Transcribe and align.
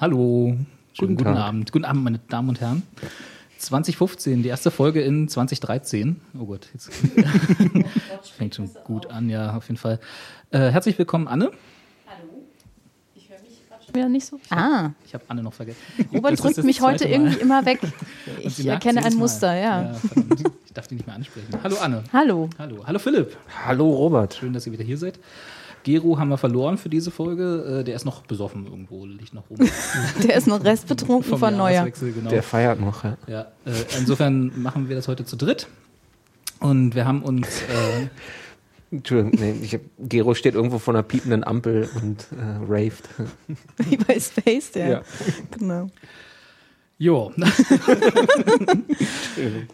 Hallo. 0.00 0.56
Schönen 0.94 1.14
guten 1.16 1.34
Tag. 1.34 1.36
Abend. 1.36 1.72
Guten 1.72 1.84
Abend, 1.84 2.04
meine 2.04 2.20
Damen 2.30 2.48
und 2.48 2.60
Herren. 2.62 2.82
2015, 3.58 4.42
die 4.42 4.48
erste 4.48 4.70
Folge 4.70 5.02
in 5.02 5.28
2013. 5.28 6.18
Oh 6.40 6.46
Gott, 6.46 6.68
jetzt 6.72 6.90
fängt 8.38 8.54
schon 8.54 8.70
gut 8.84 9.10
an, 9.10 9.28
ja, 9.28 9.54
auf 9.54 9.68
jeden 9.68 9.76
Fall. 9.76 10.00
Äh, 10.50 10.70
herzlich 10.70 10.98
willkommen, 10.98 11.28
Anne. 11.28 11.50
Wieder 13.92 14.08
nicht 14.08 14.24
so. 14.24 14.38
Ah, 14.50 14.90
Ich 15.04 15.12
habe 15.14 15.24
Anne 15.26 15.42
noch 15.42 15.52
vergessen. 15.52 15.76
Robert 16.14 16.32
Das 16.34 16.40
drückt 16.40 16.58
das 16.58 16.64
mich 16.64 16.80
heute 16.80 17.04
Mal. 17.04 17.10
irgendwie 17.10 17.40
immer 17.40 17.66
weg. 17.66 17.80
Ich 18.42 18.64
erkenne 18.64 19.00
ein 19.04 19.12
Mal. 19.14 19.18
Muster, 19.18 19.54
ja. 19.54 19.92
verdammt. 19.94 20.44
ich 20.64 20.72
darf 20.72 20.86
die 20.86 20.94
nicht 20.94 21.06
mehr 21.08 21.16
ansprechen. 21.16 21.48
Hallo 21.62 21.76
Anne. 21.82 22.04
Hallo. 22.12 22.48
Hallo. 22.58 22.84
Hallo 22.86 22.98
Philipp. 23.00 23.36
Hallo 23.66 23.90
Robert. 23.90 24.34
Schön, 24.34 24.52
dass 24.52 24.64
ihr 24.66 24.72
wieder 24.72 24.84
hier 24.84 24.96
seid. 24.96 25.18
Gero 25.84 26.18
haben 26.18 26.28
wir 26.28 26.38
verloren 26.38 26.78
für 26.78 26.88
diese 26.88 27.10
Folge. 27.10 27.80
Äh, 27.80 27.84
Der 27.84 27.96
ist 27.96 28.04
noch 28.04 28.22
besoffen 28.22 28.66
irgendwo, 28.66 29.06
liegt 29.06 29.34
noch 29.34 29.48
rum. 29.50 29.58
Der 30.22 30.36
ist 30.36 30.46
noch 30.46 30.62
restbetrunken 30.62 31.38
von 31.38 31.56
Neuer. 31.56 31.88
Genau. 31.90 32.30
Der 32.30 32.42
feiert 32.42 32.80
noch, 32.80 33.04
ja. 33.04 33.16
Ja, 33.26 33.40
äh, 33.64 33.72
insofern 33.98 34.52
machen 34.60 34.88
wir 34.88 34.96
das 34.96 35.08
heute 35.08 35.24
zu 35.24 35.36
dritt. 35.36 35.66
Und 36.60 36.94
wir 36.94 37.06
haben 37.06 37.22
uns, 37.22 37.62
äh, 37.62 38.08
Entschuldigung, 38.94 39.40
nee, 39.40 39.54
ich 39.62 39.74
hab, 39.74 39.80
Gero 39.98 40.34
steht 40.34 40.54
irgendwo 40.54 40.78
vor 40.78 40.94
einer 40.94 41.02
piependen 41.02 41.44
Ampel 41.44 41.88
und 42.02 42.26
äh, 42.32 42.58
raved. 42.68 43.08
Wie 43.78 43.96
bei 43.96 44.18
Space, 44.20 44.72
der. 44.72 44.88
Ja. 44.88 45.02
Genau. 45.58 45.88
Jo. 47.00 47.32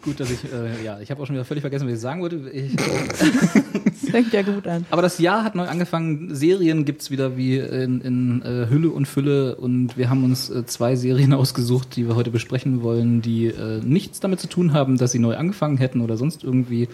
Gut, 0.02 0.20
dass 0.20 0.30
ich, 0.30 0.44
äh, 0.44 0.84
ja, 0.84 1.00
ich 1.00 1.10
habe 1.10 1.20
auch 1.20 1.26
schon 1.26 1.34
wieder 1.34 1.44
völlig 1.44 1.60
vergessen, 1.62 1.86
was 1.86 1.94
ich 1.94 2.00
sagen 2.00 2.22
wollte. 2.22 2.36
Ich, 2.50 2.74
Das 2.76 4.10
fängt 4.10 4.32
ja 4.32 4.42
gut 4.42 4.66
an. 4.66 4.86
aber 4.90 5.02
das 5.02 5.18
Jahr 5.18 5.42
hat 5.42 5.54
neu 5.54 5.66
angefangen. 5.66 6.34
Serien 6.34 6.84
gibt's 6.84 7.10
wieder 7.10 7.36
wie 7.36 7.58
in, 7.58 8.00
in 8.00 8.42
äh, 8.42 8.68
Hülle 8.68 8.90
und 8.90 9.06
Fülle. 9.06 9.56
Und 9.56 9.96
wir 9.96 10.08
haben 10.10 10.22
uns 10.24 10.50
äh, 10.50 10.64
zwei 10.66 10.96
Serien 10.96 11.32
ausgesucht, 11.34 11.96
die 11.96 12.06
wir 12.06 12.14
heute 12.14 12.30
besprechen 12.30 12.82
wollen, 12.82 13.22
die 13.22 13.46
äh, 13.46 13.80
nichts 13.82 14.20
damit 14.20 14.38
zu 14.40 14.48
tun 14.48 14.72
haben, 14.72 14.96
dass 14.96 15.12
sie 15.12 15.18
neu 15.18 15.36
angefangen 15.36 15.78
hätten 15.78 16.00
oder 16.00 16.16
sonst 16.16 16.44
irgendwie 16.44 16.88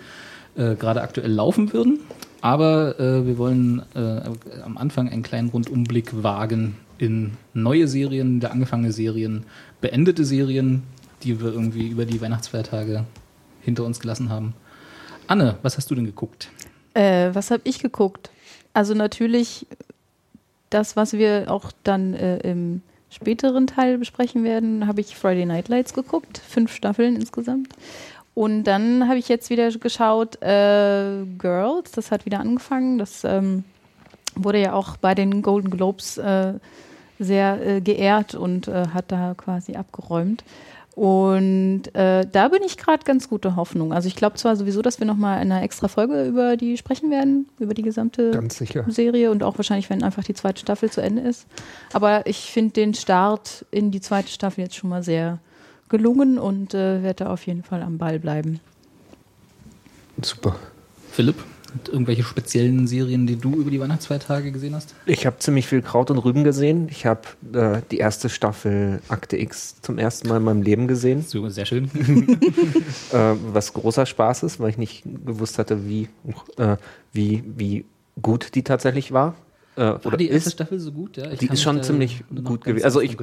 äh, 0.56 0.74
gerade 0.76 1.02
aktuell 1.02 1.30
laufen 1.30 1.72
würden. 1.72 2.00
Aber 2.40 2.98
äh, 2.98 3.26
wir 3.26 3.38
wollen 3.38 3.82
am 3.94 4.76
Anfang 4.76 5.08
einen 5.08 5.22
kleinen 5.22 5.50
Rundumblick 5.50 6.24
wagen 6.24 6.74
in 6.98 7.32
neue 7.54 7.86
Serien, 7.86 8.40
der 8.40 8.50
angefangene 8.50 8.92
Serien, 8.92 9.44
beendete 9.82 10.24
Serien, 10.24 10.84
die 11.22 11.40
wir 11.40 11.52
irgendwie 11.52 11.88
über 11.88 12.06
die 12.06 12.20
Weihnachtsfeiertage 12.22 13.04
hinter 13.60 13.84
uns 13.84 14.00
gelassen 14.00 14.30
haben. 14.30 14.54
Anne, 15.26 15.58
was 15.62 15.76
hast 15.76 15.90
du 15.90 15.94
denn 15.94 16.06
geguckt? 16.06 16.48
Äh, 16.94 17.30
was 17.34 17.50
habe 17.50 17.62
ich 17.64 17.78
geguckt? 17.80 18.30
Also 18.72 18.94
natürlich 18.94 19.66
das, 20.70 20.96
was 20.96 21.12
wir 21.12 21.44
auch 21.48 21.70
dann 21.84 22.14
äh, 22.14 22.38
im 22.38 22.80
späteren 23.10 23.66
Teil 23.66 23.98
besprechen 23.98 24.42
werden, 24.42 24.86
habe 24.86 25.02
ich 25.02 25.16
Friday 25.16 25.44
Night 25.44 25.68
Lights 25.68 25.92
geguckt. 25.92 26.38
Fünf 26.38 26.74
Staffeln 26.74 27.14
insgesamt. 27.14 27.68
Und 28.34 28.64
dann 28.64 29.06
habe 29.08 29.18
ich 29.18 29.28
jetzt 29.28 29.50
wieder 29.50 29.70
geschaut, 29.70 30.40
äh, 30.42 31.24
Girls, 31.38 31.92
das 31.92 32.10
hat 32.10 32.24
wieder 32.24 32.40
angefangen. 32.40 32.96
Das 32.96 33.24
ähm, 33.24 33.64
wurde 34.34 34.60
ja 34.60 34.72
auch 34.72 34.96
bei 34.96 35.14
den 35.14 35.42
Golden 35.42 35.70
Globes 35.70 36.16
äh, 36.16 36.54
sehr 37.22 37.66
äh, 37.66 37.80
geehrt 37.80 38.34
und 38.34 38.68
äh, 38.68 38.88
hat 38.88 39.06
da 39.12 39.34
quasi 39.36 39.74
abgeräumt. 39.74 40.44
Und 40.94 41.94
äh, 41.94 42.26
da 42.30 42.48
bin 42.48 42.62
ich 42.64 42.76
gerade 42.76 43.04
ganz 43.04 43.30
gute 43.30 43.56
Hoffnung. 43.56 43.94
Also 43.94 44.08
ich 44.08 44.16
glaube 44.16 44.36
zwar 44.36 44.56
sowieso, 44.56 44.82
dass 44.82 45.00
wir 45.00 45.06
nochmal 45.06 45.42
in 45.42 45.50
einer 45.50 45.62
extra 45.62 45.88
Folge 45.88 46.26
über 46.26 46.58
die 46.58 46.76
sprechen 46.76 47.10
werden, 47.10 47.48
über 47.58 47.72
die 47.72 47.82
gesamte. 47.82 48.30
Serie 48.88 49.30
und 49.30 49.42
auch 49.42 49.56
wahrscheinlich, 49.58 49.88
wenn 49.88 50.02
einfach 50.02 50.22
die 50.22 50.34
zweite 50.34 50.60
Staffel 50.60 50.90
zu 50.90 51.00
Ende 51.00 51.22
ist. 51.22 51.46
Aber 51.94 52.26
ich 52.26 52.52
finde 52.52 52.74
den 52.74 52.92
Start 52.92 53.64
in 53.70 53.90
die 53.90 54.02
zweite 54.02 54.28
Staffel 54.28 54.64
jetzt 54.64 54.76
schon 54.76 54.90
mal 54.90 55.02
sehr 55.02 55.38
gelungen 55.88 56.38
und 56.38 56.74
äh, 56.74 57.02
werde 57.02 57.24
da 57.24 57.32
auf 57.32 57.46
jeden 57.46 57.62
Fall 57.62 57.82
am 57.82 57.96
Ball 57.96 58.18
bleiben. 58.18 58.60
Super. 60.20 60.56
Philipp, 61.10 61.36
irgendwelche 61.90 62.22
speziellen 62.22 62.86
Serien, 62.86 63.26
die 63.26 63.36
du 63.36 63.54
über 63.54 63.70
die 63.70 63.80
Weihnachtsfeiertage 63.80 64.52
gesehen 64.52 64.74
hast? 64.74 64.94
Ich 65.06 65.26
habe 65.26 65.38
ziemlich 65.38 65.66
viel 65.66 65.82
Kraut 65.82 66.10
und 66.10 66.18
Rüben 66.18 66.44
gesehen. 66.44 66.88
Ich 66.90 67.06
habe 67.06 67.22
äh, 67.52 67.80
die 67.90 67.98
erste 67.98 68.28
Staffel 68.28 69.00
Akte 69.08 69.36
X 69.38 69.80
zum 69.82 69.98
ersten 69.98 70.28
Mal 70.28 70.38
in 70.38 70.44
meinem 70.44 70.62
Leben 70.62 70.88
gesehen, 70.88 71.22
So, 71.22 71.48
sehr 71.48 71.66
schön. 71.66 71.90
äh, 73.12 73.34
was 73.52 73.72
großer 73.72 74.06
Spaß 74.06 74.42
ist, 74.44 74.60
weil 74.60 74.70
ich 74.70 74.78
nicht 74.78 75.04
gewusst 75.04 75.58
hatte, 75.58 75.86
wie, 75.86 76.08
äh, 76.56 76.76
wie, 77.12 77.42
wie 77.56 77.84
gut 78.20 78.54
die 78.54 78.62
tatsächlich 78.62 79.12
war. 79.12 79.34
Äh, 79.74 79.80
War 79.80 80.16
die 80.18 80.28
erste 80.28 80.48
ist. 80.48 80.52
Staffel 80.52 80.78
so 80.78 80.92
gut? 80.92 81.16
Ja, 81.16 81.30
ich 81.30 81.38
Die 81.38 81.46
ist 81.46 81.62
schon 81.62 81.82
ziemlich 81.82 82.24
gut 82.44 82.64
gewesen. 82.64 82.84
Also 82.84 83.00
ich-. 83.00 83.16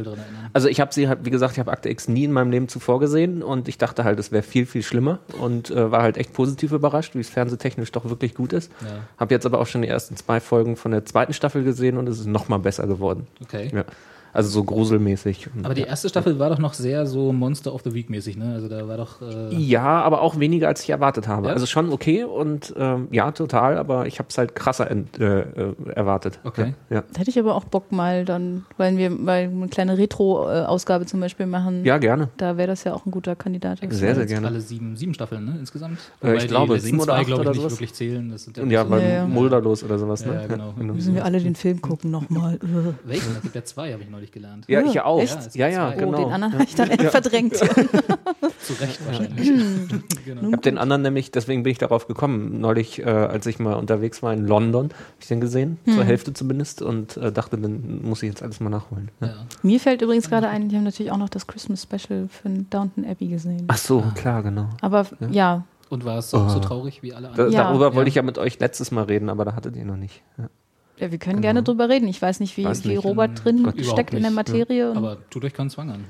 Also 0.54 0.68
ich 0.68 0.80
habe 0.80 0.92
sie 0.94 1.08
halt, 1.08 1.20
wie 1.24 1.30
gesagt, 1.30 1.54
ich 1.54 1.60
habe 1.60 1.72
Akte 1.72 1.90
X 1.90 2.08
nie 2.08 2.24
in 2.24 2.32
meinem 2.32 2.50
Leben 2.50 2.68
zuvor 2.68 3.00
gesehen 3.00 3.44
und 3.44 3.68
ich 3.68 3.78
dachte 3.78 4.04
halt, 4.04 4.20
es 4.20 4.32
wäre 4.32 4.42
viel, 4.42 4.66
viel 4.66 4.82
schlimmer 4.82 5.20
und 5.40 5.70
äh, 5.70 5.92
war 5.92 6.02
halt 6.02 6.18
echt 6.18 6.34
positiv 6.34 6.72
überrascht, 6.72 7.14
wie 7.14 7.20
es 7.20 7.30
fernsehtechnisch 7.30 7.92
doch 7.92 8.10
wirklich 8.10 8.34
gut 8.34 8.54
ist. 8.54 8.72
Ja. 8.82 9.02
Habe 9.18 9.34
jetzt 9.34 9.46
aber 9.46 9.60
auch 9.60 9.68
schon 9.68 9.84
die 9.84 9.88
ersten 9.88 10.16
zwei 10.16 10.40
Folgen 10.40 10.76
von 10.76 10.92
der 10.92 11.06
zweiten 11.06 11.34
Staffel 11.34 11.64
gesehen 11.64 11.98
und 11.98 12.08
es 12.10 12.20
ist 12.20 12.26
noch 12.26 12.50
mal 12.50 12.58
besser 12.58 12.88
geworden. 12.88 13.28
Okay. 13.42 13.70
Ja. 13.74 13.86
Also 14.34 14.50
so 14.50 14.64
gruselmäßig. 14.64 15.50
Aber 15.64 15.74
die 15.74 15.82
erste 15.82 16.10
Staffel 16.10 16.38
war 16.40 16.50
doch 16.50 16.60
noch 16.60 16.74
sehr 16.74 17.06
so 17.08 17.34
Monster 17.34 17.74
of 17.74 17.82
the 17.84 17.94
Week 17.94 18.10
mäßig, 18.10 18.38
ne? 18.38 18.54
Also 18.54 18.68
da 18.68 18.88
war 18.88 18.98
doch. 18.98 19.22
Äh, 19.22 19.56
ja, 19.56 19.84
aber 20.02 20.22
auch 20.22 20.40
weniger, 20.40 20.68
als 20.68 20.84
ich 20.84 20.90
erwartet 20.90 21.28
habe. 21.28 21.48
Ja? 21.48 21.54
Also 21.54 21.66
schon 21.66 21.92
okay 21.92 22.24
und 22.24 22.74
ähm, 22.78 23.08
ja, 23.12 23.32
total, 23.32 23.78
aber 23.78 24.06
ich 24.08 24.20
habe 24.20 24.30
es 24.30 24.38
halt 24.38 24.56
krasser 24.56 24.90
ent, 24.90 25.20
äh, 25.20 25.42
äh, 25.42 25.74
erwartet. 25.96 26.40
Okay. 26.44 26.74
Ja. 26.90 27.04
hätte 27.18 27.30
ich 27.30 27.40
aber 27.40 27.56
auch 27.56 27.64
Bock 27.66 27.92
mal 27.92 28.26
dann, 28.26 28.66
weil 28.78 28.98
wir 28.98 29.26
weil 29.26 29.50
eine 29.50 29.68
kleine 29.68 29.98
Retro-Ausgabe 29.98 31.06
zum 31.06 31.20
Beispiel 31.20 31.46
machen. 31.46 31.84
Ja, 31.86 31.98
gerne. 31.98 32.30
Da 32.38 32.58
wäre 32.58 32.68
das 32.68 32.84
ja 32.84 32.94
auch 32.94 33.06
ein 33.06 33.12
guter 33.12 33.36
Kandidat. 33.36 33.82
dafür. 33.82 33.96
Sehr, 33.96 34.16
sehr 34.16 34.26
gerne. 34.26 34.48
alle 34.48 34.62
sieben, 34.62 34.96
sieben 34.96 35.14
Staffeln, 35.14 35.46
ne? 35.46 35.56
Insgesamt. 35.60 36.00
Äh, 36.24 36.38
ich 36.38 36.48
glaube, 36.48 36.80
sieben 36.80 36.98
oder 37.00 37.14
zwei, 37.14 37.20
acht 37.20 37.26
glaube 37.28 37.42
ich, 37.42 37.48
oder 37.48 37.52
nicht 37.52 37.62
sowas. 37.62 37.74
wirklich 37.74 37.94
zählen. 37.94 38.30
Das 38.30 38.44
sind 38.44 38.58
ja, 38.58 38.64
Ja, 38.66 38.84
so- 38.86 38.90
weil 38.92 39.02
Ja, 39.02 39.08
ja. 39.10 39.28
Mulderlos 39.28 39.84
oder 39.84 39.98
sowas, 39.98 40.26
ne? 40.26 40.34
Ja, 40.36 40.48
genau. 40.48 40.74
Müssen 40.78 41.16
wir 41.16 41.26
alle 41.26 41.40
den 41.40 41.56
Film 41.56 41.82
gucken 41.82 42.12
nochmal. 42.12 42.60
Welchen? 43.06 43.36
Es 43.36 43.42
gibt 43.42 43.56
ja 43.56 43.64
zwei, 43.64 43.92
habe 43.94 44.04
ich 44.04 44.10
neulich 44.20 44.32
gelernt. 44.32 44.66
Ja, 44.68 44.82
ich 44.82 45.00
auch. 45.02 45.20
Echt? 45.22 45.56
Ja, 45.56 45.68
Ja, 45.68 45.92
genau. 45.92 46.18
Oh, 46.18 46.24
den 46.24 46.32
anderen 46.34 46.54
habe 46.54 46.64
ich 46.64 46.76
dann 46.76 46.90
verdrängt. 47.10 47.56
Zu 47.56 48.74
Recht 48.74 49.06
wahrscheinlich. 49.06 49.48
genau. 50.26 50.42
Ich 50.48 50.54
habe 50.54 50.58
den 50.62 50.78
anderen 50.78 51.02
nämlich, 51.02 51.32
deswegen 51.32 51.64
bin 51.64 51.72
ich 51.72 51.78
darauf 51.78 52.08
gekommen, 52.08 52.60
neulich, 52.60 53.00
äh, 53.00 53.06
als 53.06 53.46
ich 53.46 53.60
mal 53.60 53.74
unterwegs 53.76 54.22
war 54.22 54.34
in 54.34 54.46
London, 54.46 54.86
habe 54.86 54.94
ich 55.20 55.28
den 55.28 55.42
gesehen, 55.42 55.78
zur 55.86 56.04
Hälfte 56.04 56.34
zumindest, 56.34 56.82
und 56.82 57.18
äh, 57.18 57.32
dachte, 57.32 57.58
dann 57.58 58.02
muss 58.04 58.22
ich 58.22 58.30
jetzt 58.30 58.44
alles 58.44 58.60
mal 58.60 58.70
nachholen. 58.70 59.10
Ja. 59.22 59.28
Ja. 59.28 59.34
Mir 59.64 59.80
fällt 59.80 60.02
übrigens 60.02 60.30
gerade 60.30 60.48
ein, 60.50 60.70
die 60.70 60.76
haben 60.76 60.84
natürlich 60.84 61.12
auch 61.12 61.18
noch 61.18 61.30
das 61.30 61.48
Christmas 61.48 61.84
Special 61.84 62.28
von 62.28 62.70
Downton 62.70 63.06
Abbey 63.06 63.28
gesehen. 63.28 63.66
Ach 63.70 63.78
so, 63.78 64.04
klar, 64.16 64.44
genau. 64.44 64.68
Aber 64.82 65.06
ja, 65.32 65.64
Und 65.90 66.04
war 66.06 66.18
es 66.20 66.34
auch 66.34 66.50
so 66.50 66.60
traurig 66.60 67.02
wie 67.02 67.14
alle 67.14 67.28
Da, 67.28 67.32
anderen? 67.32 67.52
Ja. 67.54 67.64
darüber 67.64 67.96
wollte 67.96 68.10
ich 68.10 68.16
ja 68.16 68.22
mit 68.22 68.38
euch 68.38 68.60
letztes 68.60 68.92
Mal 68.92 69.06
reden, 69.06 69.30
aber 69.30 69.46
da 69.46 69.56
hattet 69.56 69.76
ihr 69.76 69.86
noch 69.86 69.98
nicht. 69.98 70.22
Ja. 70.38 70.50
Ja 71.00 71.12
wir 71.12 71.18
können 71.18 71.42
gerne 71.42 71.64
drüber 71.64 71.90
reden. 71.90 72.08
Ich 72.08 72.22
weiß 72.22 72.40
nicht, 72.40 72.56
wie, 72.58 72.66
Weiß 72.66 72.84
wie 72.84 72.90
nicht, 72.90 73.04
Robert 73.04 73.44
drin 73.44 73.64
Gott, 73.64 73.84
steckt 73.86 74.14
in 74.14 74.22
der 74.22 74.32
nicht. 74.32 74.36
Materie. 74.36 74.92
Und, 74.92 74.98
Aber 74.98 75.18
tut 75.30 75.44
euch 75.46 75.54
keinen 75.54 75.70
Zwang 75.70 75.90
an. 75.92 76.06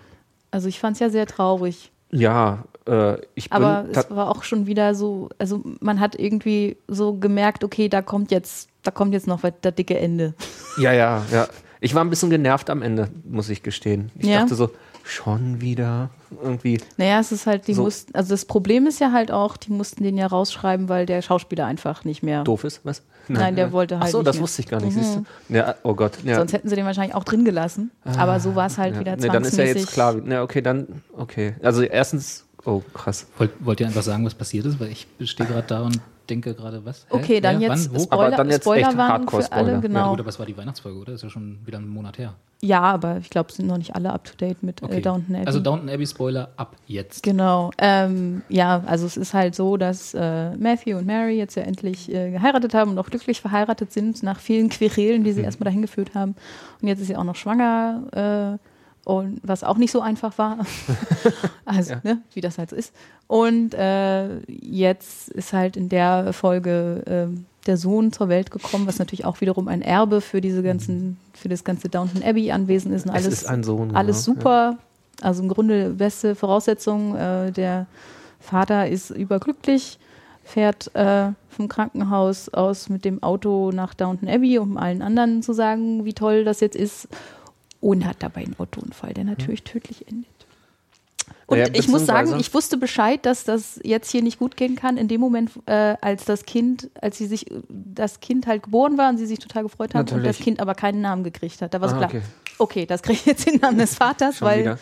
also 0.52 0.68
ich 0.68 0.80
fand 0.80 0.96
es 0.96 1.00
ja 1.00 1.10
sehr 1.10 1.26
traurig. 1.26 1.92
Ja, 2.12 2.64
äh, 2.88 3.18
ich 3.36 3.50
bin. 3.50 3.56
Aber 3.64 3.86
es 3.92 4.10
war 4.10 4.30
auch 4.30 4.44
schon 4.44 4.66
wieder 4.66 4.96
so, 4.96 5.30
also 5.38 5.62
man 5.80 6.00
hat 6.00 6.16
irgendwie 6.18 6.78
so 6.88 7.14
gemerkt, 7.14 7.64
okay, 7.64 7.88
da 7.88 8.02
kommt 8.02 8.32
jetzt, 8.32 8.70
da 8.84 8.90
kommt 8.92 9.14
jetzt 9.14 9.28
noch 9.28 9.42
das 9.62 9.76
dicke 9.76 9.98
Ende. 9.98 10.34
ja, 10.80 10.92
ja, 10.92 11.24
ja. 11.32 11.48
Ich 11.82 11.96
war 11.96 12.04
ein 12.04 12.10
bisschen 12.10 12.30
genervt 12.30 12.70
am 12.70 12.82
Ende, 12.82 13.10
muss 13.24 13.48
ich 13.50 13.64
gestehen. 13.64 14.12
Ich 14.18 14.26
Ja? 14.28 14.42
dachte 14.42 14.56
so, 14.56 14.70
schon 15.10 15.62
wieder 15.62 16.10
irgendwie. 16.44 16.80
Naja, 16.98 17.20
es 17.20 17.32
ist 17.32 17.46
halt, 17.48 17.68
die 17.68 17.74
So. 17.74 17.84
mussten, 17.84 18.14
also 18.16 18.30
das 18.30 18.46
Problem 18.46 18.88
ist 18.88 19.00
ja 19.00 19.12
halt 19.12 19.32
auch, 19.32 19.58
die 19.58 19.72
mussten 19.72 20.04
den 20.04 20.18
ja 20.18 20.28
rausschreiben, 20.28 20.88
weil 20.90 21.06
der 21.06 21.22
Schauspieler 21.22 21.66
einfach 21.66 22.06
nicht 22.06 22.24
mehr. 22.24 22.44
Doof 22.44 22.64
ist, 22.64 22.82
was? 22.84 23.02
Nein, 23.28 23.56
der 23.56 23.72
wollte 23.72 23.96
halt 24.00 24.06
Ach 24.08 24.12
so, 24.12 24.18
nicht 24.20 24.28
das 24.28 24.36
mehr. 24.38 24.44
wusste 24.44 24.62
ich 24.64 24.68
gar 24.68 24.82
nicht, 24.82 24.96
Mhm. 24.96 25.02
siehst 25.04 25.16
du? 25.50 25.54
Ja, 25.56 25.76
oh 25.84 25.94
Gott. 25.94 26.14
Ja. 26.24 26.36
Sonst 26.36 26.54
hätten 26.54 26.68
sie 26.70 26.76
den 26.76 26.86
wahrscheinlich 26.86 27.14
auch 27.16 27.24
drin 27.24 27.46
gelassen. 27.46 27.92
Aber 28.04 28.40
so 28.40 28.56
war 28.56 28.68
es 28.68 28.78
halt 28.80 28.96
ja. 28.96 29.00
wieder 29.02 29.16
nee, 29.18 29.28
dann 29.28 29.44
ist 29.44 29.52
ja 29.58 29.66
zwangsmäßig. 29.66 29.82
jetzt 29.82 29.92
klar. 29.94 30.16
Ja, 30.28 30.42
okay, 30.44 30.62
dann, 30.62 30.88
okay. 31.16 31.56
Also 31.62 31.84
erstens, 31.84 32.46
oh 32.66 32.82
krass. 32.94 33.28
Wollt, 33.38 33.52
wollt 33.60 33.80
ihr 33.82 33.88
einfach 33.88 34.02
sagen, 34.04 34.26
was 34.26 34.34
passiert 34.34 34.66
ist? 34.66 34.80
Weil 34.80 34.90
ich 34.92 35.08
stehe 35.26 35.48
gerade 35.48 35.68
da 35.68 35.82
und 35.82 36.00
denke 36.30 36.54
gerade, 36.56 36.84
was? 36.86 37.06
Hä? 37.10 37.16
Okay, 37.18 37.42
dann 37.42 37.60
Wer? 37.60 37.70
jetzt 37.70 37.90
Wann? 37.92 38.00
Wo? 38.00 38.04
Spoiler, 38.04 38.22
Aber 38.28 38.36
dann 38.38 38.50
jetzt 38.50 38.64
Spoiler 38.64 38.88
echt 38.90 38.98
waren 38.98 39.10
Hardcore-Spoiler. 39.12 39.66
für 39.66 39.72
alle, 39.74 39.82
genau. 39.82 40.00
Ja, 40.00 40.10
gut, 40.12 40.20
aber 40.20 40.30
es 40.30 40.40
war 40.40 40.46
die 40.46 40.58
Weihnachtsfolge, 40.58 41.00
oder? 41.00 41.12
Das 41.14 41.20
ist 41.22 41.24
ja 41.24 41.30
schon 41.30 41.60
wieder 41.66 41.78
einen 41.80 41.88
Monat 41.90 42.18
her. 42.18 42.36
Ja, 42.62 42.82
aber 42.82 43.18
ich 43.18 43.30
glaube, 43.30 43.50
es 43.50 43.56
sind 43.56 43.68
noch 43.68 43.78
nicht 43.78 43.96
alle 43.96 44.12
up 44.12 44.26
to 44.26 44.34
date 44.36 44.62
mit 44.64 44.84
Okay. 44.84 44.98
äh, 44.98 45.02
Downton 45.02 45.34
Abbey. 45.36 45.48
Also 45.48 45.60
Downton 45.62 45.90
Abbey 45.90 46.06
Spoiler 46.06 46.50
ab 46.58 46.76
jetzt. 46.88 47.24
Genau. 47.24 47.72
Ähm, 47.78 48.42
ja, 48.50 48.84
also 48.86 49.06
es 49.06 49.16
ist 49.16 49.34
halt 49.34 49.56
so, 49.56 49.78
dass 49.78 50.14
äh, 50.14 50.56
Matthew 50.58 50.98
und 50.98 51.06
Mary 51.08 51.38
jetzt 51.38 51.56
ja 51.56 51.64
endlich 51.64 52.14
äh, 52.14 52.32
geheiratet 52.32 52.74
haben 52.74 52.92
und 52.92 53.00
auch 53.00 53.10
glücklich 53.10 53.40
verheiratet 53.40 53.94
sind 53.94 54.24
nach 54.24 54.40
vielen 54.40 54.68
Querelen, 54.70 55.22
Mhm. 55.22 55.24
die 55.26 55.32
sie 55.32 55.42
erstmal 55.42 55.66
dahin 55.66 55.82
geführt 55.82 56.14
haben. 56.16 56.36
Und 56.82 56.88
jetzt 56.90 57.00
ist 57.00 57.08
sie 57.08 57.16
auch 57.16 57.24
noch 57.24 57.36
schwanger, 57.38 58.58
äh, 58.60 58.69
und 59.10 59.40
was 59.42 59.64
auch 59.64 59.78
nicht 59.78 59.92
so 59.92 60.02
einfach 60.02 60.38
war. 60.38 60.60
also, 61.66 61.96
ne, 62.04 62.22
wie 62.36 62.42
das 62.42 62.60
halt 62.60 62.70
so 62.70 62.76
ist. 62.76 62.94
Und 63.26 63.74
äh, 63.74 64.38
jetzt 64.48 65.30
ist 65.30 65.52
halt 65.52 65.76
in 65.76 65.90
der 65.90 66.32
Folge 66.32 67.04
ähm, 67.08 67.46
der 67.66 67.78
Sohn 67.78 68.14
zur 68.14 68.30
Welt 68.30 68.52
gekommen, 68.52 68.86
was 68.86 69.00
natürlich 69.00 69.26
auch 69.26 69.42
wiederum 69.42 69.68
ein 69.68 69.82
Erbe 69.82 70.22
für 70.22 70.42
diese 70.42 70.62
ganzen, 70.62 71.18
für 71.34 71.50
das 71.50 71.64
ganze 71.64 71.90
Downton 71.90 72.22
Abbey 72.22 72.52
Anwesen 72.52 72.94
ist 72.94 73.08
und 73.08 73.16
Es 73.16 73.26
alles 73.26 73.34
ist 73.42 73.48
ein 73.48 73.64
Sohn, 73.64 73.96
alles 73.96 74.24
genau, 74.26 74.38
super. 74.38 74.78
Also 75.22 75.42
im 75.42 75.50
Grunde 75.50 75.90
beste 75.90 76.36
Voraussetzung. 76.36 77.16
Äh, 77.16 77.52
der 77.52 77.88
Vater 78.40 78.90
ist 78.90 79.10
überglücklich, 79.10 79.98
fährt 80.44 80.96
äh, 80.96 81.32
vom 81.50 81.68
Krankenhaus 81.68 82.50
aus 82.50 82.90
mit 82.90 83.06
dem 83.06 83.24
Auto 83.24 83.72
nach 83.72 83.96
Downton 83.96 84.30
Abbey, 84.30 84.60
um 84.60 84.78
allen 84.78 85.02
anderen 85.02 85.42
zu 85.42 85.54
sagen, 85.54 86.06
wie 86.06 86.14
toll 86.14 86.44
das 86.44 86.60
jetzt 86.60 86.76
ist. 86.76 87.08
Und 87.82 88.06
hat 88.06 88.18
dabei 88.20 88.42
einen 88.42 88.56
Autounfall, 88.60 89.14
der 89.14 89.24
natürlich 89.24 89.64
tödlich 89.64 90.08
endet. 90.08 90.28
Und 91.46 91.58
Ja, 91.58 91.66
ich 91.74 91.88
muss 91.88 92.06
sagen, 92.06 92.40
ich 92.40 92.54
wusste 92.54 92.78
Bescheid, 92.78 93.26
dass 93.26 93.44
das 93.44 93.80
jetzt 93.84 94.12
hier 94.12 94.22
nicht 94.22 94.38
gut 94.40 94.56
gehen 94.58 94.76
kann. 94.76 94.98
In 94.98 95.08
dem 95.08 95.20
Moment, 95.22 95.52
äh, 95.66 95.96
als 96.02 96.26
das 96.26 96.46
Kind, 96.46 96.90
als 97.02 97.18
sie 97.18 97.26
sich, 97.26 97.46
das 97.70 98.20
Kind 98.20 98.46
halt 98.48 98.64
geboren 98.64 98.98
war 98.98 99.10
und 99.10 99.18
sie 99.18 99.26
sich 99.26 99.40
total 99.40 99.64
gefreut 99.64 99.94
haben 99.96 100.02
und 100.02 100.12
Natürlich. 100.12 100.38
das 100.38 100.44
Kind 100.44 100.60
aber 100.60 100.76
keinen 100.76 101.02
Namen 101.02 101.24
gekriegt 101.24 101.62
hat. 101.62 101.74
Da 101.74 101.82
war 101.82 101.90
so 101.90 101.96
Ah, 101.96 102.00
klar, 102.00 102.10
okay. 102.10 102.22
Okay, 102.60 102.86
das 102.86 103.02
kriegt 103.02 103.26
jetzt 103.26 103.48
den 103.48 103.60
Namen 103.60 103.78
des 103.78 103.96
Vaters, 103.96 104.38
Schon 104.38 104.48
weil 104.48 104.66
Ja, 104.66 104.78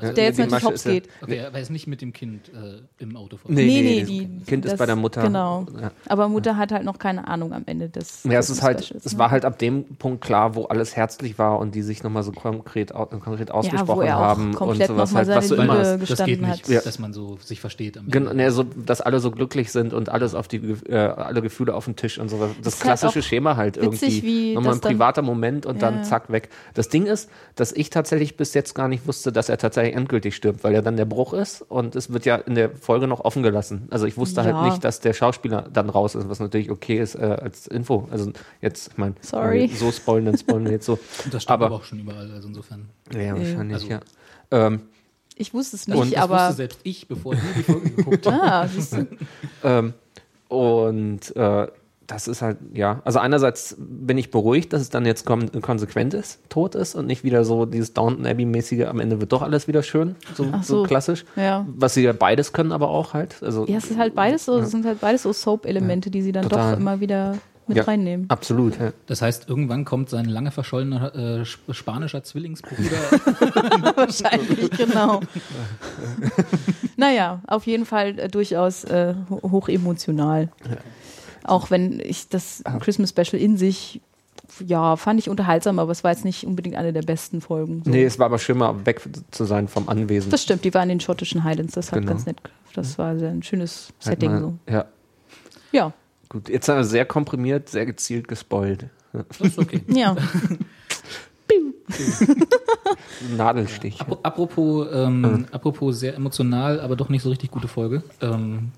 also, 0.00 0.12
der 0.12 0.24
jetzt 0.24 0.38
natürlich 0.38 0.64
hops 0.64 0.74
ist 0.76 0.84
ja- 0.86 0.92
geht. 0.92 1.08
okay, 1.22 1.40
aber 1.46 1.56
er 1.56 1.62
ist 1.62 1.70
nicht 1.70 1.86
mit 1.86 2.00
dem 2.02 2.12
Kind 2.12 2.48
äh, 2.48 2.82
im 3.02 3.16
Auto 3.16 3.36
vor. 3.36 3.50
Nee, 3.50 3.64
Nee, 3.64 3.80
nee, 3.82 3.82
nee, 3.82 4.00
das 4.00 4.08
die- 4.08 4.44
Kind 4.46 4.64
ist 4.64 4.72
das- 4.72 4.78
bei 4.78 4.86
der 4.86 4.96
Mutter. 4.96 5.22
genau. 5.22 5.66
Ja. 5.80 5.90
Aber 6.08 6.28
Mutter 6.28 6.56
hat 6.56 6.72
halt 6.72 6.84
noch 6.84 6.98
keine 6.98 7.26
Ahnung 7.28 7.52
am 7.52 7.62
Ende 7.66 7.88
des. 7.88 8.24
Ja, 8.24 8.38
es 8.38 8.48
des 8.48 8.56
ist 8.58 8.62
halt, 8.62 8.84
Specials, 8.84 9.04
es 9.06 9.12
ne? 9.14 9.18
war 9.18 9.30
halt 9.30 9.44
ab 9.44 9.58
dem 9.58 9.84
Punkt 9.96 10.22
klar, 10.22 10.54
wo 10.54 10.64
alles 10.64 10.96
herzlich 10.96 11.38
war 11.38 11.58
und 11.58 11.74
die 11.74 11.82
sich 11.82 12.02
nochmal 12.02 12.22
so 12.22 12.32
konkret, 12.32 12.92
konkret 12.92 13.50
ausgesprochen 13.50 14.06
er 14.06 14.16
auch 14.18 14.20
haben 14.22 14.46
und 14.48 14.54
komplett 14.56 14.88
sowas 14.88 15.14
halt, 15.14 15.28
was 15.28 15.48
du 15.48 15.56
seine 15.56 15.64
immer 15.64 15.78
hast. 15.78 15.88
das 15.92 16.00
gestanden 16.00 16.26
geht 16.26 16.40
nicht, 16.42 16.62
hat. 16.64 16.68
Ja. 16.68 16.80
dass 16.80 16.98
man 16.98 17.12
so 17.12 17.38
sich 17.42 17.60
versteht. 17.60 17.96
Am 17.98 18.08
Genau, 18.08 18.30
Ende. 18.30 18.42
ne, 18.44 18.50
so, 18.52 18.64
dass 18.64 19.00
alle 19.00 19.20
so 19.20 19.30
glücklich 19.30 19.70
sind 19.72 19.92
und 19.94 20.08
alles 20.08 20.34
auf 20.34 20.48
die, 20.48 20.56
äh, 20.88 20.94
alle 20.96 21.40
Gefühle 21.42 21.74
auf 21.74 21.84
den 21.86 21.96
Tisch 21.96 22.18
und 22.18 22.28
sowas. 22.28 22.50
Das 22.62 22.74
Ist 22.74 22.80
halt 22.84 22.98
klassische 22.98 23.20
auch 23.20 23.22
Schema 23.22 23.56
halt 23.56 23.76
irgendwie. 23.76 24.22
wie 24.22 24.54
Nochmal 24.54 24.74
ein 24.74 24.80
das 24.80 24.90
privater 24.90 25.22
Moment 25.22 25.66
und 25.66 25.80
Ja. 25.80 25.90
dann 25.90 26.04
zack, 26.04 26.30
weg. 26.30 26.48
Das 26.74 26.88
Ding 26.88 27.06
ist, 27.06 27.17
dass 27.56 27.72
ich 27.72 27.90
tatsächlich 27.90 28.36
bis 28.36 28.54
jetzt 28.54 28.74
gar 28.74 28.86
nicht 28.86 29.06
wusste, 29.08 29.32
dass 29.32 29.48
er 29.48 29.58
tatsächlich 29.58 29.96
endgültig 29.96 30.36
stirbt, 30.36 30.62
weil 30.62 30.74
ja 30.74 30.82
dann 30.82 30.96
der 30.96 31.06
Bruch 31.06 31.32
ist 31.32 31.62
und 31.62 31.96
es 31.96 32.12
wird 32.12 32.24
ja 32.26 32.36
in 32.36 32.54
der 32.54 32.70
Folge 32.76 33.08
noch 33.08 33.20
offen 33.24 33.42
gelassen. 33.42 33.88
Also 33.90 34.06
ich 34.06 34.16
wusste 34.16 34.42
Ja. 34.42 34.52
halt 34.54 34.70
nicht, 34.70 34.84
dass 34.84 35.00
der 35.00 35.12
Schauspieler 35.14 35.62
dann 35.72 35.90
raus 35.90 36.14
ist, 36.14 36.28
was 36.28 36.38
natürlich 36.38 36.70
okay 36.70 36.98
ist 36.98 37.16
äh, 37.16 37.38
als 37.42 37.66
Info. 37.66 38.06
Also 38.10 38.30
jetzt, 38.60 38.88
ich 38.92 38.98
meine, 38.98 39.14
Sorry. 39.22 39.68
so 39.74 39.90
spoilen, 39.90 40.26
dann 40.26 40.38
spoilen 40.38 40.64
wir 40.66 40.72
jetzt 40.72 40.86
so. 40.86 40.98
das 41.32 41.42
steht 41.42 41.50
aber- 41.50 41.66
aber, 41.66 41.74
auch 41.76 41.84
schon 41.84 41.98
überall, 42.00 42.30
also 42.30 42.46
insofern. 42.48 42.88
Ja, 43.12 43.36
wahrscheinlich, 43.36 43.74
Also- 43.74 43.88
ja. 43.88 44.00
Ähm, 44.50 44.82
Ich 45.40 45.54
wusste 45.54 45.76
es 45.76 45.86
Und 45.86 45.94
nicht, 46.00 46.16
das 46.16 46.22
aber. 46.22 46.36
wusste 46.48 46.54
selbst 46.54 46.80
ich, 46.82 47.06
bevor 47.08 47.34
ich 47.34 47.40
die 47.56 47.62
Folge 47.62 47.90
geguckt 47.90 48.26
habe. 48.30 48.42
Ah. 48.42 48.68
Ähm, 49.64 49.94
und 50.48 51.36
äh, 51.36 51.66
das 52.08 52.26
ist 52.26 52.42
halt, 52.42 52.56
ja, 52.74 53.00
also 53.04 53.18
einerseits 53.20 53.76
bin 53.78 54.18
ich 54.18 54.30
beruhigt, 54.30 54.72
dass 54.72 54.80
es 54.80 54.88
dann 54.90 55.06
jetzt 55.06 55.24
kon 55.26 55.52
konsequent 55.60 56.14
ist, 56.14 56.40
tot 56.48 56.74
ist 56.74 56.94
und 56.96 57.06
nicht 57.06 57.22
wieder 57.22 57.44
so 57.44 57.66
dieses 57.66 57.92
Downton 57.94 58.26
Abbey-mäßige, 58.26 58.86
am 58.86 58.98
Ende 58.98 59.20
wird 59.20 59.30
doch 59.32 59.42
alles 59.42 59.68
wieder 59.68 59.82
schön, 59.82 60.16
so, 60.34 60.44
so. 60.44 60.50
so. 60.62 60.82
klassisch. 60.84 61.24
Ja. 61.36 61.66
Was 61.68 61.94
sie 61.94 62.02
ja 62.02 62.12
beides 62.12 62.52
können, 62.52 62.72
aber 62.72 62.88
auch 62.88 63.12
halt. 63.14 63.36
Also, 63.42 63.66
Ja, 63.66 63.76
es 63.76 63.90
ist 63.90 63.98
halt 63.98 64.14
beides 64.14 64.44
so, 64.46 64.56
es 64.58 64.70
sind 64.70 64.84
halt 64.86 65.00
beides 65.00 65.22
so 65.22 65.32
Soap-Elemente, 65.32 66.10
die 66.10 66.22
sie 66.22 66.32
dann 66.32 66.44
Total. 66.44 66.72
doch 66.72 66.80
immer 66.80 66.98
wieder 67.00 67.36
mit 67.66 67.76
Ja. 67.76 67.82
reinnehmen. 67.84 68.24
Absolut, 68.30 68.80
ja. 68.80 68.92
Das 69.04 69.20
heißt, 69.20 69.46
irgendwann 69.50 69.84
kommt 69.84 70.08
sein 70.08 70.24
lange 70.24 70.50
verschollener 70.50 71.14
äh, 71.14 71.42
sp- 71.44 71.74
spanischer 71.74 72.24
Zwillingsbruder. 72.24 72.80
Wahrscheinlich, 73.96 74.70
genau. 74.70 75.20
naja, 76.96 77.42
auf 77.46 77.66
jeden 77.66 77.84
Fall 77.84 78.18
äh, 78.18 78.28
durchaus 78.28 78.84
äh, 78.84 79.14
ho- 79.30 79.42
hochemotional. 79.50 80.48
Auch 81.48 81.70
wenn 81.70 82.00
ich 82.00 82.28
das 82.28 82.62
Christmas 82.80 83.10
Special 83.10 83.40
in 83.40 83.56
sich, 83.56 84.00
ja, 84.64 84.96
fand 84.96 85.18
ich 85.20 85.28
unterhaltsam, 85.28 85.78
aber 85.78 85.92
es 85.92 86.04
war 86.04 86.10
jetzt 86.10 86.24
nicht 86.24 86.44
unbedingt 86.46 86.76
eine 86.76 86.92
der 86.92 87.02
besten 87.02 87.40
Folgen. 87.40 87.82
So. 87.84 87.90
Nee, 87.90 88.04
es 88.04 88.18
war 88.18 88.26
aber 88.26 88.38
schön, 88.38 88.58
mal 88.58 88.86
weg 88.86 89.02
zu 89.30 89.44
sein 89.44 89.68
vom 89.68 89.88
Anwesen. 89.88 90.30
Das 90.30 90.42
stimmt, 90.42 90.64
die 90.64 90.72
waren 90.74 90.84
in 90.90 90.96
den 90.98 91.00
schottischen 91.00 91.44
Highlands, 91.44 91.74
das 91.74 91.92
hat 91.92 91.98
Genau. 92.00 92.12
ganz 92.12 92.26
nett. 92.26 92.38
Das 92.74 92.98
war 92.98 93.18
sehr 93.18 93.30
ein 93.30 93.42
schönes 93.42 93.88
Halt 94.04 94.20
Setting. 94.20 94.30
mal- 94.32 94.40
So. 94.40 94.54
Ja, 94.70 94.84
Ja, 95.72 95.92
gut. 96.28 96.48
Jetzt 96.48 96.68
haben 96.68 96.76
wir 96.78 96.84
sehr 96.84 97.04
komprimiert, 97.04 97.68
sehr 97.68 97.84
gezielt 97.86 98.28
gespoilt. 98.28 98.86
Das 99.12 99.40
ist 99.40 99.58
okay. 99.58 99.80
ja. 99.88 100.16
Nadelstich. 103.36 104.00
Apro- 104.00 104.18
Apropos, 104.22 104.86
ähm, 104.92 105.46
apropos 105.52 105.98
sehr 105.98 106.14
emotional, 106.14 106.80
aber 106.80 106.96
doch 106.96 107.08
nicht 107.08 107.22
so 107.22 107.28
richtig 107.30 107.50
gute 107.50 107.68
Folge. 107.68 108.02
Ähm, 108.20 108.70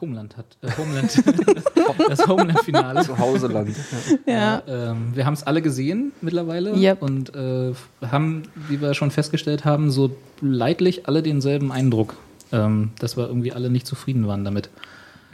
Homeland 0.00 0.36
hat 0.36 0.46
äh, 0.62 0.68
Homeland 0.78 1.22
das 2.08 2.26
Homeland-Finale. 2.26 3.02
Zu 3.04 3.18
Hauseland. 3.18 3.74
ja. 4.26 4.62
Ähm, 4.66 5.08
wir 5.14 5.26
haben 5.26 5.34
es 5.34 5.42
alle 5.42 5.62
gesehen 5.62 6.12
mittlerweile 6.20 6.74
Yep. 6.76 7.02
und 7.02 7.34
äh, 7.34 7.72
haben, 8.10 8.44
wie 8.68 8.80
wir 8.80 8.94
schon 8.94 9.10
festgestellt 9.10 9.64
haben, 9.64 9.90
so 9.90 10.16
leidlich 10.40 11.06
alle 11.08 11.22
denselben 11.22 11.72
Eindruck, 11.72 12.16
ähm, 12.52 12.90
dass 13.00 13.16
wir 13.16 13.26
irgendwie 13.26 13.52
alle 13.52 13.68
nicht 13.70 13.86
zufrieden 13.86 14.26
waren 14.28 14.44
damit. 14.44 14.70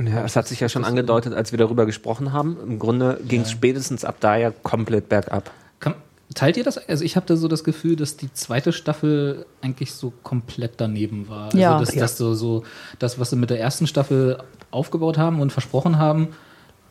Ja, 0.03 0.25
es 0.25 0.37
hat 0.37 0.47
sich 0.47 0.61
ja 0.61 0.69
schon 0.69 0.85
angedeutet, 0.85 1.33
als 1.33 1.53
wir 1.53 1.59
darüber 1.59 1.87
gesprochen 1.87 2.33
haben. 2.33 2.57
Im 2.67 2.79
Grunde 2.79 3.19
ging 3.27 3.43
es 3.43 3.51
spätestens 3.51 4.05
ab 4.05 4.17
da 4.21 4.37
ja 4.37 4.51
komplett 4.51 5.09
bergab. 5.09 5.51
Kann, 5.81 5.95
teilt 6.37 6.57
ihr 6.57 6.63
das? 6.63 6.79
Also 6.89 7.03
ich 7.05 7.17
habe 7.17 7.27
da 7.27 7.35
so 7.37 7.49
das 7.49 7.65
Gefühl, 7.65 7.97
dass 7.97 8.17
die 8.17 8.33
zweite 8.33 8.73
Staffel 8.73 9.45
eigentlich 9.63 9.93
so 9.93 10.13
komplett 10.23 10.75
daneben 10.77 11.29
war. 11.29 11.47
Also 11.47 11.59
Ja. 11.59 11.79
dass, 11.81 11.93
dass 11.95 12.17
so, 12.17 12.35
so 12.35 12.63
das, 13.01 13.19
was 13.19 13.31
sie 13.31 13.37
mit 13.37 13.51
der 13.51 13.59
ersten 13.59 13.89
Staffel 13.89 14.39
aufgebaut 14.71 15.19
haben 15.19 15.41
und 15.41 15.51
versprochen 15.53 15.99
haben, 15.99 16.29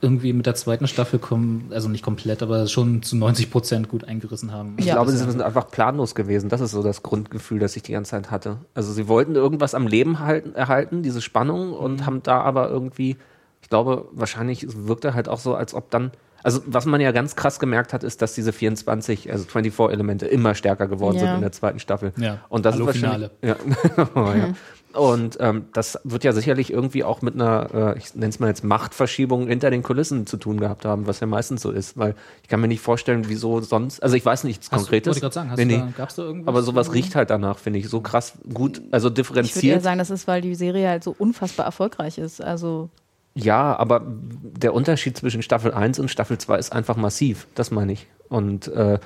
irgendwie 0.01 0.33
mit 0.33 0.45
der 0.45 0.56
zweiten 0.56 0.88
Staffel 0.88 1.19
kommen, 1.19 1.69
also 1.71 1.88
nicht 1.88 2.03
komplett, 2.03 2.44
aber 2.44 2.68
schon 2.68 3.01
zu 3.01 3.15
90 3.15 3.50
Prozent 3.50 3.88
gut 3.89 4.03
eingerissen 4.03 4.51
haben. 4.51 4.75
Ich 4.77 4.86
Ja. 4.86 4.95
glaube, 4.95 5.12
sie 5.12 5.18
sind 5.18 5.42
einfach 5.42 5.71
planlos 5.71 6.13
gewesen. 6.15 6.50
Das 6.50 6.59
ist 6.62 6.71
so 6.71 6.83
das 6.83 7.01
Grundgefühl, 7.01 7.59
das 7.59 7.75
ich 7.77 7.83
die 7.83 7.94
ganze 7.94 8.12
Zeit 8.12 8.30
hatte. 8.30 8.57
Also 8.74 8.92
sie 8.92 9.07
wollten 9.07 9.36
irgendwas 9.36 9.73
am 9.73 9.87
Leben 9.87 10.19
halten, 10.19 10.54
erhalten, 10.54 11.02
diese 11.02 11.21
Spannung, 11.21 11.71
und 11.73 12.06
haben 12.06 12.21
da 12.21 12.42
aber 12.42 12.69
irgendwie, 12.69 13.16
ich 13.61 13.69
glaube, 13.69 14.07
wahrscheinlich 14.11 14.64
es 14.64 14.85
wirkte 14.85 15.14
halt 15.14 15.30
auch 15.30 15.40
so, 15.40 15.56
als 15.56 15.73
ob 15.73 15.90
dann, 15.92 16.11
also 16.45 16.61
was 16.68 16.85
man 16.85 17.02
ja 17.02 17.11
ganz 17.11 17.35
krass 17.35 17.59
gemerkt 17.59 17.92
hat, 17.92 18.04
ist, 18.04 18.21
dass 18.21 18.33
diese 18.35 18.54
24, 18.54 19.31
also 19.31 19.44
24 19.45 19.92
Elemente 19.94 20.28
immer 20.28 20.56
stärker 20.56 20.87
geworden 20.87 21.18
sind 21.19 21.28
Ja. 21.28 21.35
in 21.35 21.42
der 21.42 21.52
zweiten 21.52 21.80
Staffel. 21.80 22.14
Ja. 22.18 22.37
Und 22.49 22.66
das 22.66 22.75
Hallo, 22.75 22.87
ist 22.87 23.02
wahrscheinlich, 23.02 23.31
ja. 23.42 23.56
oh, 24.16 24.19
ja. 24.31 24.54
Und 24.99 25.35
ähm, 25.42 25.66
das 25.73 25.99
wird 26.06 26.23
ja 26.23 26.31
sicherlich 26.31 26.71
irgendwie 26.71 27.04
auch 27.04 27.21
mit 27.21 27.33
einer, 27.33 27.95
äh, 27.95 27.97
ich 27.97 28.16
nenne 28.16 28.30
es 28.30 28.40
mal 28.40 28.47
jetzt 28.47 28.64
Machtverschiebung 28.64 29.47
hinter 29.47 29.69
den 29.69 29.83
Kulissen 29.83 30.25
zu 30.25 30.37
tun 30.37 30.57
gehabt 30.57 30.85
haben, 30.85 31.06
was 31.06 31.19
ja 31.19 31.28
meistens 31.28 31.61
so 31.64 31.71
ist, 31.71 31.97
weil 31.97 32.16
ich 32.44 32.47
kann 32.47 32.61
mir 32.61 32.69
nicht 32.69 32.80
vorstellen, 32.80 33.23
wieso 33.28 33.59
sonst, 33.59 34.02
also 34.02 34.16
ich 34.16 34.25
weiß 34.25 34.45
nichts 34.45 34.68
Hast 34.68 34.71
du- 34.71 34.78
Konkretes. 34.85 35.07
wollte 35.07 35.18
ich 35.18 35.21
gerade 35.23 35.33
sagen, 35.33 35.52
hast 35.52 35.57
nee, 35.57 35.66
du 35.66 35.69
nee. 35.71 35.78
da, 35.80 35.94
gab's 35.97 36.16
da 36.16 36.23
irgendwas? 36.23 36.47
Aber 36.47 36.61
sowas 36.64 36.94
riecht 36.94 37.14
halt 37.16 37.30
danach, 37.30 37.57
finde 37.59 37.80
ich, 37.80 37.90
so 37.90 37.99
krass 37.99 38.35
gut, 38.54 38.81
also 38.92 39.09
Ich 39.09 39.18
würde 39.18 39.19
eher 39.19 39.23
differenziert. 39.44 39.83
sagen, 39.83 39.97
das 39.99 40.11
ist, 40.11 40.28
weil 40.30 40.40
die 40.40 40.56
Serie 40.56 40.87
halt 40.87 41.04
so 41.04 41.14
unfassbar 41.18 41.66
erfolgreich 41.66 42.18
ist. 42.18 42.42
Also, 42.42 42.90
Ja, 43.37 43.75
aber 43.75 44.01
der 44.06 44.73
Unterschied 44.73 45.18
zwischen 45.18 45.42
Staffel 45.42 45.73
1 45.73 45.99
und 45.99 46.09
Staffel 46.09 46.37
2 46.37 46.57
ist 46.57 46.71
einfach 46.71 46.95
massiv, 46.95 47.47
das 47.54 47.69
meine 47.69 47.92
ich. 47.92 48.07
Und 48.30 48.68
äh, 48.69 48.97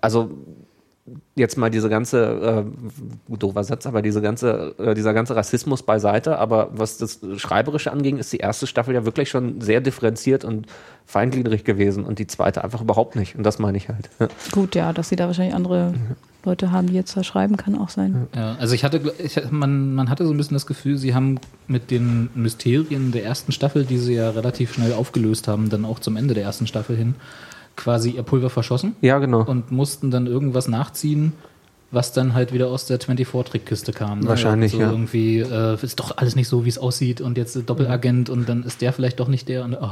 also 0.00 0.30
jetzt 1.34 1.56
mal 1.56 1.70
diese 1.70 1.88
ganze, 1.88 2.64
äh, 3.28 3.36
doofer 3.36 3.64
Satz, 3.64 3.86
aber 3.86 4.02
diese 4.02 4.20
ganze, 4.20 4.74
äh, 4.78 4.94
dieser 4.94 5.14
ganze 5.14 5.36
Rassismus 5.36 5.82
beiseite, 5.82 6.38
aber 6.38 6.70
was 6.72 6.98
das 6.98 7.20
Schreiberische 7.36 7.92
anging, 7.92 8.18
ist 8.18 8.32
die 8.32 8.38
erste 8.38 8.66
Staffel 8.66 8.94
ja 8.94 9.04
wirklich 9.04 9.28
schon 9.28 9.60
sehr 9.60 9.80
differenziert 9.80 10.44
und 10.44 10.66
feingliedrig 11.06 11.64
gewesen 11.64 12.04
und 12.04 12.18
die 12.18 12.26
zweite 12.26 12.62
einfach 12.62 12.80
überhaupt 12.80 13.16
nicht. 13.16 13.36
Und 13.36 13.42
das 13.42 13.58
meine 13.58 13.78
ich 13.78 13.88
halt. 13.88 14.08
Gut, 14.52 14.74
ja, 14.74 14.92
dass 14.92 15.08
sie 15.08 15.16
da 15.16 15.26
wahrscheinlich 15.26 15.54
andere 15.54 15.94
Leute 16.44 16.72
haben, 16.72 16.86
die 16.86 16.94
jetzt 16.94 17.16
da 17.16 17.24
schreiben, 17.24 17.56
kann 17.56 17.76
auch 17.76 17.90
sein. 17.90 18.28
Ja, 18.34 18.56
also 18.58 18.74
ich 18.74 18.84
hatte, 18.84 19.12
ich, 19.18 19.38
man, 19.50 19.94
man 19.94 20.08
hatte 20.08 20.24
so 20.24 20.32
ein 20.32 20.36
bisschen 20.36 20.54
das 20.54 20.66
Gefühl, 20.66 20.96
sie 20.96 21.14
haben 21.14 21.38
mit 21.66 21.90
den 21.90 22.30
Mysterien 22.34 23.12
der 23.12 23.24
ersten 23.24 23.52
Staffel, 23.52 23.84
die 23.84 23.98
sie 23.98 24.14
ja 24.14 24.30
relativ 24.30 24.74
schnell 24.74 24.92
aufgelöst 24.92 25.48
haben, 25.48 25.68
dann 25.68 25.84
auch 25.84 25.98
zum 25.98 26.16
Ende 26.16 26.34
der 26.34 26.44
ersten 26.44 26.66
Staffel 26.66 26.96
hin, 26.96 27.14
quasi 27.76 28.10
ihr 28.10 28.22
Pulver 28.22 28.50
verschossen 28.50 28.94
Ja, 29.00 29.18
genau. 29.18 29.42
und 29.44 29.70
mussten 29.72 30.10
dann 30.10 30.26
irgendwas 30.26 30.68
nachziehen, 30.68 31.32
was 31.92 32.12
dann 32.12 32.34
halt 32.34 32.52
wieder 32.52 32.68
aus 32.68 32.86
der 32.86 33.00
24-Trickkiste 33.00 33.92
kam. 33.92 34.20
Ne? 34.20 34.28
Wahrscheinlich, 34.28 34.70
so 34.72 34.78
ja. 34.80 34.90
Irgendwie 34.92 35.38
äh, 35.40 35.76
ist 35.82 35.98
doch 35.98 36.16
alles 36.18 36.36
nicht 36.36 36.46
so, 36.46 36.64
wie 36.64 36.68
es 36.68 36.78
aussieht 36.78 37.20
und 37.20 37.36
jetzt 37.36 37.58
Doppelagent 37.68 38.30
und 38.30 38.48
dann 38.48 38.62
ist 38.62 38.80
der 38.80 38.92
vielleicht 38.92 39.18
doch 39.18 39.26
nicht 39.26 39.48
der 39.48 39.64
und, 39.64 39.74
oh. 39.74 39.88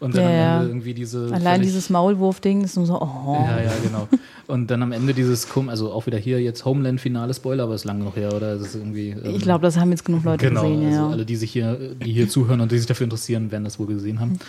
und 0.00 0.16
dann 0.16 0.22
Ja, 0.24 0.28
am 0.28 0.34
ja. 0.34 0.56
Ende 0.56 0.68
irgendwie 0.70 0.94
diese 0.94 1.30
Allein 1.32 1.62
dieses 1.62 1.90
Maulwurf-Ding 1.90 2.64
ist 2.64 2.76
nur 2.76 2.86
so, 2.86 3.00
oh. 3.00 3.36
ja, 3.46 3.60
ja, 3.62 3.72
genau. 3.84 4.08
Und 4.48 4.68
dann 4.72 4.82
am 4.82 4.90
Ende 4.90 5.14
dieses, 5.14 5.48
Kum- 5.48 5.68
also 5.68 5.92
auch 5.92 6.06
wieder 6.06 6.18
hier 6.18 6.40
jetzt 6.42 6.64
Homeland-Finale 6.64 7.32
Spoiler, 7.34 7.64
aber 7.64 7.74
ist 7.76 7.84
lange 7.84 8.02
noch 8.02 8.16
her, 8.16 8.34
oder? 8.34 8.56
Das 8.56 8.68
ist 8.68 8.74
irgendwie. 8.74 9.10
ähm, 9.10 9.34
Ich 9.36 9.42
glaube, 9.42 9.62
das 9.62 9.76
haben 9.78 9.90
jetzt 9.92 10.04
genug 10.06 10.24
Leute 10.24 10.44
genau, 10.48 10.62
gesehen, 10.62 10.86
also 10.86 10.98
ja. 11.02 11.08
alle, 11.10 11.24
die 11.24 11.36
sich 11.36 11.52
hier, 11.52 11.78
die 12.04 12.12
hier 12.14 12.28
zuhören 12.28 12.60
und 12.62 12.72
die 12.72 12.78
sich 12.78 12.86
dafür 12.86 13.04
interessieren, 13.04 13.52
werden 13.52 13.62
das 13.64 13.78
wohl 13.78 13.86
gesehen 13.86 14.18
haben. 14.18 14.40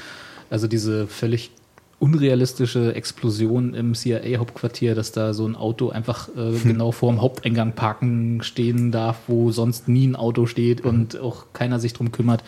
Also 0.50 0.68
diese 0.68 1.06
völlig 1.06 1.52
unrealistische 2.00 2.96
Explosion 2.96 3.74
im 3.74 3.94
CIA-Hauptquartier, 3.94 4.96
dass 4.96 5.12
da 5.12 5.34
so 5.34 5.46
ein 5.46 5.56
Auto 5.56 5.90
einfach 5.90 6.30
äh, 6.30 6.54
Hm. 6.54 6.64
genau 6.64 6.92
vorm 6.92 7.22
Haupteingang 7.22 7.74
parken 7.74 8.42
stehen 8.42 8.92
darf, 8.92 9.18
wo 9.28 9.52
sonst 9.52 9.88
nie 9.88 10.08
ein 10.08 10.16
Auto 10.16 10.46
steht 10.46 10.82
und 10.82 11.20
auch 11.20 11.48
keiner 11.54 11.80
sich 11.80 11.94
drum 11.94 12.12
kümmert. 12.12 12.44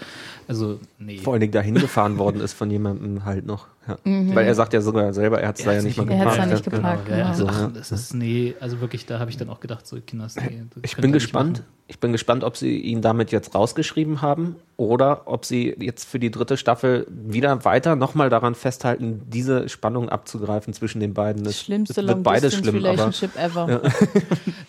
Also, 0.52 0.80
nee. 1.00 1.18
Vor 1.18 1.32
allen 1.32 1.40
Dingen 1.40 1.54
dahin 1.54 1.76
gefahren 1.76 2.18
worden 2.18 2.42
ist 2.42 2.52
von 2.52 2.70
jemandem 2.70 3.24
halt 3.24 3.46
noch. 3.46 3.68
Ja. 3.88 3.98
Weil 4.04 4.46
er 4.46 4.54
sagt 4.54 4.74
ja 4.74 4.82
sogar 4.82 5.12
selber, 5.14 5.40
er 5.42 5.48
hat 5.48 5.58
es 5.60 5.64
da 5.66 5.72
ja 5.72 5.82
nicht 5.82 5.98
mal 5.98 6.06
nicht 6.06 6.14
Er 6.20 6.26
hat's 6.26 6.36
da 6.36 6.46
geparkt. 6.46 6.52
nicht 6.52 6.66
Ja, 6.66 6.72
geparkt, 6.78 7.10
Ja, 7.10 7.18
ja, 7.20 7.26
also, 7.30 7.46
genau. 7.46 7.58
ach, 7.58 7.62
Ja. 7.62 7.72
das 7.74 7.92
ist, 7.94 8.14
nee, 8.14 8.54
also 8.60 8.82
wirklich, 8.82 9.06
da 9.06 9.18
habe 9.20 9.32
ich 9.32 9.38
dann 9.38 9.50
auch 9.50 9.62
gedacht, 9.62 9.88
so 9.88 9.98
Kinders, 10.06 10.36
nee. 10.36 10.64
Ich 10.84 10.98
bin 10.98 11.14
gespannt. 11.14 11.64
Ich 11.88 12.00
bin 12.00 12.14
gespannt, 12.14 12.46
ob 12.46 12.56
sie 12.56 12.78
ihn 12.80 13.02
damit 13.02 13.34
jetzt 13.34 13.54
rausgeschrieben 13.54 14.22
haben 14.22 14.56
oder 14.78 15.24
ob 15.26 15.44
sie 15.44 15.76
jetzt 15.78 16.06
für 16.08 16.20
die 16.20 16.32
dritte 16.32 16.56
Staffel 16.56 17.06
wieder 17.10 17.66
weiter 17.66 17.98
nochmal 17.98 18.30
daran 18.30 18.56
festhalten, 18.56 19.24
diese 19.28 19.68
Spannung 19.68 20.08
abzugreifen 20.08 20.74
zwischen 20.74 21.02
den 21.02 21.14
beiden. 21.14 21.44
Das 21.44 21.56
Es- 21.56 21.60
schlimmste 21.64 22.00
es 22.00 22.08
wird 22.08 22.24
beides 22.24 22.54
schlimm, 22.56 22.76
aber 22.78 22.86
Relationship 22.92 23.36
ever. 23.38 23.82
Das 23.82 23.92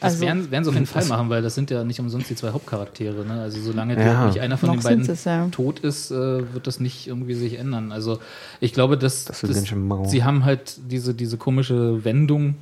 Also- 0.00 0.20
werden, 0.26 0.50
werden 0.50 0.64
sie 0.64 0.70
auf 0.70 0.74
jeden 0.74 0.86
Fall 0.86 1.04
machen, 1.04 1.30
weil 1.30 1.42
das 1.42 1.54
sind 1.54 1.70
ja 1.70 1.84
nicht 1.84 2.00
umsonst 2.00 2.28
die 2.28 2.34
zwei 2.34 2.50
Hauptcharaktere. 2.50 3.24
Ne? 3.24 3.40
Also 3.42 3.60
solange 3.60 3.92
Ja. 3.94 4.02
der, 4.02 4.26
nicht 4.26 4.40
einer 4.40 4.56
von 4.58 4.70
Noch 4.70 4.76
den 4.76 4.82
beiden 4.82 5.08
es, 5.08 5.24
ja. 5.24 5.46
tot 5.52 5.71
ist, 5.80 6.10
äh, 6.10 6.52
wird 6.54 6.66
das 6.66 6.80
nicht 6.80 7.06
irgendwie 7.06 7.34
sich 7.34 7.58
ändern. 7.58 7.92
Also 7.92 8.18
ich 8.60 8.72
glaube, 8.72 8.96
dass, 8.98 9.24
Das 9.24 9.74
mau. 9.74 10.04
sie 10.04 10.24
haben 10.24 10.44
halt 10.44 10.78
diese, 10.90 11.14
diese 11.14 11.36
komische 11.36 12.04
Wendung, 12.04 12.54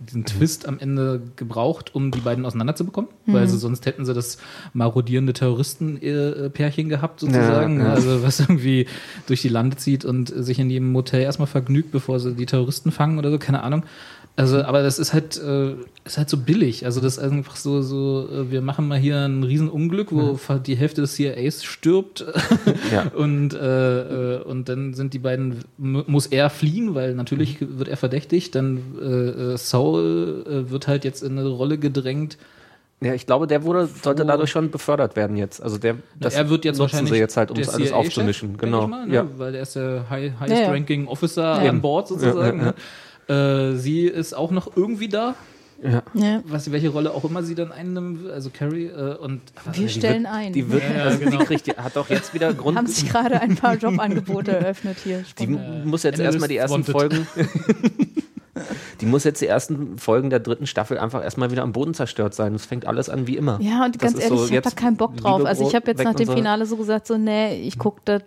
diesen 0.00 0.24
Twist 0.24 0.66
am 0.66 0.78
Ende 0.80 1.22
gebraucht, 1.36 1.94
um 1.94 2.10
die 2.10 2.18
beiden 2.20 2.44
auseinanderzubekommen, 2.44 3.08
weil 3.26 3.46
sie 3.46 3.56
sonst 3.56 3.86
hätten 3.86 4.04
sie 4.04 4.14
das 4.14 4.38
marodierende 4.72 5.32
Terroristen-Pärchen 5.32 6.88
gehabt, 6.88 7.20
sozusagen. 7.20 7.78
Ja, 7.78 7.86
ja. 7.86 7.92
Also 7.92 8.22
was 8.22 8.40
irgendwie 8.40 8.86
durch 9.26 9.42
die 9.42 9.48
Lande 9.48 9.76
zieht 9.76 10.04
und 10.04 10.32
sich 10.34 10.58
in 10.58 10.70
jedem 10.70 10.90
Motel 10.90 11.22
erstmal 11.22 11.46
vergnügt, 11.46 11.92
bevor 11.92 12.18
sie 12.18 12.34
die 12.34 12.46
Terroristen 12.46 12.90
fangen 12.90 13.18
oder 13.18 13.30
so, 13.30 13.38
keine 13.38 13.62
Ahnung. 13.62 13.84
Also, 14.34 14.62
aber 14.62 14.82
das 14.82 14.98
ist 14.98 15.12
halt, 15.12 15.36
äh, 15.42 15.74
ist 16.06 16.16
halt 16.16 16.30
so 16.30 16.38
billig. 16.38 16.86
Also, 16.86 17.00
das 17.02 17.18
ist 17.18 17.22
einfach 17.22 17.56
so, 17.56 17.82
so, 17.82 18.26
äh, 18.32 18.50
wir 18.50 18.62
machen 18.62 18.88
mal 18.88 18.98
hier 18.98 19.18
ein 19.18 19.42
Riesenunglück, 19.44 20.10
wo 20.10 20.36
fa- 20.36 20.58
die 20.58 20.74
Hälfte 20.74 21.02
des 21.02 21.14
CIAs 21.14 21.64
stirbt. 21.64 22.24
Ja. 22.92 23.10
und, 23.14 23.52
äh, 23.54 24.36
äh, 24.36 24.42
und 24.42 24.68
dann 24.68 24.94
sind 24.94 25.12
die 25.14 25.18
beiden, 25.18 25.64
mu- 25.78 26.02
muss 26.06 26.26
er 26.26 26.48
fliehen, 26.50 26.94
weil 26.94 27.14
natürlich 27.14 27.58
wird 27.60 27.88
er 27.88 27.96
verdächtigt. 27.98 28.54
Dann 28.54 28.80
äh, 29.00 29.04
äh, 29.52 29.56
Saul 29.58 30.44
wird 30.70 30.88
halt 30.88 31.04
jetzt 31.04 31.22
in 31.22 31.38
eine 31.38 31.48
Rolle 31.48 31.76
gedrängt. 31.78 32.36
ja, 33.02 33.12
ich 33.14 33.26
glaube, 33.26 33.46
der 33.46 33.64
wurde, 33.64 33.86
sollte 33.86 34.24
dadurch 34.24 34.50
schon 34.50 34.70
befördert 34.70 35.14
werden 35.16 35.36
jetzt. 35.36 35.62
Also 35.62 35.76
der, 35.78 35.96
das 36.18 36.34
er 36.34 36.48
wird 36.48 36.64
jetzt 36.64 36.78
nutzen 36.78 36.92
wahrscheinlich 36.92 37.12
sie 37.14 37.18
jetzt 37.18 37.36
halt, 37.36 37.50
um 37.50 37.56
alles 37.58 37.92
aufzumischen. 37.92 38.56
Genau. 38.56 38.86
Mal, 38.88 39.06
ne? 39.06 39.14
ja. 39.14 39.26
Weil 39.36 39.54
er 39.54 39.62
ist 39.62 39.76
der 39.76 40.06
high, 40.08 40.32
highest 40.40 40.62
ja. 40.62 40.70
ranking 40.70 41.06
Officer 41.06 41.52
an 41.54 41.80
Bord 41.82 42.08
sozusagen. 42.08 42.58
Ne? 42.58 42.74
Äh, 43.28 43.72
sie 43.76 44.06
ist 44.06 44.34
auch 44.34 44.50
noch 44.50 44.76
irgendwie 44.76 45.08
da. 45.08 45.34
Ja. 45.82 46.02
Ja. 46.14 46.42
was, 46.46 46.70
welche 46.70 46.90
Rolle 46.90 47.10
auch 47.12 47.24
immer 47.24 47.42
sie 47.42 47.56
dann 47.56 47.72
einnimmt, 47.72 48.30
also 48.30 48.50
Carrie 48.50 48.86
äh, 48.86 49.16
und 49.16 49.40
Wir 49.72 49.88
stellen 49.88 50.26
ein. 50.26 50.52
Die 50.52 50.70
wird, 50.70 50.82
Ja, 50.82 51.04
also 51.04 51.18
genau. 51.18 51.38
die 51.38 51.44
kriegt, 51.44 51.66
die 51.66 51.72
hat 51.72 51.96
doch 51.96 52.08
jetzt 52.08 52.32
wieder 52.34 52.54
Grund. 52.54 52.78
haben 52.78 52.86
sich 52.86 53.08
gerade 53.08 53.40
ein 53.40 53.56
paar 53.56 53.74
Jobangebote 53.74 54.52
eröffnet 54.52 54.98
hier. 55.02 55.24
Die 55.40 55.44
Spontan. 55.44 55.84
muss 55.86 56.04
jetzt 56.04 56.20
erstmal 56.20 56.48
die 56.48 56.56
ersten 56.56 56.84
Analyst 56.84 56.92
Folgen. 56.92 57.26
die 59.00 59.06
muss 59.06 59.24
jetzt 59.24 59.40
die 59.40 59.46
ersten 59.46 59.98
Folgen 59.98 60.30
der 60.30 60.38
dritten 60.38 60.66
Staffel 60.66 60.98
einfach 60.98 61.22
erstmal 61.24 61.50
wieder 61.50 61.62
am 61.62 61.72
Boden 61.72 61.94
zerstört 61.94 62.34
sein. 62.34 62.54
Es 62.54 62.64
fängt 62.64 62.86
alles 62.86 63.08
an 63.08 63.26
wie 63.26 63.36
immer. 63.36 63.58
Ja, 63.60 63.84
und 63.84 63.96
Das 64.00 64.12
ganz 64.12 64.22
ehrlich, 64.22 64.38
so 64.38 64.44
ich 64.44 64.52
habe 64.52 64.60
da 64.62 64.68
jetzt 64.68 64.76
keinen 64.76 64.96
Bock 64.96 65.16
drauf. 65.16 65.38
Liebe 65.38 65.48
Also 65.48 65.66
ich 65.66 65.74
habe 65.74 65.90
jetzt 65.90 66.04
nach 66.04 66.14
dem 66.14 66.26
so. 66.26 66.34
Finale 66.34 66.66
so 66.66 66.76
gesagt, 66.76 67.08
so, 67.08 67.18
nee, 67.18 67.60
ich 67.60 67.76
gucke 67.78 68.00
das 68.04 68.22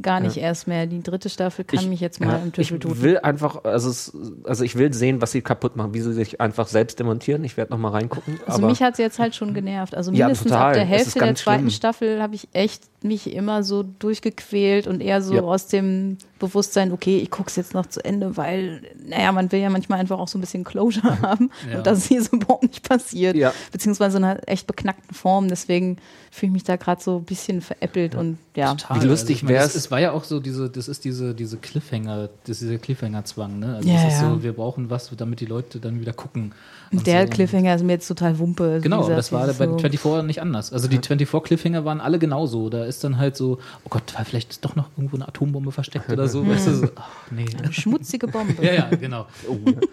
gar 0.00 0.20
nicht 0.20 0.38
erst 0.38 0.66
mehr. 0.66 0.86
Die 0.86 1.02
dritte 1.02 1.28
Staffel 1.28 1.64
kann 1.64 1.80
Ich- 1.80 1.88
mich 1.88 2.00
jetzt 2.00 2.20
mal 2.20 2.28
Ja, 2.32 2.36
im 2.38 2.46
ich 2.48 2.52
Titel 2.68 2.78
tun. 2.78 3.02
will 3.02 3.18
einfach, 3.18 3.64
also, 3.64 3.90
es, 3.90 4.16
also 4.44 4.64
ich 4.64 4.76
will 4.76 4.94
sehen, 4.94 5.20
was 5.20 5.32
sie 5.32 5.42
kaputt 5.42 5.76
machen, 5.76 5.92
wie 5.92 6.00
sie 6.00 6.14
sich 6.14 6.40
einfach 6.40 6.68
selbst 6.68 6.98
demontieren. 6.98 7.44
Ich 7.44 7.56
werde 7.58 7.72
nochmal 7.72 7.92
reingucken. 7.92 8.40
Also 8.46 8.64
mich 8.66 8.82
hat 8.82 8.92
es 8.94 8.98
jetzt 8.98 9.18
halt 9.18 9.34
schon 9.34 9.52
genervt. 9.52 9.94
Also 9.94 10.10
Ja, 10.12 10.26
mindestens 10.26 10.52
total. 10.52 10.68
ab 10.68 10.72
der 10.74 10.84
Hälfte 10.86 11.18
der 11.18 11.34
zweiten 11.34 11.58
schlimm. 11.60 11.70
Staffel 11.70 12.22
habe 12.22 12.34
ich 12.34 12.48
echt 12.54 12.82
mich 13.00 13.32
immer 13.32 13.62
so 13.62 13.84
durchgequält 13.84 14.86
und 14.88 15.00
eher 15.00 15.22
so 15.22 15.34
Ja. 15.34 15.42
aus 15.42 15.68
dem 15.68 16.18
Bewusstsein, 16.40 16.92
okay, 16.92 17.18
ich 17.18 17.30
gucke 17.30 17.48
es 17.48 17.56
jetzt 17.56 17.72
noch 17.74 17.86
zu 17.86 18.04
Ende, 18.04 18.36
weil, 18.36 18.82
naja, 19.08 19.30
man 19.32 19.50
will 19.52 19.60
ja 19.60 19.70
manchmal 19.70 20.00
einfach 20.00 20.18
auch 20.18 20.26
so 20.28 20.36
ein 20.38 20.40
bisschen 20.40 20.64
Closure 20.64 21.20
haben 21.22 21.50
Ja. 21.70 21.78
und 21.78 21.86
das 21.86 21.98
ist 21.98 22.06
hier 22.08 22.22
so 22.22 22.36
überhaupt 22.36 22.64
nicht 22.64 22.88
passiert. 22.88 23.36
Ja. 23.36 23.52
Beziehungsweise 23.72 24.18
in 24.18 24.24
einer 24.24 24.48
echt 24.48 24.66
beknackten 24.66 25.14
Form. 25.14 25.48
Deswegen 25.48 25.98
fühle 26.30 26.48
ich 26.48 26.52
mich 26.54 26.64
da 26.64 26.76
gerade 26.76 27.00
so 27.02 27.18
ein 27.18 27.24
bisschen 27.24 27.60
veräppelt 27.60 28.14
und 28.16 28.38
ja. 28.56 28.74
Total. 28.74 29.00
Wie 29.02 29.06
lustig 29.06 29.42
meine, 29.44 29.56
wär's- 29.58 29.70
Es, 29.70 29.84
es 29.86 29.90
war 29.90 30.00
ja 30.00 30.12
auch 30.12 30.24
so 30.24 30.40
diese, 30.40 30.68
das 30.68 30.88
ist 30.88 31.04
diese, 31.04 31.34
diese 31.34 31.56
Cliffhanger, 31.56 32.28
das 32.44 32.60
ist 32.60 32.62
dieser 32.62 32.78
Cliffhanger-Zwang, 32.78 33.58
ne? 33.60 33.76
Also 33.76 33.88
Ja, 33.88 33.94
es 34.06 34.14
ist 34.14 34.20
ja. 34.22 34.30
so, 34.30 34.42
wir 34.42 34.52
brauchen 34.54 34.90
was, 34.90 35.10
damit 35.16 35.40
die 35.40 35.46
Leute 35.46 35.78
dann 35.78 36.00
wieder 36.00 36.12
gucken. 36.12 36.52
Und 36.90 37.06
der 37.06 37.26
so. 37.26 37.32
Cliffhanger 37.32 37.74
ist 37.74 37.84
mir 37.84 37.92
jetzt 37.92 38.08
total 38.08 38.38
Wumpe. 38.38 38.64
Also 38.64 38.82
Genau, 38.82 38.96
wie 38.98 39.00
gesagt, 39.02 39.18
das 39.18 39.32
war 39.32 39.46
bei 39.46 39.52
so- 39.52 39.78
24 39.78 40.22
nicht 40.26 40.40
anders. 40.40 40.72
Also 40.72 40.88
die 40.88 40.96
24 40.98 41.42
Cliffhanger 41.42 41.84
waren 41.84 42.00
alle 42.00 42.18
genauso. 42.18 42.70
Da 42.70 42.84
ist 42.84 43.04
dann 43.04 43.18
halt 43.18 43.36
so, 43.36 43.58
oh 43.84 43.88
Gott, 43.90 44.02
weil 44.16 44.24
vielleicht 44.24 44.50
ist 44.52 44.64
doch 44.64 44.74
noch 44.76 44.88
irgendwo 44.96 45.16
eine 45.16 45.28
Atombombe 45.28 45.70
versteckt 45.72 46.10
oder 46.10 46.28
so. 46.28 46.46
weißt 46.48 46.66
du, 46.68 46.74
so 46.74 46.88
ach, 46.96 47.08
nee. 47.30 47.46
Eine 47.62 47.72
schmutzige 47.72 48.26
Bombe. 48.28 48.64
Ja, 48.64 48.72
ja, 48.72 48.88
genau. 48.90 49.26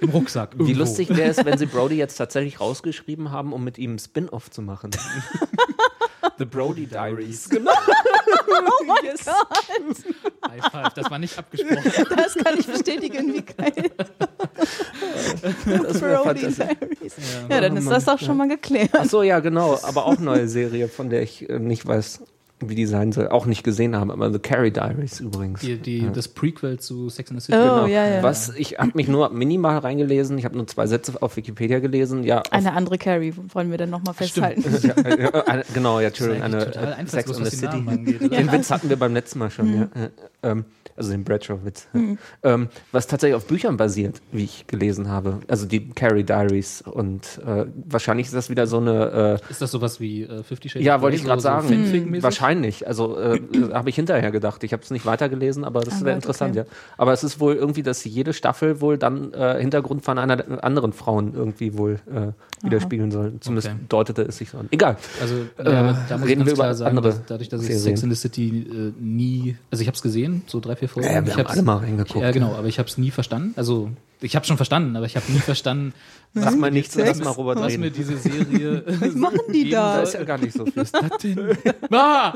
Im 0.01 0.09
Rucksack. 0.09 0.51
wie 0.57 0.63
irgendwo. 0.63 0.79
lustig 0.79 1.09
wäre 1.09 1.29
es, 1.29 1.43
wenn 1.43 1.57
sie 1.57 1.65
Brody 1.75 1.95
jetzt 1.95 2.15
tatsächlich 2.15 2.59
rausgeschrieben 2.59 3.31
haben, 3.31 3.51
um 3.53 3.63
mit 3.63 3.77
ihm 3.77 3.91
einen 3.91 3.99
Spin-off 3.99 4.49
zu 4.51 4.61
machen. 4.61 4.91
The 6.37 6.45
Brody 6.45 6.85
Diaries. 6.85 7.47
Genau. 7.49 7.71
Oh 8.47 8.83
mein 8.87 9.05
Yes. 9.05 9.25
Gott, 9.25 9.47
High 10.51 10.71
five, 10.71 10.93
das 10.93 11.11
war 11.11 11.19
nicht 11.19 11.37
abgesprochen. 11.37 12.05
das 12.15 12.35
kann 12.35 12.57
ich 12.57 12.67
bestätigen, 12.67 13.33
wie 13.33 13.41
geil. 13.41 13.91
Das 15.41 15.99
Brody. 15.99 16.41
Diaries. 16.41 17.15
Ja, 17.49 17.61
dann 17.61 17.77
ist 17.77 17.89
das 17.89 18.05
doch 18.05 18.19
schon 18.19 18.37
mal 18.37 18.47
geklärt. 18.47 18.89
Ach 18.93 19.05
so, 19.05 19.23
ja, 19.23 19.39
genau. 19.39 19.77
Aber 19.83 20.05
auch 20.05 20.17
neue 20.19 20.47
Serie, 20.47 20.87
von 20.87 21.09
der 21.09 21.21
ich 21.23 21.49
äh, 21.49 21.59
nicht 21.59 21.85
weiß, 21.85 22.21
wie 22.69 22.75
die 22.75 22.85
sein 22.85 23.11
soll. 23.11 23.27
Auch 23.29 23.45
nicht 23.45 23.63
gesehen 23.63 23.95
habe, 23.95 24.13
aber 24.13 24.31
The 24.31 24.39
Carrie 24.39 24.71
Diaries 24.71 25.19
übrigens. 25.19 25.61
Die, 25.61 25.77
die, 25.77 26.07
Das 26.13 26.27
Prequel 26.27 26.79
zu 26.79 27.09
Sex 27.09 27.31
and 27.31 27.41
the 27.41 27.45
City. 27.45 27.57
Oh, 27.57 27.63
Genau. 27.63 27.85
ja, 27.87 28.07
ja. 28.07 28.23
Was 28.23 28.53
ich 28.55 28.77
habe 28.77 28.91
mich 28.95 29.07
nur 29.07 29.29
minimal 29.29 29.77
reingelesen. 29.79 30.37
Ich 30.37 30.45
habe 30.45 30.55
nur 30.55 30.67
zwei 30.67 30.87
Sätze 30.87 31.13
auf 31.21 31.35
Wikipedia 31.37 31.79
gelesen. 31.79 32.23
Ja, 32.23 32.39
auf, 32.41 32.51
Eine 32.51 32.73
andere 32.73 32.97
Carrie 32.97 33.33
wollen 33.53 33.71
wir 33.71 33.77
dann 33.77 33.89
nochmal 33.89 34.13
festhalten. 34.13 34.63
ja, 34.85 34.95
eine, 35.45 35.63
genau, 35.73 35.99
ja, 35.99 36.07
Entschuldigung, 36.07 36.43
eine 36.43 36.61
Sex 37.07 37.31
and 37.37 37.45
the 37.45 37.55
City. 37.55 37.83
Den 38.29 38.51
Witz 38.51 38.71
hatten 38.71 38.89
wir 38.89 38.97
beim 38.97 39.13
letzten 39.13 39.39
Mal 39.39 39.49
schon, 39.51 39.73
ja. 39.75 39.83
Äh, 39.83 40.09
Ähm, 40.43 40.65
also 40.95 41.11
den 41.11 41.23
Bradshaw-Witz. 41.23 41.87
ja. 41.93 42.01
Ähm, 42.43 42.67
was 42.91 43.07
tatsächlich 43.07 43.35
auf 43.35 43.45
Büchern 43.47 43.75
basiert, 43.77 44.21
wie 44.31 44.43
ich 44.43 44.67
gelesen 44.67 45.09
habe. 45.09 45.39
Also 45.47 45.65
die 45.65 45.89
Carrie 45.89 46.23
Diaries. 46.23 46.81
Und 46.83 47.39
äh, 47.45 47.65
wahrscheinlich 47.85 48.27
ist 48.27 48.35
das 48.35 48.49
wieder 48.49 48.67
so 48.67 48.77
eine 48.77 49.39
äh, 49.47 49.51
Ist 49.51 49.61
das 49.61 49.71
sowas 49.71 49.99
wie 49.99 50.23
äh, 50.23 50.43
Fifty 50.43 50.69
Shades 50.69 50.85
Ja, 50.85 50.97
of 50.97 51.01
wollte 51.01 51.17
ich 51.17 51.23
gerade 51.23 51.41
so- 51.41 51.43
sagen. 51.45 51.67
Fanfic-mäßig? 51.67 52.21
Wahrscheinlich. 52.23 52.87
Also 52.87 53.17
äh, 53.19 53.39
habe 53.73 53.89
ich 53.89 53.95
hinterher 53.95 54.29
gedacht. 54.31 54.63
Ich 54.63 54.73
habe 54.73 54.83
es 54.83 54.91
nicht 54.91 55.05
weitergelesen, 55.05 55.63
aber 55.63 55.81
das 55.81 56.01
Ah, 56.01 56.05
wäre 56.05 56.15
interessant, 56.15 56.51
okay. 56.57 56.67
ja. 56.69 56.75
Aber 56.97 57.13
es 57.13 57.23
ist 57.23 57.39
wohl 57.39 57.55
irgendwie, 57.55 57.81
dass 57.83 58.03
jede 58.03 58.33
Staffel 58.33 58.79
wohl 58.81 58.97
dann 58.97 59.33
äh, 59.33 59.59
Hintergrund 59.59 60.03
von 60.05 60.19
einer 60.19 60.35
der 60.37 60.63
anderen 60.63 60.93
Frauen 60.93 61.33
irgendwie 61.33 61.77
wohl 61.77 61.99
äh, 62.13 62.31
widerspiegeln 62.65 63.11
soll. 63.11 63.33
Zumindest 63.39 63.67
Okay. 63.69 63.77
deutete 63.89 64.21
es 64.23 64.37
sich 64.37 64.49
so 64.49 64.57
an. 64.57 64.67
Egal. 64.71 64.97
Also 65.21 65.35
Äh, 65.57 65.71
ja, 65.71 65.79
aber 65.79 65.97
da 66.09 66.17
muss 66.17 66.25
ich 66.27 66.31
reden 66.31 66.45
ganz 66.45 66.53
klar 66.55 66.73
sagen, 66.75 66.97
andere 66.97 67.13
dass, 67.13 67.25
dadurch, 67.25 67.49
dass 67.49 67.61
ich 67.61 67.67
Serien. 67.67 67.81
Sex 67.83 68.03
in 68.03 68.09
the 68.09 68.15
City 68.15 68.67
äh, 68.69 68.93
nie, 69.01 69.55
also 69.71 69.81
ich 69.81 69.87
habe 69.87 69.95
es 69.95 70.01
gesehen, 70.01 70.43
so 70.47 70.59
drei, 70.59 70.75
vier 70.75 70.89
Folgen. 70.89 71.07
Ja, 71.09 71.25
wir 71.25 71.31
ich 71.31 71.37
haben 71.37 71.47
alle 71.47 71.61
mal 71.61 71.77
reingeguckt. 71.77 72.21
Ja, 72.21 72.31
genau, 72.31 72.53
aber 72.55 72.67
ich 72.67 72.79
habe 72.79 72.89
es 72.89 72.97
nie 72.97 73.11
verstanden. 73.11 73.53
Also 73.55 73.89
ich 74.21 74.35
habe 74.35 74.45
schon 74.45 74.57
verstanden, 74.57 74.95
aber 74.95 75.05
ich 75.05 75.15
habe 75.15 75.31
nie 75.31 75.39
verstanden, 75.39 75.93
Sag 76.37 76.57
mal 76.57 76.69
nichts, 76.69 76.95
lass 76.95 77.23
mal 77.23 77.29
Robert 77.29 77.59
was 77.59 77.71
reden. 77.71 77.81
mir 77.83 77.91
diese 77.91 78.17
Serie. 78.17 78.83
Was 78.99 79.15
machen 79.15 79.39
die 79.53 79.69
da? 79.69 79.95
Da 79.97 80.01
ist 80.01 80.15
ja 80.15 80.23
gar 80.25 80.37
nicht 80.37 80.51
so 80.51 80.65
viel. 80.65 80.83
Ah! 81.91 82.33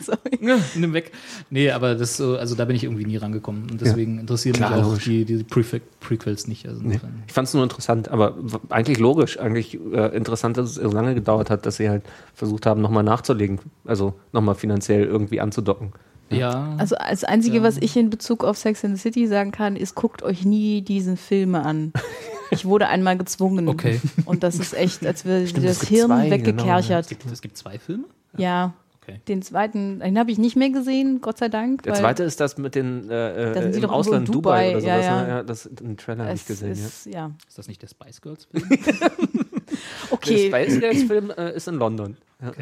Sorry. 0.00 0.60
Nimm 0.76 0.92
weg. 0.92 1.10
Nee, 1.50 1.70
aber 1.72 1.96
das 1.96 2.16
so, 2.16 2.36
also 2.36 2.54
da 2.54 2.64
bin 2.64 2.76
ich 2.76 2.84
irgendwie 2.84 3.06
nie 3.06 3.16
rangekommen. 3.16 3.68
Und 3.70 3.80
deswegen 3.80 4.20
interessieren 4.20 4.54
Klar, 4.54 4.70
mich 4.70 4.80
auch 4.80 4.88
logisch. 4.90 5.04
die, 5.04 5.24
die 5.24 5.42
Prefe 5.42 5.80
Prequels 6.00 6.46
nicht. 6.46 6.68
Also 6.68 6.80
Nee. 6.80 7.00
Ich 7.26 7.32
fand 7.32 7.48
es 7.48 7.54
nur 7.54 7.64
interessant, 7.64 8.08
aber 8.08 8.36
eigentlich 8.70 8.98
logisch, 8.98 9.38
eigentlich 9.40 9.78
äh, 9.92 10.16
interessant, 10.16 10.56
dass 10.58 10.70
es 10.70 10.74
so 10.76 10.90
lange 10.92 11.14
gedauert 11.14 11.50
hat, 11.50 11.66
dass 11.66 11.76
sie 11.76 11.88
halt 11.88 12.04
versucht 12.34 12.66
haben, 12.66 12.80
nochmal 12.80 13.02
nachzulegen, 13.02 13.58
also 13.84 14.14
nochmal 14.32 14.54
finanziell 14.54 15.04
irgendwie 15.04 15.40
anzudocken. 15.40 15.92
Ja. 16.30 16.74
Also 16.78 16.96
das 16.96 17.24
Einzige, 17.24 17.58
Ja. 17.58 17.62
was 17.62 17.76
ich 17.78 17.96
in 17.96 18.10
Bezug 18.10 18.44
auf 18.44 18.56
Sex 18.58 18.84
and 18.84 18.96
the 18.96 19.00
City 19.02 19.26
sagen 19.26 19.50
kann, 19.52 19.76
ist, 19.76 19.94
guckt 19.94 20.22
euch 20.22 20.44
nie 20.44 20.82
diesen 20.82 21.16
Filme 21.16 21.64
an. 21.64 21.92
Ich 22.50 22.64
wurde 22.64 22.88
einmal 22.88 23.18
gezwungen. 23.18 23.68
Okay. 23.68 24.00
Und 24.24 24.42
das 24.42 24.58
ist 24.58 24.72
echt, 24.72 25.04
als 25.04 25.26
wäre 25.26 25.46
Stimmt, 25.46 25.66
das 25.66 25.82
Hirn 25.82 26.06
zwei, 26.06 26.30
genau, 26.30 26.46
weggekerchert. 26.46 27.02
Es 27.02 27.08
gibt, 27.10 27.26
es 27.30 27.42
gibt 27.42 27.58
zwei 27.58 27.78
Filme? 27.78 28.04
ja. 28.38 28.72
Okay. 29.02 29.20
Den 29.28 29.40
zweiten, 29.42 30.00
den 30.00 30.18
habe 30.18 30.30
ich 30.30 30.38
nicht 30.38 30.54
mehr 30.56 30.68
gesehen, 30.70 31.20
Gott 31.22 31.36
sei 31.38 31.48
Dank. 31.48 31.82
Der 31.82 31.92
weil 31.92 32.00
zweite 32.00 32.24
ist 32.24 32.40
das 32.40 32.56
mit 32.58 32.74
den 32.74 33.08
äh, 33.10 33.52
äh, 33.52 33.72
sie 33.72 33.80
im 33.80 33.88
Ausland 33.90 34.28
in 34.28 34.32
Dubai, 34.32 34.72
Dubai, 34.72 34.76
oder 34.76 34.86
ja, 34.86 34.94
sowas. 34.94 35.06
ja. 35.06 35.22
Ne? 35.22 35.28
Ja, 35.28 35.42
das 35.42 35.68
den 35.70 35.96
Trailer 35.98 36.24
habe 36.24 36.34
ich 36.34 36.40
es 36.42 36.46
gesehen. 36.46 36.74
Ja. 36.74 36.86
ist, 36.86 37.06
ja. 37.06 37.30
Ist 37.48 37.58
das 37.58 37.68
nicht 37.68 37.80
der 37.82 37.88
Spice 37.88 38.20
Girls 38.22 38.46
Film? 38.46 38.68
Okay, 40.10 40.50
Der 40.50 40.64
Spice 40.64 40.80
Girls 40.80 41.02
Film 41.04 41.30
äh, 41.36 41.54
ist 41.54 41.68
in 41.68 41.74
London. 41.76 42.16
Ja. 42.40 42.52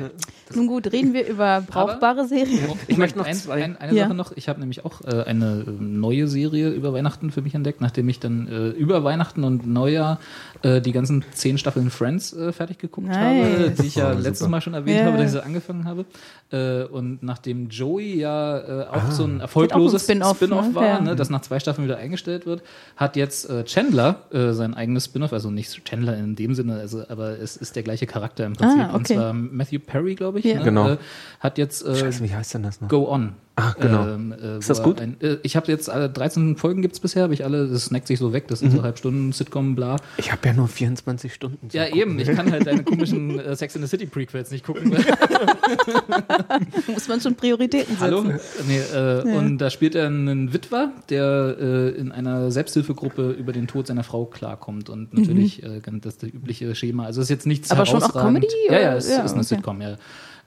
nun 0.55 0.69
gut, 0.69 0.91
reden 0.91 1.13
wir 1.13 1.27
über 1.29 1.61
brauchbare 1.61 2.27
Serien. 2.27 2.61
Ich 2.89 2.97
möchte 2.97 3.19
noch 3.19 3.27
ein, 3.27 3.35
zwei- 3.35 3.63
ein, 3.63 3.77
eine 3.77 3.93
Ja. 3.95 4.05
Sache 4.05 4.15
noch. 4.15 4.33
Ich 4.35 4.49
habe 4.49 4.59
nämlich 4.59 4.87
auch 4.87 5.03
äh, 5.03 5.25
eine 5.25 5.65
äh, 5.67 5.71
neue 5.71 6.29
Serie 6.29 6.71
über 6.71 6.95
Weihnachten 6.95 7.31
für 7.31 7.43
mich 7.43 7.55
entdeckt, 7.55 7.83
nachdem 7.83 8.09
ich 8.09 8.19
dann 8.19 8.49
äh, 8.49 8.69
über 8.71 9.05
Weihnachten 9.05 9.45
und 9.45 9.67
Neujahr 9.67 10.19
äh, 10.63 10.81
die 10.81 10.93
ganzen 10.93 11.27
zehn 11.33 11.59
Staffeln 11.59 11.91
Friends 11.91 12.33
äh, 12.33 12.53
fertig 12.53 12.79
geguckt 12.79 13.09
Nice. 13.09 13.17
habe, 13.19 13.71
die 13.79 13.87
ich 13.87 13.97
ja 13.97 14.13
Oh, 14.13 14.15
letztes 14.15 14.39
super. 14.39 14.51
Mal 14.53 14.61
schon 14.63 14.73
erwähnt 14.73 15.01
Ja. 15.01 15.05
habe, 15.07 15.19
dass 15.19 15.27
ich 15.27 15.33
sie 15.33 15.45
angefangen 15.45 15.85
habe. 15.85 16.07
Äh, 16.53 16.85
und 16.85 17.23
nachdem 17.23 17.69
Joey 17.69 18.19
ja 18.19 18.59
äh, 18.59 18.87
auch 18.87 18.95
Ah. 19.09 19.11
so 19.11 19.25
ein 19.25 19.41
erfolgloses 19.41 20.05
Spin-off, 20.05 20.37
Spin-off 20.37 20.69
ne? 20.69 20.75
war, 20.75 20.87
Ja. 20.87 21.01
ne, 21.03 21.17
das 21.17 21.29
nach 21.29 21.43
zwei 21.43 21.61
Staffeln 21.61 21.87
wieder 21.87 21.99
eingestellt 21.99 22.47
wird, 22.47 22.63
hat 22.97 23.15
jetzt 23.17 23.51
äh, 23.51 23.65
Chandler 23.65 24.23
äh, 24.33 24.53
sein 24.53 24.73
eigenes 24.73 25.05
Spin-off, 25.05 25.35
also 25.35 25.51
nicht 25.51 25.85
Chandler 25.85 26.17
in 26.17 26.35
dem 26.35 26.55
Sinne, 26.55 26.77
also, 26.79 27.03
aber 27.11 27.39
es 27.39 27.59
ist 27.59 27.77
der 27.77 27.83
gleiche 27.83 28.07
Charakter 28.07 28.47
im 28.47 28.55
Prinzip. 28.55 28.79
Ah, 28.81 28.95
Und 28.95 29.01
okay. 29.05 29.15
zwar 29.17 29.35
Matthew 29.67 29.79
Perry, 29.85 30.15
glaube 30.15 30.39
ich. 30.39 30.45
Ja. 30.45 30.59
Ne, 30.59 30.65
Genau. 30.65 30.89
Äh, 30.91 30.99
hat 31.41 31.59
jetzt 31.59 31.85
äh, 31.85 31.95
Scheiße, 31.97 32.23
wie 32.25 32.35
heißt 32.35 32.55
denn 32.55 32.63
das 32.63 32.81
noch? 32.81 32.89
Go 32.89 33.09
On. 33.11 33.35
Ah, 33.59 33.73
genau. 33.81 34.07
Ähm, 34.07 34.35
äh, 34.39 34.59
Ist 34.59 34.69
das 34.69 34.83
gut? 34.83 35.01
Ein, 35.01 35.17
äh, 35.23 35.39
ich 35.43 35.57
habe 35.57 35.73
jetzt 35.73 35.89
alle 35.89 36.11
13 36.11 36.57
Folgen 36.57 36.83
gibt's 36.83 37.01
bisher, 37.01 37.23
habe 37.23 37.33
ich 37.33 37.43
alle, 37.43 37.67
das 37.69 37.87
snackt 37.87 38.07
sich 38.07 38.19
so 38.19 38.35
weg, 38.35 38.49
das 38.49 38.59
sind 38.59 38.71
Mhm. 38.73 38.77
so 38.77 38.83
Halbstunden 38.83 39.33
Sitcom, 39.33 39.75
bla. 39.75 39.97
Ich 40.19 40.31
habe 40.31 40.47
ja 40.47 40.53
nur 40.53 40.69
24 40.69 41.33
Stunden. 41.33 41.69
Ja, 41.73 41.85
Gucken. 41.87 41.99
eben, 42.01 42.19
ich 42.19 42.29
kann 42.29 42.51
halt 42.53 42.67
deine 42.67 42.83
komischen 42.85 43.39
äh, 43.41 43.57
Sex 43.57 43.75
in 43.75 43.81
the 43.83 43.89
City 43.89 44.05
Prequels 44.05 44.51
nicht 44.51 44.65
gucken. 44.67 44.91
Muss 46.87 47.09
man 47.09 47.21
schon 47.21 47.35
Prioritäten 47.35 47.97
setzen. 47.97 48.01
Hallo? 48.01 48.25
Nee, 48.67 48.79
äh, 48.95 49.23
Und 49.37 49.59
da 49.59 49.71
spielt 49.71 49.95
er 49.95 50.07
einen 50.07 50.53
Witwer, 50.53 50.93
der 51.09 51.57
äh, 51.59 51.89
in 51.99 52.13
einer 52.13 52.51
Selbsthilfegruppe 52.51 53.31
über 53.31 53.53
den 53.53 53.67
Tod 53.67 53.87
seiner 53.87 54.05
Frau 54.05 54.27
klarkommt 54.27 54.91
und 54.91 55.15
natürlich 55.15 55.63
äh, 55.63 55.81
ganz 55.81 56.05
das 56.05 56.23
übliche 56.23 56.75
Schema. 56.75 57.05
Also 57.07 57.21
es 57.21 57.27
ist 57.27 57.31
jetzt 57.31 57.47
nichts 57.47 57.71
Mhm. 57.71 57.77
Aber 57.77 57.87
schon 57.87 57.97
auch 58.03 58.15
herausragend. 58.15 58.37
Comedy, 58.43 58.55
Ja, 58.71 58.81
ja, 58.81 58.97
es 58.97 59.09
Ja, 59.09 59.23
ist 59.25 59.33
eine 59.33 59.41
okay. 59.41 59.55
Sitcom, 59.57 59.81
ja. 59.81 59.97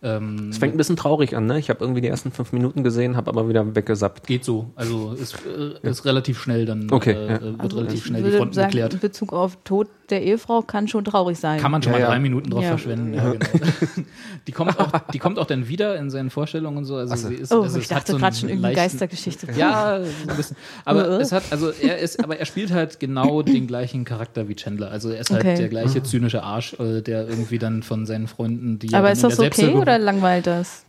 Ähm, 0.02 0.50
Es 0.50 0.58
fängt 0.60 0.74
ein 0.74 0.78
bisschen 0.78 0.96
traurig 0.96 1.36
an, 1.36 1.46
ne? 1.46 1.60
Ich 1.60 1.70
habe 1.70 1.82
irgendwie 1.82 2.00
die 2.02 2.08
ersten 2.08 2.32
fünf 2.32 2.54
Minuten 2.54 2.84
gesehen, 2.84 3.18
habe 3.18 3.30
aber 3.30 3.50
wieder 3.50 3.76
weggesappt. 3.76 4.28
geht 4.28 4.46
so. 4.46 4.68
Also 4.76 5.12
ist, 5.14 5.36
äh, 5.46 5.88
ist 5.90 6.06
relativ 6.06 6.40
schnell 6.42 6.66
dann 6.66 6.88
Okay, 6.92 7.12
äh, 7.12 7.28
ja. 7.28 7.42
wird 7.42 7.60
Also 7.60 7.78
relativ 7.78 8.00
ich 8.00 8.06
schnell 8.06 8.22
die 8.22 8.26
würde 8.28 8.38
Fronten 8.38 8.54
sagen, 8.54 8.68
geklärt. 8.72 8.94
in 8.94 9.00
Bezug 9.00 9.34
auf 9.34 9.58
Tod 9.66 9.88
der 10.10 10.24
Ehefrau 10.24 10.64
kann 10.64 10.88
schon 10.88 11.06
traurig 11.06 11.38
sein. 11.38 11.60
Kann 11.60 11.70
man 11.72 11.84
schon 11.84 11.92
Ja, 11.94 12.00
mal 12.00 12.04
ja. 12.06 12.10
drei 12.10 12.20
Minuten 12.20 12.50
drauf 12.50 12.64
Ja. 12.64 12.70
verschwenden. 12.70 13.14
Ja, 13.14 13.30
genau. 13.32 13.46
die, 14.48 14.52
kommt 14.52 14.80
auch, 14.80 14.92
die 15.14 15.20
kommt 15.20 15.38
auch 15.38 15.46
dann 15.46 15.68
wieder 15.68 15.98
in 15.98 16.10
seinen 16.10 16.32
Vorstellungen 16.32 16.78
und 16.78 16.86
so. 16.86 16.96
Also 16.96 17.16
sie 17.28 17.36
ist, 17.36 17.54
oh, 17.54 17.62
also 17.62 17.78
ich 17.78 17.88
dachte 17.90 18.14
so 18.14 18.18
gerade 18.18 18.36
schon 18.36 18.50
irgendwie 18.50 18.74
Geistergeschichte. 18.74 19.48
Ja, 19.56 20.00
so 20.26 20.30
ein 20.32 20.38
bisschen. 20.38 20.58
Aber 20.86 21.08
Äh. 21.20 21.22
es 21.22 21.32
hat, 21.32 21.44
also 21.52 21.70
er 21.70 22.00
ist, 22.00 22.24
aber 22.24 22.38
er 22.40 22.46
spielt 22.46 22.72
halt 22.72 23.00
genau 23.00 23.42
den 23.44 23.68
gleichen 23.68 24.04
Charakter 24.04 24.48
wie 24.50 24.56
Chandler. 24.56 24.90
Also 24.90 25.10
er 25.10 25.20
ist 25.22 25.30
halt 25.30 25.42
Okay. 25.42 25.58
der 25.58 25.70
gleiche 25.70 26.02
zynische 26.02 26.42
Arsch, 26.42 26.74
äh, 26.80 27.02
der 27.02 27.28
irgendwie 27.28 27.60
dann 27.60 27.84
von 27.84 28.06
seinen 28.08 28.28
Freunden, 28.28 28.80
die 28.80 28.94
Aber 28.96 29.12
ist 29.12 29.24
das 29.24 29.38
okay 29.38 29.50
Selbsthilfe- 29.50 29.80
oder 29.90 30.00
langweilt 30.00 30.48
das? 30.48 30.86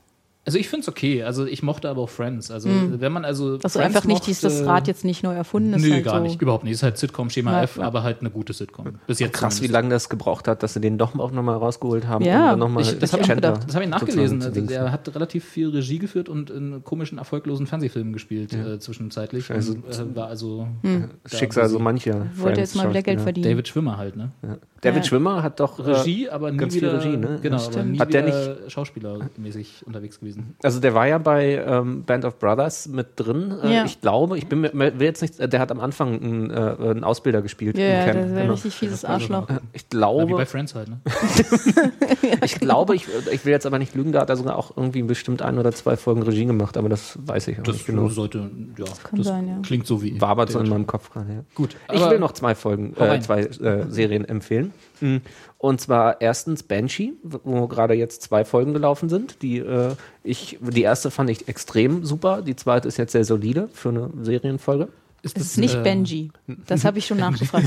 Also 0.46 0.58
ich 0.58 0.68
finde 0.70 0.82
es 0.82 0.88
okay. 0.88 1.22
Also 1.22 1.44
ich 1.44 1.62
mochte 1.62 1.88
aber 1.90 2.00
auch 2.00 2.08
Friends. 2.08 2.50
Also 2.50 2.68
wenn 2.70 3.12
man 3.12 3.24
also 3.26 3.58
Also 3.62 3.78
Friends 3.78 3.94
einfach 3.96 4.04
nicht, 4.06 4.26
dies, 4.26 4.40
das 4.40 4.54
mochte- 4.60 4.66
Rad 4.68 4.88
jetzt 4.88 5.04
nicht 5.04 5.22
neu 5.22 5.34
erfunden 5.34 5.74
ist. 5.74 5.82
Nö, 5.82 5.92
halt 5.92 6.04
gar 6.04 6.16
so. 6.16 6.22
nicht. 6.22 6.40
Überhaupt 6.40 6.64
nicht. 6.64 6.72
Ist 6.72 6.82
halt 6.82 6.96
Sitcom 6.96 7.28
Schema 7.28 7.52
Ja, 7.52 7.62
F, 7.64 7.76
ja. 7.76 7.82
aber 7.84 8.02
halt 8.02 8.20
eine 8.20 8.30
gute 8.30 8.52
Sitcom. 8.54 8.86
Bis 9.06 9.18
jetzt 9.18 9.34
Krass, 9.34 9.54
wie 9.56 9.66
zumindest. 9.66 9.72
lange 9.74 9.88
das 9.90 10.08
gebraucht 10.08 10.48
hat, 10.48 10.62
dass 10.62 10.72
sie 10.72 10.80
den 10.80 10.96
doch 10.96 11.16
auch 11.18 11.30
nochmal 11.30 11.56
rausgeholt 11.56 12.06
haben. 12.08 12.24
Ja, 12.24 12.50
dann 12.50 12.58
noch 12.58 12.70
mal 12.70 12.80
Ich, 12.80 12.98
das 12.98 13.12
habe 13.12 13.22
ich, 13.22 13.28
hab 13.30 13.82
ich 13.82 13.88
nachgelesen. 13.88 14.42
Also, 14.42 14.60
der 14.62 14.90
hat 14.90 15.14
relativ 15.14 15.44
viel 15.44 15.68
Regie 15.68 15.98
geführt 15.98 16.28
und 16.30 16.48
in 16.48 16.82
komischen, 16.84 17.18
erfolglosen 17.18 17.66
Fernsehfilmen 17.66 18.12
gespielt 18.14 18.54
äh, 18.54 18.78
zwischenzeitlich. 18.78 19.50
Und, 19.50 19.84
äh, 19.88 20.16
war 20.16 20.28
also 20.28 20.66
Hm. 20.82 21.10
da 21.30 21.36
Schicksal 21.36 21.68
so 21.68 21.78
mancher. 21.78 22.26
Wollte 22.36 22.60
jetzt 22.60 22.74
mal 22.76 22.88
wieder 22.88 23.02
Geld 23.02 23.20
verdienen. 23.20 23.44
David 23.50 23.68
Schwimmer 23.68 23.98
halt, 23.98 24.16
ne? 24.16 24.30
Ja. 24.42 24.56
David 24.80 25.02
Ja. 25.04 25.08
Schwimmer 25.10 25.42
hat 25.42 25.60
doch 25.60 25.78
äh, 25.78 25.82
Regie, 25.82 26.30
aber 26.30 26.50
nie 26.50 26.56
ganz 26.56 26.72
viel 26.72 26.80
wieder, 26.82 26.94
Regie, 27.04 27.16
ne? 27.18 27.38
Genau, 27.42 27.58
Ja, 27.58 27.66
aber 27.66 27.82
nie 27.84 27.98
Hat 27.98 28.14
der 28.14 28.26
wieder 28.26 28.70
schauspielermäßig 28.70 29.86
unterwegs 29.86 30.18
gewesen. 30.18 30.29
Also 30.62 30.80
der 30.80 30.94
war 30.94 31.06
ja 31.06 31.18
bei 31.18 31.62
ähm, 31.66 32.04
Band 32.04 32.24
of 32.24 32.38
Brothers 32.38 32.88
mit 32.88 33.08
drin. 33.16 33.54
Äh, 33.62 33.74
Ja. 33.74 33.84
Ich 33.84 34.00
glaube, 34.00 34.36
ich 34.38 34.48
bin 34.48 34.60
mir 34.60 34.72
will 34.74 35.02
jetzt 35.02 35.22
nicht, 35.22 35.38
äh, 35.40 35.48
der 35.48 35.60
hat 35.60 35.70
am 35.70 35.80
Anfang 35.80 36.20
einen, 36.20 36.50
äh, 36.50 36.54
einen 36.54 37.04
Ausbilder 37.04 37.42
gespielt. 37.42 37.78
Ja, 37.78 38.04
Camp, 38.04 38.20
das 38.20 38.30
wäre 38.30 38.40
genau. 38.42 38.52
richtig 38.54 38.74
fieses 38.74 39.04
Arschloch. 39.04 39.48
Ich 39.72 39.82
Ja, 39.82 39.88
wie 39.90 39.96
glaube, 39.96 40.34
bei 40.34 40.46
Friends 40.46 40.74
halt, 40.74 40.88
ne? 40.88 41.00
ich 42.44 42.54
glaube, 42.58 42.94
ich, 42.96 43.06
ich 43.32 43.44
will 43.44 43.52
jetzt 43.52 43.66
aber 43.66 43.78
nicht 43.78 43.94
lügen, 43.94 44.12
da 44.12 44.20
hat 44.20 44.30
er 44.30 44.36
sogar 44.36 44.56
auch 44.56 44.76
irgendwie 44.76 45.02
bestimmt 45.02 45.42
ein 45.42 45.58
oder 45.58 45.72
zwei 45.72 45.96
Folgen 45.96 46.22
Regie 46.22 46.46
gemacht, 46.46 46.76
aber 46.76 46.88
das 46.88 47.18
weiß 47.24 47.48
ich 47.48 47.58
auch 47.58 47.62
Das 47.64 47.76
nicht 47.76 47.86
genau. 47.86 48.08
sollte, 48.08 48.50
ja, 48.78 48.84
kann 49.02 49.18
das 49.18 49.26
sein, 49.26 49.48
ja. 49.48 49.58
klingt 49.62 49.86
so 49.86 50.02
wie. 50.02 50.20
War 50.20 50.30
aber 50.30 50.46
so 50.46 50.58
in 50.58 50.68
meinem 50.68 50.86
Kopf 50.86 51.10
gerade. 51.10 51.32
Ja. 51.32 51.40
Gut, 51.54 51.76
Ich 51.92 52.00
will 52.08 52.18
noch 52.18 52.32
zwei 52.32 52.54
Folgen, 52.54 52.94
äh, 52.96 53.20
zwei 53.20 53.42
äh, 53.42 53.90
Serien 53.90 54.24
empfehlen. 54.24 54.72
Mm. 55.00 55.16
Und 55.58 55.80
zwar 55.80 56.20
erstens 56.20 56.62
Banshee, 56.62 57.12
wo 57.22 57.66
gerade 57.68 57.94
jetzt 57.94 58.22
zwei 58.22 58.44
Folgen 58.44 58.72
gelaufen 58.72 59.08
sind. 59.08 59.42
Die, 59.42 59.58
äh, 59.58 59.94
ich, 60.24 60.58
die 60.60 60.82
erste 60.82 61.10
fand 61.10 61.30
ich 61.30 61.48
extrem 61.48 62.04
super, 62.04 62.42
die 62.42 62.56
zweite 62.56 62.88
ist 62.88 62.96
jetzt 62.96 63.12
sehr 63.12 63.24
solide 63.24 63.68
für 63.72 63.90
eine 63.90 64.10
Serienfolge. 64.22 64.88
Ist 65.22 65.36
Es 65.36 65.44
ist 65.48 65.58
nicht 65.58 65.74
äh, 65.74 65.82
Benji. 65.82 66.30
Das 66.66 66.86
habe 66.86 66.98
ich 66.98 67.06
schon 67.06 67.18
nachgefragt. 67.26 67.66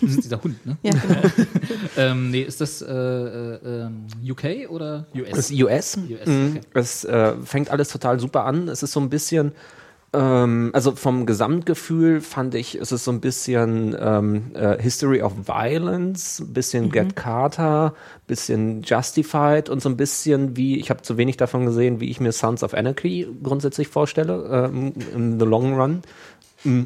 Das 0.00 0.10
ist 0.10 0.24
dieser 0.24 0.42
Hund, 0.42 0.66
ne? 0.66 0.76
Ja, 0.82 0.90
genau. 0.90 1.20
ähm, 1.96 2.30
nee, 2.32 2.42
ist 2.42 2.60
das 2.60 2.82
äh, 2.82 2.92
äh, 2.92 3.58
ähm, 3.86 4.06
UK 4.28 4.68
oder 4.68 5.06
Das 5.14 5.22
US? 5.22 5.50
ist 5.50 5.62
US. 5.62 5.96
US, 6.10 6.26
Mhm. 6.26 6.56
okay. 6.56 6.60
Es 6.74 7.04
äh, 7.04 7.34
fängt 7.44 7.70
alles 7.70 7.88
total 7.90 8.18
super 8.18 8.44
an. 8.46 8.66
Es 8.68 8.82
ist 8.82 8.90
so 8.90 8.98
ein 8.98 9.10
bisschen, 9.10 9.52
ähm, 10.18 10.70
also 10.72 10.96
vom 10.96 11.26
Gesamtgefühl 11.26 12.20
fand 12.20 12.56
ich, 12.56 12.74
es 12.74 12.90
ist 12.90 13.04
so 13.04 13.12
ein 13.12 13.20
bisschen 13.20 13.96
ähm, 14.00 14.50
äh, 14.54 14.76
History 14.82 15.22
of 15.22 15.46
Violence, 15.46 16.40
ein 16.40 16.52
bisschen 16.52 16.90
Get 16.90 17.14
Carter, 17.14 17.94
bisschen 18.26 18.82
Justified 18.82 19.68
und 19.68 19.80
so 19.80 19.88
ein 19.88 19.96
bisschen 19.96 20.56
wie, 20.56 20.80
ich 20.80 20.90
habe 20.90 21.02
zu 21.02 21.18
wenig 21.18 21.36
davon 21.36 21.66
gesehen, 21.66 22.00
wie 22.00 22.10
ich 22.10 22.18
mir 22.18 22.32
Sons 22.32 22.64
of 22.64 22.74
Anarchy 22.74 23.28
grundsätzlich 23.44 23.86
vorstelle, 23.86 24.70
ähm, 24.72 24.92
in 25.14 25.38
the 25.38 25.46
long 25.46 25.74
run. 25.78 26.02
Mm. 26.64 26.84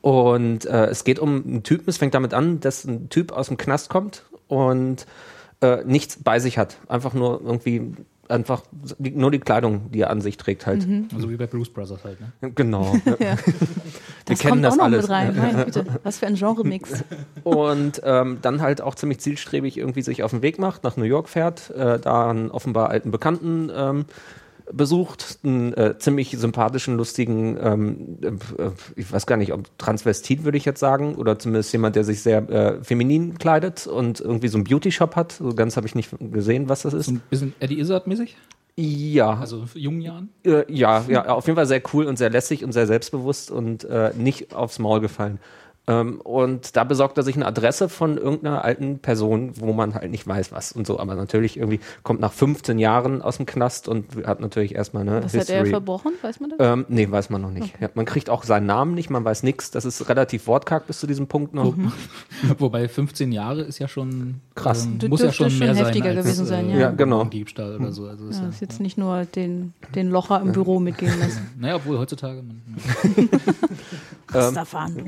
Und 0.00 0.64
äh, 0.66 0.86
es 0.86 1.02
geht 1.02 1.18
um 1.18 1.42
einen 1.44 1.62
Typen, 1.64 1.90
es 1.90 1.98
fängt 1.98 2.14
damit 2.14 2.32
an, 2.32 2.60
dass 2.60 2.84
ein 2.84 3.08
Typ 3.08 3.32
aus 3.32 3.48
dem 3.48 3.56
Knast 3.56 3.88
kommt 3.88 4.24
und 4.46 5.06
äh, 5.62 5.82
nichts 5.84 6.22
bei 6.22 6.38
sich 6.38 6.58
hat. 6.58 6.76
Einfach 6.86 7.12
nur 7.12 7.40
irgendwie, 7.44 7.92
einfach 8.28 8.62
die, 8.98 9.10
nur 9.10 9.30
die 9.30 9.38
Kleidung, 9.38 9.90
die 9.90 10.00
er 10.00 10.10
an 10.10 10.20
sich 10.20 10.36
trägt 10.36 10.66
halt. 10.66 10.86
Also 11.14 11.30
wie 11.30 11.36
bei 11.36 11.46
Blues 11.46 11.68
Brothers 11.68 12.04
halt, 12.04 12.18
ne? 12.20 12.52
Genau. 12.54 12.94
ja. 13.04 13.16
Ja. 13.18 13.36
Das 14.24 14.38
kennen 14.38 14.52
kommt 14.52 14.64
das 14.64 14.74
auch 14.74 14.78
noch 14.78 14.84
alles. 14.84 15.02
mit 15.02 15.10
rein. 15.10 15.36
Meine 15.36 15.64
Güte, 15.64 15.84
was 16.02 16.18
für 16.18 16.26
ein 16.26 16.34
Genre-Mix. 16.34 17.04
Und 17.42 18.00
ähm, 18.04 18.38
dann 18.40 18.62
halt 18.62 18.80
auch 18.80 18.94
ziemlich 18.94 19.20
zielstrebig 19.20 19.76
irgendwie 19.76 20.02
sich 20.02 20.22
auf 20.22 20.30
den 20.30 20.42
Weg 20.42 20.58
macht, 20.58 20.84
nach 20.84 20.96
New 20.96 21.04
York 21.04 21.28
fährt, 21.28 21.70
äh, 21.70 21.98
da 21.98 22.30
einen 22.30 22.50
offenbar 22.50 22.90
alten 22.90 23.10
Bekannten 23.10 23.70
ähm, 23.74 24.04
besucht, 24.76 25.38
einen 25.44 25.72
äh, 25.74 25.98
ziemlich 25.98 26.30
sympathischen, 26.30 26.96
lustigen, 26.96 27.56
ähm, 27.60 28.18
äh, 28.22 28.70
ich 28.96 29.12
weiß 29.12 29.26
gar 29.26 29.36
nicht, 29.36 29.52
ob 29.52 29.76
Transvestit 29.78 30.44
würde 30.44 30.58
ich 30.58 30.64
jetzt 30.64 30.80
sagen, 30.80 31.14
oder 31.14 31.38
zumindest 31.38 31.72
jemand, 31.72 31.96
der 31.96 32.04
sich 32.04 32.22
sehr 32.22 32.48
äh, 32.50 32.82
feminin 32.82 33.38
kleidet 33.38 33.86
und 33.86 34.20
irgendwie 34.20 34.48
so 34.48 34.58
einen 34.58 34.64
Beauty-Shop 34.64 35.16
hat. 35.16 35.32
So 35.32 35.54
ganz 35.54 35.76
habe 35.76 35.86
ich 35.86 35.94
nicht 35.94 36.10
gesehen, 36.18 36.68
was 36.68 36.82
das 36.82 36.94
ist. 36.94 37.06
So 37.06 37.12
ein 37.12 37.22
bisschen 37.30 37.54
Eddie 37.60 37.78
Izzard-mäßig? 37.80 38.36
Ja, 38.74 39.34
Also 39.38 39.66
jungen 39.74 40.00
Jahren? 40.00 40.30
Äh, 40.44 40.64
ja, 40.72 41.04
ja, 41.06 41.26
auf 41.28 41.46
jeden 41.46 41.56
Fall 41.56 41.66
sehr 41.66 41.82
cool 41.92 42.06
und 42.06 42.16
sehr 42.16 42.30
lässig 42.30 42.64
und 42.64 42.72
sehr 42.72 42.86
selbstbewusst 42.86 43.50
und 43.50 43.84
äh, 43.84 44.12
nicht 44.16 44.54
aufs 44.54 44.78
Maul 44.78 45.00
gefallen. 45.00 45.38
Ähm, 45.88 46.20
und 46.20 46.76
da 46.76 46.84
besorgt 46.84 47.16
er 47.18 47.24
sich 47.24 47.34
eine 47.34 47.44
Adresse 47.46 47.88
von 47.88 48.16
irgendeiner 48.16 48.64
alten 48.64 49.00
Person, 49.00 49.52
wo 49.56 49.72
man 49.72 49.94
halt 49.94 50.10
nicht 50.10 50.26
weiß, 50.26 50.52
was 50.52 50.72
und 50.72 50.86
so. 50.86 51.00
Aber 51.00 51.16
natürlich 51.16 51.56
irgendwie 51.56 51.80
kommt 52.04 52.20
nach 52.20 52.32
15 52.32 52.78
Jahren 52.78 53.20
aus 53.20 53.38
dem 53.38 53.46
Knast 53.46 53.88
und 53.88 54.24
hat 54.24 54.40
natürlich 54.40 54.74
erstmal 54.76 55.02
eine 55.02 55.24
Was 55.24 55.34
hat 55.34 55.48
er 55.48 55.56
History. 55.56 55.70
verbrochen? 55.70 56.12
Weiß 56.22 56.38
man 56.38 56.50
das? 56.50 56.58
ähm, 56.60 56.86
nee, 56.88 57.10
weiß 57.10 57.30
man 57.30 57.42
noch 57.42 57.50
nicht. 57.50 57.74
Ja, 57.80 57.88
man 57.94 58.04
kriegt 58.04 58.30
auch 58.30 58.44
seinen 58.44 58.66
Namen 58.66 58.94
nicht, 58.94 59.10
man 59.10 59.24
weiß 59.24 59.42
nichts. 59.42 59.72
Das 59.72 59.84
ist 59.84 60.08
relativ 60.08 60.46
wortkarg 60.46 60.86
bis 60.86 61.00
zu 61.00 61.06
diesem 61.08 61.26
Punkt 61.26 61.52
noch. 61.52 61.74
Wobei 62.58 62.88
15 62.88 63.32
Jahre 63.32 63.62
ist 63.62 63.80
ja 63.80 63.88
schon 63.88 64.40
Krass. 64.54 64.86
Ähm, 64.86 65.08
muss 65.08 65.22
ja 65.22 65.32
schon 65.32 65.50
schon 65.50 65.58
mehr 65.58 65.74
heftiger 65.74 66.08
sein 66.08 66.16
als, 66.16 66.26
gewesen 66.26 66.46
sein, 66.46 66.68
äh, 66.70 66.74
ja. 66.74 66.78
Ja, 66.78 66.90
genau. 66.90 67.24
Diebstahl 67.24 67.76
oder 67.76 67.92
so. 67.92 68.06
Also 68.06 68.28
ist 68.28 68.36
Ja, 68.36 68.42
ja, 68.44 68.48
ist 68.50 68.60
jetzt 68.60 68.80
nicht 68.80 68.98
nur 68.98 69.24
den, 69.24 69.72
den 69.94 70.10
Locher 70.10 70.40
im 70.40 70.52
Büro 70.52 70.78
mitgehen 70.78 71.18
lassen. 71.18 71.50
Naja, 71.58 71.76
obwohl 71.76 71.98
heutzutage. 71.98 72.42
Man, 72.42 72.62
Rastafan. 74.34 75.06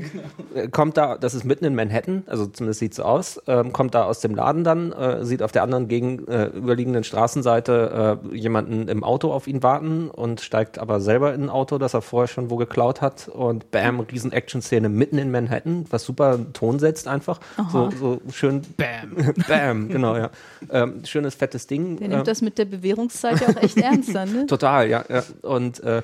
äh, 0.53 0.67
kommt 0.67 0.97
da, 0.97 1.17
das 1.17 1.33
ist 1.33 1.43
mitten 1.43 1.65
in 1.65 1.75
Manhattan, 1.75 2.23
also 2.27 2.45
zumindest 2.45 2.79
sieht 2.79 2.93
so 2.93 3.03
aus, 3.03 3.41
ähm, 3.47 3.73
kommt 3.73 3.95
da 3.95 4.05
aus 4.05 4.19
dem 4.19 4.35
Laden 4.35 4.63
dann, 4.63 4.91
äh, 4.91 5.25
sieht 5.25 5.41
auf 5.41 5.51
der 5.51 5.63
anderen 5.63 5.87
gegenüberliegenden 5.87 7.03
Straßenseite 7.03 8.19
äh, 8.31 8.35
jemanden 8.35 8.87
im 8.87 9.03
Auto 9.03 9.31
auf 9.31 9.47
ihn 9.47 9.63
warten 9.63 10.09
und 10.09 10.41
steigt 10.41 10.79
aber 10.79 10.99
selber 10.99 11.33
in 11.33 11.43
ein 11.43 11.49
Auto, 11.49 11.77
das 11.77 11.93
er 11.93 12.01
vorher 12.01 12.27
schon 12.27 12.49
wo 12.49 12.55
geklaut 12.55 13.01
hat 13.01 13.27
und 13.27 13.71
bam, 13.71 13.99
riesen 13.99 14.31
Action-Szene 14.31 14.89
mitten 14.89 15.17
in 15.17 15.31
Manhattan, 15.31 15.85
was 15.89 16.03
super 16.03 16.39
Ton 16.53 16.79
setzt 16.79 17.07
einfach. 17.07 17.39
So, 17.71 17.89
so 17.91 18.21
schön 18.31 18.61
Bam. 18.77 19.33
bam, 19.47 19.89
genau, 19.89 20.15
ja. 20.15 20.29
Ähm, 20.69 21.03
schönes, 21.05 21.35
fettes 21.35 21.67
Ding. 21.67 21.97
Der 21.97 22.05
Ähm, 22.05 22.13
nimmt 22.13 22.27
das 22.27 22.41
mit 22.41 22.57
der 22.57 22.65
Bewährungszeit 22.65 23.41
ja 23.41 23.49
auch 23.49 23.61
echt 23.61 23.77
ernst 23.77 24.13
dann, 24.13 24.31
ne? 24.31 24.45
Total, 24.47 24.89
ja. 24.89 25.03
ja. 25.09 25.23
Und 25.41 25.81
äh, 25.83 26.01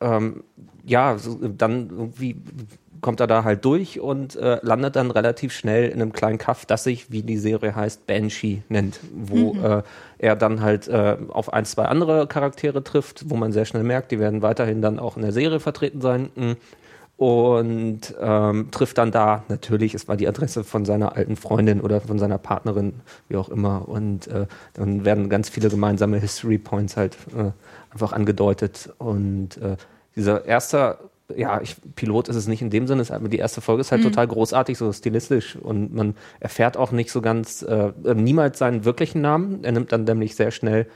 ähm, 0.00 0.44
ja, 0.86 1.16
dann 1.56 1.90
irgendwie 1.90 2.36
kommt 3.04 3.20
er 3.20 3.26
da 3.26 3.44
halt 3.44 3.66
durch 3.66 4.00
und 4.00 4.34
äh, 4.36 4.60
landet 4.62 4.96
dann 4.96 5.10
relativ 5.10 5.52
schnell 5.52 5.90
in 5.90 6.00
einem 6.00 6.14
kleinen 6.14 6.38
Kaff, 6.38 6.64
das 6.64 6.84
sich, 6.84 7.10
wie 7.10 7.22
die 7.22 7.36
Serie 7.36 7.76
heißt, 7.76 8.06
Banshee 8.06 8.62
nennt, 8.70 8.98
wo 9.14 9.54
äh, 9.62 9.82
er 10.16 10.36
dann 10.36 10.62
halt 10.62 10.88
äh, 10.88 11.18
auf 11.28 11.52
ein, 11.52 11.66
zwei 11.66 11.84
andere 11.84 12.26
Charaktere 12.26 12.82
trifft, 12.82 13.28
wo 13.28 13.36
man 13.36 13.52
sehr 13.52 13.66
schnell 13.66 13.82
merkt, 13.82 14.10
die 14.10 14.18
werden 14.18 14.40
weiterhin 14.40 14.80
dann 14.80 14.98
auch 14.98 15.16
in 15.16 15.22
der 15.22 15.32
Serie 15.32 15.60
vertreten 15.60 16.00
sein. 16.00 16.30
Mm. 16.34 16.52
Und 17.16 18.00
ähm, 18.20 18.70
trifft 18.72 18.98
dann 18.98 19.12
da, 19.12 19.44
natürlich, 19.48 19.94
es 19.94 20.08
war 20.08 20.16
die 20.16 20.26
Adresse 20.26 20.64
von 20.64 20.84
seiner 20.84 21.14
alten 21.14 21.36
Freundin 21.36 21.80
oder 21.80 22.00
von 22.00 22.18
seiner 22.18 22.38
Partnerin, 22.38 22.94
wie 23.28 23.36
auch 23.36 23.50
immer. 23.50 23.86
Und 23.86 24.26
äh, 24.28 24.46
dann 24.72 25.04
werden 25.04 25.28
ganz 25.28 25.48
viele 25.48 25.68
gemeinsame 25.68 26.18
History 26.18 26.58
Points 26.58 26.96
halt 26.96 27.16
äh, 27.36 27.52
einfach 27.90 28.12
angedeutet. 28.12 28.90
Und 28.98 29.58
äh, 29.58 29.76
dieser 30.16 30.44
erste, 30.44 30.98
ja, 31.34 31.60
ich, 31.60 31.76
Pilot 31.96 32.28
ist 32.28 32.36
es 32.36 32.46
nicht 32.46 32.62
in 32.62 32.70
dem 32.70 32.86
Sinne, 32.86 33.02
es, 33.02 33.10
aber 33.10 33.28
die 33.28 33.38
erste 33.38 33.60
Folge 33.60 33.80
ist 33.80 33.92
halt 33.92 34.02
total 34.02 34.26
großartig, 34.26 34.78
so 34.78 34.92
stilistisch. 34.92 35.56
Und 35.56 35.94
man 35.94 36.14
erfährt 36.40 36.76
auch 36.76 36.92
nicht 36.92 37.10
so 37.10 37.20
ganz, 37.20 37.62
äh, 37.62 37.92
äh, 38.04 38.14
niemals 38.14 38.58
seinen 38.58 38.84
wirklichen 38.84 39.20
Namen. 39.20 39.64
Er 39.64 39.72
nimmt 39.72 39.92
dann 39.92 40.04
nämlich 40.04 40.36
sehr 40.36 40.50
schnell 40.50 40.86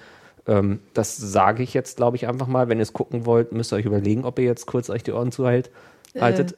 ähm, 0.48 0.81
das 0.94 1.16
sage 1.16 1.62
ich 1.62 1.74
jetzt, 1.74 1.98
glaube 1.98 2.16
ich, 2.16 2.26
einfach 2.26 2.46
mal. 2.46 2.68
Wenn 2.68 2.78
ihr 2.78 2.83
es 2.83 2.94
gucken 2.94 3.26
wollt, 3.26 3.52
müsst 3.52 3.72
ihr 3.72 3.76
euch 3.76 3.85
überlegen, 3.85 4.24
ob 4.24 4.38
ihr 4.38 4.46
jetzt 4.46 4.66
kurz 4.66 4.88
euch 4.88 5.02
die 5.02 5.12
Ohren 5.12 5.31
zuhält. 5.31 5.70
Haltet. 6.18 6.57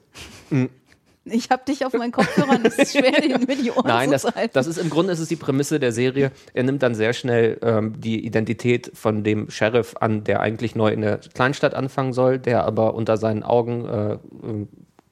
Ich 1.31 1.51
hab 1.51 1.66
dich 1.66 1.85
auf 1.87 1.93
meinen 1.93 2.12
Kopfhörern, 2.12 2.61
es 2.64 2.79
ist 2.79 2.93
schwer, 2.97 3.12
den 3.21 3.47
mir 3.47 3.57
die 3.57 3.71
Ohren 3.71 3.87
Nein, 3.87 4.11
das, 4.11 4.23
zu 4.23 4.35
halten. 4.35 4.51
das 4.55 4.66
ist 4.66 4.79
im 4.79 4.90
Grunde 4.90 5.12
ist 5.12 5.19
es 5.21 5.29
die 5.29 5.37
Prämisse 5.37 5.81
der 5.81 5.93
Serie. 5.93 6.33
Er 6.55 6.62
nimmt 6.62 6.83
dann 6.83 6.95
sehr 6.95 7.12
schnell 7.12 7.59
ähm, 7.62 8.01
die 8.01 8.25
Identität 8.25 8.90
von 8.95 9.25
dem 9.25 9.51
Sheriff 9.51 9.95
an, 10.01 10.25
der 10.25 10.40
eigentlich 10.40 10.75
neu 10.75 10.90
in 10.90 11.01
der 11.03 11.19
Kleinstadt 11.19 11.75
anfangen 11.75 12.12
soll, 12.12 12.38
der 12.38 12.64
aber 12.64 12.95
unter 12.95 13.16
seinen 13.16 13.43
Augen 13.43 13.85
äh, 13.87 14.12
ähm, 14.43 14.69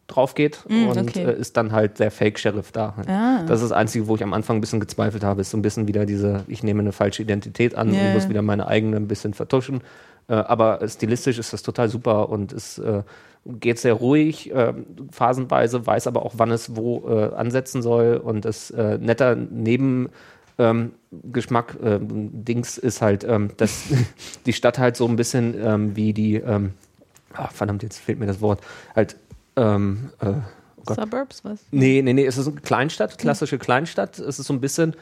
drauf 0.09 0.35
geht 0.35 0.64
Mm, 0.68 0.88
und 0.88 0.98
okay. 0.98 1.22
äh, 1.24 1.38
ist 1.38 1.57
dann 1.57 1.72
halt 1.72 1.98
der 1.98 2.11
Fake-Sheriff 2.11 2.72
da. 2.72 2.94
Ah. 3.07 3.42
Das 3.46 3.61
ist 3.61 3.70
das 3.70 3.76
Einzige, 3.76 4.09
wo 4.09 4.16
ich 4.16 4.22
am 4.22 4.33
Anfang 4.33 4.57
ein 4.57 4.61
bisschen 4.61 4.81
gezweifelt 4.81 5.22
habe, 5.22 5.42
ist 5.42 5.50
so 5.50 5.59
ein 5.59 5.62
bisschen 5.62 5.87
wieder 5.87 6.07
diese, 6.07 6.44
ich 6.48 6.62
nehme 6.62 6.81
eine 6.81 6.92
falsche 6.92 7.22
Identität 7.22 7.74
an 7.74 7.92
Ja, 7.92 8.00
und 8.00 8.14
muss 8.14 8.28
wieder 8.28 8.42
meine 8.42 8.66
eigene 8.66 8.96
ein 8.96 9.07
bisschen 9.07 9.35
vertuschen. 9.35 9.83
Äh, 10.28 10.35
aber 10.35 10.81
stilistisch 10.88 11.38
ist 11.38 11.52
das 11.52 11.62
total 11.62 11.88
super 11.90 12.31
und 12.31 12.52
es 12.52 12.78
äh, 12.78 13.02
geht 13.44 13.79
sehr 13.79 13.94
ruhig, 13.94 14.53
äh, 14.53 14.74
phasenweise, 15.11 15.87
weiß 15.87 16.07
aber 16.07 16.24
auch, 16.24 16.35
wann 16.37 16.51
es 16.51 16.77
wo 16.77 17.09
äh, 17.09 17.35
ansetzen 17.35 17.83
soll 17.83 18.16
und 18.16 18.44
das 18.44 18.70
äh, 18.70 18.98
netter 18.98 19.35
Neben 19.35 20.11
ähm, 20.59 20.92
Geschmack 21.11 21.77
ähm, 21.83 22.44
Dings 22.44 22.79
ist 22.79 23.01
halt, 23.01 23.24
ähm, 23.24 23.51
dass 23.57 23.85
die 24.46 24.53
Stadt 24.53 24.79
halt 24.79 24.96
so 24.96 25.07
ein 25.07 25.16
bisschen 25.16 25.55
ähm, 25.59 25.96
wie 25.96 26.12
die, 26.12 26.42
ah, 26.42 27.48
verdammt, 27.53 27.83
jetzt 27.83 27.98
fehlt 27.98 28.18
mir 28.18 28.27
das 28.27 28.40
Wort, 28.40 28.61
halt 28.94 29.16
äh, 29.57 29.61
oh. 29.61 30.94
Suburbs, 30.94 31.44
was? 31.44 31.61
Nee, 31.70 32.03
nee, 32.03 32.12
nee, 32.12 32.24
es 32.24 32.38
ist 32.38 32.46
eine 32.46 32.61
Kleinstadt, 32.61 33.18
klassische 33.18 33.59
Kleinstadt. 33.59 34.18
Es 34.18 34.38
ist 34.38 34.46
so 34.46 34.55
ein 34.55 34.61
bisschen, 34.61 34.94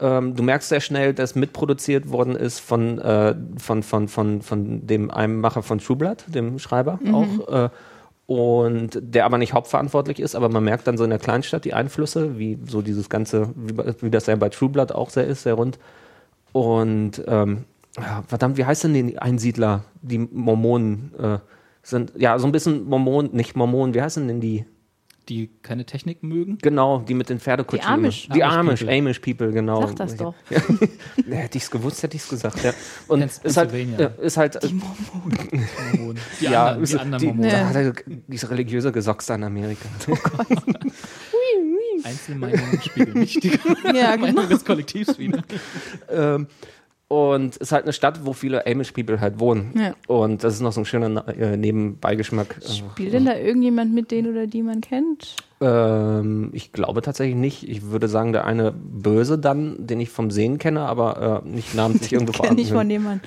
ähm, 0.00 0.34
du 0.34 0.42
merkst 0.42 0.68
sehr 0.68 0.80
schnell, 0.80 1.14
dass 1.14 1.34
mitproduziert 1.34 2.10
worden 2.10 2.36
ist 2.36 2.60
von, 2.60 2.98
äh, 2.98 3.34
von, 3.58 3.82
von, 3.82 4.08
von, 4.08 4.42
von 4.42 4.86
dem 4.86 5.10
einem 5.10 5.40
Macher 5.40 5.62
von 5.62 5.78
True 5.78 5.96
Blood, 5.96 6.24
dem 6.28 6.58
Schreiber 6.58 6.98
auch. 7.12 7.64
Äh, 7.64 7.68
und 8.26 8.98
der 9.02 9.26
aber 9.26 9.36
nicht 9.36 9.52
hauptverantwortlich 9.52 10.18
ist, 10.18 10.34
aber 10.34 10.48
man 10.48 10.64
merkt 10.64 10.86
dann 10.86 10.96
so 10.96 11.04
in 11.04 11.10
der 11.10 11.18
Kleinstadt 11.18 11.66
die 11.66 11.74
Einflüsse, 11.74 12.38
wie 12.38 12.58
so 12.66 12.80
dieses 12.80 13.10
ganze, 13.10 13.50
wie, 13.54 13.76
wie 14.00 14.10
das 14.10 14.26
ja 14.26 14.36
bei 14.36 14.48
True 14.48 14.70
Blood 14.70 14.92
auch 14.92 15.10
sehr 15.10 15.26
ist, 15.26 15.42
sehr 15.42 15.54
rund. 15.54 15.78
Und 16.52 17.22
ähm, 17.26 17.64
verdammt, 18.26 18.56
wie 18.56 18.64
heißt 18.64 18.84
denn 18.84 18.94
die 18.94 19.18
Einsiedler, 19.18 19.84
die 20.00 20.18
Mormonen 20.18 21.12
äh, 21.18 21.38
sind? 21.82 22.12
Ja, 22.16 22.38
so 22.38 22.46
ein 22.46 22.52
bisschen 22.52 22.84
Mormonen, 22.84 23.32
nicht 23.32 23.56
Mormonen, 23.56 23.92
wie 23.94 24.00
heißen 24.00 24.26
denn 24.26 24.40
die? 24.40 24.64
Die 25.30 25.48
keine 25.62 25.86
Technik 25.86 26.22
mögen. 26.22 26.58
Genau, 26.60 26.98
die 26.98 27.14
mit 27.14 27.30
den 27.30 27.40
Pferdekutschen. 27.40 27.86
Die 27.88 27.92
Amish. 27.92 28.28
Die 28.34 28.44
Amish 28.44 28.82
Amish, 28.82 28.84
People. 28.84 28.98
Amish 28.98 29.18
People, 29.20 29.52
genau. 29.52 29.86
Sag 29.86 29.96
das 29.96 30.16
doch. 30.16 30.34
Ja, 30.50 30.58
hätte 31.36 31.56
ich 31.56 31.64
es 31.64 31.70
gewusst, 31.70 32.02
hätte 32.02 32.16
ich 32.16 32.22
es 32.24 32.28
gesagt. 32.28 32.62
Ja. 32.62 32.72
Und 33.08 33.22
ist 33.22 33.56
halt, 33.56 33.70
Pennsylvania. 33.70 34.08
ist 34.20 34.36
halt 34.36 34.58
Die 34.62 34.80
ja, 36.44 36.66
anderen, 36.66 36.78
die 36.78 36.82
ist- 36.92 37.00
anderen 37.00 37.20
die, 37.22 37.26
Mormonen. 37.28 37.50
da 37.50 37.68
hat 37.68 37.76
er 37.76 37.92
diese 38.26 38.50
religiöse 38.50 38.92
Gesockste 38.92 39.32
in 39.34 39.44
Amerika. 39.44 39.88
Einzelmeinungen 42.04 42.80
spiegeln 42.82 43.18
nicht 43.18 43.42
die 43.42 43.58
Ja, 43.94 44.16
genau. 44.16 44.26
Meinung 44.26 44.48
des 44.48 44.64
Kollektivs 44.64 45.18
wieder. 45.18 45.42
ähm, 46.10 46.46
und 47.08 47.56
ist 47.56 47.72
halt 47.72 47.84
eine 47.84 47.92
Stadt, 47.92 48.24
wo 48.24 48.32
viele 48.32 48.66
Amish 48.66 48.92
People 48.92 49.20
halt 49.20 49.38
wohnen. 49.38 49.72
Ja. 49.78 49.94
Und 50.06 50.42
das 50.42 50.54
ist 50.54 50.60
noch 50.60 50.72
so 50.72 50.80
ein 50.80 50.84
schöner 50.84 51.26
äh, 51.28 51.56
Nebenbeigeschmack. 51.56 52.56
Spielt 52.66 53.12
denn 53.12 53.26
da 53.26 53.36
irgendjemand 53.36 53.94
mit, 53.94 54.10
den 54.10 54.26
oder 54.28 54.46
die 54.46 54.62
man 54.62 54.80
kennt? 54.80 55.36
Ähm, 55.60 56.50
ich 56.52 56.72
glaube 56.72 57.02
tatsächlich 57.02 57.36
nicht. 57.36 57.68
Ich 57.68 57.82
würde 57.90 58.08
sagen, 58.08 58.32
der 58.32 58.44
eine 58.44 58.72
Böse 58.72 59.38
dann, 59.38 59.86
den 59.86 60.00
ich 60.00 60.10
vom 60.10 60.30
Sehen 60.30 60.58
kenne, 60.58 60.80
aber 60.82 61.42
äh, 61.44 61.48
nicht 61.48 61.74
namentlich 61.74 62.12
irgendwo 62.14 62.32
Kenn 62.32 62.56
ich 62.58 62.68
von 62.68 62.74
vorhanden. 62.74 62.90
jemandem. 62.90 63.20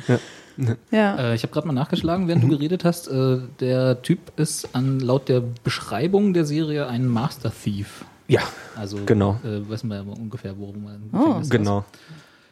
Ja. 0.92 1.16
Äh, 1.18 1.36
ich 1.36 1.44
habe 1.44 1.54
gerade 1.54 1.68
mal 1.68 1.74
nachgeschlagen, 1.74 2.28
während 2.28 2.44
du 2.44 2.48
geredet 2.48 2.84
hast. 2.84 3.08
Äh, 3.08 3.40
der 3.60 4.02
Typ 4.02 4.20
ist 4.38 4.70
an, 4.74 5.00
laut 5.00 5.30
der 5.30 5.44
Beschreibung 5.64 6.34
der 6.34 6.46
Serie 6.46 6.88
ein 6.88 7.06
Master 7.08 7.52
Thief. 7.52 8.06
Ja, 8.28 8.42
Also 8.76 8.98
Genau. 9.06 9.40
äh, 9.46 9.70
wissen 9.70 9.90
wir 9.90 10.04
ungefähr, 10.06 10.58
worum 10.58 10.88
im 10.88 11.10
Oh. 11.14 11.36
Gefängnis 11.40 11.48
saß. 11.50 11.84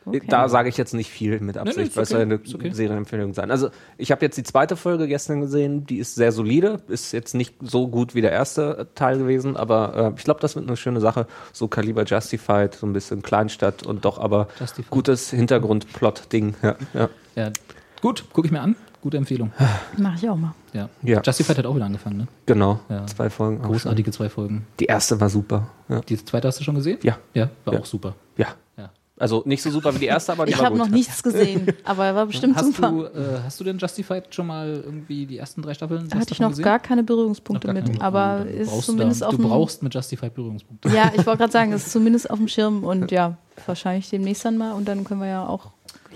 Okay. 0.07 0.21
Da 0.27 0.47
sage 0.49 0.69
ich 0.69 0.77
jetzt 0.77 0.93
nicht 0.93 1.09
viel 1.09 1.39
mit 1.39 1.57
Absicht, 1.57 1.95
weil 1.95 2.03
es 2.03 2.09
soll 2.09 2.21
eine 2.21 2.35
okay. 2.35 2.71
Serienempfehlung 2.71 3.33
sein. 3.33 3.49
Also 3.49 3.69
ich 3.97 4.11
habe 4.11 4.23
jetzt 4.23 4.37
die 4.37 4.43
zweite 4.43 4.75
Folge 4.75 5.07
gestern 5.07 5.41
gesehen, 5.41 5.85
die 5.85 5.97
ist 5.97 6.15
sehr 6.15 6.31
solide, 6.31 6.79
ist 6.87 7.11
jetzt 7.11 7.33
nicht 7.33 7.55
so 7.61 7.87
gut 7.87 8.13
wie 8.13 8.21
der 8.21 8.31
erste 8.31 8.87
Teil 8.95 9.17
gewesen, 9.17 9.57
aber 9.57 10.13
äh, 10.13 10.17
ich 10.17 10.23
glaube, 10.23 10.39
das 10.41 10.55
wird 10.55 10.67
eine 10.67 10.77
schöne 10.77 11.01
Sache. 11.01 11.25
So 11.53 11.67
Kaliber 11.67 12.03
Justified, 12.03 12.75
so 12.75 12.85
ein 12.85 12.93
bisschen 12.93 13.21
Kleinstadt 13.23 13.83
und 13.83 14.05
doch 14.05 14.19
aber 14.19 14.47
Justified. 14.59 14.91
gutes 14.91 15.31
Hintergrundplot-Ding. 15.31 16.55
Ja, 16.61 16.75
ja. 16.93 17.09
Ja, 17.35 17.51
gut, 18.01 18.25
gucke 18.31 18.47
ich 18.47 18.51
mir 18.51 18.61
an. 18.61 18.75
Gute 19.01 19.17
Empfehlung. 19.17 19.51
Mach 19.97 20.15
ich 20.15 20.27
auch 20.27 20.35
mal. 20.35 20.55
Ja. 20.73 20.89
Ja. 21.03 21.21
Justified 21.23 21.57
hat 21.59 21.65
auch 21.67 21.75
wieder 21.75 21.85
angefangen, 21.85 22.17
ne? 22.17 22.27
genau. 22.47 22.79
Ja. 22.89 23.05
Zwei 23.05 23.29
Folgen. 23.29 23.61
Großartige 23.61 24.09
zwei 24.11 24.29
Folgen. 24.29 24.65
Die 24.79 24.85
erste 24.85 25.19
war 25.21 25.29
super. 25.29 25.67
Ja. 25.89 26.01
Die 26.01 26.23
zweite 26.23 26.47
hast 26.47 26.59
du 26.59 26.63
schon 26.63 26.73
gesehen? 26.75 26.97
Ja. 27.03 27.17
Ja, 27.35 27.49
war 27.65 27.75
Ja. 27.75 27.79
auch 27.81 27.85
super. 27.85 28.15
ja. 28.37 28.47
Also 29.17 29.43
nicht 29.45 29.61
so 29.61 29.69
super 29.71 29.95
wie 29.95 29.99
die 29.99 30.05
erste, 30.07 30.33
aber 30.33 30.45
die 30.45 30.51
Ich 30.51 30.57
war 30.57 30.65
habe 30.65 30.75
gut. 30.77 30.87
noch 30.87 30.93
nichts 30.93 31.23
gesehen, 31.23 31.67
aber 31.85 32.05
er 32.05 32.15
war 32.15 32.25
bestimmt 32.25 32.57
Hast 32.57 32.75
super. 32.75 32.91
du, 32.91 33.03
äh, 33.05 33.39
hast 33.45 33.57
du 33.59 33.63
denn 33.63 33.77
Justified 33.77 34.23
schon 34.35 34.47
mal 34.47 34.81
irgendwie 34.83 35.25
die 35.25 35.37
ersten 35.37 35.61
drei 35.61 35.73
Staffeln? 35.73 36.09
Da 36.09 36.19
hatte 36.19 36.33
ich 36.33 36.39
noch 36.41 36.49
gesehen? 36.49 36.65
gar 36.65 36.79
keine 36.79 37.01
Berührungspunkte 37.03 37.67
gar 37.67 37.73
mit, 37.73 37.85
keinen? 37.85 38.01
aber 38.01 38.45
ist 38.45 38.81
zumindest 38.81 39.21
du, 39.21 39.25
auf 39.27 39.31
da, 39.31 39.37
dem. 39.37 39.43
Du 39.43 39.49
brauchst 39.49 39.81
mit 39.83 39.93
Justified 39.95 40.33
Berührungspunkte. 40.33 40.89
Ja, 40.89 41.13
ich 41.15 41.25
wollte 41.25 41.37
gerade 41.39 41.51
sagen, 41.53 41.71
es 41.71 41.85
ist 41.85 41.93
zumindest 41.93 42.29
auf 42.29 42.37
dem 42.39 42.49
Schirm 42.49 42.83
und 42.83 43.09
ja, 43.11 43.37
wahrscheinlich 43.65 44.09
demnächst 44.09 44.43
dann 44.43 44.57
mal 44.57 44.73
und 44.73 44.85
dann 44.85 45.05
können 45.05 45.21
wir 45.21 45.27
ja 45.29 45.47
auch 45.47 45.67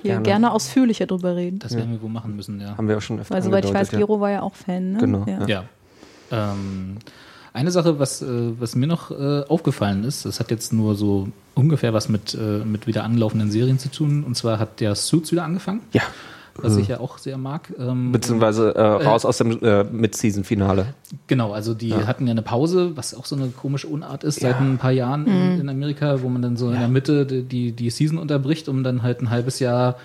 hier 0.01 0.11
Gerne. 0.11 0.23
gerne, 0.23 0.51
ausführlicher 0.51 1.05
drüber 1.05 1.37
reden. 1.37 1.59
Das 1.59 1.75
werden 1.75 1.91
wir 1.91 2.01
wohl 2.01 2.09
machen 2.09 2.35
müssen, 2.35 2.59
ja. 2.59 2.77
Haben 2.77 2.87
wir 2.89 2.97
auch 2.97 3.01
schon 3.01 3.19
öfter 3.19 3.33
Weil 3.33 3.43
soweit 3.43 3.63
ich 3.63 3.73
weiß. 3.73 3.91
Gero 3.91 4.19
war 4.19 4.29
ja 4.31 4.41
auch 4.41 4.55
Fan, 4.55 4.91
ne? 4.93 4.97
Genau, 4.99 5.25
Ja. 5.25 5.45
ja. 5.47 5.63
Ja. 6.31 6.51
Ähm, 6.53 6.97
eine 7.53 7.71
Sache, 7.71 7.99
was, 7.99 8.21
äh, 8.21 8.25
was 8.59 8.75
mir 8.75 8.87
noch 8.87 9.11
äh, 9.11 9.43
aufgefallen 9.47 10.03
ist, 10.03 10.25
das 10.25 10.39
hat 10.39 10.51
jetzt 10.51 10.73
nur 10.73 10.95
so 10.95 11.29
ungefähr 11.55 11.93
was 11.93 12.09
mit, 12.09 12.33
äh, 12.35 12.63
mit 12.65 12.87
wieder 12.87 13.03
anlaufenden 13.03 13.51
Serien 13.51 13.79
zu 13.79 13.89
tun. 13.91 14.23
Und 14.23 14.35
zwar 14.35 14.59
hat 14.59 14.79
der 14.79 14.95
Suits 14.95 15.31
wieder 15.31 15.43
angefangen, 15.43 15.81
Ja. 15.93 16.01
was 16.55 16.75
ich 16.77 16.87
ja 16.89 16.99
auch 16.99 17.17
sehr 17.17 17.37
mag. 17.37 17.73
Ähm, 17.79 18.11
Beziehungsweise 18.11 18.75
äh, 18.75 18.81
raus 18.81 19.25
aus 19.25 19.37
dem 19.37 19.61
äh, 19.63 19.83
Mid-Season-Finale. 19.83 20.87
Genau, 21.27 21.53
also 21.53 21.73
die 21.73 21.93
hatten 21.93 22.27
ja 22.27 22.31
eine 22.31 22.41
Pause, 22.41 22.91
was 22.95 23.13
auch 23.15 23.25
so 23.25 23.35
eine 23.35 23.47
komische 23.47 23.87
Unart 23.87 24.23
ist 24.23 24.39
seit 24.41 24.51
Ja. 24.55 24.59
ein 24.59 24.77
paar 24.77 24.91
Jahren 24.91 25.25
in, 25.27 25.61
in 25.61 25.69
Amerika, 25.69 26.21
wo 26.21 26.29
man 26.29 26.41
dann 26.41 26.55
so 26.57 26.69
in 26.69 26.79
der 26.79 26.87
Mitte 26.89 27.25
die, 27.25 27.43
die, 27.43 27.71
die 27.71 27.89
Season 27.89 28.17
unterbricht, 28.17 28.67
um 28.69 28.83
dann 28.83 29.03
halt 29.03 29.21
ein 29.21 29.29
halbes 29.29 29.59
Jahr 29.59 29.95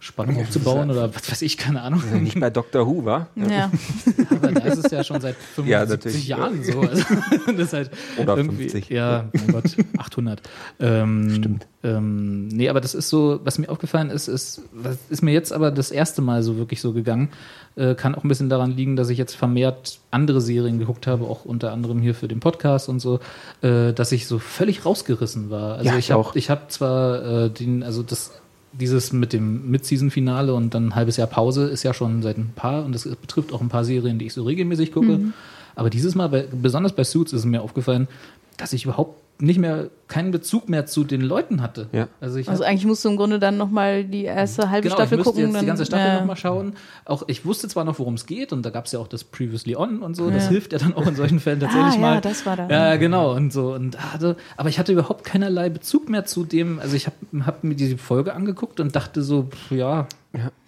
Spannung 0.00 0.38
aufzubauen 0.40 0.90
oder 0.92 1.12
was 1.12 1.28
weiß 1.28 1.42
ich, 1.42 1.56
keine 1.56 1.82
Ahnung. 1.82 2.00
Nicht 2.22 2.38
bei 2.38 2.50
Doctor 2.50 2.86
Who, 2.86 3.04
wa? 3.04 3.26
Ja. 3.34 3.70
Aber 4.30 4.52
da 4.52 4.60
ist 4.60 4.84
es 4.84 4.92
ja 4.92 5.02
schon 5.02 5.20
seit 5.20 5.34
Ja, 5.66 5.84
75 5.86 5.88
natürlich. 5.88 6.28
Jahren 6.28 6.62
so. 6.62 6.80
Also, 6.80 7.04
das 7.46 7.58
ist 7.58 7.72
halt 7.72 7.90
Oder 8.16 8.36
irgendwie, 8.36 8.68
50. 8.68 8.90
Ja, 8.90 9.24
mein 9.32 9.48
Gott, 9.48 9.76
800. 9.98 10.40
Ähm, 10.78 11.34
Stimmt. 11.34 11.66
Ähm, 11.82 12.46
nee, 12.48 12.68
aber 12.68 12.80
das 12.80 12.94
ist 12.94 13.08
so, 13.08 13.40
was 13.44 13.58
mir 13.58 13.68
aufgefallen 13.68 14.10
ist, 14.10 14.28
ist, 14.28 14.62
was 14.72 14.98
ist 15.10 15.22
mir 15.22 15.32
jetzt 15.32 15.52
aber 15.52 15.70
das 15.72 15.90
erste 15.90 16.22
Mal 16.22 16.42
so 16.44 16.56
wirklich 16.56 16.80
so 16.80 16.92
gegangen. 16.92 17.30
Äh, 17.76 17.94
kann 17.96 18.14
auch 18.14 18.24
ein 18.24 18.28
bisschen 18.28 18.48
daran 18.48 18.72
liegen, 18.76 18.94
dass 18.96 19.08
ich 19.10 19.18
jetzt 19.18 19.34
vermehrt 19.36 19.98
andere 20.12 20.40
Serien 20.40 20.78
geguckt 20.78 21.06
habe, 21.08 21.24
auch 21.24 21.44
unter 21.44 21.72
anderem 21.72 22.00
hier 22.00 22.14
für 22.14 22.28
den 22.28 22.38
Podcast 22.40 22.88
und 22.88 23.00
so, 23.00 23.18
äh, 23.62 23.92
dass 23.92 24.12
ich 24.12 24.26
so 24.28 24.38
völlig 24.38 24.84
rausgerissen 24.84 25.50
war. 25.50 25.74
Also 25.78 25.84
Ja, 25.86 25.92
ich 25.94 26.06
ich 26.06 26.10
habe 26.12 26.20
auch. 26.20 26.36
ich 26.36 26.50
hab 26.50 26.70
zwar 26.70 27.44
äh, 27.44 27.50
den, 27.50 27.82
also 27.82 28.02
das 28.04 28.32
dieses 28.72 29.12
mit 29.12 29.32
dem 29.32 29.70
Mid-Season-Finale 29.70 30.54
und 30.54 30.74
dann 30.74 30.88
ein 30.88 30.94
halbes 30.94 31.16
Jahr 31.16 31.26
Pause 31.26 31.66
ist 31.66 31.82
ja 31.82 31.94
schon 31.94 32.22
seit 32.22 32.38
ein 32.38 32.52
paar 32.54 32.84
und 32.84 32.94
das 32.94 33.04
betrifft 33.04 33.52
auch 33.52 33.60
ein 33.60 33.68
paar 33.68 33.84
Serien, 33.84 34.18
die 34.18 34.26
ich 34.26 34.34
so 34.34 34.44
regelmäßig 34.44 34.92
gucke. 34.92 35.20
Aber 35.74 35.90
dieses 35.90 36.14
Mal, 36.14 36.28
bei, 36.28 36.46
besonders 36.50 36.92
bei 36.92 37.04
Suits, 37.04 37.32
ist 37.32 37.44
mir 37.44 37.62
aufgefallen, 37.62 38.08
dass 38.56 38.72
ich 38.72 38.84
überhaupt 38.84 39.20
nicht 39.40 39.58
mehr 39.58 39.88
keinen 40.08 40.30
Bezug 40.32 40.68
mehr 40.68 40.86
zu 40.86 41.04
den 41.04 41.20
Leuten 41.20 41.62
hatte. 41.62 41.88
Ja. 41.92 42.08
Also 42.20 42.38
ich 42.38 42.48
Also 42.48 42.64
eigentlich 42.64 42.86
musst 42.86 43.04
du 43.04 43.10
im 43.10 43.16
Grunde 43.16 43.38
dann 43.38 43.56
nochmal 43.56 44.02
die 44.04 44.24
erste 44.24 44.68
halbe 44.70 44.84
Genau, 44.88 44.96
Staffel 44.96 45.18
ich 45.18 45.24
gucken. 45.24 45.42
jetzt 45.42 45.54
dann, 45.54 45.60
die 45.60 45.66
ganze 45.66 45.84
Staffel 45.86 46.06
ja. 46.06 46.18
nochmal 46.18 46.36
schauen. 46.36 46.72
Auch 47.04 47.22
ich 47.28 47.44
wusste 47.44 47.68
zwar 47.68 47.84
noch, 47.84 47.98
worum 48.00 48.14
es 48.14 48.26
geht, 48.26 48.52
und 48.52 48.64
da 48.66 48.70
gab 48.70 48.86
es 48.86 48.92
ja 48.92 48.98
auch 48.98 49.06
das 49.06 49.22
Previously 49.22 49.76
On 49.76 50.02
und 50.02 50.16
so. 50.16 50.28
Das 50.30 50.44
Ja. 50.44 50.50
hilft 50.50 50.72
ja 50.72 50.78
dann 50.78 50.94
auch 50.94 51.06
in 51.06 51.14
solchen 51.14 51.38
Fällen 51.38 51.60
tatsächlich 51.60 51.92
Ah, 51.92 51.94
ja, 51.94 52.00
mal. 52.00 52.20
das 52.20 52.46
war 52.46 52.56
da. 52.56 52.68
Ja, 52.68 52.96
genau 52.96 53.34
und 53.34 53.52
so 53.52 53.74
und 53.74 53.96
hatte, 54.12 54.36
aber 54.56 54.70
ich 54.70 54.78
hatte 54.80 54.92
überhaupt 54.92 55.24
keinerlei 55.24 55.68
Bezug 55.68 56.08
mehr 56.08 56.24
zu 56.24 56.44
dem. 56.44 56.80
Also 56.80 56.96
ich 56.96 57.06
habe 57.06 57.16
hab 57.46 57.62
mir 57.62 57.74
diese 57.76 57.96
Folge 57.98 58.34
angeguckt 58.34 58.80
und 58.80 58.96
dachte 58.96 59.22
so, 59.22 59.44
pff, 59.44 59.70
ja, 59.70 60.06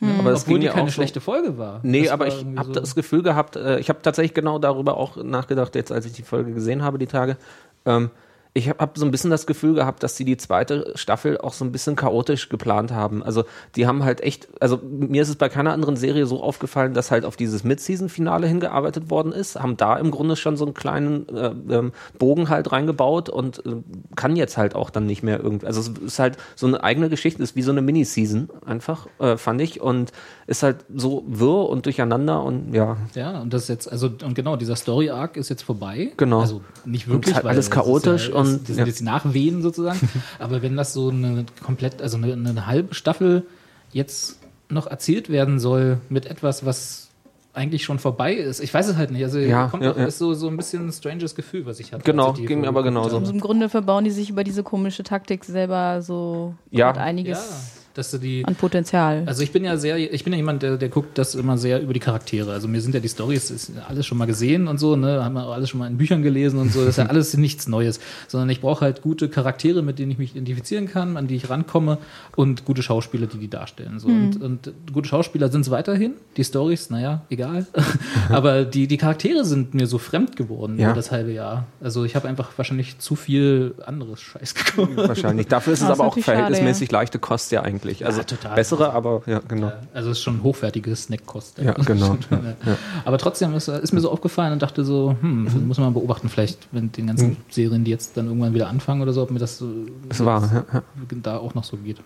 Aber 0.00 0.32
es 0.32 0.42
obwohl 0.42 0.54
ging 0.54 0.60
die 0.60 0.66
ja 0.66 0.72
keine 0.72 0.84
auch 0.84 0.88
so- 0.88 0.92
schlechte 0.92 1.20
Folge 1.20 1.58
war. 1.58 1.80
Nee, 1.82 2.02
Das 2.04 2.12
aber 2.12 2.26
war 2.28 2.32
ich 2.34 2.44
habe 2.56 2.66
so- 2.74 2.80
das 2.80 2.94
Gefühl 2.94 3.22
gehabt, 3.22 3.56
äh, 3.56 3.78
ich 3.80 3.88
habe 3.88 3.98
tatsächlich 4.02 4.34
genau 4.34 4.58
darüber 4.60 4.96
auch 4.96 5.16
nachgedacht, 5.16 5.74
jetzt 5.74 5.90
als 5.90 6.06
ich 6.06 6.12
die 6.12 6.22
Folge 6.22 6.52
gesehen 6.52 6.82
habe, 6.82 6.98
die 6.98 7.06
Tage. 7.06 7.36
Ähm, 7.84 8.10
ich 8.52 8.68
habe 8.68 8.80
hab 8.80 8.98
so 8.98 9.04
ein 9.04 9.12
bisschen 9.12 9.30
das 9.30 9.46
Gefühl 9.46 9.74
gehabt, 9.74 10.02
dass 10.02 10.16
sie 10.16 10.24
die 10.24 10.36
zweite 10.36 10.92
Staffel 10.96 11.38
auch 11.38 11.52
so 11.52 11.64
ein 11.64 11.70
bisschen 11.70 11.94
chaotisch 11.94 12.48
geplant 12.48 12.90
haben. 12.90 13.22
Also 13.22 13.44
die 13.76 13.86
haben 13.86 14.02
halt 14.02 14.22
echt, 14.22 14.48
also 14.60 14.80
mir 14.82 15.22
ist 15.22 15.28
es 15.28 15.36
bei 15.36 15.48
keiner 15.48 15.72
anderen 15.72 15.96
Serie 15.96 16.26
so 16.26 16.42
aufgefallen, 16.42 16.92
dass 16.92 17.12
halt 17.12 17.24
auf 17.24 17.36
dieses 17.36 17.62
Mid-Season-Finale 17.62 18.48
hingearbeitet 18.48 19.08
worden 19.08 19.32
ist, 19.32 19.60
haben 19.60 19.76
da 19.76 19.96
im 19.96 20.10
Grunde 20.10 20.34
schon 20.34 20.56
so 20.56 20.64
einen 20.64 20.74
kleinen 20.74 21.28
äh, 21.28 21.52
ähm, 21.70 21.92
Bogen 22.18 22.48
halt 22.48 22.72
reingebaut 22.72 23.28
und 23.28 23.64
äh, 23.64 23.76
kann 24.16 24.34
jetzt 24.34 24.56
halt 24.56 24.74
auch 24.74 24.90
dann 24.90 25.06
nicht 25.06 25.22
mehr 25.22 25.38
irgendwie, 25.40 25.66
also 25.66 25.80
es 25.80 25.88
ist 25.88 26.18
halt 26.18 26.36
so 26.56 26.66
eine 26.66 26.82
eigene 26.82 27.08
Geschichte, 27.08 27.42
ist 27.42 27.54
wie 27.54 27.62
so 27.62 27.70
eine 27.70 27.82
Mini-Season 27.82 28.50
einfach, 28.66 29.06
äh, 29.20 29.36
fand 29.36 29.60
ich 29.60 29.80
und 29.80 30.10
ist 30.48 30.64
halt 30.64 30.84
so 30.92 31.24
wirr 31.28 31.68
und 31.68 31.86
durcheinander 31.86 32.42
und 32.42 32.74
ja, 32.74 32.96
Ja, 33.14 33.40
und 33.40 33.54
das 33.54 33.62
ist 33.62 33.68
jetzt, 33.68 33.92
also, 33.92 34.08
und 34.08 34.34
genau, 34.34 34.56
dieser 34.56 34.74
Story-Arc 34.74 35.36
ist 35.36 35.50
jetzt 35.50 35.62
vorbei. 35.62 36.12
Genau. 36.16 36.40
Also 36.40 36.62
nicht 36.84 37.06
wirklich, 37.06 37.36
halt 37.36 37.46
alles 37.46 37.70
chaotisch 37.70 38.28
und- 38.40 38.60
das, 38.60 38.66
sind 38.68 38.78
ja. 38.78 38.86
jetzt 38.86 39.00
die 39.00 39.04
Nachwehen 39.04 39.62
sozusagen. 39.62 40.00
Aber 40.38 40.62
wenn 40.62 40.76
das 40.76 40.92
so 40.92 41.10
eine 41.10 41.44
komplett, 41.64 42.00
also 42.02 42.16
eine, 42.16 42.32
eine 42.32 42.66
halbe 42.66 42.94
Staffel 42.94 43.46
jetzt 43.92 44.38
noch 44.68 44.86
erzählt 44.86 45.28
werden 45.30 45.58
soll 45.58 45.98
mit 46.08 46.26
etwas, 46.26 46.64
was 46.64 47.08
eigentlich 47.52 47.82
schon 47.82 47.98
vorbei 47.98 48.34
ist. 48.34 48.60
Ich 48.60 48.72
weiß 48.72 48.86
es 48.86 48.96
halt 48.96 49.10
nicht. 49.10 49.24
Also 49.24 49.40
Ja, 49.40 49.66
kommt 49.66 49.82
ja, 49.82 49.92
ja. 49.96 50.04
ist 50.04 50.18
so, 50.18 50.34
so 50.34 50.46
ein 50.46 50.56
bisschen 50.56 50.86
ein 50.86 50.92
stranges 50.92 51.34
Gefühl, 51.34 51.66
was 51.66 51.80
ich 51.80 51.92
hatte. 51.92 52.04
Genau, 52.04 52.30
als 52.30 52.38
ich 52.38 52.46
ging 52.46 52.60
mir 52.60 52.68
aber 52.68 52.84
genauso. 52.84 53.18
Also 53.18 53.32
im 53.32 53.40
Grunde 53.40 53.68
verbauen 53.68 54.04
die 54.04 54.12
sich 54.12 54.30
über 54.30 54.44
diese 54.44 54.62
komische 54.62 55.02
Taktik 55.02 55.44
selber 55.44 56.00
so 56.00 56.54
Ja. 56.70 56.92
einiges 56.92 57.38
Ja, 57.38 57.79
dass 57.94 58.10
du 58.10 58.18
die. 58.18 58.44
an 58.44 58.54
Potenzial. 58.54 59.24
Also 59.26 59.42
ich 59.42 59.52
bin 59.52 59.64
ja 59.64 59.76
sehr, 59.76 59.96
ich 59.98 60.24
bin 60.24 60.32
ja 60.32 60.36
jemand, 60.38 60.62
der, 60.62 60.76
der 60.76 60.88
guckt 60.88 61.18
das 61.18 61.34
immer 61.34 61.58
sehr 61.58 61.80
über 61.82 61.92
die 61.92 62.00
Charaktere. 62.00 62.52
Also 62.52 62.68
mir 62.68 62.80
sind 62.80 62.94
ja 62.94 63.00
die 63.00 63.08
Stories 63.08 63.50
ist 63.50 63.72
alles 63.88 64.06
schon 64.06 64.18
mal 64.18 64.26
gesehen 64.26 64.68
und 64.68 64.78
so, 64.78 64.96
ne, 64.96 65.24
haben 65.24 65.34
wir 65.34 65.46
auch 65.46 65.52
alles 65.52 65.70
schon 65.70 65.78
mal 65.80 65.86
in 65.88 65.96
Büchern 65.96 66.22
gelesen 66.22 66.58
und 66.58 66.72
so. 66.72 66.80
Das 66.80 66.90
ist 66.90 66.96
ja 66.98 67.06
alles 67.08 67.36
nichts 67.36 67.68
Neues, 67.68 68.00
sondern 68.28 68.48
ich 68.50 68.60
brauche 68.60 68.82
halt 68.82 69.02
gute 69.02 69.28
Charaktere, 69.28 69.82
mit 69.82 69.98
denen 69.98 70.10
ich 70.12 70.18
mich 70.18 70.34
identifizieren 70.36 70.86
kann, 70.88 71.16
an 71.16 71.26
die 71.26 71.36
ich 71.36 71.50
rankomme 71.50 71.98
und 72.36 72.64
gute 72.64 72.82
Schauspieler, 72.82 73.26
die 73.26 73.38
die 73.38 73.48
darstellen. 73.50 73.98
So 73.98 74.08
und, 74.08 74.40
und 74.40 74.72
gute 74.92 75.08
Schauspieler 75.08 75.50
sind 75.50 75.62
es 75.62 75.70
weiterhin. 75.70 76.14
Die 76.36 76.44
Stories, 76.44 76.90
naja, 76.90 77.22
egal. 77.30 77.66
Aber 78.28 78.64
die 78.64 78.86
die 78.86 78.96
Charaktere 78.96 79.44
sind 79.44 79.74
mir 79.74 79.86
so 79.86 79.98
fremd 79.98 80.36
geworden 80.36 80.78
Ja. 80.78 80.86
über 80.88 80.96
das 80.96 81.10
halbe 81.10 81.32
Jahr. 81.32 81.66
Also 81.80 82.04
ich 82.04 82.14
habe 82.16 82.28
einfach 82.28 82.50
wahrscheinlich 82.56 82.98
zu 82.98 83.16
viel 83.16 83.74
anderes 83.84 84.20
Scheiß 84.20 84.54
geguckt. 84.54 84.96
wahrscheinlich. 84.96 85.46
Dafür 85.48 85.72
ist 85.72 85.80
es 85.80 85.84
ist 85.86 85.90
aber 85.90 86.00
auch 86.04 86.08
natürlich 86.08 86.24
schade, 86.26 86.38
verhältnismäßig 86.38 86.90
leichte 86.92 87.18
Kost 87.18 87.50
ja 87.52 87.62
eigentlich. 87.62 87.79
Also 88.04 88.22
total. 88.22 88.54
bessere, 88.54 88.92
aber 88.92 89.22
ja, 89.26 89.40
genau. 89.46 89.72
Also 89.94 90.10
es 90.10 90.18
ist 90.18 90.22
schon 90.24 90.42
hochwertige 90.42 90.94
Snackkost. 90.94 91.58
Ja, 91.58 91.72
genau. 91.72 92.16
Ja. 92.30 92.76
Aber 93.04 93.18
trotzdem 93.18 93.54
ist, 93.54 93.68
ist 93.68 93.92
mir 93.92 94.00
so 94.00 94.10
aufgefallen 94.10 94.52
und 94.52 94.62
dachte 94.62 94.84
so, 94.84 95.16
hm, 95.20 95.44
das 95.46 95.54
muss 95.54 95.78
man 95.78 95.92
beobachten, 95.94 96.28
vielleicht 96.28 96.72
mit 96.72 96.96
den 96.96 97.06
ganzen 97.08 97.36
Serien, 97.48 97.84
die 97.84 97.90
jetzt 97.90 98.16
dann 98.16 98.26
irgendwann 98.26 98.54
wieder 98.54 98.68
anfangen 98.68 99.02
oder 99.02 99.12
so, 99.12 99.22
ob 99.22 99.30
mir 99.30 99.38
das 99.38 99.58
so 99.58 99.68
Es 100.08 100.24
war, 100.24 100.42
ja, 100.52 100.64
ja. 100.72 100.82
da 101.22 101.38
auch 101.38 101.54
noch 101.54 101.64
so 101.64 101.76
geht. 101.76 101.98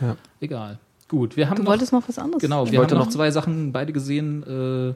Ja. 0.00 0.16
Egal. 0.40 0.78
Gut, 1.08 1.36
wir 1.36 1.48
haben 1.48 1.56
du 1.56 1.62
noch, 1.62 1.70
wolltest 1.70 1.92
noch 1.92 2.08
was 2.08 2.18
anderes. 2.18 2.40
genau, 2.42 2.64
Ich 2.64 2.72
wir 2.72 2.78
wollte 2.78 2.94
haben 2.94 3.00
noch 3.00 3.06
noch- 3.06 3.12
zwei 3.12 3.30
Sachen 3.30 3.72
beide 3.72 3.92
gesehen, 3.92 4.42
äh, 4.90 4.94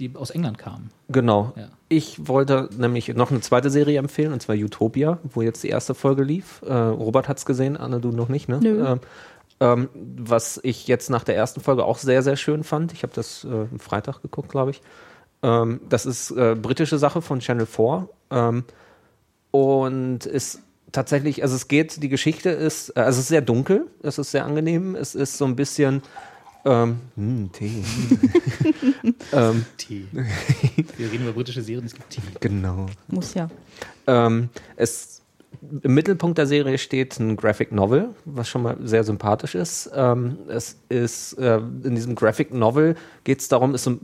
die 0.00 0.10
aus 0.16 0.30
England 0.30 0.58
kamen. 0.58 0.90
Genau. 1.08 1.52
Ja. 1.56 1.68
Ich 1.88 2.26
wollte 2.26 2.68
nämlich 2.76 3.14
noch 3.14 3.30
eine 3.30 3.40
zweite 3.40 3.70
Serie 3.70 3.98
empfehlen, 4.00 4.32
und 4.32 4.42
zwar 4.42 4.56
Utopia, 4.56 5.18
wo 5.22 5.40
jetzt 5.42 5.62
die 5.62 5.68
erste 5.68 5.94
Folge 5.94 6.24
lief. 6.24 6.62
Äh, 6.66 6.72
Robert 6.74 7.28
hat's 7.28 7.46
gesehen, 7.46 7.76
Anne, 7.76 8.00
du 8.00 8.10
noch 8.10 8.28
nicht, 8.28 8.48
ne? 8.48 8.58
Nö. 8.60 8.84
Ähm, 8.84 9.00
ähm, 9.60 9.88
was 9.94 10.60
ich 10.62 10.86
jetzt 10.86 11.10
nach 11.10 11.24
der 11.24 11.36
ersten 11.36 11.60
Folge 11.60 11.84
auch 11.84 11.98
sehr, 11.98 12.22
sehr 12.22 12.36
schön 12.36 12.64
fand. 12.64 12.92
Ich 12.92 13.02
habe 13.02 13.12
das 13.14 13.44
äh, 13.44 13.48
am 13.48 13.78
Freitag 13.78 14.22
geguckt, 14.22 14.50
glaube 14.50 14.72
ich. 14.72 14.82
Ähm, 15.42 15.80
das 15.88 16.06
ist 16.06 16.30
äh, 16.30 16.54
britische 16.54 16.98
Sache 16.98 17.22
von 17.22 17.40
Channel 17.40 17.66
4. 17.66 18.08
Ähm, 18.30 18.64
und 19.50 20.26
ist 20.26 20.60
tatsächlich, 20.90 21.42
also 21.42 21.54
es 21.54 21.68
geht, 21.68 22.02
die 22.02 22.08
Geschichte 22.08 22.50
ist, 22.50 22.90
äh, 22.90 23.00
also 23.00 23.18
es 23.18 23.24
ist 23.24 23.28
sehr 23.28 23.42
dunkel, 23.42 23.86
es 24.02 24.18
ist 24.18 24.30
sehr 24.30 24.44
angenehm, 24.44 24.96
es 24.96 25.14
ist 25.14 25.38
so 25.38 25.44
ein 25.44 25.54
bisschen 25.54 26.02
ähm, 26.64 27.00
hm, 27.14 27.50
Tee. 27.52 27.84
ähm, 29.32 29.66
Tee. 29.76 30.06
wir 30.96 31.12
reden 31.12 31.24
über 31.24 31.34
britische 31.34 31.62
Serien, 31.62 31.84
es 31.84 31.94
gibt 31.94 32.08
Tee. 32.10 32.22
genau. 32.40 32.86
Muss 33.08 33.34
ja. 33.34 33.50
Ähm, 34.06 34.48
es, 34.76 35.20
Im 35.82 35.94
Mittelpunkt 35.94 36.38
der 36.38 36.46
Serie 36.46 36.78
steht 36.78 37.18
ein 37.18 37.36
Graphic 37.36 37.72
Novel, 37.72 38.10
was 38.24 38.48
schon 38.48 38.62
mal 38.62 38.76
sehr 38.82 39.04
sympathisch 39.04 39.54
ist. 39.54 39.90
Ähm, 39.94 40.38
es 40.48 40.78
ist 40.88 41.34
äh, 41.34 41.58
in 41.58 41.94
diesem 41.94 42.14
Graphic 42.14 42.52
Novel 42.52 42.96
geht 43.24 43.40
es 43.40 43.48
darum, 43.48 43.74
es 43.74 43.86
äh, 43.86 43.96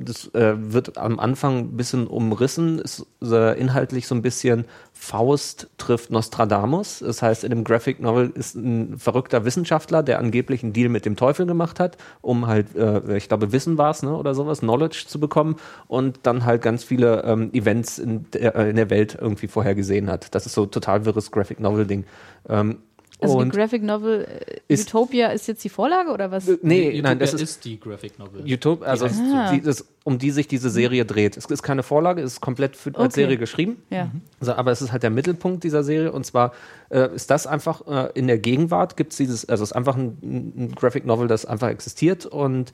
wird 0.57 0.97
am 0.99 1.19
Anfang 1.19 1.59
ein 1.59 1.77
bisschen 1.77 2.07
umrissen, 2.07 2.79
ist 2.79 3.07
äh, 3.23 3.59
inhaltlich 3.61 4.07
so 4.07 4.15
ein 4.15 4.23
bisschen 4.23 4.65
Faust 4.93 5.69
trifft 5.79 6.11
Nostradamus. 6.11 6.99
Das 6.99 7.23
heißt, 7.23 7.45
in 7.45 7.51
dem 7.51 7.65
Graphic 7.65 8.01
Novel 8.01 8.31
ist 8.35 8.55
ein 8.55 8.99
verrückter 8.99 9.47
Wissenschaftler, 9.47 10.03
der 10.03 10.19
angeblich 10.19 10.63
einen 10.63 10.75
Deal 10.75 10.91
mit 10.91 11.07
dem 11.07 11.17
Teufel 11.17 11.47
gemacht 11.47 11.81
hat, 11.81 11.97
um 12.21 12.47
halt, 12.47 12.77
äh, 12.77 13.17
ich 13.17 13.29
glaube, 13.29 13.51
Wissen 13.53 13.79
war 13.79 13.93
es, 13.93 14.03
ne, 14.03 14.15
oder 14.15 14.35
sowas, 14.35 14.61
Knowledge 14.61 15.05
zu 15.09 15.19
bekommen 15.19 15.57
und 15.89 16.21
dann 16.25 16.45
halt 16.45 16.61
ganz 16.61 16.85
viele 16.85 17.25
ähm, 17.25 17.51
Events 17.55 17.99
in 17.99 18.31
der, 18.33 18.55
äh, 18.55 18.71
in 18.71 18.77
der 18.77 18.91
Welt 18.91 19.17
irgendwie 19.19 19.49
vorhergesehen 19.49 20.11
hat. 20.11 20.35
Das 20.35 20.45
ist 20.45 20.53
so 20.53 20.67
total 20.67 21.07
wirres 21.07 21.31
Graphic 21.31 21.40
Novel-Ding. 21.61 22.05
Ähm, 22.49 22.79
Also 23.23 23.37
die 23.37 23.43
und 23.43 23.53
Graphic 23.53 23.83
Novel 23.83 24.25
äh, 24.47 24.61
Ist- 24.69 24.89
Utopia 24.95 25.29
ist 25.29 25.47
jetzt 25.47 25.63
die 25.63 25.69
Vorlage 25.69 26.11
oder 26.11 26.31
was? 26.31 26.47
nee, 26.63 26.85
Utopia 26.89 27.03
nein, 27.03 27.19
das 27.19 27.35
ist 27.35 27.65
die 27.67 27.79
Graphic 27.79 28.19
Novel. 28.19 28.47
YouTube, 28.47 28.83
also 28.83 29.05
heißt 29.07 29.17
so. 29.17 29.53
die, 29.53 29.61
das, 29.61 29.85
um 30.05 30.19
die 30.19 30.31
sich 30.31 30.49
diese 30.49 30.71
Serie 30.71 31.05
dreht. 31.05 31.37
Es 31.37 31.45
ist 31.45 31.63
keine 31.63 31.83
Vorlage, 31.83 32.23
es 32.23 32.33
ist 32.35 32.41
komplett 32.41 32.77
für, 32.77 32.89
als 32.91 33.13
Okay. 33.13 33.21
Serie 33.23 33.37
geschrieben. 33.37 33.83
Ja. 33.91 34.11
Also, 34.41 34.55
aber 34.55 34.71
es 34.73 34.81
ist 34.81 34.91
halt 34.93 35.03
der 35.03 35.11
Mittelpunkt 35.11 35.65
dieser 35.65 35.83
Serie 35.83 36.13
und 36.13 36.25
zwar 36.25 36.53
äh, 36.89 37.15
ist 37.15 37.31
das 37.31 37.47
einfach 37.47 37.87
äh, 37.87 38.11
in 38.19 38.27
der 38.27 38.39
Gegenwart 38.39 38.97
gibt 38.97 39.13
es 39.13 39.19
dieses, 39.19 39.47
also 39.47 39.65
es 39.65 39.71
ist 39.71 39.77
einfach 39.77 39.97
ein, 39.97 40.17
ein 40.23 40.73
Graphic 40.75 41.05
Novel, 41.05 41.29
das 41.29 41.45
einfach 41.45 41.69
existiert 41.69 42.25
und 42.25 42.73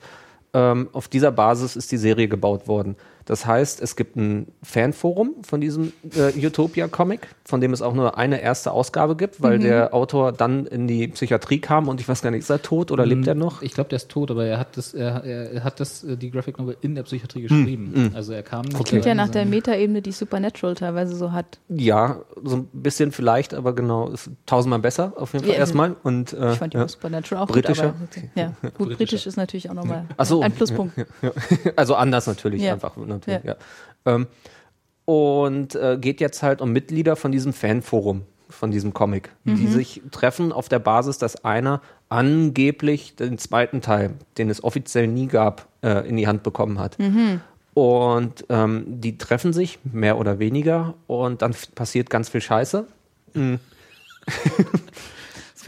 ähm, 0.53 0.87
auf 0.93 1.09
dieser 1.09 1.31
Basis 1.33 1.75
ist 1.75 1.91
die 1.91 1.97
Serie 1.97 2.29
gebaut 2.29 2.69
worden. 2.69 2.95
Das 3.27 3.45
heißt, 3.45 3.81
es 3.81 3.97
gibt 3.97 4.15
ein 4.15 4.47
Fanforum 4.63 5.35
von 5.43 5.59
diesem 5.59 5.91
äh, 6.15 6.31
Utopia-Comic, 6.45 7.27
von 7.43 7.59
dem 7.59 7.73
es 7.73 7.81
auch 7.81 7.93
nur 7.93 8.17
eine 8.17 8.41
erste 8.41 8.71
Ausgabe 8.71 9.17
gibt, 9.17 9.41
weil 9.43 9.59
der 9.59 9.93
Autor 9.93 10.31
dann 10.31 10.65
in 10.65 10.87
die 10.87 11.09
Psychiatrie 11.09 11.59
kam 11.59 11.89
und 11.89 11.99
ich 11.99 12.07
weiß 12.07 12.21
gar 12.21 12.31
nicht, 12.31 12.39
ist 12.39 12.49
er 12.49 12.61
tot 12.61 12.89
oder 12.89 13.05
lebt 13.05 13.27
er 13.27 13.35
noch? 13.35 13.61
Ich 13.61 13.73
glaube, 13.73 13.89
der 13.89 13.97
ist 13.97 14.07
tot, 14.09 14.31
aber 14.31 14.45
er 14.45 14.57
hat 14.57 14.77
das, 14.77 14.93
er, 14.93 15.25
er, 15.25 15.63
hat 15.65 15.81
das, 15.81 16.05
äh, 16.05 16.15
die 16.15 16.31
Graphic 16.31 16.57
Novel 16.57 16.77
in 16.79 16.95
der 16.95 17.03
Psychiatrie 17.03 17.41
geschrieben. 17.41 18.11
Also 18.15 18.31
er 18.31 18.43
kam 18.43 18.61
nicht 18.65 18.81
Klingt 18.85 19.05
ja 19.05 19.13
nach 19.13 19.27
der 19.29 19.45
Metaebene, 19.45 20.01
die 20.01 20.13
Supernatural 20.13 20.75
teilweise 20.75 21.13
so 21.17 21.33
hat. 21.33 21.59
Ja, 21.67 22.21
so 22.45 22.55
ein 22.55 22.67
bisschen 22.71 23.11
vielleicht, 23.11 23.53
aber 23.53 23.75
genau, 23.75 24.07
ist 24.07 24.29
tausendmal 24.45 24.79
besser 24.79 25.11
auf 25.17 25.33
jeden 25.33 25.43
Fall 25.43 25.53
Ja, 25.53 25.59
erstmal. 25.59 25.97
Und, 26.03 26.31
äh, 26.31 26.53
Ich 26.53 26.59
fand 26.59 26.73
die 26.73 26.77
ja. 26.77 26.87
Supernatural 26.87 27.43
auch 27.43 27.47
Britischer? 27.47 27.93
gut, 27.99 28.23
aber 28.35 28.41
ja, 28.41 28.53
gut, 28.77 28.95
britisch 28.97 29.27
ist 29.27 29.35
natürlich 29.35 29.69
auch 29.69 29.73
nochmal 29.73 30.05
Ach 30.15 30.25
so. 30.25 30.41
ein 30.41 30.53
Pluspunkt. 30.53 30.93
also 31.75 31.95
anders 31.95 32.25
natürlich, 32.27 32.61
Ja. 32.61 32.73
einfach 32.73 32.95
natürlich, 33.17 33.43
Ja. 33.43 33.55
ja. 34.05 34.15
Ähm, 34.15 34.27
und 35.05 35.75
äh, 35.75 35.97
geht 35.99 36.19
jetzt 36.21 36.43
halt 36.43 36.61
um 36.61 36.71
Mitglieder 36.71 37.15
von 37.15 37.31
diesem 37.31 37.53
Fanforum. 37.53 38.23
von 38.49 38.71
diesem 38.71 38.93
Comic, 38.93 39.29
die 39.43 39.67
sich 39.67 40.01
treffen 40.11 40.53
auf 40.53 40.69
der 40.69 40.79
Basis, 40.79 41.17
dass 41.17 41.43
einer 41.43 41.81
angeblich 42.07 43.15
den 43.17 43.37
zweiten 43.37 43.81
Teil, 43.81 44.11
den 44.37 44.49
es 44.49 44.63
offiziell 44.63 45.07
nie 45.07 45.27
gab, 45.27 45.67
äh, 45.83 46.07
in 46.07 46.15
die 46.15 46.27
Hand 46.27 46.43
bekommen 46.43 46.79
hat. 46.79 46.97
Und 47.73 48.45
ähm, 48.47 48.85
die 48.87 49.17
treffen 49.17 49.51
sich, 49.51 49.79
mehr 49.83 50.17
oder 50.17 50.39
weniger, 50.39 50.93
und 51.07 51.41
dann 51.41 51.53
passiert 51.75 52.09
ganz 52.09 52.29
viel 52.29 52.39
Scheiße. 52.41 52.87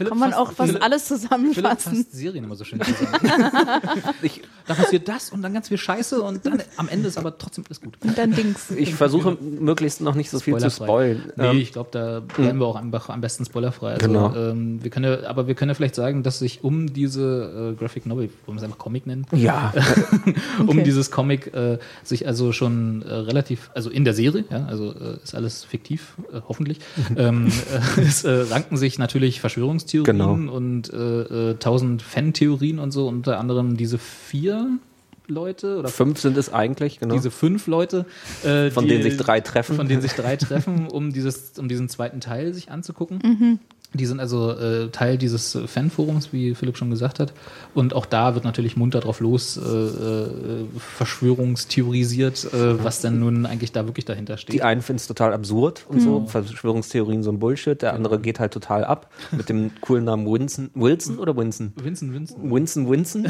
Philipp 0.00 0.12
Kann 0.12 0.18
man 0.18 0.30
fasst- 0.30 0.40
auch 0.40 0.52
fast 0.52 0.70
Philipp- 0.70 0.82
alles 0.82 1.02
Philipp 1.08 1.20
zusammenfassen. 1.22 1.96
fasst 1.96 2.12
Serien 2.12 2.44
immer 2.44 2.56
so 2.56 2.64
schön 2.64 2.80
zusammen. 2.80 3.20
Ich, 4.22 4.40
da 4.66 4.74
passiert 4.74 5.08
das 5.08 5.30
und 5.30 5.42
dann 5.42 5.52
ganz 5.52 5.68
viel 5.68 5.76
Scheiße 5.78 6.22
und 6.22 6.44
dann 6.46 6.62
am 6.76 6.88
Ende 6.88 7.08
ist 7.08 7.18
aber 7.18 7.36
trotzdem 7.36 7.64
alles 7.66 7.80
gut. 7.80 7.96
Und 8.02 8.16
dann 8.16 8.32
Dings. 8.34 8.70
ich 8.70 8.94
versuche 8.94 9.36
möglichst 9.40 10.00
noch 10.00 10.14
nicht 10.14 10.30
so 10.30 10.38
viel 10.40 10.56
zu 10.58 10.70
spoilen. 10.70 11.32
Nee, 11.36 11.50
Ähm, 11.50 11.58
ich 11.58 11.72
glaube, 11.72 11.90
da 11.92 12.20
bleiben 12.20 12.58
wir 12.60 12.66
auch 12.66 12.76
einfach 12.76 13.08
am 13.10 13.20
besten 13.20 13.44
spoilerfrei. 13.44 13.92
Also, 13.94 14.06
Genau. 14.06 14.34
ähm, 14.34 14.82
wir 14.82 14.90
können 14.90 15.04
ja, 15.22 15.28
aber 15.28 15.46
wir 15.46 15.54
können 15.54 15.68
ja 15.70 15.74
vielleicht 15.74 15.94
sagen, 15.94 16.22
dass 16.22 16.38
sich 16.38 16.64
um 16.64 16.92
diese 16.92 17.72
äh, 17.74 17.78
Graphic 17.78 18.06
Novel, 18.06 18.30
wollen 18.46 18.56
wir 18.56 18.60
es 18.60 18.62
einfach 18.64 18.78
Comic 18.78 19.06
nennen, 19.06 19.26
ja, 19.32 19.72
um 20.60 20.68
Okay. 20.70 20.82
dieses 20.82 21.10
Comic 21.10 21.52
äh, 21.54 21.78
sich 22.04 22.26
also 22.26 22.52
schon 22.52 23.02
äh, 23.02 23.12
relativ, 23.12 23.70
also 23.74 23.90
in 23.90 24.04
der 24.04 24.14
Serie, 24.14 24.44
ja, 24.50 24.64
also 24.66 24.92
äh, 24.92 25.18
ist 25.22 25.34
alles 25.34 25.64
fiktiv, 25.64 26.14
äh, 26.32 26.40
hoffentlich, 26.48 26.78
ähm, 27.16 27.48
äh, 27.96 28.00
es 28.02 28.24
äh, 28.24 28.30
ranken 28.50 28.76
sich 28.76 28.98
natürlich 28.98 29.40
Verschwörungstheorien 29.40 29.89
Genau. 29.98 30.32
und 30.32 30.92
äh, 30.92 31.50
äh, 31.50 31.54
tausend 31.54 32.02
Fan-Theorien 32.02 32.78
und 32.78 32.90
so, 32.90 33.08
unter 33.08 33.38
anderem 33.38 33.76
diese 33.76 33.98
vier 33.98 34.78
Leute 35.26 35.78
oder 35.78 35.88
fünf 35.88 36.18
sind 36.20 36.36
es 36.36 36.52
eigentlich, 36.52 36.98
genau. 36.98 37.14
diese 37.14 37.30
fünf 37.30 37.66
Leute, 37.68 38.04
äh, 38.44 38.70
Von 38.70 38.84
die- 38.84 38.90
denen 38.90 39.02
sich 39.04 39.16
drei 39.16 39.40
treffen. 39.40 39.76
Von 39.76 39.86
denen 39.88 40.02
sich 40.02 40.12
drei 40.12 40.36
treffen, 40.36 40.88
um 40.88 41.12
dieses, 41.12 41.58
um 41.58 41.68
diesen 41.68 41.88
zweiten 41.88 42.20
Teil 42.20 42.52
sich 42.52 42.70
anzugucken. 42.70 43.20
Mhm. 43.22 43.58
Die 43.92 44.06
sind 44.06 44.20
also 44.20 44.52
äh, 44.52 44.88
Teil 44.90 45.18
dieses 45.18 45.58
Fanforums, 45.66 46.32
wie 46.32 46.54
Philipp 46.54 46.76
schon 46.76 46.90
gesagt 46.90 47.18
hat. 47.18 47.32
Und 47.74 47.92
auch 47.94 48.06
da 48.06 48.34
wird 48.34 48.44
natürlich 48.44 48.76
munter 48.76 49.00
drauf 49.00 49.18
los 49.20 49.56
äh, 49.56 49.60
äh, 49.62 50.64
verschwörungstheorisiert, 50.78 52.52
äh, 52.52 52.84
was 52.84 53.00
denn 53.00 53.18
nun 53.20 53.46
eigentlich 53.46 53.72
da 53.72 53.86
wirklich 53.86 54.04
dahinter 54.04 54.36
steht. 54.36 54.54
Die 54.54 54.62
einen 54.62 54.82
finden 54.82 54.98
es 55.00 55.06
total 55.06 55.32
absurd 55.32 55.86
und 55.88 56.00
so, 56.00 56.26
Verschwörungstheorien 56.26 57.22
so 57.22 57.30
ein 57.32 57.38
Bullshit. 57.38 57.80
Der 57.82 57.94
andere 57.94 58.20
geht 58.20 58.38
halt 58.40 58.52
total 58.52 58.84
ab 58.84 59.10
mit 59.32 59.48
dem 59.48 59.72
coolen 59.80 60.04
Namen 60.04 60.26
Winston. 60.30 60.70
Wilson 60.74 61.18
oder 61.18 61.36
Winston? 61.36 61.72
Vincent 61.76 62.12
Vincent, 62.14 62.38
Winston 62.50 62.88
Winston? 62.90 63.26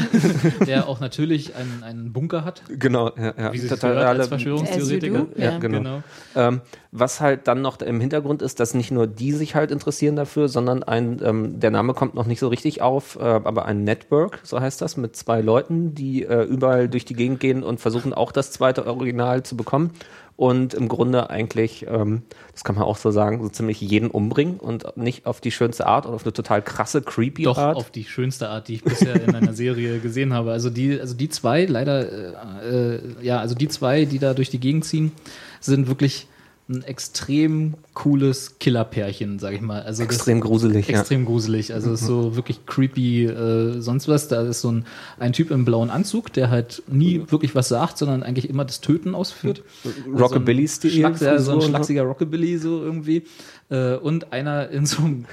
der 0.66 0.88
auch 0.88 1.00
natürlich 1.00 1.54
einen, 1.56 1.82
einen 1.82 2.12
Bunker 2.12 2.44
hat, 2.44 2.62
genau, 2.68 3.10
ja, 3.16 3.34
ja. 3.36 3.52
wie 3.52 3.58
sich 3.58 3.70
Total 3.70 3.92
gehört 3.92 4.08
als 4.08 4.18
alle- 4.18 4.28
Verschwörungstheoretiker. 4.28 5.26
Ja. 5.36 5.58
genau. 5.58 5.78
Genau. 5.78 6.02
Ähm, 6.36 6.60
was 6.92 7.20
halt 7.20 7.46
dann 7.46 7.62
noch 7.62 7.80
im 7.80 8.00
Hintergrund 8.00 8.42
ist, 8.42 8.58
dass 8.58 8.74
nicht 8.74 8.90
nur 8.90 9.06
die 9.06 9.32
sich 9.32 9.54
halt 9.54 9.70
interessieren 9.70 10.16
dafür, 10.16 10.48
sondern 10.48 10.82
ein, 10.82 11.20
ähm, 11.22 11.60
der 11.60 11.70
Name 11.70 11.94
kommt 11.94 12.14
noch 12.14 12.26
nicht 12.26 12.40
so 12.40 12.48
richtig 12.48 12.82
auf, 12.82 13.16
äh, 13.16 13.22
aber 13.22 13.64
ein 13.66 13.84
Network, 13.84 14.40
so 14.42 14.60
heißt 14.60 14.82
das, 14.82 14.96
mit 14.96 15.14
zwei 15.14 15.40
Leuten, 15.40 15.94
die 15.94 16.24
äh, 16.24 16.42
überall 16.42 16.88
durch 16.88 17.04
die 17.04 17.14
Gegend 17.14 17.38
gehen 17.38 17.62
und 17.62 17.80
versuchen 17.80 18.12
auch 18.12 18.32
das 18.32 18.50
zweite 18.50 18.86
Original 18.86 19.44
zu 19.44 19.56
bekommen. 19.56 19.92
Und 20.34 20.72
im 20.72 20.88
Grunde 20.88 21.28
eigentlich, 21.28 21.86
ähm, 21.86 22.22
das 22.52 22.64
kann 22.64 22.74
man 22.74 22.84
auch 22.84 22.96
so 22.96 23.10
sagen, 23.10 23.42
so 23.42 23.50
ziemlich 23.50 23.78
jeden 23.82 24.10
umbringen 24.10 24.58
und 24.58 24.96
nicht 24.96 25.26
auf 25.26 25.42
die 25.42 25.50
schönste 25.50 25.86
Art 25.86 26.06
oder 26.06 26.14
auf 26.14 26.24
eine 26.24 26.32
total 26.32 26.62
krasse, 26.62 27.02
creepy 27.02 27.42
Doch, 27.42 27.58
Art. 27.58 27.76
auf 27.76 27.90
die 27.90 28.04
schönste 28.04 28.48
Art, 28.48 28.66
die 28.66 28.76
ich 28.76 28.82
bisher 28.82 29.22
in 29.22 29.34
einer 29.34 29.52
Serie 29.52 29.98
gesehen 29.98 30.32
habe. 30.32 30.50
Also 30.50 30.70
die, 30.70 30.98
also 30.98 31.14
die 31.14 31.28
zwei, 31.28 31.66
leider, 31.66 32.62
äh, 32.62 32.94
äh, 32.94 33.00
ja, 33.20 33.38
also 33.38 33.54
die 33.54 33.68
zwei, 33.68 34.06
die 34.06 34.18
da 34.18 34.32
durch 34.32 34.48
die 34.48 34.60
Gegend 34.60 34.86
ziehen, 34.86 35.12
sind 35.60 35.88
wirklich 35.88 36.26
ein 36.70 36.82
extrem 36.84 37.74
cooles 37.94 38.58
Killerpärchen, 38.58 39.38
sag 39.38 39.54
ich 39.54 39.60
mal. 39.60 39.82
Also 39.82 40.02
Extrem 40.02 40.40
gruselig, 40.40 40.88
ja. 40.88 41.00
Extrem 41.00 41.24
gruselig. 41.24 41.74
Also 41.74 41.92
es 41.92 42.00
ist 42.00 42.06
so 42.06 42.36
wirklich 42.36 42.64
creepy, 42.64 43.26
äh, 43.26 43.80
sonst 43.80 44.08
was. 44.08 44.28
Da 44.28 44.42
ist 44.42 44.60
so 44.60 44.70
ein, 44.70 44.86
ein 45.18 45.32
Typ 45.32 45.50
im 45.50 45.64
blauen 45.64 45.90
Anzug, 45.90 46.32
der 46.32 46.48
halt 46.48 46.82
nie 46.86 47.24
wirklich 47.28 47.54
was 47.54 47.68
sagt, 47.68 47.98
sondern 47.98 48.22
eigentlich 48.22 48.48
immer 48.48 48.64
das 48.64 48.80
Töten 48.80 49.14
ausführt. 49.14 49.62
Rockabilly-Stil, 50.06 50.90
So 50.90 51.06
ein, 51.06 51.16
Schlag, 51.16 51.20
ja, 51.20 51.38
so 51.38 51.52
ein 51.52 51.60
so. 51.60 51.68
schlachsiger 51.68 52.02
Rockabilly 52.04 52.58
so 52.58 52.82
irgendwie. 52.82 53.24
Äh, 53.68 53.96
und 53.96 54.32
einer 54.32 54.70
in 54.70 54.86
so 54.86 55.02
einem 55.02 55.26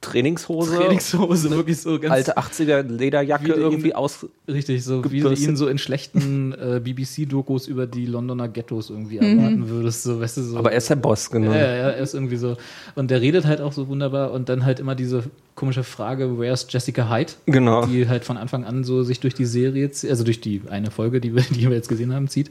Trainingshose, 0.00 0.76
Trainingshose, 0.76 1.50
wirklich 1.50 1.78
so 1.80 1.98
ganz 1.98 2.12
alte 2.14 2.38
80er 2.38 2.82
Lederjacke 2.82 3.52
ihn- 3.52 3.60
irgendwie 3.60 3.94
aus. 3.94 4.26
Richtig, 4.48 4.82
so 4.82 4.98
wie 5.10 5.20
du 5.20 5.24
gebürstet. 5.28 5.48
ihn 5.48 5.56
so 5.56 5.68
in 5.68 5.78
schlechten 5.78 6.52
äh, 6.52 6.80
BBC-Dokus 6.82 7.66
über 7.68 7.86
die 7.86 8.06
Londoner 8.06 8.48
Ghettos 8.48 8.90
irgendwie 8.90 9.18
erwarten 9.18 9.68
würdest, 9.68 10.02
so, 10.02 10.20
weißt 10.20 10.38
du, 10.38 10.42
so. 10.42 10.56
Aber 10.56 10.72
er 10.72 10.78
ist 10.78 10.88
der 10.90 10.96
Boss, 10.96 11.30
genau. 11.30 11.52
ja, 11.52 11.58
ja, 11.58 11.90
er 11.90 11.96
ist 11.98 12.14
irgendwie 12.14 12.36
so. 12.36 12.56
Und 12.94 13.10
der 13.10 13.20
redet 13.20 13.44
halt 13.44 13.60
auch 13.60 13.72
so 13.72 13.88
wunderbar 13.88 14.32
und 14.32 14.48
dann 14.48 14.64
halt 14.64 14.80
immer 14.80 14.94
diese 14.94 15.24
komische 15.54 15.84
Frage, 15.84 16.38
where's 16.38 16.66
Jessica 16.70 17.10
Hyde? 17.10 17.32
Genau. 17.46 17.84
Die 17.84 18.08
halt 18.08 18.24
von 18.24 18.38
Anfang 18.38 18.64
an 18.64 18.82
so 18.84 19.02
sich 19.02 19.20
durch 19.20 19.34
die 19.34 19.44
Serie, 19.44 19.90
also 20.08 20.24
durch 20.24 20.40
die 20.40 20.62
eine 20.70 20.90
Folge, 20.90 21.20
die 21.20 21.34
wir, 21.34 21.42
die 21.42 21.68
wir 21.68 21.76
jetzt 21.76 21.88
gesehen 21.88 22.14
haben, 22.14 22.28
zieht. 22.28 22.50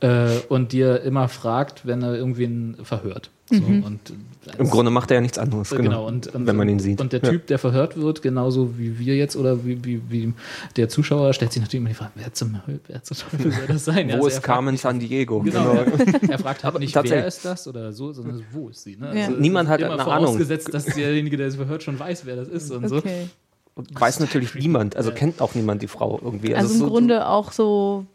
Äh, 0.00 0.28
und 0.48 0.72
dir 0.72 1.00
immer 1.02 1.28
fragt, 1.28 1.86
wenn 1.86 2.02
er 2.02 2.14
irgendwen 2.14 2.76
verhört. 2.82 3.30
So, 3.48 3.56
und 3.62 4.00
äh, 4.10 4.58
Im 4.60 4.68
Grunde 4.68 4.90
macht 4.90 5.10
er 5.12 5.14
ja 5.16 5.20
nichts 5.20 5.38
anderes, 5.38 5.70
äh, 5.70 5.76
genau, 5.76 5.88
Genau, 5.90 6.06
und, 6.08 6.34
und, 6.34 6.46
wenn 6.48 6.56
man 6.56 6.68
ihn 6.68 6.80
sieht. 6.80 7.00
Und 7.00 7.12
der 7.12 7.22
Ja. 7.22 7.30
Typ, 7.30 7.46
der 7.46 7.58
verhört 7.60 7.96
wird, 7.96 8.20
genauso 8.20 8.76
wie 8.76 8.98
wir 8.98 9.14
jetzt 9.16 9.36
oder 9.36 9.64
wie, 9.64 9.82
wie, 9.84 10.02
wie 10.10 10.34
der 10.74 10.88
Zuschauer, 10.88 11.32
stellt 11.32 11.52
sich 11.52 11.62
natürlich 11.62 11.80
immer 11.80 11.88
die 11.90 11.94
Frage, 11.94 12.10
wer 12.16 12.32
zum, 12.32 12.56
Höl- 12.66 12.80
wer 12.88 13.02
zum 13.04 13.16
Teufel 13.16 13.52
soll 13.52 13.66
das 13.68 13.84
sein? 13.84 14.08
Ja, 14.10 14.14
Wo 14.14 14.24
also 14.24 14.26
ist 14.28 14.34
er 14.34 14.40
fragt 14.42 14.46
Carmen 14.46 14.72
nicht- 14.72 14.80
San 14.82 14.98
Diego? 14.98 15.40
Genau, 15.40 15.74
ja. 15.74 15.84
er 16.28 16.38
fragt 16.40 16.64
halt 16.64 16.74
Aber 16.74 16.78
nicht, 16.80 16.94
wer 16.94 17.26
ist 17.26 17.44
das 17.44 17.68
oder 17.68 17.92
so, 17.92 18.12
sondern 18.12 18.42
wo 18.50 18.68
ist 18.68 18.82
sie? 18.82 18.96
Ne? 18.96 19.16
Ja. 19.18 19.30
Niemand 19.30 19.68
hat 19.68 19.80
immer 19.80 19.92
eine 19.92 20.02
Ahnung. 20.04 20.24
vorausgesetzt, 20.26 20.74
dass 20.74 20.84
derjenige, 20.86 21.36
der 21.36 21.46
es 21.46 21.54
verhört, 21.56 21.84
schon 21.84 21.98
weiß, 21.98 22.26
wer 22.26 22.34
das 22.36 22.48
ist 22.48 22.70
und 22.72 22.88
so. 22.88 23.00
Weiß 23.92 24.20
natürlich 24.20 24.54
niemand, 24.54 24.96
also 24.96 25.12
kennt 25.12 25.42
auch 25.42 25.54
niemand 25.54 25.82
die 25.82 25.86
Frau 25.86 26.18
irgendwie. 26.24 26.54
Also, 26.54 26.68
es 26.68 26.74
im 26.74 26.80
so- 26.80 26.86
Grunde 26.90 27.28
auch 27.28 27.52
so, 27.52 28.06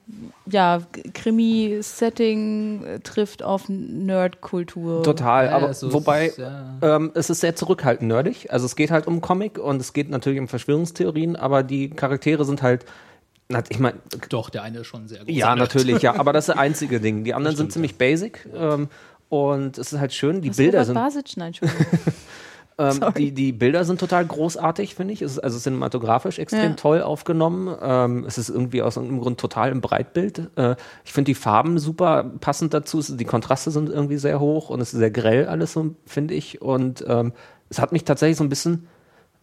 ja, 0.47 0.81
Krimi-Setting 1.13 3.01
trifft 3.03 3.43
auf 3.43 3.65
Nerd-Kultur. 3.69 5.03
Total, 5.03 5.45
Ja, 5.45 5.51
aber 5.55 5.67
ja, 5.67 5.73
so 5.73 5.93
wobei 5.93 6.25
ist 6.27 6.31
es, 6.33 6.37
ja. 6.39 6.77
ähm, 6.81 7.11
es 7.13 7.29
ist 7.29 7.41
sehr 7.41 7.55
zurückhaltend 7.55 8.07
nerdig. 8.07 8.51
Also 8.51 8.65
es 8.65 8.75
geht 8.75 8.89
halt 8.91 9.05
um 9.07 9.21
Comic 9.21 9.57
und 9.59 9.79
es 9.79 9.93
geht 9.93 10.09
natürlich 10.09 10.39
um 10.39 10.47
Verschwörungstheorien, 10.47 11.35
aber 11.35 11.63
die 11.63 11.89
Charaktere 11.91 12.43
sind 12.45 12.61
halt, 12.63 12.85
ich 13.69 13.79
meine, 13.79 13.99
Doch, 14.29 14.49
der 14.49 14.63
eine 14.63 14.79
ist 14.79 14.87
schon 14.87 15.07
sehr 15.07 15.19
gut. 15.19 15.29
ja 15.29 15.55
natürlich, 15.55 16.01
ja, 16.01 16.15
aber 16.19 16.33
das 16.33 16.45
ist 16.45 16.55
das 16.55 16.57
einzige 16.63 16.99
Ding. 16.99 17.23
Die 17.23 17.33
anderen 17.33 17.55
sind 17.55 17.71
ziemlich 17.71 17.97
basic 17.97 18.47
ähm, 18.55 18.87
und 19.29 19.77
es 19.77 19.93
ist 19.93 19.99
halt 19.99 20.13
schön. 20.13 20.41
Die 20.41 20.49
Was, 20.49 20.57
Bilder 20.57 20.79
Robert 20.79 20.85
sind 20.87 20.95
Basic? 21.23 21.37
Nein, 21.37 21.47
Entschuldigung. 21.47 21.85
Ähm, 22.89 23.13
die, 23.17 23.31
die 23.31 23.51
Bilder 23.51 23.83
sind 23.85 23.99
total 23.99 24.25
großartig, 24.25 24.95
finde 24.95 25.13
ich. 25.13 25.21
Es 25.21 25.33
ist 25.33 25.39
also 25.39 25.59
cinematografisch 25.59 26.39
extrem 26.39 26.61
Ja. 26.71 26.73
toll 26.75 27.01
aufgenommen. 27.01 27.75
Ähm, 27.81 28.25
es 28.27 28.37
ist 28.37 28.49
irgendwie 28.49 28.81
aus 28.81 28.95
irgendeinem 28.95 29.21
Grund 29.21 29.39
total 29.39 29.71
im 29.71 29.81
Breitbild. 29.81 30.49
Äh, 30.55 30.75
ich 31.05 31.13
finde 31.13 31.29
die 31.29 31.35
Farben 31.35 31.77
super 31.79 32.23
passend 32.39 32.73
dazu. 32.73 32.99
Es- 32.99 33.15
Die 33.15 33.25
Kontraste 33.25 33.71
sind 33.71 33.89
irgendwie 33.89 34.17
sehr 34.17 34.39
hoch 34.39 34.69
und 34.69 34.81
es 34.81 34.93
ist 34.93 34.99
sehr 34.99 35.11
grell 35.11 35.47
alles 35.47 35.73
so, 35.73 35.95
finde 36.05 36.33
ich. 36.33 36.61
Und 36.61 37.03
ähm, 37.07 37.33
es 37.69 37.79
hat 37.79 37.91
mich 37.91 38.03
tatsächlich 38.05 38.37
so 38.37 38.43
ein 38.43 38.49
bisschen 38.49 38.87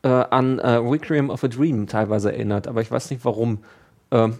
äh, 0.02 0.08
an 0.08 0.58
äh, 0.58 0.70
Requiem 0.76 1.30
of 1.30 1.42
a 1.44 1.48
Dream 1.48 1.86
teilweise 1.86 2.32
erinnert, 2.32 2.68
aber 2.68 2.80
ich 2.82 2.90
weiß 2.90 3.10
nicht 3.10 3.24
warum. 3.24 3.58
Ähm, 4.10 4.38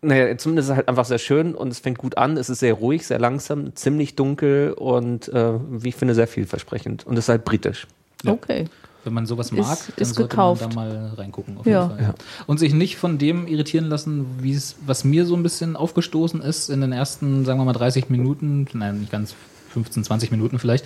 naja, 0.00 0.36
zumindest 0.38 0.66
ist 0.68 0.70
es 0.72 0.76
halt 0.76 0.88
einfach 0.88 1.04
sehr 1.04 1.18
schön 1.18 1.54
und 1.56 1.68
es 1.68 1.80
fängt 1.80 1.98
gut 1.98 2.16
an. 2.16 2.36
Es 2.36 2.48
ist 2.48 2.60
sehr 2.60 2.74
ruhig, 2.74 3.04
sehr 3.06 3.18
langsam, 3.18 3.74
ziemlich 3.74 4.14
dunkel 4.14 4.72
und 4.72 5.28
äh, 5.28 5.54
wie 5.70 5.88
ich 5.88 5.96
finde, 5.96 6.14
sehr 6.14 6.28
vielversprechend. 6.28 7.04
Und 7.06 7.18
es 7.18 7.24
ist 7.24 7.28
halt 7.28 7.44
britisch. 7.44 7.86
Ja. 8.24 8.32
Okay. 8.32 8.66
Wenn 9.04 9.12
man 9.14 9.26
sowas 9.26 9.52
mag, 9.52 9.60
Ist- 9.78 9.88
dann 9.96 10.02
ist 10.02 10.14
sollte 10.16 10.28
gekauft. 10.28 10.60
man 10.62 10.70
da 10.70 10.74
mal 10.76 11.12
reingucken. 11.16 11.56
Auf 11.56 11.66
Ja. 11.66 11.88
jeden 11.88 12.04
Fall. 12.06 12.14
Und 12.46 12.58
sich 12.58 12.74
nicht 12.74 12.96
von 12.96 13.16
dem 13.16 13.46
irritieren 13.46 13.86
lassen, 13.86 14.26
wie 14.40 14.52
es, 14.52 14.76
was 14.84 15.04
mir 15.04 15.24
so 15.24 15.34
ein 15.36 15.42
bisschen 15.42 15.76
aufgestoßen 15.76 16.42
ist 16.42 16.68
in 16.68 16.80
den 16.80 16.92
ersten, 16.92 17.44
sagen 17.44 17.58
wir 17.60 17.64
mal, 17.64 17.72
30 17.72 18.10
Minuten, 18.10 18.66
nein, 18.74 19.00
nicht 19.00 19.12
ganz 19.12 19.34
15, 19.70 20.02
20 20.02 20.30
Minuten 20.30 20.58
vielleicht, 20.58 20.84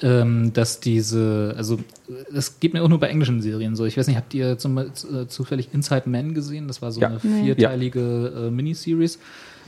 ähm, 0.00 0.52
dass 0.52 0.80
diese, 0.80 1.54
also 1.56 1.78
das 2.32 2.60
geht 2.60 2.72
mir 2.72 2.82
auch 2.82 2.88
nur 2.88 2.98
bei 3.00 3.08
englischen 3.08 3.42
Serien 3.42 3.76
so. 3.76 3.84
Ich 3.84 3.96
weiß 3.98 4.06
nicht, 4.06 4.16
habt 4.16 4.32
ihr 4.34 4.56
zum, 4.56 4.78
äh, 4.78 4.86
zufällig 5.28 5.68
Inside 5.72 6.08
Man 6.08 6.32
gesehen? 6.32 6.66
Das 6.66 6.80
war 6.80 6.90
so 6.92 7.00
Ja. 7.00 7.08
eine 7.08 7.20
Nee. 7.22 7.44
vierteilige 7.54 8.46
äh, 8.46 8.50
Miniseries. 8.50 9.18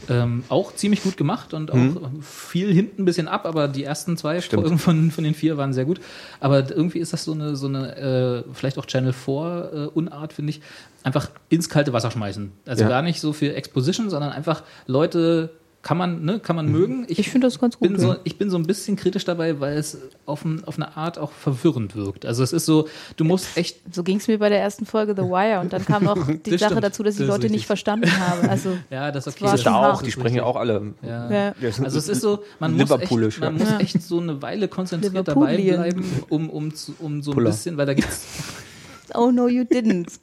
Ähm, 0.08 0.42
auch 0.48 0.74
ziemlich 0.74 1.02
gut 1.02 1.16
gemacht 1.16 1.54
und 1.54 1.70
auch 1.72 1.78
viel 2.22 2.72
hinten 2.72 3.02
ein 3.02 3.04
bisschen 3.04 3.28
ab, 3.28 3.46
aber 3.46 3.68
die 3.68 3.84
ersten 3.84 4.16
zwei 4.16 4.36
Mhm. 4.36 4.40
Stimmt. 4.42 4.62
Folgen 4.62 4.78
von, 4.78 5.10
von 5.10 5.24
den 5.24 5.34
vier 5.34 5.56
waren 5.56 5.72
sehr 5.72 5.84
gut. 5.84 6.00
Aber 6.40 6.68
irgendwie 6.70 6.98
ist 6.98 7.12
das 7.12 7.24
so 7.24 7.32
eine, 7.32 7.54
so 7.56 7.66
eine 7.68 7.96
äh, 7.96 8.44
vielleicht 8.52 8.78
auch 8.78 8.86
Channel 8.86 9.12
4 9.12 9.70
äh, 9.72 9.78
Unart, 9.96 10.32
finde 10.32 10.50
ich. 10.50 10.60
Einfach 11.04 11.30
ins 11.48 11.68
kalte 11.68 11.92
Wasser 11.92 12.10
schmeißen. 12.10 12.52
Also 12.66 12.82
Ja. 12.84 12.88
gar 12.88 13.02
nicht 13.02 13.20
so 13.20 13.32
viel 13.32 13.54
Exposition, 13.54 14.10
sondern 14.10 14.32
einfach 14.32 14.62
Leute 14.86 15.50
kann 15.82 15.96
man, 15.98 16.24
ne, 16.24 16.38
kann 16.38 16.54
man 16.54 16.70
mögen. 16.70 17.04
Ich 17.08 17.28
finde 17.28 17.48
das 17.48 17.58
ganz 17.58 17.76
gut. 17.76 17.88
bin 17.88 17.98
so, 17.98 18.14
ich 18.22 18.38
bin 18.38 18.50
so 18.50 18.56
ein 18.56 18.62
bisschen 18.62 18.94
kritisch 18.94 19.24
dabei, 19.24 19.58
weil 19.58 19.76
es 19.76 19.98
auf, 20.26 20.44
ein, 20.44 20.62
auf 20.64 20.76
eine 20.76 20.96
Art 20.96 21.18
auch 21.18 21.32
verwirrend 21.32 21.96
wirkt. 21.96 22.24
Also 22.24 22.44
es 22.44 22.52
ist 22.52 22.66
so, 22.66 22.88
du 23.16 23.24
musst 23.24 23.56
echt 23.56 23.78
So 23.92 24.04
ging 24.04 24.18
es 24.18 24.28
mir 24.28 24.38
bei 24.38 24.48
der 24.48 24.60
ersten 24.60 24.86
Folge 24.86 25.14
The 25.16 25.22
Wire 25.22 25.58
und 25.60 25.72
dann 25.72 25.84
kam 25.84 26.04
noch 26.04 26.24
die 26.46 26.50
Das 26.50 26.60
Sache 26.60 26.70
stimmt. 26.70 26.84
dazu, 26.84 27.02
dass 27.02 27.14
ich 27.14 27.20
Das 27.20 27.26
Leute 27.26 27.42
richtig. 27.44 27.52
nicht 27.52 27.66
verstanden 27.66 28.10
habe. 28.16 28.48
Also 28.48 28.78
Ja, 28.90 29.10
das 29.10 29.26
ist 29.26 29.34
okay. 29.34 29.44
war 29.44 29.50
Das 29.52 29.60
ist 29.60 29.66
da 29.66 29.92
auch, 29.92 30.02
die 30.02 30.12
sprechen 30.12 30.36
ja 30.36 30.44
auch 30.44 30.56
alle. 30.56 30.94
Ja. 31.02 31.30
ja. 31.30 31.54
Also 31.60 31.98
es 31.98 32.08
ist 32.08 32.20
so, 32.20 32.44
man 32.60 32.76
muss 32.76 32.90
echt, 32.90 33.40
man 33.40 33.58
ja. 33.58 33.64
muss 33.64 33.80
echt 33.80 34.02
so 34.02 34.20
eine 34.20 34.40
Weile 34.40 34.68
konzentriert 34.68 35.26
dabei 35.26 35.56
bleiben, 35.56 36.04
um, 36.28 36.48
um, 36.48 36.72
zu, 36.74 36.94
um 37.00 37.22
so 37.22 37.32
ein 37.32 37.34
Puller. 37.34 37.50
bisschen, 37.50 37.76
weil 37.76 37.86
da 37.86 37.94
gibt's 37.94 38.24
Oh 39.14 39.30
no, 39.32 39.48
you 39.48 39.64
didn't. 39.64 40.20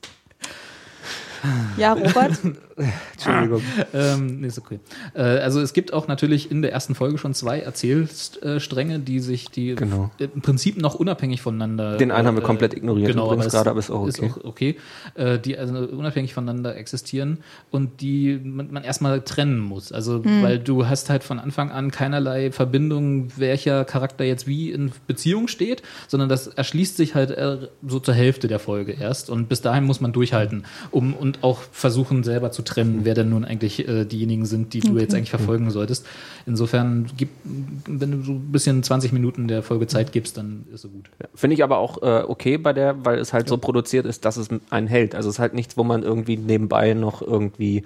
Ja, 1.77 1.93
Robert, 1.93 2.31
Entschuldigung. 3.13 3.61
Ähm, 3.93 4.41
nee, 4.41 4.47
ist 4.47 4.57
okay. 4.57 4.79
Äh, 5.13 5.21
also 5.21 5.59
es 5.59 5.73
gibt 5.73 5.93
auch 5.93 6.07
natürlich 6.07 6.49
in 6.51 6.61
der 6.61 6.71
ersten 6.71 6.95
Folge 6.95 7.17
schon 7.17 7.33
zwei 7.33 7.59
Erzählstränge, 7.59 8.99
die 8.99 9.19
sich, 9.19 9.49
die 9.49 9.75
Genau. 9.75 10.11
im 10.17 10.41
Prinzip 10.41 10.77
noch 10.77 10.95
unabhängig 10.95 11.41
voneinander. 11.41 11.97
Den 11.97 12.11
einen 12.11 12.27
haben 12.27 12.35
wir 12.35 12.43
äh, 12.43 12.45
komplett 12.45 12.73
ignoriert 12.73 13.09
Genau, 13.09 13.25
übrigens 13.27 13.45
aber 13.45 13.47
es 13.47 13.53
gerade, 13.53 13.69
aber 13.69 13.79
ist 13.79 13.89
auch 13.91 14.01
okay. 14.01 14.25
Ist 14.27 14.37
auch 14.37 14.45
okay. 14.45 14.77
Äh, 15.15 15.39
die 15.39 15.57
also 15.57 15.77
unabhängig 15.77 16.33
voneinander 16.33 16.75
existieren 16.75 17.39
und 17.71 18.01
die 18.01 18.39
man, 18.43 18.71
man 18.71 18.83
erstmal 18.83 19.21
trennen 19.21 19.59
muss. 19.59 19.91
Also 19.91 20.23
weil 20.41 20.59
du 20.59 20.87
hast 20.87 21.09
halt 21.09 21.23
von 21.23 21.39
Anfang 21.39 21.71
an 21.71 21.91
keinerlei 21.91 22.51
Verbindung, 22.51 23.29
welcher 23.37 23.85
Charakter 23.85 24.23
jetzt 24.23 24.47
wie 24.47 24.71
in 24.71 24.91
Beziehung 25.07 25.47
steht, 25.47 25.81
sondern 26.07 26.29
das 26.29 26.47
erschließt 26.47 26.97
sich 26.97 27.15
halt 27.15 27.31
äh, 27.31 27.67
so 27.85 27.99
zur 27.99 28.13
Hälfte 28.13 28.47
der 28.47 28.59
Folge 28.59 28.93
erst 28.93 29.29
und 29.29 29.49
bis 29.49 29.61
dahin 29.61 29.83
muss 29.83 30.01
man 30.01 30.11
durchhalten, 30.13 30.65
um 30.91 31.13
und 31.29 31.43
auch 31.43 31.59
versuchen 31.71 32.23
selber 32.23 32.51
zu 32.51 32.63
trennen, 32.63 33.01
wer 33.03 33.13
denn 33.13 33.29
nun 33.29 33.45
eigentlich 33.45 33.87
äh, 33.87 34.05
diejenigen 34.05 34.45
sind, 34.45 34.73
die 34.73 34.79
du 34.79 34.97
jetzt 34.97 35.13
eigentlich 35.13 35.29
verfolgen 35.29 35.69
solltest. 35.69 36.05
Insofern 36.47 37.07
gib, 37.17 37.29
wenn 37.43 38.11
du 38.11 38.21
so 38.23 38.31
ein 38.31 38.51
bisschen 38.51 38.81
20 38.81 39.11
Minuten 39.13 39.47
der 39.47 39.61
Folge 39.61 39.85
Zeit 39.85 40.11
gibst, 40.11 40.37
dann 40.37 40.65
ist 40.73 40.81
so 40.81 40.89
gut. 40.89 41.09
Finde 41.35 41.53
ich 41.53 41.63
aber 41.63 41.77
auch 41.77 42.01
äh, 42.01 42.23
okay 42.27 42.57
bei 42.57 42.73
der, 42.73 43.05
weil 43.05 43.19
es 43.19 43.31
halt 43.31 43.47
so 43.47 43.57
produziert 43.57 44.07
ist, 44.07 44.25
dass 44.25 44.37
es 44.37 44.49
einen 44.71 44.87
hält. 44.87 45.13
Also 45.13 45.29
es 45.29 45.35
ist 45.35 45.39
halt 45.39 45.53
nichts, 45.53 45.77
wo 45.77 45.83
man 45.83 46.01
irgendwie 46.01 46.37
nebenbei 46.37 46.93
noch 46.95 47.21
irgendwie 47.21 47.83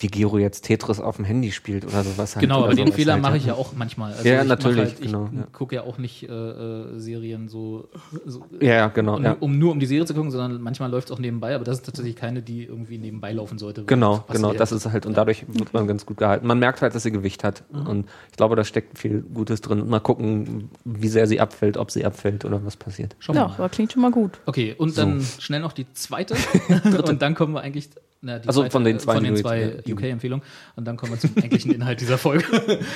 wie 0.00 0.08
Giro 0.08 0.38
jetzt 0.38 0.62
Tetris 0.62 0.98
auf 0.98 1.16
dem 1.16 1.24
Handy 1.24 1.52
spielt 1.52 1.84
oder 1.84 2.02
sowas. 2.02 2.34
Halt 2.34 2.42
Genau, 2.42 2.58
oder 2.58 2.66
aber 2.66 2.74
den 2.74 2.92
Fehler 2.92 3.12
halt, 3.14 3.22
mache 3.22 3.36
ich 3.36 3.46
ja 3.46 3.54
auch 3.54 3.72
manchmal. 3.76 4.12
Also 4.12 4.28
Ja, 4.28 4.42
ich 4.42 4.48
natürlich, 4.48 4.78
Halt, 4.78 5.00
ich 5.00 5.06
genau, 5.06 5.30
ja. 5.32 5.46
gucke 5.52 5.76
ja 5.76 5.82
auch 5.82 5.98
nicht 5.98 6.28
äh, 6.28 6.32
äh, 6.32 6.98
Serien 6.98 7.48
so, 7.48 7.88
so 8.26 8.44
Ja, 8.60 8.74
ja, 8.74 8.86
genau. 8.88 9.16
um, 9.16 9.24
Ja. 9.24 9.36
um 9.38 9.56
nur 9.56 9.70
um 9.70 9.78
die 9.78 9.86
Serie 9.86 10.04
zu 10.04 10.12
gucken, 10.14 10.32
sondern 10.32 10.60
manchmal 10.60 10.90
läuft 10.90 11.08
es 11.10 11.12
auch 11.12 11.20
nebenbei, 11.20 11.54
aber 11.54 11.64
das 11.64 11.76
ist 11.78 11.86
tatsächlich 11.86 12.16
keine, 12.16 12.42
die 12.42 12.64
irgendwie 12.64 12.98
nebenbei 12.98 13.32
laufen 13.32 13.58
sollte. 13.58 13.84
Genau, 13.84 14.24
genau, 14.30 14.52
das 14.52 14.72
ist 14.72 14.86
halt, 14.90 15.06
und 15.06 15.16
dadurch 15.16 15.44
wird 15.46 15.72
man 15.72 15.86
ganz 15.86 16.04
gut 16.06 16.16
gehalten. 16.16 16.46
Man 16.46 16.58
merkt 16.58 16.82
halt, 16.82 16.94
dass 16.94 17.04
sie 17.04 17.12
Gewicht 17.12 17.44
hat. 17.44 17.62
Mhm. 17.72 17.86
Und 17.86 18.08
ich 18.32 18.36
glaube, 18.36 18.56
da 18.56 18.64
steckt 18.64 18.98
viel 18.98 19.22
Gutes 19.22 19.60
drin. 19.60 19.80
Und 19.80 19.88
mal 19.88 20.00
gucken, 20.00 20.70
wie 20.84 21.08
sehr 21.08 21.26
sie 21.28 21.40
abfällt, 21.40 21.76
ob 21.76 21.90
sie 21.92 22.04
abfällt 22.04 22.44
oder 22.44 22.64
was 22.64 22.76
passiert. 22.76 23.14
Schauen 23.20 23.36
ja, 23.36 23.46
mal. 23.46 23.54
aber 23.54 23.68
klingt 23.68 23.92
schon 23.92 24.02
mal 24.02 24.10
gut. 24.10 24.40
Okay, 24.46 24.74
und 24.76 24.98
dann 24.98 25.20
schnell 25.38 25.60
noch 25.60 25.72
die 25.72 25.86
zweite. 25.92 26.34
und 27.08 27.22
dann 27.22 27.34
kommen 27.36 27.54
wir 27.54 27.60
eigentlich. 27.60 27.88
Na, 28.26 28.38
die 28.38 28.48
Also 28.48 28.62
zweite, 28.62 28.72
von 28.72 28.84
den 28.84 28.98
zwei, 28.98 29.14
von 29.16 29.22
die 29.24 29.30
den 29.30 29.36
zwei 29.36 29.82
ja. 29.86 29.94
UK-Empfehlungen. 29.94 30.44
Und 30.76 30.84
dann 30.86 30.96
kommen 30.96 31.12
wir 31.12 31.18
zum 31.18 31.30
eigentlichen 31.36 31.72
Inhalt 31.72 32.00
dieser 32.00 32.18
Folge. 32.18 32.44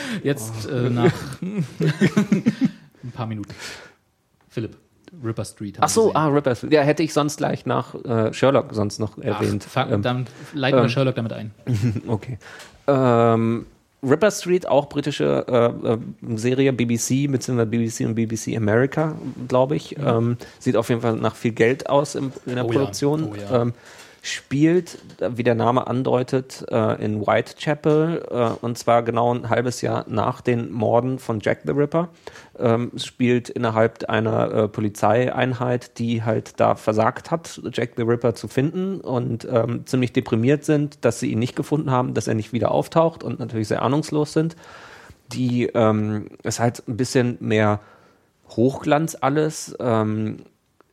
Jetzt 0.22 0.68
äh, 0.68 0.90
nach 0.90 1.12
ein 1.40 3.10
paar 3.12 3.26
Minuten. 3.26 3.50
Philipp, 4.48 4.76
Ripper 5.24 5.44
Street. 5.44 5.76
Ach 5.80 5.88
so, 5.88 6.14
ah, 6.14 6.28
Rippers. 6.28 6.66
Ja, 6.70 6.82
hätte 6.82 7.02
ich 7.02 7.12
sonst 7.12 7.38
gleich 7.38 7.66
nach 7.66 7.94
äh, 8.04 8.32
Sherlock 8.32 8.68
sonst 8.72 8.98
noch 8.98 9.18
Ach, 9.20 9.24
erwähnt. 9.24 9.64
fang, 9.64 9.92
Ähm, 9.92 10.02
dann 10.02 10.26
leiten 10.54 10.78
wir 10.78 10.84
ähm, 10.84 10.88
Sherlock 10.88 11.14
damit 11.16 11.32
ein. 11.32 11.52
Okay. 12.06 12.38
Ähm, 12.86 13.66
Ripper 14.02 14.30
Street, 14.30 14.66
auch 14.68 14.88
britische 14.88 15.44
äh, 15.48 15.94
äh, 15.94 16.36
Serie, 16.36 16.72
BBC, 16.72 17.30
beziehungsweise 17.30 17.66
BBC 17.66 18.06
und 18.06 18.14
BBC 18.14 18.56
America, 18.56 19.16
glaube 19.48 19.74
ich. 19.74 19.96
Ähm, 19.98 20.36
sieht 20.60 20.76
auf 20.76 20.88
jeden 20.88 21.00
Fall 21.00 21.16
nach 21.16 21.34
viel 21.34 21.50
Geld 21.50 21.88
aus 21.90 22.14
im, 22.14 22.32
in 22.46 22.54
der 22.54 22.64
Oh 22.64 22.68
ja, 22.68 22.78
Produktion. 22.78 23.24
oh 23.32 23.34
ja. 23.34 23.62
Spielt, 24.22 24.98
wie 25.20 25.42
der 25.42 25.54
Name 25.54 25.86
andeutet, 25.86 26.64
äh, 26.70 27.04
in 27.04 27.20
Whitechapel 27.20 28.26
äh, 28.30 28.64
und 28.64 28.76
zwar 28.78 29.02
genau 29.02 29.34
ein 29.34 29.48
halbes 29.48 29.80
Jahr 29.80 30.04
nach 30.08 30.40
den 30.40 30.72
Morden 30.72 31.18
von 31.18 31.40
Jack 31.40 31.60
the 31.64 31.72
Ripper. 31.72 32.08
Ähm, 32.58 32.92
spielt 32.96 33.48
innerhalb 33.48 34.08
einer 34.08 34.52
äh, 34.52 34.68
Polizeieinheit, 34.68 35.98
die 35.98 36.24
halt 36.24 36.58
da 36.58 36.74
versagt 36.74 37.30
hat, 37.30 37.60
Jack 37.72 37.92
the 37.96 38.02
Ripper 38.02 38.34
zu 38.34 38.48
finden 38.48 39.00
und 39.00 39.46
ähm, 39.50 39.86
ziemlich 39.86 40.12
deprimiert 40.12 40.64
sind, 40.64 41.04
dass 41.04 41.20
sie 41.20 41.30
ihn 41.30 41.38
nicht 41.38 41.54
gefunden 41.54 41.90
haben, 41.90 42.14
dass 42.14 42.26
er 42.26 42.34
nicht 42.34 42.52
wieder 42.52 42.72
auftaucht 42.72 43.22
und 43.22 43.38
natürlich 43.38 43.68
sehr 43.68 43.82
ahnungslos 43.82 44.32
sind. 44.32 44.56
Die 45.32 45.66
ähm, 45.66 46.30
ist 46.42 46.58
halt 46.58 46.82
ein 46.88 46.96
bisschen 46.96 47.36
mehr 47.40 47.80
Hochglanz 48.50 49.16
alles. 49.20 49.76
Ähm, 49.78 50.38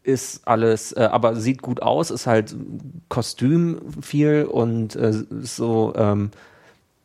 ist 0.05 0.47
alles, 0.47 0.91
äh, 0.91 1.09
aber 1.11 1.35
sieht 1.35 1.61
gut 1.61 1.81
aus, 1.81 2.11
ist 2.11 2.27
halt 2.27 2.55
Kostüm 3.09 3.79
viel 4.01 4.43
und 4.45 4.95
äh, 4.95 5.13
so 5.41 5.93
ähm, 5.95 6.31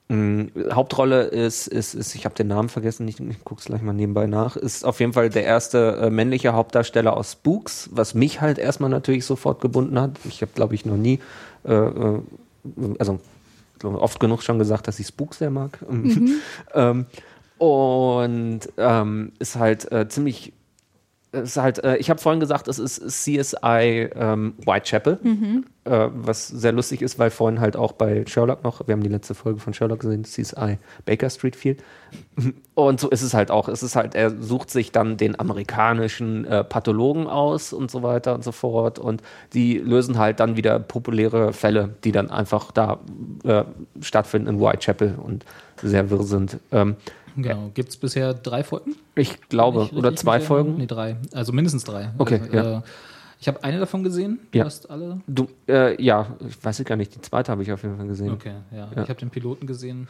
mh, 0.08 0.74
Hauptrolle 0.74 1.22
ist, 1.22 1.66
ist, 1.66 1.94
ist 1.94 2.14
ich 2.14 2.24
habe 2.26 2.34
den 2.34 2.48
Namen 2.48 2.68
vergessen, 2.68 3.08
ich, 3.08 3.18
ich 3.18 3.44
guck's 3.44 3.64
gleich 3.64 3.80
mal 3.80 3.94
nebenbei 3.94 4.26
nach, 4.26 4.56
ist 4.56 4.84
auf 4.84 5.00
jeden 5.00 5.14
Fall 5.14 5.30
der 5.30 5.44
erste 5.44 5.96
äh, 5.96 6.10
männliche 6.10 6.52
Hauptdarsteller 6.52 7.16
aus 7.16 7.32
Spooks, 7.32 7.88
was 7.92 8.14
mich 8.14 8.40
halt 8.40 8.58
erstmal 8.58 8.90
natürlich 8.90 9.24
sofort 9.24 9.60
gebunden 9.60 9.98
hat. 9.98 10.12
Ich 10.24 10.42
habe, 10.42 10.52
glaube 10.54 10.74
ich, 10.74 10.84
noch 10.84 10.96
nie, 10.96 11.20
äh, 11.64 11.72
äh, 11.72 12.20
also 12.98 13.20
oft 13.82 14.20
genug 14.20 14.42
schon 14.42 14.58
gesagt, 14.58 14.88
dass 14.88 15.00
ich 15.00 15.06
Spooks 15.06 15.38
sehr 15.38 15.50
mag. 15.50 15.78
ähm, 16.74 17.06
und 17.56 18.60
ähm, 18.76 19.32
ist 19.38 19.56
halt 19.56 19.90
äh, 19.90 20.08
ziemlich 20.08 20.52
es 21.32 21.50
ist 21.50 21.56
halt, 21.56 21.82
äh, 21.84 21.96
ich 21.96 22.10
habe 22.10 22.20
vorhin 22.20 22.40
gesagt, 22.40 22.66
es 22.68 22.78
ist 22.78 23.00
CSI 23.08 24.10
ähm, 24.14 24.54
Whitechapel, 24.64 25.18
äh, 25.84 26.08
was 26.12 26.48
sehr 26.48 26.72
lustig 26.72 27.02
ist, 27.02 27.18
weil 27.18 27.30
vorhin 27.30 27.60
halt 27.60 27.76
auch 27.76 27.92
bei 27.92 28.24
Sherlock 28.26 28.64
noch, 28.64 28.86
wir 28.86 28.92
haben 28.92 29.02
die 29.02 29.08
letzte 29.08 29.34
Folge 29.34 29.60
von 29.60 29.72
Sherlock 29.72 30.00
gesehen, 30.00 30.24
CSI 30.24 30.78
Baker 31.04 31.30
Street 31.30 31.54
fiel. 31.54 31.76
Und 32.74 32.98
so 32.98 33.10
ist 33.10 33.22
es 33.22 33.34
halt 33.34 33.50
auch. 33.50 33.68
Es 33.68 33.82
ist 33.82 33.94
halt, 33.94 34.14
er 34.14 34.30
sucht 34.30 34.70
sich 34.70 34.90
dann 34.90 35.16
den 35.16 35.38
amerikanischen 35.38 36.44
äh, 36.46 36.64
Pathologen 36.64 37.26
aus 37.26 37.72
und 37.72 37.90
so 37.90 38.02
weiter 38.02 38.34
und 38.34 38.42
so 38.42 38.52
fort. 38.52 38.98
Und 38.98 39.22
die 39.52 39.78
lösen 39.78 40.18
halt 40.18 40.40
dann 40.40 40.56
wieder 40.56 40.78
populäre 40.78 41.52
Fälle, 41.52 41.90
die 42.04 42.12
dann 42.12 42.30
einfach 42.30 42.72
da 42.72 42.98
äh, 43.44 43.64
stattfinden 44.00 44.48
in 44.48 44.60
Whitechapel 44.60 45.14
und 45.22 45.44
sehr 45.82 46.10
wirr 46.10 46.24
sind. 46.24 46.58
Ähm, 46.72 46.96
Genau. 47.36 47.70
Gibt 47.74 47.88
es 47.90 47.96
bisher 47.96 48.34
drei 48.34 48.62
Folgen? 48.64 48.96
ich 49.14 49.40
glaube, 49.48 49.80
Nicht 49.82 49.92
oder 49.94 50.14
zwei 50.16 50.40
Folgen. 50.40 50.76
Nee, 50.76 50.86
drei. 50.86 51.16
Also 51.32 51.52
mindestens 51.52 51.84
drei. 51.84 52.10
Okay, 52.18 52.40
also, 52.42 52.56
ja. 52.56 52.78
äh, 52.78 52.82
ich 53.40 53.48
habe 53.48 53.62
eine 53.64 53.78
davon 53.78 54.04
gesehen. 54.04 54.40
Du 54.52 54.58
Ja. 54.58 54.64
hast 54.64 54.90
alle? 54.90 55.20
Du, 55.26 55.48
äh, 55.68 56.00
ja, 56.02 56.36
ich 56.46 56.62
weiß 56.62 56.82
gar 56.84 56.96
nicht, 56.96 57.14
die 57.14 57.20
zweite 57.20 57.50
habe 57.52 57.62
ich 57.62 57.72
auf 57.72 57.82
jeden 57.82 57.96
Fall 57.96 58.06
gesehen. 58.06 58.32
Okay, 58.32 58.54
ja. 58.70 58.88
Ja. 58.94 59.02
Ich 59.02 59.08
habe 59.08 59.14
den 59.14 59.30
Piloten 59.30 59.66
gesehen 59.66 60.08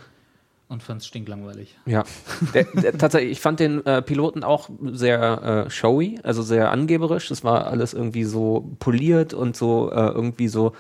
und 0.69 0.83
fand 0.83 1.01
es 1.03 1.07
stinklangweilig. 1.07 1.77
Ja, 1.87 2.05
der, 2.55 2.65
der, 2.65 2.99
tatsächlich, 2.99 3.33
ich 3.33 3.41
fand 3.41 3.61
den 3.61 3.85
äh, 3.87 4.03
Piloten 4.03 4.43
auch 4.45 4.69
sehr 4.93 5.67
äh, 5.67 5.71
showy, 5.71 6.19
also 6.23 6.43
sehr 6.43 6.71
angeberisch. 6.71 7.29
Das 7.29 7.45
war 7.45 7.67
alles 7.67 7.93
irgendwie 7.95 8.25
so 8.25 8.71
poliert 8.81 9.33
und 9.35 9.57
so 9.57 9.91
äh, 9.91 10.09
irgendwie 10.09 10.49
so 10.49 10.73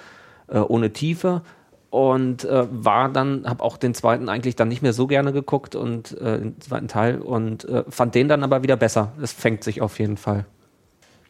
äh, 0.48 0.58
ohne 0.58 0.92
Tiefe. 0.92 1.42
Und 1.90 2.44
äh, 2.44 2.66
war 2.70 3.08
dann, 3.08 3.44
habe 3.46 3.64
auch 3.64 3.76
den 3.76 3.94
zweiten 3.94 4.28
eigentlich 4.28 4.54
dann 4.54 4.68
nicht 4.68 4.80
mehr 4.80 4.92
so 4.92 5.08
gerne 5.08 5.32
geguckt 5.32 5.74
und 5.74 6.16
äh, 6.20 6.38
den 6.38 6.60
zweiten 6.60 6.86
Teil 6.86 7.20
und 7.20 7.64
äh, 7.68 7.82
fand 7.88 8.14
den 8.14 8.28
dann 8.28 8.44
aber 8.44 8.62
wieder 8.62 8.76
besser. 8.76 9.12
Es 9.20 9.32
fängt 9.32 9.64
sich 9.64 9.82
auf 9.82 9.98
jeden 9.98 10.16
Fall. 10.16 10.46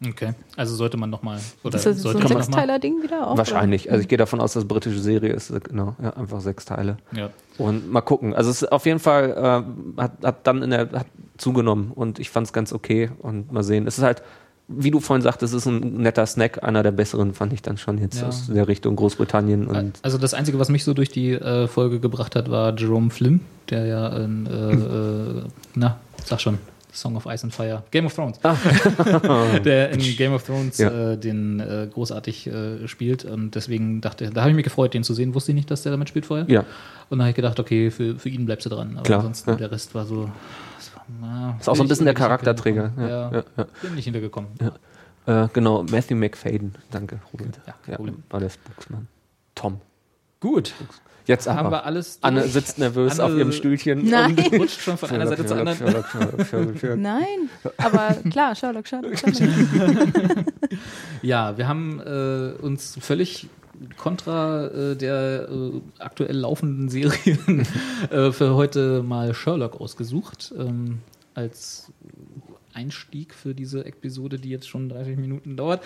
Okay. 0.06 0.32
Also 0.56 0.74
sollte 0.74 0.96
man 0.98 1.08
nochmal. 1.10 1.38
Oder 1.62 1.76
Ist 1.76 1.86
das 1.86 1.96
so 1.98 2.10
sollte 2.10 2.18
ein 2.18 2.22
man 2.24 2.30
noch 2.32 2.38
mal- 2.38 2.44
Sechsteiler-Ding 2.44 3.02
wieder 3.02 3.26
auch? 3.26 3.36
Wahrscheinlich. 3.38 3.90
Also 3.90 4.02
ich 4.02 4.08
gehe 4.08 4.18
davon 4.18 4.40
aus, 4.40 4.52
dass 4.54 4.62
es 4.64 4.68
britische 4.68 4.98
Serie 4.98 5.32
ist. 5.32 5.52
Genau, 5.64 5.94
ja, 6.02 6.10
einfach 6.10 6.40
sechs 6.40 6.64
Teile. 6.66 6.96
Ja. 7.12 7.30
Und 7.58 7.90
mal 7.90 8.00
gucken. 8.02 8.34
Also 8.34 8.50
es 8.50 8.62
ist 8.62 8.72
auf 8.72 8.84
jeden 8.86 8.98
Fall 9.00 9.64
äh, 9.96 10.00
hat, 10.00 10.12
hat 10.22 10.46
dann 10.46 10.62
in 10.62 10.70
der 10.70 10.90
hat 10.92 11.06
zugenommen 11.38 11.90
und 11.94 12.18
ich 12.18 12.28
fand 12.30 12.46
es 12.46 12.52
ganz 12.52 12.72
okay 12.74 13.10
und 13.18 13.50
mal 13.52 13.62
sehen. 13.62 13.86
Es 13.86 13.96
ist 13.98 14.04
halt, 14.04 14.22
wie 14.72 14.90
du 14.90 15.00
vorhin 15.00 15.22
sagtest, 15.22 15.52
es 15.54 15.62
ist 15.62 15.66
ein 15.66 15.96
netter 16.02 16.24
Snack, 16.26 16.62
einer 16.62 16.82
der 16.82 16.92
besseren 16.92 17.34
fand 17.34 17.52
ich 17.52 17.60
dann 17.62 17.76
schon 17.76 17.98
jetzt 17.98 18.20
Ja. 18.20 18.28
aus 18.28 18.46
der 18.46 18.68
Richtung 18.68 18.94
Großbritannien 18.96 19.92
Also 20.02 20.16
das 20.18 20.32
Einzige, 20.34 20.58
was 20.58 20.68
mich 20.68 20.84
so 20.84 20.94
durch 20.94 21.08
die 21.10 21.32
äh, 21.32 21.66
Folge 21.66 21.98
gebracht 22.00 22.36
hat, 22.36 22.50
war 22.50 22.74
Jerome 22.78 23.10
Flynn, 23.10 23.40
der 23.68 23.86
ja 23.86 24.08
in, 24.16 24.46
äh, 24.46 24.50
äh, 24.72 25.42
na, 25.74 25.96
sag 26.24 26.40
schon, 26.40 26.58
Song 26.92 27.16
of 27.16 27.26
Ice 27.26 27.44
and 27.44 27.54
Fire, 27.54 27.82
Game 27.92 28.06
of 28.06 28.14
Thrones, 28.14 28.38
der 29.64 29.90
in 29.90 30.00
Game 30.16 30.32
of 30.32 30.44
Thrones 30.44 30.80
Ah. 30.80 30.84
Ja. 30.84 31.12
äh, 31.12 31.16
den 31.18 31.60
äh, 31.60 31.88
großartig 31.92 32.46
äh, 32.48 32.88
spielt 32.88 33.24
und 33.24 33.54
deswegen 33.54 34.00
dachte, 34.00 34.30
da 34.30 34.40
habe 34.42 34.50
ich 34.50 34.56
mich 34.56 34.64
gefreut, 34.64 34.94
den 34.94 35.04
zu 35.04 35.14
sehen, 35.14 35.34
wusste 35.34 35.52
ich 35.52 35.56
nicht, 35.56 35.70
dass 35.70 35.82
der 35.82 35.92
damit 35.92 36.08
spielt 36.08 36.26
vorher. 36.26 36.46
ja, 36.48 36.60
Und 37.08 37.18
dann 37.18 37.20
habe 37.22 37.30
ich 37.30 37.36
gedacht, 37.36 37.58
okay, 37.60 37.90
für, 37.90 38.16
für 38.18 38.28
ihn 38.28 38.44
bleibst 38.46 38.66
du 38.66 38.70
dran, 38.70 38.92
aber 38.94 39.02
Klar, 39.02 39.18
ansonsten 39.20 39.50
ja. 39.50 39.56
der 39.56 39.70
Rest 39.72 39.94
war 39.94 40.04
so, 40.06 40.30
na, 41.20 41.56
Ist 41.58 41.68
auch 41.68 41.76
so 41.76 41.82
ein 41.82 41.88
bisschen 41.88 42.04
der 42.06 42.14
Charakterträger, 42.14 42.92
ja, 42.96 43.08
Ja, 43.08 43.32
ja, 43.56 43.66
bin 43.82 43.94
nicht 43.94 44.04
hintergekommen. 44.04 44.50
äh, 45.26 45.48
genau 45.52 45.82
Matthew 45.84 46.14
McFadden, 46.16 46.74
danke 46.90 47.20
Robert. 47.32 47.60
Ja, 47.86 47.96
war 48.30 48.40
der 48.40 48.50
Spooksman. 48.50 49.08
Tom. 49.54 49.80
Gut. 50.40 50.72
Jetzt 51.26 51.46
Haben 51.46 51.58
aber. 51.58 51.70
wir 51.70 51.84
alles 51.84 52.18
Anne 52.22 52.40
durch? 52.40 52.52
sitzt 52.54 52.78
nervös 52.78 53.20
Anne- 53.20 53.32
auf 53.34 53.38
ihrem 53.38 53.52
Stühlchen. 53.52 54.08
Nein. 54.08 54.36
und- 54.36 54.52
Rutscht 54.60 54.80
schon 54.80 54.96
von 54.96 55.10
einer 55.10 55.26
Seite 55.28 55.44
zur 55.46 55.58
anderen. 55.58 55.78
Sherlock, 55.78 56.06
Sherlock, 56.08 56.46
Sherlock, 56.46 56.78
Sherlock. 56.78 56.98
Nein, 56.98 57.50
aber 57.76 58.16
klar, 58.30 58.54
Sherlock, 58.54 58.86
Sherlock, 58.88 59.16
Sherlock. 59.18 59.36
Ja, 61.22 61.56
wir 61.58 61.68
haben 61.68 62.00
äh, 62.00 62.52
uns 62.62 62.96
völlig 63.00 63.48
kontra 63.96 64.66
äh, 64.66 64.96
der 64.96 65.48
äh, 65.50 65.80
aktuell 65.98 66.36
laufenden 66.36 66.88
Serien 66.88 67.66
äh, 68.10 68.32
für 68.32 68.54
heute 68.54 69.02
mal 69.02 69.34
Sherlock 69.34 69.80
ausgesucht. 69.80 70.52
Ähm, 70.58 70.98
als 71.34 71.92
Einstieg 72.72 73.34
für 73.34 73.52
diese 73.54 73.84
Episode, 73.84 74.38
die 74.38 74.48
jetzt 74.50 74.68
schon 74.68 74.88
30 74.88 75.16
Minuten 75.16 75.56
dauert. 75.56 75.82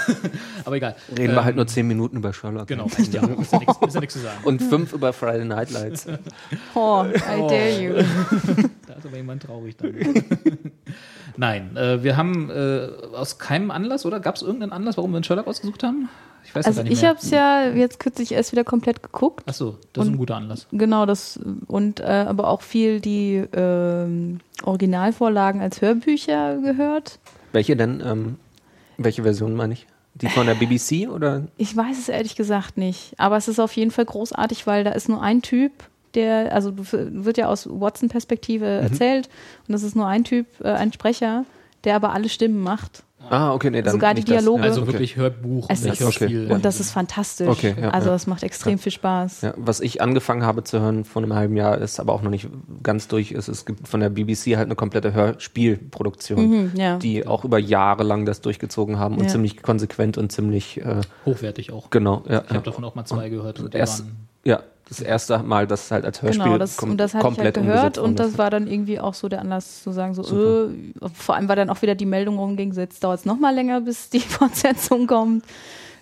Aber 0.64 0.76
egal. 0.76 0.96
Reden 1.10 1.32
wir 1.32 1.38
Ähm, 1.38 1.44
halt 1.44 1.56
nur 1.56 1.66
10 1.66 1.86
Minuten 1.86 2.16
über 2.16 2.32
Sherlock. 2.32 2.66
Genau, 2.66 2.84
reicht 2.86 3.12
ja. 3.12 3.22
Ist 3.24 3.52
ja 3.52 3.58
nichts- 3.58 3.94
ja 3.94 4.08
zu 4.08 4.18
sagen. 4.20 4.38
Und 4.44 4.62
fünf 4.62 4.92
über 4.94 5.12
Friday 5.12 5.44
Night 5.44 5.70
Lights. 5.70 6.06
Oh, 6.74 7.04
I 7.04 7.18
dare 7.18 7.80
you. 7.82 7.94
Da 8.86 8.94
ist 8.94 9.06
aber 9.06 9.16
jemand 9.16 9.42
traurig 9.42 9.76
dann. 9.76 9.94
Nein, 11.36 11.76
äh, 11.76 12.02
wir 12.02 12.16
haben 12.16 12.50
äh, 12.50 12.88
aus 13.14 13.38
keinem 13.38 13.70
Anlass, 13.70 14.06
oder? 14.06 14.20
Gab 14.20 14.36
es 14.36 14.42
irgendeinen 14.42 14.72
Anlass, 14.72 14.96
warum 14.96 15.10
wir 15.12 15.16
einen 15.16 15.24
Sherlock 15.24 15.46
ausgesucht 15.46 15.82
haben? 15.82 16.08
Ich 16.44 16.54
weiß 16.54 16.66
Also 16.66 16.76
gar 16.80 16.84
nicht 16.84 16.92
ich 16.92 17.04
habe 17.04 17.18
es 17.20 17.30
ja 17.30 17.68
jetzt 17.70 17.98
kürzlich 17.98 18.32
erst 18.32 18.52
wieder 18.52 18.64
komplett 18.64 19.02
geguckt. 19.02 19.48
Achso, 19.48 19.78
das 19.92 20.04
ist 20.04 20.08
ein 20.08 20.12
Und- 20.14 20.18
guter 20.18 20.36
Anlass. 20.36 20.66
Genau, 20.72 21.06
das 21.06 21.40
und 21.66 22.00
äh, 22.00 22.04
aber 22.04 22.48
auch 22.48 22.60
viel 22.62 23.00
die 23.00 23.42
ähm, 23.54 24.40
Originalvorlagen 24.62 25.60
als 25.60 25.80
Hörbücher 25.80 26.58
gehört. 26.58 27.18
Welche 27.52 27.76
denn? 27.76 28.02
Ähm, 28.04 28.36
welche 28.98 29.22
Version 29.22 29.54
meine 29.54 29.72
ich? 29.74 29.86
Die 30.16 30.28
von 30.28 30.46
der 30.46 30.54
BBC 30.54 31.08
oder? 31.08 31.42
Ich 31.56 31.76
weiß 31.76 31.98
es 31.98 32.08
ehrlich 32.08 32.36
gesagt 32.36 32.76
nicht, 32.76 33.14
aber 33.18 33.36
es 33.36 33.48
ist 33.48 33.58
auf 33.58 33.72
jeden 33.72 33.90
Fall 33.90 34.04
großartig, 34.04 34.64
weil 34.66 34.84
da 34.84 34.92
ist 34.92 35.08
nur 35.08 35.20
ein 35.22 35.42
Typ, 35.42 35.72
der, 36.14 36.52
also 36.54 36.72
wird 36.76 37.36
ja 37.38 37.48
aus 37.48 37.68
Watson-Perspektive 37.70 38.66
erzählt 38.66 39.28
und 39.68 39.72
das 39.72 39.82
ist 39.82 39.96
nur 39.96 40.06
ein 40.06 40.24
Typ, 40.24 40.46
äh, 40.62 40.68
ein 40.68 40.92
Sprecher, 40.92 41.44
der 41.84 41.96
aber 41.96 42.12
alle 42.12 42.28
Stimmen 42.28 42.60
macht. 42.62 43.02
Ah, 43.30 43.54
okay, 43.54 43.70
nee, 43.70 43.80
dann 43.80 43.92
Sogar 43.92 44.12
die 44.12 44.20
nicht 44.20 44.28
das. 44.28 44.42
Dialoge. 44.42 44.62
Also 44.64 44.82
Okay. 44.82 44.92
wirklich 44.92 45.16
Hörbuch, 45.16 45.66
Es 45.70 45.82
nicht 45.82 45.98
Hörspiel. 45.98 46.52
Und 46.52 46.62
das 46.66 46.78
ist 46.78 46.90
fantastisch. 46.90 47.48
Okay, 47.48 47.74
ja, 47.80 47.88
also 47.88 48.10
ja. 48.10 48.14
es 48.16 48.26
macht 48.26 48.42
extrem 48.42 48.78
viel 48.78 48.92
Spaß. 48.92 49.40
Ja, 49.40 49.54
was 49.56 49.80
ich 49.80 50.02
angefangen 50.02 50.42
habe 50.44 50.62
zu 50.62 50.78
hören 50.78 51.06
vor 51.06 51.22
einem 51.22 51.32
halben 51.32 51.56
Jahr, 51.56 51.78
ist 51.78 52.00
aber 52.00 52.12
auch 52.12 52.20
noch 52.20 52.30
nicht 52.30 52.48
ganz 52.82 53.08
durch 53.08 53.32
ist. 53.32 53.48
Es 53.48 53.64
gibt 53.64 53.88
von 53.88 54.00
der 54.00 54.10
BBC 54.10 54.56
halt 54.58 54.66
eine 54.66 54.74
komplette 54.76 55.14
Hörspielproduktion, 55.14 56.50
Mhm, 56.50 56.72
ja. 56.76 56.98
die 56.98 57.26
auch 57.26 57.44
über 57.44 57.58
Jahre 57.58 58.02
lang 58.04 58.26
das 58.26 58.40
durchgezogen 58.42 58.98
haben 58.98 59.16
und 59.16 59.24
Ja. 59.24 59.28
ziemlich 59.28 59.62
konsequent 59.62 60.18
und 60.18 60.30
ziemlich 60.30 60.80
äh, 60.84 61.00
hochwertig 61.24 61.72
auch. 61.72 61.88
genau. 61.90 62.22
Ja, 62.28 62.42
Ich 62.42 62.50
ja. 62.50 62.56
habe 62.56 62.64
davon 62.64 62.84
auch 62.84 62.94
mal 62.94 63.04
zwei 63.04 63.28
gehört. 63.30 63.60
Und 63.60 63.72
die 63.74 63.78
Erst, 63.78 64.00
waren, 64.04 64.16
ja, 64.44 64.60
das 64.88 65.00
erste 65.00 65.38
Mal, 65.38 65.66
dass 65.66 65.86
es 65.86 65.90
halt 65.90 66.04
als 66.04 66.20
Hörspiel 66.22 66.44
Genau, 66.44 66.58
das, 66.58 66.76
kom 66.76 66.90
und 66.90 66.98
das 66.98 67.14
hatte 67.14 67.20
ich 67.20 67.24
halt 67.24 67.36
komplett 67.36 67.54
gehört 67.54 67.98
und 67.98 68.18
das 68.18 68.36
war 68.38 68.50
dann 68.50 68.66
irgendwie 68.66 69.00
auch 69.00 69.14
so 69.14 69.28
der 69.28 69.40
Anlass 69.40 69.82
zu 69.82 69.92
sagen, 69.92 70.14
so, 70.14 70.66
äh, 70.66 70.68
vor 71.14 71.34
allem 71.36 71.48
war 71.48 71.56
dann 71.56 71.70
auch 71.70 71.80
wieder 71.82 71.94
die 71.94 72.06
Meldung 72.06 72.38
rumging, 72.38 72.72
so 72.72 72.80
jetzt 72.80 73.02
dauert 73.02 73.20
es 73.20 73.24
nochmal 73.24 73.54
länger, 73.54 73.80
bis 73.80 74.10
die 74.10 74.20
Fortsetzung 74.20 75.06
kommt. 75.06 75.44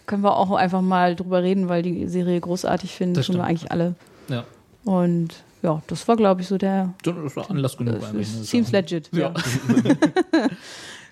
Können 0.07 0.25
wir 0.25 0.37
auch 0.37 0.51
einfach 0.51 0.81
mal 0.83 1.15
drüber 1.15 1.43
reden, 1.45 1.69
weil 1.69 1.83
die 1.83 2.09
Serie 2.09 2.41
großartig 2.41 2.93
finden, 2.93 3.15
Das 3.15 3.27
tun 3.27 3.37
wir 3.37 3.45
eigentlich 3.45 3.71
alle. 3.71 3.95
ja, 4.29 4.45
Und 4.85 5.29
ja, 5.63 5.81
das 5.87 6.09
war, 6.09 6.17
glaube 6.17 6.41
ich, 6.41 6.49
so 6.49 6.59
der. 6.59 6.93
das 7.05 7.37
war 7.37 7.49
Anlass 7.49 7.77
genug 7.77 8.01
Das 8.01 8.13
ne? 8.13 8.25
seems 8.25 8.73
legit. 8.73 9.11
Ja. 9.13 9.33
Ja. 9.33 9.35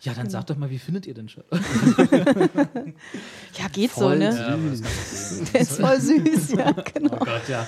ja, 0.02 0.14
dann 0.14 0.30
sag 0.30 0.46
doch 0.46 0.56
mal, 0.56 0.70
wie 0.70 0.78
findet 0.78 1.06
ihr 1.06 1.14
denn 1.14 1.28
Sherlock? 1.28 1.50
ja, 3.58 3.68
geht 3.72 3.90
so, 3.92 4.02
Voll 4.02 4.18
ne? 4.18 4.24
Ja, 4.26 4.56
das 4.56 4.82
kannst 4.82 5.12
du 5.12 5.16
sehen. 5.34 5.48
Der 5.52 5.60
ist 5.60 5.80
voll 5.80 6.00
süß, 6.00 6.52
ja, 6.52 6.72
Oh 6.76 6.82
genau. 6.94 7.16
Gott, 7.16 7.48
ja. 7.48 7.66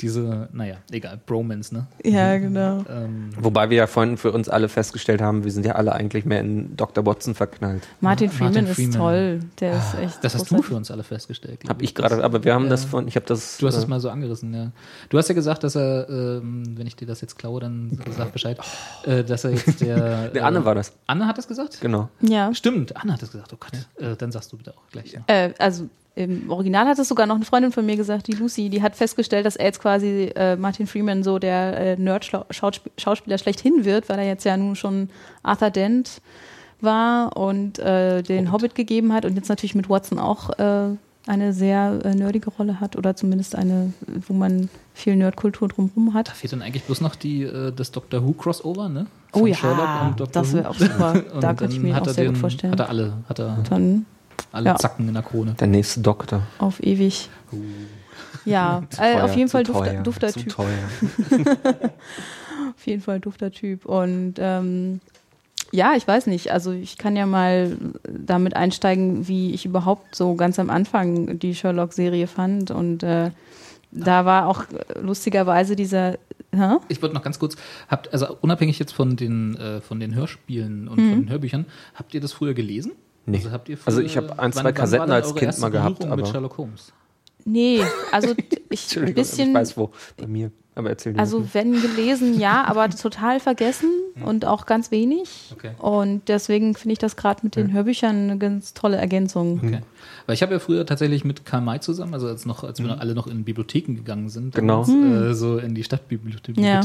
Diese, 0.00 0.48
naja, 0.52 0.76
egal, 0.90 1.18
Bromance, 1.24 1.72
ne? 1.74 1.86
Ja, 2.04 2.36
genau. 2.38 2.84
Ähm, 2.88 3.30
Wobei 3.38 3.70
wir 3.70 3.76
ja 3.78 3.86
vorhin 3.86 4.16
für 4.16 4.32
uns 4.32 4.48
alle 4.48 4.68
festgestellt 4.68 5.20
haben, 5.22 5.44
wir 5.44 5.52
sind 5.52 5.64
ja 5.66 5.72
alle 5.76 5.92
eigentlich 5.92 6.24
mehr 6.24 6.40
in 6.40 6.76
Dr. 6.76 7.04
Watson 7.06 7.34
verknallt. 7.34 7.86
Martin 8.00 8.26
Martin 8.28 8.30
Freeman 8.30 8.66
ist 8.66 8.74
Freeman. 8.76 8.92
toll. 8.92 9.40
Der 9.60 9.76
ist 9.78 9.94
echt. 10.00 10.24
das 10.24 10.34
hast 10.34 10.50
du 10.50 10.62
für 10.62 10.74
uns 10.74 10.90
alle 10.90 11.02
festgestellt. 11.02 11.60
Hab 11.68 11.80
ich 11.82 11.94
Das- 11.94 12.08
gerade, 12.10 12.24
aber 12.24 12.44
wir 12.44 12.54
haben 12.54 12.68
das 12.68 12.84
Ja. 12.84 12.88
von, 12.90 13.08
ich 13.08 13.16
habe 13.16 13.26
das. 13.26 13.58
Du 13.58 13.66
hast 13.66 13.76
es 13.76 13.84
äh, 13.84 13.86
mal 13.86 14.00
so 14.00 14.10
angerissen, 14.10 14.52
ja. 14.54 14.70
Du 15.08 15.18
hast 15.18 15.28
ja 15.28 15.34
gesagt, 15.34 15.64
dass 15.64 15.76
er, 15.76 16.08
ähm, 16.08 16.76
wenn 16.76 16.86
ich 16.86 16.96
dir 16.96 17.06
das 17.06 17.20
jetzt 17.20 17.38
klaue, 17.38 17.60
dann 17.60 17.98
sag 18.16 18.32
Bescheid, 18.32 18.58
äh, 19.04 19.24
dass 19.24 19.44
er 19.44 19.52
jetzt 19.52 19.80
der. 19.80 20.28
Der 20.30 20.34
äh, 20.36 20.40
Anne 20.40 20.64
war 20.64 20.74
das. 20.74 20.92
Anne 21.06 21.26
hat 21.26 21.38
das 21.38 21.46
gesagt? 21.48 21.69
Genau. 21.80 22.08
Ja. 22.20 22.52
Stimmt, 22.54 22.96
Anne 22.96 23.12
hat 23.12 23.22
das 23.22 23.32
gesagt. 23.32 23.52
Oh 23.52 23.56
Gott, 23.58 23.72
äh, 24.04 24.16
dann 24.16 24.32
sagst 24.32 24.52
du 24.52 24.56
bitte 24.56 24.72
auch 24.72 24.90
gleich. 24.90 25.12
Ja. 25.12 25.20
Äh, 25.26 25.54
also 25.58 25.88
im 26.16 26.50
Original 26.50 26.86
hat 26.86 26.98
es 26.98 27.08
sogar 27.08 27.26
noch 27.26 27.36
eine 27.36 27.44
Freundin 27.44 27.72
von 27.72 27.86
mir 27.86 27.96
gesagt, 27.96 28.26
die 28.26 28.32
Lucy, 28.32 28.68
die 28.68 28.82
hat 28.82 28.96
festgestellt, 28.96 29.46
dass 29.46 29.56
er 29.56 29.66
jetzt 29.66 29.80
quasi 29.80 30.32
äh, 30.34 30.56
Martin 30.56 30.86
Freeman 30.86 31.22
so 31.22 31.38
der 31.38 31.76
äh, 31.78 31.96
Nerd-Schauspieler 31.96 33.38
schlechthin 33.38 33.84
wird, 33.84 34.08
weil 34.08 34.18
er 34.18 34.26
jetzt 34.26 34.44
ja 34.44 34.56
nun 34.56 34.74
schon 34.74 35.08
Arthur 35.42 35.70
Dent 35.70 36.20
war 36.80 37.36
und 37.36 37.78
äh, 37.78 38.22
den 38.22 38.52
Hobbit. 38.52 38.74
gegeben 38.74 39.12
hat 39.12 39.24
und 39.24 39.36
jetzt 39.36 39.48
natürlich 39.48 39.74
mit 39.74 39.88
Watson 39.88 40.18
auch 40.18 40.50
äh, 40.58 40.96
eine 41.26 41.52
sehr 41.52 42.00
äh, 42.04 42.14
nerdige 42.14 42.50
Rolle 42.50 42.80
hat 42.80 42.96
oder 42.96 43.14
zumindest 43.14 43.54
eine, 43.54 43.92
wo 44.26 44.32
man 44.34 44.68
viel 44.94 45.16
Nerdkultur 45.16 45.68
drumherum 45.68 46.08
Da 46.08 46.14
hat. 46.14 46.28
fehlt 46.28 46.52
dann 46.52 46.62
eigentlich 46.62 46.84
bloß 46.84 47.00
noch 47.00 47.14
die, 47.14 47.42
äh, 47.42 47.72
das 47.72 47.90
Doctor 47.90 48.24
Who 48.24 48.32
Crossover, 48.32 48.88
ne? 48.88 49.06
Oh 49.32 49.40
Von 49.40 49.48
ja, 49.48 49.54
Sherlock 49.54 50.32
das 50.32 50.52
wäre 50.52 50.68
auch 50.68 50.74
super. 50.74 51.22
Da 51.40 51.54
könnte 51.54 51.76
ich 51.76 51.82
mir 51.82 52.00
auch 52.00 52.06
sehr 52.08 52.24
den, 52.24 52.32
gut 52.32 52.38
vorstellen. 52.40 52.72
Hat 52.72 52.80
er 52.80 52.88
alle, 52.88 53.12
hat 53.28 53.38
er 53.38 53.58
Dann 53.68 54.06
alle 54.52 54.66
ja. 54.70 54.76
Zacken 54.76 55.06
in 55.08 55.14
der 55.14 55.22
Krone. 55.22 55.54
Der 55.54 55.68
nächste 55.68 56.00
Doktor. 56.00 56.42
auf 56.58 56.82
ewig. 56.82 57.28
Ja, 58.44 58.82
Zu 58.90 59.02
äh, 59.02 59.12
teuer, 59.14 59.24
auf 59.24 59.36
jeden 59.36 59.48
zu 59.48 59.52
Fall 59.52 59.64
teuer, 59.64 60.02
dufter, 60.02 60.26
dufter 60.26 60.28
zu 60.28 60.40
Typ. 60.40 60.52
teuer. 60.52 60.78
Auf 62.76 62.86
jeden 62.86 63.02
Fall 63.02 63.20
dufter 63.20 63.50
Typ. 63.50 63.84
Und 63.84 64.34
ähm, 64.38 65.00
ja, 65.72 65.94
ich 65.96 66.06
weiß 66.06 66.26
nicht. 66.26 66.50
Also 66.52 66.72
ich 66.72 66.98
kann 66.98 67.16
ja 67.16 67.26
mal 67.26 67.76
damit 68.08 68.56
einsteigen, 68.56 69.28
wie 69.28 69.52
ich 69.52 69.64
überhaupt 69.66 70.14
so 70.14 70.34
ganz 70.34 70.58
am 70.58 70.70
Anfang 70.70 71.38
die 71.38 71.54
Sherlock-Serie 71.54 72.26
fand. 72.26 72.70
Und 72.70 73.02
äh, 73.02 73.30
da 73.92 74.24
war 74.24 74.46
auch 74.46 74.64
lustigerweise 75.00 75.76
dieser. 75.76 76.12
Hä? 76.52 76.76
Ich 76.88 77.00
wollte 77.00 77.14
noch 77.14 77.22
ganz 77.22 77.38
kurz, 77.38 77.54
habt, 77.88 78.12
also 78.12 78.36
unabhängig 78.40 78.78
jetzt 78.80 78.92
von 78.92 79.14
den, 79.16 79.56
äh, 79.56 79.80
von 79.80 80.00
den 80.00 80.14
Hörspielen 80.16 80.88
und 80.88 80.98
Mhm. 80.98 81.10
von 81.10 81.20
den 81.22 81.30
Hörbüchern, 81.30 81.66
habt 81.94 82.12
ihr 82.12 82.20
das 82.20 82.32
früher 82.32 82.54
gelesen? 82.54 82.92
Nee. 83.26 83.36
Also, 83.36 83.52
habt 83.52 83.68
ihr 83.68 83.78
Also 83.84 84.00
ich 84.00 84.16
hab 84.16 84.40
ein, 84.40 84.52
zwei 84.52 84.72
Kassetten 84.72 85.00
war 85.00 85.06
denn 85.06 85.14
als 85.14 85.28
Kind 85.34 85.42
erste 85.44 85.60
mal 85.62 85.70
gehabt, 85.70 86.00
Berührung 86.00 86.16
mit 86.16 86.24
aber- 86.24 86.32
Sherlock 86.32 86.58
Holmes. 86.58 86.92
Nee, 87.44 87.82
also 88.10 88.34
ich 88.70 88.98
ein 88.98 89.14
bisschen. 89.14 89.48
ich 89.50 89.54
weiß 89.54 89.76
wo. 89.76 89.90
Bei 90.16 90.26
mir. 90.26 90.50
Aber 90.74 90.90
erzähl 90.90 91.12
dir. 91.12 91.20
Also 91.20 91.44
wenn 91.52 91.80
gelesen, 91.80 92.38
ja, 92.38 92.64
aber 92.64 92.88
total 92.90 93.38
vergessen 93.38 93.90
und 94.24 94.44
auch 94.44 94.66
ganz 94.66 94.90
wenig. 94.90 95.28
Okay. 95.52 95.70
Und 95.78 96.22
deswegen 96.28 96.74
finde 96.74 96.92
ich 96.94 96.98
das 96.98 97.16
gerade 97.16 97.40
mit 97.42 97.56
den 97.56 97.72
Hörbüchern 97.72 98.16
eine 98.30 98.38
ganz 98.38 98.74
tolle 98.74 98.96
Ergänzung. 98.96 99.60
Okay. 99.62 99.80
Weil 100.26 100.34
ich 100.34 100.42
habe 100.42 100.52
ja 100.52 100.58
früher 100.58 100.86
tatsächlich 100.86 101.24
mit 101.24 101.44
Karl 101.44 101.60
May 101.60 101.80
zusammen, 101.80 102.14
also 102.14 102.26
als, 102.28 102.46
noch, 102.46 102.64
als 102.64 102.78
wir 102.80 102.86
noch 102.86 103.00
alle 103.00 103.14
noch 103.14 103.26
in 103.26 103.44
Bibliotheken 103.44 103.94
gegangen 103.94 104.28
sind, 104.28 104.54
Genau. 104.54 104.84
damals, 104.84 105.30
äh, 105.32 105.34
so 105.34 105.58
in 105.58 105.74
die 105.74 105.84
Stadtbibliothek, 105.84 106.56
Ja. 106.58 106.82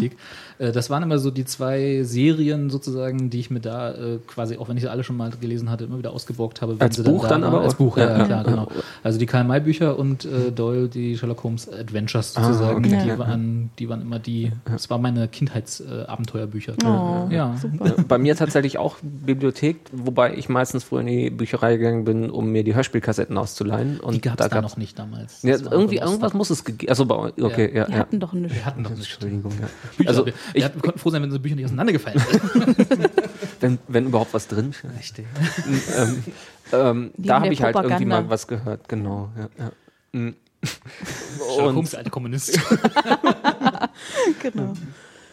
äh, 0.59 0.71
das 0.71 0.89
waren 0.89 1.03
immer 1.03 1.17
so 1.19 1.31
die 1.31 1.45
zwei 1.45 2.03
Serien 2.03 2.69
sozusagen, 2.69 3.29
die 3.29 3.39
ich 3.39 3.49
mir 3.51 3.59
da 3.61 3.91
äh, 3.91 4.19
quasi, 4.27 4.57
auch 4.57 4.67
wenn 4.69 4.77
ich 4.77 4.83
sie 4.83 4.89
alle 4.89 5.03
schon 5.03 5.17
mal 5.17 5.31
gelesen 5.39 5.69
hatte, 5.69 5.85
immer 5.85 5.97
wieder 5.97 6.11
ausgeborgt 6.11 6.61
habe. 6.61 6.73
wenn 6.73 6.81
Als 6.81 6.95
sie 6.97 7.03
Buch 7.03 7.23
da 7.23 7.29
dann 7.29 7.41
waren. 7.43 7.53
aber 7.53 7.61
Als? 7.63 7.75
Buch, 7.75 7.97
ja, 7.97 8.05
Ja, 8.09 8.17
ja, 8.19 8.25
klar, 8.25 8.43
genau. 8.43 8.67
Also 9.03 9.19
die 9.19 9.25
Karl 9.25 9.43
May 9.43 9.59
Bücher 9.61 9.97
und 9.97 10.25
äh, 10.25 10.51
Doyle, 10.51 10.87
die 10.89 11.17
Sherlock 11.17 11.43
Holmes 11.43 11.69
Adventures 11.71 12.33
sozusagen, 12.33 12.85
okay. 12.85 12.99
die, 13.03 13.09
Ja. 13.09 13.17
waren, 13.19 13.69
die 13.79 13.87
waren 13.89 14.01
immer 14.01 14.19
die, 14.19 14.51
das 14.65 14.89
waren 14.89 15.01
meine 15.01 15.27
Kindheitsabenteuerbücher. 15.27 16.73
Oh, 16.83 17.14
Ja. 17.31 17.55
super. 17.57 17.87
Ja, 17.87 17.93
Bei 18.07 18.17
mir 18.17 18.35
tatsächlich 18.35 18.77
auch 18.77 18.97
Bibliothek, 19.01 19.77
wobei 19.91 20.35
ich 20.35 20.49
meistens 20.49 20.83
früher 20.83 21.01
in 21.01 21.07
die 21.07 21.29
Bücherei 21.29 21.77
gegangen 21.77 22.03
bin, 22.05 22.29
um 22.29 22.51
mir 22.51 22.63
die 22.63 22.75
Hörspielkassetten 22.75 23.37
auszuleihen. 23.37 23.99
Und 23.99 24.15
Die 24.15 24.21
gab 24.21 24.37
da 24.37 24.45
es 24.45 24.49
da 24.49 24.55
gab's- 24.61 24.71
noch 24.73 24.77
nicht 24.77 24.97
damals. 24.99 25.41
Ja, 25.43 25.57
irgendwie, 25.57 25.97
irgendwas 25.97 26.33
muss 26.33 26.49
es 26.49 26.63
gegeben. 26.63 26.89
Also 26.89 27.05
bei 27.05 27.15
okay, 27.15 27.71
ja. 27.73 27.85
Die 27.85 27.91
ja, 27.93 27.97
hatten 27.99 28.19
doch 28.19 28.33
eine. 28.33 28.49
Wir 28.53 28.65
hatten 28.65 28.83
doch 28.83 28.91
nicht. 28.91 29.11
Entschuldigung, 29.13 29.51
ja. 29.59 29.67
Bücher. 29.97 30.09
Also 30.09 30.25
wir, 30.25 30.33
ich, 30.53 30.63
wir 30.63 30.69
konnten 30.81 30.99
froh 30.99 31.09
sein, 31.09 31.21
wenn 31.21 31.29
unsere 31.29 31.41
Bücher 31.41 31.55
nicht 31.55 31.65
auseinandergefallen 31.65 32.19
sind. 32.19 33.09
wenn, 33.61 33.79
wenn 33.87 34.05
überhaupt 34.07 34.33
was 34.33 34.47
drin 34.47 34.73
steht. 34.73 34.91
Richtig. 34.97 35.25
ähm, 35.97 36.23
ähm, 36.73 37.11
da 37.17 37.41
habe 37.41 37.53
ich 37.53 37.61
halt 37.61 37.75
irgendwie 37.75 38.05
mal 38.05 38.29
was 38.29 38.47
gehört, 38.47 38.87
genau. 38.89 39.29
Ja, 39.37 39.49
ja. 39.65 39.71
Sherlock 40.15 41.67
Und 41.69 41.75
Holmes, 41.75 41.93
alte 41.95 42.09
Kommunist. 42.09 42.59
Genau. 44.41 44.73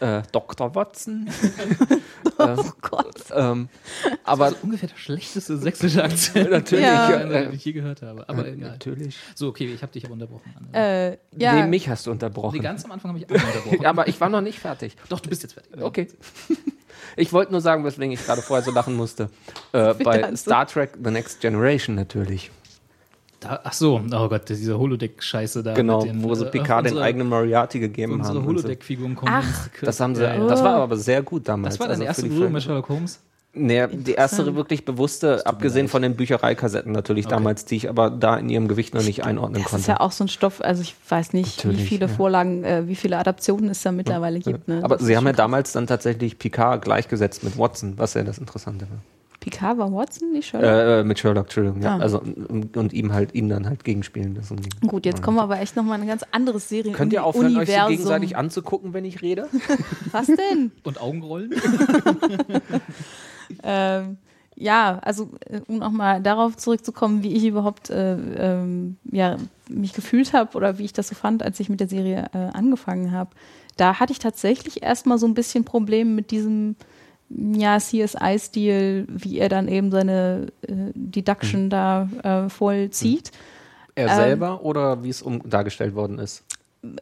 äh, 0.02 0.22
Dr. 0.32 0.74
Watson. 0.74 1.28
äh, 2.38 2.56
Oh 2.56 2.64
Gott. 2.80 3.14
ähm, 3.34 3.68
aber 4.24 4.50
so 4.50 4.56
ungefähr 4.62 4.88
der 4.88 4.96
schlechteste 4.96 5.56
sächsische 5.58 6.02
Akzent, 6.02 6.50
Natürlich, 6.50 6.84
Ja. 6.84 7.24
den 7.24 7.52
ich 7.52 7.64
je 7.64 7.72
gehört 7.72 8.02
habe. 8.02 8.28
Aber 8.28 8.46
egal. 8.48 8.70
natürlich. 8.72 9.16
So, 9.34 9.48
okay, 9.48 9.72
ich 9.72 9.82
habe 9.82 9.92
dich 9.92 10.04
aber 10.04 10.14
unterbrochen. 10.14 10.52
Äh, 10.72 11.18
ja, 11.36 11.54
Nee, 11.54 11.66
mich 11.68 11.88
hast 11.88 12.06
du 12.06 12.10
Nee, 12.10 12.14
unterbrochen. 12.14 12.60
ganz 12.60 12.84
am 12.84 12.92
Anfang 12.92 13.10
habe 13.10 13.18
ich 13.20 13.30
Anne 13.30 13.38
unterbrochen. 13.42 13.86
aber 13.86 14.08
ich 14.08 14.20
war 14.20 14.28
noch 14.28 14.40
nicht 14.40 14.58
fertig. 14.58 14.96
Doch, 15.08 15.20
du 15.20 15.28
bist 15.28 15.42
jetzt 15.42 15.52
fertig. 15.54 15.80
Okay. 15.80 16.08
Ich 17.16 17.32
wollte 17.32 17.52
nur 17.52 17.60
sagen, 17.60 17.84
weswegen 17.84 18.12
ich 18.12 18.24
gerade 18.24 18.42
vorher 18.42 18.64
so 18.64 18.70
lachen 18.70 18.94
musste. 18.96 19.28
Äh, 19.72 19.94
bei 19.94 20.22
du- 20.22 20.36
Star 20.36 20.66
Trek 20.66 20.98
The 21.02 21.10
Next 21.10 21.40
Generation 21.40 21.94
natürlich. 21.94 22.50
Da, 23.42 23.60
ach 23.64 23.72
so, 23.72 24.00
oh 24.00 24.28
Gott, 24.28 24.48
diese 24.48 24.78
Holodeck-Scheiße 24.78 25.62
da. 25.62 25.74
Genau, 25.74 26.02
mit 26.04 26.10
den, 26.14 26.22
wo 26.22 26.34
sie 26.34 26.44
äh, 26.46 26.50
Picard 26.50 26.84
den 26.86 26.92
unsere- 26.92 27.04
eigenen 27.04 27.28
Moriarty 27.28 27.80
gegeben 27.80 28.14
Unsere 28.14 28.36
haben. 28.36 28.42
so. 28.44 28.48
Holodeck-Figuren 28.48 29.16
kommen. 29.16 29.32
Ach, 29.34 29.68
Das 29.82 29.98
haben 30.00 30.14
sie, 30.14 30.22
Ja, 30.22 30.34
ja. 30.34 30.46
das 30.46 30.62
war 30.62 30.76
aber 30.76 30.96
sehr 30.96 31.22
gut 31.22 31.48
damals. 31.48 31.74
Das 31.74 31.80
war 31.80 31.88
deine 31.88 32.06
also 32.08 32.22
erste 32.22 32.26
Berührung 32.28 32.52
mit 32.52 32.62
Sherlock 32.62 32.88
Holmes? 32.88 33.20
Nee, 33.54 33.86
die 33.88 34.12
erste 34.12 34.54
wirklich 34.56 34.86
bewusste, 34.86 35.44
abgesehen 35.44 35.86
von 35.88 36.00
den 36.00 36.16
Büchereikassetten 36.16 36.90
natürlich 36.90 37.26
damals, 37.26 37.66
die 37.66 37.76
ich 37.76 37.88
aber 37.90 38.08
da 38.08 38.36
in 38.38 38.48
ihrem 38.48 38.66
Gewicht 38.66 38.94
noch 38.94 39.02
nicht 39.02 39.24
einordnen 39.26 39.60
Das 39.62 39.70
konnte. 39.72 39.80
ist 39.82 39.86
ja 39.88 40.00
auch 40.00 40.10
so 40.12 40.24
ein 40.24 40.28
Stoff, 40.28 40.62
also 40.62 40.80
ich 40.80 40.94
weiß 41.06 41.34
nicht, 41.34 41.62
wie 41.64 41.68
Natürlich, 41.68 41.86
viele 41.86 42.06
ja. 42.06 42.08
Vorlagen, 42.08 42.64
äh, 42.64 42.88
wie 42.88 42.94
viele 42.96 43.18
Adaptionen 43.18 43.68
es 43.68 43.82
da 43.82 43.92
mittlerweile 43.92 44.40
gibt. 44.40 44.68
Ne? 44.68 44.80
aber 44.82 44.96
Das 44.96 45.04
sie 45.06 45.16
haben 45.18 45.26
ja 45.26 45.34
damals 45.34 45.72
dann 45.72 45.86
tatsächlich 45.86 46.38
Picard 46.38 46.82
gleichgesetzt 46.82 47.44
mit 47.44 47.58
Watson, 47.58 47.92
was 47.98 48.14
ja 48.14 48.22
das 48.22 48.38
Interessante 48.38 48.86
war. 48.88 48.98
Picard 49.42 49.76
war 49.76 49.92
Watson, 49.92 50.30
nicht 50.30 50.46
Sherlock? 50.46 50.70
Äh, 50.70 51.02
mit 51.04 51.18
Sherlock, 51.18 51.46
Entschuldigung, 51.46 51.82
ja. 51.82 51.96
Ah. 51.96 51.98
Also, 51.98 52.20
und, 52.20 52.76
und 52.76 52.92
ihm 52.92 53.12
halt, 53.12 53.34
ihm 53.34 53.48
dann 53.48 53.66
halt 53.68 53.82
gegenspielen. 53.82 54.38
Ein- 54.38 54.88
Gut, 54.88 55.04
jetzt 55.04 55.20
kommen 55.20 55.36
wir 55.36 55.42
aber 55.42 55.58
echt 55.58 55.74
nochmal 55.74 56.00
ein 56.00 56.06
ganz 56.06 56.24
anderes 56.30 56.68
Serien 56.68 56.94
Könnt 56.94 57.12
ihr 57.12 57.24
aufhören, 57.24 57.46
euch 57.46 57.52
so 57.52 57.58
Universum. 57.72 57.90
gegenseitig 57.90 58.36
anzugucken, 58.36 58.94
wenn 58.94 59.04
ich 59.04 59.20
rede? 59.20 59.48
Was 60.12 60.28
denn? 60.28 60.70
Und 60.84 61.00
Augenrollen? 61.00 61.52
ähm, 63.64 64.18
ja, 64.54 64.98
also 65.02 65.30
äh, 65.46 65.60
um 65.66 65.78
nochmal 65.78 66.22
darauf 66.22 66.56
zurückzukommen, 66.56 67.22
wie 67.22 67.32
ich 67.34 67.44
überhaupt 67.44 67.90
äh, 67.90 68.14
ähm, 68.14 68.96
ja, 69.10 69.36
mich 69.68 69.92
gefühlt 69.92 70.32
habe 70.32 70.56
oder 70.56 70.78
wie 70.78 70.84
ich 70.84 70.92
das 70.92 71.08
so 71.08 71.14
fand, 71.14 71.42
als 71.42 71.58
ich 71.58 71.68
mit 71.68 71.80
der 71.80 71.88
Serie 71.88 72.26
äh, 72.32 72.38
angefangen 72.56 73.12
habe. 73.12 73.30
Da 73.76 73.98
hatte 73.98 74.12
ich 74.12 74.18
tatsächlich 74.18 74.82
erstmal 74.82 75.18
so 75.18 75.26
ein 75.26 75.34
bisschen 75.34 75.64
Probleme 75.64 76.10
mit 76.10 76.30
diesem 76.30 76.76
ja, 77.34 77.78
CSI-Stil, 77.78 79.06
wie 79.08 79.38
er 79.38 79.48
dann 79.48 79.68
eben 79.68 79.90
seine 79.90 80.48
äh, 80.62 80.92
Deduction 80.94 81.70
da 81.70 82.08
äh, 82.22 82.48
vollzieht. 82.48 83.30
Er 83.94 84.08
Ähm. 84.08 84.16
selber 84.16 84.64
oder 84.64 85.02
wie 85.02 85.10
es 85.10 85.22
um 85.22 85.48
dargestellt 85.48 85.94
worden 85.94 86.18
ist? 86.18 86.44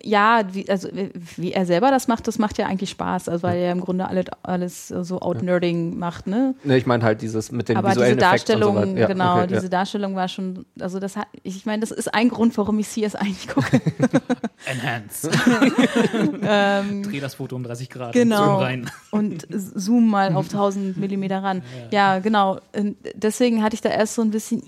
Ja, 0.02 0.42
wie, 0.52 0.68
also 0.68 0.88
wie- 0.92 1.10
wie 1.36 1.52
er 1.52 1.64
selber 1.64 1.90
das 1.90 2.06
macht, 2.06 2.28
das 2.28 2.38
macht 2.38 2.58
ja 2.58 2.66
eigentlich 2.66 2.90
Spaß, 2.90 3.30
also 3.30 3.42
weil 3.42 3.56
er 3.58 3.72
im 3.72 3.80
Grunde 3.80 4.06
alles, 4.06 4.26
alles 4.42 4.88
so 4.88 5.20
Out-Nerding 5.20 5.98
macht, 5.98 6.26
ne? 6.26 6.54
Ne, 6.64 6.76
ich 6.76 6.84
meine 6.84 7.02
halt 7.02 7.22
dieses 7.22 7.50
mit 7.50 7.70
den 7.70 7.78
Aber 7.78 7.88
diese 7.88 8.00
visuellen 8.00 8.18
so 8.18 8.26
Darstellung, 8.26 8.76
weiter. 8.76 8.98
Ja, 8.98 9.06
genau, 9.06 9.36
okay, 9.38 9.46
diese 9.46 9.62
ja. 9.62 9.68
Darstellung 9.70 10.14
war 10.16 10.28
schon, 10.28 10.66
also 10.78 10.98
das 11.00 11.16
hat, 11.16 11.28
ich 11.44 11.64
meine, 11.64 11.80
das 11.80 11.92
ist 11.92 12.12
ein 12.12 12.28
Grund, 12.28 12.58
warum 12.58 12.78
ich 12.78 12.88
CSI 12.88 13.24
nicht 13.24 13.48
gucke. 13.54 13.80
Enhance. 14.66 15.30
ähm, 16.42 17.02
Dreh 17.02 17.20
das 17.20 17.36
Foto 17.36 17.56
um 17.56 17.62
30 17.62 17.88
Grad. 17.88 18.12
Genau. 18.12 18.36
Und 18.42 18.50
zoom 18.58 18.62
rein. 18.62 18.90
und 19.10 19.46
zoom 19.50 20.10
mal 20.10 20.34
auf 20.34 20.46
1000 20.52 20.96
Millimeter 20.98 21.42
ran. 21.42 21.62
Ja, 21.90 22.18
genau. 22.18 22.60
Und 22.76 22.96
deswegen 23.14 23.62
hatte 23.62 23.74
ich 23.74 23.80
da 23.80 23.88
erst 23.88 24.14
so 24.14 24.22
ein 24.22 24.30
bisschen 24.30 24.62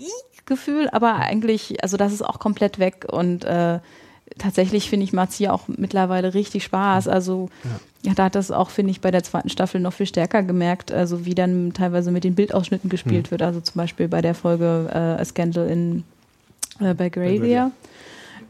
Gefühl, 0.45 0.89
aber 0.91 1.15
eigentlich, 1.15 1.81
also 1.83 1.95
das 1.97 2.11
ist 2.11 2.21
auch 2.21 2.37
komplett 2.39 2.77
weg 2.77 3.05
und 3.09 3.45
äh, 3.45 3.79
tatsächlich 4.37 4.89
finde 4.89 5.03
ich 5.05 5.13
macht's 5.13 5.37
hier 5.37 5.53
auch 5.53 5.67
mittlerweile 5.67 6.33
richtig 6.33 6.63
Spaß. 6.63 7.07
Also 7.07 7.49
ja. 8.03 8.13
da 8.13 8.25
hat 8.25 8.35
das 8.35 8.51
auch, 8.51 8.69
finde 8.69 8.91
ich, 8.91 9.01
bei 9.01 9.11
der 9.11 9.23
zweiten 9.23 9.49
Staffel 9.49 9.81
noch 9.81 9.93
viel 9.93 10.05
stärker 10.05 10.43
gemerkt, 10.43 10.91
also 10.91 11.25
wie 11.25 11.35
dann 11.35 11.73
teilweise 11.73 12.11
mit 12.11 12.23
den 12.23 12.35
Bildausschnitten 12.35 12.89
gespielt 12.89 13.31
wird. 13.31 13.41
Also 13.41 13.61
zum 13.61 13.75
Beispiel 13.75 14.07
bei 14.07 14.21
der 14.21 14.35
Folge 14.35 14.89
äh, 14.91 15.21
A 15.21 15.25
Scandal 15.25 15.67
in 15.67 16.03
äh, 16.79 16.93
bei 16.93 17.09
Gravia. 17.09 17.71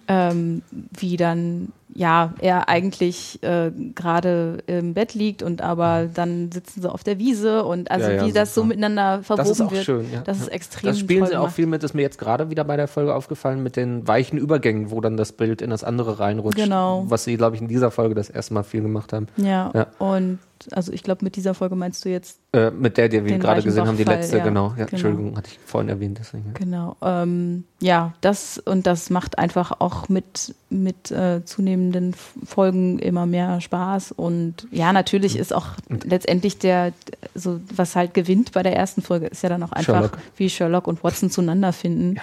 Ähm, 0.07 0.63
wie 0.99 1.15
dann 1.15 1.71
ja 1.95 2.33
er 2.39 2.69
eigentlich 2.69 3.41
äh, 3.43 3.71
gerade 3.93 4.57
im 4.67 4.93
Bett 4.93 5.13
liegt 5.13 5.43
und 5.43 5.61
aber 5.61 6.07
dann 6.13 6.51
sitzen 6.51 6.81
sie 6.81 6.91
auf 6.91 7.03
der 7.03 7.19
Wiese 7.19 7.63
und 7.63 7.91
also 7.91 8.09
Ja, 8.09 8.15
ja, 8.15 8.25
wie 8.25 8.31
das 8.31 8.53
so 8.55 8.61
super. 8.61 8.69
miteinander 8.69 9.21
verwoben 9.23 9.47
Das 9.47 9.49
ist 9.51 9.61
auch 9.61 9.71
wird. 9.71 9.83
schön, 9.85 10.05
ja. 10.11 10.21
Das 10.21 10.39
ist 10.39 10.47
extrem 10.47 10.87
Das 10.89 10.99
spielen 10.99 11.25
sie 11.25 11.35
auch 11.37 11.49
viel 11.51 11.67
mit, 11.67 11.83
ist 11.83 11.93
mir 11.93 12.01
jetzt 12.01 12.17
gerade 12.17 12.49
wieder 12.49 12.63
bei 12.63 12.77
der 12.77 12.87
Folge 12.87 13.13
aufgefallen, 13.13 13.61
mit 13.63 13.75
den 13.75 14.07
weichen 14.07 14.37
Übergängen, 14.37 14.91
wo 14.91 15.01
dann 15.01 15.17
das 15.17 15.31
Bild 15.33 15.61
in 15.61 15.69
das 15.69 15.83
andere 15.83 16.19
reinrutscht. 16.19 16.57
Genau. 16.57 17.05
Was 17.07 17.23
sie, 17.25 17.37
glaube 17.37 17.55
ich, 17.55 17.61
in 17.61 17.67
dieser 17.67 17.91
Folge 17.91 18.15
das 18.15 18.29
erste 18.29 18.53
Mal 18.55 18.63
viel 18.63 18.81
gemacht 18.81 19.13
haben. 19.13 19.27
Ja, 19.37 19.71
Ja. 19.73 19.87
und 19.99 20.39
also 20.71 20.91
ich 20.91 21.03
glaube, 21.03 21.23
mit 21.23 21.35
dieser 21.35 21.53
Folge 21.53 21.75
meinst 21.75 22.05
du 22.05 22.09
jetzt 22.09 22.39
Äh, 22.53 22.71
mit 22.71 22.97
der, 22.97 23.09
die 23.09 23.23
wir 23.25 23.37
gerade 23.37 23.61
gesehen 23.61 23.87
haben, 23.87 23.97
die 23.97 24.03
letzte, 24.03 24.37
ja. 24.37 24.43
genau. 24.43 24.69
Ja, 24.77 24.85
Genau. 24.85 24.87
Entschuldigung, 24.91 25.37
hatte 25.37 25.49
ich 25.51 25.59
vorhin 25.65 25.89
erwähnt, 25.89 26.17
deswegen. 26.19 26.45
Ja. 26.47 26.53
Genau. 26.53 26.95
Ähm, 27.01 27.63
ja, 27.79 28.13
das 28.21 28.57
und 28.59 28.87
das 28.87 29.09
macht 29.09 29.37
einfach 29.39 29.79
auch 29.79 30.09
mit, 30.09 30.55
mit 30.69 31.11
äh, 31.11 31.43
zunehmenden 31.45 32.15
Folgen 32.45 32.99
immer 32.99 33.25
mehr 33.25 33.59
Spaß. 33.61 34.11
Und 34.11 34.67
ja, 34.71 34.93
natürlich 34.93 35.37
ist 35.37 35.53
auch 35.53 35.67
letztendlich 36.03 36.57
der, 36.59 36.93
so 37.35 37.59
was 37.75 37.95
halt 37.95 38.13
gewinnt 38.13 38.51
bei 38.51 38.63
der 38.63 38.75
ersten 38.75 39.01
Folge, 39.01 39.27
ist 39.27 39.43
ja 39.43 39.49
dann 39.49 39.63
auch 39.63 39.71
einfach, 39.71 39.93
Sherlock. 39.93 40.17
wie 40.37 40.49
Sherlock 40.49 40.87
und 40.87 41.03
Watson 41.03 41.29
zueinander 41.29 41.73
finden. 41.73 42.17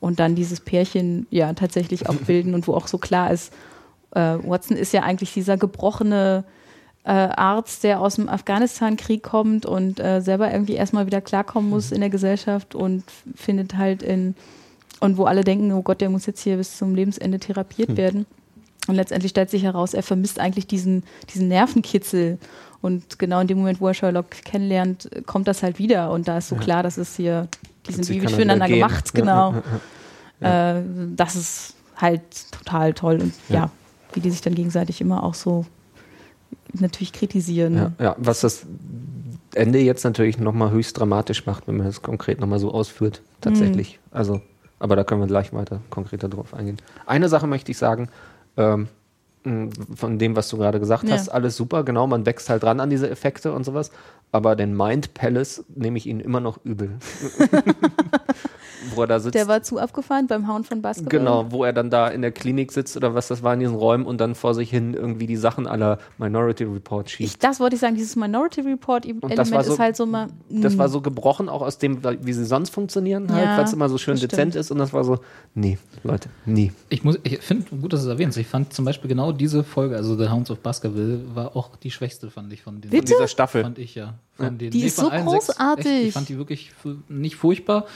Und 0.00 0.20
dann 0.20 0.34
dieses 0.34 0.60
Pärchen 0.60 1.26
ja 1.30 1.52
tatsächlich 1.54 2.08
auch 2.08 2.14
bilden 2.26 2.54
und 2.54 2.66
wo 2.68 2.74
auch 2.74 2.86
so 2.86 2.98
klar 2.98 3.30
ist, 3.32 3.52
äh, 4.12 4.38
Watson 4.42 4.76
ist 4.76 4.92
ja 4.92 5.02
eigentlich 5.02 5.34
dieser 5.34 5.56
gebrochene 5.56 6.44
äh, 7.04 7.10
Arzt, 7.10 7.84
der 7.84 8.00
aus 8.00 8.16
dem 8.16 8.28
Afghanistan-Krieg 8.28 9.22
kommt 9.22 9.64
und 9.66 9.98
äh, 10.00 10.20
selber 10.20 10.52
irgendwie 10.52 10.74
erstmal 10.74 11.06
wieder 11.06 11.20
klarkommen 11.20 11.70
muss 11.70 11.92
in 11.92 12.00
der 12.00 12.10
Gesellschaft 12.10 12.74
und 12.74 13.04
findet 13.34 13.76
halt 13.76 14.02
in, 14.02 14.34
und 15.00 15.16
wo 15.16 15.24
alle 15.24 15.42
denken, 15.44 15.72
oh 15.72 15.82
Gott, 15.82 16.00
der 16.00 16.10
muss 16.10 16.26
jetzt 16.26 16.40
hier 16.42 16.56
bis 16.56 16.76
zum 16.76 16.94
Lebensende 16.94 17.38
therapiert 17.38 17.96
werden. 17.96 18.26
Und 18.88 18.94
letztendlich 18.94 19.30
stellt 19.30 19.50
sich 19.50 19.62
heraus, 19.64 19.92
er 19.94 20.02
vermisst 20.02 20.40
eigentlich 20.40 20.66
diesen, 20.66 21.02
diesen 21.32 21.48
Nervenkitzel. 21.48 22.38
Und 22.80 23.18
genau 23.18 23.40
in 23.40 23.46
dem 23.46 23.58
Moment, 23.58 23.80
wo 23.80 23.88
er 23.88 23.94
Sherlock 23.94 24.30
kennenlernt, 24.30 25.10
kommt 25.26 25.46
das 25.46 25.62
halt 25.62 25.78
wieder. 25.78 26.10
Und 26.10 26.26
da 26.26 26.38
ist 26.38 26.48
so 26.48 26.56
klar, 26.56 26.82
dass 26.82 26.96
es 26.96 27.14
hier, 27.16 27.48
die 27.86 27.92
sind 27.92 28.08
wie 28.08 28.18
er 28.18 28.30
füreinander 28.30 28.66
gemacht, 28.66 29.10
Ja, 29.14 29.20
genau. 29.20 29.54
ja, 30.40 30.78
Äh, 30.78 30.82
das 31.16 31.36
ist 31.36 31.74
halt 31.96 32.22
total 32.50 32.94
toll. 32.94 33.20
Und 33.20 33.32
ja. 33.48 33.54
Ja. 33.56 33.70
wie 34.14 34.20
die 34.20 34.30
sich 34.30 34.40
dann 34.40 34.54
gegenseitig 34.54 35.00
immer 35.00 35.22
auch 35.22 35.34
so 35.34 35.66
natürlich 36.72 37.12
kritisieren. 37.12 37.74
Ja, 37.76 37.92
ja, 37.98 38.16
was 38.18 38.40
das 38.40 38.66
Ende 39.54 39.78
jetzt 39.78 40.04
natürlich 40.04 40.38
nochmal 40.38 40.70
höchst 40.70 40.98
dramatisch 40.98 41.46
macht, 41.46 41.66
wenn 41.68 41.76
man 41.76 41.86
das 41.86 42.02
konkret 42.02 42.40
nochmal 42.40 42.58
so 42.58 42.70
ausführt, 42.72 43.22
tatsächlich. 43.40 43.94
Mhm. 43.94 44.16
Also, 44.16 44.40
aber 44.78 44.94
da 44.96 45.04
können 45.04 45.20
wir 45.20 45.26
gleich 45.26 45.52
weiter 45.52 45.80
konkreter 45.90 46.28
drauf 46.28 46.54
eingehen. 46.54 46.76
Eine 47.06 47.28
Sache 47.28 47.46
möchte 47.46 47.70
ich 47.72 47.78
sagen, 47.78 48.08
ähm, 48.56 48.88
von 49.94 50.18
dem, 50.18 50.36
was 50.36 50.48
du 50.48 50.58
gerade 50.58 50.78
gesagt 50.80 51.04
Ja. 51.04 51.14
hast, 51.14 51.28
alles 51.30 51.56
super, 51.56 51.82
genau, 51.84 52.06
man 52.06 52.26
wächst 52.26 52.50
halt 52.50 52.64
ran 52.64 52.80
an 52.80 52.90
diese 52.90 53.08
Effekte 53.08 53.52
und 53.52 53.64
sowas, 53.64 53.90
aber 54.32 54.56
den 54.56 54.76
Mind 54.76 55.14
Palace 55.14 55.64
nehme 55.74 55.96
ich 55.96 56.06
ihnen 56.06 56.20
immer 56.20 56.40
noch 56.40 56.58
übel. 56.64 56.98
Wo 58.94 59.02
er 59.02 59.06
da 59.08 59.18
sitzt. 59.20 59.34
Der 59.34 59.48
war 59.48 59.62
zu 59.62 59.78
abgefahren 59.78 60.26
beim 60.26 60.46
Hauen 60.46 60.64
von 60.64 60.80
Basketball. 60.82 61.18
Genau, 61.18 61.46
wo 61.50 61.64
er 61.64 61.72
dann 61.72 61.90
da 61.90 62.08
in 62.08 62.22
der 62.22 62.32
Klinik 62.32 62.72
sitzt 62.72 62.96
oder 62.96 63.14
was 63.14 63.28
das 63.28 63.42
war 63.42 63.54
in 63.54 63.60
diesen 63.60 63.74
Räumen 63.74 64.06
und 64.06 64.20
dann 64.20 64.34
vor 64.34 64.54
sich 64.54 64.70
hin 64.70 64.94
irgendwie 64.94 65.26
die 65.26 65.36
Sachen 65.36 65.66
aller 65.66 65.98
Minority 66.18 66.64
Report 66.64 67.10
schiebt. 67.10 67.30
Ich, 67.30 67.38
das 67.38 67.60
wollte 67.60 67.74
ich 67.76 67.80
sagen, 67.80 67.96
dieses 67.96 68.14
Minority 68.16 68.60
Report 68.60 69.04
das 69.04 69.10
Element 69.30 69.50
war 69.52 69.64
so- 69.64 69.72
ist 69.74 69.78
halt 69.78 69.96
so 69.96 70.06
mal. 70.06 70.28
Das 70.48 70.78
war 70.78 70.88
so 70.88 71.00
gebrochen, 71.00 71.48
auch 71.48 71.62
aus 71.62 71.78
dem, 71.78 72.00
wie 72.22 72.32
sie 72.32 72.44
sonst 72.44 72.70
funktionieren, 72.70 73.32
halt, 73.32 73.44
Ja, 73.44 73.56
weil 73.58 73.64
es 73.64 73.72
immer 73.72 73.88
so 73.88 73.98
schön 73.98 74.14
dezent 74.18 74.52
stimmt. 74.52 74.54
ist. 74.56 74.70
Und 74.70 74.78
das 74.78 74.92
war 74.92 75.04
so, 75.04 75.18
nee, 75.54 75.78
Leute, 76.04 76.28
nie. 76.46 76.72
Ich, 76.88 77.04
muss- 77.04 77.18
ich 77.24 77.38
finde 77.38 77.64
gut, 77.76 77.92
dass 77.92 78.00
du 78.02 78.06
es 78.08 78.12
erwähnst. 78.12 78.38
Ich 78.38 78.46
fand 78.46 78.72
zum 78.72 78.84
Beispiel 78.84 79.08
genau 79.08 79.32
diese 79.32 79.64
Folge, 79.64 79.96
also 79.96 80.16
The 80.16 80.28
Hounds 80.28 80.50
of 80.50 80.60
Baskerville, 80.60 81.20
war 81.34 81.56
auch 81.56 81.76
die 81.76 81.90
schwächste, 81.90 82.30
fand 82.30 82.52
ich 82.52 82.62
von 82.62 82.80
den 82.80 82.90
Bitte? 82.90 83.06
Dieser 83.06 83.28
Staffel. 83.28 83.62
Fand 83.62 83.78
ich 83.78 83.94
ja. 83.94 84.14
Von 84.36 84.56
den, 84.56 84.70
Die 84.70 84.82
ist 84.84 84.94
von 84.94 85.06
so 85.06 85.10
allen 85.10 85.28
sechs, 85.28 85.46
großartig. 85.48 85.86
echt, 85.86 86.06
ich 86.08 86.14
fand 86.14 86.28
die 86.28 86.38
wirklich 86.38 86.70
nicht 87.08 87.34
furchtbar, 87.34 87.86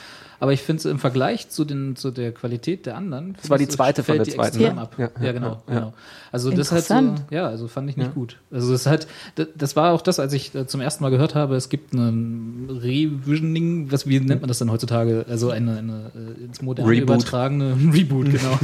aber 0.42 0.52
ich 0.52 0.60
finde 0.62 0.82
sie 0.82 0.90
im 0.90 0.98
Vergleich 0.98 1.48
zu, 1.50 1.64
den, 1.64 1.94
zu 1.94 2.10
der 2.10 2.32
Qualität 2.32 2.84
der 2.86 2.96
anderen. 2.96 3.36
Das 3.40 3.48
war 3.48 3.58
die 3.58 3.62
finde 3.64 3.70
ich, 3.70 3.76
zweite 3.76 4.02
von 4.02 4.16
fällt 4.16 4.26
der 4.26 4.32
die 4.32 4.38
zweiten, 4.38 4.58
ne? 4.58 4.80
ab. 4.82 4.94
Ja, 4.98 5.04
Ja, 5.20 5.26
ja, 5.26 5.32
genau. 5.32 5.62
ja. 5.68 5.74
genau. 5.74 5.92
Also 6.32 6.50
das 6.50 6.72
halt 6.72 6.84
so, 6.84 7.14
ja, 7.30 7.46
also 7.46 7.68
fand 7.68 7.88
ich 7.90 7.96
nicht 7.98 8.14
gut. 8.14 8.38
Also 8.50 8.72
es 8.72 8.86
hat, 8.86 9.06
das, 9.34 9.48
das 9.54 9.76
war 9.76 9.92
auch 9.92 10.00
das, 10.00 10.18
als 10.18 10.32
ich 10.32 10.54
äh, 10.54 10.66
zum 10.66 10.80
ersten 10.80 11.04
Mal 11.04 11.10
gehört 11.10 11.34
habe, 11.34 11.56
es 11.56 11.68
gibt 11.68 11.92
ein 11.92 12.68
Revisioning, 12.70 13.92
was, 13.92 14.06
wie 14.06 14.18
nennt 14.18 14.40
man 14.40 14.48
das 14.48 14.58
denn 14.58 14.70
heutzutage? 14.70 15.26
Also 15.28 15.50
eine, 15.50 15.76
eine 15.78 16.10
äh, 16.40 16.44
ins 16.44 16.62
moderne 16.62 16.90
Reboot. 16.90 17.16
übertragene, 17.16 17.76
Reboot, 17.92 18.30
genau, 18.30 18.58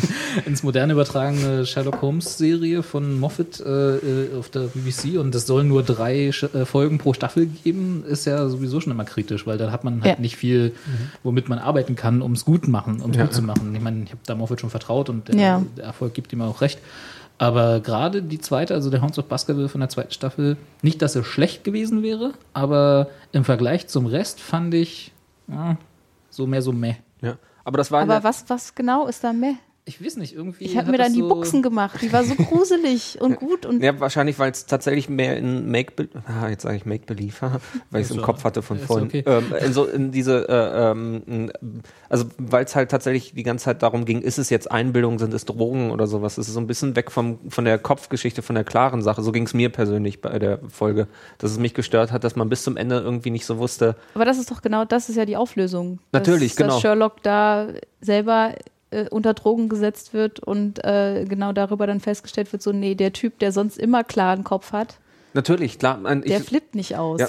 ins 0.46 0.62
moderne 0.62 0.94
übertragene 0.94 1.66
Sherlock 1.66 2.00
Holmes 2.02 2.38
Serie 2.38 2.82
von 2.82 3.18
Moffat 3.20 3.60
äh, 3.60 3.96
äh, 3.96 4.36
auf 4.38 4.48
der 4.48 4.68
BBC 4.74 5.18
und 5.18 5.34
es 5.34 5.46
soll 5.46 5.64
nur 5.64 5.82
drei 5.82 6.32
Sch 6.32 6.44
äh, 6.54 6.64
Folgen 6.64 6.98
pro 6.98 7.12
Staffel 7.12 7.46
geben, 7.46 8.02
ist 8.08 8.24
ja 8.24 8.48
sowieso 8.48 8.80
schon 8.80 8.92
immer 8.92 9.04
kritisch, 9.04 9.46
weil 9.46 9.58
da 9.58 9.70
hat 9.70 9.84
man 9.84 10.02
halt 10.02 10.16
Ja. 10.16 10.20
nicht 10.22 10.36
viel, 10.36 10.72
womit 11.22 11.48
man 11.48 11.58
arbeiten 11.68 11.94
kann, 11.94 12.22
um 12.22 12.32
es 12.32 12.44
gut 12.44 12.66
machen, 12.66 13.00
um 13.00 13.10
es 13.12 13.18
gut 13.18 13.32
zu 13.32 13.42
machen. 13.42 13.74
Ich 13.74 13.80
meine, 13.80 14.02
ich 14.04 14.10
habe 14.10 14.20
da 14.26 14.34
Moffat 14.34 14.60
schon 14.60 14.70
vertraut 14.70 15.08
und 15.08 15.28
der, 15.28 15.36
Ja. 15.36 15.62
der 15.76 15.84
Erfolg 15.84 16.14
gibt 16.14 16.32
ihm 16.32 16.42
auch 16.42 16.60
recht. 16.60 16.80
Aber 17.40 17.78
gerade 17.78 18.20
die 18.22 18.40
zweite, 18.40 18.74
also 18.74 18.90
der 18.90 19.00
Hounds 19.00 19.16
of 19.18 19.26
Baskerville 19.26 19.68
von 19.68 19.80
der 19.80 19.88
zweiten 19.88 20.10
Staffel, 20.12 20.56
nicht, 20.82 21.00
dass 21.02 21.14
er 21.14 21.22
schlecht 21.22 21.62
gewesen 21.62 22.02
wäre, 22.02 22.32
aber 22.52 23.08
im 23.30 23.44
Vergleich 23.44 23.86
zum 23.86 24.06
Rest 24.06 24.40
fand 24.40 24.74
ich 24.74 25.12
ja, 25.46 25.76
so 26.30 26.48
mehr 26.48 26.62
so 26.62 26.72
meh. 26.72 26.96
Ja. 27.22 27.36
Aber 27.64 27.78
das 27.78 27.92
war 27.92 28.02
Aber 28.02 28.24
was, 28.24 28.44
was 28.48 28.74
genau 28.74 29.06
ist 29.06 29.22
da 29.22 29.32
mehr? 29.32 29.54
Ich 29.88 30.04
weiß 30.04 30.16
nicht, 30.16 30.34
irgendwie. 30.34 30.64
Ich 30.64 30.76
habe 30.76 30.90
mir 30.90 30.98
dann 30.98 31.14
die 31.14 31.20
so, 31.20 31.28
Buchsen 31.28 31.62
gemacht. 31.62 31.98
Die 32.02 32.12
war 32.12 32.22
so 32.22 32.34
gruselig 32.36 33.18
und 33.20 33.36
gut 33.36 33.64
und 33.64 33.82
Ja, 33.82 33.98
wahrscheinlich, 33.98 34.38
weil 34.38 34.50
es 34.50 34.66
tatsächlich 34.66 35.08
mehr 35.08 35.36
in 35.38 35.70
Make 35.70 36.08
ah, 36.26 36.48
jetzt 36.48 36.62
sage 36.62 36.76
ich 36.76 36.84
Make 36.84 37.06
Believe, 37.06 37.34
weil 37.90 38.02
ich 38.02 38.10
es 38.10 38.14
im 38.14 38.20
Kopf 38.20 38.44
hatte 38.44 38.60
von 38.60 38.78
vorhin. 38.78 39.06
okay. 39.06 39.24
Ähm, 39.26 39.46
in 39.64 39.72
so 39.72 39.86
in 39.86 40.12
diese, 40.12 40.46
äh, 40.46 40.90
ähm, 40.90 41.50
also 42.10 42.26
weil 42.36 42.66
es 42.66 42.76
halt 42.76 42.90
tatsächlich 42.90 43.32
die 43.32 43.42
ganze 43.42 43.64
Zeit 43.64 43.82
darum 43.82 44.04
ging, 44.04 44.20
ist 44.20 44.38
es 44.38 44.50
jetzt 44.50 44.70
Einbildung, 44.70 45.18
sind 45.18 45.32
es 45.32 45.46
Drogen 45.46 45.90
oder 45.90 46.06
sowas? 46.06 46.36
Es 46.36 46.48
ist 46.48 46.54
so 46.54 46.60
ein 46.60 46.66
bisschen 46.66 46.94
weg 46.94 47.10
vom 47.10 47.38
von 47.48 47.64
der 47.64 47.78
Kopfgeschichte, 47.78 48.42
von 48.42 48.54
der 48.54 48.64
klaren 48.64 49.00
Sache. 49.00 49.22
So 49.22 49.32
ging 49.32 49.44
es 49.44 49.54
mir 49.54 49.70
persönlich 49.70 50.20
bei 50.20 50.38
der 50.38 50.60
Folge, 50.68 51.08
dass 51.38 51.50
es 51.50 51.58
mich 51.58 51.72
gestört 51.72 52.12
hat, 52.12 52.24
dass 52.24 52.36
man 52.36 52.50
bis 52.50 52.62
zum 52.62 52.76
Ende 52.76 53.00
irgendwie 53.00 53.30
nicht 53.30 53.46
so 53.46 53.56
wusste. 53.56 53.96
Aber 54.12 54.26
das 54.26 54.38
ist 54.38 54.50
doch 54.50 54.60
genau, 54.60 54.84
das 54.84 55.08
ist 55.08 55.16
ja 55.16 55.24
die 55.24 55.36
Auflösung. 55.36 55.98
Natürlich, 56.12 56.50
dass, 56.50 56.56
genau. 56.58 56.72
Dass 56.74 56.82
Sherlock 56.82 57.22
da 57.22 57.68
selber 58.02 58.54
äh, 58.90 59.08
unter 59.08 59.34
Drogen 59.34 59.68
gesetzt 59.68 60.14
wird 60.14 60.40
und 60.40 60.84
äh, 60.84 61.24
genau 61.28 61.52
darüber 61.52 61.86
dann 61.86 62.00
festgestellt 62.00 62.52
wird, 62.52 62.62
so, 62.62 62.72
nee, 62.72 62.94
der 62.94 63.12
Typ, 63.12 63.38
der 63.38 63.52
sonst 63.52 63.78
immer 63.78 64.04
klaren 64.04 64.44
Kopf 64.44 64.72
hat, 64.72 64.98
Natürlich, 65.34 65.78
klar. 65.78 65.98
der 66.02 66.24
ich, 66.24 66.42
flippt 66.42 66.74
nicht 66.74 66.96
aus. 66.96 67.20
Ja. 67.20 67.28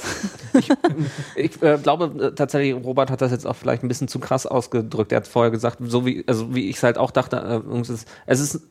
Ich, 0.57 0.69
ich 1.35 1.61
äh, 1.61 1.77
glaube 1.77 2.27
äh, 2.27 2.31
tatsächlich, 2.33 2.73
Robert 2.73 3.11
hat 3.11 3.21
das 3.21 3.31
jetzt 3.31 3.45
auch 3.45 3.55
vielleicht 3.55 3.83
ein 3.83 3.87
bisschen 3.87 4.07
zu 4.07 4.19
krass 4.19 4.45
ausgedrückt. 4.45 5.11
Er 5.11 5.17
hat 5.17 5.27
vorher 5.27 5.51
gesagt, 5.51 5.79
so 5.83 6.05
wie, 6.05 6.23
also 6.25 6.55
wie 6.55 6.69
ich 6.69 6.77
es 6.77 6.83
halt 6.83 6.97
auch 6.97 7.11
dachte, 7.11 7.63
äh, 7.67 7.79
es 8.25 8.39
ist, 8.39 8.61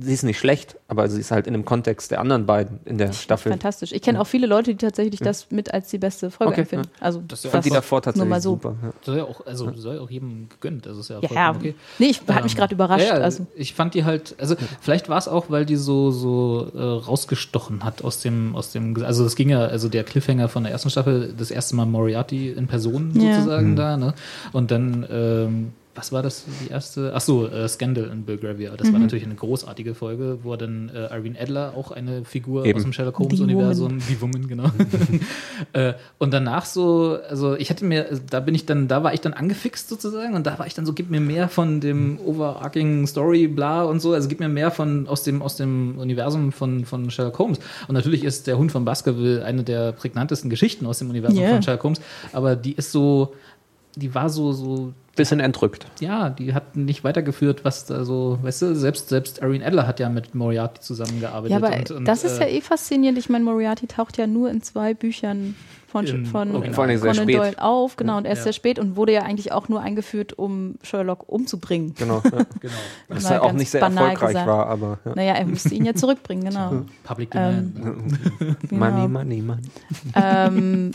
sie 0.00 0.12
ist 0.12 0.22
nicht 0.24 0.38
schlecht, 0.38 0.76
aber 0.88 1.08
sie 1.08 1.20
ist 1.20 1.30
halt 1.30 1.46
in 1.46 1.54
dem 1.54 1.64
Kontext 1.64 2.10
der 2.10 2.20
anderen 2.20 2.44
beiden 2.44 2.80
in 2.84 2.98
der 2.98 3.12
Staffel. 3.12 3.50
Fantastisch. 3.50 3.92
Ich 3.92 4.02
kenne 4.02 4.20
auch 4.20 4.26
viele 4.26 4.46
Leute, 4.46 4.72
die 4.72 4.76
tatsächlich 4.76 5.20
das 5.20 5.50
mit 5.50 5.72
als 5.72 5.88
die 5.88 5.96
beste 5.98 6.30
Folge 6.30 6.52
Okay, 6.52 6.60
empfinden. 6.62 6.88
Also 7.00 7.22
Das 7.26 7.42
ja 7.44 7.50
fand 7.50 7.64
die 7.64 7.70
davor 7.70 7.96
nur 7.98 8.02
tatsächlich 8.02 8.28
mal 8.30 8.40
so. 8.42 8.50
super. 8.50 8.74
Ja. 8.82 8.90
Soll 9.02 9.16
ja 9.16 9.24
auch, 9.24 9.46
also 9.46 9.72
soll 9.76 9.94
ja 9.96 10.00
auch 10.02 10.10
jedem 10.10 10.48
gegönnt. 10.50 10.84
Das 10.84 10.98
ist 10.98 11.08
ja, 11.08 11.20
Ja, 11.30 11.50
okay. 11.54 11.74
nee, 11.98 12.06
ich 12.06 12.20
hat 12.28 12.42
mich 12.42 12.52
Ähm, 12.52 12.58
gerade 12.58 12.74
überrascht. 12.74 13.06
Ja, 13.08 13.16
ja, 13.18 13.22
also. 13.24 13.46
Ich 13.54 13.72
fand 13.74 13.94
die 13.94 14.04
halt, 14.04 14.34
also 14.38 14.54
vielleicht 14.82 15.08
war 15.08 15.16
es 15.18 15.28
auch, 15.28 15.46
weil 15.48 15.64
die 15.64 15.76
so 15.76 16.10
so 16.10 16.70
äh, 16.74 16.78
rausgestochen 16.80 17.84
hat 17.84 18.02
aus 18.04 18.20
dem 18.20 18.54
aus 18.56 18.72
dem, 18.72 19.02
also 19.02 19.24
es 19.24 19.34
ging 19.36 19.48
ja, 19.48 19.60
also 19.60 19.88
der 19.88 20.04
Cliffhanger 20.04 20.48
von 20.48 20.62
der 20.64 20.72
ersten 20.72 20.90
Staffel, 20.90 21.32
das 21.36 21.50
erste 21.50 21.74
Mal 21.76 21.86
Moriarty 21.86 22.50
in 22.50 22.66
Person 22.66 23.12
Ja. 23.18 23.36
sozusagen 23.36 23.76
da, 23.76 23.96
ne? 23.96 24.14
Und 24.52 24.70
dann 24.70 25.06
ähm, 25.10 25.72
was 26.00 26.12
war 26.12 26.22
das, 26.22 26.44
die 26.64 26.70
erste? 26.70 27.12
Ach 27.14 27.20
so, 27.20 27.46
äh, 27.46 27.68
Scandal 27.68 28.04
in 28.12 28.24
Belgravia. 28.24 28.70
Das 28.76 28.88
war 28.90 28.98
Mhm. 28.98 29.04
natürlich 29.04 29.24
eine 29.26 29.34
großartige 29.34 29.94
Folge, 29.94 30.38
wo 30.42 30.56
dann 30.56 30.88
äh, 30.94 31.14
Irene 31.14 31.38
Adler, 31.38 31.74
auch 31.76 31.90
eine 31.90 32.24
Figur 32.24 32.64
Eben. 32.64 32.76
aus 32.78 32.82
dem 32.84 32.92
Sherlock 32.94 33.18
Holmes-Universum, 33.18 33.98
die 34.08 34.20
Woman, 34.20 34.48
genau. 34.48 34.64
äh, 35.74 35.92
und 36.18 36.32
danach 36.32 36.64
so, 36.64 37.18
also 37.28 37.54
ich 37.56 37.68
hatte 37.70 37.84
mir, 37.84 38.06
da 38.30 38.40
bin 38.40 38.54
ich 38.54 38.64
dann, 38.66 38.88
da 38.88 39.02
war 39.02 39.12
ich 39.14 39.20
dann 39.20 39.32
angefixt 39.34 39.88
sozusagen 39.88 40.34
und 40.34 40.46
da 40.46 40.58
war 40.58 40.66
ich 40.66 40.74
dann 40.74 40.86
so, 40.86 40.92
gib 40.94 41.10
mir 41.10 41.20
mehr 41.20 41.48
von 41.48 41.80
dem 41.80 42.18
overarching 42.24 43.06
Story, 43.06 43.46
bla 43.46 43.82
und 43.84 44.00
so, 44.00 44.12
also 44.14 44.28
gib 44.28 44.40
mir 44.40 44.48
mehr 44.48 44.70
von 44.70 45.06
aus 45.06 45.22
dem, 45.22 45.42
aus 45.42 45.56
dem 45.56 45.98
Universum 45.98 46.52
von, 46.52 46.84
von 46.84 47.10
Sherlock 47.10 47.38
Holmes. 47.38 47.58
Und 47.88 47.94
natürlich 47.94 48.24
ist 48.24 48.46
der 48.46 48.56
Hund 48.58 48.72
von 48.72 48.84
Baskerville 48.84 49.44
eine 49.44 49.62
der 49.64 49.92
prägnantesten 49.92 50.48
Geschichten 50.50 50.86
aus 50.86 50.98
dem 50.98 51.10
Universum 51.10 51.42
Ja. 51.42 51.50
von 51.50 51.62
Sherlock 51.62 51.84
Holmes, 51.84 52.00
aber 52.32 52.56
die 52.56 52.72
ist 52.72 52.90
so, 52.92 53.34
die 53.96 54.14
war 54.14 54.28
so, 54.28 54.52
so 54.52 54.92
Bisschen 55.16 55.40
entrückt. 55.40 55.86
ja, 56.00 56.30
die 56.30 56.54
hat 56.54 56.76
nicht 56.76 57.02
weitergeführt, 57.04 57.64
was 57.64 57.84
da 57.84 58.04
so, 58.04 58.38
weißt 58.42 58.62
du, 58.62 58.74
selbst, 58.76 59.08
selbst 59.08 59.38
Irene 59.42 59.66
Adler 59.66 59.86
hat 59.86 60.00
ja 60.00 60.08
mit 60.08 60.34
Moriarty 60.34 60.80
zusammengearbeitet. 60.80 61.50
Ja, 61.50 61.56
aber 61.56 61.76
und, 61.76 61.90
und, 61.90 62.04
das 62.06 62.24
ist 62.24 62.38
ja 62.38 62.46
äh, 62.46 62.58
eh 62.58 62.60
faszinierend. 62.60 63.18
Ich 63.18 63.28
meine, 63.28 63.44
Moriarty 63.44 63.86
taucht 63.86 64.16
ja 64.18 64.26
nur 64.26 64.50
in 64.50 64.62
zwei 64.62 64.94
Büchern 64.94 65.56
von, 65.88 66.06
In 66.06 66.24
von 66.26 66.48
Dingen 66.52 66.72
sehr 66.72 67.10
Conan 67.10 67.14
spät. 67.24 67.36
Doyle 67.36 67.62
auf, 67.62 67.96
genau, 67.96 68.18
und 68.18 68.24
erst 68.24 68.40
Ja. 68.40 68.44
sehr 68.44 68.52
spät 68.52 68.78
und 68.78 68.94
wurde 68.94 69.12
ja 69.12 69.22
eigentlich 69.22 69.50
auch 69.50 69.68
nur 69.68 69.80
eingeführt, 69.80 70.38
um 70.38 70.76
Sherlock 70.82 71.28
umzubringen. 71.28 71.94
Genau. 71.96 72.22
Ja. 72.30 72.44
genau. 72.60 72.74
Was 73.08 73.28
ja 73.28 73.42
auch 73.42 73.52
nicht 73.52 73.70
sehr 73.70 73.80
banal 73.80 74.10
erfolgreich 74.12 74.28
gesagt. 74.34 74.46
war, 74.46 74.66
aber 74.66 74.98
ja. 75.04 75.12
Naja, 75.16 75.34
er 75.34 75.46
musste 75.46 75.74
ihn 75.74 75.84
ja 75.84 75.94
zurückbringen, 75.94 76.44
genau. 76.48 76.84
Public 77.02 77.34
Ähm, 77.34 77.74
Demand. 77.74 78.12
Genau. 78.70 78.84
Money, 78.86 79.08
money, 79.08 79.42
money. 79.42 79.62
ähm, 80.14 80.92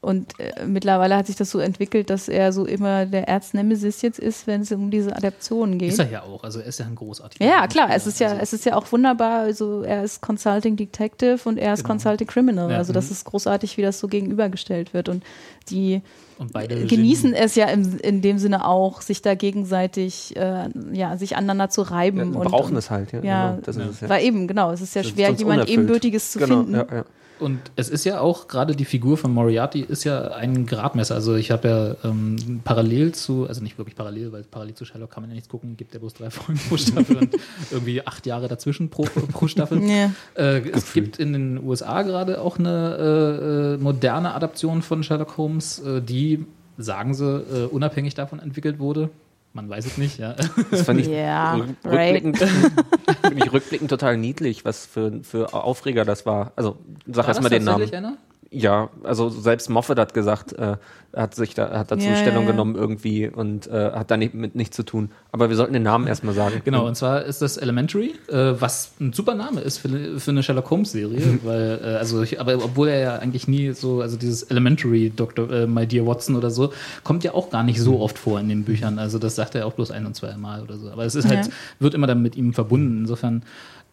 und 0.00 0.38
äh, 0.38 0.64
mittlerweile 0.66 1.16
hat 1.16 1.26
sich 1.26 1.36
das 1.36 1.50
so 1.50 1.58
entwickelt, 1.58 2.10
dass 2.10 2.28
er 2.28 2.52
so 2.52 2.64
immer 2.64 3.06
der 3.06 3.28
Erznemesis 3.28 4.02
jetzt 4.02 4.18
ist, 4.18 4.46
wenn 4.46 4.60
es 4.62 4.72
um 4.72 4.90
diese 4.90 5.14
Adaptionen 5.16 5.78
geht. 5.78 5.92
ist 5.92 5.98
er 5.98 6.10
ja 6.10 6.22
auch, 6.22 6.44
also 6.44 6.60
er 6.60 6.66
ist 6.66 6.78
ja 6.78 6.86
ein 6.86 6.94
großartiger 6.94 7.44
Ja, 7.44 7.66
klar, 7.66 7.88
es 7.94 8.06
ist 8.06 8.20
ja, 8.20 8.28
Also, 8.28 8.40
es 8.42 8.52
ist 8.52 8.64
ja 8.64 8.76
auch 8.76 8.90
wunderbar. 8.92 9.40
Also 9.40 9.82
er 9.82 10.04
ist 10.04 10.20
Consulting 10.22 10.76
Detective 10.76 11.38
und 11.44 11.58
er 11.58 11.74
ist 11.74 11.80
Genau. 11.84 11.94
Consulting 11.94 12.26
Criminal. 12.26 12.70
Ja. 12.70 12.78
Also 12.78 12.92
das 12.92 13.06
Mhm. 13.06 13.12
ist 13.12 13.24
großartig, 13.24 13.76
wie 13.76 13.82
das 13.82 13.98
so 13.98 14.08
gegenübergestellt 14.08 14.94
wird. 14.94 15.08
Und 15.08 15.22
die 15.70 16.02
und 16.38 16.52
beide 16.52 16.84
genießen 16.86 17.30
Genie. 17.32 17.42
es 17.44 17.54
ja 17.54 17.66
im, 17.66 17.98
in 17.98 18.20
dem 18.22 18.38
Sinne 18.38 18.66
auch, 18.68 19.00
sich 19.00 19.22
da 19.22 19.34
gegenseitig, 19.34 20.36
äh, 20.36 20.68
ja, 20.92 21.16
sich 21.16 21.36
aneinander 21.36 21.70
zu 21.70 21.82
reiben. 21.82 22.18
Ja, 22.34 22.40
und, 22.40 22.48
brauchen 22.50 22.72
und, 22.72 22.78
es 22.78 22.90
halt, 22.90 23.12
ja. 23.12 23.22
ja, 23.22 23.50
genau, 23.52 23.62
das 23.64 23.76
ist 23.76 23.86
es, 23.86 24.00
ja. 24.02 24.08
Weil 24.10 24.24
eben, 24.24 24.46
genau, 24.46 24.70
es 24.70 24.80
ist 24.82 24.94
ja 24.94 25.02
Das 25.02 25.10
schwer, 25.12 25.28
jemand 25.30 25.40
unerfüllt. 25.46 25.68
Ebenbürtiges 25.70 26.32
zu 26.32 26.38
genau, 26.38 26.56
finden. 26.58 26.74
Ja, 26.74 26.86
ja. 26.92 27.04
Und 27.38 27.60
es 27.76 27.88
ist 27.88 28.04
ja 28.04 28.20
auch 28.20 28.48
gerade 28.48 28.74
die 28.74 28.84
Figur 28.84 29.16
von 29.16 29.32
Moriarty 29.32 29.80
ist 29.80 30.04
ja 30.04 30.28
ein 30.28 30.66
Gradmesser. 30.66 31.14
Also 31.14 31.34
ich 31.34 31.50
habe 31.50 31.68
ja 31.68 32.08
ähm, 32.08 32.60
parallel 32.64 33.12
zu, 33.12 33.46
also 33.46 33.62
nicht 33.62 33.78
wirklich 33.78 33.96
parallel, 33.96 34.32
weil 34.32 34.42
parallel 34.44 34.74
zu 34.74 34.84
Sherlock 34.84 35.10
kann 35.10 35.22
man 35.22 35.30
ja 35.30 35.34
nichts 35.34 35.48
gucken, 35.48 35.76
gibt 35.76 35.94
ja 35.94 36.00
bloß 36.00 36.14
drei 36.14 36.30
Folgen 36.30 36.60
pro 36.68 36.76
Staffel 36.76 37.16
und 37.16 37.36
irgendwie 37.70 38.06
acht 38.06 38.26
Jahre 38.26 38.48
dazwischen 38.48 38.88
pro, 38.88 39.02
pro 39.04 39.48
Staffel. 39.48 39.82
Ja. 39.82 40.12
Äh, 40.34 40.68
es 40.70 40.92
gibt 40.92 41.18
in 41.18 41.32
den 41.32 41.62
USA 41.62 42.02
gerade 42.02 42.40
auch 42.40 42.58
eine 42.58 42.96
äh, 42.98 43.74
äh, 43.74 43.76
moderne 43.78 44.34
Adaption 44.34 44.82
von 44.82 45.02
Sherlock 45.02 45.36
Holmes, 45.36 45.78
äh, 45.80 46.00
die, 46.00 46.46
sagen 46.78 47.14
sie, 47.14 47.24
äh, 47.24 47.66
unabhängig 47.66 48.14
davon 48.14 48.38
entwickelt 48.38 48.78
wurde. 48.78 49.10
Man 49.56 49.70
weiß 49.70 49.86
es 49.86 49.96
nicht, 49.96 50.18
ja. 50.18 50.34
Das 50.70 50.82
fand 50.82 51.00
ich, 51.00 51.08
right. 51.08 52.22
rückblickend, 52.22 52.38
find 53.26 53.42
ich 53.42 53.50
rückblickend 53.50 53.88
total 53.88 54.18
niedlich, 54.18 54.66
was 54.66 54.84
für, 54.84 55.22
für 55.22 55.54
Aufreger 55.54 56.04
das 56.04 56.26
war. 56.26 56.52
Also 56.56 56.76
sag 57.06 57.26
erstmal 57.26 57.48
den 57.48 57.64
Namen. 57.64 57.90
einer? 57.90 58.18
Ja, 58.50 58.90
also 59.02 59.28
selbst 59.28 59.68
Moffat 59.70 59.98
hat 59.98 60.14
gesagt, 60.14 60.52
äh, 60.52 60.76
er 61.12 61.22
hat 61.22 61.34
sich 61.34 61.54
da, 61.54 61.70
hat 61.78 61.90
dazu 61.90 62.06
Ja, 62.06 62.14
Stellung 62.16 62.42
ja, 62.42 62.48
ja. 62.48 62.50
genommen 62.52 62.76
irgendwie 62.76 63.26
und 63.28 63.66
äh, 63.66 63.90
hat 63.92 64.10
da 64.10 64.16
nicht, 64.16 64.34
mit 64.34 64.54
nichts 64.54 64.76
zu 64.76 64.82
tun. 64.84 65.10
Aber 65.32 65.48
wir 65.48 65.56
sollten 65.56 65.72
den 65.72 65.82
Namen 65.82 66.06
erstmal 66.06 66.34
sagen. 66.34 66.60
Genau, 66.64 66.86
und 66.86 66.94
zwar 66.94 67.24
ist 67.24 67.42
das 67.42 67.56
Elementary, 67.56 68.14
äh, 68.28 68.52
was 68.60 68.92
ein 69.00 69.12
super 69.12 69.34
Name 69.34 69.62
ist 69.62 69.78
für, 69.78 70.20
für 70.20 70.30
eine 70.30 70.42
Sherlock 70.42 70.70
Holmes-Serie, 70.70 71.40
weil, 71.42 71.80
äh, 71.82 71.86
also 71.96 72.22
ich, 72.22 72.38
aber 72.40 72.54
obwohl 72.62 72.88
er 72.88 73.00
ja 73.00 73.14
eigentlich 73.16 73.48
nie 73.48 73.72
so, 73.72 74.00
also 74.00 74.16
dieses 74.16 74.44
Elementary 74.44 75.10
Dr. 75.14 75.50
Äh, 75.50 75.66
My 75.66 75.86
Dear 75.86 76.06
Watson 76.06 76.36
oder 76.36 76.50
so, 76.50 76.72
kommt 77.02 77.24
ja 77.24 77.34
auch 77.34 77.50
gar 77.50 77.64
nicht 77.64 77.80
so 77.80 78.00
oft 78.00 78.18
vor 78.18 78.38
in 78.38 78.48
den 78.48 78.64
Büchern. 78.64 78.98
Also 78.98 79.18
das 79.18 79.34
sagt 79.36 79.54
er 79.54 79.66
auch 79.66 79.72
bloß 79.72 79.90
ein 79.90 80.06
und 80.06 80.14
zwei 80.14 80.36
Mal 80.36 80.62
oder 80.62 80.76
so. 80.76 80.90
Aber 80.90 81.04
es 81.04 81.14
ist 81.14 81.28
halt, 81.28 81.46
Ja. 81.46 81.52
wird 81.80 81.94
immer 81.94 82.06
dann 82.06 82.22
mit 82.22 82.36
ihm 82.36 82.52
verbunden. 82.52 82.98
Insofern. 83.00 83.42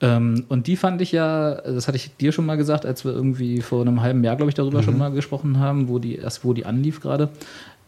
Ähm, 0.03 0.43
und 0.49 0.67
die 0.67 0.75
fand 0.75 1.01
ich 1.01 1.13
ja, 1.13 1.55
das 1.55 1.87
hatte 1.87 1.95
ich 1.95 2.15
dir 2.17 2.33
schon 2.33 2.45
mal 2.45 2.57
gesagt, 2.57 2.85
als 2.85 3.05
wir 3.05 3.13
irgendwie 3.13 3.61
vor 3.61 3.81
einem 3.81 4.01
halben 4.01 4.21
Jahr, 4.23 4.35
glaube 4.35 4.49
ich, 4.49 4.55
darüber 4.55 4.83
schon 4.83 4.97
mal 4.97 5.11
gesprochen 5.11 5.59
haben, 5.59 5.87
wo 5.87 5.97
die 5.97 6.17
erst, 6.17 6.43
wo 6.43 6.53
die 6.53 6.65
anlief 6.65 6.99
gerade. 6.99 7.29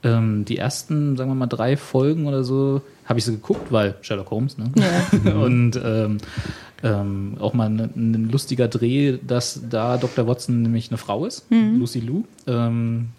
Ähm, 0.01 0.45
die 0.45 0.57
ersten, 0.57 1.17
sagen 1.17 1.29
wir 1.29 1.35
mal, 1.35 1.47
drei 1.47 1.75
Folgen 1.75 2.25
oder 2.25 2.45
so, 2.45 2.81
habe 3.03 3.19
ich 3.19 3.25
sie 3.25 3.33
geguckt, 3.33 3.69
weil 3.71 3.95
Sherlock 4.01 4.31
Holmes, 4.31 4.57
ne? 4.57 4.71
Und 5.35 5.79
ähm, 5.83 6.19
ähm, 6.83 7.35
auch 7.39 7.53
mal 7.53 7.69
ein, 7.69 7.79
ein 7.95 8.29
lustiger 8.31 8.69
Dreh, 8.69 9.17
dass 9.21 9.61
da 9.69 9.97
Dr. 9.97 10.25
Watson 10.25 10.61
nämlich 10.61 10.89
eine 10.91 10.97
Frau 10.97 11.25
ist, 11.25 11.45
Lucy 11.49 11.99
Lou. 11.99 12.23
Ähm, 12.47 13.09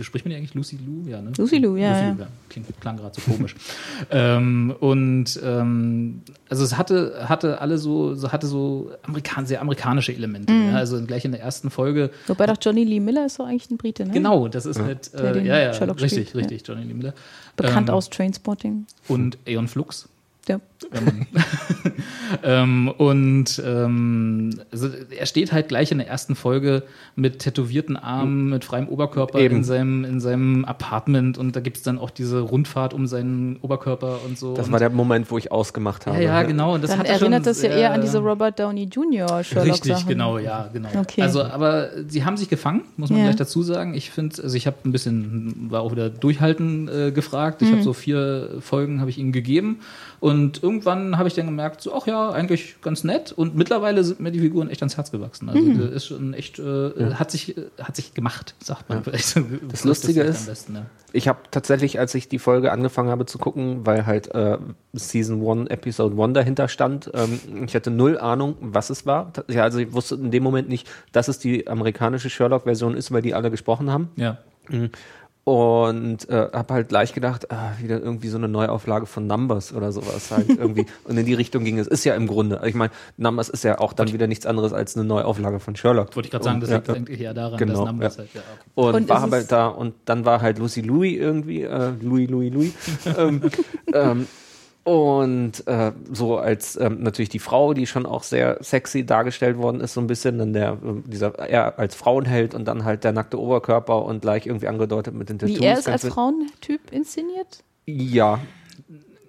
spricht 0.00 0.24
man 0.24 0.30
die 0.30 0.36
eigentlich 0.36 0.54
Lucy 0.54 0.78
Lou? 0.84 1.08
Ja, 1.08 1.20
ne? 1.20 1.32
Lucy 1.36 1.58
Lou, 1.58 1.76
ja, 1.76 1.90
Lucy 1.90 2.02
ja. 2.02 2.10
Lou, 2.12 2.20
ja. 2.20 2.26
Klingt, 2.48 2.80
klang 2.80 2.96
gerade 2.96 3.20
so 3.20 3.30
komisch. 3.30 3.54
ähm, 4.10 4.74
und 4.80 5.40
ähm, 5.42 6.22
also 6.48 6.64
es 6.64 6.76
hatte, 6.76 7.28
hatte 7.28 7.60
alle 7.60 7.78
so, 7.78 8.14
so 8.14 8.32
hatte 8.32 8.46
so 8.46 8.92
Amerikan 9.02 9.46
sehr 9.46 9.60
amerikanische 9.60 10.12
Elemente. 10.12 10.52
Mhm. 10.52 10.70
Ja? 10.70 10.76
Also 10.76 11.04
gleich 11.04 11.24
in 11.24 11.32
der 11.32 11.40
ersten 11.40 11.70
Folge 11.70 12.10
Wobei 12.26 12.46
doch 12.46 12.56
Johnny 12.60 12.84
Lee 12.84 13.00
Miller 13.00 13.26
ist 13.26 13.38
doch 13.38 13.46
eigentlich 13.46 13.70
ein 13.70 13.76
Brite, 13.76 14.04
ne? 14.06 14.12
Genau, 14.12 14.48
das 14.48 14.66
ist 14.66 14.80
halt, 14.80 15.12
Der 15.12 15.36
äh, 15.36 15.46
ja, 15.46 15.58
ja, 15.58 15.72
Sherlock 15.72 16.00
richtig, 16.00 16.28
spielt, 16.28 16.44
richtig, 16.44 16.66
Johnny 16.66 16.84
Lee 16.84 16.94
Miller. 16.94 17.14
Bekannt 17.56 17.88
Ähm, 17.88 17.94
aus 17.94 18.10
Trainspotting. 18.10 18.86
Und 19.08 19.38
Aeon 19.46 19.68
Flux. 19.68 20.08
Ja. 20.48 20.60
man- 20.92 21.26
ähm, 22.42 22.88
und 22.88 23.62
ähm, 23.64 24.50
also 24.70 24.88
er 25.16 25.26
steht 25.26 25.52
halt 25.52 25.68
gleich 25.68 25.90
in 25.92 25.98
der 25.98 26.08
ersten 26.08 26.34
Folge 26.34 26.82
mit 27.16 27.38
tätowierten 27.40 27.96
Armen, 27.96 28.50
mit 28.50 28.64
freiem 28.64 28.88
Oberkörper 28.88 29.38
Eben. 29.38 29.56
in 29.56 29.64
seinem, 29.64 30.04
in 30.04 30.20
seinem 30.20 30.64
Apartment 30.64 31.38
und 31.38 31.56
da 31.56 31.60
gibt 31.60 31.78
es 31.78 31.82
dann 31.82 31.98
auch 31.98 32.10
diese 32.10 32.40
Rundfahrt 32.40 32.94
um 32.94 33.06
seinen 33.06 33.56
Oberkörper 33.62 34.20
und 34.26 34.38
so. 34.38 34.54
Das 34.54 34.66
und 34.66 34.72
war 34.72 34.78
der 34.78 34.90
Moment, 34.90 35.30
wo 35.30 35.38
ich 35.38 35.50
ausgemacht 35.52 36.06
habe. 36.06 36.16
ja, 36.18 36.22
ja, 36.22 36.42
genau. 36.42 36.74
Und 36.74 36.84
das 36.84 36.90
Dann 36.90 37.00
erinnert 37.04 37.20
schon 37.20 37.42
das 37.44 37.62
ja 37.62 37.70
sehr- 37.70 37.78
eher 37.78 37.92
an 37.92 38.00
diese 38.00 38.18
Robert 38.18 38.58
Downey 38.58 38.84
Jr. 38.84 39.42
Sherlock 39.42 39.72
Richtig, 39.74 39.92
Sachen. 39.92 40.08
genau, 40.08 40.38
ja, 40.38 40.68
genau. 40.72 40.88
Okay. 40.96 41.22
Also, 41.22 41.42
aber 41.42 41.90
sie 42.08 42.24
haben 42.24 42.36
sich 42.36 42.48
gefangen, 42.48 42.82
muss 42.96 43.10
man 43.10 43.18
Ja. 43.20 43.24
gleich 43.26 43.36
dazu 43.36 43.62
sagen. 43.62 43.94
Ich 43.94 44.10
finde, 44.10 44.42
also 44.42 44.56
ich 44.56 44.66
habe 44.66 44.76
ein 44.84 44.92
bisschen, 44.92 45.70
war 45.70 45.80
auch 45.82 45.92
wieder 45.92 46.10
durchhalten 46.10 46.88
äh, 46.88 47.10
gefragt. 47.12 47.60
Mhm. 47.62 47.66
Ich 47.66 47.72
habe 47.72 47.82
so 47.82 47.92
vier 47.92 48.50
Folgen 48.60 49.00
habe 49.00 49.10
ich 49.10 49.18
ihnen 49.18 49.32
gegeben 49.32 49.80
und 50.20 50.62
irgendwann 50.62 51.16
habe 51.18 51.28
ich 51.28 51.34
dann 51.34 51.46
gemerkt, 51.46 51.80
so, 51.80 51.94
ach 51.94 52.06
ja, 52.06 52.30
eigentlich 52.30 52.76
ganz 52.82 53.04
nett. 53.04 53.32
Und 53.32 53.54
mittlerweile 53.56 54.02
sind 54.04 54.20
mir 54.20 54.30
die 54.32 54.40
Figuren 54.40 54.68
echt 54.68 54.82
ans 54.82 54.96
Herz 54.96 55.10
gewachsen. 55.12 55.48
Also 55.48 55.62
Mhm. 55.62 55.80
ist 55.92 56.06
schon 56.06 56.34
echt, 56.34 56.58
äh, 56.58 57.14
hat 57.14 57.30
sich, 57.30 57.56
äh, 57.56 57.66
hat 57.82 57.94
sich 57.96 58.14
gemacht, 58.14 58.54
sagt 58.62 58.88
man 58.88 59.04
vielleicht. 59.04 59.36
Das 59.70 59.84
Lustige 59.84 60.20
vielleicht 60.22 60.30
ist- 60.40 60.40
am 60.40 60.52
besten, 60.52 60.74
ja. 60.76 60.86
Ich 61.12 61.26
habe 61.26 61.38
tatsächlich, 61.50 61.98
als 61.98 62.14
ich 62.14 62.28
die 62.28 62.38
Folge 62.38 62.70
angefangen 62.70 63.08
habe 63.10 63.24
zu 63.26 63.38
gucken, 63.38 63.86
weil 63.86 64.04
halt 64.04 64.34
äh, 64.34 64.58
Season 64.92 65.40
1, 65.46 65.70
Episode 65.70 66.20
1 66.22 66.34
dahinter 66.34 66.68
stand, 66.68 67.10
ähm, 67.14 67.64
ich 67.66 67.74
hatte 67.74 67.90
null 67.90 68.18
Ahnung, 68.18 68.56
was 68.60 68.90
es 68.90 69.06
war. 69.06 69.32
Ja, 69.48 69.62
also 69.62 69.78
ich 69.78 69.92
wusste 69.94 70.16
in 70.16 70.30
dem 70.30 70.42
Moment 70.42 70.68
nicht, 70.68 70.86
dass 71.12 71.28
es 71.28 71.38
die 71.38 71.66
amerikanische 71.66 72.28
Sherlock-Version 72.28 72.94
ist, 72.94 73.10
weil 73.10 73.22
die 73.22 73.34
alle 73.34 73.50
gesprochen 73.50 73.90
haben. 73.90 74.08
Ja. 74.16 74.36
Und 75.48 76.28
äh, 76.28 76.50
habe 76.52 76.74
halt 76.74 76.90
gleich 76.90 77.14
gedacht, 77.14 77.50
ah, 77.50 77.70
wieder 77.80 77.98
irgendwie 77.98 78.28
so 78.28 78.36
eine 78.36 78.48
Neuauflage 78.48 79.06
von 79.06 79.26
Numbers 79.26 79.72
oder 79.72 79.92
sowas 79.92 80.30
halt 80.30 80.46
irgendwie. 80.58 80.84
Und 81.04 81.16
in 81.16 81.24
die 81.24 81.32
Richtung 81.32 81.64
ging 81.64 81.78
es. 81.78 81.86
Ist 81.86 82.04
ja 82.04 82.14
im 82.14 82.26
Grunde, 82.26 82.60
ich 82.66 82.74
meine, 82.74 82.92
Numbers 83.16 83.48
ist 83.48 83.64
ja 83.64 83.78
auch 83.78 83.94
dann 83.94 84.12
wieder 84.12 84.26
nichts 84.26 84.44
anderes 84.44 84.74
als 84.74 84.94
eine 84.94 85.06
Neuauflage 85.06 85.58
von 85.58 85.74
Sherlock. 85.74 86.14
Wollte 86.14 86.26
ich 86.26 86.32
gerade 86.32 86.44
sagen, 86.44 86.60
das 86.60 86.68
Und, 86.68 86.74
liegt 86.74 86.88
ja, 86.88 86.94
eigentlich 86.94 87.20
eher 87.22 87.32
daran, 87.32 87.56
Genau, 87.56 87.72
dass 87.76 87.86
Numbers 87.86 88.16
ja. 88.16 88.18
halt, 88.18 88.34
ja, 88.34 88.40
okay. 88.76 88.88
und, 88.88 88.94
Und 88.94 89.08
war 89.08 89.30
halt 89.30 89.50
da 89.50 89.68
und 89.68 89.94
dann 90.04 90.26
war 90.26 90.42
halt 90.42 90.58
Lucy 90.58 90.82
Louis 90.82 91.16
irgendwie, 91.18 91.62
äh, 91.62 91.92
Louis, 92.02 92.28
Louis, 92.28 92.52
Louis. 92.52 92.72
ähm, 93.16 93.40
ähm, 93.94 94.26
und 94.88 95.66
äh, 95.66 95.92
so 96.10 96.38
als 96.38 96.80
ähm, 96.80 97.02
natürlich 97.02 97.28
die 97.28 97.40
Frau, 97.40 97.74
die 97.74 97.86
schon 97.86 98.06
auch 98.06 98.22
sehr 98.22 98.56
sexy 98.62 99.04
dargestellt 99.04 99.58
worden 99.58 99.82
ist, 99.82 99.92
so 99.92 100.00
ein 100.00 100.06
bisschen, 100.06 100.38
dann 100.38 100.54
der, 100.54 100.78
ähm, 100.82 101.04
dieser, 101.06 101.38
er 101.38 101.78
als 101.78 101.94
Frauenheld 101.94 102.54
und 102.54 102.64
dann 102.64 102.84
halt 102.84 103.04
der 103.04 103.12
nackte 103.12 103.38
Oberkörper 103.38 104.02
und 104.02 104.22
gleich 104.22 104.46
irgendwie 104.46 104.66
angedeutet 104.66 105.12
mit 105.12 105.28
den 105.28 105.38
Tattoos. 105.38 105.60
Wie 105.60 105.64
er 105.64 105.78
ist 105.78 105.88
als 105.88 106.06
Frauentyp 106.06 106.90
inszeniert? 106.90 107.62
ja. 107.84 108.40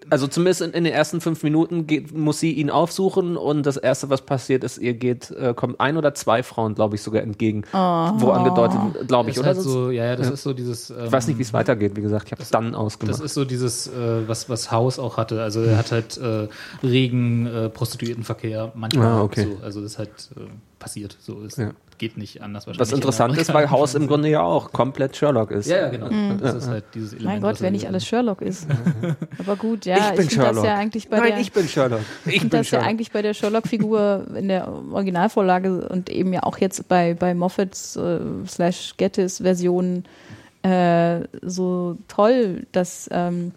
Also 0.09 0.27
zumindest 0.27 0.61
in, 0.61 0.71
in 0.71 0.83
den 0.83 0.93
ersten 0.93 1.21
fünf 1.21 1.43
Minuten 1.43 1.85
geht, 1.87 2.15
muss 2.15 2.39
sie 2.39 2.53
ihn 2.53 2.69
aufsuchen 2.69 3.37
und 3.37 3.65
das 3.65 3.77
erste, 3.77 4.09
was 4.09 4.21
passiert 4.21 4.63
ist, 4.63 4.77
ihr 4.77 4.93
geht, 4.93 5.31
äh, 5.31 5.53
kommt 5.53 5.79
ein 5.79 5.97
oder 5.97 6.13
zwei 6.13 6.41
Frauen, 6.43 6.75
glaube 6.75 6.95
ich, 6.95 7.01
sogar 7.01 7.21
entgegen. 7.21 7.63
Wo 7.71 8.31
angedeutet, 8.31 9.07
glaube 9.07 9.29
ich, 9.29 9.35
Ist 9.35 9.39
oder? 9.41 9.47
halt 9.49 9.61
so, 9.61 9.91
ja, 9.91 10.05
ja, 10.05 10.15
das 10.15 10.29
ist 10.29 10.43
so 10.43 10.53
dieses. 10.53 10.89
ich 10.89 11.11
weiß 11.11 11.27
nicht, 11.27 11.37
wie 11.37 11.43
es 11.43 11.53
weitergeht, 11.53 11.95
wie 11.95 12.01
gesagt, 12.01 12.25
ich 12.27 12.31
habe 12.31 12.41
es 12.41 12.49
dann 12.49 12.71
Das 12.71 12.75
ausgemacht. 12.79 13.21
ist 13.21 13.33
so 13.33 13.45
dieses, 13.45 13.87
äh, 13.87 14.27
was, 14.27 14.49
was 14.49 14.71
Haus 14.71 14.99
auch 14.99 15.17
hatte. 15.17 15.41
Also 15.41 15.61
er 15.61 15.77
hat 15.77 15.91
halt 15.91 16.17
äh, 16.17 16.47
regen 16.85 17.45
äh, 17.45 17.69
Prostituiertenverkehr 17.69 18.71
manchmal. 18.75 19.05
Ah, 19.07 19.21
okay. 19.21 19.47
so. 19.57 19.63
Also 19.63 19.81
das 19.81 19.91
ist 19.93 19.97
halt 19.99 20.09
äh, 20.35 20.41
passiert. 20.79 21.17
So, 21.21 21.43
es 21.43 21.57
Ja. 21.57 21.71
Geht 21.99 22.17
nicht 22.17 22.41
anders 22.41 22.65
wahrscheinlich. 22.65 22.79
Was 22.79 22.89
in 22.89 22.95
interessant 22.95 23.37
ist, 23.37 23.53
weil 23.53 23.69
Haus 23.71 23.93
im 23.93 24.03
amerikanischen 24.03 24.07
Grunde 24.07 24.29
ja 24.29 24.41
auch 24.41 24.71
komplett 24.71 25.15
Sherlock 25.15 25.51
ist. 25.51 25.67
Ja, 25.67 25.77
ja, 25.77 25.89
genau. 25.89 26.09
Das 26.37 26.55
ist 26.55 26.67
halt 26.67 26.85
dieses 26.95 27.13
Element. 27.13 27.33
Mein 27.35 27.41
Gott, 27.41 27.61
wenn 27.61 27.73
nicht 27.73 27.85
alles 27.87 28.05
Sherlock 28.07 28.41
ist. 28.41 28.65
Aber 29.39 29.55
gut, 29.55 29.85
ja, 29.85 29.97
ich 29.97 30.03
bin 30.15 30.27
finde 30.29 30.35
das 30.35 30.45
Sherlock. 30.45 30.65
ja 30.65 30.75
eigentlich 30.75 31.09
bei 31.09 31.17
Nein, 31.19 31.27
der, 31.33 31.39
ich 31.39 31.51
bin 31.51 31.67
Sherlock. 31.67 31.99
Ich 32.25 32.31
finde 32.33 32.39
bin 32.39 32.49
das 32.49 32.59
ja 32.59 32.63
Sherlock. 32.79 32.87
eigentlich 32.87 33.11
bei 33.11 33.21
der 33.21 33.33
Sherlock-Figur 33.35 34.25
in 34.35 34.47
der 34.47 34.67
Originalvorlage 34.91 35.87
und 35.89 36.09
eben 36.09 36.33
ja 36.33 36.43
auch 36.43 36.57
jetzt 36.57 36.87
bei, 36.87 37.13
bei 37.13 37.33
Moffats 37.35 37.95
äh, 37.95 38.19
slash 38.47 38.95
Gettis 38.97 39.37
Version 39.37 40.05
äh, 40.63 41.21
so 41.41 41.97
toll, 42.07 42.65
dass 42.71 43.07
ähm, 43.11 43.51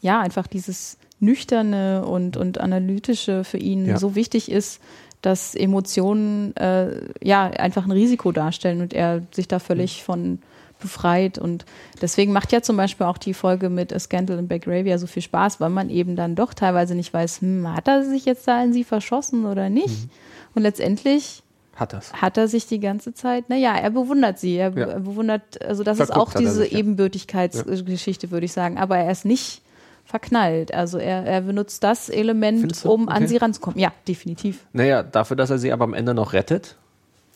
ja 0.00 0.20
einfach 0.20 0.46
dieses 0.46 0.96
nüchterne 1.18 2.04
und, 2.04 2.36
und 2.36 2.58
analytische 2.58 3.44
für 3.44 3.58
ihn 3.58 3.86
Ja. 3.86 3.98
so 3.98 4.14
wichtig 4.14 4.50
ist, 4.50 4.80
dass 5.22 5.54
Emotionen 5.54 6.56
äh, 6.56 7.00
ja 7.22 7.44
einfach 7.44 7.84
ein 7.84 7.90
Risiko 7.92 8.32
darstellen 8.32 8.80
und 8.80 8.94
er 8.94 9.22
sich 9.32 9.48
da 9.48 9.58
völlig 9.58 10.02
von 10.02 10.38
befreit. 10.80 11.38
Und 11.38 11.66
deswegen 12.00 12.32
macht 12.32 12.52
ja 12.52 12.62
zum 12.62 12.76
Beispiel 12.76 13.06
auch 13.06 13.18
die 13.18 13.34
Folge 13.34 13.68
mit 13.68 13.92
A 13.92 13.98
Scandal 13.98 14.38
in 14.38 14.48
Belgravia 14.48 14.98
so 14.98 15.06
viel 15.06 15.22
Spaß, 15.22 15.60
weil 15.60 15.70
man 15.70 15.90
eben 15.90 16.16
dann 16.16 16.34
doch 16.34 16.54
teilweise 16.54 16.94
nicht 16.94 17.12
weiß, 17.12 17.42
hm, 17.42 17.72
hat 17.74 17.86
er 17.86 18.04
sich 18.04 18.24
jetzt 18.24 18.48
da 18.48 18.62
in 18.62 18.72
sie 18.72 18.84
verschossen 18.84 19.44
oder 19.44 19.68
nicht? 19.68 20.08
Und 20.54 20.62
letztendlich 20.62 21.42
Hat 21.76 21.94
hat 21.94 22.36
er 22.38 22.48
sich 22.48 22.66
die 22.66 22.80
ganze 22.80 23.14
Zeit, 23.14 23.48
naja, 23.48 23.74
er 23.76 23.90
bewundert 23.90 24.38
sie, 24.38 24.56
er, 24.56 24.76
Ja. 24.76 24.86
er 24.86 25.00
bewundert, 25.00 25.62
also 25.64 25.84
das 25.84 25.98
Verguckt 25.98 26.28
ist 26.28 26.36
auch 26.36 26.38
diese 26.38 26.54
sich, 26.54 26.72
ja. 26.72 26.78
Ebenbürtigkeitsgeschichte, 26.78 28.30
würde 28.30 28.46
ich 28.46 28.52
sagen, 28.52 28.78
aber 28.78 28.96
er 28.98 29.10
ist 29.12 29.24
nicht 29.24 29.62
verknallt, 30.10 30.74
also 30.74 30.98
er, 30.98 31.24
er 31.24 31.40
benutzt 31.40 31.82
das 31.82 32.08
Element, 32.08 32.84
um 32.84 33.08
an 33.08 33.16
Okay. 33.18 33.26
sie 33.28 33.36
ranzukommen. 33.38 33.78
Ja, 33.78 33.92
definitiv. 34.06 34.66
Naja, 34.72 35.02
dafür, 35.02 35.36
dass 35.36 35.50
er 35.50 35.58
sie 35.58 35.72
aber 35.72 35.84
am 35.84 35.94
Ende 35.94 36.12
noch 36.14 36.32
rettet 36.32 36.76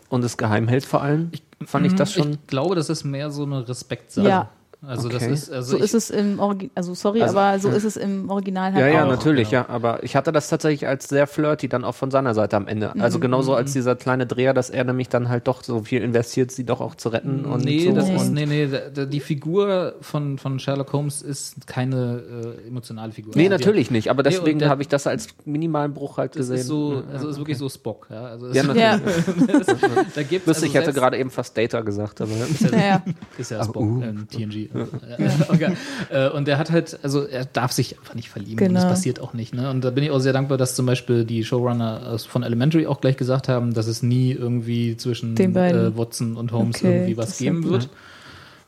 und 0.08 0.24
es 0.24 0.36
geheim 0.36 0.68
hält 0.68 0.84
vor 0.84 1.02
allem, 1.02 1.30
fand 1.64 1.86
ich 1.86 1.94
das 1.94 2.12
schon. 2.12 2.32
Ich 2.32 2.46
glaube, 2.46 2.74
das 2.74 2.90
ist 2.90 3.04
mehr 3.04 3.30
so 3.30 3.44
eine 3.44 3.66
Respektsache. 3.68 4.28
Ja. 4.28 4.50
Also 4.86 5.08
das 5.08 5.22
Okay. 5.22 5.32
ist, 5.32 5.50
also 5.52 5.70
So 5.72 5.76
ich, 5.78 5.82
ist 5.84 5.94
es 5.94 6.10
im 6.10 6.38
Original, 6.38 6.70
also 6.74 6.94
sorry, 6.94 7.22
Also, 7.22 7.38
aber 7.38 7.58
so 7.58 7.68
ist 7.70 7.84
es 7.84 7.96
im 7.96 8.28
Original 8.30 8.72
halt 8.72 8.80
ja, 8.80 8.88
ja, 8.88 9.04
auch. 9.04 9.08
natürlich, 9.10 9.50
genau. 9.50 9.62
ja. 9.62 9.68
Aber 9.68 10.02
ich 10.02 10.16
hatte 10.16 10.30
das 10.32 10.48
tatsächlich 10.48 10.86
als 10.86 11.08
sehr 11.08 11.26
flirty 11.26 11.68
dann 11.68 11.84
auch 11.84 11.94
von 11.94 12.10
seiner 12.10 12.34
Seite 12.34 12.56
am 12.56 12.66
Ende. 12.68 12.92
Also 12.98 13.18
genauso 13.18 13.54
als 13.54 13.72
dieser 13.72 13.96
kleine 13.96 14.26
Dreher, 14.26 14.54
dass 14.54 14.70
er 14.70 14.84
nämlich 14.84 15.08
dann 15.08 15.28
halt 15.28 15.48
doch 15.48 15.62
so 15.64 15.82
viel 15.82 16.02
investiert, 16.02 16.50
sie 16.50 16.64
doch 16.64 16.80
auch 16.80 16.94
zu 16.94 17.08
retten. 17.08 17.44
Und 17.44 17.64
nee, 17.64 17.86
so. 17.86 17.92
das 17.92 18.08
Nee. 18.08 18.16
ist, 18.16 18.30
nee, 18.32 18.46
nee, 18.46 18.68
die 19.06 19.20
Figur 19.20 19.94
von, 20.00 20.38
von 20.38 20.58
Sherlock 20.58 20.92
Holmes 20.92 21.22
ist 21.22 21.66
keine 21.66 22.54
äh, 22.64 22.68
emotionale 22.68 23.12
Figur. 23.12 23.32
Nee, 23.36 23.44
Also, 23.50 23.58
natürlich 23.64 23.90
nicht, 23.90 24.10
aber 24.10 24.22
Nee, 24.22 24.30
deswegen 24.30 24.58
der- 24.58 24.68
habe 24.68 24.82
ich 24.82 24.88
das 24.88 25.06
als 25.06 25.28
minimalen 25.44 25.94
Bruch 25.94 26.18
halt 26.18 26.32
Das 26.32 26.40
gesehen. 26.48 26.56
ist 26.56 26.66
so, 26.66 26.94
Ja, 26.94 27.02
also 27.12 27.28
ist 27.28 27.38
wirklich 27.38 27.58
so 27.58 27.68
Spock, 27.68 28.08
ja. 28.10 28.24
Also 28.24 28.48
Ja, 28.48 28.62
natürlich. 28.62 28.80
Ja, 28.82 29.00
da 30.14 30.22
gibt 30.22 30.46
Lustig, 30.46 30.68
ich 30.68 30.74
hätte 30.74 30.92
gerade 30.92 31.16
eben 31.18 31.30
fast 31.30 31.56
Data 31.56 31.80
gesagt, 31.80 32.20
aber 32.20 32.30
naja. 32.70 33.02
ist 33.38 33.50
ja 33.50 33.64
Spock, 33.64 33.82
uh. 33.82 34.02
ähm, 34.02 34.26
TNG. 34.30 34.68
Okay. 34.74 35.74
Äh, 36.10 36.28
und 36.30 36.48
der 36.48 36.58
hat 36.58 36.70
halt, 36.70 36.98
also 37.02 37.24
er 37.26 37.44
darf 37.44 37.72
sich 37.72 37.98
einfach 37.98 38.14
nicht 38.14 38.28
verlieben 38.28 38.64
und 38.66 38.74
das 38.74 38.82
Genau. 38.82 38.92
passiert 38.92 39.20
auch 39.20 39.32
nicht. 39.34 39.54
Ne? 39.54 39.70
Und 39.70 39.82
da 39.84 39.90
bin 39.90 40.04
ich 40.04 40.10
auch 40.10 40.18
sehr 40.20 40.32
dankbar, 40.32 40.58
dass 40.58 40.74
zum 40.74 40.86
Beispiel 40.86 41.24
die 41.24 41.44
Showrunner 41.44 42.02
aus- 42.06 42.26
von 42.26 42.42
Elementary 42.42 42.86
auch 42.86 43.00
gleich 43.00 43.16
gesagt 43.16 43.48
haben, 43.48 43.74
dass 43.74 43.86
es 43.86 44.02
nie 44.02 44.32
irgendwie 44.32 44.96
zwischen 44.96 45.36
äh, 45.36 45.96
Watson 45.96 46.36
und 46.36 46.52
Holmes 46.52 46.76
Okay, 46.76 46.92
irgendwie 46.94 47.16
was 47.16 47.38
geben 47.38 47.64
wird. 47.68 47.88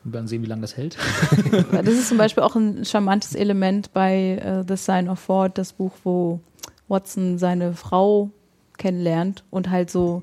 Wir 0.05 0.13
werden 0.13 0.29
sehen, 0.29 0.43
wie 0.43 0.47
lange 0.47 0.63
das 0.63 0.77
hält. 0.77 0.97
Das 1.73 1.87
ist 1.89 2.09
zum 2.09 2.19
Beispiel 2.19 2.43
auch 2.45 2.55
ein 2.55 2.85
charmantes 2.85 3.35
Element 3.35 3.93
bei 3.93 4.39
äh, 4.41 4.65
The 4.69 4.77
Sign 4.77 5.09
of 5.09 5.19
Ford, 5.19 5.59
das 5.59 5.73
Buch, 5.73 5.93
wo 6.05 6.41
Watson 6.89 7.39
seine 7.39 7.73
Frau 7.75 8.31
kennenlernt 8.79 9.43
und 9.51 9.71
halt 9.71 9.91
so 9.91 10.23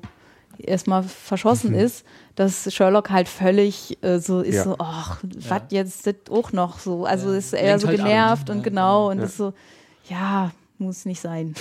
erstmal 0.58 1.02
verschossen 1.02 1.74
ist, 1.74 2.04
dass 2.36 2.72
Sherlock 2.72 3.10
halt 3.10 3.28
völlig 3.28 3.98
äh, 4.02 4.18
so 4.18 4.40
ist, 4.40 4.56
Ja. 4.56 4.64
so, 4.64 4.76
ach, 4.78 5.22
was 5.22 5.62
jetzt 5.70 6.06
das 6.06 6.14
auch 6.30 6.52
noch 6.52 6.78
so. 6.78 7.04
Also 7.04 7.30
Ja. 7.30 7.36
ist 7.38 7.52
eher 7.52 7.62
Lenkt 7.78 7.82
so 7.82 7.88
halt 7.88 8.00
an, 8.00 8.06
genervt 8.06 8.48
ne? 8.48 8.54
und 8.54 8.62
genau 8.62 9.10
und 9.10 9.18
Ja. 9.18 9.24
ist 9.24 9.36
so, 9.36 9.52
ja, 10.08 10.50
muss 10.78 11.04
nicht 11.04 11.20
sein. 11.20 11.54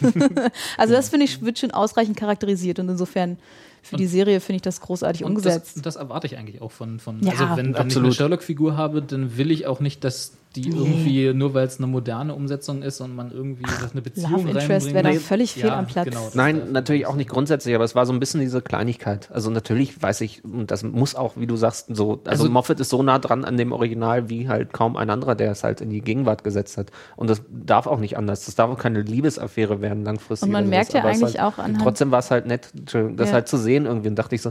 also 0.78 0.94
das 0.94 1.08
finde 1.08 1.24
ich, 1.26 1.42
wird 1.42 1.58
schon 1.58 1.70
ausreichend 1.70 2.16
charakterisiert 2.16 2.78
und 2.78 2.88
insofern 2.88 3.38
für 3.82 3.96
die 3.96 4.06
Serie 4.06 4.40
finde 4.40 4.56
ich 4.56 4.62
das 4.62 4.80
großartig 4.80 5.24
Und 5.24 5.30
umgesetzt. 5.30 5.76
das, 5.76 5.82
das 5.82 5.96
erwarte 5.96 6.26
ich 6.26 6.36
eigentlich 6.36 6.60
auch 6.60 6.70
von, 6.70 7.00
von 7.00 7.22
Ja, 7.22 7.32
also 7.32 7.56
wenn, 7.56 7.74
wenn 7.74 7.88
ich 7.88 7.96
eine. 7.96 8.12
Sherlock-Figur 8.12 8.76
habe, 8.76 9.00
dann 9.02 9.36
will 9.38 9.50
ich 9.50 9.66
auch 9.66 9.80
nicht, 9.80 10.04
dass 10.04 10.32
die 10.56 10.68
irgendwie, 10.68 11.32
nur 11.32 11.54
weil 11.54 11.64
es 11.66 11.78
eine 11.78 11.86
moderne 11.86 12.34
Umsetzung 12.34 12.82
ist 12.82 13.00
und 13.00 13.14
man 13.14 13.30
irgendwie 13.30 13.62
das 13.62 13.92
eine 13.92 14.02
Beziehung 14.02 14.32
Love 14.32 14.48
Interest 14.48 14.70
reinbringt. 14.70 14.94
wäre 14.94 15.02
da 15.04 15.10
Nee, 15.10 15.18
völlig 15.18 15.52
fehl 15.52 15.70
am 15.70 15.86
Platz. 15.86 16.08
Genau, 16.08 16.28
Nein, 16.34 16.72
natürlich 16.72 17.06
auch 17.06 17.14
nicht 17.14 17.30
grundsätzlich, 17.30 17.74
aber 17.76 17.84
es 17.84 17.94
war 17.94 18.04
so 18.04 18.12
ein 18.12 18.18
bisschen 18.18 18.40
diese 18.40 18.60
Kleinigkeit. 18.60 19.30
Also 19.32 19.48
natürlich 19.50 20.02
weiß 20.02 20.22
ich, 20.22 20.42
und 20.44 20.70
das 20.72 20.82
muss 20.82 21.14
auch, 21.14 21.36
wie 21.36 21.46
du 21.46 21.56
sagst, 21.56 21.94
so, 21.94 22.20
also, 22.24 22.42
Also- 22.44 22.50
Moffat 22.50 22.80
ist 22.80 22.88
so 22.90 23.00
nah 23.02 23.20
dran 23.20 23.44
an 23.44 23.56
dem 23.56 23.70
Original 23.70 24.28
wie 24.28 24.48
halt 24.48 24.72
kaum 24.72 24.96
ein 24.96 25.08
anderer, 25.08 25.36
der 25.36 25.52
es 25.52 25.62
halt 25.62 25.80
in 25.80 25.90
die 25.90 26.00
Gegenwart 26.00 26.42
gesetzt 26.42 26.76
hat. 26.78 26.90
Und 27.16 27.30
das 27.30 27.42
darf 27.48 27.86
auch 27.86 28.00
nicht 28.00 28.18
anders. 28.18 28.46
Das 28.46 28.56
darf 28.56 28.70
auch 28.70 28.78
keine 28.78 29.02
Liebesaffäre 29.02 29.80
werden 29.80 30.04
langfristig. 30.04 30.46
Und 30.48 30.52
man 30.52 30.68
merkt 30.68 30.92
ja 30.94 31.04
eigentlich 31.04 31.38
halt, 31.38 31.54
auch 31.54 31.58
anhand- 31.58 31.82
Trotzdem 31.82 32.10
war 32.10 32.18
es 32.18 32.30
halt 32.32 32.46
nett, 32.46 32.70
das 32.74 33.28
Ja. 33.28 33.34
halt 33.34 33.46
zu 33.48 33.56
sehen 33.56 33.86
irgendwie. 33.86 34.08
Und 34.08 34.16
dachte 34.16 34.34
ich 34.34 34.42
so, 34.42 34.50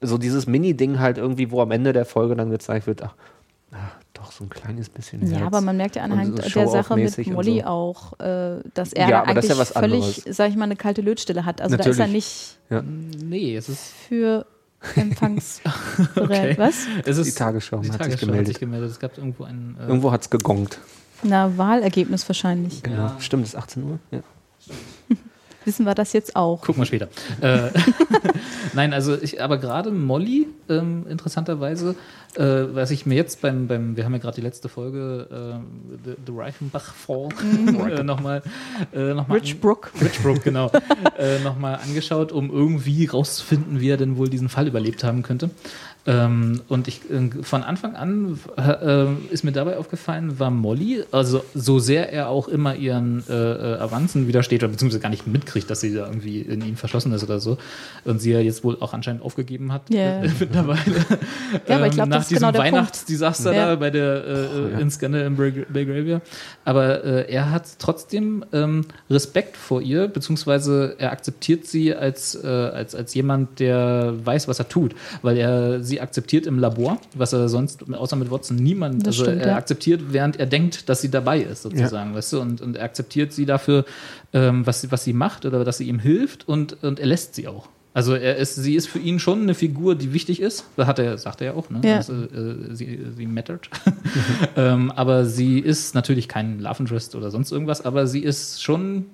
so 0.00 0.16
dieses 0.16 0.46
Mini-Ding 0.46 1.00
halt 1.00 1.18
irgendwie, 1.18 1.50
wo 1.50 1.60
am 1.60 1.72
Ende 1.72 1.92
der 1.92 2.04
Folge 2.04 2.36
dann 2.36 2.50
gezeigt 2.50 2.86
wird, 2.86 3.02
ach, 3.02 3.14
ach 3.72 3.99
doch, 4.20 4.32
so 4.32 4.44
ein 4.44 4.50
kleines 4.50 4.88
bisschen 4.90 5.26
Ja, 5.26 5.38
Herz. 5.38 5.46
aber 5.46 5.60
man 5.62 5.76
merkt 5.76 5.96
ja 5.96 6.02
anhand 6.02 6.42
so 6.42 6.48
der 6.60 6.68
Sache 6.68 6.96
mit 6.96 7.26
Molly 7.28 7.60
so. 7.60 7.66
auch, 7.66 8.20
äh, 8.20 8.60
dass 8.74 8.92
er 8.92 9.08
Ja, 9.08 9.22
eigentlich 9.22 9.48
ja 9.50 9.56
was 9.58 9.70
völlig, 9.70 10.22
sag 10.28 10.50
ich 10.50 10.56
mal, 10.56 10.64
eine 10.64 10.76
kalte 10.76 11.00
Lötstelle 11.00 11.44
hat. 11.46 11.60
Also 11.62 11.76
da 11.76 11.84
ist 11.84 11.98
er 11.98 12.06
Natürlich. 12.06 12.12
nicht 12.12 12.58
Ja. 12.70 12.82
Nee, 12.82 13.56
es 13.56 13.68
ist, 13.68 13.82
für 14.08 14.46
empfangsbereit. 14.94 15.76
Okay. 16.16 16.54
Was? 16.58 16.74
es 17.04 17.16
ist 17.18 17.26
Die 17.28 17.38
Tagesschau 17.38 17.78
die 17.78 17.88
hat 17.90 17.94
sich 17.94 18.02
Tagesschau 18.02 18.26
gemeldet. 18.26 18.48
Hat 18.48 18.54
sich 18.54 18.60
gemeldet. 18.60 18.90
Es 18.90 18.98
gab 19.00 19.16
irgendwo 19.18 19.44
einen. 19.44 19.76
Äh, 19.80 19.86
Irgendwo 19.86 20.12
hat 20.12 20.22
es 20.22 20.30
gegongt. 20.30 20.78
Na, 21.22 21.56
Wahlergebnis 21.58 22.28
wahrscheinlich. 22.28 22.82
Genau. 22.82 22.96
Ja. 22.96 23.16
Stimmt, 23.20 23.44
es 23.44 23.50
ist 23.50 23.56
18 23.56 23.82
Uhr? 23.84 23.98
Ja. 24.10 24.20
wissen 25.64 25.86
wir 25.86 25.94
das 25.94 26.12
jetzt 26.12 26.36
auch. 26.36 26.62
Gucken 26.62 26.80
wir 26.80 26.86
später. 26.86 27.08
äh, 27.40 27.70
Nein, 28.74 28.92
also 28.92 29.20
ich, 29.20 29.42
aber 29.42 29.58
gerade 29.58 29.90
Molly, 29.90 30.48
ähm, 30.68 31.06
interessanterweise, 31.08 31.96
äh, 32.36 32.44
was 32.44 32.90
ich 32.90 33.06
mir 33.06 33.14
jetzt 33.14 33.40
beim, 33.40 33.66
beim 33.66 33.96
wir 33.96 34.04
haben 34.04 34.12
ja 34.12 34.18
gerade 34.18 34.36
die 34.36 34.42
letzte 34.42 34.68
Folge, 34.68 35.26
äh, 35.30 36.04
The, 36.04 36.16
The 36.26 36.32
Reichenbach 36.34 36.94
Fall, 36.94 37.32
äh, 37.38 38.02
nochmal, 38.02 38.42
äh, 38.92 39.14
noch 39.14 39.26
mal 39.28 39.38
Rich 39.38 39.60
Brook. 39.60 39.90
Rich 40.00 40.22
Brook, 40.22 40.44
genau, 40.44 40.70
äh, 41.18 41.38
nochmal 41.40 41.80
angeschaut, 41.82 42.32
um 42.32 42.50
irgendwie 42.50 43.06
rauszufinden, 43.06 43.80
wie 43.80 43.90
er 43.90 43.96
denn 43.96 44.16
wohl 44.16 44.28
diesen 44.28 44.48
Fall 44.48 44.68
überlebt 44.68 45.04
haben 45.04 45.22
könnte. 45.22 45.50
Ähm, 46.06 46.62
und 46.68 46.88
ich 46.88 47.02
äh, 47.10 47.42
von 47.42 47.62
Anfang 47.62 47.94
an 47.94 48.38
äh, 48.56 49.04
ist 49.32 49.44
mir 49.44 49.52
dabei 49.52 49.76
aufgefallen, 49.76 50.38
war 50.38 50.50
Molly, 50.50 51.04
also 51.12 51.44
so 51.54 51.78
sehr 51.78 52.10
er 52.10 52.28
auch 52.30 52.48
immer 52.48 52.74
ihren 52.74 53.22
äh, 53.28 53.34
äh, 53.34 53.78
Avanzen 53.78 54.26
widersteht 54.26 54.62
oder 54.62 54.72
beziehungsweise 54.72 55.00
gar 55.00 55.10
nicht 55.10 55.26
mitkriegt, 55.26 55.68
dass 55.68 55.80
sie 55.82 55.92
da 55.94 56.06
irgendwie 56.06 56.40
in 56.40 56.62
ihn 56.64 56.76
verschlossen 56.76 57.12
ist 57.12 57.22
oder 57.22 57.38
so 57.38 57.58
und 58.06 58.18
sie 58.18 58.32
ja 58.32 58.40
jetzt 58.40 58.64
wohl 58.64 58.78
auch 58.80 58.94
anscheinend 58.94 59.22
aufgegeben 59.22 59.72
hat 59.74 59.82
Ja. 59.90 60.22
äh, 60.22 60.30
mittlerweile. 60.40 60.80
Ja, 61.68 61.76
aber 61.76 61.86
ich 61.88 61.92
glaub, 61.92 62.06
Ähm, 62.06 62.08
nach 62.10 62.16
das 62.16 62.22
ist 62.24 62.30
diesem 62.30 62.40
genau 62.40 62.52
der 62.52 62.58
Punkt. 62.60 62.72
Weihnachtsdesaster 62.76 63.52
Ja. 63.54 63.66
da 63.66 63.76
bei 63.76 63.90
der 63.90 64.24
äh, 64.76 64.80
in 64.80 64.90
Scandal 64.90 65.22
in 65.26 65.36
Bel- 65.36 65.66
Belgravia. 65.68 66.22
Aber 66.64 67.04
äh, 67.04 67.30
er 67.30 67.50
hat 67.50 67.64
trotzdem 67.78 68.42
ähm, 68.54 68.86
Respekt 69.10 69.56
vor 69.58 69.82
ihr, 69.82 70.08
beziehungsweise 70.08 70.94
er 70.98 71.12
akzeptiert 71.12 71.66
sie 71.66 71.94
als, 71.94 72.34
äh, 72.42 72.46
als, 72.46 72.94
als 72.94 73.12
jemand, 73.12 73.60
der 73.60 74.14
weiß, 74.24 74.48
was 74.48 74.58
er 74.58 74.68
tut, 74.68 74.94
weil 75.22 75.36
er 75.36 75.82
sie 75.90 76.00
akzeptiert 76.00 76.46
im 76.46 76.58
Labor, 76.58 76.98
was 77.14 77.34
er 77.34 77.50
sonst 77.50 77.84
außer 77.92 78.16
mit 78.16 78.30
Watson 78.30 78.56
niemand, 78.56 79.02
Das 79.06 79.08
also 79.18 79.24
stimmt, 79.24 79.42
er 79.42 79.48
ja. 79.48 79.56
akzeptiert, 79.56 80.00
während 80.10 80.38
er 80.40 80.46
denkt, 80.46 80.88
dass 80.88 81.02
sie 81.02 81.10
dabei 81.10 81.40
ist, 81.40 81.62
sozusagen, 81.62 82.14
weißt 82.14 82.32
du, 82.32 82.40
und, 82.40 82.60
und 82.62 82.76
er 82.76 82.84
akzeptiert 82.84 83.32
sie 83.34 83.44
dafür, 83.44 83.84
ähm, 84.32 84.66
was, 84.66 84.80
sie- 84.80 84.90
was 84.90 85.04
sie 85.04 85.12
macht 85.12 85.44
oder 85.44 85.62
dass 85.64 85.76
sie 85.76 85.88
ihm 85.88 85.98
hilft 85.98 86.48
und, 86.48 86.82
und 86.82 86.98
er 86.98 87.06
lässt 87.06 87.34
sie 87.34 87.46
auch. 87.48 87.68
Also 87.92 88.14
er 88.14 88.36
ist, 88.36 88.54
sie 88.54 88.76
ist 88.76 88.86
für 88.86 89.00
ihn 89.00 89.18
schon 89.18 89.42
eine 89.42 89.54
Figur, 89.54 89.96
die 89.96 90.12
wichtig 90.12 90.40
ist. 90.40 90.64
Das 90.76 90.86
hat 90.86 91.00
er, 91.00 91.18
sagt 91.18 91.40
er 91.40 91.48
ja 91.48 91.54
auch, 91.54 91.70
ne? 91.70 91.80
Ja. 91.82 91.96
Also, 91.96 92.12
äh, 92.14 92.72
sie, 92.72 93.00
sie 93.16 93.26
mattert. 93.26 93.68
ähm, 94.56 94.92
aber 94.92 95.26
sie 95.26 95.58
ist 95.58 95.94
natürlich 95.96 96.28
kein 96.28 96.60
Love 96.60 96.76
Interest 96.84 97.16
oder 97.16 97.32
sonst 97.32 97.50
irgendwas, 97.50 97.84
aber 97.84 98.06
sie 98.06 98.20
ist 98.20 98.62
schon 98.62 99.06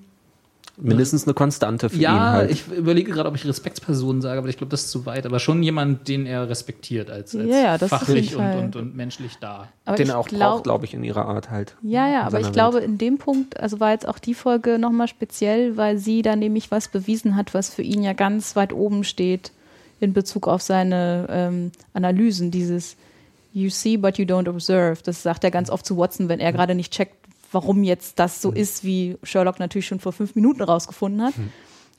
Mindestens 0.79 1.23
eine 1.23 1.33
Konstante 1.33 1.89
für 1.89 1.95
ihn 1.95 2.01
ja, 2.01 2.31
halt. 2.33 2.51
ich 2.51 2.67
überlege 2.67 3.11
gerade, 3.11 3.27
ob 3.27 3.35
ich 3.35 3.43
Respektsperson 3.45 4.21
sage, 4.21 4.37
aber 4.37 4.47
ich 4.47 4.57
glaube, 4.57 4.69
das 4.69 4.83
ist 4.83 4.91
zu 4.91 5.07
weit. 5.07 5.25
Aber 5.25 5.39
schon 5.39 5.63
jemand, 5.63 6.07
den 6.07 6.27
er 6.27 6.49
respektiert 6.49 7.09
als, 7.09 7.35
als 7.35 7.49
Ja, 7.49 7.75
ja, 7.75 7.77
fachlich 7.79 8.35
und, 8.35 8.45
und, 8.45 8.75
und 8.75 8.95
menschlich 8.95 9.37
da. 9.39 9.69
Aber 9.85 9.97
den 9.97 10.09
er 10.09 10.19
auch 10.19 10.27
glaub- 10.27 10.51
braucht, 10.51 10.63
glaube 10.65 10.85
ich, 10.85 10.93
in 10.93 11.03
ihrer 11.03 11.25
Art 11.25 11.49
halt. 11.49 11.75
Ja, 11.81 12.07
ja, 12.07 12.21
aber 12.21 12.37
ich 12.37 12.45
seiner 12.45 12.53
glaube, 12.53 12.77
Welt. 12.77 12.85
in 12.85 12.97
dem 12.99 13.17
Punkt, 13.17 13.59
also 13.59 13.79
war 13.79 13.91
jetzt 13.91 14.07
auch 14.07 14.19
die 14.19 14.35
Folge 14.35 14.77
nochmal 14.77 15.07
speziell, 15.07 15.77
weil 15.77 15.97
sie 15.97 16.21
da 16.21 16.35
nämlich 16.35 16.69
was 16.69 16.89
bewiesen 16.89 17.35
hat, 17.35 17.55
was 17.55 17.73
für 17.73 17.81
ihn 17.81 18.03
ja 18.03 18.13
ganz 18.13 18.55
weit 18.55 18.71
oben 18.71 19.03
steht 19.03 19.51
in 19.99 20.13
Bezug 20.13 20.47
auf 20.47 20.61
seine 20.61 21.25
ähm, 21.31 21.71
Analysen. 21.93 22.51
Dieses 22.51 22.97
You 23.51 23.71
see, 23.71 23.97
but 23.97 24.19
you 24.19 24.25
don't 24.25 24.47
observe. 24.47 25.01
Das 25.03 25.23
sagt 25.23 25.43
er 25.43 25.49
ganz 25.49 25.71
oft 25.71 25.87
zu 25.87 25.97
Watson, 25.97 26.29
wenn 26.29 26.39
er 26.39 26.53
gerade 26.53 26.75
nicht 26.75 26.93
checkt, 26.93 27.15
warum 27.51 27.83
jetzt 27.83 28.19
das 28.19 28.41
so 28.41 28.51
ist, 28.51 28.83
wie 28.83 29.17
Sherlock 29.23 29.59
natürlich 29.59 29.87
schon 29.87 29.99
vor 29.99 30.11
fünf 30.13 30.35
Minuten 30.35 30.61
rausgefunden 30.63 31.21
hat. 31.23 31.33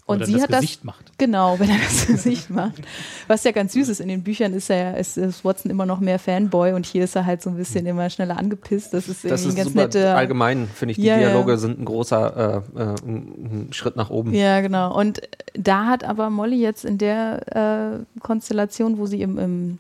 Und 0.07 0.16
Oder 0.16 0.24
sie 0.26 0.32
das 0.32 0.42
hat 0.44 0.51
Gesicht 0.53 0.78
das 0.78 0.84
macht. 0.84 1.18
genau, 1.18 1.59
wenn 1.59 1.68
er 1.68 1.76
das 1.76 2.07
Gesicht 2.07 2.49
macht. 2.49 2.80
Was 3.26 3.44
ja 3.44 3.51
ganz 3.53 3.74
süß 3.74 3.90
ist 3.90 4.01
in 4.01 4.09
den 4.09 4.22
Büchern, 4.22 4.55
ist 4.55 4.70
er 4.70 4.96
ist, 4.96 5.18
ist 5.18 5.44
Watson 5.44 5.70
immer 5.70 5.84
noch 5.84 6.01
mehr 6.01 6.18
Fanboy 6.18 6.72
und 6.72 6.86
hier 6.86 7.05
ist 7.05 7.14
er 7.14 7.26
halt 7.26 7.42
so 7.42 7.51
ein 7.51 7.57
bisschen 7.57 7.84
immer 7.84 8.09
schneller 8.09 8.38
angepisst. 8.38 8.94
Das 8.94 9.07
ist 9.07 9.22
irgendwie 9.26 9.28
Das 9.28 9.40
ist 9.44 9.53
ein 9.53 9.57
ganz 9.57 9.68
super 9.68 9.82
nette. 9.82 10.14
allgemein, 10.14 10.66
finde 10.74 10.92
ich. 10.92 10.96
Die 10.96 11.05
Ja, 11.05 11.18
ja. 11.18 11.28
Dialoge 11.28 11.59
sind 11.59 11.78
ein 11.78 11.84
großer 11.84 12.64
äh, 12.74 12.80
äh, 12.80 12.94
ein 13.07 13.68
Schritt 13.72 13.96
nach 13.96 14.09
oben. 14.09 14.32
Ja, 14.32 14.62
genau. 14.62 14.99
Und 14.99 15.20
da 15.53 15.84
hat 15.84 16.05
aber 16.05 16.30
Molly 16.30 16.59
jetzt 16.59 16.86
in 16.86 16.96
der 16.96 18.05
äh, 18.16 18.20
Konstellation, 18.20 18.96
wo 18.96 19.05
sie 19.05 19.20
im, 19.20 19.38
im, 19.38 19.78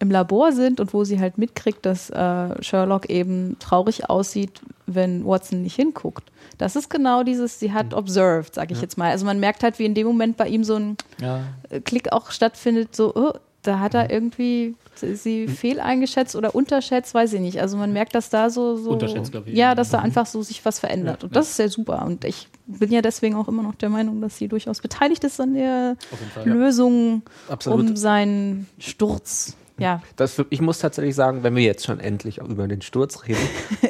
im 0.00 0.10
Labor 0.10 0.52
sind 0.52 0.80
und 0.80 0.92
wo 0.92 1.04
sie 1.04 1.20
halt 1.20 1.38
mitkriegt, 1.38 1.86
dass 1.86 2.10
äh, 2.10 2.62
Sherlock 2.62 3.08
eben 3.10 3.56
traurig 3.60 4.08
aussieht, 4.08 4.60
wenn 4.86 5.24
Watson 5.24 5.62
nicht 5.62 5.76
hinguckt. 5.76 6.24
Das 6.58 6.74
ist 6.74 6.90
genau 6.90 7.22
dieses, 7.22 7.60
sie 7.60 7.72
hat 7.72 7.94
observed, 7.94 8.54
sage 8.54 8.72
ich 8.72 8.80
jetzt 8.80 8.98
mal. 8.98 9.10
Also 9.10 9.24
man 9.24 9.38
merkt 9.38 9.62
halt, 9.62 9.78
wie 9.78 9.84
in 9.84 9.94
dem 9.94 10.06
Moment 10.06 10.36
bei 10.36 10.48
ihm 10.48 10.64
so 10.64 10.74
ein 10.74 10.96
Ja, 11.20 11.44
äh, 11.68 11.80
Klick 11.80 12.12
auch 12.12 12.30
stattfindet, 12.30 12.96
so, 12.96 13.14
oh, 13.14 13.32
da 13.62 13.78
hat 13.78 13.94
er 13.94 14.10
irgendwie 14.10 14.74
sie 14.96 15.48
fehleingeschätzt 15.48 16.36
oder 16.36 16.54
unterschätzt, 16.54 17.14
weiß 17.14 17.32
ich 17.34 17.40
nicht. 17.40 17.60
Also 17.60 17.76
man 17.76 17.92
merkt, 17.92 18.14
dass 18.14 18.30
da 18.30 18.50
so, 18.50 18.76
so 18.76 18.90
Unterschätzt, 18.90 19.32
ich. 19.46 19.54
ja, 19.54 19.74
dass 19.74 19.90
da 19.90 19.98
einfach 19.98 20.26
so 20.26 20.42
sich 20.42 20.64
was 20.64 20.78
verändert. 20.78 21.24
Und 21.24 21.36
das 21.36 21.48
ist 21.48 21.56
sehr 21.56 21.68
super. 21.68 22.04
Und 22.04 22.24
ich 22.24 22.48
bin 22.66 22.90
ja 22.90 23.02
deswegen 23.02 23.36
auch 23.36 23.48
immer 23.48 23.62
noch 23.62 23.74
der 23.74 23.88
Meinung, 23.88 24.20
dass 24.20 24.36
sie 24.36 24.48
durchaus 24.48 24.80
beteiligt 24.80 25.24
ist 25.24 25.40
an 25.40 25.54
der 25.54 25.96
Fall. 26.34 26.48
Lösung 26.48 27.22
Absolut. 27.48 27.90
um 27.90 27.96
seinen 27.96 28.66
Sturz. 28.78 29.56
Ja, 29.80 30.02
Das, 30.16 30.40
ich 30.50 30.60
muss 30.60 30.78
tatsächlich 30.78 31.14
sagen, 31.14 31.42
wenn 31.42 31.54
wir 31.56 31.62
jetzt 31.62 31.84
schon 31.86 31.98
endlich 32.00 32.38
über 32.38 32.68
den 32.68 32.82
Sturz 32.82 33.26
reden, 33.26 33.40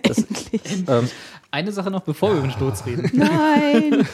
das, 0.04 0.18
endlich. 0.24 0.62
ähm, 0.88 1.08
Eine 1.50 1.72
Sache 1.72 1.90
noch, 1.90 2.02
bevor 2.02 2.30
wir 2.30 2.38
über 2.38 2.46
den 2.48 2.52
Sturz 2.52 2.86
reden. 2.86 3.10
Nein. 3.12 4.06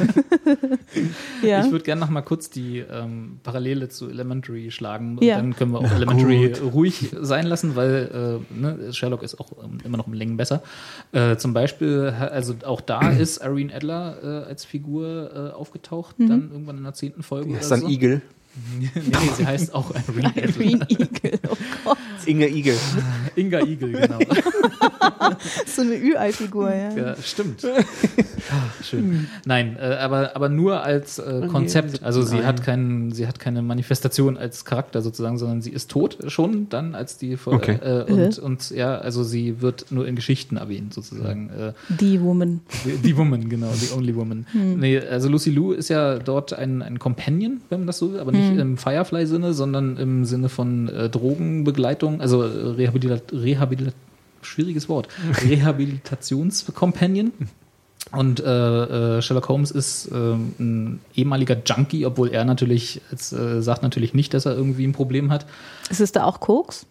ja. 1.42 1.64
Ich 1.64 1.70
würde 1.70 1.84
gerne 1.84 2.00
noch 2.00 2.08
mal 2.10 2.22
kurz 2.22 2.50
die 2.50 2.78
ähm, 2.78 3.40
Parallele 3.42 3.88
zu 3.88 4.08
Elementary 4.08 4.70
schlagen. 4.70 5.18
Und 5.18 5.24
Ja. 5.24 5.36
dann 5.36 5.54
können 5.54 5.72
wir 5.72 5.80
auch 5.80 5.90
Elementary 5.92 6.52
ruhig 6.60 7.10
sein 7.20 7.46
lassen, 7.46 7.76
weil 7.76 8.40
äh, 8.50 8.54
ne, 8.58 8.92
Sherlock 8.92 9.22
ist 9.22 9.38
auch 9.40 9.52
ähm, 9.62 9.78
immer 9.84 9.98
noch 9.98 10.06
um 10.06 10.12
Längen 10.14 10.36
besser. 10.36 10.62
Äh, 11.12 11.36
zum 11.36 11.52
Beispiel, 11.52 12.14
also 12.18 12.54
auch 12.64 12.80
da 12.80 13.10
ist 13.10 13.42
Irene 13.42 13.74
Adler 13.74 14.16
äh, 14.22 14.48
als 14.48 14.64
Figur 14.64 15.30
äh, 15.52 15.54
aufgetaucht, 15.54 16.16
dann 16.18 16.50
irgendwann 16.50 16.78
in 16.78 16.84
der 16.84 16.94
zehnten 16.94 17.22
Folge. 17.22 17.52
ist 17.56 17.66
oder 17.66 17.68
dann 17.76 17.80
so. 17.80 17.88
Igel. 17.88 18.22
Nee, 18.78 18.90
nee, 18.94 19.02
sie 19.36 19.46
heißt 19.46 19.74
auch 19.74 19.90
Irene 20.08 20.28
Adler. 20.28 20.52
Green 20.52 20.84
Eagle. 20.88 21.38
Oh 21.48 21.56
Gott. 21.84 21.98
Inge 22.26 22.48
Igel. 22.48 22.76
Inga 23.36 23.60
Igel, 23.60 23.92
genau. 23.92 24.18
So 25.66 25.82
eine 25.82 25.96
Ü-Ei-Figur, 25.96 26.70
ja. 26.72 26.90
Ja, 26.96 27.16
stimmt. 27.22 27.66
Schön. 28.82 29.26
Nein, 29.44 29.76
äh, 29.78 29.96
aber, 29.96 30.34
aber 30.36 30.48
nur 30.48 30.82
als 30.82 31.18
äh, 31.18 31.46
Konzept. 31.50 32.02
Also 32.02 32.22
sie 32.22 32.44
hat, 32.44 32.62
keinen, 32.62 33.12
sie 33.12 33.26
hat 33.26 33.38
keine 33.40 33.62
Manifestation 33.62 34.36
als 34.36 34.64
Charakter 34.64 35.02
sozusagen, 35.02 35.36
sondern 35.38 35.62
sie 35.62 35.70
ist 35.70 35.90
tot 35.90 36.18
schon 36.28 36.68
dann 36.68 36.94
als 36.94 37.18
die 37.18 37.36
Fol- 37.36 37.54
Okay. 37.56 37.78
äh, 37.82 38.02
und, 38.12 38.38
und 38.38 38.70
ja, 38.70 38.96
also 38.98 39.24
sie 39.24 39.60
wird 39.62 39.86
nur 39.90 40.06
in 40.06 40.14
Geschichten 40.14 40.56
erwähnt 40.58 40.94
sozusagen. 40.94 41.50
Äh, 41.50 41.72
Die 42.00 42.20
Woman. 42.20 42.60
die, 42.84 42.96
die 42.98 43.16
Woman, 43.16 43.48
genau, 43.48 43.72
die 43.80 43.92
Only 43.96 44.14
Woman. 44.14 44.46
Nee, 44.52 44.98
also 45.00 45.28
Lucy 45.28 45.50
Lou 45.50 45.72
ist 45.72 45.88
ja 45.88 46.18
dort 46.18 46.52
ein, 46.52 46.82
ein 46.82 46.98
Companion, 46.98 47.60
wenn 47.70 47.80
man 47.80 47.86
das 47.88 47.98
so 47.98 48.12
will, 48.12 48.20
aber 48.20 48.32
nicht 48.32 48.45
im 48.48 48.76
Firefly-Sinne, 48.76 49.52
sondern 49.52 49.96
im 49.96 50.24
Sinne 50.24 50.48
von 50.48 50.88
äh, 50.88 51.08
Drogenbegleitung, 51.08 52.20
also 52.20 52.42
äh, 52.42 52.46
Rehabilitat, 52.46 53.32
Rehabilitat 53.32 53.94
schwieriges 54.42 54.88
Wort, 54.88 55.08
Rehabilitationscompanion. 55.42 57.32
Und 58.12 58.38
äh, 58.40 59.16
äh, 59.18 59.22
Sherlock 59.22 59.48
Holmes 59.48 59.72
ist 59.72 60.08
ähm, 60.12 60.54
ein 60.60 61.00
ehemaliger 61.16 61.56
Junkie, 61.64 62.06
obwohl 62.06 62.28
er 62.28 62.44
natürlich, 62.44 63.00
jetzt, 63.10 63.32
äh, 63.32 63.60
sagt 63.60 63.82
natürlich 63.82 64.14
nicht, 64.14 64.32
dass 64.32 64.46
er 64.46 64.54
irgendwie 64.54 64.86
ein 64.86 64.92
Problem 64.92 65.32
hat. 65.32 65.44
Ist 65.90 66.00
es 66.00 66.12
da 66.12 66.24
auch 66.24 66.38
Koks? 66.38 66.86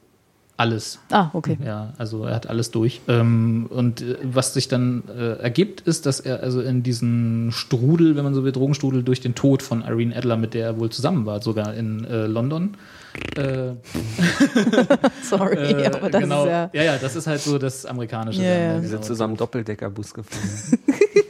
Alles. 0.58 1.00
Ah, 1.12 1.32
okay. 1.34 1.58
Ja, 1.66 1.94
also 1.98 2.24
er 2.24 2.36
hat 2.36 2.48
alles 2.48 2.72
durch. 2.72 3.02
Ähm, 3.10 3.66
und 3.70 4.00
äh, 4.02 4.16
was 4.24 4.54
sich 4.54 4.70
dann 4.70 5.04
äh, 5.10 5.34
ergibt, 5.42 5.82
ist, 5.82 6.06
dass 6.06 6.22
er 6.22 6.44
also 6.44 6.62
in 6.62 6.82
diesen 6.82 7.52
Strudel, 7.52 8.16
wenn 8.16 8.24
man 8.24 8.34
so 8.34 8.46
will, 8.46 8.54
Drogenstrudel 8.54 9.04
durch 9.04 9.20
den 9.20 9.36
Tod 9.36 9.62
von 9.62 9.82
Irene 9.82 10.16
Adler, 10.16 10.38
mit 10.38 10.54
der 10.54 10.68
er 10.68 10.80
wohl 10.80 10.90
zusammen 10.92 11.26
war, 11.26 11.42
sogar 11.42 11.74
in 11.74 12.06
äh, 12.06 12.26
London. 12.28 12.78
Sorry, 15.24 15.56
äh, 15.56 15.88
aber 15.88 16.10
das 16.10 16.22
genau, 16.22 16.44
ist 16.44 16.50
ja. 16.50 16.70
ja, 16.74 16.84
ja, 16.84 16.98
das 16.98 17.16
ist 17.16 17.28
halt 17.28 17.42
so 17.42 17.58
das 17.58 17.86
amerikanische. 17.86 18.42
Ja, 18.42 18.50
dann, 18.50 18.62
ja. 18.62 18.74
ne, 18.76 18.82
Die 18.82 18.88
sind 18.88 18.98
genau. 18.98 19.08
zusammen 19.08 19.38
Doppeldeckerbus 19.38 20.14
gefahren. 20.14 20.80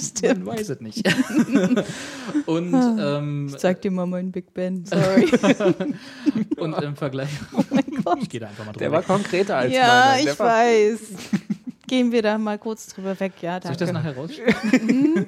Bestimmt. 0.00 0.44
Man 0.44 0.56
weiß 0.56 0.68
es 0.70 0.80
nicht. 0.80 1.02
und, 2.46 2.74
ähm, 2.74 3.46
Ich 3.50 3.56
zeig 3.58 3.82
dir 3.82 3.90
mal 3.90 4.06
meinen 4.06 4.32
Big 4.32 4.52
Ben. 4.54 4.84
Sorry. 4.86 5.30
und 6.56 6.74
im 6.82 6.96
Vergleich. 6.96 7.30
oh 7.52 7.62
mein 7.70 7.84
Gott. 8.04 8.18
Ich 8.22 8.28
gehe 8.28 8.40
da 8.40 8.48
einfach 8.48 8.64
mal 8.64 8.72
drüber. 8.72 8.80
Der 8.80 8.92
war 8.92 9.02
konkreter 9.02 9.56
als 9.56 9.72
Ja, 9.72 10.12
meiner. 10.16 10.22
Der 10.22 10.32
ich 10.32 10.38
weiß. 10.38 11.00
Gehen 11.86 12.12
wir 12.12 12.22
da 12.22 12.38
mal 12.38 12.58
kurz 12.58 12.86
drüber 12.86 13.18
weg. 13.18 13.32
Ja, 13.42 13.60
Soll 13.60 13.72
ich 13.72 13.76
das 13.78 13.90
danke. 13.92 14.08
nachher 14.08 14.16
rausschneiden? 14.16 15.26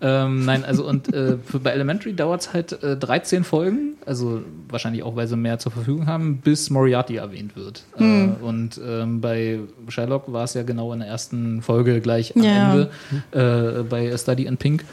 Ähm, 0.00 0.44
nein, 0.44 0.64
also 0.64 0.86
und 0.86 1.12
äh, 1.12 1.38
für, 1.38 1.58
bei 1.58 1.70
Elementary 1.70 2.14
dauert 2.14 2.42
es 2.42 2.52
halt 2.52 2.82
äh, 2.82 2.96
13 2.96 3.42
Folgen, 3.42 3.94
also 4.06 4.42
wahrscheinlich 4.68 5.02
auch, 5.02 5.16
weil 5.16 5.26
sie 5.26 5.36
mehr 5.36 5.58
zur 5.58 5.72
Verfügung 5.72 6.06
haben, 6.06 6.38
bis 6.38 6.70
Moriarty 6.70 7.16
erwähnt 7.16 7.56
wird. 7.56 7.82
Hm. 7.96 8.36
Äh, 8.40 8.44
und 8.44 8.80
ähm, 8.86 9.20
bei 9.20 9.60
Sherlock 9.88 10.32
war 10.32 10.44
es 10.44 10.54
ja 10.54 10.62
genau 10.62 10.92
in 10.92 11.00
der 11.00 11.08
ersten 11.08 11.62
Folge 11.62 12.00
gleich 12.00 12.36
am 12.36 12.42
Ja. 12.42 12.72
Ende 12.72 12.90
äh, 13.80 13.82
bei 13.82 14.12
A 14.12 14.18
Study 14.18 14.46
in 14.46 14.56
Pink. 14.56 14.84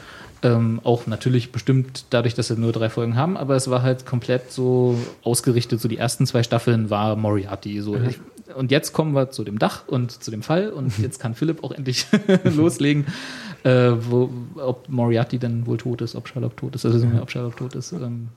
Ähm, 0.42 0.80
auch 0.84 1.06
natürlich 1.06 1.50
bestimmt 1.50 2.04
dadurch, 2.10 2.34
dass 2.34 2.48
sie 2.48 2.56
nur 2.56 2.72
drei 2.72 2.90
Folgen 2.90 3.16
haben, 3.16 3.36
aber 3.36 3.56
es 3.56 3.70
war 3.70 3.82
halt 3.82 4.04
komplett 4.04 4.52
so 4.52 4.98
ausgerichtet. 5.22 5.80
So 5.80 5.88
die 5.88 5.96
ersten 5.96 6.26
zwei 6.26 6.42
Staffeln 6.42 6.90
war 6.90 7.16
Moriarty. 7.16 7.80
So. 7.80 7.96
Ich, 7.96 8.20
und 8.54 8.70
jetzt 8.70 8.92
kommen 8.92 9.12
wir 9.14 9.30
zu 9.30 9.44
dem 9.44 9.58
Dach 9.58 9.82
und 9.86 10.10
zu 10.22 10.30
dem 10.30 10.42
Fall 10.42 10.70
und 10.70 10.98
jetzt 11.02 11.18
kann 11.18 11.34
Philipp 11.34 11.64
auch 11.64 11.72
endlich 11.72 12.06
loslegen. 12.44 13.06
äh, 13.64 13.92
wo, 13.98 14.30
ob 14.56 14.88
Moriarty 14.88 15.38
dann 15.38 15.66
wohl 15.66 15.76
tot 15.78 16.00
ist, 16.02 16.14
ob 16.14 16.28
Sherlock 16.28 16.56
tot 16.56 16.74
ist, 16.74 16.84
also 16.86 17.06
ob 17.20 17.30
Sherlock 17.30 17.56
tot 17.56 17.74
ist. 17.74 17.92
Ähm, 17.92 18.28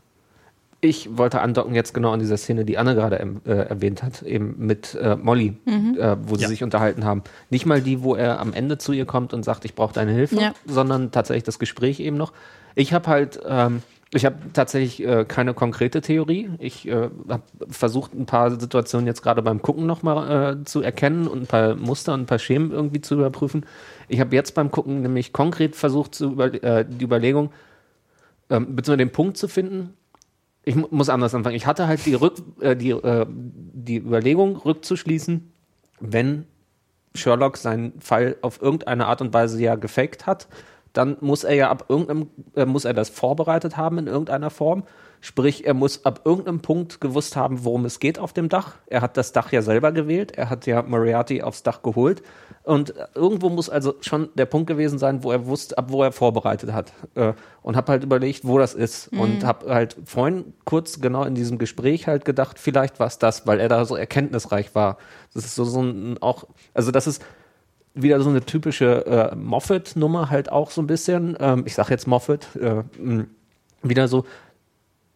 Ich 0.82 1.18
wollte 1.18 1.42
andocken 1.42 1.76
jetzt 1.76 1.94
genau 1.94 2.12
an 2.14 2.20
dieser 2.20 2.38
Szene, 2.38 2.64
die 2.66 2.78
Anne 2.78 2.96
gerade 2.96 3.18
äh, 3.46 3.52
erwähnt 3.52 4.02
hat, 4.02 4.22
eben 4.24 4.56
mit 4.58 4.96
äh, 4.96 5.16
Molly, 5.18 5.58
äh, 5.68 6.16
wo 6.24 6.36
sie 6.36 6.44
Ja. 6.44 6.48
sich 6.48 6.64
unterhalten 6.64 7.04
haben. 7.04 7.22
Nicht 7.50 7.66
mal 7.66 7.82
die, 7.82 8.02
wo 8.02 8.16
er 8.16 8.40
am 8.40 8.54
Ende 8.54 8.78
zu 8.78 8.94
ihr 8.94 9.06
kommt 9.06 9.34
und 9.34 9.44
sagt, 9.44 9.66
ich 9.66 9.76
brauche 9.76 9.94
deine 9.94 10.14
Hilfe, 10.14 10.36
Ja. 10.40 10.54
sondern 10.66 11.12
tatsächlich 11.12 11.44
das 11.44 11.60
Gespräch 11.60 12.00
eben 12.00 12.16
noch. 12.18 12.32
Ich 12.76 12.94
habe 12.94 13.08
halt, 13.08 13.40
ähm, 13.46 13.82
ich 14.14 14.26
habe 14.26 14.38
tatsächlich 14.54 15.06
äh, 15.06 15.24
keine 15.26 15.54
konkrete 15.54 16.02
Theorie. 16.02 16.50
Ich 16.58 16.88
äh, 16.88 17.10
habe 17.28 17.44
versucht, 17.70 18.14
ein 18.14 18.26
paar 18.26 18.50
Situationen 18.60 19.06
jetzt 19.06 19.22
gerade 19.22 19.42
beim 19.44 19.62
Gucken 19.62 19.86
nochmal 19.86 20.62
äh, 20.62 20.64
zu 20.66 20.82
erkennen 20.82 21.28
und 21.28 21.42
ein 21.44 21.48
paar 21.48 21.76
Muster 21.76 22.14
und 22.16 22.22
ein 22.22 22.26
paar 22.26 22.40
Schemen 22.40 22.72
irgendwie 22.72 23.02
zu 23.02 23.16
überprüfen. 23.16 23.66
Ich 24.08 24.20
habe 24.20 24.36
jetzt 24.36 24.56
beim 24.56 24.72
Gucken 24.72 25.02
nämlich 25.04 25.32
konkret 25.32 25.76
versucht, 25.76 26.16
zu 26.16 26.32
über, 26.32 26.52
äh, 26.64 26.86
die 26.90 27.06
Überlegung, 27.06 27.52
ähm, 28.50 28.76
beziehungsweise 28.76 28.98
den 28.98 29.12
Punkt 29.12 29.38
zu 29.38 29.48
finden, 29.48 29.94
ich 30.64 30.76
mu- 30.76 30.88
muss 30.90 31.10
anders 31.10 31.36
anfangen. 31.36 31.56
Ich 31.56 31.68
hatte 31.68 31.88
halt 31.88 32.04
die, 32.06 32.16
Rück, 32.16 32.42
äh, 32.62 32.76
die, 32.76 32.90
äh, 32.92 33.28
die 33.30 33.98
Überlegung 33.98 34.56
rückzuschließen, 34.58 35.52
wenn 36.00 36.46
Sherlock 37.14 37.58
seinen 37.58 38.00
Fall 38.02 38.38
auf 38.42 38.62
irgendeine 38.62 39.06
Art 39.06 39.22
und 39.22 39.34
Weise 39.34 39.62
ja 39.62 39.76
gefaked 39.76 40.26
hat, 40.26 40.48
dann 40.94 41.18
muss 41.22 41.44
er 41.44 41.56
ja 41.56 41.70
ab 41.70 41.86
irgendeinem, 41.90 42.30
äh, 42.56 42.66
muss 42.66 42.86
er 42.86 42.94
das 42.94 43.10
vorbereitet 43.10 43.78
haben 43.78 43.98
in 43.98 44.08
irgendeiner 44.08 44.50
Form. 44.50 44.84
Sprich, 45.22 45.66
er 45.68 45.74
muss 45.74 46.06
ab 46.06 46.22
irgendeinem 46.24 46.62
Punkt 46.62 47.02
gewusst 47.02 47.36
haben, 47.36 47.66
worum 47.66 47.84
es 47.84 48.00
geht 48.00 48.20
auf 48.20 48.32
dem 48.32 48.48
Dach. 48.48 48.76
Er 48.88 49.02
hat 49.02 49.18
das 49.18 49.34
Dach 49.34 49.52
ja 49.52 49.62
selber 49.62 49.92
gewählt. 49.92 50.32
Er 50.38 50.50
hat 50.50 50.66
ja 50.66 50.82
Moriarty 50.82 51.42
aufs 51.42 51.62
Dach 51.62 51.82
geholt. 51.84 52.24
Und 52.64 52.94
irgendwo 53.16 53.50
muss 53.50 53.70
also 53.70 53.96
schon 54.00 54.30
der 54.36 54.46
Punkt 54.46 54.68
gewesen 54.68 54.98
sein, 54.98 55.24
wo 55.24 55.32
er 55.32 55.46
wusste, 55.46 55.78
ab 55.78 55.88
wo 55.90 56.04
er 56.04 56.14
vorbereitet 56.14 56.72
hat. 56.72 56.94
Äh, 57.16 57.34
und 57.62 57.76
habe 57.76 57.92
halt 57.92 58.04
überlegt, 58.06 58.48
wo 58.48 58.60
das 58.60 58.74
ist. 58.74 59.10
Und 59.10 59.44
habe 59.44 59.74
halt 59.74 59.98
vorhin 60.06 60.54
kurz 60.64 61.02
genau 61.02 61.24
in 61.26 61.36
diesem 61.36 61.58
Gespräch 61.58 62.08
halt 62.08 62.24
gedacht, 62.24 62.58
vielleicht 62.58 63.00
war 63.02 63.08
es 63.08 63.18
das, 63.18 63.46
weil 63.46 63.60
er 63.60 63.68
da 63.68 63.84
so 63.84 63.98
erkenntnisreich 63.98 64.74
war. 64.74 64.98
Das 65.34 65.44
ist 65.44 65.56
so, 65.56 65.66
so 65.66 65.82
ein 65.82 66.18
auch, 66.22 66.46
also 66.74 66.92
das 66.92 67.08
ist 67.08 67.22
wieder 67.94 68.22
so 68.22 68.30
eine 68.30 68.42
typische 68.42 69.06
äh, 69.06 69.36
Moffat-Nummer 69.36 70.30
halt 70.30 70.52
auch 70.52 70.72
so 70.72 70.82
ein 70.82 70.88
bisschen. 70.88 71.38
Ähm, 71.40 71.64
ich 71.66 71.76
sage 71.76 71.92
jetzt 71.92 72.08
Moffat, 72.08 72.56
äh, 72.56 72.84
wieder 73.82 74.08
so 74.08 74.26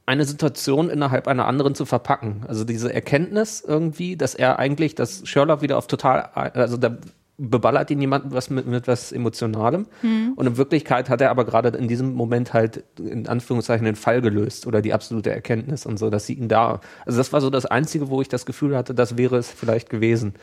eine 0.06 0.26
Situation 0.26 0.90
innerhalb 0.90 1.28
einer 1.28 1.48
anderen 1.48 1.76
zu 1.76 1.86
verpacken. 1.86 2.44
Also 2.48 2.66
diese 2.66 2.94
Erkenntnis 2.94 3.64
irgendwie, 3.66 4.18
dass 4.18 4.36
er 4.36 4.60
eigentlich, 4.60 4.96
dass 4.96 5.28
Sherlock 5.28 5.62
wieder 5.62 5.78
auf 5.78 5.88
total, 5.88 6.24
also 6.34 6.76
da 6.78 6.98
beballert 7.38 7.90
ihn 7.90 8.02
jemand 8.02 8.32
was 8.34 8.50
mit, 8.50 8.68
mit 8.68 8.88
was 8.88 9.12
Emotionalem. 9.12 9.88
Und 10.36 10.46
in 10.46 10.58
Wirklichkeit 10.58 11.10
hat 11.10 11.22
er 11.22 11.32
aber 11.32 11.46
gerade 11.46 11.70
in 11.70 11.88
diesem 11.88 12.14
Moment 12.14 12.54
halt 12.54 12.84
in 13.00 13.28
Anführungszeichen 13.28 13.86
den 13.86 13.96
Fall 13.96 14.22
gelöst 14.22 14.68
oder 14.68 14.82
die 14.82 14.94
absolute 14.94 15.32
Erkenntnis 15.32 15.86
und 15.86 15.98
so, 15.98 16.10
dass 16.10 16.26
sie 16.26 16.34
ihn 16.34 16.48
da, 16.48 16.82
also 17.06 17.18
das 17.18 17.34
war 17.34 17.42
so 17.42 17.50
das 17.50 17.66
Einzige, 17.66 18.10
wo 18.10 18.22
ich 18.22 18.30
das 18.30 18.46
Gefühl 18.46 18.76
hatte, 18.76 18.94
das 18.94 19.18
wäre 19.18 19.38
es 19.38 19.50
vielleicht 19.50 19.90
gewesen. 19.90 20.34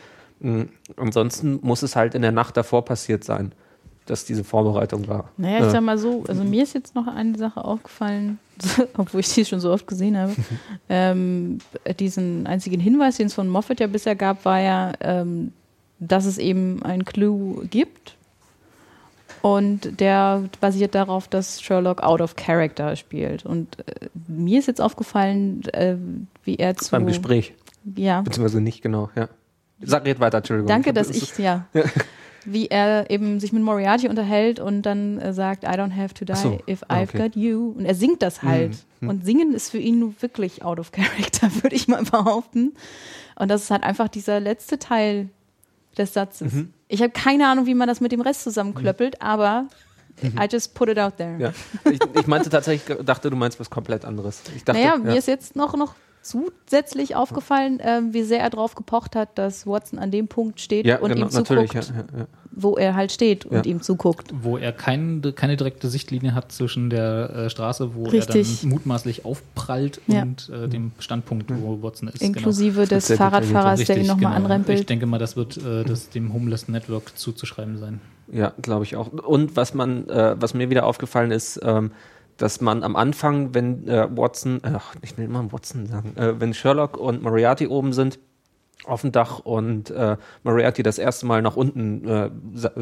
Mhm. 0.41 0.69
Ansonsten 0.97 1.59
muss 1.61 1.81
es 1.83 1.95
halt 1.95 2.15
in 2.15 2.21
der 2.21 2.31
Nacht 2.31 2.57
davor 2.57 2.83
passiert 2.85 3.23
sein, 3.23 3.51
dass 4.07 4.25
diese 4.25 4.43
Vorbereitung 4.43 5.07
war. 5.07 5.29
Naja, 5.37 5.59
ich 5.59 5.65
Äh, 5.65 5.69
sag 5.69 5.81
mal 5.83 5.97
so, 5.97 6.23
also 6.27 6.43
mir 6.43 6.63
ist 6.63 6.73
jetzt 6.73 6.95
noch 6.95 7.07
eine 7.07 7.37
Sache 7.37 7.63
aufgefallen, 7.63 8.39
obwohl 8.97 9.19
ich 9.21 9.33
die 9.33 9.45
schon 9.45 9.59
so 9.59 9.71
oft 9.71 9.87
gesehen 9.87 10.17
habe. 10.17 10.33
ähm, 10.89 11.59
diesen 11.99 12.47
einzigen 12.47 12.79
Hinweis, 12.81 13.17
den 13.17 13.27
es 13.27 13.33
von 13.35 13.47
Moffat 13.47 13.79
ja 13.79 13.87
bisher 13.87 14.15
gab, 14.15 14.43
war 14.45 14.59
ja, 14.59 14.93
ähm, 15.01 15.53
dass 15.99 16.25
es 16.25 16.37
eben 16.39 16.81
einen 16.83 17.05
Clue 17.05 17.65
gibt. 17.69 18.15
Und 19.43 19.99
der 19.99 20.43
basiert 20.59 20.93
darauf, 20.93 21.27
dass 21.27 21.61
Sherlock 21.61 22.03
out 22.03 22.21
of 22.21 22.35
character 22.35 22.95
spielt. 22.95 23.43
Und 23.45 23.79
äh, 23.87 24.09
mir 24.27 24.59
ist 24.59 24.67
jetzt 24.67 24.81
aufgefallen, 24.81 25.63
äh, 25.73 25.95
wie 26.43 26.57
er 26.57 26.75
zu. 26.75 26.91
beim 26.91 27.07
Gespräch, 27.07 27.53
Ja. 27.95 28.21
beziehungsweise 28.21 28.61
nicht 28.61 28.81
genau, 28.83 29.09
ja. 29.15 29.29
Sag 29.83 30.05
red 30.05 30.19
weiter, 30.19 30.37
Entschuldigung. 30.37 30.67
Danke, 30.67 30.93
dass 30.93 31.09
ich, 31.09 31.37
ja. 31.37 31.65
Wie 32.45 32.67
er 32.67 33.09
eben 33.09 33.39
sich 33.39 33.51
mit 33.53 33.61
Moriarty 33.61 34.07
unterhält 34.07 34.59
und 34.59 34.81
dann 34.81 35.19
äh, 35.19 35.31
sagt, 35.33 35.63
I 35.63 35.67
don't 35.67 35.95
have 35.95 36.13
to 36.15 36.25
die 36.25 36.35
so. 36.35 36.59
if 36.67 36.83
Ah, 36.87 36.97
I've 36.97 37.09
okay. 37.09 37.17
got 37.17 37.35
you. 37.35 37.73
Und 37.77 37.85
er 37.85 37.93
singt 37.93 38.21
das 38.23 38.41
halt. 38.41 38.77
Mhm. 38.99 39.09
Und 39.09 39.25
singen 39.25 39.53
ist 39.53 39.69
für 39.69 39.77
ihn 39.77 40.15
wirklich 40.21 40.63
out 40.63 40.79
of 40.79 40.91
character, 40.91 41.51
würde 41.61 41.75
ich 41.75 41.87
mal 41.87 42.03
behaupten. 42.03 42.73
Und 43.35 43.49
das 43.49 43.63
ist 43.63 43.71
halt 43.71 43.83
einfach 43.83 44.07
dieser 44.07 44.39
letzte 44.39 44.79
Teil 44.79 45.29
des 45.97 46.13
Satzes. 46.13 46.53
Mhm. 46.53 46.73
Ich 46.87 47.01
habe 47.01 47.11
keine 47.11 47.47
Ahnung, 47.47 47.65
wie 47.67 47.75
man 47.75 47.87
das 47.87 48.01
mit 48.01 48.11
dem 48.11 48.21
Rest 48.21 48.43
zusammenklöppelt, 48.43 49.21
aber 49.21 49.67
I 50.23 50.47
just 50.51 50.73
put 50.73 50.89
it 50.89 50.99
out 50.99 51.17
there. 51.17 51.33
Mhm. 51.33 51.39
Ja. 51.41 51.53
Ich, 51.89 51.99
ich 52.19 52.27
meinte 52.27 52.49
tatsächlich, 52.49 52.97
dachte, 53.03 53.29
du 53.29 53.35
meinst 53.35 53.59
was 53.59 53.69
komplett 53.69 54.05
anderes. 54.05 54.41
Dachte, 54.65 54.79
naja, 54.79 54.93
ja. 54.93 54.97
mir 54.97 55.17
ist 55.17 55.27
jetzt 55.27 55.55
noch, 55.55 55.75
noch 55.75 55.95
zusätzlich 56.21 57.15
aufgefallen, 57.15 57.79
ähm, 57.81 58.13
wie 58.13 58.23
sehr 58.23 58.39
er 58.39 58.49
darauf 58.49 58.75
gepocht 58.75 59.15
hat, 59.15 59.37
dass 59.37 59.65
Watson 59.65 59.99
an 59.99 60.11
dem 60.11 60.27
Punkt 60.27 60.59
steht 60.61 60.85
ja, 60.85 60.99
und 60.99 61.13
genau, 61.13 61.27
ihm 61.27 61.33
natürlich. 61.33 61.71
zuguckt, 61.71 61.89
Ja, 61.89 62.17
ja, 62.17 62.19
ja. 62.21 62.27
wo 62.51 62.77
er 62.77 62.95
halt 62.95 63.11
steht 63.11 63.45
und 63.45 63.65
Ja. 63.65 63.71
ihm 63.71 63.81
zuguckt. 63.81 64.31
wo 64.41 64.57
er 64.57 64.71
kein, 64.71 65.21
keine 65.35 65.57
direkte 65.57 65.89
Sichtlinie 65.89 66.35
hat 66.35 66.51
zwischen 66.51 66.89
der 66.89 67.29
äh, 67.31 67.49
Straße, 67.49 67.95
wo 67.95 68.03
Richtig. 68.03 68.47
er 68.47 68.61
dann 68.61 68.69
mutmaßlich 68.69 69.25
aufprallt 69.25 69.99
Ja. 70.07 70.21
und 70.21 70.49
äh, 70.49 70.67
dem 70.67 70.91
Standpunkt, 70.99 71.51
wo 71.61 71.81
Watson 71.81 72.09
ist. 72.09 72.21
Inklusive 72.21 72.85
des 72.85 73.07
sehr 73.07 73.17
Fahrradfahrers, 73.17 73.79
genau. 73.79 73.87
der 73.87 73.97
ihn 73.97 74.07
nochmal 74.07 74.33
genau. 74.35 74.45
anrempelt. 74.45 74.79
Ich 74.79 74.85
denke 74.85 75.05
mal, 75.07 75.17
das 75.17 75.35
wird 75.35 75.57
äh, 75.57 75.83
das 75.83 76.09
dem 76.09 76.33
Homeless 76.33 76.67
Network 76.67 77.17
zuzuschreiben 77.17 77.77
sein. 77.77 77.99
Ja, 78.31 78.53
glaube 78.61 78.85
ich 78.85 78.95
auch. 78.95 79.11
Und 79.11 79.55
was 79.55 79.73
man, 79.73 80.07
äh, 80.07 80.35
was 80.39 80.53
mir 80.53 80.69
wieder 80.69 80.85
aufgefallen 80.85 81.31
ist, 81.31 81.59
ähm, 81.63 81.91
dass 82.41 82.59
man 82.59 82.83
am 82.83 82.95
Anfang, 82.95 83.53
wenn 83.53 83.87
äh, 83.87 84.07
Watson, 84.09 84.61
ach, 84.63 84.95
ich 85.01 85.17
will 85.17 85.25
immer 85.25 85.51
Watson 85.51 85.85
sagen, 85.85 86.15
äh, 86.17 86.39
wenn 86.39 86.53
Sherlock 86.53 86.97
und 86.97 87.21
Moriarty 87.21 87.67
oben 87.67 87.93
sind 87.93 88.19
auf 88.85 89.01
dem 89.01 89.11
Dach 89.11 89.39
und 89.39 89.91
äh, 89.91 90.17
Moriarty 90.43 90.83
das 90.83 90.97
erste 90.97 91.25
Mal 91.25 91.41
nach 91.41 91.55
unten 91.55 92.07
äh, 92.07 92.29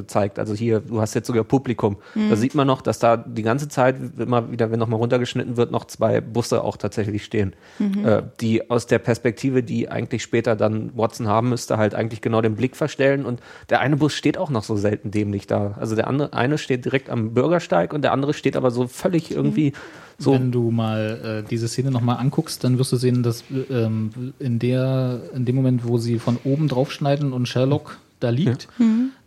zeigt, 0.08 0.40
also 0.40 0.54
hier, 0.54 0.80
du 0.80 1.02
hast 1.02 1.14
jetzt 1.14 1.28
sogar 1.28 1.44
Publikum, 1.44 1.98
da 2.30 2.36
sieht 2.36 2.56
man 2.56 2.68
noch, 2.68 2.82
dass 2.82 3.00
da 3.00 3.18
die 3.18 3.44
ganze 3.44 3.68
Zeit 3.68 3.98
immer 4.18 4.52
wieder, 4.52 4.72
wenn 4.72 4.80
nochmal 4.80 5.00
runtergeschnitten 5.00 5.58
wird, 5.58 5.72
noch 5.72 5.86
zwei 5.86 6.22
Busse 6.22 6.64
auch 6.64 6.78
tatsächlich 6.78 7.26
stehen, 7.26 7.56
äh, 7.80 8.24
die 8.40 8.70
aus 8.70 8.88
der 8.88 9.00
Perspektive, 9.00 9.64
die 9.64 9.90
eigentlich 9.90 10.24
später 10.24 10.56
dann 10.56 10.92
Watson 10.96 11.28
haben 11.28 11.50
müsste, 11.50 11.78
halt 11.78 11.96
eigentlich 11.96 12.22
genau 12.22 12.42
den 12.42 12.56
Blick 12.56 12.76
verstellen. 12.76 13.26
Und 13.26 13.42
der 13.70 13.80
eine 13.80 13.98
Bus 13.98 14.14
steht 14.14 14.38
auch 14.38 14.50
noch 14.50 14.64
so 14.64 14.76
selten 14.76 15.12
dämlich 15.12 15.48
da. 15.48 15.76
Also 15.80 15.96
der 15.96 16.08
andere, 16.08 16.34
eine 16.34 16.58
steht 16.58 16.86
direkt 16.86 17.10
am 17.10 17.34
Bürgersteig 17.34 17.94
und 17.94 18.04
der 18.04 18.12
andere 18.12 18.34
steht 18.34 18.56
aber 18.56 18.72
so 18.72 18.88
völlig 18.88 19.32
irgendwie 19.32 19.74
so 20.20 20.34
Wenn 20.34 20.52
du 20.52 20.70
mal 20.70 21.44
äh, 21.46 21.50
diese 21.50 21.68
Szene 21.70 21.92
nochmal 21.92 22.18
anguckst, 22.18 22.64
dann 22.64 22.78
wirst 22.78 22.92
du 22.92 22.98
sehen, 22.98 23.24
dass 23.24 23.44
ähm, 23.70 24.12
in, 24.40 24.60
der, 24.60 25.22
in 25.34 25.46
dem 25.46 25.56
Moment, 25.56 25.88
wo 25.88 25.98
sie 25.98 26.20
von 26.20 26.38
oben 26.44 26.68
draufschneiden 26.68 27.32
und 27.34 27.48
Sherlock 27.48 27.98
da 28.20 28.30
liegt, 28.30 28.68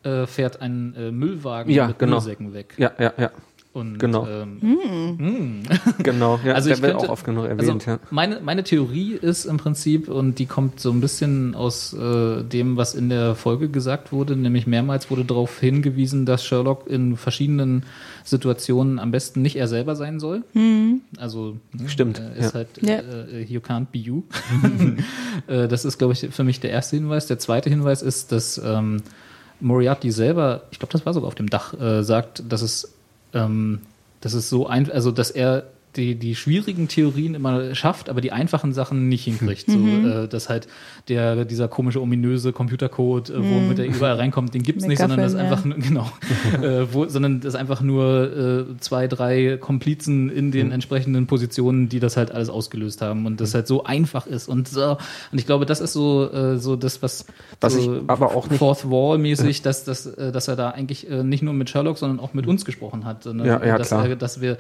äh, 0.02 0.26
fährt 0.26 0.60
ein 0.60 0.94
äh, 0.96 1.10
Müllwagen 1.10 1.72
Ja, 1.72 1.88
mit 1.88 1.98
genau. 1.98 2.16
Müllsäcken 2.16 2.52
weg. 2.52 2.74
ja, 2.76 2.90
ja, 2.98 3.12
ja, 3.16 3.30
Und, 3.72 3.98
Genau. 3.98 4.26
Ähm, 4.28 5.62
genau. 6.02 6.38
Ja, 6.44 6.52
Also 6.52 6.68
der 6.68 6.76
ich 6.76 6.82
wird 6.82 6.92
könnte- 6.92 7.06
auch 7.08 7.12
oft 7.12 7.24
genug 7.24 7.44
also 7.48 7.56
erwähnt, 7.56 7.86
ja. 7.86 7.98
meine, 8.10 8.40
meine 8.40 8.64
Theorie 8.64 9.12
ist 9.14 9.46
im 9.46 9.56
Prinzip, 9.56 10.08
und 10.08 10.38
die 10.38 10.44
kommt 10.46 10.78
so 10.80 10.90
ein 10.90 11.00
bisschen 11.00 11.54
aus 11.54 11.94
äh, 11.94 12.42
dem, 12.42 12.76
was 12.76 12.94
in 12.94 13.08
der 13.08 13.34
Folge 13.34 13.68
gesagt 13.70 14.12
wurde, 14.12 14.36
nämlich 14.36 14.66
mehrmals 14.66 15.10
wurde 15.10 15.24
darauf 15.24 15.58
hingewiesen, 15.60 16.26
dass 16.26 16.44
Sherlock 16.44 16.86
in 16.86 17.16
verschiedenen 17.16 17.84
Situationen 18.24 18.98
am 18.98 19.10
besten 19.10 19.42
nicht 19.42 19.56
er 19.56 19.68
selber 19.68 19.96
sein 19.96 20.20
soll. 20.20 20.44
Also 21.18 21.56
ne, 21.72 21.88
Stimmt, 21.88 22.20
äh, 22.20 22.38
ist 22.38 22.46
ja. 22.46 22.54
halt 22.54 22.68
Ja. 22.80 22.98
äh, 22.98 23.42
you 23.42 23.60
can't 23.60 23.86
be 23.92 23.98
you. 23.98 24.22
äh, 25.46 25.68
das 25.68 25.84
ist, 25.84 25.98
glaube 25.98 26.12
ich, 26.12 26.28
für 26.30 26.44
mich 26.44 26.60
der 26.60 26.70
erste 26.70 26.96
Hinweis. 26.96 27.26
Der 27.26 27.38
zweite 27.38 27.70
Hinweis 27.70 28.02
ist, 28.02 28.32
dass 28.32 28.60
ähm, 28.64 29.02
Moriarty 29.60 30.10
selber, 30.10 30.62
ich 30.70 30.78
glaube, 30.78 30.92
das 30.92 31.06
war 31.06 31.14
sogar 31.14 31.28
auf 31.28 31.34
dem 31.34 31.48
Dach, 31.48 31.78
äh, 31.80 32.02
sagt, 32.02 32.42
dass 32.48 32.62
es, 32.62 32.94
ähm, 33.32 33.80
dass 34.20 34.34
es 34.34 34.48
so 34.48 34.66
ein, 34.66 34.90
also 34.90 35.10
dass 35.10 35.30
er 35.30 35.64
die, 35.96 36.14
die 36.14 36.34
schwierigen 36.34 36.88
Theorien 36.88 37.34
immer 37.34 37.74
schafft, 37.74 38.08
aber 38.08 38.20
die 38.20 38.32
einfachen 38.32 38.72
Sachen 38.72 39.08
nicht 39.08 39.24
hinkriegt. 39.24 39.70
So, 39.70 39.78
äh, 39.78 40.26
dass 40.26 40.48
halt 40.48 40.66
der, 41.08 41.44
dieser 41.44 41.68
komische, 41.68 42.00
ominöse 42.00 42.52
Computercode, 42.52 43.30
äh, 43.30 43.34
womit 43.38 43.78
er 43.78 43.86
überall 43.86 44.16
reinkommt, 44.16 44.54
den 44.54 44.62
gibt's 44.62 44.86
nicht, 44.86 44.98
sondern 45.00 45.20
das 45.20 45.34
einfach 45.34 45.64
nur, 45.64 45.76
genau, 45.78 46.06
äh, 46.62 46.86
wo, 46.92 47.06
sondern 47.06 47.40
das 47.40 47.54
einfach 47.54 47.80
nur 47.80 48.66
äh, 48.70 48.80
zwei, 48.80 49.08
drei 49.08 49.56
Komplizen 49.58 50.30
in 50.30 50.50
den 50.52 50.70
entsprechenden 50.72 51.26
Positionen, 51.26 51.88
die 51.88 51.98
das 52.00 52.16
halt 52.16 52.30
alles 52.32 52.48
ausgelöst 52.48 53.02
haben 53.02 53.26
und 53.26 53.40
das 53.40 53.54
halt 53.54 53.66
so 53.66 53.84
einfach 53.84 54.26
ist 54.26 54.48
und 54.48 54.68
so. 54.68 54.92
Und 55.32 55.38
ich 55.38 55.46
glaube, 55.46 55.66
das 55.66 55.80
ist 55.80 55.92
so, 55.92 56.30
äh, 56.32 56.58
so 56.58 56.76
das, 56.76 57.02
was, 57.02 57.26
Was 57.60 57.74
so 57.74 57.96
ich 57.96 58.00
aber 58.08 58.34
auch 58.36 58.48
nicht- 58.48 58.58
Fourth 58.58 58.88
Wall 58.90 59.18
mäßig, 59.18 59.62
dass, 59.62 59.84
dass, 59.84 60.06
äh, 60.06 60.30
dass 60.32 60.48
er 60.48 60.56
da 60.56 60.70
eigentlich 60.70 61.10
äh, 61.10 61.24
nicht 61.24 61.42
nur 61.42 61.54
mit 61.54 61.68
Sherlock, 61.70 61.98
sondern 61.98 62.20
auch 62.20 62.32
mit 62.34 62.46
uns 62.46 62.64
gesprochen 62.64 63.04
hat. 63.04 63.24
Sondern, 63.24 63.46
Ja, 63.46 63.64
ja, 63.64 63.78
dass, 63.78 63.88
klar. 63.88 64.08
Er, 64.08 64.16
dass 64.16 64.40
wir, 64.40 64.52
äh, 64.52 64.56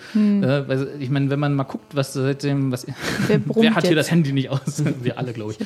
weil, 0.68 0.88
ich 0.98 1.10
meine, 1.10 1.30
wenn 1.30 1.38
man 1.40 1.54
mal 1.54 1.64
guckt, 1.64 1.94
was 1.94 2.12
seitdem, 2.12 2.72
was, 2.72 2.86
Wer 3.28 3.40
wer 3.54 3.74
hat 3.74 3.82
hier 3.86 3.90
jetzt? 3.92 3.98
das 4.06 4.10
Handy 4.10 4.32
nicht 4.32 4.50
aus? 4.50 4.82
Wir 5.02 5.18
alle, 5.18 5.32
glaube 5.32 5.52
ich. 5.52 5.58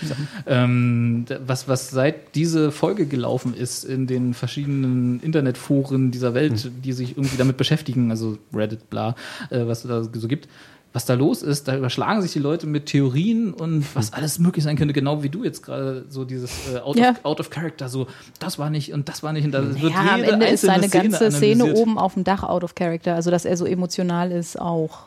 Ähm, 0.67 1.25
was, 1.47 1.69
was 1.69 1.91
seit 1.91 2.35
diese 2.35 2.71
Folge 2.73 3.07
gelaufen 3.07 3.55
ist 3.55 3.85
in 3.85 4.07
den 4.07 4.35
verschiedenen 4.35 5.21
Internetforen 5.21 6.11
dieser 6.11 6.35
Welt, 6.35 6.59
Hm. 6.65 6.83
die 6.83 6.93
sich 6.93 7.11
irgendwie 7.17 7.37
damit 7.37 7.57
beschäftigen, 7.57 8.11
also 8.11 8.39
Reddit, 8.53 8.91
bla, 8.91 9.15
äh, 9.51 9.67
was 9.67 9.85
es 9.85 9.89
da 9.89 10.03
so 10.05 10.29
gibt. 10.29 10.49
Was 10.93 11.05
da 11.05 11.13
los 11.13 11.43
ist, 11.43 11.69
da 11.69 11.77
überschlagen 11.77 12.23
sich 12.23 12.33
die 12.33 12.39
Leute 12.39 12.67
mit 12.67 12.87
Theorien 12.87 13.53
und 13.53 13.85
was 13.95 14.15
alles 14.15 14.39
möglich 14.39 14.65
sein 14.65 14.77
könnte, 14.77 14.95
genau 14.95 15.23
wie 15.23 15.29
du 15.29 15.45
jetzt 15.45 15.63
gerade 15.63 16.07
so 16.09 16.25
dieses 16.25 16.51
äh, 16.75 16.79
out, 16.79 16.97
Ja. 16.97 17.11
of, 17.11 17.17
out 17.25 17.41
of 17.41 17.51
Character, 17.51 17.91
so 17.91 18.07
das 18.39 18.59
war 18.59 18.71
nicht 18.71 18.95
und 18.95 19.07
das 19.07 19.23
war 19.23 19.35
nicht 19.35 19.45
und 19.45 19.53
da 19.53 19.63
wird 19.79 19.93
Ja, 19.93 20.15
am 20.15 20.21
jede 20.21 20.33
Ende 20.33 20.47
ist 20.47 20.63
seine 20.63 20.89
ganze 20.89 21.31
Szene 21.31 21.75
oben 21.75 21.99
auf 21.99 22.15
dem 22.15 22.25
Dach 22.25 22.45
out 22.45 22.65
of 22.65 22.75
character, 22.75 23.15
also 23.15 23.31
dass 23.31 23.45
er 23.45 23.59
so 23.59 23.67
emotional 23.67 24.33
ist 24.33 24.59
auch. 24.59 25.01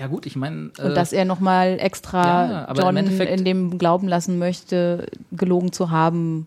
Ja 0.00 0.06
gut, 0.06 0.24
ich 0.24 0.34
meine, 0.34 0.70
Und 0.82 0.94
dass 0.96 1.12
er 1.12 1.26
nochmal 1.26 1.76
extra 1.78 2.22
ja, 2.50 2.68
aber 2.68 2.82
John 2.82 2.96
in 2.96 3.44
dem 3.44 3.76
glauben 3.78 4.08
lassen 4.08 4.38
möchte, 4.38 5.06
gelogen 5.30 5.72
zu 5.72 5.90
haben. 5.90 6.46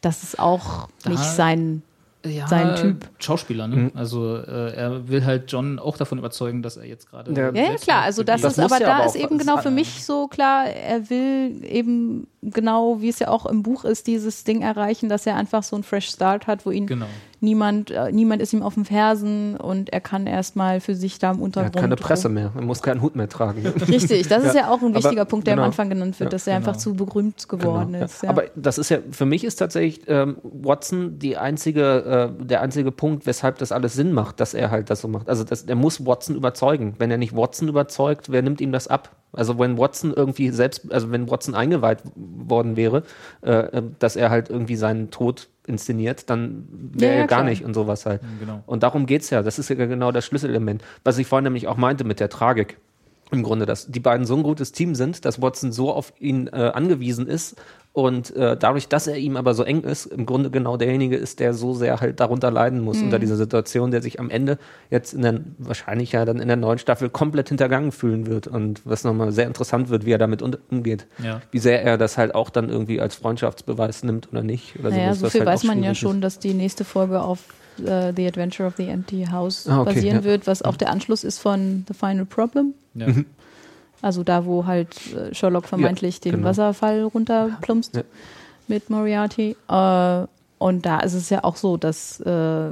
Das 0.00 0.22
ist 0.22 0.38
auch 0.38 0.88
Da- 1.04 1.10
nicht 1.10 1.22
sein. 1.22 1.82
ja, 2.24 2.48
sein 2.48 2.74
Typ. 2.76 3.10
Schauspieler, 3.18 3.68
ne? 3.68 3.90
Also 3.94 4.36
äh, 4.38 4.74
er 4.74 5.06
will 5.08 5.24
halt 5.24 5.52
John 5.52 5.78
auch 5.78 5.98
davon 5.98 6.16
überzeugen, 6.18 6.62
dass 6.62 6.78
er 6.78 6.86
jetzt 6.86 7.10
gerade. 7.10 7.30
Ja, 7.32 7.50
Ja, 7.52 7.74
klar. 7.76 8.02
Also 8.04 8.22
das, 8.22 8.40
Das 8.40 8.54
ist, 8.56 8.58
aber 8.64 8.78
da 8.80 8.96
aber 8.96 9.06
ist 9.06 9.16
eben 9.16 9.36
genau 9.38 9.58
für 9.58 9.70
mich 9.70 10.02
so 10.02 10.26
klar, 10.28 10.64
er 10.66 11.10
will 11.10 11.62
eben 11.64 12.26
genau, 12.42 13.00
wie 13.00 13.08
es 13.08 13.18
ja 13.20 13.28
auch 13.28 13.46
im 13.46 13.62
Buch 13.62 13.84
ist, 13.84 14.06
dieses 14.06 14.44
Ding 14.44 14.62
erreichen, 14.62 15.08
dass 15.08 15.26
er 15.26 15.36
einfach 15.36 15.62
so 15.62 15.76
einen 15.76 15.84
Fresh 15.84 16.08
Start 16.10 16.46
hat, 16.46 16.66
wo 16.66 16.70
ihn 16.70 16.86
Genau. 16.86 17.06
niemand, 17.40 17.90
äh, 17.90 18.10
niemand 18.12 18.42
ist 18.42 18.52
ihm 18.52 18.62
auf 18.62 18.74
den 18.74 18.84
Fersen 18.84 19.56
und 19.56 19.92
er 19.92 20.00
kann 20.00 20.26
erstmal 20.26 20.80
für 20.80 20.94
sich 20.96 21.18
da 21.20 21.30
im 21.30 21.38
Er 21.38 21.42
Untergrund. 21.44 21.76
hat 21.76 21.82
keine 21.82 21.96
Presse 21.96 22.28
mehr. 22.28 22.50
Er 22.54 22.62
muss 22.62 22.82
keinen 22.82 23.00
Hut 23.00 23.14
mehr 23.16 23.28
tragen. 23.28 23.64
Richtig, 23.66 24.26
das 24.28 24.44
ist 24.44 24.54
Ja, 24.54 24.62
ja 24.62 24.70
auch 24.70 24.80
ein 24.82 24.86
aber 24.88 24.96
wichtiger 24.96 25.24
Punkt, 25.24 25.46
der 25.46 25.54
genau. 25.54 25.62
am 25.64 25.70
Anfang 25.70 25.88
genannt 25.88 26.18
wird, 26.18 26.28
Ja, 26.32 26.36
dass 26.36 26.46
er 26.46 26.58
genau. 26.58 26.68
einfach 26.68 26.80
zu 26.80 26.94
berühmt 26.94 27.48
geworden 27.48 27.92
Genau, 27.92 28.04
ist. 28.04 28.22
ja. 28.22 28.26
Ja. 28.26 28.30
Aber 28.30 28.44
das 28.56 28.78
ist 28.78 28.88
ja, 28.88 28.98
für 29.10 29.24
mich 29.26 29.44
ist 29.44 29.56
tatsächlich 29.56 30.02
ähm, 30.08 30.36
Watson 30.42 31.18
die 31.20 31.36
einzige, 31.36 32.32
äh, 32.40 32.44
der 32.44 32.60
einzige 32.62 32.90
Punkt, 32.90 33.24
weshalb 33.26 33.58
das 33.58 33.70
alles 33.72 33.94
Sinn 33.94 34.12
macht, 34.12 34.40
dass 34.40 34.52
er 34.54 34.70
halt 34.72 34.90
das 34.90 35.00
so 35.00 35.08
macht. 35.08 35.28
Also 35.28 35.44
das, 35.44 35.62
er 35.62 35.76
muss 35.76 36.04
Watson 36.04 36.34
überzeugen. 36.34 36.94
Wenn 36.98 37.10
er 37.12 37.18
nicht 37.18 37.36
Watson 37.36 37.68
überzeugt, 37.68 38.30
wer 38.32 38.42
nimmt 38.42 38.60
ihm 38.60 38.72
das 38.72 38.88
ab? 38.88 39.10
Also 39.34 39.58
wenn 39.58 39.78
Watson 39.78 40.12
irgendwie 40.14 40.50
selbst, 40.50 40.92
also 40.92 41.10
wenn 41.10 41.30
Watson 41.30 41.54
eingeweiht 41.54 42.02
worden 42.36 42.76
wäre, 42.76 43.02
äh, 43.42 43.82
dass 43.98 44.16
er 44.16 44.30
halt 44.30 44.50
irgendwie 44.50 44.76
seinen 44.76 45.10
Tod 45.10 45.48
inszeniert, 45.66 46.28
dann 46.30 46.66
wäre 46.92 47.12
Ja, 47.12 47.16
ja, 47.18 47.22
er 47.22 47.26
gar 47.28 47.40
klar. 47.40 47.50
nicht 47.50 47.64
und 47.64 47.74
sowas 47.74 48.04
halt. 48.06 48.20
genau. 48.40 48.62
Und 48.66 48.82
darum 48.82 49.06
geht's 49.06 49.30
ja. 49.30 49.42
Das 49.42 49.58
ist 49.58 49.68
ja 49.70 49.76
genau 49.86 50.10
das 50.12 50.26
Schlüsselelement. 50.26 50.82
Was 51.04 51.18
ich 51.18 51.26
vorhin 51.26 51.44
nämlich 51.44 51.68
auch 51.68 51.76
meinte 51.76 52.04
mit 52.04 52.18
der 52.20 52.28
Tragik. 52.28 52.78
Im 53.32 53.42
Grunde, 53.42 53.66
dass 53.66 53.86
die 53.90 54.00
beiden 54.00 54.26
so 54.26 54.36
ein 54.36 54.42
gutes 54.42 54.72
Team 54.72 54.94
sind, 54.94 55.24
dass 55.24 55.40
Watson 55.42 55.72
so 55.72 55.92
auf 55.92 56.12
ihn 56.20 56.46
äh, 56.48 56.70
angewiesen 56.74 57.26
ist 57.26 57.56
und 57.94 58.34
äh, 58.36 58.56
dadurch, 58.56 58.88
dass 58.88 59.06
er 59.06 59.16
ihm 59.16 59.36
aber 59.36 59.52
so 59.52 59.64
eng 59.64 59.82
ist, 59.82 60.06
im 60.06 60.24
Grunde 60.24 60.50
genau 60.50 60.78
derjenige 60.78 61.16
ist, 61.16 61.40
der 61.40 61.52
so 61.52 61.74
sehr 61.74 62.00
halt 62.00 62.20
darunter 62.20 62.50
leiden 62.50 62.80
muss 62.80 62.98
Mhm. 62.98 63.04
unter 63.04 63.18
dieser 63.18 63.36
Situation, 63.36 63.90
der 63.90 64.00
sich 64.00 64.18
am 64.18 64.30
Ende 64.30 64.58
jetzt 64.90 65.12
in 65.12 65.22
der, 65.22 65.40
wahrscheinlich 65.58 66.12
ja 66.12 66.24
dann 66.24 66.40
in 66.40 66.48
der 66.48 66.56
neuen 66.56 66.78
Staffel 66.78 67.10
komplett 67.10 67.48
hintergangen 67.50 67.92
fühlen 67.92 68.26
wird 68.26 68.46
und 68.46 68.80
was 68.84 69.04
nochmal 69.04 69.32
sehr 69.32 69.46
interessant 69.46 69.90
wird, 69.90 70.06
wie 70.06 70.12
er 70.12 70.18
damit 70.18 70.42
umgeht. 70.42 71.06
Ja. 71.22 71.42
Wie 71.50 71.58
sehr 71.58 71.82
er 71.82 71.98
das 71.98 72.16
halt 72.16 72.34
auch 72.34 72.48
dann 72.48 72.70
irgendwie 72.70 73.00
als 73.00 73.14
Freundschaftsbeweis 73.14 74.04
nimmt 74.04 74.30
oder 74.32 74.42
nicht. 74.42 74.78
Oder 74.78 74.90
naja, 74.90 75.14
so 75.14 75.26
was 75.26 75.32
viel 75.32 75.40
halt 75.40 75.48
weiß 75.48 75.64
man 75.64 75.82
ja 75.82 75.94
schon, 75.94 76.20
dass 76.22 76.38
die 76.38 76.54
nächste 76.54 76.84
Folge 76.84 77.20
auf 77.20 77.40
äh, 77.78 78.12
The 78.14 78.26
Adventure 78.26 78.66
of 78.68 78.74
the 78.76 78.88
Empty 78.88 79.26
House 79.30 79.66
Ah, 79.68 79.80
okay, 79.82 79.94
basieren 79.94 80.18
ja. 80.18 80.24
wird, 80.24 80.46
was 80.46 80.62
auch 80.62 80.76
der 80.76 80.90
Anschluss 80.90 81.24
ist 81.24 81.38
von 81.38 81.84
The 81.88 81.94
Final 81.94 82.24
Problem. 82.26 82.74
Ja. 82.94 83.06
Also 84.02 84.24
da, 84.24 84.44
wo 84.44 84.66
halt 84.66 84.96
äh, 85.14 85.32
Sherlock 85.34 85.66
vermeintlich 85.66 86.20
den 86.20 86.32
genau. 86.32 86.48
Wasserfall 86.48 87.02
runterplumpst 87.04 87.94
Ja. 87.96 88.02
mit 88.68 88.90
Moriarty. 88.90 89.56
Äh, 89.68 90.26
und 90.58 90.86
da 90.86 91.00
ist 91.00 91.14
es 91.14 91.30
ja 91.30 91.44
auch 91.44 91.56
so, 91.56 91.76
dass 91.76 92.20
äh, 92.20 92.70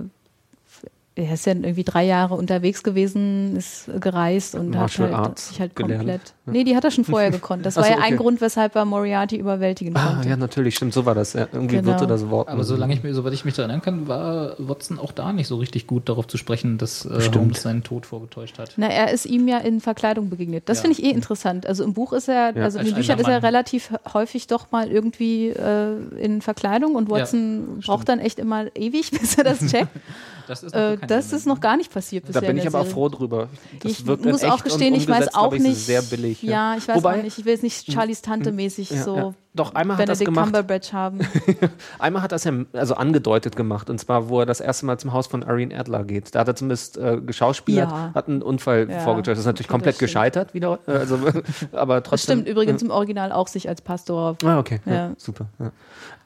er 1.16 1.34
ist 1.34 1.44
ja 1.44 1.52
irgendwie 1.52 1.84
drei 1.84 2.04
Jahre 2.06 2.34
unterwegs 2.34 2.82
gewesen, 2.82 3.56
ist 3.56 3.90
gereist 4.00 4.54
und 4.54 4.74
hat 4.76 4.82
Martial 4.82 5.08
halt, 5.08 5.26
Arts 5.28 5.48
sich 5.48 5.60
halt 5.60 5.74
gelernt. 5.76 5.98
komplett. 5.98 6.34
Nee, 6.46 6.64
die 6.64 6.74
hat 6.76 6.84
er 6.84 6.90
schon 6.90 7.04
vorher 7.04 7.30
gekonnt. 7.32 7.66
Das 7.66 7.76
Ach 7.76 7.82
war 7.82 7.88
so, 7.88 7.92
ja 7.92 7.98
ein 7.98 8.14
okay. 8.14 8.22
Grund, 8.22 8.40
weshalb 8.40 8.74
er 8.76 8.84
Moriarty 8.84 9.36
überwältigen 9.36 9.94
Ah, 9.96 10.14
konnte. 10.14 10.28
ja, 10.28 10.36
natürlich, 10.36 10.76
stimmt, 10.76 10.94
so 10.94 11.04
war 11.04 11.14
das. 11.14 11.32
Ja. 11.34 11.46
Irgendwie 11.52 11.76
Genau. 11.76 11.88
wirkte 11.88 12.06
das 12.06 12.30
Wort. 12.30 12.48
Aber 12.48 12.64
solange 12.64 12.94
ich 12.94 13.02
mir, 13.02 13.12
soweit 13.12 13.32
ich 13.34 13.44
mich 13.44 13.54
da 13.54 13.62
erinnern 13.62 13.82
kann, 13.82 14.08
war 14.08 14.54
Watson 14.58 14.98
auch 14.98 15.12
da 15.12 15.32
nicht 15.32 15.48
so 15.48 15.56
richtig 15.56 15.86
gut 15.86 16.08
darauf 16.08 16.26
zu 16.26 16.36
sprechen, 16.38 16.78
dass 16.78 17.04
äh. 17.04 17.30
Holmes 17.34 17.60
seinen 17.62 17.82
Tod 17.82 18.06
vorgetäuscht 18.06 18.58
hat. 18.58 18.72
Na, 18.76 18.86
er 18.88 19.10
ist 19.12 19.26
ihm 19.26 19.46
ja 19.48 19.58
in 19.58 19.80
Verkleidung 19.80 20.30
begegnet. 20.30 20.68
Das 20.68 20.78
Ja. 20.78 20.82
finde 20.82 20.98
ich 21.00 21.04
eh 21.04 21.10
interessant. 21.10 21.66
Also 21.66 21.84
im 21.84 21.92
Buch 21.92 22.12
ist 22.12 22.28
er, 22.28 22.56
Ja. 22.56 22.62
also 22.64 22.78
in 22.78 22.86
den 22.86 22.94
Büchern 22.94 23.18
ist 23.18 23.28
er 23.28 23.42
relativ 23.42 23.92
häufig 24.14 24.46
doch 24.46 24.70
mal 24.70 24.90
irgendwie 24.90 25.48
äh, 25.48 25.96
in 26.20 26.40
Verkleidung 26.40 26.94
und 26.94 27.10
Watson 27.10 27.80
braucht 27.84 28.08
dann 28.08 28.20
echt 28.20 28.38
immer 28.38 28.74
ewig, 28.76 29.10
bis 29.20 29.36
er 29.36 29.44
das 29.44 29.58
checkt. 29.66 29.88
Das 30.50 30.64
ist, 30.64 30.72
äh, 30.74 30.96
kein 30.96 31.08
das 31.08 31.32
ist 31.32 31.46
noch 31.46 31.60
gar 31.60 31.76
nicht 31.76 31.92
passiert 31.92 32.24
Da 32.24 32.26
bisher. 32.26 32.40
bin 32.40 32.50
in 32.50 32.56
ich 32.58 32.66
aber 32.66 32.80
Serie. 32.80 32.92
froh 32.92 33.08
drüber. 33.08 33.48
Das 33.78 33.92
ich 33.92 34.04
wirkt 34.04 34.24
muss 34.24 34.42
auch 34.42 34.64
gestehen, 34.64 34.96
ich 34.96 35.06
weiß 35.06 35.32
auch 35.32 35.52
nicht. 35.52 35.64
es 35.64 35.86
sehr 35.86 36.02
billig. 36.02 36.42
Ja, 36.42 36.74
ich 36.76 36.88
weiß 36.88 36.96
Wobei, 36.96 37.20
auch 37.20 37.22
nicht. 37.22 37.38
Ich 37.38 37.44
will 37.44 37.52
jetzt 37.52 37.62
nicht 37.62 37.92
Charlies 37.92 38.20
Tante 38.20 38.50
mäßig 38.50 38.90
ja, 38.90 39.04
so 39.04 39.16
ja. 39.16 39.34
Doch, 39.52 39.74
einmal 39.74 39.96
hat 39.98 40.08
das 40.08 40.18
Benedict 40.20 40.26
gemacht. 40.36 40.44
Cumberbatch 40.46 40.92
haben. 40.92 41.18
Einmal 41.98 42.22
hat 42.22 42.30
das 42.30 42.44
ja 42.44 42.52
also 42.72 42.94
angedeutet 42.94 43.56
gemacht, 43.56 43.90
und 43.90 43.98
zwar, 43.98 44.28
wo 44.28 44.38
er 44.38 44.46
das 44.46 44.60
erste 44.60 44.86
Mal 44.86 44.96
zum 44.98 45.12
Haus 45.12 45.26
von 45.26 45.42
Irene 45.42 45.76
Adler 45.76 46.04
geht. 46.04 46.32
Da 46.36 46.40
hat 46.40 46.48
er 46.48 46.54
zumindest 46.54 46.96
äh, 46.98 47.20
geschauspielert, 47.20 47.90
Ja. 47.90 48.12
hat 48.14 48.28
einen 48.28 48.42
Unfall 48.42 48.88
Ja, 48.88 49.00
vorgetäuscht. 49.00 49.32
Das 49.34 49.40
ist 49.40 49.46
natürlich 49.46 49.66
okay, 49.68 49.72
komplett 49.72 49.94
das 49.94 49.96
stimmt. 49.96 50.08
gescheitert 50.12 50.54
wieder, 50.54 50.78
äh, 50.86 50.92
also, 50.92 51.18
aber 51.72 52.00
trotzdem. 52.04 52.10
Das 52.12 52.22
stimmt 52.22 52.48
übrigens 52.48 52.80
im 52.82 52.90
Original 52.90 53.32
auch 53.32 53.48
sich 53.48 53.68
als 53.68 53.82
Pastor 53.82 54.36
Ah, 54.44 54.58
okay, 54.60 54.78
ja. 54.86 54.92
Ja. 54.94 55.10
super. 55.16 55.46
Ja. 55.58 55.72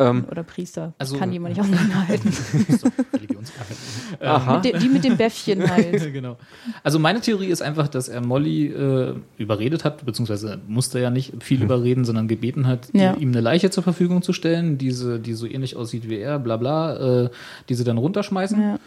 Ähm, 0.01 0.27
oder 0.31 0.43
Priester. 0.43 0.93
Also- 0.99 1.17
Kann 1.17 1.33
jemand 1.33 1.57
nicht 1.57 1.65
auseinanderhalten. 1.67 2.31
so, 2.79 2.89
Religionskaffee. 3.15 3.75
aha. 4.21 4.55
Mit 4.57 4.65
de- 4.67 4.79
die 4.79 4.89
mit 4.91 5.03
dem 5.05 5.17
Bäffchen 5.17 5.71
halt. 5.71 6.13
genau. 6.13 6.37
Also 6.83 6.99
meine 6.99 7.21
Theorie 7.23 7.47
ist 7.47 7.63
einfach, 7.63 7.89
dass 7.89 8.09
er 8.09 8.21
Molly 8.21 8.67
äh, 8.67 9.15
überredet 9.39 9.85
hat, 9.85 10.05
beziehungsweise 10.05 10.61
musste 10.67 10.99
ja 11.01 11.09
nicht 11.11 11.43
viel 11.43 11.63
überreden, 11.63 12.05
sondern 12.05 12.29
gebeten 12.29 12.67
hat, 12.67 12.89
Ja. 12.93 13.14
Ihm 13.19 13.31
eine 13.31 13.41
Leiche 13.41 13.71
zur 13.71 13.83
Verfügung 13.83 14.23
zu 14.23 14.33
stellen, 14.33 14.79
diese, 14.79 15.19
die 15.19 15.35
so 15.35 15.47
ähnlich 15.47 15.77
aussieht 15.77 16.09
wie 16.09 16.19
er, 16.19 16.39
bla 16.39 16.57
bla, 16.57 17.25
äh, 17.25 17.31
die 17.69 17.75
sie 17.75 17.85
dann 17.85 17.99
runterschmeißen. 17.99 18.61
Ja. 18.61 18.79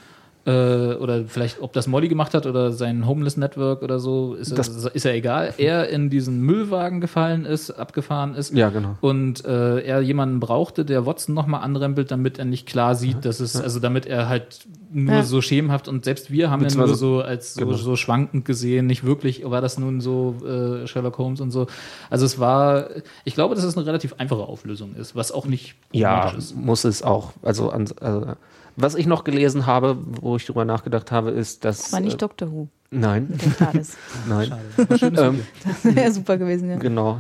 Äh, 0.48 0.96
oder 0.96 1.26
vielleicht, 1.26 1.62
ob 1.62 1.74
das 1.74 1.88
Molly 1.88 2.08
gemacht 2.08 2.34
hat 2.34 2.46
oder 2.46 2.72
sein 2.72 3.06
Homeless 3.06 3.36
Network 3.36 3.82
oder 3.84 4.00
so, 4.00 4.34
ist, 4.36 4.58
Das- 4.58 4.70
ist 4.70 5.04
ja 5.04 5.12
egal. 5.12 5.54
Er 5.58 5.90
in 5.90 6.10
diesen 6.10 6.40
Müllwagen 6.42 7.02
gefallen 7.02 7.44
ist, 7.44 7.70
abgefahren 7.72 8.34
ist. 8.34 8.54
Ja, 8.54 8.70
genau. 8.70 8.96
Und 9.02 9.44
äh, 9.44 9.80
er 9.82 10.00
jemanden 10.00 10.40
brauchte, 10.40 10.86
der 10.86 11.06
Watson 11.06 11.36
nochmal 11.36 11.64
anrempelt, 11.64 12.12
damit 12.12 12.40
er 12.40 12.46
nicht 12.46 12.66
klar 12.66 12.96
sieht, 12.96 13.26
dass 13.26 13.42
es, 13.42 13.60
also 13.60 13.82
damit 13.82 14.06
er 14.06 14.30
halt 14.30 14.60
nur 14.90 15.16
Ja. 15.16 15.24
so 15.24 15.42
schemenhaft 15.42 15.90
und 15.90 16.06
selbst 16.06 16.32
wir 16.32 16.50
haben 16.50 16.64
ihn 16.66 16.74
nur 16.78 16.96
so 16.96 17.20
als 17.20 17.56
so, 17.56 17.66
genau. 17.66 17.74
so 17.76 17.98
schwankend 17.98 18.46
gesehen, 18.46 18.88
nicht 18.88 19.04
wirklich, 19.04 19.44
war 19.50 19.60
das 19.60 19.78
nun 19.78 20.00
so 20.00 20.38
äh, 20.48 20.88
Sherlock 20.88 21.18
Holmes 21.18 21.42
und 21.42 21.52
so. 21.52 21.68
Also 22.10 22.26
es 22.26 22.40
war, 22.40 22.88
ich 23.26 23.34
glaube, 23.34 23.54
dass 23.54 23.66
es 23.66 23.76
eine 23.76 23.86
relativ 23.86 24.16
einfache 24.18 24.44
Auflösung 24.44 24.96
ist, 24.96 25.14
was 25.14 25.34
auch 25.34 25.46
nicht 25.46 25.76
Ja, 25.92 26.20
problematisch 26.22 26.38
ist. 26.52 26.56
muss 26.56 26.86
es 26.86 27.04
auch. 27.04 27.34
Also, 27.44 27.70
an, 27.70 27.88
äh, 28.00 28.36
was 28.78 28.96
ich 28.96 29.08
noch 29.08 29.24
gelesen 29.24 29.66
habe, 29.66 29.98
wo 30.22 30.38
ich 30.38 30.46
drüber 30.46 30.64
nachgedacht 30.64 31.12
habe, 31.12 31.32
ist, 31.32 31.66
dass. 31.66 31.92
War 31.92 32.00
nicht 32.00 32.14
äh, 32.14 32.18
Doctor 32.18 32.52
Who 32.52 32.70
Nein, 32.90 33.38
nein. 34.30 34.54
Schönes 34.98 35.20
Ähm. 35.20 35.46
Das 35.84 35.96
wäre 35.96 36.12
super 36.12 36.38
gewesen, 36.38 36.70
ja. 36.70 36.78
Genau, 36.78 37.20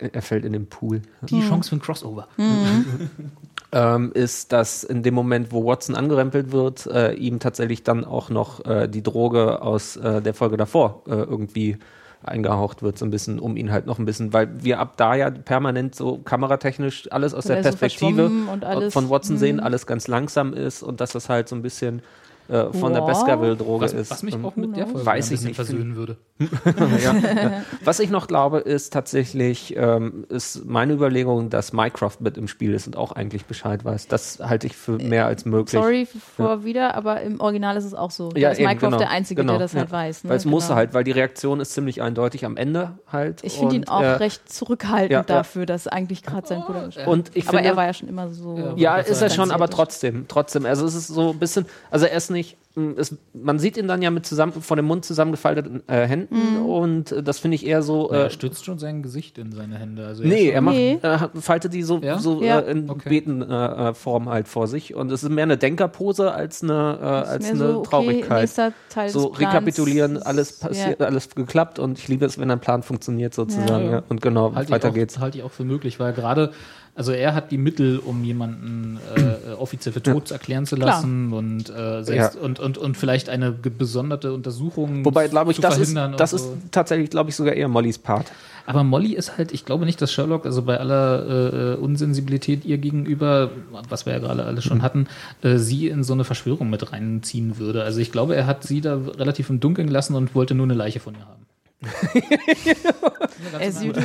er, 0.00 0.12
er 0.12 0.22
fällt 0.22 0.44
in 0.44 0.52
den 0.52 0.66
Pool. 0.66 1.02
Die 1.22 1.40
Chance 1.40 1.68
für 1.68 1.76
ein 1.76 1.80
Crossover. 1.80 2.26
ähm, 3.72 4.10
ist, 4.12 4.52
dass 4.52 4.82
in 4.82 5.04
dem 5.04 5.14
Moment, 5.14 5.52
wo 5.52 5.64
Watson 5.64 5.94
angerempelt 5.94 6.50
wird, 6.50 6.86
äh, 6.86 7.12
ihm 7.12 7.38
tatsächlich 7.38 7.84
dann 7.84 8.04
auch 8.04 8.28
noch 8.28 8.64
äh, 8.64 8.88
die 8.88 9.04
Droge 9.04 9.62
aus 9.62 9.96
äh, 9.96 10.20
der 10.20 10.34
Folge 10.34 10.56
davor 10.56 11.02
äh, 11.06 11.12
irgendwie 11.12 11.78
eingehaucht 12.26 12.82
wird, 12.82 12.98
so 12.98 13.04
ein 13.04 13.10
bisschen, 13.10 13.38
um 13.38 13.56
ihn 13.56 13.70
halt 13.70 13.86
noch 13.86 13.98
ein 13.98 14.04
bisschen, 14.04 14.32
weil 14.32 14.48
wir 14.64 14.78
ab 14.78 14.94
da 14.96 15.14
ja 15.14 15.30
permanent 15.30 15.94
so 15.94 16.18
kameratechnisch 16.18 17.10
alles 17.12 17.34
aus 17.34 17.44
Weil 17.44 17.56
der 17.56 17.56
er 17.58 17.72
so 17.72 17.78
Perspektive 17.78 18.30
und 18.52 18.64
alles- 18.64 18.92
von 18.92 19.10
Watson 19.10 19.36
Mhm. 19.36 19.40
sehen, 19.40 19.60
alles 19.60 19.86
ganz 19.86 20.08
langsam 20.08 20.52
ist 20.52 20.82
und 20.82 21.00
dass 21.00 21.12
das 21.12 21.28
halt 21.28 21.48
so 21.48 21.56
ein 21.56 21.62
bisschen 21.62 22.02
äh, 22.48 22.64
von 22.72 22.92
der 22.92 23.02
Ja. 23.02 23.06
Baskerville-Droge 23.06 23.86
ist. 23.86 24.10
was 24.10 24.22
mich 24.22 24.34
Ähm, 24.34 24.44
auch 24.44 24.56
mit 24.56 24.76
der 24.76 24.86
Folge 24.86 25.06
Weiß 25.06 25.30
ein 25.30 25.34
ich 25.34 25.40
nicht. 25.42 25.54
versöhnen 25.56 25.96
würde. 25.96 26.16
ja, 26.38 27.14
ja. 27.14 27.62
Was 27.84 28.00
ich 28.00 28.10
noch 28.10 28.26
glaube, 28.26 28.58
ist 28.58 28.92
tatsächlich, 28.92 29.74
ähm, 29.76 30.24
ist 30.28 30.64
meine 30.64 30.92
Überlegung, 30.94 31.48
dass 31.50 31.72
Mycroft 31.72 32.20
mit 32.20 32.36
im 32.36 32.48
Spiel 32.48 32.74
ist 32.74 32.86
und 32.86 32.96
auch 32.96 33.12
eigentlich 33.12 33.44
Bescheid 33.46 33.84
weiß. 33.84 34.08
Das 34.08 34.40
halte 34.40 34.66
ich 34.66 34.76
für 34.76 34.98
mehr 34.98 35.26
als 35.26 35.44
möglich. 35.44 35.80
Sorry 35.80 36.06
vor 36.36 36.64
wieder, 36.64 36.94
aber 36.96 37.20
im 37.20 37.40
Original 37.40 37.76
ist 37.76 37.84
es 37.84 37.94
auch 37.94 38.10
so. 38.10 38.30
Ja, 38.34 38.48
da 38.48 38.52
ist 38.52 38.58
eben, 38.58 38.68
Mycroft 38.68 38.82
genau, 38.86 38.98
der 38.98 39.10
Einzige, 39.10 39.42
genau, 39.42 39.52
der 39.54 39.60
das 39.60 39.74
halt 39.74 39.88
ja. 39.90 39.92
weiß. 39.92 40.24
Ne? 40.24 40.30
Weil 40.30 40.36
es 40.36 40.44
muss 40.44 40.64
Genau. 40.66 40.76
halt, 40.76 40.94
weil 40.94 41.04
die 41.04 41.12
Reaktion 41.12 41.60
ist 41.60 41.72
ziemlich 41.72 42.02
eindeutig 42.02 42.44
am 42.44 42.56
Ende 42.56 42.98
halt. 43.10 43.42
Ich 43.44 43.58
finde 43.58 43.76
ihn 43.76 43.86
auch 43.88 44.00
äh, 44.02 44.06
recht 44.14 44.52
zurückhaltend 44.52 45.12
ja, 45.12 45.18
ja. 45.18 45.22
dafür, 45.24 45.66
dass 45.66 45.86
eigentlich 45.86 46.22
gerade 46.22 46.46
sein 46.46 46.62
Bruder 46.62 46.86
gestorben 46.86 47.10
Und 47.10 47.30
ich 47.34 47.44
Aber 47.48 47.58
finde, 47.58 47.70
er 47.70 47.76
war 47.76 47.86
ja 47.86 47.92
schon 47.94 48.08
immer 48.08 48.28
so. 48.28 48.72
ja, 48.76 48.96
ist 48.96 49.22
er 49.22 49.30
schon, 49.30 49.50
aber 49.52 49.68
trotzdem, 49.68 50.26
trotzdem. 50.28 50.66
Also 50.66 50.84
es 50.86 50.94
ist 50.94 51.06
so 51.08 51.30
ein 51.30 51.38
bisschen, 51.38 51.66
also 51.90 52.06
er 52.06 52.16
ist 52.16 52.30
nicht. 52.34 52.58
mh, 52.74 52.94
Es, 52.98 53.16
man 53.32 53.58
sieht 53.58 53.76
ihn 53.78 53.88
dann 53.88 54.02
ja 54.02 54.10
mit 54.10 54.26
zusammen, 54.26 54.52
von 54.52 54.76
dem 54.76 54.84
Mund 54.86 55.04
zusammengefalteten 55.04 55.82
äh, 55.88 56.06
Händen 56.06 56.58
und 56.58 57.12
äh, 57.12 57.22
das 57.22 57.38
finde 57.38 57.54
ich 57.54 57.64
eher 57.66 57.82
so. 57.82 58.10
er 58.10 58.26
Äh, 58.26 58.30
stützt 58.30 58.64
schon 58.66 58.78
sein 58.78 59.02
Gesicht 59.02 59.38
in 59.38 59.52
seine 59.52 59.78
Hände. 59.78 60.06
Also 60.06 60.22
Nee, 60.24 60.50
er 60.50 60.60
macht, 60.60 60.76
Nee. 60.76 60.98
er 61.00 61.20
hat- 61.20 61.30
faltet 61.40 61.72
die 61.72 61.82
so, 61.82 61.98
Ja? 62.00 62.18
so 62.18 62.42
Ja. 62.42 62.60
Äh, 62.60 62.72
in 62.72 62.90
Okay. 62.90 63.08
Betenform 63.08 63.78
äh, 63.90 63.94
Form 63.94 64.28
halt 64.28 64.48
vor 64.48 64.66
sich. 64.66 64.94
Und 64.94 65.10
es 65.12 65.22
ist 65.22 65.30
mehr 65.30 65.44
eine 65.44 65.56
Denkerpose 65.56 66.32
als 66.32 66.62
eine, 66.62 66.98
äh, 67.00 67.04
als 67.04 67.48
eine 67.48 67.58
so, 67.58 67.78
okay, 67.78 67.88
Traurigkeit. 67.88 68.50
Teil 68.90 69.08
so 69.08 69.28
rekapitulieren, 69.28 70.22
alles 70.22 70.58
passiert, 70.58 71.00
Ja. 71.00 71.06
alles 71.06 71.28
geklappt 71.34 71.78
und 71.78 71.98
ich 71.98 72.08
liebe 72.08 72.26
es, 72.26 72.38
wenn 72.38 72.50
ein 72.50 72.60
Plan 72.60 72.82
funktioniert 72.82 73.34
sozusagen. 73.34 73.84
Ja. 73.86 73.92
Ja. 73.92 74.02
Und 74.08 74.20
genau, 74.20 74.54
halte 74.54 74.72
weiter 74.72 74.90
auch, 74.90 74.94
geht's. 74.94 75.18
Halte 75.20 75.38
ich 75.38 75.44
auch 75.44 75.50
für 75.52 75.64
möglich, 75.64 76.00
weil 76.00 76.12
gerade, 76.12 76.50
also 76.94 77.12
er 77.12 77.34
hat 77.34 77.50
die 77.50 77.58
Mittel, 77.58 77.98
um 77.98 78.22
jemanden 78.24 78.98
äh, 79.16 79.20
äh, 79.20 79.54
offiziell 79.58 79.92
für 79.92 80.02
tot 80.02 80.30
erklären 80.30 80.64
zu 80.66 80.76
Klar. 80.76 80.88
lassen 80.96 81.32
und, 81.32 81.68
äh, 81.70 82.02
selbst, 82.02 82.34
Ja. 82.36 82.40
und, 82.40 82.60
und, 82.60 82.78
und 82.78 82.96
vielleicht 82.96 83.28
eine 83.28 83.52
ge- 83.52 83.72
besonderte 83.76 84.32
Untersuchung 84.32 85.04
Wobei, 85.04 85.26
glaube 85.28 85.50
ich, 85.50 85.56
zu 85.56 85.62
das 85.62 85.78
ist, 85.78 85.94
das 85.96 86.32
und 86.32 86.36
ist 86.38 86.44
so. 86.44 86.56
tatsächlich, 86.70 87.10
glaube 87.10 87.30
ich, 87.30 87.36
sogar 87.36 87.54
eher 87.54 87.68
Mollys 87.68 87.98
Part. 87.98 88.30
Aber 88.66 88.82
Molly 88.82 89.12
ist 89.12 89.36
halt, 89.36 89.52
ich 89.52 89.66
glaube 89.66 89.84
nicht, 89.84 90.00
dass 90.00 90.10
Sherlock, 90.10 90.46
also 90.46 90.62
bei 90.62 90.80
aller 90.80 91.74
äh, 91.74 91.76
Unsensibilität 91.76 92.64
ihr 92.64 92.78
gegenüber, 92.78 93.50
was 93.90 94.06
wir 94.06 94.14
ja 94.14 94.20
gerade 94.20 94.44
alles 94.44 94.64
Mhm. 94.64 94.68
schon 94.68 94.82
hatten, 94.82 95.06
äh, 95.42 95.58
sie 95.58 95.88
in 95.88 96.02
so 96.02 96.14
eine 96.14 96.24
Verschwörung 96.24 96.70
mit 96.70 96.90
reinziehen 96.92 97.58
würde. 97.58 97.82
Also 97.82 98.00
ich 98.00 98.10
glaube, 98.10 98.36
er 98.36 98.46
hat 98.46 98.62
sie 98.64 98.80
da 98.80 98.96
relativ 99.18 99.50
im 99.50 99.60
Dunkeln 99.60 99.88
gelassen 99.88 100.14
und 100.14 100.34
wollte 100.34 100.54
nur 100.54 100.64
eine 100.64 100.72
Leiche 100.74 100.98
von 101.00 101.14
ihr 101.14 101.26
haben. 101.26 101.44
As 103.60 103.82
you 103.82 103.92
do. 103.92 104.00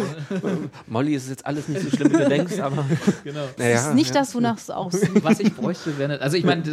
Molly 0.88 1.15
ist 1.15 1.30
jetzt 1.30 1.45
alles 1.45 1.68
nicht 1.68 1.81
so 1.81 1.95
schlimm, 1.95 2.11
wie 2.14 2.18
du 2.18 2.30
denkst, 2.30 2.60
aber 2.61 2.85
Genau. 3.23 3.41
naja, 3.57 3.73
Das 3.76 3.88
ist 3.88 3.93
nicht 3.95 4.14
ja. 4.14 4.22
das, 4.22 4.35
wonach 4.35 4.57
es 4.57 4.69
aussieht. 4.69 5.23
Was 5.23 5.39
ich 5.39 5.53
bräuchte, 5.56 5.97
wäre 5.97 6.10
nicht, 6.10 6.22
also 6.22 6.38
ich 6.38 6.43
meine, 6.43 6.64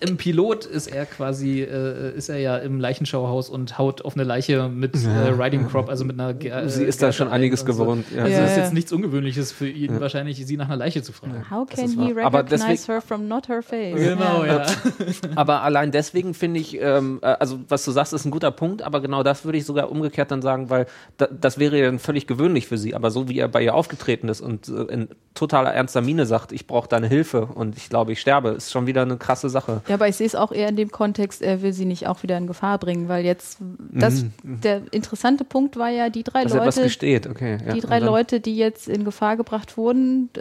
im 0.00 0.16
Pilot 0.16 0.64
ist 0.66 0.86
er 0.88 1.06
quasi, 1.06 1.60
äh, 1.62 2.14
ist 2.16 2.28
er 2.28 2.38
ja 2.38 2.56
im 2.58 2.80
Leichenschauhaus 2.80 3.48
und 3.48 3.78
haut 3.78 4.02
auf 4.02 4.14
eine 4.14 4.24
Leiche 4.24 4.68
mit 4.68 4.94
äh, 5.04 5.08
Riding 5.08 5.68
Crop, 5.68 5.88
also 5.88 6.04
mit 6.04 6.18
einer 6.18 6.34
Ge- 6.34 6.68
Sie 6.68 6.84
äh, 6.84 6.88
ist 6.88 7.02
da 7.02 7.12
schon 7.12 7.28
ein 7.28 7.34
einiges 7.34 7.62
und 7.62 7.72
so. 7.72 7.82
gewohnt. 7.84 8.06
Ja. 8.14 8.22
Also 8.24 8.36
Ja, 8.36 8.44
ist 8.44 8.56
ja. 8.56 8.62
jetzt 8.64 8.72
nichts 8.74 8.92
Ungewöhnliches 8.92 9.52
für 9.52 9.68
ihn, 9.68 10.00
wahrscheinlich 10.00 10.44
sie 10.46 10.56
nach 10.56 10.66
einer 10.66 10.76
Leiche 10.76 11.02
zu 11.02 11.12
fragen. 11.12 11.50
How 11.50 11.66
can 11.68 11.88
he 11.88 12.16
wahr. 12.16 12.26
Aber 12.26 12.38
recognize 12.40 12.66
deswegen- 12.68 12.92
her 12.92 13.00
from 13.02 13.28
not 13.28 13.48
her 13.48 13.62
face? 13.62 13.96
Genau, 13.96 14.44
ja. 14.44 14.66
Aber 15.36 15.62
allein 15.62 15.90
deswegen 15.90 16.34
finde 16.34 16.60
ich, 16.60 16.78
ähm, 16.80 17.18
äh, 17.22 17.26
also 17.26 17.60
was 17.68 17.84
du 17.84 17.90
sagst, 17.92 18.12
ist 18.12 18.24
ein 18.24 18.30
guter 18.30 18.50
Punkt, 18.50 18.82
aber 18.82 19.00
genau 19.00 19.22
das 19.22 19.44
würde 19.44 19.58
ich 19.58 19.64
sogar 19.64 19.90
umgekehrt 19.90 20.30
dann 20.30 20.42
sagen, 20.42 20.70
weil 20.70 20.86
da, 21.16 21.26
das 21.26 21.58
wäre 21.58 21.78
ja 21.78 21.86
dann 21.86 21.98
völlig 22.10 22.26
gewöhnlich 22.26 22.66
für 22.66 22.76
sie. 22.76 22.96
Aber 22.96 23.12
so 23.12 23.28
wie 23.28 23.38
er 23.38 23.46
bei 23.46 23.62
ihr 23.62 23.72
aufgetreten 23.72 24.28
ist 24.28 24.40
und 24.40 24.66
äh, 24.68 24.92
in 24.92 25.08
totaler 25.34 25.72
ernster 25.72 26.00
Miene 26.00 26.26
sagt, 26.26 26.50
ich 26.50 26.66
brauche 26.66 26.88
deine 26.88 27.06
Hilfe 27.06 27.46
und 27.46 27.76
ich 27.76 27.88
glaube, 27.88 28.10
ich 28.10 28.20
sterbe, 28.20 28.48
ist 28.48 28.72
schon 28.72 28.88
wieder 28.88 29.02
eine 29.02 29.16
krasse 29.16 29.48
Sache. 29.48 29.80
Ja, 29.86 29.94
aber 29.94 30.08
ich 30.08 30.16
sehe 30.16 30.26
es 30.26 30.34
auch 30.34 30.50
eher 30.50 30.68
in 30.68 30.74
dem 30.74 30.90
Kontext, 30.90 31.40
er 31.40 31.62
will 31.62 31.72
sie 31.72 31.84
nicht 31.84 32.08
auch 32.08 32.24
wieder 32.24 32.36
in 32.36 32.48
Gefahr 32.48 32.78
bringen, 32.78 33.08
weil 33.08 33.24
jetzt 33.24 33.58
das 33.92 34.24
der 34.42 34.82
interessante 34.90 35.44
Punkt 35.44 35.76
war 35.76 35.88
ja, 35.88 36.10
die 36.10 36.24
drei 36.24 36.42
Dass 36.42 36.54
Leute, 36.54 37.30
okay. 37.30 37.58
Ja. 37.64 37.74
die 37.74 37.80
drei 37.80 38.00
Leute, 38.00 38.40
die 38.40 38.56
jetzt 38.56 38.88
in 38.88 39.04
Gefahr 39.04 39.36
gebracht 39.36 39.76
wurden, 39.76 40.30
äh, 40.34 40.40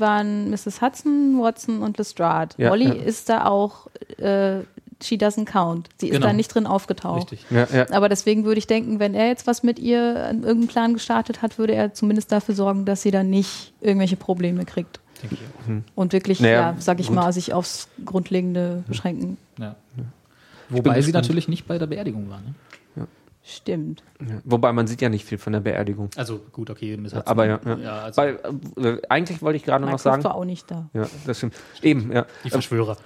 waren 0.00 0.48
Mrs. 0.48 0.80
Hudson, 0.80 1.38
Watson 1.38 1.82
und 1.82 1.98
Lestrade. 1.98 2.54
Ja, 2.56 2.70
Molly 2.70 2.86
ja. 2.86 2.94
ist 2.94 3.28
da 3.28 3.44
auch, 3.44 3.88
äh, 4.16 4.60
she 5.02 5.16
doesn't 5.16 5.46
count. 5.46 5.88
Sie 5.98 6.08
ist 6.08 6.14
Genau. 6.14 6.26
da 6.28 6.32
nicht 6.32 6.54
drin 6.54 6.66
aufgetaucht. 6.66 7.32
Richtig. 7.32 7.46
Ja, 7.50 7.66
ja. 7.72 7.90
Aber 7.90 8.08
deswegen 8.08 8.44
würde 8.44 8.58
ich 8.58 8.66
denken, 8.66 8.98
wenn 9.00 9.14
er 9.14 9.28
jetzt 9.28 9.46
was 9.46 9.62
mit 9.62 9.78
ihr 9.78 10.26
an 10.26 10.42
irgendeinem 10.42 10.66
Plan 10.68 10.94
gestartet 10.94 11.42
hat, 11.42 11.58
würde 11.58 11.74
er 11.74 11.92
zumindest 11.94 12.30
dafür 12.32 12.54
sorgen, 12.54 12.84
dass 12.84 13.02
sie 13.02 13.10
dann 13.10 13.30
nicht 13.30 13.72
irgendwelche 13.80 14.16
Probleme 14.16 14.64
kriegt. 14.64 15.00
Auch. 15.22 15.70
Und 15.94 16.12
wirklich, 16.14 16.40
Naja, 16.40 16.70
ja, 16.72 16.76
sag 16.78 16.98
ich 16.98 17.08
gut. 17.08 17.16
mal, 17.16 17.30
sich 17.32 17.52
aufs 17.52 17.88
Grundlegende 18.06 18.84
beschränken. 18.88 19.36
Ja. 19.58 19.76
Wobei 20.70 21.00
sie 21.02 21.12
natürlich 21.12 21.48
nicht 21.48 21.66
bei 21.66 21.78
der 21.78 21.86
Beerdigung 21.86 22.30
war. 22.30 22.38
Ne? 22.38 22.54
Stimmt. 23.42 24.02
Ja. 24.20 24.36
Wobei 24.44 24.72
man 24.72 24.86
sieht 24.86 25.00
ja 25.00 25.08
nicht 25.08 25.24
viel 25.24 25.38
von 25.38 25.52
der 25.54 25.60
Beerdigung. 25.60 26.10
Also 26.16 26.40
gut, 26.52 26.68
okay, 26.68 26.96
Miss 26.96 27.14
Hudson. 27.14 27.26
Aber 27.26 27.46
ja, 27.46 27.60
ja. 27.64 27.76
ja 27.76 27.98
also 28.02 28.20
Weil, 28.20 28.38
äh, 28.76 28.98
eigentlich 29.08 29.40
wollte 29.40 29.56
ich 29.56 29.64
gerade 29.64 29.86
noch 29.86 29.98
sagen. 29.98 30.22
war 30.24 30.34
auch 30.34 30.44
nicht 30.44 30.70
da. 30.70 30.90
Ja, 30.92 31.06
das 31.26 31.38
stimmt. 31.38 31.54
Eben, 31.82 32.12
ja. 32.12 32.26
die 32.44 32.50
Verschwörer. 32.50 32.96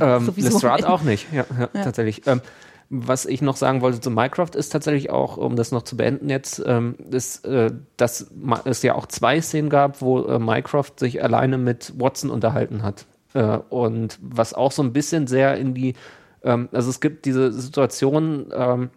Ähm, 0.00 0.24
Sowieso 0.26 0.48
Lestrade 0.50 0.86
ein. 0.86 0.90
auch 0.90 1.02
nicht, 1.02 1.32
ja, 1.32 1.44
ja, 1.58 1.68
Ja. 1.72 1.82
tatsächlich. 1.84 2.26
Ähm, 2.26 2.40
was 2.88 3.26
ich 3.26 3.42
noch 3.42 3.56
sagen 3.56 3.80
wollte 3.80 4.00
zu 4.00 4.10
Mycroft 4.10 4.54
ist 4.54 4.70
tatsächlich 4.70 5.10
auch, 5.10 5.36
um 5.36 5.56
das 5.56 5.72
noch 5.72 5.82
zu 5.82 5.96
beenden 5.96 6.30
jetzt, 6.30 6.62
ähm, 6.64 6.94
ist, 7.10 7.44
äh, 7.44 7.72
dass 7.96 8.30
es 8.64 8.82
ja 8.82 8.94
auch 8.94 9.06
zwei 9.06 9.40
Szenen 9.40 9.70
gab, 9.70 10.00
wo 10.00 10.22
äh, 10.22 10.38
Mycroft 10.38 11.00
sich 11.00 11.22
alleine 11.22 11.58
mit 11.58 11.92
Watson 11.98 12.30
unterhalten 12.30 12.82
hat. 12.82 13.06
Äh, 13.34 13.58
und 13.70 14.18
was 14.22 14.54
auch 14.54 14.70
so 14.70 14.82
ein 14.82 14.92
bisschen 14.92 15.26
sehr 15.26 15.56
in 15.56 15.74
die, 15.74 15.94
ähm, 16.42 16.68
also 16.72 16.90
es 16.90 17.00
gibt 17.00 17.24
diese 17.24 17.52
Situation, 17.52 18.46
ähm, 18.54 18.90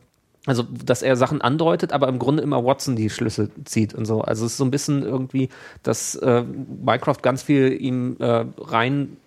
also, 0.45 0.63
dass 0.63 1.01
er 1.01 1.15
Sachen 1.15 1.41
andeutet, 1.41 1.91
aber 1.91 2.07
im 2.07 2.17
Grunde 2.17 2.41
immer 2.41 2.63
Watson 2.63 2.95
die 2.95 3.09
Schlüsse 3.09 3.49
zieht 3.65 3.93
und 3.93 4.05
so. 4.05 4.21
Also, 4.21 4.45
es 4.45 4.53
ist 4.53 4.57
so 4.57 4.63
ein 4.63 4.71
bisschen 4.71 5.03
irgendwie, 5.03 5.49
dass 5.83 6.15
äh, 6.15 6.43
Mycroft 6.43 7.21
ganz 7.21 7.43
viel 7.43 7.73
ihm 7.73 8.15
äh, 8.19 8.45
rein 8.57 9.17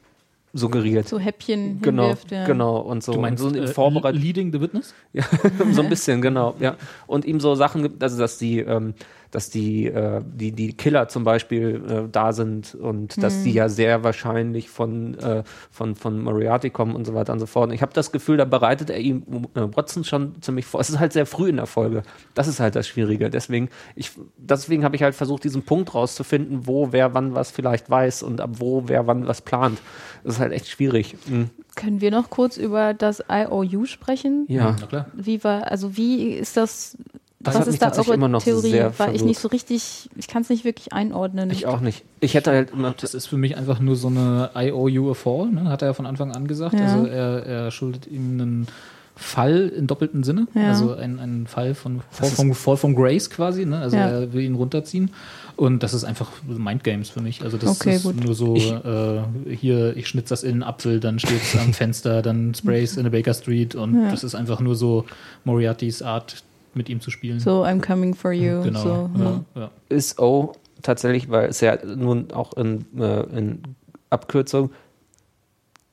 suggeriert. 0.55 1.09
So 1.09 1.19
Häppchen 1.19 1.81
Genau, 1.81 2.05
hinwirft. 2.05 2.31
Ja. 2.31 2.45
genau. 2.45 2.79
Und 2.79 3.03
so, 3.03 3.13
Du 3.13 3.21
meinst 3.21 3.43
so 3.43 3.51
äh, 3.51 3.67
Vorbereit 3.69 4.15
Leading 4.15 4.53
the 4.53 4.61
Witness? 4.61 4.95
ja, 5.13 5.25
so 5.73 5.83
ein 5.83 5.89
bisschen, 5.89 6.21
genau, 6.23 6.55
ja. 6.61 6.77
Und 7.07 7.25
ihm 7.25 7.41
so 7.41 7.55
Sachen 7.55 7.83
gibt, 7.83 8.03
also 8.03 8.19
dass 8.19 8.39
die, 8.39 8.61
ähm, 8.61 8.95
dass 9.33 9.49
die, 9.49 9.87
äh, 9.87 10.23
die, 10.25 10.53
die 10.53 10.75
Killer 10.75 11.09
zum 11.09 11.25
Beispiel 11.25 11.83
äh, 11.89 12.09
da 12.13 12.33
sind 12.33 12.75
und 12.75 13.21
dass 13.23 13.43
die 13.43 13.53
ja 13.53 13.71
sehr 13.71 14.05
wahrscheinlich 14.05 14.69
von, 14.69 15.19
äh, 15.19 15.43
von, 15.71 15.97
von 15.97 16.23
Moriarty 16.23 16.69
kommen 16.69 16.95
und 16.95 17.07
so 17.07 17.15
weiter 17.15 17.33
und 17.33 17.41
so 17.41 17.47
fort. 17.47 17.71
Und 17.71 17.75
ich 17.75 17.81
habe 17.81 17.93
das 17.95 18.13
Gefühl, 18.13 18.37
da 18.37 18.45
bereitet 18.45 18.91
er 18.91 18.99
ihm 18.99 19.23
äh, 19.55 19.63
Watson 19.75 20.05
schon 20.05 20.41
ziemlich 20.43 20.67
vor. 20.67 20.81
Es 20.81 20.91
ist 20.91 21.01
halt 21.01 21.15
sehr 21.15 21.25
früh 21.25 21.49
in 21.49 21.57
der 21.57 21.67
Folge. 21.67 22.03
Das 22.35 22.47
ist 22.47 22.61
halt 22.61 22.77
das 22.77 22.87
Schwierige. 22.87 23.31
Deswegen, 23.31 23.71
ich, 23.97 24.13
deswegen 24.37 24.85
habe 24.85 24.97
ich 24.97 25.03
halt 25.03 25.15
versucht, 25.15 25.45
diesen 25.45 25.63
Punkt 25.63 25.95
rauszufinden, 25.95 26.67
wo 26.67 26.93
wer 26.93 27.15
wann 27.15 27.35
was 27.35 27.51
vielleicht 27.51 27.89
weiß 27.89 28.23
und 28.23 28.43
ab 28.43 28.51
wo 28.59 28.85
wer 28.87 29.07
wann 29.07 29.27
was 29.27 29.41
plant. 29.41 29.81
Das 30.25 30.35
ist 30.35 30.41
halt 30.41 30.53
echt 30.53 30.69
schwierig. 30.69 31.17
Mhm. 31.27 31.49
Können 31.75 32.03
wir 32.03 32.11
noch 32.11 32.29
kurz 32.29 32.59
über 32.59 32.93
das 32.93 33.23
IOU 33.31 33.87
sprechen? 33.87 34.45
Ja. 34.49 34.77
Na 34.79 34.87
klar. 34.87 35.07
Wie 35.15 35.43
war, 35.43 35.71
also 35.71 35.97
wie 35.97 36.33
ist 36.33 36.59
das? 36.59 36.99
Das 37.43 37.55
was 37.55 37.61
hat 37.61 37.67
mich 37.67 37.75
ist 37.75 37.83
da 37.83 37.87
tatsächlich 37.87 38.09
eure 38.11 38.15
immer 38.17 38.29
noch 38.29 38.43
Theorie? 38.43 38.71
sehr 38.71 38.99
War 38.99 39.13
ich 39.15 39.25
nicht 39.25 39.41
so 39.41 39.49
richtig, 39.49 40.09
ich 40.17 40.29
kann 40.29 40.43
es 40.43 40.49
nicht 40.49 40.65
wirklich 40.65 40.93
einordnen. 40.93 41.51
Ich 41.51 41.67
auch 41.67 41.81
nicht. 41.81 42.05
Ich 42.21 42.35
hätte 42.35 42.51
halt 42.53 42.71
immer. 42.73 42.95
Das 43.01 43.15
ist 43.15 43.27
für 43.27 43.37
mich 43.37 43.57
einfach 43.57 43.81
nur 43.81 43.97
so 43.97 44.09
eine 44.09 44.51
I 44.57 44.73
owe 44.73 44.89
you 44.91 45.11
a 45.11 45.15
fall, 45.15 45.49
ne? 45.49 45.65
hat 45.69 45.83
er 45.83 45.89
ja 45.89 45.95
von 45.95 46.07
Anfang 46.07 46.33
an 46.33 46.47
gesagt. 46.47 46.75
Ja. 46.75 46.87
Also 46.87 47.07
er, 47.07 47.45
er 47.47 47.71
schuldet 47.71 48.07
ihm 48.07 48.41
einen 48.41 48.69
Fall 49.15 49.69
im 49.77 49.87
doppelten 49.87 50.25
Sinne, 50.25 50.47
Ja. 50.55 50.69
also 50.69 50.95
ein, 50.95 51.19
ein 51.21 51.47
Fall 51.47 51.75
von 51.75 52.01
Fall 52.11 52.31
von, 52.31 52.55
Fall 52.55 52.77
von 52.79 52.95
Grace 52.95 53.29
quasi, 53.29 53.67
ne? 53.67 53.79
also 53.79 53.97
Ja. 53.97 54.09
er 54.09 54.33
will 54.33 54.43
ihn 54.43 54.55
runterziehen. 54.55 55.11
Und 55.55 55.83
das 55.83 55.93
ist 55.93 56.05
einfach 56.05 56.31
Mindgames 56.49 57.11
für 57.11 57.21
mich. 57.21 57.43
Also 57.43 57.59
das 57.59 57.79
Okay, 57.79 57.97
ist 57.97 58.05
gut. 58.05 58.25
nur 58.25 58.35
so, 58.35 58.57
äh, 58.57 59.21
hier, 59.55 59.95
ich 59.99 60.09
schnitze 60.09 60.31
das 60.31 60.43
in 60.45 60.53
einen 60.53 60.63
Apfel, 60.63 60.99
dann 60.99 61.19
steht 61.19 61.43
es 61.43 61.55
am 61.61 61.73
Fenster, 61.75 62.23
dann 62.23 62.55
sprays 62.55 62.97
in 62.97 63.03
der 63.05 63.11
Baker 63.11 63.35
Street 63.35 63.75
und 63.75 64.03
Ja. 64.03 64.11
das 64.11 64.25
ist 64.25 64.35
einfach 64.35 64.61
nur 64.61 64.75
so 64.77 65.05
Moriartys 65.45 66.01
Art, 66.01 66.43
mit 66.75 66.89
ihm 66.89 67.01
zu 67.01 67.11
spielen. 67.11 67.41
So, 67.41 67.65
I'm 67.65 67.81
coming 67.81 68.15
for 68.15 68.33
you. 68.33 68.63
genau. 68.63 68.83
So, 68.83 69.11
ja, 69.19 69.41
ja. 69.55 69.71
ist 69.89 70.19
O 70.19 70.53
tatsächlich, 70.83 71.31
weil 71.31 71.49
es 71.49 71.61
ja 71.61 71.79
nun 71.85 72.31
auch 72.33 72.53
in, 72.55 72.85
äh, 72.99 73.21
in 73.39 73.63
Abkürzung 74.11 74.71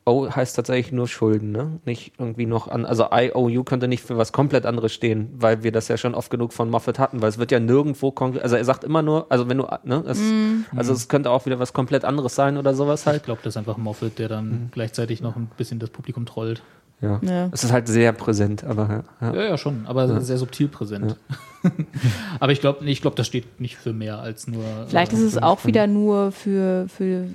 O 0.06 0.28
heißt 0.28 0.56
tatsächlich 0.56 0.92
nur 0.92 1.08
Schulden, 1.08 1.52
ne? 1.52 1.80
Nicht 1.86 2.14
irgendwie 2.18 2.48
noch 2.48 2.68
an, 2.68 2.86
also 2.88 3.08
IOU 3.12 3.64
könnte 3.64 3.88
nicht 3.88 4.02
für 4.04 4.18
was 4.18 4.32
komplett 4.32 4.66
anderes 4.66 4.92
stehen, 4.92 5.30
weil 5.38 5.62
wir 5.62 5.72
das 5.72 5.88
ja 5.88 5.98
schon 5.98 6.16
oft 6.16 6.32
genug 6.32 6.52
von 6.52 6.68
Moffat 6.72 6.98
hatten, 6.98 7.22
weil 7.22 7.30
es 7.30 7.38
wird 7.38 7.52
ja 7.52 7.60
nirgendwo 7.60 8.10
konkret, 8.10 8.42
also 8.42 8.56
er 8.56 8.66
sagt 8.66 8.84
immer 8.84 9.04
nur, 9.04 9.28
also 9.30 9.48
wenn 9.50 9.58
du, 9.60 9.68
ne, 9.84 10.04
es, 10.08 10.18
Mhm. 10.20 10.66
also 10.76 10.94
es 10.94 11.10
könnte 11.10 11.30
auch 11.30 11.46
wieder 11.46 11.60
was 11.60 11.74
komplett 11.74 12.06
anderes 12.06 12.34
sein 12.34 12.58
oder 12.58 12.74
sowas 12.74 13.02
Ich 13.02 13.06
halt. 13.08 13.24
glaube, 13.26 13.42
das 13.44 13.54
ist 13.54 13.58
einfach 13.58 13.78
Moffat, 13.78 14.18
der 14.18 14.30
dann 14.30 14.50
Mhm. 14.50 14.70
gleichzeitig 14.72 15.22
noch 15.22 15.36
ein 15.36 15.48
bisschen 15.58 15.78
das 15.78 15.92
Publikum 15.92 16.26
trollt. 16.26 16.64
Ja. 17.02 17.20
Ja. 17.24 17.50
Es 17.54 17.64
ist 17.64 17.72
halt 17.72 17.88
sehr 17.88 18.12
präsent, 18.12 18.64
aber 18.64 19.04
ja. 19.22 19.28
ja. 19.30 19.36
Ja, 19.36 19.50
ja, 19.52 19.58
schon, 19.58 19.86
aber 19.88 20.20
sehr 20.22 20.38
subtil 20.38 20.68
präsent. 20.68 21.16
aber 22.40 22.52
ich 22.52 22.62
glaube, 22.62 22.84
ich 22.86 23.02
glaub, 23.02 23.16
das 23.16 23.28
steht 23.28 23.60
nicht 23.62 23.78
für 23.78 23.94
mehr 23.94 24.20
als 24.20 24.48
nur. 24.48 24.64
Vielleicht 24.88 25.14
äh, 25.14 25.16
ist 25.16 25.22
es 25.22 25.34
für- 25.36 25.44
auch 25.44 25.66
wieder 25.66 25.88
nur 25.88 26.32
für, 26.32 26.88
für 26.90 27.26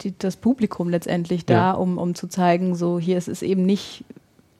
die, 0.00 0.14
das 0.18 0.36
Publikum 0.36 0.88
letztendlich 0.90 1.46
da, 1.46 1.54
Ja. 1.54 1.72
um, 1.72 1.98
um 1.98 2.14
zu 2.14 2.26
zeigen, 2.28 2.74
so 2.74 2.98
hier 2.98 3.16
ist 3.18 3.28
es 3.28 3.42
eben 3.42 3.64
nicht 3.64 4.04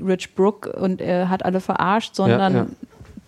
Rich 0.00 0.34
Brook 0.34 0.66
und 0.66 1.00
er 1.00 1.28
hat 1.28 1.44
alle 1.44 1.60
verarscht, 1.60 2.14
sondern 2.14 2.54
ja. 2.54 2.66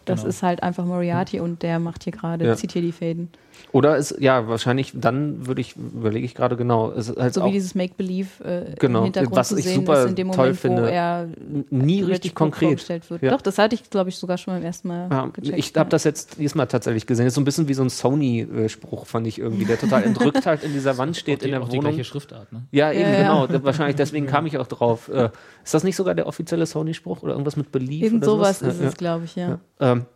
Das 0.04 0.20
Genau. 0.20 0.28
ist 0.28 0.42
halt 0.44 0.62
einfach 0.62 0.84
Moriarty 0.84 1.40
und 1.40 1.62
der 1.64 1.80
macht 1.80 2.04
hier 2.04 2.12
gerade, 2.12 2.46
Ja. 2.46 2.54
zieht 2.56 2.70
hier 2.72 2.82
die 2.82 2.92
Fäden. 2.92 3.28
Oder 3.72 3.96
ist, 3.96 4.16
ja, 4.20 4.48
wahrscheinlich, 4.48 4.92
dann 4.94 5.46
würde 5.46 5.60
ich, 5.60 5.76
überlege 5.76 6.24
ich 6.24 6.34
gerade 6.34 6.56
genau, 6.56 6.90
es 6.92 7.08
ist 7.08 7.18
halt 7.18 7.34
So 7.34 7.42
auch 7.42 7.48
wie 7.48 7.52
dieses 7.52 7.74
Make-Believe 7.74 8.44
äh, 8.44 8.74
Genau, 8.78 8.98
im 9.00 9.04
Hintergrund 9.06 9.36
was 9.36 9.48
zu 9.48 9.56
ich 9.58 9.64
sehen 9.64 9.74
super 9.86 10.04
ist, 10.04 10.08
in 10.10 10.14
dem 10.14 10.28
toll 10.32 10.36
Moment, 10.54 10.56
wo 10.56 10.60
finde. 10.60 10.90
er 10.90 11.28
nie 11.70 12.00
Rich 12.02 12.10
richtig 12.10 12.34
konkret. 12.34 12.68
vorgestellt 12.68 13.10
wird. 13.10 13.22
Ja. 13.22 13.30
Doch, 13.32 13.40
das 13.42 13.58
hatte 13.58 13.74
ich, 13.74 13.88
glaube 13.90 14.08
ich, 14.10 14.16
sogar 14.16 14.38
schon 14.38 14.54
beim 14.54 14.62
ersten 14.62 14.88
Mal 14.88 15.08
Ja, 15.10 15.26
gecheckt. 15.32 15.58
ich 15.58 15.72
habe 15.76 15.90
das 15.90 16.04
jetzt 16.04 16.38
diesmal 16.38 16.66
tatsächlich 16.66 17.06
gesehen. 17.06 17.26
Das 17.26 17.32
ist 17.32 17.34
so 17.36 17.40
ein 17.40 17.44
bisschen 17.44 17.68
wie 17.68 17.74
so 17.74 17.82
ein 17.82 17.90
Sony-Spruch, 17.90 19.06
fand 19.06 19.26
ich 19.26 19.38
irgendwie, 19.38 19.64
der 19.64 19.78
total 19.78 20.04
entrückt 20.04 20.46
halt 20.46 20.62
in 20.62 20.72
dieser 20.72 20.96
Wand 20.98 21.16
steht 21.16 21.42
die, 21.42 21.46
in 21.46 21.50
der 21.52 21.62
auch 21.62 21.68
die 21.68 21.78
Wohnung. 21.78 21.92
gleiche 21.92 22.04
Schriftart, 22.04 22.52
ne? 22.52 22.62
Ja, 22.72 22.92
eben, 22.92 23.00
Ja, 23.02 23.10
ja. 23.20 23.46
genau. 23.46 23.64
Wahrscheinlich 23.64 23.96
deswegen 23.96 24.26
kam 24.26 24.46
ich 24.46 24.58
auch 24.58 24.66
drauf. 24.66 25.08
Äh, 25.08 25.30
ist 25.64 25.74
das 25.74 25.84
nicht 25.84 25.96
sogar 25.96 26.14
der 26.14 26.26
offizielle 26.26 26.66
Sony-Spruch 26.66 27.22
oder 27.22 27.32
irgendwas 27.32 27.56
mit 27.56 27.72
Belief? 27.72 28.02
Irgend 28.02 28.22
oder 28.24 28.32
sowas 28.32 28.58
sowas? 28.60 28.74
ist 28.74 28.80
ja, 28.82 28.88
es, 28.88 28.96
glaube 28.96 29.24
ich, 29.24 29.36
ja. 29.36 29.48
ja. 29.80 29.92
Ähm, 29.92 30.06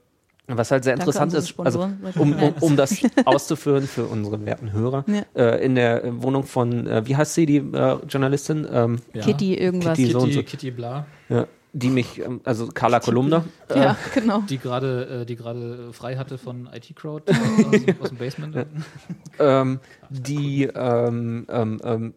was 0.56 0.70
halt 0.70 0.84
sehr 0.84 0.94
Danke 0.96 1.10
interessant 1.10 1.34
ist, 1.34 1.54
also 1.58 1.88
um, 2.18 2.32
um, 2.34 2.54
um 2.60 2.76
das 2.76 2.96
auszuführen 3.24 3.86
für 3.86 4.04
unsere 4.04 4.44
werten 4.44 4.72
Hörer, 4.72 5.04
Ja. 5.06 5.22
äh, 5.34 5.64
in 5.64 5.74
der 5.74 6.04
äh, 6.04 6.22
Wohnung 6.22 6.44
von, 6.44 6.86
äh, 6.86 7.06
wie 7.06 7.16
heißt 7.16 7.34
sie, 7.34 7.46
die 7.46 7.56
äh, 7.58 7.96
Journalistin? 8.08 8.66
Ähm, 8.72 8.98
Ja. 9.14 9.22
Kitty 9.22 9.54
irgendwas. 9.54 9.96
Kitty 9.96 10.12
Kitty, 10.12 10.32
so. 10.32 10.42
Kitty 10.42 10.70
Bla, 10.70 11.06
ja, 11.28 11.46
die 11.72 11.88
mich, 11.90 12.18
ähm, 12.20 12.40
also 12.44 12.66
Carla 12.68 13.00
Kolumna. 13.00 13.44
ja, 13.74 13.96
genau. 14.14 14.40
die 14.48 14.58
gerade 14.58 15.20
äh, 15.22 15.24
die 15.26 15.36
gerade 15.36 15.92
frei 15.92 16.16
hatte 16.16 16.36
von 16.38 16.68
IT 16.74 16.94
Crowd 16.96 17.24
aus, 17.32 17.70
dem- 17.70 18.00
aus 18.02 18.08
dem 18.08 18.18
Basement. 18.18 18.66
ähm, 19.38 19.78
die 20.10 20.64
ähm, 20.64 21.46
ähm, 21.48 21.80
ähm, 21.84 22.14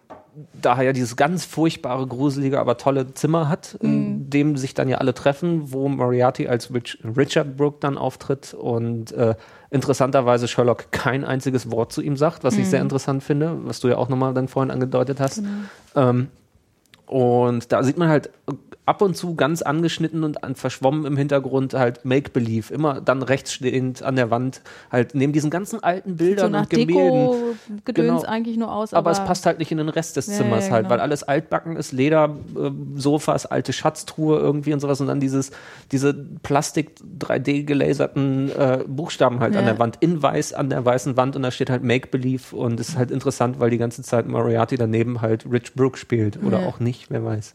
daher 0.62 0.86
ja 0.86 0.94
dieses 0.94 1.16
ganz 1.16 1.46
furchtbare, 1.46 2.08
gruselige, 2.08 2.60
aber 2.60 2.78
tolle 2.78 3.14
Zimmer 3.14 3.50
hat, 3.50 3.76
in 3.82 4.30
dem 4.30 4.58
sich 4.58 4.74
dann 4.74 4.90
ja 4.90 4.98
alle 4.98 5.14
treffen, 5.14 5.72
wo 5.72 5.88
Moriarty 5.88 6.48
als 6.48 6.74
Rich, 6.74 7.00
Richard 7.04 7.56
Brooke 7.56 7.78
dann 7.80 7.98
auftritt 7.98 8.54
und 8.54 9.12
äh, 9.12 9.36
interessanterweise 9.70 10.48
Sherlock 10.48 10.92
kein 10.92 11.24
einziges 11.24 11.72
Wort 11.72 11.92
zu 11.92 12.02
ihm 12.02 12.18
sagt, 12.18 12.44
was 12.44 12.58
ich 12.58 12.68
sehr 12.68 12.82
interessant 12.82 13.24
finde, 13.24 13.58
was 13.64 13.80
du 13.80 13.88
ja 13.88 13.98
auch 13.98 14.10
nochmal 14.10 14.34
dann 14.34 14.48
vorhin 14.48 14.72
angedeutet 14.72 15.20
hast. 15.20 15.44
Ähm, 15.96 16.30
und 17.06 17.72
da 17.72 17.84
sieht 17.84 17.98
man 17.98 18.10
halt 18.10 18.32
ab 18.86 19.02
und 19.02 19.16
zu 19.16 19.36
ganz 19.36 19.62
angeschnitten 19.62 20.24
und 20.26 20.44
an, 20.44 20.56
verschwommen 20.56 21.06
im 21.06 21.16
Hintergrund 21.16 21.74
halt 21.74 22.04
Make-Believe, 22.04 22.74
immer 22.74 23.00
dann 23.00 23.24
rechts 23.24 23.54
stehend 23.54 24.04
an 24.04 24.16
der 24.18 24.30
Wand, 24.30 24.62
halt 24.92 25.16
neben 25.16 25.32
diesen 25.32 25.50
ganzen 25.50 25.82
alten 25.82 26.10
So 26.12 26.16
Bildern 26.16 26.52
nach 26.52 26.62
und 26.64 26.70
Gemälden. 26.70 27.28
Deko-Gedöns 27.28 27.86
Genau. 27.94 28.22
eigentlich 28.24 28.58
nur 28.58 28.74
aus. 28.74 28.94
Aber, 28.94 29.12
es 29.12 29.24
passt 29.24 29.46
halt 29.46 29.60
nicht 29.60 29.72
in 29.72 29.78
den 29.78 29.88
Rest 29.90 30.18
des 30.18 30.28
Ja, 30.28 30.34
Zimmers 30.34 30.66
ja, 30.68 30.74
halt, 30.74 30.84
genau. 30.84 30.96
weil 30.96 31.00
alles 31.00 31.24
altbacken 31.24 31.78
ist, 31.78 31.92
Leder, 31.94 32.36
äh, 32.58 32.72
Sofas, 32.96 33.46
alte 33.46 33.72
Schatztruhe 33.74 34.38
irgendwie 34.40 34.74
und 34.74 34.80
sowas 34.82 35.00
und 35.00 35.08
dann 35.08 35.20
dieses, 35.22 35.52
diese 35.92 36.14
Plastik 36.14 36.92
3D 37.20 37.64
gelaserten 37.64 38.50
äh, 38.52 38.80
Buchstaben 38.88 39.40
halt 39.40 39.56
an 39.56 39.64
Ja. 39.66 39.72
der 39.72 39.80
Wand, 39.80 39.98
in 40.02 40.22
weiß 40.22 40.54
an 40.54 40.70
der 40.70 40.84
weißen 40.84 41.16
Wand 41.16 41.36
und 41.38 41.44
da 41.44 41.52
steht 41.52 41.70
halt 41.70 41.84
Make 41.84 42.08
Believe 42.10 42.54
und 42.56 42.80
es 42.80 42.90
ist 42.90 42.98
halt 42.98 43.12
interessant, 43.12 43.60
weil 43.62 43.70
die 43.70 43.78
ganze 43.78 44.02
Zeit 44.04 44.28
Moriarty 44.28 44.76
daneben 44.76 45.22
halt 45.22 45.46
Rich 45.50 45.74
Brooke 45.76 45.98
spielt 45.98 46.42
oder 46.44 46.60
auch 46.68 46.80
nicht, 46.82 47.10
wer 47.10 47.24
weiß. 47.24 47.54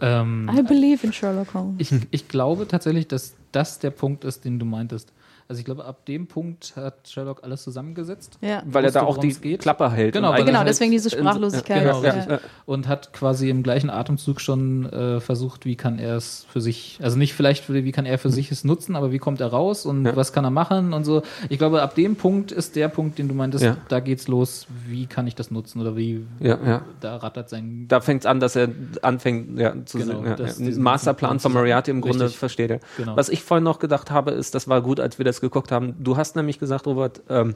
Ähm, 0.00 0.50
I 0.56 0.62
believe 0.62 1.04
in 1.04 1.12
Sherlock 1.12 1.54
Holmes. 1.54 1.74
ich, 1.78 1.92
ich 2.10 2.28
glaube 2.28 2.68
tatsächlich, 2.68 3.08
dass 3.08 3.34
das 3.52 3.78
der 3.78 3.90
Punkt 3.90 4.24
ist, 4.24 4.44
den 4.44 4.58
du 4.58 4.64
meintest. 4.64 5.12
Also 5.50 5.60
ich 5.60 5.64
glaube, 5.64 5.86
ab 5.86 6.04
dem 6.04 6.26
Punkt 6.26 6.74
hat 6.76 7.08
Sherlock 7.08 7.42
alles 7.42 7.62
zusammengesetzt. 7.62 8.38
Ja. 8.42 8.62
Weil 8.66 8.84
er 8.84 8.90
da 8.90 9.02
auch 9.04 9.16
die 9.16 9.32
geht. 9.32 9.62
Klappe 9.62 9.90
hält. 9.90 10.12
Genau, 10.12 10.32
er 10.32 10.44
Genau, 10.44 10.58
halt 10.58 10.68
deswegen 10.68 10.90
diese 10.90 11.08
Sprachlosigkeit. 11.08 11.84
Genau, 11.84 12.02
Ja. 12.04 12.38
Und 12.66 12.86
hat 12.86 13.14
quasi 13.14 13.48
im 13.48 13.62
gleichen 13.62 13.88
Atemzug 13.88 14.42
schon 14.42 14.84
äh, 14.92 15.20
versucht, 15.20 15.64
wie 15.64 15.74
kann 15.74 15.98
er 15.98 16.16
es 16.16 16.44
für 16.50 16.60
sich, 16.60 16.98
also 17.02 17.16
nicht 17.16 17.32
vielleicht, 17.32 17.64
für, 17.64 17.72
wie 17.72 17.92
kann 17.92 18.04
er 18.04 18.18
für 18.18 18.28
sich 18.28 18.52
es 18.52 18.62
nutzen, 18.62 18.94
aber 18.94 19.10
wie 19.10 19.18
kommt 19.18 19.40
er 19.40 19.46
raus 19.46 19.86
und 19.86 20.04
Ja. 20.04 20.14
was 20.16 20.34
kann 20.34 20.44
er 20.44 20.50
machen 20.50 20.92
und 20.92 21.04
so. 21.04 21.22
Ich 21.48 21.56
glaube, 21.56 21.80
ab 21.80 21.94
dem 21.94 22.16
Punkt 22.16 22.52
ist 22.52 22.76
der 22.76 22.88
Punkt, 22.88 23.18
den 23.18 23.28
du 23.28 23.34
meintest, 23.34 23.64
Ja. 23.64 23.78
da 23.88 24.00
geht's 24.00 24.28
los, 24.28 24.66
wie 24.86 25.06
kann 25.06 25.26
ich 25.26 25.34
das 25.34 25.50
nutzen 25.50 25.80
oder 25.80 25.96
wie 25.96 26.26
Ja, 26.40 26.58
ja. 26.62 26.82
da 27.00 27.16
rattert 27.16 27.48
sein 27.48 27.86
Da 27.88 28.02
fängt 28.02 28.20
es 28.22 28.26
an, 28.26 28.38
dass 28.40 28.54
er 28.54 28.68
anfängt 29.00 29.58
ja, 29.58 29.72
zu 29.86 29.96
Genau, 29.96 30.22
sehen. 30.46 30.82
Masterplan 30.82 31.40
von 31.40 31.52
Moriarty 31.54 31.90
im 31.90 32.02
Grunde 32.02 32.24
Richtig. 32.24 32.38
versteht 32.38 32.70
er. 32.70 32.80
Genau. 32.98 33.16
Was 33.16 33.30
ich 33.30 33.42
vorhin 33.42 33.64
noch 33.64 33.78
gedacht 33.78 34.10
habe, 34.10 34.32
ist, 34.32 34.54
das 34.54 34.68
war 34.68 34.82
gut, 34.82 35.00
als 35.00 35.16
wir 35.16 35.24
das 35.24 35.37
geguckt 35.40 35.72
haben. 35.72 35.94
Du 35.98 36.16
hast 36.16 36.36
nämlich 36.36 36.58
gesagt, 36.58 36.86
Robert, 36.86 37.22
ähm, 37.28 37.54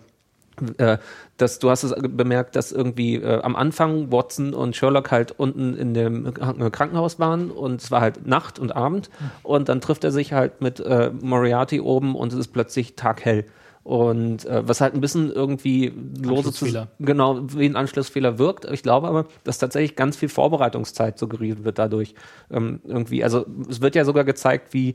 äh, 0.79 0.99
dass 1.39 1.59
du 1.59 1.71
hast 1.71 1.83
es 1.83 1.95
bemerkt, 1.97 2.57
dass 2.57 2.73
irgendwie 2.73 3.17
äh, 3.17 3.41
am 3.43 3.57
Anfang 3.57 4.13
Watson 4.13 4.53
und 4.53 4.77
Sherlock 4.77 5.11
halt 5.11 5.33
unten 5.39 5.75
in 5.75 5.95
dem 5.95 6.35
Kranken- 6.35 6.71
Krankenhaus 6.71 7.19
waren 7.19 7.51
und 7.51 7.81
es 7.83 7.91
war 7.91 8.03
halt 8.03 8.27
Nacht 8.27 8.59
und 8.59 8.77
Abend 8.77 9.09
und 9.43 9.69
dann 9.69 9.81
trifft 9.81 10.05
er 10.05 10.13
sich 10.13 10.33
halt 10.33 10.61
mit 10.61 10.79
äh, 10.81 11.11
Moriarty 11.23 11.81
oben 11.81 12.15
und 12.15 12.33
es 12.33 12.39
ist 12.39 12.49
plötzlich 12.49 12.97
taghell. 12.97 13.47
Und 13.85 14.45
äh, 14.45 14.63
was 14.69 14.81
halt 14.81 14.95
ein 14.95 15.01
bisschen 15.01 15.33
irgendwie 15.33 15.93
lose 16.23 16.53
zu, 16.53 16.87
genau 17.01 17.41
wie 17.49 17.67
ein 17.67 17.75
Anschlussfehler 17.75 18.39
wirkt. 18.39 18.65
Ich 18.67 18.85
glaube 18.85 19.09
aber, 19.09 19.27
dass 19.43 19.59
tatsächlich 19.59 19.97
ganz 19.97 20.17
viel 20.17 20.29
Vorbereitungszeit 20.29 21.19
suggeriert 21.19 21.65
wird 21.65 21.81
dadurch. 21.81 22.15
Ähm, 22.49 22.81
irgendwie, 22.85 23.25
also 23.25 23.45
es 23.69 23.81
wird 23.81 23.97
ja 23.97 24.05
sogar 24.05 24.23
gezeigt, 24.23 24.73
wie 24.73 24.95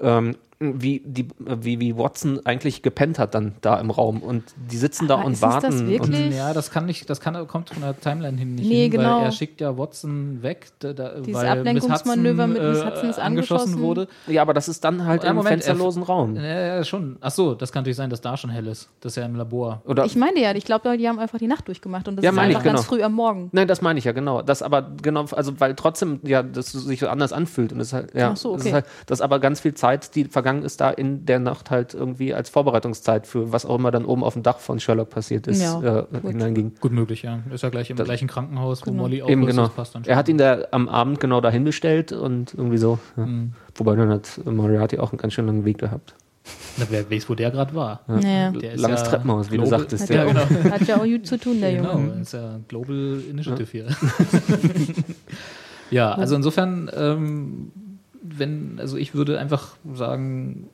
ähm, 0.00 0.36
wie, 0.60 1.00
die, 1.04 1.28
wie, 1.38 1.78
wie 1.78 1.96
Watson 1.96 2.40
eigentlich 2.44 2.82
gepennt 2.82 3.20
hat 3.20 3.32
dann 3.36 3.54
da 3.60 3.78
im 3.78 3.90
Raum 3.92 4.24
und 4.24 4.42
die 4.72 4.76
sitzen 4.76 5.06
da 5.06 5.14
Aber 5.18 5.26
und 5.26 5.34
ist 5.34 5.38
es 5.38 5.40
das 5.42 5.62
warten. 5.62 5.78
Und, 5.82 5.88
wirklich? 5.88 6.34
Ja, 6.36 6.52
das 6.52 6.72
kann 6.72 6.84
nicht, 6.86 7.08
das 7.08 7.20
kann, 7.20 7.46
kommt 7.46 7.70
von 7.70 7.80
der 7.80 7.96
Timeline 8.00 8.36
hin 8.36 8.56
nicht 8.56 8.66
Nee, 8.68 8.82
hin, 8.82 8.90
genau. 8.90 9.18
weil 9.18 9.26
er 9.26 9.30
schickt 9.30 9.60
ja 9.60 9.78
Watson 9.78 10.42
weg, 10.42 10.66
da, 10.80 10.92
da, 10.94 11.20
Dieses 11.20 11.40
weil 11.40 11.46
Ablenkungsmanöver 11.60 12.48
Miss 12.48 12.58
mit 12.58 12.68
Miss 12.70 12.78
Hudson, 12.78 12.90
Hudson 12.92 13.10
ist 13.10 13.18
äh, 13.18 13.20
angeschossen 13.20 13.62
angeschossen. 13.74 13.80
wurde. 13.86 14.08
ja, 14.26 14.42
aber 14.42 14.52
das 14.52 14.68
ist 14.68 14.82
dann 14.82 15.04
halt 15.06 15.22
Ja, 15.22 15.30
im 15.30 15.36
Moment, 15.36 15.62
fensterlosen 15.62 16.02
Raum. 16.02 16.34
Ja, 16.34 16.42
ja, 16.42 16.82
schon. 16.84 17.18
Ach 17.20 17.30
so, 17.30 17.54
das 17.54 17.70
kann 17.70 17.82
natürlich 17.82 17.96
sein, 17.96 18.10
dass 18.10 18.20
da 18.20 18.36
schon 18.36 18.50
hell 18.50 18.66
ist. 18.66 18.88
Das 19.00 19.12
ist 19.12 19.16
ja 19.16 19.26
im 19.26 19.36
Labor. 19.36 19.82
Oder 19.86 20.06
Ich 20.06 20.16
meine 20.16 20.40
ja, 20.40 20.52
ich 20.56 20.64
glaube, 20.64 20.98
die 20.98 21.08
haben 21.08 21.20
einfach 21.20 21.38
die 21.38 21.46
Nacht 21.46 21.68
durchgemacht 21.68 22.08
und 22.08 22.16
das 22.16 22.24
Ja, 22.24 22.32
ist 22.32 22.38
einfach 22.38 22.64
ganz 22.64 22.80
genau. 22.80 22.88
früh 22.96 23.04
am 23.04 23.12
Morgen. 23.12 23.48
Nein, 23.52 23.68
das 23.68 23.80
meine 23.80 24.00
ich 24.00 24.06
ja, 24.06 24.10
genau. 24.12 24.42
Das 24.42 24.62
aber 24.62 24.90
genau, 25.00 25.26
also 25.30 25.60
weil 25.60 25.76
trotzdem 25.76 26.18
ja 26.24 26.42
das 26.42 26.72
sich 26.72 26.98
so 26.98 27.06
anders 27.06 27.32
anfühlt 27.32 27.72
und 27.72 27.78
es 27.78 27.88
ist 27.88 27.92
halt, 27.92 28.12
ja, 28.16 28.30
Ach 28.32 28.36
so, 28.36 28.54
okay. 28.54 28.66
ist 28.66 28.72
halt, 28.72 28.86
das 29.06 29.20
aber 29.20 29.38
ganz 29.38 29.60
viel 29.60 29.74
Zeit, 29.74 29.87
die 29.96 30.24
vergangen 30.24 30.62
ist, 30.62 30.80
da 30.80 30.90
in 30.90 31.24
der 31.26 31.38
Nacht 31.38 31.70
halt 31.70 31.94
irgendwie 31.94 32.34
als 32.34 32.48
Vorbereitungszeit 32.50 33.26
für 33.26 33.52
was 33.52 33.64
auch 33.66 33.76
immer 33.76 33.90
dann 33.90 34.04
oben 34.04 34.24
auf 34.24 34.34
dem 34.34 34.42
Dach 34.42 34.58
von 34.58 34.80
Sherlock 34.80 35.10
passiert 35.10 35.46
ist, 35.46 35.60
Ja, 35.62 35.80
äh, 36.00 36.04
hineinging. 36.22 36.72
Gut 36.80 36.92
möglich, 36.92 37.22
ja. 37.22 37.40
Ist 37.52 37.62
ja 37.62 37.68
gleich 37.70 37.90
im 37.90 37.96
Das- 37.96 38.06
gleichen 38.06 38.28
Krankenhaus, 38.28 38.82
wo 38.82 38.90
Genau. 38.90 39.02
Molly 39.04 39.22
auch 39.22 39.28
Eben 39.28 39.42
ist. 39.42 39.48
genau. 39.50 39.64
Das 39.66 39.74
passt 39.74 39.94
dann 39.94 40.04
schon. 40.04 40.10
Er 40.10 40.16
hat 40.16 40.28
ihn 40.28 40.38
da 40.38 40.64
am 40.70 40.88
Abend 40.88 41.20
genau 41.20 41.40
dahin 41.40 41.64
bestellt 41.64 42.12
und 42.12 42.54
irgendwie 42.54 42.78
so. 42.78 42.98
Ja. 43.16 43.26
Mhm. 43.26 43.52
Wobei 43.74 43.96
dann 43.96 44.08
hat 44.10 44.40
Moriarty 44.44 44.98
auch 44.98 45.12
einen 45.12 45.18
ganz 45.18 45.34
schön 45.34 45.46
langen 45.46 45.64
Weg 45.64 45.78
gehabt. 45.78 46.14
Na, 46.78 46.86
wer 46.88 47.10
weiß, 47.10 47.28
wo 47.28 47.34
der 47.34 47.50
gerade 47.50 47.74
war. 47.74 48.00
Ja. 48.08 48.50
Der 48.52 48.72
ist 48.72 48.80
Langes 48.80 49.02
ja 49.02 49.06
Treppenhaus, 49.08 49.50
wie 49.50 49.58
du 49.58 49.62
Global- 49.64 49.80
sagtest. 49.80 50.04
Hat 50.04 50.10
Ja, 50.16 50.24
genau. 50.24 50.40
auch, 50.40 50.70
hat 50.72 50.86
ja 50.88 50.96
auch 50.96 51.04
gut 51.04 51.26
zu 51.26 51.38
tun, 51.38 51.60
der 51.60 51.74
Genau, 51.74 51.92
Junge. 51.92 52.20
ist 52.22 52.32
ja 52.32 52.58
Global 52.68 53.20
Initiative 53.30 53.70
hier. 53.70 53.86
ja, 55.90 56.12
also 56.12 56.36
insofern, 56.36 56.90
ähm, 56.96 57.70
wenn, 58.38 58.78
also 58.78 58.96
ich 58.96 59.14
würde 59.14 59.38
einfach 59.38 59.76
sagen, 59.94 60.68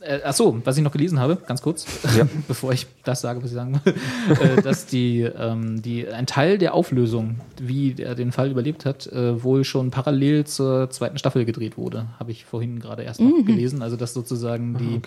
äh, 0.00 0.20
ach 0.24 0.32
so, 0.32 0.60
was 0.64 0.76
ich 0.76 0.82
noch 0.82 0.92
gelesen 0.92 1.18
habe, 1.18 1.36
ganz 1.46 1.62
kurz, 1.62 1.86
Ja. 2.16 2.28
bevor 2.48 2.72
ich 2.72 2.86
das 3.04 3.20
sage, 3.20 3.42
was 3.42 3.50
ich 3.50 3.54
sagen 3.54 3.80
will, 3.84 3.94
äh, 4.40 4.62
dass 4.62 4.86
die, 4.86 5.22
ähm, 5.22 5.82
die, 5.82 6.06
ein 6.08 6.26
Teil 6.26 6.58
der 6.58 6.74
Auflösung, 6.74 7.40
wie 7.60 7.94
er 7.98 8.14
den 8.14 8.32
Fall 8.32 8.50
überlebt 8.50 8.84
hat, 8.84 9.06
äh, 9.08 9.42
wohl 9.42 9.64
schon 9.64 9.90
parallel 9.90 10.46
zur 10.46 10.90
zweiten 10.90 11.18
Staffel 11.18 11.44
gedreht 11.44 11.76
wurde. 11.76 12.06
Habe 12.18 12.30
ich 12.30 12.44
vorhin 12.44 12.78
gerade 12.80 13.02
erst 13.02 13.20
noch 13.20 13.44
gelesen. 13.44 13.82
Also, 13.82 13.96
dass 13.96 14.14
sozusagen 14.14 14.76
die, 14.78 15.00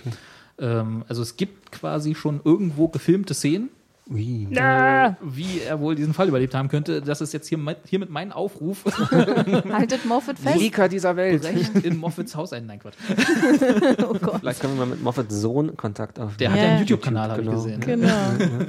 ähm, 0.60 1.04
also 1.08 1.22
es 1.22 1.38
gibt 1.38 1.72
quasi 1.72 2.14
schon 2.16 2.42
irgendwo 2.44 2.88
gefilmte 2.90 3.34
Szenen, 3.34 3.70
Ui. 4.12 4.48
äh, 4.54 5.12
wie 5.22 5.62
er 5.62 5.80
wohl 5.80 5.96
diesen 5.96 6.14
Fall 6.14 6.28
überlebt 6.28 6.54
haben 6.54 6.68
könnte. 6.68 7.02
Das 7.02 7.22
ist 7.22 7.34
jetzt 7.34 7.48
hier, 7.48 7.58
mit- 7.58 7.78
hiermit 7.86 8.10
mein 8.10 8.32
Aufruf. 8.32 8.84
Haltet 9.72 10.06
Moffat 10.06 10.38
fest. 10.38 10.58
Leaker 10.60 10.90
dieser 10.90 11.16
Welt. 11.16 11.42
Brecht 11.44 11.76
in 11.86 11.98
Moffats 11.98 12.36
Haus 12.36 12.52
ein. 12.54 12.66
Nein, 12.66 12.80
Quatsch. 12.80 12.96
Oh 14.04 14.14
Gott. 14.20 14.40
Vielleicht 14.42 14.60
können 14.62 14.74
wir 14.78 14.86
mal 14.86 14.92
mit 14.92 15.02
Moffats 15.04 15.34
Sohn 15.36 15.78
Kontakt 15.78 16.20
aufnehmen. 16.20 16.38
Der 16.40 16.52
hat 16.52 16.58
ja 16.58 16.64
Ja. 16.64 16.70
einen 16.72 16.80
YouTube-Kanal, 16.82 17.30
habe 17.32 17.42
ich 17.42 17.48
Genau. 17.48 17.64
gesehen. 17.64 17.80
Genau. 17.80 18.08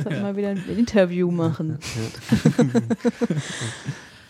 Sollte 0.02 0.20
mal 0.20 0.36
wieder 0.36 0.48
ein 0.48 0.62
Interview 0.76 1.30
machen. 1.30 1.78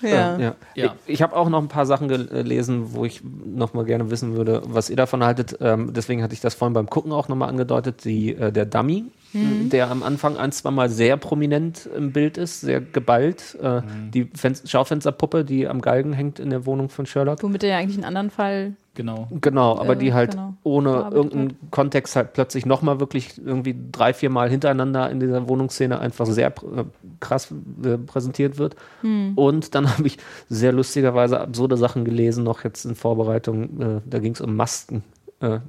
Ja. 0.03 0.39
ja. 0.39 0.55
Ja. 0.75 0.95
Ich, 1.07 1.15
ich 1.15 1.23
habe 1.23 1.37
auch 1.37 1.49
noch 1.49 1.61
ein 1.61 1.69
paar 1.69 1.87
Sachen 1.87 2.09
gelesen, 2.09 2.93
wo 2.95 3.05
ich 3.05 3.21
noch 3.23 3.73
mal 3.75 3.85
gerne 3.85 4.11
wissen 4.11 4.35
würde, 4.35 4.63
was 4.67 4.91
ihr 4.91 4.97
davon 4.97 5.23
haltet. 5.23 5.59
Ähm, 5.61 5.93
deswegen 5.93 6.23
hatte 6.23 6.35
ich 6.35 6.41
das 6.41 6.55
vorhin 6.55 6.73
beim 6.73 6.89
Gucken 6.91 7.13
auch 7.13 7.29
noch 7.29 7.37
mal 7.37 7.47
angedeutet. 7.47 8.05
Die, 8.05 8.35
äh, 8.35 8.51
der 8.51 8.65
Dummy, 8.67 9.05
der 9.35 9.91
am 9.91 10.03
Anfang 10.03 10.37
ein, 10.37 10.53
zwei 10.53 10.71
Mal 10.71 10.89
sehr 10.89 11.17
prominent 11.17 11.89
im 11.97 12.13
Bild 12.13 12.37
ist, 12.39 12.61
sehr 12.61 12.81
geballt. 12.81 13.57
Äh, 13.63 13.83
Die 14.13 14.25
Fen 14.35 14.55
Schaufensterpuppe, 14.65 15.45
die 15.45 15.67
am 15.67 15.81
Galgen 15.81 16.13
hängt 16.13 16.39
in 16.39 16.51
der 16.51 16.67
Wohnung 16.67 16.89
von 16.89 17.07
Sherlock. 17.07 17.43
Womit 17.43 17.63
er 17.65 17.71
ja 17.71 17.79
eigentlich 17.79 17.97
einen 17.97 18.05
anderen 18.05 18.31
Fall. 18.31 18.75
Genau. 18.95 19.27
Genau, 19.41 19.79
aber 19.79 19.95
Äh, 19.95 19.97
die 19.97 20.13
halt 20.13 20.33
genau, 20.33 20.53
ohne 20.65 21.09
irgendeinen 21.13 21.57
Kontext 21.71 22.15
halt 22.15 22.35
plötzlich 22.35 22.67
nochmal 22.67 23.01
wirklich 23.01 23.41
irgendwie 23.43 23.75
drei, 23.91 24.13
vier 24.13 24.29
Mal 24.29 24.51
hintereinander 24.51 25.09
in 25.11 25.19
dieser 25.19 25.49
Wohnungsszene 25.49 25.99
einfach 25.99 26.27
sehr 26.27 26.55
pr- 26.55 26.81
äh, 26.81 26.85
krass 27.19 27.55
äh, 27.85 27.97
präsentiert 27.97 28.59
wird. 28.59 28.77
Hm. 29.01 29.33
Und 29.35 29.75
dann 29.75 29.91
habe 29.97 30.07
ich 30.07 30.19
sehr 30.51 30.73
lustigerweise 30.73 31.41
absurde 31.41 31.79
Sachen 31.79 32.05
gelesen, 32.05 32.45
noch 32.45 32.65
jetzt 32.65 32.85
in 32.85 32.95
Vorbereitung. 32.95 33.81
Äh, 33.81 34.01
da 34.05 34.19
ging 34.19 34.35
es 34.35 34.43
um 34.43 34.55
Masken 34.57 35.03
Äh, 35.43 35.61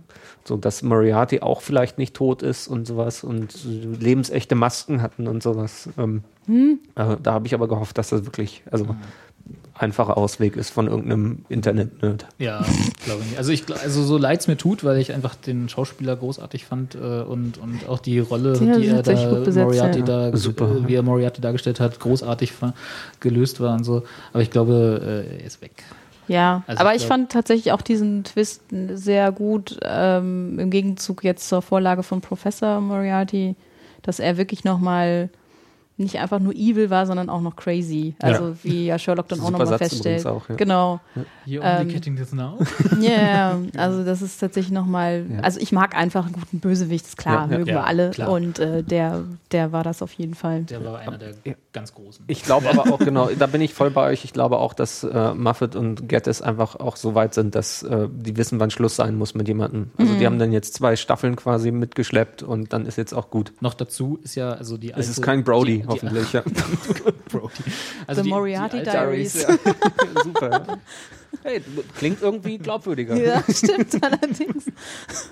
so, 0.46 0.58
dass 0.58 0.84
Moriarty 0.84 1.40
auch 1.42 1.62
vielleicht 1.62 1.98
nicht 1.98 2.16
tot 2.16 2.42
ist 2.42 2.68
und 2.68 2.86
sowas 2.86 3.24
und 3.24 3.56
lebensechte 3.66 4.56
Masken 4.56 5.02
hatten 5.02 5.28
und 5.28 5.42
sowas. 5.42 5.90
Ähm, 5.98 6.24
äh, 6.48 7.16
da 7.22 7.34
habe 7.34 7.48
ich 7.48 7.54
aber 7.54 7.68
gehofft, 7.68 7.98
dass 7.98 8.10
das 8.10 8.26
wirklich, 8.26 8.64
also 8.70 8.96
einfacher 9.76 10.18
Ausweg 10.18 10.56
ist 10.56 10.70
von 10.70 10.88
irgendeinem 10.88 11.46
Internet-Nerd. 11.50 12.28
Ja, 12.38 12.64
glaube 13.06 13.22
ich 13.22 13.30
nicht. 13.30 13.38
Also, 13.38 13.52
ich, 13.52 13.64
also 13.82 14.04
so 14.04 14.18
leid 14.18 14.42
es 14.42 14.48
mir 14.48 14.58
tut, 14.58 14.84
weil 14.84 14.98
ich 15.00 15.14
einfach 15.14 15.36
den 15.36 15.68
Schauspieler 15.68 16.16
großartig 16.16 16.66
fand 16.66 16.96
äh, 16.96 17.22
und, 17.22 17.58
und 17.58 17.88
auch 17.90 18.00
die 18.00 18.20
Rolle, 18.20 18.54
Ja, 18.54 18.78
die 18.78 18.88
er 18.88 19.02
da, 19.02 19.40
besetzt, 19.40 19.58
Moriarty 19.58 20.00
ja. 20.00 20.06
da, 20.06 20.38
Super. 20.38 20.70
äh, 20.70 20.88
wie 20.88 20.96
er 20.96 21.04
Moriarty 21.04 21.42
dargestellt 21.42 21.80
hat, 21.80 22.00
großartig 22.00 22.54
gelöst 23.20 23.60
war 23.62 23.76
und 23.76 23.84
so. 23.84 24.04
Aber 24.32 24.44
ich 24.44 24.52
glaube, 24.52 25.26
äh, 25.28 25.40
er 25.40 25.46
ist 25.46 25.62
weg. 25.62 25.84
Ja, 26.28 26.64
Also 26.68 26.80
aber 26.82 26.92
ich 26.92 26.98
ich, 27.02 27.08
glaub- 27.08 27.18
fand 27.20 27.32
tatsächlich 27.32 27.72
auch 27.74 27.82
diesen 27.82 28.24
Twist 28.24 28.62
sehr 28.94 29.32
gut, 29.32 29.78
ähm, 29.84 30.58
im 30.60 30.70
Gegenzug 30.70 31.24
jetzt 31.24 31.48
zur 31.50 31.62
Vorlage 31.62 32.04
von 32.04 32.22
Professor 32.22 32.80
Moriarty, 32.82 33.56
dass 34.02 34.20
er 34.20 34.38
wirklich 34.38 34.64
nochmal 34.64 35.30
nicht 35.96 36.18
einfach 36.18 36.40
nur 36.40 36.54
evil 36.56 36.90
war, 36.90 37.06
sondern 37.06 37.30
auch 37.30 37.40
noch 37.42 37.56
crazy. 37.56 38.16
Also 38.20 38.56
wie 38.64 38.88
ja 38.88 38.98
Sherlock 38.98 39.28
dann 39.28 39.40
auch 39.42 39.52
nochmal 39.52 39.78
feststellt. 39.78 40.26
auch, 40.26 40.50
ja. 40.50 40.56
Genau. 40.56 41.00
You're 41.46 41.62
Ähm, 41.64 41.82
only 41.82 41.94
getting 41.94 42.16
this 42.16 42.34
now? 42.34 42.58
Ja, 43.00 43.10
yeah, 43.12 43.58
also 43.78 44.04
das 44.04 44.24
ist 44.24 44.40
tatsächlich 44.40 44.72
nochmal, 44.74 45.24
Ja. 45.32 45.42
also 45.42 45.60
ich 45.60 45.72
mag 45.72 45.96
einfach 45.96 46.26
einen 46.26 46.34
guten 46.34 46.60
Bösewicht, 46.60 47.06
ist 47.06 47.18
klar, 47.18 47.46
Ja, 47.46 47.52
ja. 47.52 47.58
mögen 47.60 47.70
Ja, 47.70 47.76
wir 47.76 47.84
alle. 47.86 48.10
klar. 48.10 48.30
Und 48.32 48.58
äh, 48.58 48.82
der, 48.82 49.24
der 49.52 49.72
war 49.72 49.84
das 49.84 50.02
auf 50.02 50.12
jeden 50.14 50.34
Fall. 50.34 50.64
Der 50.64 50.84
war 50.84 50.98
einer 50.98 51.18
der 51.20 51.30
Ja. 51.46 51.54
Ganz 51.74 51.94
großen. 51.94 52.24
Ich 52.28 52.44
glaube 52.44 52.70
aber 52.70 52.94
auch, 52.94 53.00
genau, 53.00 53.30
da 53.38 53.48
bin 53.48 53.60
ich 53.62 53.74
voll 53.74 53.90
bei 53.92 54.12
euch. 54.12 54.24
Ich 54.24 54.32
glaube 54.34 54.58
auch, 54.60 54.74
dass 54.74 55.04
äh, 55.04 55.34
Muffet 55.34 55.76
und 55.76 56.08
Geddes 56.08 56.42
einfach 56.42 56.76
auch 56.76 56.96
so 56.96 57.16
weit 57.16 57.34
sind, 57.34 57.56
dass 57.56 57.84
äh, 57.84 58.08
die 58.12 58.38
wissen, 58.38 58.60
wann 58.60 58.70
Schluss 58.72 58.96
sein 58.96 59.16
muss 59.16 59.34
mit 59.34 59.48
jemandem. 59.48 59.92
Also 59.98 60.14
Mhm. 60.14 60.20
die 60.20 60.26
haben 60.26 60.40
dann 60.40 60.52
jetzt 60.52 60.76
zwei 60.76 60.96
Staffeln 60.96 61.36
quasi 61.36 61.72
mitgeschleppt 61.72 62.44
und 62.44 62.72
dann 62.74 62.86
ist 62.86 62.98
jetzt 62.98 63.14
auch 63.14 63.30
gut. 63.30 63.52
Noch 63.60 63.74
dazu 63.74 64.20
ist 64.24 64.36
ja 64.36 64.52
also 64.54 64.78
die 64.78 64.94
alte, 64.94 65.02
Es 65.02 65.10
ist 65.10 65.22
kein 65.22 65.44
Brody, 65.44 65.78
die, 65.78 65.82
die, 65.82 65.88
hoffentlich. 65.88 66.32
Ja. 66.34 66.44
Brody. 67.30 67.54
Also 68.08 68.22
The 68.22 68.28
die, 68.28 68.34
Moriarty 68.34 68.82
die 68.82 68.88
alte, 68.88 68.92
Diaries. 68.92 69.42
Ja. 69.44 69.50
Super. 70.24 70.64
Hey, 71.42 71.62
klingt 71.98 72.22
irgendwie 72.22 72.58
glaubwürdiger. 72.58 73.16
Ja, 73.16 73.44
stimmt 73.50 74.02
allerdings. 74.04 74.66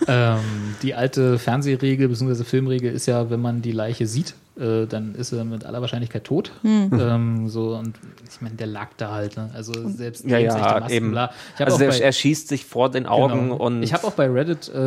Ähm, 0.07 0.39
die 0.81 0.93
alte 0.93 1.37
Fernsehregel 1.39 2.07
bzw. 2.09 2.43
Filmregel 2.43 2.91
ist 2.93 3.05
ja, 3.05 3.29
wenn 3.29 3.39
man 3.41 3.61
die 3.61 3.71
Leiche 3.71 4.07
sieht, 4.07 4.33
äh, 4.59 4.85
dann 4.87 5.15
ist 5.15 5.31
er 5.31 5.45
mit 5.45 5.63
aller 5.65 5.79
Wahrscheinlichkeit 5.79 6.23
tot. 6.25 6.51
Hm. 6.63 6.89
Ähm, 6.99 7.49
so 7.49 7.75
und 7.75 7.93
ich 8.29 8.41
meine, 8.41 8.55
der 8.55 8.67
lag 8.67 8.89
da 8.97 9.11
halt. 9.11 9.37
Ne? 9.37 9.49
Also 9.53 9.73
selbst 9.89 10.25
Ja, 10.25 10.37
ja, 10.37 10.57
Masken, 10.57 10.91
eben. 10.91 11.11
bla. 11.11 11.31
Ich 11.55 11.61
hab 11.61 11.67
Also 11.71 11.77
bei- 11.85 11.97
er 11.99 12.11
schießt 12.11 12.47
sich 12.49 12.65
vor 12.65 12.89
den 12.89 13.05
Augen 13.05 13.49
Genau. 13.49 13.55
und 13.57 13.83
ich 13.83 13.93
habe 13.93 14.05
auch 14.05 14.13
bei 14.13 14.27
Reddit 14.29 14.69
äh, 14.73 14.77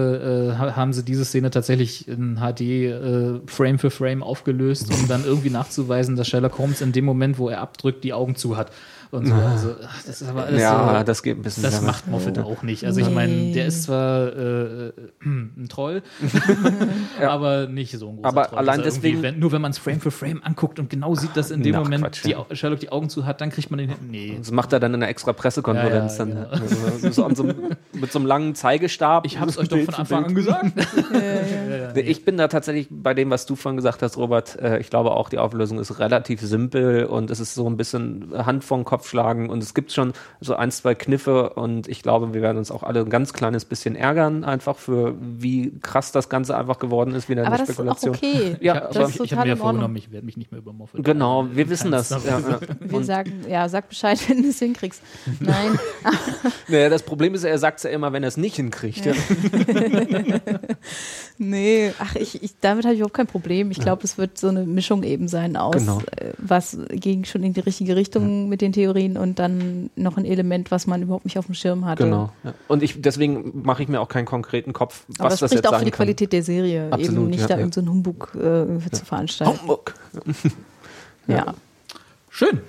äh, 0.51 0.57
ha- 0.57 0.77
haben 0.77 0.93
sie 0.93 1.05
diese 1.05 1.24
Szene 1.24 1.51
tatsächlich 1.51 2.07
in 2.09 2.36
HD 2.41 2.61
äh, 2.61 3.41
Frame 3.47 3.78
für 3.78 3.91
Frame 3.91 4.23
aufgelöst, 4.23 4.91
um 4.93 5.09
dann 5.09 5.24
irgendwie 5.24 5.51
nachzuweisen, 5.51 6.16
dass 6.16 6.28
Sherlock 6.28 6.59
Holmes 6.59 6.81
in 6.82 6.93
dem 6.93 7.05
Moment, 7.05 7.39
wo 7.39 7.49
er 7.49 7.61
abdrückt, 7.61 8.05
die 8.05 8.12
Augen 8.12 8.36
zu 8.36 8.57
hat. 8.57 8.70
Und 9.15 9.27
so. 9.27 9.35
Also, 9.35 9.74
ach, 9.86 10.03
das 10.07 10.20
ist 10.23 10.28
aber 10.28 10.45
alles 10.47 10.61
ja, 10.61 10.99
so. 10.99 11.05
das 11.05 11.23
geht 11.23 11.39
ein 11.39 11.43
bisschen 11.43 11.62
Das 11.62 11.81
macht 11.82 12.09
Moffat 12.09 12.39
auch 12.41 12.62
nicht. 12.62 12.85
Also 12.85 13.01
ich 13.01 13.09
Nee. 13.09 13.15
meine, 13.15 13.53
der 13.53 13.66
ist 13.66 13.85
zwar 13.85 14.27
äh, 14.32 14.89
äh, 14.89 14.93
ein 15.24 15.66
Troll, 15.69 16.03
aber 17.20 17.66
nicht 17.66 17.97
so 17.99 18.09
ein 18.09 18.16
großer 18.16 18.28
Aber 18.28 18.47
Troll. 18.47 18.59
allein 18.59 18.81
irgendwie, 18.81 18.91
deswegen- 18.97 19.23
Wenn, 19.23 19.39
nur 19.39 19.53
wenn 19.53 19.62
man 19.62 19.70
es 19.70 19.78
Frame 19.78 20.01
für 20.01 20.11
Frame 20.11 20.41
anguckt 20.43 20.78
und 20.78 20.91
genau 20.91 21.15
sieht, 21.15 21.36
dass 21.36 21.51
in 21.51 21.62
dem 21.62 21.73
Na, 21.73 21.81
Moment 21.81 22.03
Quatsch, 22.05 22.24
die, 22.24 22.31
ja. 22.31 22.39
Au- 22.39 22.47
Sherlock 22.53 22.81
die 22.81 22.91
Augen 22.91 23.09
zu 23.09 23.24
hat, 23.27 23.41
dann 23.41 23.51
kriegt 23.51 23.70
man 23.70 23.78
den 23.78 23.91
hin. 23.91 23.99
Nee. 24.11 24.35
Das 24.39 24.51
macht 24.51 24.73
er 24.73 24.81
dann 24.81 24.93
in 24.95 25.03
einer 25.03 25.11
extra 25.11 25.32
Pressekonferenz. 25.32 26.19
Ja, 26.19 26.24
ja, 26.27 26.35
dann, 26.35 26.51
genau. 26.51 26.65
also, 27.11 27.11
so 27.12 27.35
so, 27.35 27.45
mit 27.93 28.12
so 28.12 28.19
einem 28.19 28.27
langen 28.27 28.55
Zeigestab. 28.55 29.27
Ich 29.27 29.39
habe 29.39 29.51
es 29.51 29.59
euch 29.59 29.69
doch 29.69 29.78
von 29.81 29.95
Anfang 29.95 30.24
an 30.27 30.35
gesagt. 30.35 30.73
Nee, 31.95 32.01
Ich 32.01 32.24
bin 32.24 32.36
da 32.36 32.49
tatsächlich 32.49 32.89
bei 32.91 33.15
dem, 33.15 33.31
was 33.31 33.47
du 33.47 33.55
vorhin 33.57 33.77
gesagt 33.77 34.03
hast, 34.03 34.16
Robert. 34.16 34.59
Äh, 34.61 34.78
ich 34.81 34.91
glaube 34.91 35.12
auch, 35.12 35.28
die 35.28 35.39
Auflösung 35.39 35.78
ist 35.78 35.99
relativ 35.99 36.41
simpel 36.41 37.05
und 37.05 37.31
es 37.31 37.41
ist 37.41 37.55
so 37.55 37.69
ein 37.69 37.77
bisschen 37.77 38.32
Hand 38.35 38.65
vor 38.65 38.78
den 38.78 38.85
Kopf 39.05 39.11
schlagen 39.11 39.51
und 39.51 39.63
es 39.63 39.75
gibt 39.75 39.93
schon 39.93 40.13
so 40.41 40.55
ein, 40.55 40.71
zwei 40.71 40.95
Kniffe 40.95 41.51
und 41.51 41.89
ich 41.89 42.03
glaube, 42.03 42.33
wir 42.33 42.41
werden 42.43 42.57
uns 42.59 42.71
auch 42.71 42.83
alle 42.83 43.01
ein 43.01 43.11
ganz 43.11 43.33
kleines 43.35 43.65
bisschen 43.67 43.97
ärgern, 43.97 44.45
einfach 44.45 44.79
für 44.79 45.15
wie 45.21 45.73
krass 45.83 46.11
das 46.13 46.29
Ganze 46.29 46.57
einfach 46.57 46.79
geworden 46.79 47.15
ist, 47.15 47.29
wieder 47.29 47.43
Aber 47.47 47.57
eine 47.57 47.59
das 47.59 47.69
ist 47.71 47.81
auch 47.81 47.97
Spekulation. 47.99 48.15
okay. 48.17 48.57
Ja, 48.61 48.75
ich 48.75 48.81
aber- 48.81 48.95
habe 48.95 49.03
ist 49.05 49.11
ich 49.11 49.17
total 49.19 49.39
hab 49.39 49.45
mir 49.47 49.57
vorgenommen, 49.57 49.97
ich 49.97 50.11
werde 50.11 50.25
mich 50.25 50.37
nicht 50.37 50.53
mehr 50.53 50.61
über 50.61 50.73
Moffat. 50.73 51.05
Genau, 51.05 51.47
wir 51.53 51.69
wissen 51.69 51.91
das. 51.91 52.11
Ja, 52.11 52.19
ja. 52.25 52.61
Wir 52.81 53.05
sagen, 53.05 53.45
ja, 53.49 53.69
sag 53.69 53.89
Bescheid, 53.89 54.19
wenn 54.29 54.43
du 54.43 54.49
es 54.49 54.59
hinkriegst. 54.59 55.03
Nein, 55.41 55.79
naja, 56.69 56.89
das 56.89 57.03
Problem 57.03 57.35
ist, 57.35 57.45
er 57.45 57.59
sagt 57.59 57.79
es 57.79 57.83
ja 57.85 57.91
immer, 57.91 58.13
wenn 58.13 58.23
er 58.23 58.29
es 58.29 58.37
nicht 58.37 58.57
hinkriegt. 58.57 59.05
Ja. 59.05 59.13
nee, 61.39 61.93
ach, 61.99 62.15
ich, 62.17 62.43
ich, 62.43 62.55
damit 62.61 62.85
habe 62.85 62.95
ich 62.95 63.01
überhaupt 63.01 63.15
kein 63.15 63.27
Problem. 63.27 63.71
Ich 63.71 63.81
glaube, 63.81 64.03
es 64.05 64.19
wird 64.19 64.39
so 64.39 64.49
eine 64.49 64.65
Mischung 64.65 65.03
eben 65.03 65.29
sein 65.29 65.57
aus, 65.57 65.75
Genau. 65.77 66.01
äh, 66.17 66.33
was 66.39 66.79
ging 66.91 67.25
schon 67.25 67.43
in 67.43 67.53
die 67.53 67.61
richtige 67.61 67.97
Richtung 67.97 68.49
mit 68.49 68.61
den 68.61 68.73
Theorien 68.73 68.84
und 69.16 69.39
dann 69.39 69.90
noch 69.97 70.16
ein 70.16 70.24
Element, 70.24 70.70
was 70.70 70.86
man 70.86 71.02
überhaupt 71.02 71.24
nicht 71.24 71.39
auf 71.39 71.47
dem 71.47 71.55
Schirm 71.55 71.85
hatte. 71.85 72.05
Genau. 72.05 72.32
Ja. 72.43 72.55
Und 72.69 72.82
ich, 72.82 73.01
deswegen 73.01 73.62
mache 73.65 73.82
ich 73.82 73.89
mir 73.89 74.01
auch 74.01 74.09
keinen 74.09 74.27
konkreten 74.27 74.73
Kopf, 74.73 75.05
was 75.09 75.20
Aber 75.20 75.28
das 75.31 75.40
das 75.40 75.51
spricht 75.51 75.65
jetzt 75.65 75.73
auch 75.73 75.78
für 75.78 75.85
die 75.85 75.90
kann. 75.90 76.05
Qualität 76.06 76.32
der 76.32 76.43
Serie, 76.43 76.85
eben 76.86 76.93
Absolut, 76.93 77.31
nicht 77.31 77.40
ja, 77.40 77.47
da 77.48 77.55
ja. 77.55 77.61
irgendeinen 77.61 77.73
so 77.73 77.81
einen 77.81 77.89
Humbug 77.90 78.35
äh, 78.35 78.90
zu 78.90 79.05
veranstalten. 79.05 79.61
Hamburg. 79.61 79.94
Ja, 81.27 81.55
Schön. 82.28 82.61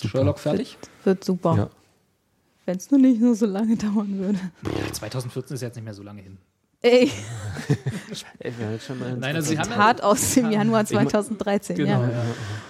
Sherlock 0.00 0.38
fertig? 0.38 0.78
wird 1.02 1.24
super. 1.24 1.56
Ja. 1.56 1.70
Wenn 2.66 2.76
es 2.76 2.90
nur 2.90 3.00
nicht 3.00 3.20
nur 3.20 3.34
so 3.34 3.46
lange 3.46 3.76
dauern 3.78 4.18
würde. 4.18 4.38
Ja, 4.62 4.92
2014 4.92 5.54
ist 5.54 5.62
jetzt 5.62 5.74
nicht 5.76 5.84
mehr 5.84 5.94
so 5.94 6.02
lange 6.02 6.22
hin. 6.22 6.38
Ey, 6.80 7.10
Nein, 9.18 9.34
also 9.34 9.50
sie 9.50 9.58
haben 9.58 9.70
ja, 9.70 9.76
hart 9.76 10.02
aus 10.02 10.34
dem 10.34 10.50
Januar 10.50 10.84
2013, 10.84 11.76
Genau, 11.76 12.02
ja. 12.02 12.08
ja. 12.08 12.24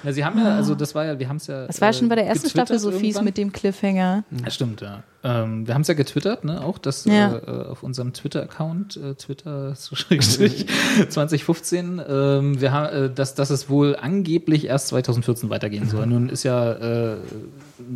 ja. 0.04 0.12
Sie 0.12 0.24
haben 0.24 0.38
ja, 0.38 0.56
also 0.56 0.74
das 0.74 0.94
war 0.94 1.04
ja, 1.04 1.18
wir 1.18 1.28
haben 1.28 1.36
es 1.36 1.46
ja. 1.46 1.66
Das 1.66 1.80
war 1.80 1.92
schon 1.92 2.08
bei 2.08 2.14
der 2.14 2.24
äh, 2.24 2.28
ersten 2.28 2.48
Staffel 2.48 2.78
so 2.78 2.90
fies 2.90 3.20
mit 3.20 3.36
dem 3.36 3.52
Cliffhanger. 3.52 4.24
Ja, 4.42 4.50
stimmt, 4.50 4.80
ja. 4.80 5.02
Ähm, 5.22 5.66
wir 5.66 5.74
haben 5.74 5.82
es 5.82 5.88
ja 5.88 5.94
getwittert, 5.94 6.44
ne, 6.44 6.64
auch, 6.64 6.78
dass 6.78 7.04
Ja. 7.04 7.36
äh, 7.36 7.66
auf 7.68 7.82
unserem 7.82 8.12
Twitter-Account, 8.14 8.96
äh, 8.96 9.14
Twitter 9.14 9.74
so 9.76 9.94
Schrägstrich 9.94 10.66
2015, 11.08 12.00
ähm, 12.08 12.60
wir 12.60 12.72
haben, 12.72 12.86
äh, 12.86 13.10
dass, 13.10 13.34
dass 13.34 13.50
es 13.50 13.68
wohl 13.68 13.94
angeblich 13.94 14.66
erst 14.66 14.88
2014 14.88 15.50
weitergehen 15.50 15.88
soll. 15.88 16.06
Nun 16.06 16.30
ist 16.30 16.44
ja, 16.44 16.72
äh, 16.72 17.16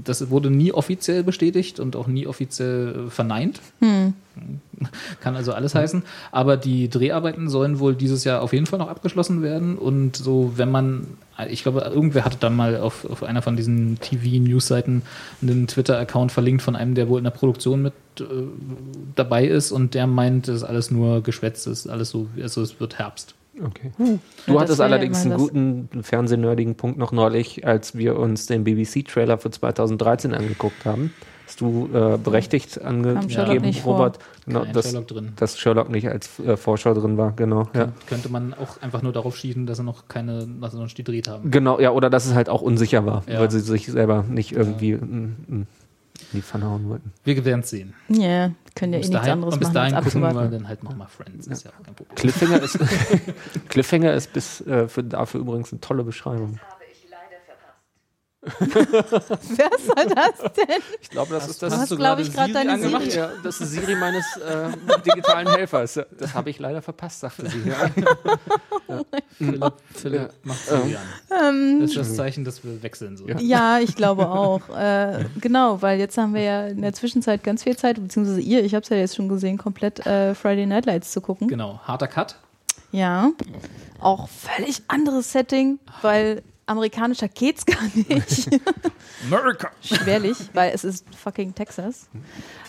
das 0.05 0.29
wurde 0.31 0.51
nie 0.51 0.73
offiziell 0.73 1.23
bestätigt 1.25 1.81
und 1.81 1.97
auch 1.97 2.07
nie 2.07 2.27
offiziell 2.27 3.07
äh, 3.07 3.11
verneint. 3.11 3.61
Kann 5.21 5.37
also 5.37 5.53
alles 5.53 5.75
heißen. 5.75 6.03
Aber 6.31 6.57
die 6.57 6.89
Dreharbeiten 6.89 7.49
sollen 7.49 7.79
wohl 7.79 7.95
dieses 7.95 8.25
Jahr 8.25 8.43
auf 8.43 8.53
jeden 8.53 8.67
Fall 8.67 8.79
noch 8.79 8.89
abgeschlossen 8.89 9.43
werden. 9.43 9.77
Und 9.79 10.17
so, 10.17 10.53
wenn 10.57 10.71
man, 10.71 11.07
ich 11.49 11.63
glaube, 11.63 11.81
irgendwer 11.81 12.25
hatte 12.25 12.39
dann 12.39 12.57
mal 12.57 12.77
auf, 12.79 13.05
auf 13.05 13.23
einer 13.23 13.43
von 13.43 13.57
diesen 13.57 13.99
TV-News-Seiten 14.01 15.03
einen 15.41 15.67
Twitter-Account 15.67 16.33
verlinkt 16.33 16.63
von 16.63 16.77
einem, 16.77 16.95
der 16.95 17.09
wohl 17.09 17.19
in 17.19 17.25
der 17.25 17.31
Produktion 17.31 17.83
mit 17.83 17.95
äh, 18.21 18.25
dabei 19.15 19.47
ist 19.47 19.73
und 19.73 19.95
der 19.95 20.07
meint, 20.07 20.49
das 20.49 20.57
ist 20.57 20.65
alles 20.65 20.91
nur 20.91 21.23
geschwätzt, 21.23 21.67
das 21.67 21.81
ist 21.81 21.87
alles 21.89 22.11
so, 22.11 22.29
also 22.41 22.63
es 22.63 22.81
wird 22.81 22.99
Herbst. 22.99 23.35
Okay. 23.61 23.93
Ja, 23.99 24.07
Du 24.07 24.53
das 24.55 24.63
hattest 24.63 24.79
ja 24.79 24.85
allerdings 24.87 25.25
immer 25.25 25.35
einen 25.35 25.89
guten 25.89 26.03
fernsehnerdigen 26.03 26.75
Punkt 26.75 26.99
noch 26.99 27.13
neulich, 27.13 27.67
als 27.67 27.97
wir 27.97 28.19
uns 28.19 28.47
den 28.47 28.65
BBC-Trailer 28.65 29.39
für 29.39 29.51
2013 29.51 30.33
angeguckt 30.33 30.85
haben. 30.85 31.13
Hast 31.47 31.60
du 31.60 31.89
äh, 31.93 32.16
berechtigt 32.19 32.81
angegeben, 32.82 33.73
vor. 33.74 33.94
Robert, 33.97 34.19
genau, 34.47 34.64
dass, 34.64 34.86
Sherlock 34.86 35.09
drin. 35.09 35.32
dass 35.36 35.59
Sherlock 35.59 35.90
nicht 35.90 36.09
als 36.09 36.39
äh, 36.40 36.56
Vorschau 36.56 36.94
drin 36.94 37.19
war, 37.19 37.32
genau. 37.32 37.69
Ja. 37.74 37.89
Könnte 38.06 38.28
man 38.31 38.55
auch 38.55 38.81
einfach 38.81 39.02
nur 39.02 39.12
darauf 39.12 39.36
schieben, 39.36 39.66
dass 39.66 39.78
er 39.78 39.85
noch 39.85 40.09
keine, 40.09 40.47
dass 40.47 40.73
sie 40.73 40.78
noch 40.78 40.85
nicht 40.85 40.97
gedreht 40.97 41.28
haben. 41.28 41.51
Genau, 41.51 41.78
ja, 41.81 41.90
oder 41.90 42.09
dass 42.10 42.27
es 42.27 42.35
halt 42.35 42.48
auch 42.48 42.62
unsicher 42.62 43.05
war, 43.05 43.23
Ja. 43.27 43.40
weil 43.40 43.51
sie 43.51 43.60
sich 43.60 43.86
selber 43.86 44.23
nicht 44.23 44.52
irgendwie 44.52 44.93
in, 44.93 45.36
in 45.48 45.66
die 46.32 46.43
Pfanne 46.43 46.66
hauen 46.66 46.89
wollten. 46.89 47.12
Wir 47.24 47.44
werden 47.44 47.60
es 47.60 47.70
sehen. 47.70 47.94
Ja, 48.09 48.52
können 48.74 48.93
ja 48.93 48.98
eh 48.98 49.02
bis 49.02 49.10
nichts 49.10 49.10
dahin, 49.10 49.32
anderes 49.32 49.55
und 49.55 49.59
bis 49.60 49.69
machen 49.69 49.74
dahin 49.74 49.94
als 49.94 50.05
gucken 50.05 50.20
wir 50.23 50.48
dann 50.48 50.69
halt 50.69 50.82
nochmal 50.85 51.09
Friends. 51.09 51.47
Ist 51.47 51.64
ja 51.64 51.70
kein 51.85 51.94
Problem. 51.94 52.14
Cliffhanger 52.14 52.62
ist, 52.62 52.78
Cliffhanger 53.69 54.14
ist 54.14 54.32
bis, 54.32 54.60
äh, 54.62 54.89
für, 54.89 55.02
dafür 55.02 55.40
übrigens 55.40 55.73
eine 55.73 55.81
tolle 55.81 56.05
Beschreibung. 56.05 56.59
Wer 58.59 59.70
soll 59.78 60.14
das 60.14 60.52
denn? 60.55 60.82
Ich 61.01 61.10
glaube, 61.10 61.32
das 61.32 61.48
ist 61.48 61.62
Du 61.62 61.66
das. 61.66 61.78
hast, 61.78 61.90
du 61.93 61.97
glaube 61.97 62.23
gerade 62.23 62.28
ich, 62.28 62.35
gerade 62.35 62.52
deine 62.52 62.73
angemacht? 62.73 63.05
Siri. 63.05 63.16
Ja, 63.16 63.31
das 63.44 63.60
ist 63.60 63.70
Siri 63.70 63.94
meines 63.94 64.24
äh, 64.36 64.69
digitalen 65.06 65.47
Helfers. 65.48 66.01
Das 66.19 66.35
habe 66.35 66.51
ich 66.51 66.59
leider 66.59 66.82
verpasst, 66.82 67.20
sagte 67.20 67.48
sie. 67.48 67.62
Ja. 67.69 67.89
Philipp, 69.39 69.73
Philipp 69.94 70.31
macht 70.43 70.59
Ähm. 70.73 70.82
Siri 70.82 70.97
an. 70.97 71.48
Ähm, 71.48 71.81
Das 71.82 71.90
ist 71.90 71.97
das 71.98 72.16
Zeichen, 72.16 72.44
dass 72.44 72.64
wir 72.64 72.82
wechseln 72.82 73.16
sollen. 73.16 73.39
Ja, 73.39 73.78
ich 73.78 73.94
glaube 73.94 74.28
auch. 74.28 74.69
Äh, 74.77 75.24
genau, 75.40 75.81
weil 75.81 76.01
jetzt 76.01 76.19
haben 76.19 76.35
wir 76.35 76.43
ja 76.43 76.66
in 76.66 76.82
der 76.82 76.93
Zwischenzeit 76.94 77.44
ganz 77.44 77.62
viel 77.62 77.77
Zeit, 77.77 78.02
beziehungsweise 78.02 78.40
ihr, 78.40 78.64
ich 78.64 78.74
habe 78.74 78.82
es 78.82 78.89
ja 78.89 78.97
jetzt 78.97 79.14
schon 79.16 79.28
gesehen, 79.28 79.56
komplett 79.56 80.05
äh, 80.05 80.35
Friday 80.35 80.66
Night 80.66 80.86
Lights 80.86 81.12
zu 81.12 81.20
gucken. 81.20 81.47
Genau, 81.47 81.78
harter 81.85 82.09
Cut. 82.09 82.36
Ja, 82.90 83.31
auch 84.01 84.28
völlig 84.28 84.82
anderes 84.89 85.32
Setting, 85.32 85.78
weil 86.02 86.43
amerikanischer 86.67 87.29
geht's 87.29 87.67
gar 87.67 87.83
nicht. 87.95 88.49
America! 89.31 89.71
Schwerlich, 89.83 90.37
weil 90.53 90.73
es 90.75 90.85
ist 90.85 91.05
fucking 91.15 91.55
Texas. 91.55 92.09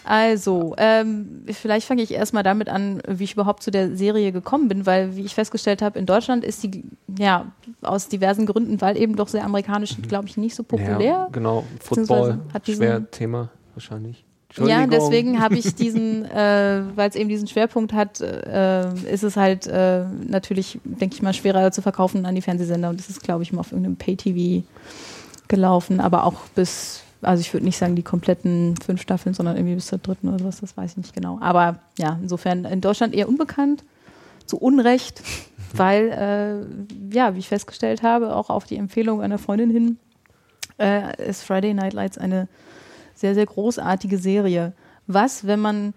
Also, 0.04 0.76
ähm, 0.78 1.46
vielleicht 1.52 1.88
fange 1.88 2.02
ich 2.02 2.12
erstmal 2.14 2.44
damit 2.44 2.68
an, 2.70 3.02
wie 3.08 3.24
ich 3.24 3.34
überhaupt 3.34 3.64
zu 3.64 3.72
der 3.72 3.96
Serie 3.96 4.32
gekommen 4.32 4.68
bin, 4.68 4.86
weil, 4.86 5.16
wie 5.16 5.22
ich 5.26 5.34
festgestellt 5.36 5.82
habe, 5.82 5.98
in 5.98 6.06
Deutschland 6.06 6.44
ist 6.44 6.64
die, 6.64 6.84
ja, 7.18 7.52
aus 7.82 8.10
diversen 8.10 8.46
Gründen, 8.46 8.82
weil 8.82 8.98
eben 8.98 9.16
doch 9.16 9.28
sehr 9.30 9.46
amerikanisch, 9.46 9.96
glaube 10.08 10.28
ich, 10.28 10.38
nicht 10.38 10.56
so 10.56 10.64
populär. 10.64 11.00
Ja, 11.02 11.28
genau. 11.32 11.64
Football, 11.82 12.40
hat 12.54 12.68
diesen- 12.68 12.84
schwer 12.84 13.10
Thema 13.12 13.50
wahrscheinlich. 13.76 14.26
Ja, 14.58 14.86
deswegen 14.86 15.42
habe 15.42 15.58
ich 15.58 15.76
diesen, 15.76 16.26
äh, 16.26 16.84
weil 16.96 17.10
es 17.10 17.16
eben 17.16 17.30
diesen 17.30 17.48
Schwerpunkt 17.48 17.94
hat, 17.94 18.22
äh, 18.22 18.94
ist 19.12 19.24
es 19.24 19.36
halt 19.36 19.68
äh, 19.68 20.06
natürlich, 20.28 20.80
denke 20.84 21.16
ich 21.16 21.22
mal, 21.22 21.34
schwerer 21.34 21.72
zu 21.72 21.82
verkaufen 21.82 22.26
an 22.26 22.36
die 22.36 22.42
Fernsehsender. 22.42 22.90
Und 22.90 23.00
das 23.00 23.10
ist, 23.10 23.24
glaube 23.24 23.44
ich, 23.44 23.52
mal 23.52 23.62
auf 23.62 23.72
irgendeinem 23.72 23.96
Pay-TV 23.96 24.66
gelaufen, 25.48 26.00
aber 26.00 26.26
auch 26.26 26.42
bis, 26.56 27.02
also 27.22 27.42
ich 27.42 27.54
würde 27.54 27.66
nicht 27.66 27.78
sagen 27.78 27.96
die 27.96 28.04
kompletten 28.04 28.76
fünf 28.78 29.02
Staffeln, 29.02 29.34
sondern 29.34 29.56
irgendwie 29.56 29.76
bis 29.76 29.88
zur 29.88 29.98
dritten 29.98 30.30
oder 30.30 30.40
sowas, 30.40 30.62
das 30.62 30.78
weiß 30.78 30.92
ich 30.92 30.98
nicht 30.98 31.14
genau. 31.14 31.40
Aber 31.42 31.80
ja, 31.98 32.18
insofern 32.22 32.66
in 32.66 32.82
Deutschland 32.82 33.14
eher 33.14 33.28
unbekannt, 33.28 33.84
zu 34.46 34.58
Unrecht, 34.58 35.22
weil, 35.74 36.10
äh, 36.10 37.16
ja, 37.16 37.36
wie 37.36 37.40
ich 37.40 37.48
festgestellt 37.48 38.04
habe, 38.04 38.36
auch 38.36 38.50
auf 38.50 38.66
die 38.66 38.78
Empfehlung 38.78 39.22
einer 39.22 39.38
Freundin 39.38 39.70
hin, 39.70 39.98
äh, 40.80 41.30
ist 41.30 41.44
Friday 41.44 41.74
Night 41.74 41.94
Lights 41.94 42.18
eine 42.18 42.48
sehr, 43.16 43.34
sehr 43.36 43.46
großartige 43.46 44.18
Serie. 44.18 44.74
Was, 45.08 45.46
wenn 45.48 45.60
man 45.60 45.94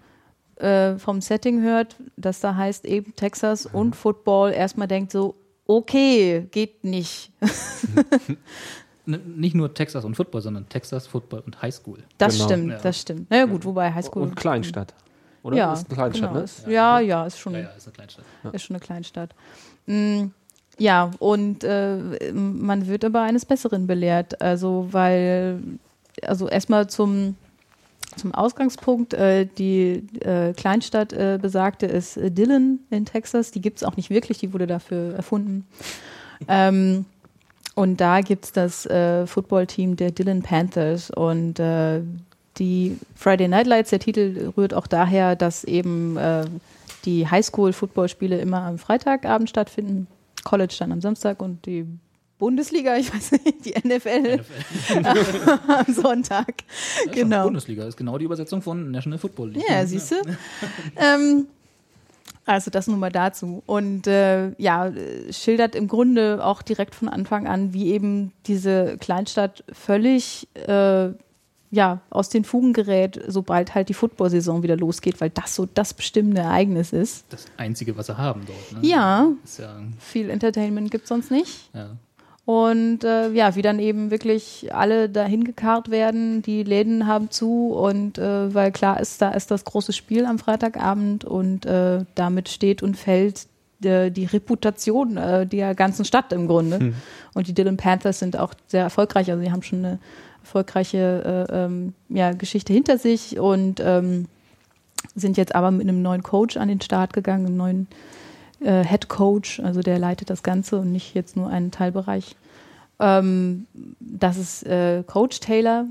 äh, 0.57 0.97
vom 0.97 1.21
Setting 1.21 1.61
hört, 1.61 1.95
dass 2.17 2.39
da 2.39 2.55
heißt 2.55 2.85
eben 2.85 3.15
Texas 3.15 3.65
und 3.65 3.95
Football, 3.95 4.51
erstmal 4.53 4.87
denkt 4.87 5.11
so, 5.11 5.35
okay, 5.65 6.47
geht 6.51 6.83
nicht. 6.83 7.31
Nicht 9.05 9.55
nur 9.55 9.73
Texas 9.73 10.03
und 10.03 10.15
Football, 10.15 10.41
sondern 10.41 10.67
Texas, 10.67 11.07
Football 11.07 11.41
und 11.45 11.61
Highschool. 11.61 11.99
Das 12.17 12.33
Genau. 12.35 12.45
stimmt, 12.45 12.71
Ja. 12.71 12.77
das 12.79 12.99
stimmt. 12.99 13.29
Naja 13.31 13.45
gut, 13.45 13.63
wobei 13.63 13.93
Highschool. 13.93 14.23
Und 14.23 14.35
Kleinstadt. 14.35 14.93
Oder? 15.43 15.55
Ja, 15.55 15.73
Ist 15.73 15.85
eine 15.87 15.95
Kleinstadt, 15.95 16.29
genau. 16.29 16.39
ne? 16.39 16.43
Ist, 16.43 16.67
ja, 16.67 16.99
ja, 16.99 17.25
ist 17.25 17.39
schon, 17.39 17.53
Ja, 17.53 17.59
ja, 17.59 17.69
ist 17.69 17.87
eine 17.87 17.93
Kleinstadt. 17.93 18.25
ist 18.51 18.63
schon 18.63 18.75
eine 18.75 18.83
Kleinstadt. 18.83 19.29
Mm, 19.85 20.23
ja, 20.77 21.11
und 21.19 21.63
äh, 21.63 22.33
man 22.33 22.87
wird 22.87 23.05
aber 23.05 23.21
eines 23.21 23.45
Besseren 23.45 23.87
belehrt. 23.87 24.41
Also, 24.41 24.89
weil, 24.91 25.61
also 26.23 26.47
erstmal 26.47 26.87
zum, 26.87 27.35
zum 28.15 28.33
Ausgangspunkt, 28.33 29.13
äh, 29.13 29.45
die 29.45 30.03
äh, 30.21 30.53
Kleinstadt 30.53 31.13
äh, 31.13 31.39
besagte 31.41 31.85
ist 31.85 32.17
äh, 32.17 32.31
Dillon 32.31 32.79
in 32.89 33.05
Texas. 33.05 33.51
Die 33.51 33.61
gibt 33.61 33.77
es 33.77 33.83
auch 33.83 33.97
nicht 33.97 34.09
wirklich, 34.09 34.37
die 34.37 34.53
wurde 34.53 34.67
dafür 34.67 35.15
erfunden. 35.15 35.65
ähm, 36.47 37.05
und 37.75 38.01
da 38.01 38.21
gibt 38.21 38.45
es 38.45 38.51
das 38.51 38.85
äh, 38.87 39.27
Footballteam 39.27 39.97
der 39.97 40.11
Dillon 40.11 40.41
Panthers 40.41 41.11
und 41.11 41.59
äh, 41.59 42.01
die 42.57 42.97
Friday 43.15 43.47
Night 43.47 43.67
Lights, 43.67 43.91
der 43.91 43.99
Titel 43.99 44.51
rührt 44.57 44.73
auch 44.73 44.87
daher, 44.87 45.35
dass 45.35 45.63
eben 45.63 46.17
äh, 46.17 46.45
die 47.05 47.27
Highschool-Footballspiele 47.27 48.39
immer 48.39 48.63
am 48.63 48.79
Freitagabend 48.79 49.49
stattfinden, 49.49 50.07
College 50.43 50.75
dann 50.79 50.91
am 50.91 51.01
Samstag 51.01 51.41
und 51.41 51.65
die 51.65 51.85
Bundesliga, 52.39 52.95
ich 52.97 53.13
weiß 53.13 53.31
nicht, 53.31 53.65
die 53.65 53.73
NFL, 53.87 54.41
am 55.67 55.93
Sonntag. 55.93 56.53
Genau. 57.11 57.45
Bundesliga 57.45 57.85
ist 57.85 57.97
genau 57.97 58.17
die 58.17 58.25
Übersetzung 58.25 58.61
von 58.61 58.91
National 58.91 59.17
Football 59.17 59.51
League. 59.51 59.63
Ja, 59.67 59.85
siehst 59.85 60.11
du. 60.11 60.15
ähm, 60.95 61.47
also 62.45 62.69
das 62.71 62.87
nur 62.87 62.97
mal 62.97 63.11
dazu. 63.11 63.63
Und 63.65 64.07
äh, 64.07 64.51
ja, 64.57 64.91
schildert 65.31 65.75
im 65.75 65.87
Grunde 65.87 66.43
auch 66.45 66.61
direkt 66.61 66.95
von 66.95 67.09
Anfang 67.09 67.47
an, 67.47 67.73
wie 67.73 67.91
eben 67.91 68.31
diese 68.45 68.97
Kleinstadt 68.99 69.63
völlig 69.73 70.47
äh, 70.67 71.09
ja, 71.69 71.99
aus 72.09 72.29
den 72.29 72.45
Fugen 72.45 72.71
gerät, 72.71 73.21
sobald 73.27 73.75
halt 73.75 73.89
die 73.89 73.93
Football-Saison 73.93 74.63
wieder 74.63 74.77
losgeht, 74.77 75.19
weil 75.19 75.29
das 75.29 75.55
so 75.55 75.67
das 75.73 75.93
bestimmende 75.93 76.41
Ereignis 76.41 76.93
ist. 76.93 77.25
Das 77.29 77.45
Einzige, 77.57 77.97
was 77.97 78.05
sie 78.05 78.17
haben 78.17 78.43
dort. 78.45 78.81
Ne? 78.81 78.87
Ja, 78.87 79.27
ja, 79.57 79.81
viel 79.99 80.29
Entertainment 80.29 80.91
gibt 80.91 81.03
es 81.03 81.09
sonst 81.09 81.31
nicht. 81.31 81.69
ja. 81.73 81.97
Und 82.47 83.03
äh, 83.03 83.29
ja, 83.31 83.57
wie 83.57 83.61
dann 83.61 83.77
eben 83.77 84.09
wirklich 84.09 84.73
alle 84.73 85.09
dahin 85.09 85.43
gekarrt 85.43 85.91
werden, 85.91 86.41
die 86.41 86.63
Läden 86.63 87.05
haben 87.05 87.29
zu 87.29 87.73
und 87.73 88.17
äh, 88.17 88.55
weil 88.55 88.71
klar 88.71 89.01
ist, 89.01 89.21
da 89.21 89.31
ist 89.31 89.51
das 89.51 89.65
große 89.65 89.91
Spiel 89.91 90.25
am 90.25 90.39
Freitagabend 90.39 91.25
und 91.25 91.65
äh, 91.65 92.05
damit 92.15 92.47
steht 92.47 92.81
und 92.81 92.95
fällt 92.95 93.47
äh, 93.83 94.11
die 94.11 94.23
Reputation 94.23 95.17
äh, 95.17 95.45
der 95.45 95.75
ganzen 95.75 96.05
Stadt 96.05 96.31
im 96.31 96.47
Grunde. 96.47 96.93
Und 97.33 97.49
die 97.49 97.53
Dillon 97.53 97.75
Panthers 97.75 98.19
sind 98.19 98.37
auch 98.37 98.53
sehr 98.67 98.83
erfolgreich, 98.83 99.29
also 99.29 99.43
sie 99.43 99.51
haben 99.51 99.61
schon 99.61 99.79
eine 99.83 99.99
erfolgreiche 100.41 101.47
äh, 101.49 101.53
ähm, 101.53 101.95
ja, 102.07 102.31
Geschichte 102.31 102.71
hinter 102.71 102.97
sich 102.97 103.37
und 103.37 103.81
ähm, 103.83 104.27
sind 105.15 105.35
jetzt 105.35 105.53
aber 105.53 105.71
mit 105.71 105.81
einem 105.81 106.01
neuen 106.01 106.23
Coach 106.23 106.55
an 106.55 106.69
den 106.69 106.79
Start 106.79 107.11
gegangen, 107.11 107.45
einem 107.45 107.57
neuen 107.57 107.87
äh, 108.59 108.83
Head 108.83 109.07
Coach, 109.07 109.59
also 109.59 109.81
der 109.81 109.99
leitet 109.99 110.29
das 110.29 110.43
Ganze 110.43 110.79
und 110.79 110.91
nicht 110.91 111.13
jetzt 111.13 111.35
nur 111.35 111.49
einen 111.49 111.71
Teilbereich. 111.71 112.35
Ähm, 112.99 113.67
das 113.99 114.37
ist 114.37 114.65
äh, 114.65 115.03
Coach 115.05 115.39
Taylor, 115.39 115.85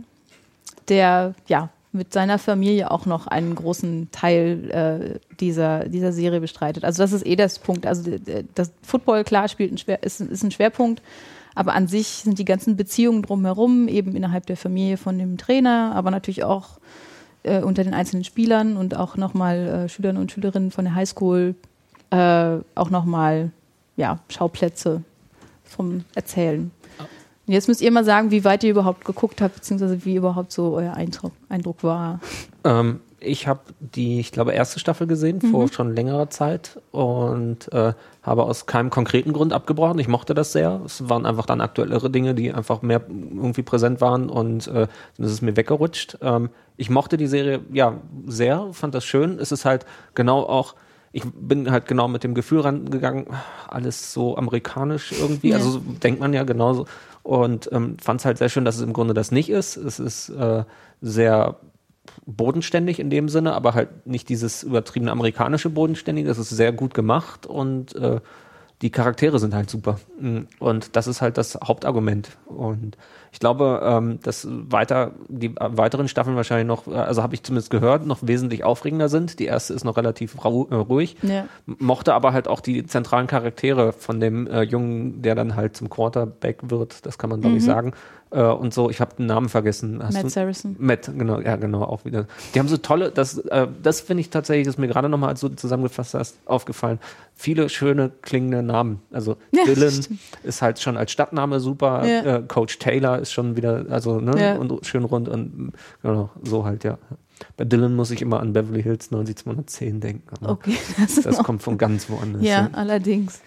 der 0.89 1.35
ja 1.47 1.71
mit 1.93 2.13
seiner 2.13 2.39
Familie 2.39 2.91
auch 2.91 3.07
noch 3.07 3.27
einen 3.27 3.55
großen 3.55 4.09
Teil 4.13 4.71
äh, 4.71 5.19
dieser, 5.37 5.89
dieser 5.89 6.13
Serie 6.13 6.41
bestreitet. 6.41 6.85
Also 6.85 7.03
das 7.03 7.13
ist 7.13 7.27
eh 7.27 7.37
das 7.37 7.59
Punkt. 7.59 7.87
Also 7.87 8.11
das 8.55 8.71
Football, 8.83 9.25
klar, 9.25 9.49
spielt 9.49 9.73
ein 9.73 9.79
Schwer, 9.79 10.03
ist, 10.03 10.21
ist 10.21 10.43
ein 10.43 10.51
Schwerpunkt, 10.51 11.03
aber 11.55 11.75
an 11.75 11.89
sich 11.89 12.07
sind 12.07 12.39
die 12.39 12.45
ganzen 12.45 12.77
Beziehungen 12.77 13.23
drumherum, 13.23 13.89
eben 13.89 14.15
innerhalb 14.15 14.47
der 14.47 14.57
Familie 14.57 14.99
von 14.99 15.19
dem 15.19 15.39
Trainer, 15.39 15.93
aber 15.95 16.11
natürlich 16.11 16.45
auch 16.45 16.79
äh, 17.43 17.63
unter 17.63 17.83
den 17.83 17.95
einzelnen 17.95 18.25
Spielern 18.25 18.77
und 18.77 18.97
auch 18.97 19.17
nochmal 19.17 19.57
äh, 19.57 19.89
Schülern 19.89 20.19
und 20.19 20.31
Schülerinnen 20.31 20.71
von 20.71 20.85
der 20.85 20.95
Highschool 20.95 21.55
äh, 22.11 22.57
auch 22.75 22.91
nochmal 22.91 23.51
ja, 23.97 24.19
Schauplätze 24.29 25.03
vom 25.65 26.05
Erzählen. 26.15 26.71
Und 27.47 27.53
jetzt 27.53 27.69
müsst 27.69 27.81
ihr 27.81 27.93
mal 27.93 28.05
sagen, 28.05 28.31
wie 28.33 28.45
weit 28.45 28.65
ihr 28.65 28.71
überhaupt 28.71 29.05
geguckt 29.05 29.41
habt, 29.41 29.55
beziehungsweise 29.55 30.05
wie 30.05 30.17
überhaupt 30.17 30.51
so 30.51 30.75
euer 30.75 30.95
Eindruck, 30.95 31.33
Eindruck 31.49 31.85
war. 31.85 32.19
Ähm, 32.65 33.01
ich 33.21 33.47
habe 33.47 33.61
die, 33.79 34.19
ich 34.21 34.33
glaube, 34.33 34.53
erste 34.53 34.81
Staffel 34.81 35.07
gesehen 35.07 35.39
Mhm. 35.43 35.51
vor 35.53 35.69
schon 35.73 35.95
längerer 35.95 36.29
Zeit 36.29 36.81
und 36.91 37.73
äh, 37.73 37.93
habe 38.23 38.43
aus 38.43 38.67
keinem 38.67 38.91
konkreten 38.91 39.33
Grund 39.33 39.53
abgebrochen. 39.53 39.99
Ich 40.01 40.09
mochte 40.09 40.35
das 40.35 40.53
sehr. 40.53 40.81
Es 40.85 41.09
waren 41.09 41.25
einfach 41.25 41.47
dann 41.47 41.61
aktuellere 41.61 42.11
Dinge, 42.11 42.35
die 42.35 42.53
einfach 42.53 42.83
mehr 42.83 43.01
irgendwie 43.09 43.63
präsent 43.63 44.01
waren 44.01 44.29
und 44.29 44.67
äh, 44.67 44.89
dann 45.17 45.27
ist 45.27 45.41
mir 45.41 45.57
weggerutscht. 45.57 46.19
Ähm, 46.23 46.51
ich 46.77 46.91
mochte 46.91 47.17
die 47.17 47.29
Serie 47.29 47.61
ja 47.73 47.95
sehr, 48.27 48.69
fand 48.73 48.95
das 48.95 49.05
schön. 49.05 49.39
Es 49.39 49.53
ist 49.53 49.65
halt 49.65 49.87
genau 50.15 50.41
auch 50.43 50.75
ich 51.17 51.25
bin 51.35 51.71
halt 51.71 51.87
genau 51.87 52.09
mit 52.09 52.25
dem 52.25 52.35
Gefühl 52.35 52.61
rangegangen, 52.61 53.27
alles 53.69 54.13
so 54.13 54.37
amerikanisch 54.37 55.13
irgendwie. 55.13 55.49
Ja. 55.49 55.57
Also 55.57 55.71
so 55.71 55.79
denkt 55.81 56.21
man 56.21 56.35
ja 56.35 56.45
genauso. 56.45 56.85
Und 57.23 57.71
ähm, 57.73 57.97
fand 57.99 58.21
es 58.21 58.27
halt 58.27 58.37
sehr 58.37 58.51
schön, 58.51 58.67
dass 58.67 58.77
es 58.77 58.83
im 58.83 58.93
Grunde 58.93 59.15
das 59.15 59.33
nicht 59.33 59.49
ist. 59.49 59.79
Es 59.79 59.99
ist 59.99 60.29
äh, 60.29 60.65
sehr 61.01 61.57
bodenständig 62.27 63.01
in 63.01 63.09
dem 63.09 63.31
Sinne, 63.31 63.55
aber 63.55 63.73
halt 63.73 64.07
nicht 64.07 64.29
dieses 64.29 64.63
übertriebene 64.63 65.11
amerikanische 65.11 65.71
bodenständige. 65.71 66.29
Das 66.29 66.37
ist 66.37 66.51
sehr 66.51 66.73
gut 66.73 66.93
gemacht 66.93 67.47
und 67.47 67.97
äh, 67.97 68.21
die 68.83 68.91
Charaktere 68.91 69.39
sind 69.39 69.55
halt 69.55 69.71
super. 69.71 69.99
Und 70.59 70.97
das 70.97 71.07
ist 71.07 71.23
halt 71.23 71.39
das 71.39 71.59
Hauptargument. 71.65 72.37
Und 72.45 72.99
ich 73.37 73.41
glaube, 73.41 73.83
ähm, 73.85 74.19
dass 74.23 74.49
weiter 74.49 75.11
die 75.29 75.55
weiteren 75.57 76.09
Staffeln 76.09 76.37
wahrscheinlich 76.37 76.67
noch, 76.67 76.89
also 76.89 77.23
habe 77.23 77.35
ich 77.35 77.43
zumindest 77.43 77.69
gehört, 77.69 78.07
noch 78.07 78.21
wesentlich 78.23 78.65
aufregender 78.65 79.11
sind. 79.11 79.41
Die 79.41 79.45
erste 79.45 79.75
ist 79.75 79.85
noch 79.85 79.99
relativ 79.99 80.37
äh, 80.37 80.49
ruhig. 80.49 81.19
Ja. 81.21 81.47
Mochte 81.67 82.15
aber 82.15 82.33
halt 82.33 82.49
auch 82.49 82.61
die 82.61 82.87
zentralen 82.87 83.27
Charaktere 83.27 83.93
von 83.93 84.21
dem 84.21 84.47
äh, 84.47 84.63
Jungen, 84.63 85.21
der 85.21 85.35
dann 85.35 85.55
halt 85.55 85.77
zum 85.77 85.91
Quarterback 85.91 86.71
wird, 86.71 87.05
das 87.05 87.19
kann 87.19 87.29
man 87.29 87.43
glaube 87.43 87.59
ich 87.59 87.65
sagen. 87.65 87.93
Äh, 88.33 88.43
und 88.43 88.75
so, 88.75 88.91
ich 88.91 89.01
habe 89.01 89.15
den 89.17 89.27
Namen 89.27 89.49
vergessen. 89.49 90.03
Hast 90.03 90.15
Matt 90.15 90.25
du- 90.25 90.29
Saracen. 90.31 90.75
Matt, 90.81 91.11
genau, 91.17 91.41
ja, 91.41 91.55
genau, 91.57 91.83
auch 91.85 92.05
wieder. 92.05 92.27
Die 92.55 92.59
haben 92.59 92.67
so 92.69 92.77
tolle, 92.77 93.11
das, 93.13 93.39
äh, 93.39 93.69
das 93.83 94.01
finde 94.01 94.23
ich 94.23 94.31
tatsächlich, 94.31 94.67
ist 94.67 94.79
mir 94.79 94.89
gerade 94.89 95.09
nochmal 95.09 95.37
so 95.37 95.49
zusammengefasst 95.49 96.15
hast, 96.15 96.37
aufgefallen. 96.45 96.99
Viele 97.35 97.69
schöne 97.69 98.11
klingende 98.23 98.63
Namen. 98.65 99.01
Also 99.13 99.37
Ja, 99.53 99.65
Dylan 99.65 99.91
stimmt. 99.93 100.19
ist 100.43 100.61
halt 100.61 100.81
schon 100.81 100.97
als 100.97 101.13
Stadtname 101.13 101.61
super. 101.61 102.05
Ja. 102.05 102.37
Äh, 102.39 102.43
Coach 102.49 102.79
Taylor 102.81 103.19
ist 103.21 103.33
schon 103.33 103.57
wieder, 103.57 103.87
also, 103.91 104.19
ne, 104.21 104.41
Ja. 104.41 104.57
und 104.57 104.85
schön 104.85 105.05
rund 105.05 105.29
und 105.29 105.73
genau, 106.03 106.31
so 106.43 106.65
halt, 106.65 106.83
ja. 106.83 106.99
Bei 107.57 107.65
Dylan 107.65 107.95
muss 107.95 108.11
ich 108.11 108.23
immer 108.23 108.41
an 108.41 108.53
Beverly 108.55 108.83
Hills 108.83 109.11
90210 109.13 110.01
denken. 110.01 110.23
aber 110.41 110.53
Okay, 110.53 110.77
das 110.99 111.17
Das 111.23 111.39
kommt 111.45 111.63
von 111.63 111.79
ganz 111.79 112.09
woanders. 112.11 112.43
ja, 112.43 112.49
ja. 112.63 112.71
allerdings. 112.73 113.41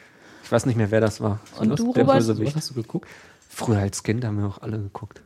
Ich 0.44 0.52
weiß 0.52 0.66
nicht 0.66 0.78
mehr, 0.78 0.90
wer 0.90 1.02
das 1.02 1.22
war. 1.22 1.40
Und 1.60 1.78
du, 1.78 1.94
der 1.94 2.04
Robert? 2.06 2.28
Was 2.28 2.56
hast 2.56 2.70
du 2.72 2.74
geguckt? 2.76 3.08
Früher 3.60 3.80
als 3.80 4.04
Kind 4.04 4.26
haben 4.26 4.40
wir 4.40 4.48
auch 4.48 4.62
alle 4.62 4.78
geguckt. 4.78 5.22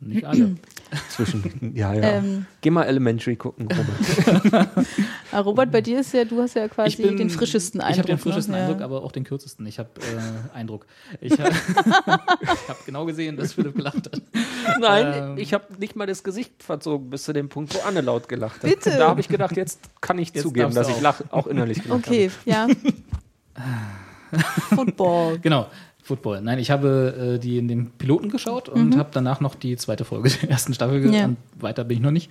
Nicht 0.00 0.24
alle. 0.24 0.56
Zwischen, 1.08 1.72
ja, 1.74 1.92
ja. 1.94 2.02
Ähm. 2.02 2.46
Geh 2.60 2.70
mal 2.70 2.84
Elementary 2.84 3.34
gucken, 3.36 3.66
Robert. 3.66 4.76
Robert, 5.46 5.72
bei 5.72 5.80
dir 5.80 6.00
ist 6.00 6.12
ja, 6.12 6.24
du 6.24 6.40
hast 6.40 6.54
ja 6.54 6.68
quasi 6.68 6.90
Ich 6.90 6.96
bin, 6.98 7.16
den 7.16 7.30
frischesten 7.30 7.80
Eindruck. 7.80 7.94
Ich 7.94 7.98
habe 7.98 8.08
den 8.08 8.18
frischesten 8.18 8.54
ne? 8.54 8.60
Eindruck, 8.60 8.80
ja. 8.80 8.84
aber 8.84 9.02
auch 9.02 9.10
den 9.10 9.24
kürzesten. 9.24 9.66
Ich 9.66 9.78
habe 9.78 9.88
äh, 10.00 10.56
Eindruck. 10.56 10.86
Ich 11.20 11.32
habe 11.40 11.54
hab 12.68 12.84
genau 12.84 13.04
gesehen, 13.06 13.36
dass 13.36 13.54
Philipp 13.54 13.74
gelacht 13.74 13.96
hat. 13.96 14.22
Nein, 14.80 15.12
Ähm. 15.32 15.38
ich 15.38 15.54
habe 15.54 15.64
nicht 15.78 15.96
mal 15.96 16.06
das 16.06 16.22
Gesicht 16.22 16.62
verzogen 16.62 17.10
bis 17.10 17.24
zu 17.24 17.32
dem 17.32 17.48
Punkt, 17.48 17.74
wo 17.74 17.80
Anne 17.80 18.02
laut 18.02 18.28
gelacht 18.28 18.62
hat. 18.62 18.70
Bitte. 18.70 18.90
Da 18.90 19.08
habe 19.08 19.20
ich 19.20 19.28
gedacht, 19.28 19.56
jetzt 19.56 19.80
kann 20.00 20.18
ich 20.18 20.32
Jetzt 20.34 20.42
zugeben, 20.42 20.74
dass 20.74 20.86
du 20.86 20.92
ich 20.92 20.98
auch. 20.98 21.02
lach, 21.02 21.20
auch 21.30 21.46
innerlich 21.46 21.82
gelacht 21.82 22.06
Okay, 22.06 22.30
ja. 22.44 22.68
Football. 24.74 25.38
Genau. 25.38 25.66
Football. 26.06 26.40
Nein, 26.40 26.60
ich 26.60 26.70
habe 26.70 27.34
äh, 27.34 27.38
die 27.40 27.58
in 27.58 27.66
den 27.66 27.90
Piloten 27.90 28.30
geschaut 28.30 28.68
und 28.68 28.96
habe 28.96 29.08
danach 29.12 29.40
noch 29.40 29.56
die 29.56 29.76
zweite 29.76 30.04
Folge 30.04 30.30
der 30.42 30.50
ersten 30.50 30.72
Staffel 30.72 31.00
gesehen. 31.00 31.18
Ja. 31.18 31.24
Und 31.24 31.36
weiter 31.58 31.82
bin 31.82 31.96
ich 31.96 32.02
noch 32.02 32.12
nicht. 32.12 32.30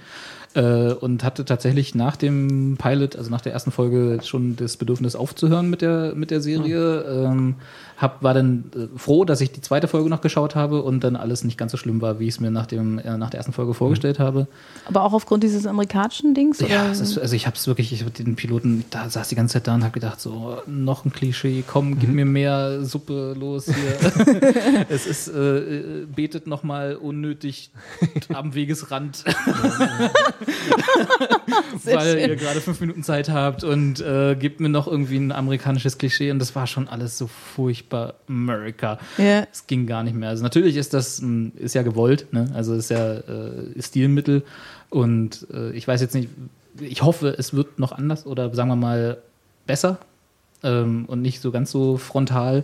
Äh, 0.54 0.94
und 0.94 1.26
hatte 1.26 1.44
tatsächlich 1.44 1.94
nach 1.94 2.16
dem 2.16 2.78
Pilot, 2.82 3.18
also 3.18 3.30
nach 3.30 3.42
der 3.42 3.52
ersten 3.52 3.72
Folge, 3.72 4.20
schon 4.24 4.56
das 4.56 4.78
Bedürfnis 4.78 5.18
aufzuhören 5.18 5.70
mit 5.70 5.82
der, 5.82 6.14
mit 6.16 6.32
der 6.32 6.40
Serie. 6.40 7.02
Ähm, 7.02 7.56
hab, 7.98 8.24
war 8.24 8.34
dann 8.34 8.66
äh, 8.76 8.98
froh, 8.98 9.26
dass 9.26 9.42
ich 9.42 9.52
die 9.52 9.62
zweite 9.62 9.88
Folge 9.88 10.10
noch 10.10 10.22
geschaut 10.22 10.56
habe 10.56 10.82
und 10.82 11.04
dann 11.04 11.16
alles 11.16 11.44
nicht 11.44 11.58
ganz 11.58 11.72
so 11.72 11.78
schlimm 11.78 12.02
war, 12.02 12.20
wie 12.20 12.28
ich 12.28 12.36
es 12.36 12.40
mir 12.40 12.52
nach, 12.52 12.66
dem, 12.66 13.00
äh, 13.00 13.18
nach 13.18 13.30
der 13.30 13.38
ersten 13.38 13.54
Folge 13.54 13.74
vorgestellt 13.74 14.20
habe. 14.20 14.48
Aber 14.86 15.04
auch 15.04 15.14
aufgrund 15.14 15.44
dieses 15.44 15.66
amerikanischen 15.66 16.34
Dings? 16.34 16.60
Ja, 16.60 16.66
oder? 16.66 16.92
es 16.92 17.00
ist, 17.00 17.18
also 17.18 17.36
ich 17.36 17.48
habe 17.48 17.56
es 17.56 17.68
wirklich, 17.68 17.94
ich 17.94 18.04
hab 18.04 18.14
den 18.14 18.36
Piloten, 18.36 18.84
da 18.90 19.10
saß 19.10 19.30
die 19.30 19.36
ganze 19.36 19.54
Zeit 19.54 19.68
da 19.68 19.76
und 19.76 19.84
habe 19.84 19.94
gedacht, 19.94 20.20
so, 20.20 20.58
noch 20.68 21.06
ein 21.06 21.14
Klischee, 21.14 21.64
komm, 21.66 22.00
gib 22.00 22.10
mir 22.10 22.26
mehr 22.26 22.84
Suppe 22.84 23.34
los 23.38 23.66
hier. 23.66 24.86
es 24.90 25.08
ist, 25.08 25.30
äh, 25.30 25.58
äh, 25.58 26.06
betet 26.06 26.48
nochmal 26.48 26.96
unnötig 26.96 27.72
am 28.34 28.56
Wegesrand, 28.56 29.24
weil 31.84 32.20
schön. 32.20 32.30
ihr 32.30 32.36
gerade 32.36 32.62
fünf 32.62 32.80
Minuten 32.80 33.04
Zeit 33.04 33.30
habt 33.30 33.64
und 33.64 34.02
äh, 34.02 34.36
gebt 34.36 34.60
mir 34.60 34.70
noch 34.70 34.88
irgendwie 34.88 35.18
ein 35.18 35.32
amerikanisches 35.32 35.98
Klischee 35.98 36.32
und 36.32 36.40
das 36.40 36.56
war 36.56 36.68
schon 36.68 36.88
alles 36.88 37.18
so 37.18 37.28
furchtbar 37.28 38.16
America. 38.28 39.00
Ja. 39.18 39.48
Es 39.52 39.68
ging 39.68 39.88
gar 39.88 40.04
nicht 40.04 40.16
mehr. 40.16 40.30
Also 40.30 40.44
natürlich 40.44 40.78
ist 40.78 40.94
das 40.94 41.22
mh, 41.22 41.52
ist 41.58 41.76
ja 41.76 41.84
gewollt, 41.84 42.32
ne? 42.32 42.52
Also 42.54 42.74
ist 42.74 42.90
ja 42.90 43.16
äh, 43.16 43.82
Stilmittel 43.82 44.44
und 44.90 45.48
äh, 45.54 45.72
ich 45.72 45.88
weiß 45.88 46.02
jetzt 46.02 46.16
nicht. 46.16 46.30
Ich 46.80 47.04
hoffe, 47.04 47.34
es 47.38 47.54
wird 47.54 47.80
noch 47.80 47.94
anders 47.94 48.26
oder 48.26 48.54
sagen 48.54 48.70
wir 48.70 48.76
mal 48.76 49.18
besser 49.66 49.98
ähm, 50.64 51.06
und 51.08 51.22
nicht 51.22 51.42
so 51.42 51.52
ganz 51.52 51.72
so 51.72 51.98
frontal. 51.98 52.64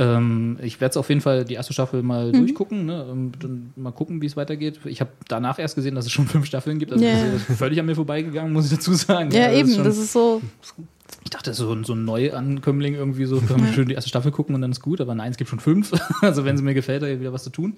Ähm, 0.00 0.56
ich 0.62 0.80
werde 0.80 0.90
es 0.92 0.96
auf 0.96 1.08
jeden 1.10 1.20
Fall 1.20 1.44
die 1.44 1.54
erste 1.54 1.72
Staffel 1.74 2.02
mal 2.02 2.28
Mhm. 2.32 2.38
durchgucken, 2.38 2.86
ne? 2.86 3.04
und 3.04 3.32
dann 3.44 3.72
mal 3.76 3.90
gucken, 3.92 4.22
wie 4.22 4.26
es 4.26 4.36
weitergeht. 4.36 4.80
Ich 4.86 5.00
habe 5.02 5.10
danach 5.28 5.58
erst 5.58 5.74
gesehen, 5.74 5.94
dass 5.94 6.06
es 6.06 6.12
schon 6.12 6.26
fünf 6.26 6.46
Staffeln 6.46 6.78
gibt. 6.78 6.90
Also 6.92 7.04
Ja. 7.04 7.12
das 7.32 7.48
ist 7.50 7.58
völlig 7.58 7.78
an 7.78 7.84
mir 7.86 7.94
vorbeigegangen, 7.94 8.52
muss 8.52 8.64
ich 8.64 8.76
dazu 8.78 8.94
sagen. 8.94 9.30
Ja, 9.30 9.46
Also 9.46 9.58
eben, 9.60 9.74
schon- 9.74 9.84
das 9.84 9.98
ist 9.98 10.12
so. 10.12 10.40
ich 11.22 11.30
dachte, 11.30 11.52
so, 11.52 11.70
ein- 11.72 11.84
so 11.84 11.92
ein 11.92 12.04
Neuankömmling 12.06 12.94
irgendwie 12.94 13.26
so, 13.26 13.40
können 13.40 13.66
wir 13.66 13.72
schön 13.74 13.88
die 13.88 13.94
erste 13.94 14.08
Staffel 14.08 14.30
gucken 14.32 14.54
und 14.54 14.62
dann 14.62 14.70
ist 14.72 14.80
gut, 14.80 15.00
aber 15.02 15.14
nein, 15.14 15.32
es 15.32 15.36
gibt 15.36 15.50
schon 15.50 15.60
fünf. 15.60 15.92
Also 16.22 16.44
wenn 16.46 16.56
sie 16.56 16.62
mir 16.62 16.72
gefällt, 16.74 17.02
da 17.02 17.06
wieder 17.20 17.32
was 17.32 17.44
zu 17.44 17.50
tun. 17.50 17.74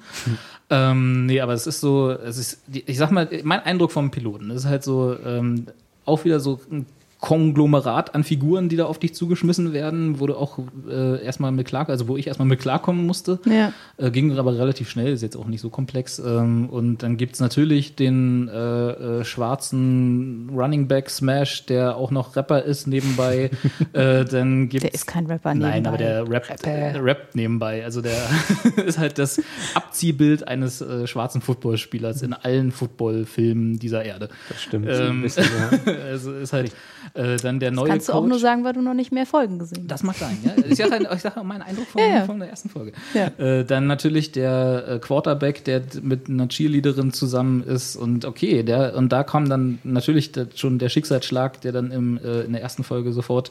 Ähm, 0.70 1.26
nee, 1.26 1.40
aber 1.40 1.54
es 1.54 1.66
ist 1.66 1.80
so, 1.80 2.10
es 2.10 2.38
ist, 2.38 2.62
ich 2.72 2.98
sag 2.98 3.10
mal, 3.10 3.28
mein 3.42 3.60
Eindruck 3.60 3.90
vom 3.92 4.10
Piloten 4.10 4.50
ist 4.50 4.64
halt 4.66 4.84
so, 4.84 5.16
ähm, 5.26 5.66
auch 6.04 6.24
wieder 6.24 6.40
so 6.40 6.60
ein 6.70 6.86
Konglomerat 7.22 8.16
an 8.16 8.24
Figuren, 8.24 8.68
die 8.68 8.74
da 8.74 8.86
auf 8.86 8.98
dich 8.98 9.14
zugeschmissen 9.14 9.72
werden, 9.72 10.18
wo 10.18 10.26
du 10.26 10.34
auch 10.34 10.58
äh, 10.90 11.24
erstmal 11.24 11.52
mit 11.52 11.68
klar, 11.68 11.88
also 11.88 12.08
wo 12.08 12.16
ich 12.16 12.26
erstmal 12.26 12.48
mit 12.48 12.58
klarkommen 12.58 13.06
musste. 13.06 13.38
Ja. 13.48 13.72
Äh, 13.96 14.10
ging 14.10 14.36
aber 14.36 14.58
relativ 14.58 14.90
schnell, 14.90 15.12
ist 15.12 15.22
jetzt 15.22 15.36
auch 15.36 15.46
nicht 15.46 15.60
so 15.60 15.70
komplex. 15.70 16.18
Ähm, 16.18 16.68
und 16.68 17.04
dann 17.04 17.16
gibt's 17.16 17.38
natürlich 17.38 17.94
den 17.94 18.48
äh, 18.48 19.20
äh, 19.20 19.24
schwarzen 19.24 20.50
Running 20.52 20.88
Back 20.88 21.10
Smash, 21.10 21.64
der 21.66 21.96
auch 21.96 22.10
noch 22.10 22.34
Rapper 22.34 22.64
ist 22.64 22.88
nebenbei. 22.88 23.50
äh, 23.92 24.24
dann 24.24 24.68
gibt's, 24.68 24.82
Der 24.82 24.92
ist 24.92 25.06
kein 25.06 25.26
Rapper 25.26 25.54
nebenbei. 25.54 25.74
Nein, 25.76 25.86
aber 25.86 25.98
der 25.98 26.28
rappt, 26.28 26.50
Rapper. 26.50 26.68
äh, 26.68 26.98
rappt 26.98 27.36
nebenbei. 27.36 27.84
Also 27.84 28.02
der 28.02 28.18
ist 28.84 28.98
halt 28.98 29.18
das 29.18 29.40
Abziehbild 29.74 30.48
eines 30.48 30.80
äh, 30.80 31.06
schwarzen 31.06 31.40
Footballspielers 31.40 32.22
in 32.22 32.32
allen 32.32 32.72
Footballfilmen 32.72 33.78
dieser 33.78 34.04
Erde. 34.04 34.28
Das 34.48 34.60
stimmt. 34.60 34.88
Ähm, 34.90 35.18
ein 35.18 35.22
bisschen, 35.22 35.44
ja. 35.44 35.92
also 36.08 36.32
ist 36.32 36.52
halt 36.52 36.72
äh, 37.14 37.36
dann 37.36 37.60
der 37.60 37.70
neue 37.70 37.88
Kannst 37.88 38.08
du 38.08 38.12
auch 38.12 38.20
Coach. 38.20 38.28
nur 38.30 38.38
sagen, 38.38 38.64
weil 38.64 38.72
du 38.72 38.82
noch 38.82 38.94
nicht 38.94 39.12
mehr 39.12 39.26
Folgen 39.26 39.58
gesehen 39.58 39.82
hast. 39.82 39.90
Das 39.90 40.02
mag 40.02 40.16
sein, 40.16 40.36
ja. 40.44 40.52
Ich 40.68 40.76
sage 40.76 41.08
ich 41.14 41.20
sag 41.20 41.42
meinen 41.44 41.62
Eindruck 41.62 41.86
von, 41.86 42.00
Ja, 42.02 42.08
ja. 42.08 42.24
von 42.24 42.38
der 42.38 42.48
ersten 42.50 42.68
Folge. 42.68 42.92
Ja. 43.14 43.26
Äh, 43.44 43.64
dann 43.64 43.86
natürlich 43.86 44.32
der 44.32 44.84
äh, 44.88 44.98
Quarterback, 44.98 45.64
der 45.64 45.82
mit 46.02 46.28
einer 46.28 46.48
Cheerleaderin 46.48 47.12
zusammen 47.12 47.62
ist 47.62 47.96
und 47.96 48.24
okay, 48.24 48.62
der 48.62 48.94
und 48.96 49.10
da 49.12 49.24
kam 49.24 49.48
dann 49.48 49.78
natürlich 49.84 50.32
schon 50.54 50.78
der 50.78 50.88
Schicksalsschlag, 50.88 51.60
der 51.60 51.72
dann 51.72 51.90
im, 51.90 52.18
äh, 52.18 52.42
in 52.42 52.52
der 52.52 52.62
ersten 52.62 52.84
Folge 52.84 53.12
sofort 53.12 53.50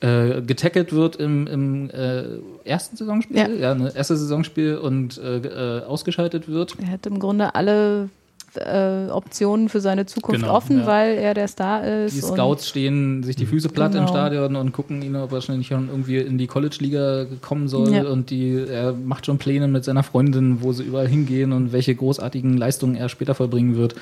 äh, 0.00 0.42
getackelt 0.42 0.92
wird 0.92 1.16
im, 1.16 1.46
im 1.46 1.90
äh, 1.90 2.24
ersten 2.64 2.96
Saisonspiel, 2.96 3.36
Ja. 3.36 3.48
ja, 3.48 3.74
ne, 3.74 3.92
erste 3.94 4.16
Saisonspiel 4.16 4.76
und 4.76 5.18
äh, 5.18 5.80
ausgeschaltet 5.86 6.48
wird. 6.48 6.74
Er 6.82 6.90
hat 6.90 7.06
im 7.06 7.18
Grunde 7.20 7.54
alle 7.54 8.08
äh, 8.56 9.08
Optionen 9.10 9.68
für 9.68 9.80
seine 9.80 10.06
Zukunft 10.06 10.42
Genau, 10.42 10.54
offen, 10.54 10.80
ja. 10.80 10.86
weil 10.86 11.14
er 11.16 11.34
der 11.34 11.48
Star 11.48 11.84
ist. 11.84 12.16
Die 12.16 12.22
und- 12.22 12.32
Scouts 12.34 12.68
stehen 12.68 13.22
sich 13.22 13.36
die 13.36 13.46
Füße 13.46 13.68
platt 13.68 13.92
im 13.94 14.00
Genau. 14.00 14.08
Stadion 14.08 14.56
und 14.56 14.72
gucken 14.72 15.02
ihn, 15.02 15.16
ob 15.16 15.30
er 15.30 15.32
wahrscheinlich 15.32 15.68
schon 15.68 15.88
irgendwie 15.88 16.18
in 16.18 16.38
die 16.38 16.46
College-Liga 16.46 17.26
kommen 17.40 17.68
soll. 17.68 17.92
Ja. 17.92 18.04
Und 18.08 18.30
die, 18.30 18.54
er 18.68 18.92
macht 18.92 19.26
schon 19.26 19.38
Pläne 19.38 19.68
mit 19.68 19.84
seiner 19.84 20.02
Freundin, 20.02 20.58
wo 20.62 20.72
sie 20.72 20.82
überall 20.84 21.08
hingehen 21.08 21.52
und 21.52 21.72
welche 21.72 21.94
großartigen 21.94 22.56
Leistungen 22.56 22.96
er 22.96 23.08
später 23.08 23.34
vollbringen 23.34 23.76
wird. 23.76 23.94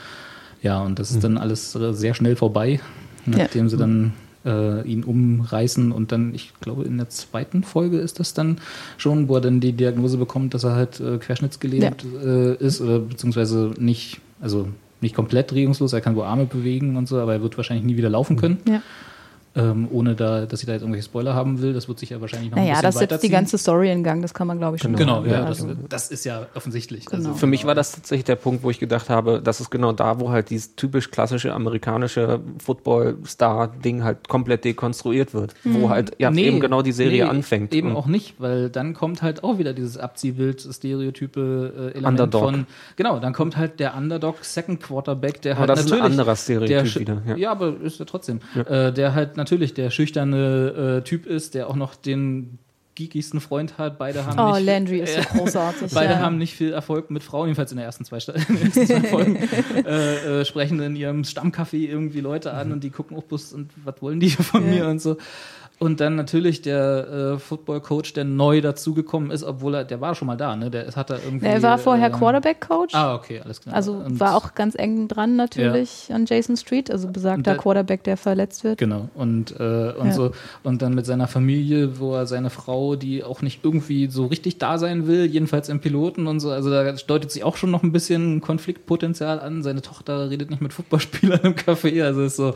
Ja, 0.63 0.81
und 0.81 0.99
das 0.99 1.11
ist 1.11 1.25
dann 1.25 1.39
alles 1.39 1.73
sehr 1.73 2.15
schnell 2.15 2.37
vorbei, 2.37 2.81
nachdem 3.27 3.69
sie 3.69 3.77
dann 3.77 4.13
äh, 4.45 4.83
ihn 4.89 5.05
umreißen 5.05 5.93
und 5.93 6.11
dann, 6.11 6.35
ich 6.35 6.53
glaube, 6.61 6.83
in 6.85 6.97
der 6.99 7.09
zweiten 7.09 7.63
Folge 7.63 7.99
ist 7.99 8.19
das 8.19 8.35
dann 8.35 8.59
schon, 8.97 9.29
wo 9.29 9.37
er 9.37 9.41
dann 9.41 9.61
die 9.61 9.73
Diagnose 9.73 10.19
bekommt, 10.19 10.55
dass 10.55 10.65
er 10.65 10.75
halt 10.75 10.99
äh, 11.01 11.19
querschnittsgelähmt 11.19 12.05
äh, 12.25 12.55
ist 12.57 12.81
oder 12.81 12.99
beziehungsweise 12.99 13.71
nicht, 13.79 14.21
also 14.43 14.69
nicht 15.01 15.15
komplett 15.15 15.53
regungslos, 15.55 15.93
er 15.95 16.01
kann 16.01 16.15
wohl 16.17 16.25
Arme 16.25 16.45
bewegen 16.45 16.97
und 16.97 17.09
so, 17.09 17.19
aber 17.19 17.33
er 17.33 17.43
wird 17.43 17.57
wahrscheinlich 17.57 17.87
nie 17.87 17.97
wieder 17.97 18.11
laufen 18.11 18.37
können, 18.37 18.59
Ja. 18.69 18.83
Ähm, 19.55 19.89
ohne 19.91 20.15
da, 20.15 20.47
dass 20.47 20.61
ich 20.61 20.67
da 20.67 20.73
jetzt 20.73 20.83
irgendwelche 20.83 21.05
Spoiler 21.05 21.35
haben 21.35 21.61
will. 21.61 21.73
Das 21.75 21.89
wird 21.89 21.99
sich 21.99 22.11
ja 22.11 22.21
wahrscheinlich 22.21 22.51
noch 22.51 22.57
ein 22.57 22.65
Naja, 22.65 22.77
bisschen 22.77 23.01
das 23.01 23.11
setzt 23.11 23.23
die 23.23 23.29
ganze 23.29 23.59
Story 23.59 23.93
in 23.93 24.03
Gang, 24.03 24.23
das 24.23 24.33
kann 24.33 24.47
man, 24.47 24.59
glaube 24.59 24.77
ich, 24.77 24.83
schon 24.83 24.95
Genau, 24.97 25.25
ja, 25.25 25.45
das, 25.45 25.63
Also, 25.63 25.75
das 25.89 26.11
ist 26.11 26.25
ja 26.25 26.47
offensichtlich. 26.55 27.07
Genau. 27.07 27.17
Also, 27.19 27.35
Für 27.35 27.47
mich 27.47 27.67
war 27.67 27.75
das 27.75 27.93
tatsächlich 27.93 28.25
der 28.25 28.37
Punkt, 28.37 28.63
wo 28.63 28.71
ich 28.71 28.79
gedacht 28.79 29.11
habe, 29.11 29.41
das 29.43 29.61
ist 29.61 29.71
genau 29.71 29.93
da, 29.93 30.21
wo 30.21 30.31
halt 30.31 30.51
dieses 30.51 30.75
typisch 30.77 31.11
klassische 31.11 31.53
amerikanische 31.53 32.41
Football-Star-Ding 32.65 34.05
halt 34.05 34.29
komplett 34.29 34.65
dekonstruiert 34.65 35.35
wird. 35.35 35.55
Wo 35.65 35.89
halt 35.91 36.13
ja 36.19 36.31
Nee, 36.31 36.47
eben 36.47 36.61
genau 36.61 36.83
die 36.83 36.93
Serie 36.93 37.25
nee, 37.25 37.31
anfängt. 37.31 37.75
Eben 37.75 37.91
Und 37.91 37.97
auch 37.97 38.07
nicht, 38.07 38.35
weil 38.39 38.71
dann 38.71 38.95
kommt 38.95 39.23
halt 39.23 39.45
auch 39.45 39.59
wieder 39.59 39.73
dieses 39.75 39.99
Abziehbild, 39.99 40.61
stereotype 40.61 41.41
äh, 41.41 41.99
Element 41.99 42.07
Underdog. 42.21 42.43
von. 42.43 42.67
Genau, 42.97 43.19
dann 43.19 43.33
kommt 43.33 43.57
halt 43.57 43.81
der 43.81 43.97
Underdog 43.97 44.45
Second 44.45 44.81
Quarterback, 44.83 45.43
der 45.43 45.53
Aber 45.53 45.61
halt 45.61 45.71
das 45.71 45.85
ist 45.87 45.93
ein 45.93 46.01
anderer 46.01 46.37
Stereotyp 46.37 46.69
der 46.69 47.01
wieder, 47.01 47.23
ja. 47.27 47.37
Ja. 47.37 47.51
aber 47.53 47.75
ist 47.83 47.99
ja 47.99 48.05
trotzdem. 48.05 48.41
Äh, 48.67 48.93
der 48.93 49.15
halt 49.15 49.37
natürlich 49.43 49.75
der 49.75 49.91
schüchterne 49.91 50.99
äh, 51.01 51.05
Typ 51.05 51.27
ist, 51.27 51.55
der 51.55 51.69
auch 51.69 51.77
noch 51.77 51.95
den 51.95 52.59
geekigsten 52.95 53.41
Freund 53.41 53.79
hat. 53.79 53.97
Beide 53.99 54.27
haben 54.27 54.39
Oh, 54.39 54.55
nicht, 54.57 54.67
Landry 54.67 54.99
ist 55.01 55.15
so 55.15 55.21
äh, 55.21 55.25
großartig. 55.25 55.91
Beide 55.95 56.13
ja. 56.15 56.19
haben 56.21 56.37
nicht 56.37 56.55
viel 56.55 56.73
Erfolg 56.75 57.11
mit 57.11 57.23
Frauen, 57.23 57.47
jedenfalls 57.47 57.71
in 57.73 57.79
der 57.79 57.87
ersten 57.87 58.05
zwei, 58.05 58.21
Sta- 58.21 58.33
in 58.49 58.55
den 58.57 58.67
ersten 58.67 58.87
zwei 58.87 59.01
Folgen. 59.01 59.37
äh, 59.87 60.41
äh, 60.41 60.45
sprechen 60.45 60.79
in 60.81 60.95
ihrem 60.95 61.23
Stammcafé 61.23 61.89
irgendwie 61.89 62.21
Leute 62.21 62.53
an 62.53 62.71
und 62.71 62.85
die 62.85 62.91
gucken 62.91 63.17
auch 63.17 63.23
bloß 63.23 63.55
und 63.55 63.71
was 63.85 63.95
wollen 64.03 64.21
die 64.21 64.29
hier 64.29 64.45
von 64.45 64.63
Ja. 64.67 64.71
mir 64.71 64.89
und 64.89 65.01
so. 65.01 65.17
Und 65.83 66.01
dann 66.01 66.15
natürlich 66.15 66.63
der 66.63 67.35
äh, 67.35 67.39
Football-Coach, 67.39 68.13
der 68.13 68.25
neu 68.25 68.61
dazugekommen 68.61 69.31
ist, 69.33 69.43
obwohl 69.43 69.75
er, 69.75 69.85
der 69.85 70.01
war 70.01 70.15
schon 70.15 70.27
mal 70.27 70.37
da, 70.37 70.55
ne? 70.55 70.71
Der 70.71 70.87
hat 70.95 71.11
er 71.11 71.23
irgendwie. 71.25 71.47
Er 71.47 71.61
war 71.63 71.77
vorher 71.79 72.07
ähm, 72.07 72.13
Quarterback-Coach. 72.13 72.95
Ah, 72.95 73.15
okay, 73.17 73.41
alles 73.45 73.61
klar. 73.61 73.75
Also 73.75 73.95
Und- 73.95 74.21
war 74.21 74.37
auch 74.37 74.55
ganz 74.55 74.75
eng 74.77 75.09
dran 75.09 75.35
natürlich 75.35 76.09
an 76.13 76.27
Jason 76.27 76.57
Street, 76.57 76.91
also 76.91 77.09
besagter 77.09 77.55
da- 77.55 77.57
Quarterback, 77.57 78.05
der 78.05 78.17
verletzt 78.17 78.63
wird. 78.63 78.79
Genau. 78.79 79.09
Und, 79.17 79.59
äh, 79.59 79.93
und 79.99 80.07
Ja. 80.07 80.13
so. 80.13 80.31
Und 80.63 80.83
dann 80.83 80.95
mit 80.95 81.05
seiner 81.05 81.27
Familie, 81.27 81.99
wo 81.99 82.15
er 82.15 82.27
seine 82.27 82.51
Frau, 82.51 82.95
die 82.95 83.25
auch 83.25 83.43
nicht 83.43 83.65
irgendwie 83.65 84.07
so 84.09 84.27
richtig 84.27 84.59
da 84.59 84.79
sein 84.79 85.09
will, 85.09 85.25
jedenfalls 85.27 85.69
im 85.69 85.81
Piloten 85.81 86.27
und 86.29 86.39
so. 86.41 86.51
Also 86.51 86.71
da 86.71 86.93
deutet 86.93 87.33
sich 87.33 87.43
auch 87.43 87.57
schon 87.57 87.73
noch 87.73 87.83
ein 87.83 87.91
bisschen 87.91 88.41
Konfliktpotenzial 88.41 89.41
an. 89.41 89.63
Seine 89.65 89.83
Tochter 89.83 90.31
redet 90.31 90.51
nicht 90.51 90.63
mit 90.63 90.73
Footballspielern 90.73 91.41
im 91.43 91.55
Café. 91.55 92.05
Also 92.05 92.21
es 92.23 92.33
ist 92.33 92.37
so, 92.37 92.55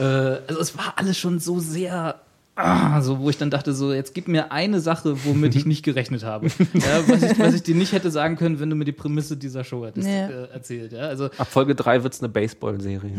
äh, 0.00 0.38
also 0.46 0.60
es 0.60 0.78
war 0.78 0.94
alles 0.96 1.18
schon 1.18 1.38
so 1.40 1.58
sehr. 1.58 2.14
Ah, 2.62 3.00
so, 3.02 3.18
wo 3.20 3.30
ich 3.30 3.38
dann 3.38 3.50
dachte, 3.50 3.72
so, 3.74 3.92
jetzt 3.92 4.14
gib 4.14 4.28
mir 4.28 4.52
eine 4.52 4.80
Sache, 4.80 5.24
womit 5.24 5.54
ich 5.56 5.66
nicht 5.66 5.82
gerechnet 5.84 6.24
habe. 6.24 6.48
Ja, 6.74 7.08
was, 7.08 7.22
ich, 7.22 7.38
was 7.38 7.54
ich 7.54 7.62
dir 7.62 7.74
nicht 7.74 7.92
hätte 7.92 8.10
sagen 8.10 8.36
können, 8.36 8.60
wenn 8.60 8.70
du 8.70 8.76
mir 8.76 8.84
die 8.84 8.92
Prämisse 8.92 9.36
dieser 9.36 9.64
Show 9.64 9.84
hättest 9.86 10.06
Ja. 10.08 10.28
äh, 10.28 10.48
erzählt. 10.52 10.92
Ja? 10.92 11.00
Also, 11.02 11.26
ab 11.26 11.48
Folge 11.50 11.74
3 11.74 12.02
wird 12.02 12.14
es 12.14 12.20
eine 12.20 12.28
Baseball-Serie. 12.28 13.12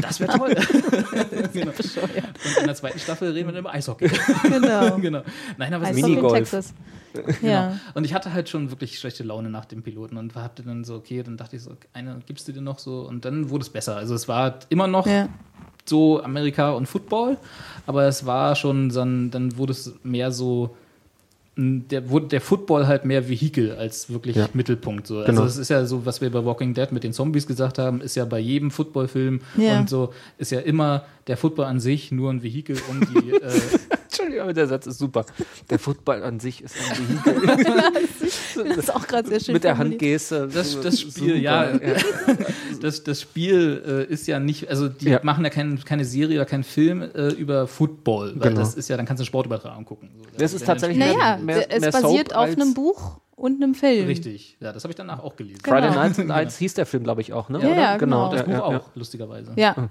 das 0.00 0.20
wäre 0.20 0.38
toll. 0.38 0.54
genau. 1.52 1.70
Und 1.70 2.58
in 2.60 2.66
der 2.66 2.74
zweiten 2.74 2.98
Staffel 2.98 3.32
reden 3.32 3.48
wir 3.48 3.52
dann 3.52 3.60
über 3.60 3.72
Eishockey. 3.72 4.10
Genau. 4.42 4.96
genau. 5.00 5.22
Nein, 5.58 5.74
aber 5.74 5.90
es 5.90 5.96
ist 5.96 6.04
Eishockey 6.04 6.26
in. 6.26 6.34
Texas. 6.34 6.74
Ja. 7.42 7.78
Und 7.94 8.04
ich 8.04 8.12
hatte 8.12 8.34
halt 8.34 8.50
schon 8.50 8.70
wirklich 8.70 8.98
schlechte 8.98 9.22
Laune 9.24 9.48
nach 9.48 9.64
dem 9.64 9.82
Piloten 9.82 10.18
und 10.18 10.34
hatte 10.34 10.62
dann 10.62 10.84
so, 10.84 10.96
okay, 10.96 11.22
dann 11.22 11.38
dachte 11.38 11.56
ich 11.56 11.62
so, 11.62 11.70
eine 11.94 12.18
gibst 12.26 12.46
du 12.46 12.52
dir 12.52 12.60
noch 12.60 12.78
so 12.78 13.06
und 13.08 13.24
dann 13.24 13.48
wurde 13.48 13.62
es 13.62 13.70
besser. 13.70 13.96
Also 13.96 14.14
es 14.14 14.28
war 14.28 14.58
immer 14.68 14.86
noch 14.86 15.06
Ja. 15.06 15.28
So 15.88 16.22
Amerika 16.22 16.70
und 16.72 16.86
Football, 16.86 17.36
aber 17.86 18.04
es 18.04 18.26
war 18.26 18.54
schon 18.56 18.90
so 18.90 19.00
ein, 19.00 19.30
dann 19.30 19.56
wurde 19.58 19.72
es 19.72 19.92
mehr 20.02 20.30
so 20.32 20.76
der 21.58 22.10
wurde 22.10 22.26
der 22.26 22.42
Football 22.42 22.86
halt 22.86 23.06
mehr 23.06 23.30
Vehikel 23.30 23.74
als 23.76 24.10
wirklich 24.10 24.36
Ja. 24.36 24.46
Mittelpunkt 24.52 25.06
so. 25.06 25.22
Genau. 25.24 25.40
Also 25.40 25.44
es 25.44 25.56
ist 25.56 25.70
ja 25.70 25.86
so, 25.86 26.04
was 26.04 26.20
wir 26.20 26.30
bei 26.30 26.44
Walking 26.44 26.74
Dead 26.74 26.92
mit 26.92 27.02
den 27.02 27.14
Zombies 27.14 27.46
gesagt 27.46 27.78
haben, 27.78 28.02
ist 28.02 28.14
ja 28.14 28.26
bei 28.26 28.38
jedem 28.38 28.70
Footballfilm 28.70 29.40
Ja. 29.56 29.78
und 29.80 29.88
so 29.88 30.12
ist 30.36 30.50
ja 30.52 30.60
immer 30.60 31.04
der 31.26 31.36
Football 31.36 31.66
an 31.66 31.80
sich 31.80 32.12
nur 32.12 32.30
ein 32.32 32.42
Vehikel, 32.42 32.76
um 32.88 33.00
die 33.00 33.30
äh, 33.34 33.60
Entschuldigung, 34.04 34.42
aber 34.42 34.52
der 34.54 34.66
Satz 34.68 34.86
ist 34.86 34.98
super. 34.98 35.24
Der 35.70 35.78
Football 35.78 36.22
an 36.22 36.40
sich 36.40 36.62
ist 36.62 36.74
ein 36.78 37.24
Vehikel. 37.24 37.82
Das 38.56 38.78
ist 38.78 38.94
auch 38.94 39.06
gerade 39.06 39.28
sehr 39.28 39.38
schön 39.38 39.52
Mit 39.52 39.64
der. 39.64 39.76
Handgeste. 39.76 40.48
Das, 40.48 40.80
das 40.80 40.98
Spiel, 41.00 41.12
Super. 41.36 41.36
ja. 41.36 41.72
Das, 42.80 43.04
das 43.04 43.20
Spiel 43.20 44.06
äh, 44.08 44.12
ist 44.12 44.26
ja 44.26 44.38
nicht, 44.40 44.68
also 44.70 44.88
die 44.88 45.10
Ja. 45.10 45.20
machen 45.22 45.44
ja 45.44 45.50
kein, 45.50 45.82
keine 45.84 46.04
Serie 46.06 46.36
oder 46.38 46.46
keinen 46.46 46.64
Film 46.64 47.02
äh, 47.02 47.28
über 47.34 47.66
Football, 47.66 48.32
weil 48.36 48.50
Genau. 48.50 48.60
das 48.60 48.74
ist 48.74 48.88
ja, 48.88 48.96
dann 48.96 49.04
kannst 49.06 49.20
du 49.20 49.24
Sportübertragung 49.26 49.84
gucken. 49.84 50.08
So, 50.18 50.24
Das 50.38 50.52
ist 50.54 50.60
wenn 50.62 50.66
tatsächlich 50.68 50.98
dann- 50.98 51.16
Naja, 51.18 51.36
Mehr- 51.38 51.70
es 51.70 51.80
mehr 51.80 51.90
basiert 51.90 52.28
Soap 52.30 52.36
auf 52.38 52.48
einem 52.50 52.72
Buch 52.74 53.18
und 53.36 53.62
einem 53.62 53.74
Film. 53.74 54.06
Richtig, 54.06 54.56
ja, 54.60 54.72
das 54.72 54.82
habe 54.84 54.92
ich 54.92 54.96
danach 54.96 55.22
auch 55.22 55.36
gelesen. 55.36 55.60
Friday 55.62 55.90
Genau. 55.90 56.00
Night 56.02 56.16
Lights 56.26 56.56
hieß 56.56 56.72
der 56.74 56.86
Film, 56.86 57.04
glaube 57.04 57.20
ich, 57.20 57.32
auch, 57.34 57.48
ne? 57.50 57.60
Ja, 57.62 57.68
ja, 57.68 57.96
genau. 57.98 58.30
Das 58.30 58.40
der- 58.40 58.44
Buch 58.46 58.52
ja, 58.54 58.62
auch, 58.64 58.72
ja. 58.72 58.82
lustigerweise. 58.94 59.52
Ja, 59.56 59.74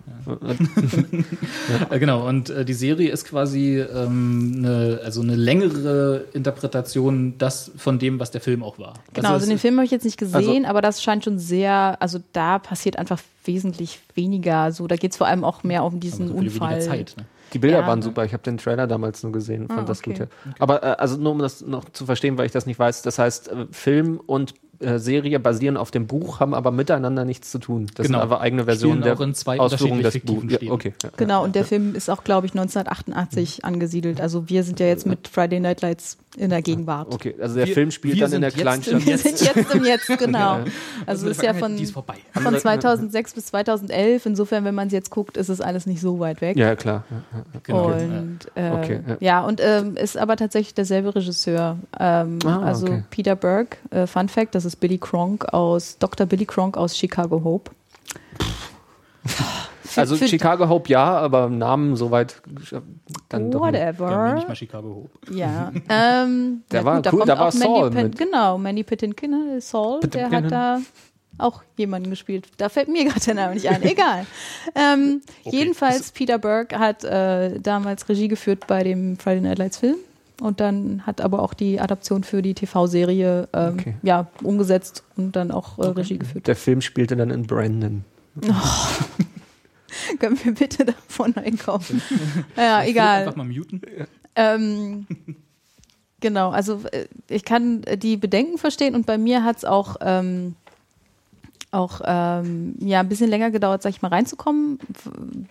Äh, 1.89 1.99
genau, 1.99 2.27
und 2.27 2.49
äh, 2.49 2.65
die 2.65 2.73
Serie 2.73 3.09
ist 3.11 3.25
quasi 3.25 3.79
ähm, 3.79 4.53
eine, 4.57 4.99
also 5.03 5.21
eine 5.21 5.35
längere 5.35 6.25
Interpretation 6.33 7.37
das 7.37 7.71
von 7.77 7.99
dem, 7.99 8.19
was 8.19 8.31
der 8.31 8.41
Film 8.41 8.63
auch 8.63 8.79
war. 8.79 8.93
genau. 9.13 9.29
Also 9.33 9.43
es- 9.43 9.49
den 9.49 9.59
Film 9.59 9.75
habe 9.77 9.85
ich 9.85 9.91
jetzt 9.91 10.05
nicht 10.05 10.17
gesehen, 10.17 10.65
aber 10.65 10.81
das 10.81 11.01
scheint 11.03 11.23
schon 11.23 11.39
sehr, 11.39 11.97
also 11.99 12.19
da 12.33 12.59
passiert 12.59 12.97
einfach 12.97 13.19
wesentlich 13.43 13.99
weniger. 14.15 14.71
So, 14.71 14.87
da 14.87 14.95
geht 14.95 15.11
es 15.11 15.17
vor 15.17 15.27
allem 15.27 15.43
auch 15.43 15.63
mehr 15.63 15.83
um 15.83 15.99
diesen 15.99 16.29
aber 16.29 16.35
so 16.35 16.41
viel 16.41 16.51
Unfall. 16.51 16.81
Zeit. 16.81 17.13
Ne? 17.17 17.25
Die 17.55 17.59
Bilder 17.59 17.79
Ja. 17.79 17.87
waren 17.87 18.01
super. 18.03 18.23
Ich 18.25 18.33
habe 18.33 18.43
den 18.43 18.57
Trailer 18.57 18.85
damals 18.85 19.23
nur 19.23 19.31
gesehen, 19.31 19.67
fand 19.67 19.79
Ah, 19.79 19.83
das 19.83 19.99
okay. 20.01 20.11
gut. 20.11 20.19
Ja. 20.19 20.25
Aber 20.59 20.83
äh, 20.83 20.87
also 20.97 21.17
nur 21.17 21.31
um 21.31 21.39
das 21.39 21.61
noch 21.65 21.85
zu 21.89 22.05
verstehen, 22.05 22.37
weil 22.37 22.45
ich 22.45 22.51
das 22.51 22.65
nicht 22.67 22.77
weiß. 22.77 23.01
Das 23.01 23.17
heißt, 23.17 23.47
äh, 23.47 23.65
Film 23.71 24.19
und 24.25 24.53
äh, 24.81 24.99
Serie 24.99 25.39
basieren 25.39 25.77
auf 25.77 25.89
dem 25.89 26.05
Buch, 26.05 26.41
haben 26.41 26.53
aber 26.53 26.69
miteinander 26.71 27.23
nichts 27.23 27.49
zu 27.49 27.59
tun. 27.59 27.87
Das 27.95 28.05
Genau. 28.07 28.17
sind 28.19 28.23
einfach 28.23 28.41
eigene 28.41 28.65
Versionen 28.65 29.01
der 29.01 29.17
in 29.21 29.33
zwei 29.33 29.57
Ausführung 29.57 30.01
des 30.03 30.11
fiktiven 30.11 30.49
Ja, 30.49 30.57
okay. 30.69 30.93
Ja, 31.01 31.09
Genau, 31.15 31.45
und 31.45 31.55
der 31.55 31.63
Film 31.63 31.95
ist 31.95 32.09
auch, 32.09 32.25
glaube 32.25 32.45
ich, 32.45 32.53
1988 32.53 33.63
angesiedelt. 33.63 34.19
Also 34.19 34.49
wir 34.49 34.63
sind 34.63 34.81
ja 34.81 34.87
jetzt 34.87 35.05
mit 35.07 35.27
Friday 35.29 35.61
Night 35.61 35.81
Lights 35.81 36.17
in 36.37 36.49
der 36.49 36.61
Gegenwart. 36.61 37.13
Okay, 37.13 37.35
also 37.41 37.55
der 37.55 37.67
Wir- 37.67 37.73
Film 37.73 37.91
spielt 37.91 38.21
dann 38.21 38.31
in 38.33 38.41
der 38.41 38.51
Kleinstadt. 38.51 39.05
Wir 39.05 39.17
sind 39.17 39.41
jetzt 39.41 39.73
im 39.73 39.83
Jetzt, 39.85 40.07
genau. 40.19 40.53
Also 40.55 40.71
Also 41.05 41.25
in 41.27 41.31
ist 41.31 41.41
ja 41.43 41.53
von, 41.53 41.77
die 41.77 41.83
ist 41.83 41.91
vorbei. 41.93 42.15
von 42.33 42.57
2006 42.57 43.33
bis 43.33 43.45
2011. 43.47 44.25
Insofern, 44.25 44.65
wenn 44.65 44.75
man 44.75 44.87
es 44.87 44.93
jetzt 44.93 45.09
guckt, 45.11 45.37
ist 45.37 45.49
es 45.49 45.61
alles 45.61 45.85
nicht 45.85 46.01
so 46.01 46.19
weit 46.19 46.41
weg. 46.41 46.57
Ja, 46.57 46.75
klar. 46.75 47.03
Ja, 47.09 47.17
ja. 47.37 47.59
Genau. 47.63 47.85
Und 47.87 48.39
äh, 48.55 48.71
Okay, 48.71 48.99
ja. 49.07 49.17
ja. 49.19 49.41
und 49.45 49.61
ähm, 49.63 49.95
ist 49.97 50.17
aber 50.17 50.35
tatsächlich 50.35 50.73
derselbe 50.73 51.15
Regisseur. 51.15 51.77
Ähm, 51.99 52.39
Ah, 52.45 52.61
also 52.63 52.87
okay. 52.87 53.03
Peter 53.09 53.35
Berg, 53.35 53.77
äh, 53.91 54.05
Fun 54.07 54.27
Fact, 54.29 54.55
das 54.55 54.65
ist 54.65 54.75
Billy 54.77 54.97
Cronk 54.97 55.45
aus 55.53 55.97
Dr. 55.99 56.25
Billy 56.27 56.45
Cronk 56.45 56.77
aus 56.77 56.97
Chicago 56.97 57.43
Hope. 57.43 57.71
Also 59.95 60.15
für- 60.15 60.27
Chicago 60.27 60.67
Hope 60.69 60.89
ja, 60.89 61.03
aber 61.17 61.49
Namen 61.49 61.95
soweit 61.95 62.41
dann 63.29 63.51
doch 63.51 63.65
nicht. 63.71 63.75
Ja, 63.81 63.97
Whatever. 63.99 64.43
mal 64.47 64.55
Chicago 64.55 65.09
Hope. 65.27 65.33
Ja. 65.35 65.71
ähm, 65.89 66.63
Der 66.71 66.79
ja 66.81 66.85
war 66.85 66.95
gut, 66.97 67.05
da 67.05 67.11
cool, 67.11 67.19
kommt 67.19 67.29
da 67.29 67.37
war 67.39 67.47
auch 67.47 67.53
Mandy 67.53 67.65
Saul 67.67 67.91
Pat- 67.91 68.03
mit. 68.03 68.17
Genau, 68.17 68.57
Mandy 68.57 68.83
Patinkin, 68.83 69.57
äh, 69.57 69.61
Saul, 69.61 69.99
der 70.01 70.07
Patinkin. 70.07 70.43
hat 70.45 70.51
da 70.51 70.79
auch 71.37 71.63
jemanden 71.77 72.09
gespielt. 72.09 72.47
Da 72.57 72.69
fällt 72.69 72.87
mir 72.87 73.03
gerade 73.09 73.19
der 73.19 73.33
Name 73.35 73.53
nicht 73.55 73.67
ein. 73.69 73.81
Egal. 73.83 74.25
ähm, 74.73 75.21
Okay. 75.43 75.57
Jedenfalls, 75.57 76.11
Peter 76.11 76.37
Berg 76.37 76.77
hat 76.77 77.03
äh, 77.03 77.59
damals 77.59 78.07
Regie 78.07 78.27
geführt 78.29 78.67
bei 78.67 78.83
dem 78.83 79.17
Friday 79.17 79.41
Night 79.41 79.57
Lights 79.57 79.77
Film. 79.77 79.95
Und 80.41 80.59
dann 80.59 81.01
hat 81.05 81.21
aber 81.21 81.41
auch 81.41 81.53
die 81.53 81.79
Adaption 81.79 82.23
für 82.25 82.41
die 82.41 82.53
TV-Serie 82.53 83.47
ähm, 83.53 83.73
Okay. 83.79 83.95
ja, 84.01 84.27
umgesetzt 84.43 85.03
und 85.15 85.35
dann 85.37 85.49
auch 85.51 85.77
äh, 85.79 85.85
Regie 85.87 86.17
geführt. 86.17 86.47
Der 86.47 86.57
Film 86.57 86.81
spielte 86.81 87.15
dann 87.15 87.29
in 87.31 87.47
Brandon. 87.47 88.03
Können 90.19 90.39
wir 90.43 90.53
bitte 90.53 90.85
davon 90.85 91.35
einkaufen? 91.37 92.01
ja, 92.57 92.83
egal. 92.83 93.21
Einfach 93.21 93.35
mal 93.35 93.45
muten. 93.45 93.81
Ähm, 94.35 95.07
genau, 96.19 96.49
also 96.51 96.81
äh, 96.91 97.07
ich 97.29 97.45
kann 97.45 97.83
äh, 97.83 97.97
die 97.97 98.17
Bedenken 98.17 98.57
verstehen 98.57 98.95
und 98.95 99.05
bei 99.05 99.17
mir 99.17 99.43
hat 99.43 99.57
es 99.57 99.65
auch, 99.65 99.97
ähm, 100.01 100.55
auch 101.71 102.01
ähm, 102.05 102.75
ja, 102.79 103.01
ein 103.01 103.09
bisschen 103.09 103.29
länger 103.29 103.51
gedauert, 103.51 103.81
sag 103.81 103.89
ich 103.89 104.01
mal, 104.01 104.09
reinzukommen. 104.09 104.79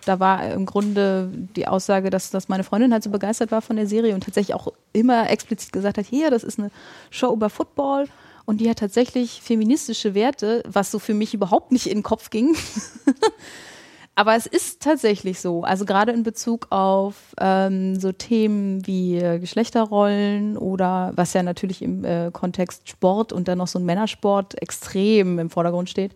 Da 0.05 0.19
war 0.19 0.51
im 0.51 0.65
Grunde 0.65 1.29
die 1.55 1.67
Aussage, 1.67 2.09
dass, 2.09 2.31
dass 2.31 2.49
meine 2.49 2.63
Freundin 2.63 2.93
halt 2.93 3.03
so 3.03 3.09
begeistert 3.09 3.51
war 3.51 3.61
von 3.61 3.75
der 3.75 3.87
Serie 3.87 4.13
und 4.15 4.23
tatsächlich 4.23 4.55
auch 4.55 4.71
immer 4.93 5.29
explizit 5.29 5.71
gesagt 5.71 5.97
hat, 5.97 6.05
hier, 6.05 6.31
das 6.31 6.43
ist 6.43 6.59
eine 6.59 6.71
Show 7.09 7.33
über 7.33 7.49
Football 7.49 8.07
und 8.45 8.61
die 8.61 8.69
hat 8.69 8.79
tatsächlich 8.79 9.41
feministische 9.41 10.13
Werte, 10.13 10.63
was 10.67 10.91
so 10.91 10.99
für 10.99 11.13
mich 11.13 11.33
überhaupt 11.33 11.71
nicht 11.71 11.87
in 11.87 11.97
den 11.97 12.03
Kopf 12.03 12.29
ging. 12.29 12.55
Aber 14.17 14.35
es 14.35 14.45
ist 14.45 14.81
tatsächlich 14.81 15.41
so. 15.41 15.63
Also 15.63 15.83
gerade 15.83 16.13
in 16.13 16.23
Bezug 16.23 16.67
auf 16.69 17.35
ähm, 17.37 17.99
so 17.99 18.13
Themen 18.13 18.87
wie 18.87 19.17
äh, 19.17 19.39
Geschlechterrollen 19.39 20.57
oder 20.57 21.11
was 21.15 21.33
ja 21.33 21.43
natürlich 21.43 21.81
im 21.81 22.05
äh, 22.05 22.29
Kontext 22.31 22.87
Sport 22.87 23.33
und 23.33 23.49
dann 23.49 23.57
noch 23.57 23.67
so 23.67 23.77
ein 23.77 23.83
Männersport 23.85 24.61
extrem 24.61 25.37
im 25.37 25.49
Vordergrund 25.49 25.89
steht, 25.89 26.15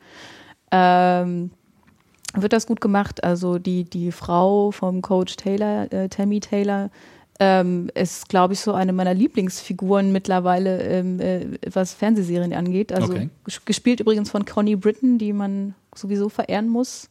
ähm, 0.71 1.51
wird 2.35 2.53
das 2.53 2.67
gut 2.67 2.79
gemacht. 2.79 3.23
Also 3.23 3.59
die, 3.59 3.83
die 3.83 4.13
Frau 4.13 4.71
vom 4.71 5.01
Coach 5.01 5.35
Taylor, 5.35 5.91
äh, 5.91 6.07
Tammy 6.07 6.39
Taylor, 6.39 6.91
ähm, 7.41 7.89
ist, 7.95 8.29
glaube 8.29 8.53
ich, 8.53 8.59
so 8.59 8.73
eine 8.73 8.93
meiner 8.93 9.13
Lieblingsfiguren 9.13 10.11
mittlerweile, 10.11 10.81
ähm, 10.83 11.19
äh, 11.19 11.45
was 11.71 11.93
Fernsehserien 11.93 12.53
angeht. 12.53 12.91
Also 12.93 13.13
Okay. 13.13 13.29
ges- 13.45 13.61
gespielt 13.65 13.99
übrigens 13.99 14.29
von 14.29 14.45
Connie 14.45 14.75
Britton, 14.75 15.17
die 15.17 15.33
man 15.33 15.73
sowieso 15.95 16.29
verehren 16.29 16.67
muss. 16.69 17.09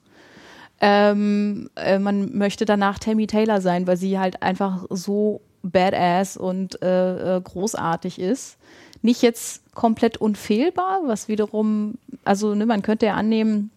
Ähm, 0.80 1.70
äh, 1.76 1.98
man 1.98 2.36
möchte 2.36 2.64
danach 2.64 2.98
Tammy 2.98 3.26
Taylor 3.26 3.60
sein, 3.60 3.86
weil 3.86 3.96
sie 3.96 4.18
halt 4.18 4.42
einfach 4.42 4.84
so 4.90 5.40
badass 5.62 6.36
und 6.36 6.80
äh, 6.82 7.36
äh, 7.36 7.40
großartig 7.40 8.20
ist. 8.20 8.58
Nicht 9.02 9.22
jetzt 9.22 9.74
komplett 9.74 10.16
unfehlbar, 10.16 11.00
was 11.06 11.28
wiederum, 11.28 11.98
also 12.24 12.54
ne, 12.54 12.66
man 12.66 12.82
könnte 12.82 13.06
ja 13.06 13.14
annehmen, 13.14 13.70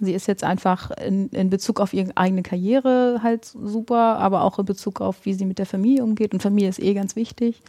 sie 0.00 0.12
ist 0.12 0.26
jetzt 0.26 0.44
einfach 0.44 0.90
in, 0.90 1.28
in 1.30 1.50
Bezug 1.50 1.80
auf 1.80 1.92
ihre 1.92 2.16
eigene 2.16 2.42
Karriere 2.42 3.20
halt 3.22 3.44
super, 3.44 4.18
aber 4.18 4.42
auch 4.42 4.58
in 4.58 4.64
Bezug 4.64 5.00
auf, 5.00 5.24
wie 5.24 5.34
sie 5.34 5.44
mit 5.44 5.58
der 5.58 5.66
Familie 5.66 6.02
umgeht. 6.02 6.32
Und 6.32 6.42
Familie 6.42 6.68
ist 6.68 6.80
eh 6.80 6.94
ganz 6.94 7.16
wichtig. 7.16 7.62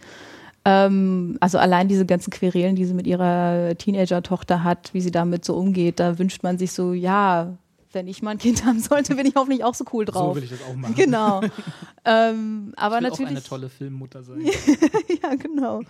Ähm, 0.66 1.38
also 1.40 1.58
allein 1.58 1.88
diese 1.88 2.06
ganzen 2.06 2.32
Querelen, 2.32 2.76
die 2.76 2.86
sie 2.86 2.94
mit 2.94 3.08
ihrer 3.08 3.76
Teenager-Tochter 3.78 4.64
hat, 4.64 4.94
wie 4.94 5.02
sie 5.02 5.12
damit 5.12 5.46
so 5.46 5.56
umgeht, 5.56 6.00
da 6.00 6.18
wünscht 6.20 6.44
man 6.44 6.58
sich 6.58 6.72
so, 6.72 6.94
ja, 6.94 7.58
wenn 7.93 8.07
ich 8.07 8.22
mal 8.22 8.31
ein 8.31 8.38
Kind 8.38 8.65
haben 8.65 8.80
sollte, 8.80 9.15
bin 9.15 9.26
ich 9.26 9.35
hoffentlich 9.35 9.63
auch 9.63 9.73
so 9.73 9.85
cool 9.93 10.05
drauf. 10.05 10.34
So 10.34 10.35
will 10.35 10.43
ich 10.43 10.49
das 10.49 10.61
auch 10.63 10.76
machen. 10.76 10.95
Genau. 10.95 11.41
ähm, 12.05 12.73
aber 12.76 12.97
ich 12.97 13.01
will 13.01 13.09
natürlich. 13.09 13.27
auch 13.27 13.35
eine 13.35 13.43
tolle 13.43 13.69
Filmmutter 13.69 14.23
sein. 14.23 14.41
ja, 15.23 15.35
genau. 15.35 15.81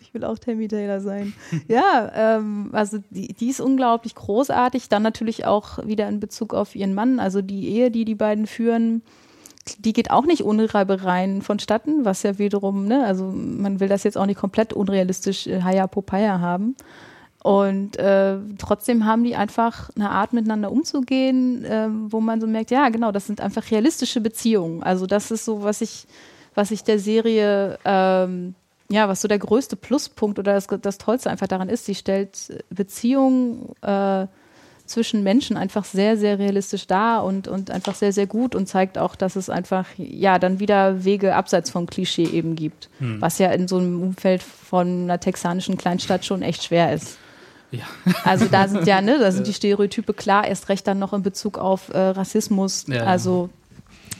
Ich 0.00 0.12
will 0.14 0.24
auch 0.24 0.38
Tammy 0.38 0.68
Taylor 0.68 1.00
sein. 1.00 1.32
ja, 1.68 2.10
ähm, 2.14 2.70
also 2.72 2.98
die, 3.10 3.32
die 3.32 3.48
ist 3.48 3.60
unglaublich 3.60 4.14
großartig. 4.14 4.88
Dann 4.88 5.02
natürlich 5.02 5.44
auch 5.44 5.84
wieder 5.86 6.08
in 6.08 6.20
Bezug 6.20 6.54
auf 6.54 6.74
ihren 6.74 6.94
Mann, 6.94 7.20
also 7.20 7.42
die 7.42 7.68
Ehe, 7.68 7.90
die 7.90 8.04
die 8.04 8.14
beiden 8.14 8.46
führen. 8.46 9.02
Die 9.78 9.94
geht 9.94 10.10
auch 10.10 10.26
nicht 10.26 10.44
ohne 10.44 10.72
Reibereien 10.72 11.40
vonstatten, 11.40 12.04
was 12.04 12.22
ja 12.22 12.38
wiederum, 12.38 12.86
ne, 12.86 13.04
also 13.06 13.32
man 13.32 13.80
will 13.80 13.88
das 13.88 14.04
jetzt 14.04 14.18
auch 14.18 14.26
nicht 14.26 14.38
komplett 14.38 14.74
unrealistisch 14.74 15.46
äh, 15.46 15.62
Haya 15.62 15.86
Popeye 15.86 16.38
haben. 16.38 16.76
Und 17.44 17.98
äh, 17.98 18.38
trotzdem 18.56 19.04
haben 19.04 19.22
die 19.22 19.36
einfach 19.36 19.90
eine 19.96 20.08
Art, 20.08 20.32
miteinander 20.32 20.72
umzugehen, 20.72 21.62
äh, 21.66 21.88
wo 21.90 22.22
man 22.22 22.40
so 22.40 22.46
merkt, 22.46 22.70
ja, 22.70 22.88
genau, 22.88 23.12
das 23.12 23.26
sind 23.26 23.42
einfach 23.42 23.70
realistische 23.70 24.22
Beziehungen. 24.22 24.82
Also 24.82 25.04
das 25.04 25.30
ist 25.30 25.44
so, 25.44 25.62
was 25.62 25.82
ich, 25.82 26.06
was 26.54 26.70
ich 26.70 26.84
der 26.84 26.98
Serie, 26.98 27.78
ähm, 27.84 28.54
ja, 28.88 29.10
was 29.10 29.20
so 29.20 29.28
der 29.28 29.38
größte 29.38 29.76
Pluspunkt 29.76 30.38
oder 30.38 30.54
das, 30.54 30.68
das 30.80 30.96
Tollste 30.96 31.28
einfach 31.28 31.46
daran 31.46 31.68
ist, 31.68 31.84
sie 31.84 31.94
stellt 31.94 32.64
Beziehungen 32.70 33.74
äh, 33.82 34.26
zwischen 34.86 35.22
Menschen 35.22 35.58
einfach 35.58 35.84
sehr, 35.84 36.16
sehr 36.16 36.38
realistisch 36.38 36.86
dar 36.86 37.26
und, 37.26 37.46
und 37.46 37.70
einfach 37.70 37.94
sehr, 37.94 38.14
sehr 38.14 38.26
gut 38.26 38.54
und 38.54 38.68
zeigt 38.68 38.96
auch, 38.96 39.16
dass 39.16 39.36
es 39.36 39.50
einfach, 39.50 39.86
ja, 39.98 40.38
dann 40.38 40.60
wieder 40.60 41.04
Wege 41.04 41.36
abseits 41.36 41.68
vom 41.68 41.84
Klischee 41.84 42.24
eben 42.24 42.56
gibt, 42.56 42.88
was 43.20 43.38
ja 43.38 43.50
in 43.50 43.68
so 43.68 43.76
einem 43.76 44.00
Umfeld 44.00 44.42
von 44.42 45.02
einer 45.02 45.20
texanischen 45.20 45.76
Kleinstadt 45.76 46.24
schon 46.24 46.40
echt 46.40 46.64
schwer 46.64 46.94
ist. 46.94 47.18
Ja. 47.78 48.12
Also 48.24 48.46
da 48.46 48.68
sind 48.68 48.86
ja, 48.86 49.00
ne, 49.00 49.18
da 49.18 49.30
sind 49.32 49.46
die 49.46 49.52
Stereotype 49.52 50.12
klar, 50.14 50.46
erst 50.46 50.68
recht 50.68 50.86
dann 50.86 50.98
noch 50.98 51.12
in 51.12 51.22
Bezug 51.22 51.58
auf 51.58 51.88
äh, 51.90 51.98
Rassismus. 51.98 52.86
Ja. 52.88 53.04
Also 53.04 53.50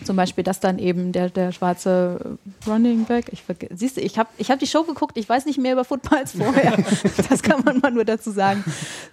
Zum 0.04 0.16
Beispiel, 0.16 0.44
dass 0.44 0.60
dann 0.60 0.78
eben 0.78 1.12
der, 1.12 1.30
der 1.30 1.52
schwarze 1.52 2.36
Running 2.66 3.04
Back, 3.04 3.26
ich 3.32 3.42
siehst 3.74 3.96
du, 3.96 4.00
ich 4.02 4.18
habe 4.18 4.28
ich 4.36 4.50
hab 4.50 4.58
die 4.58 4.66
Show 4.66 4.82
geguckt, 4.82 5.16
ich 5.16 5.26
weiß 5.28 5.46
nicht 5.46 5.58
mehr 5.58 5.72
über 5.72 5.84
Football 5.84 6.18
als 6.18 6.32
vorher. 6.32 6.76
das 7.30 7.42
kann 7.42 7.62
man 7.64 7.78
mal 7.78 7.90
nur 7.90 8.04
dazu 8.04 8.30
sagen. 8.30 8.62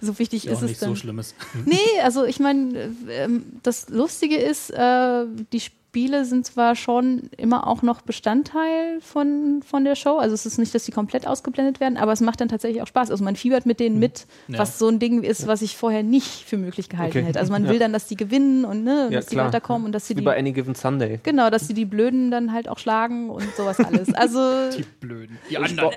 So 0.01 0.17
wichtig 0.19 0.43
Ja, 0.45 0.51
ist 0.51 0.57
auch 0.57 0.63
es 0.63 0.69
nicht 0.69 0.81
dann. 0.81 0.89
so 0.89 0.95
Schlimmes. 0.95 1.33
Nee, 1.65 1.77
also 2.03 2.25
ich 2.25 2.39
meine, 2.39 2.93
ähm, 3.09 3.45
das 3.63 3.89
Lustige 3.89 4.35
ist, 4.37 4.69
äh, 4.71 5.25
die 5.53 5.59
Spiele 5.61 5.80
sind 5.93 6.45
zwar 6.45 6.75
schon 6.75 7.23
immer 7.37 7.67
auch 7.67 7.81
noch 7.81 8.01
Bestandteil 8.01 9.01
von, 9.01 9.61
von 9.65 9.83
der 9.83 9.95
Show. 9.95 10.17
Also 10.19 10.33
es 10.33 10.45
ist 10.45 10.57
nicht, 10.57 10.73
dass 10.73 10.85
die 10.85 10.91
komplett 10.93 11.27
ausgeblendet 11.27 11.79
werden, 11.81 11.97
aber 11.97 12.13
es 12.13 12.21
macht 12.21 12.39
dann 12.39 12.47
tatsächlich 12.47 12.81
auch 12.81 12.87
Spaß. 12.87 13.11
Also 13.11 13.23
man 13.25 13.35
fiebert 13.35 13.65
mit 13.65 13.79
denen 13.81 13.99
mit, 13.99 14.25
Ja. 14.47 14.59
was 14.59 14.79
so 14.79 14.87
ein 14.87 14.99
Ding 14.99 15.23
ist, 15.23 15.47
was 15.47 15.61
ich 15.61 15.75
vorher 15.75 16.01
nicht 16.03 16.45
für 16.45 16.57
möglich 16.57 16.87
gehalten 16.87 17.17
Okay. 17.17 17.27
hätte. 17.27 17.39
Also 17.39 17.51
man 17.51 17.65
Ja. 17.65 17.71
will 17.71 17.79
dann, 17.79 17.91
dass 17.91 18.07
die 18.07 18.15
gewinnen 18.15 18.63
und, 18.63 18.83
ne, 18.85 19.07
und 19.07 19.11
Ja, 19.11 19.19
dass 19.19 19.25
die 19.27 19.35
klar. 19.35 19.47
weiterkommen 19.47 19.85
und 19.85 19.91
dass 19.91 20.07
sie 20.07 20.15
Wie 20.15 20.21
die, 20.21 20.25
bei 20.25 20.37
Any 20.37 20.53
Given 20.53 20.75
Sunday. 20.75 21.19
genau, 21.23 21.49
dass 21.49 21.67
sie 21.67 21.73
die 21.73 21.85
Blöden 21.85 22.31
dann 22.31 22.53
halt 22.53 22.69
auch 22.69 22.79
schlagen 22.79 23.29
und 23.29 23.53
sowas 23.57 23.77
alles. 23.83 24.13
Also 24.13 24.69
Die 24.77 24.83
Blöden. 25.01 25.37
Die 25.49 25.57
anderen. 25.57 25.91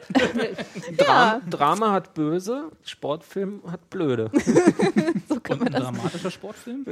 Dra 0.97 1.41
Drama 1.49 1.93
hat 1.93 2.15
böse, 2.15 2.73
Sportfilm 2.85 3.61
hat 3.71 3.89
blöde. 3.91 4.31
so 5.29 5.39
kann 5.41 5.59
Und 5.59 5.65
man 5.65 5.69
ein 5.69 5.73
das 5.73 5.83
dramatischer 5.83 6.31
Sportfilm? 6.33 6.85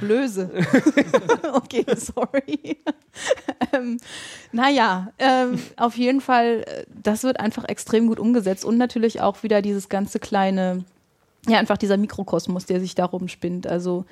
Blöse. 0.00 0.50
okay, 1.52 1.84
sorry. 1.96 2.78
ähm, 3.72 3.98
naja, 4.52 5.12
ähm, 5.18 5.58
auf 5.76 5.96
jeden 5.96 6.20
Fall, 6.20 6.64
äh, 6.66 6.84
das 7.02 7.22
wird 7.22 7.40
einfach 7.40 7.64
extrem 7.68 8.06
gut 8.06 8.18
umgesetzt 8.18 8.64
und 8.64 8.78
natürlich 8.78 9.20
auch 9.20 9.42
wieder 9.42 9.62
dieses 9.62 9.88
ganze 9.88 10.18
kleine, 10.18 10.84
ja, 11.46 11.58
einfach 11.58 11.78
dieser 11.78 11.96
Mikrokosmos, 11.96 12.66
der 12.66 12.80
sich 12.80 12.94
darum 12.94 13.28
spinnt. 13.28 13.66
Also 13.66 14.04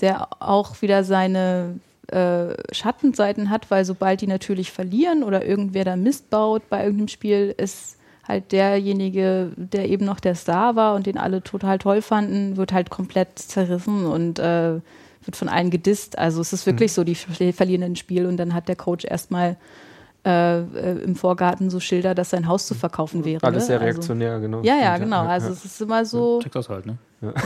der 0.00 0.28
auch 0.40 0.82
wieder 0.82 1.04
seine 1.04 1.78
äh, 2.08 2.54
Schattenseiten 2.72 3.50
hat, 3.50 3.70
weil 3.70 3.84
sobald 3.84 4.20
die 4.20 4.26
natürlich 4.26 4.72
verlieren 4.72 5.22
oder 5.22 5.44
irgendwer 5.44 5.84
da 5.84 5.96
Mist 5.96 6.30
baut 6.30 6.68
bei 6.68 6.82
irgendeinem 6.82 7.08
Spiel, 7.08 7.54
ist 7.56 7.96
halt 8.26 8.52
derjenige, 8.52 9.52
der 9.56 9.88
eben 9.88 10.04
noch 10.04 10.20
der 10.20 10.34
Star 10.34 10.76
war 10.76 10.94
und 10.94 11.06
den 11.06 11.18
alle 11.18 11.42
total 11.42 11.78
toll 11.78 12.02
fanden, 12.02 12.56
wird 12.56 12.72
halt 12.72 12.90
komplett 12.90 13.38
zerrissen 13.38 14.06
und 14.06 14.38
äh, 14.38 14.80
wird 15.24 15.36
von 15.36 15.48
allen 15.48 15.70
gedisst. 15.70 16.18
Also 16.18 16.40
es 16.40 16.52
ist 16.52 16.66
wirklich 16.66 16.92
so, 16.92 17.04
die 17.04 17.14
ver- 17.14 17.52
verlieren 17.52 17.82
ein 17.82 17.96
Spiel 17.96 18.26
und 18.26 18.36
dann 18.36 18.54
hat 18.54 18.68
der 18.68 18.76
Coach 18.76 19.04
erstmal 19.04 19.56
äh, 20.24 20.60
äh, 20.60 21.02
im 21.02 21.16
Vorgarten 21.16 21.68
so 21.68 21.80
Schilder, 21.80 22.14
dass 22.14 22.30
sein 22.30 22.46
Haus 22.46 22.66
zu 22.68 22.74
verkaufen 22.74 23.24
wäre. 23.24 23.42
Alles 23.44 23.66
sehr 23.66 23.76
Also- 23.80 23.86
reaktionär, 23.86 24.38
genau. 24.38 24.62
Ja, 24.62 24.76
ja, 24.76 24.96
genau. 24.98 25.22
Also 25.22 25.48
es 25.48 25.64
ist 25.64 25.80
immer 25.80 26.04
so, 26.04 26.38
Texas 26.40 26.68
halt, 26.68 26.86
ne? 26.86 26.96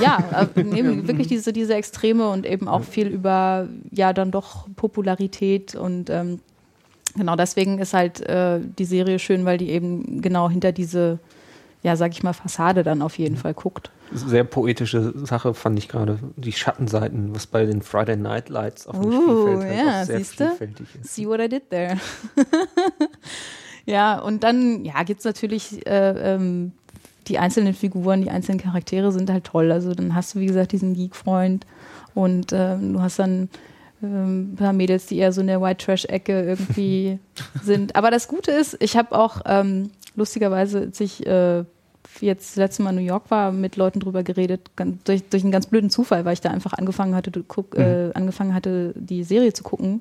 ja, 0.03 0.19
äh, 0.55 0.63
nee, 0.63 0.85
wirklich 1.07 1.27
diese, 1.29 1.53
diese 1.55 1.75
Extreme 1.75 2.29
und 2.29 2.45
eben 2.45 2.69
auch 2.69 2.83
viel 2.83 3.09
über, 3.09 3.67
ja, 3.93 4.13
dann 4.13 4.31
doch 4.31 4.67
Popularität 4.77 5.75
und 5.75 6.11
ähm, 6.11 6.41
genau 7.17 7.35
deswegen 7.37 7.79
ist 7.79 7.95
halt 7.95 8.21
äh, 8.29 8.61
die 8.79 8.85
Serie 8.85 9.19
schön, 9.19 9.47
weil 9.47 9.57
die 9.59 9.71
eben 9.71 10.21
genau 10.21 10.51
hinter 10.51 10.73
diese, 10.73 11.19
ja, 11.83 11.97
sag 11.97 12.13
ich 12.13 12.23
mal, 12.23 12.35
Fassade 12.35 12.83
dann 12.83 13.01
auf 13.01 13.19
jeden 13.19 13.37
Fall 13.37 13.55
guckt. 13.55 13.91
Sehr 14.13 14.45
poetische 14.45 15.13
Sache 15.17 15.53
fand 15.55 15.79
ich 15.79 15.89
gerade. 15.89 16.19
Die 16.37 16.53
Schattenseiten, 16.53 17.35
was 17.35 17.47
bei 17.47 17.67
den 17.67 17.83
Friday 17.83 18.17
Night 18.17 18.49
Lights 18.49 18.87
auf 18.87 19.01
dem 19.01 19.11
Uh, 19.11 19.23
Spielfeld 19.23 19.79
halt 19.79 19.87
ja, 19.87 20.01
auch 20.01 20.05
sehr 20.05 20.19
siehste? 20.19 20.49
vielfältig 20.49 20.87
ist. 21.01 21.15
See 21.15 21.27
what 21.27 21.41
I 21.41 21.49
did 21.49 21.71
there. 21.71 21.97
ja, 23.87 24.19
und 24.19 24.45
dann, 24.45 24.85
ja, 24.85 25.03
gibt's 25.03 25.25
natürlich 25.25 25.87
äh, 25.87 26.35
ähm, 26.35 26.73
die 27.29 27.39
einzelnen 27.39 27.75
Figuren, 27.75 28.23
die 28.23 28.31
einzelnen 28.31 28.61
Charaktere 28.61 29.11
sind 29.13 29.31
halt 29.31 29.45
toll. 29.45 29.73
Also 29.73 29.95
dann 29.95 30.15
hast 30.15 30.35
du, 30.35 30.41
wie 30.41 30.47
gesagt, 30.47 30.73
diesen 30.73 30.95
Geek-Freund 30.95 31.67
und 32.15 32.53
ähm, 32.53 32.93
du 32.93 33.03
hast 33.03 33.19
dann 33.19 33.49
ähm, 34.03 34.53
ein 34.53 34.57
paar 34.57 34.73
Mädels, 34.73 35.07
die 35.07 35.19
eher 35.19 35.33
so 35.33 35.41
in 35.41 35.49
der 35.49 35.61
White 35.61 35.85
Trash-Ecke 35.85 36.45
irgendwie 36.45 37.19
sind. 37.63 37.97
Aber 37.97 38.11
das 38.11 38.29
Gute 38.29 38.53
ist, 38.53 38.77
ich 38.81 38.97
habe 38.97 39.19
auch 39.19 39.41
ähm, 39.47 39.91
lustigerweise, 40.15 40.81
als 40.81 41.01
ich 41.01 41.27
äh, 41.27 41.65
jetzt 42.21 42.51
das 42.51 42.57
letzte 42.57 42.83
Mal 42.83 42.91
in 42.91 42.97
New 42.97 43.03
York 43.03 43.31
war, 43.31 43.53
mit 43.53 43.77
Leuten 43.77 44.01
drüber 44.01 44.23
geredet, 44.23 44.71
ganz, 44.77 45.03
durch, 45.05 45.23
durch 45.29 45.43
einen 45.43 45.53
ganz 45.53 45.67
blöden 45.67 45.91
Zufall, 45.91 46.25
weil 46.25 46.33
ich 46.35 46.41
da 46.41 46.51
einfach 46.51 46.73
angefangen 46.75 47.15
hatte, 47.15 47.31
guck, 47.47 47.77
äh, 47.77 48.11
angefangen 48.15 48.55
hatte, 48.55 48.93
die 48.97 49.25
Serie 49.25 49.53
zu 49.53 49.63
gucken 49.63 50.01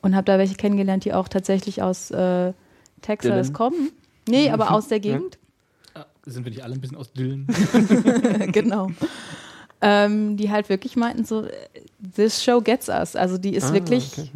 und 0.00 0.14
habe 0.16 0.24
da 0.24 0.38
welche 0.38 0.54
kennengelernt, 0.54 1.04
die 1.04 1.12
auch 1.14 1.28
tatsächlich 1.28 1.82
aus 1.82 2.10
äh, 2.10 2.52
Texas 3.02 3.48
Dylan? 3.48 3.52
kommen. 3.52 3.90
Nee, 4.28 4.50
aber 4.50 4.70
aus 4.72 4.88
der 4.88 5.00
Gegend. 5.00 5.38
Ah, 5.94 6.06
Sind 6.26 6.44
wir 6.44 6.50
nicht 6.50 6.62
alle 6.62 6.74
ein 6.74 6.80
bisschen 6.80 6.96
aus 6.96 7.12
Dillen? 7.12 7.46
genau. 8.52 8.88
Ähm, 9.80 10.36
die 10.36 10.50
halt 10.50 10.68
wirklich 10.68 10.94
meinten 10.96 11.24
so, 11.24 11.44
this 12.14 12.42
show 12.42 12.60
gets 12.60 12.88
us. 12.88 13.16
Also 13.16 13.36
die 13.38 13.54
ist 13.54 13.70
Ah, 13.70 13.72
wirklich 13.74 14.12
okay. 14.16 14.30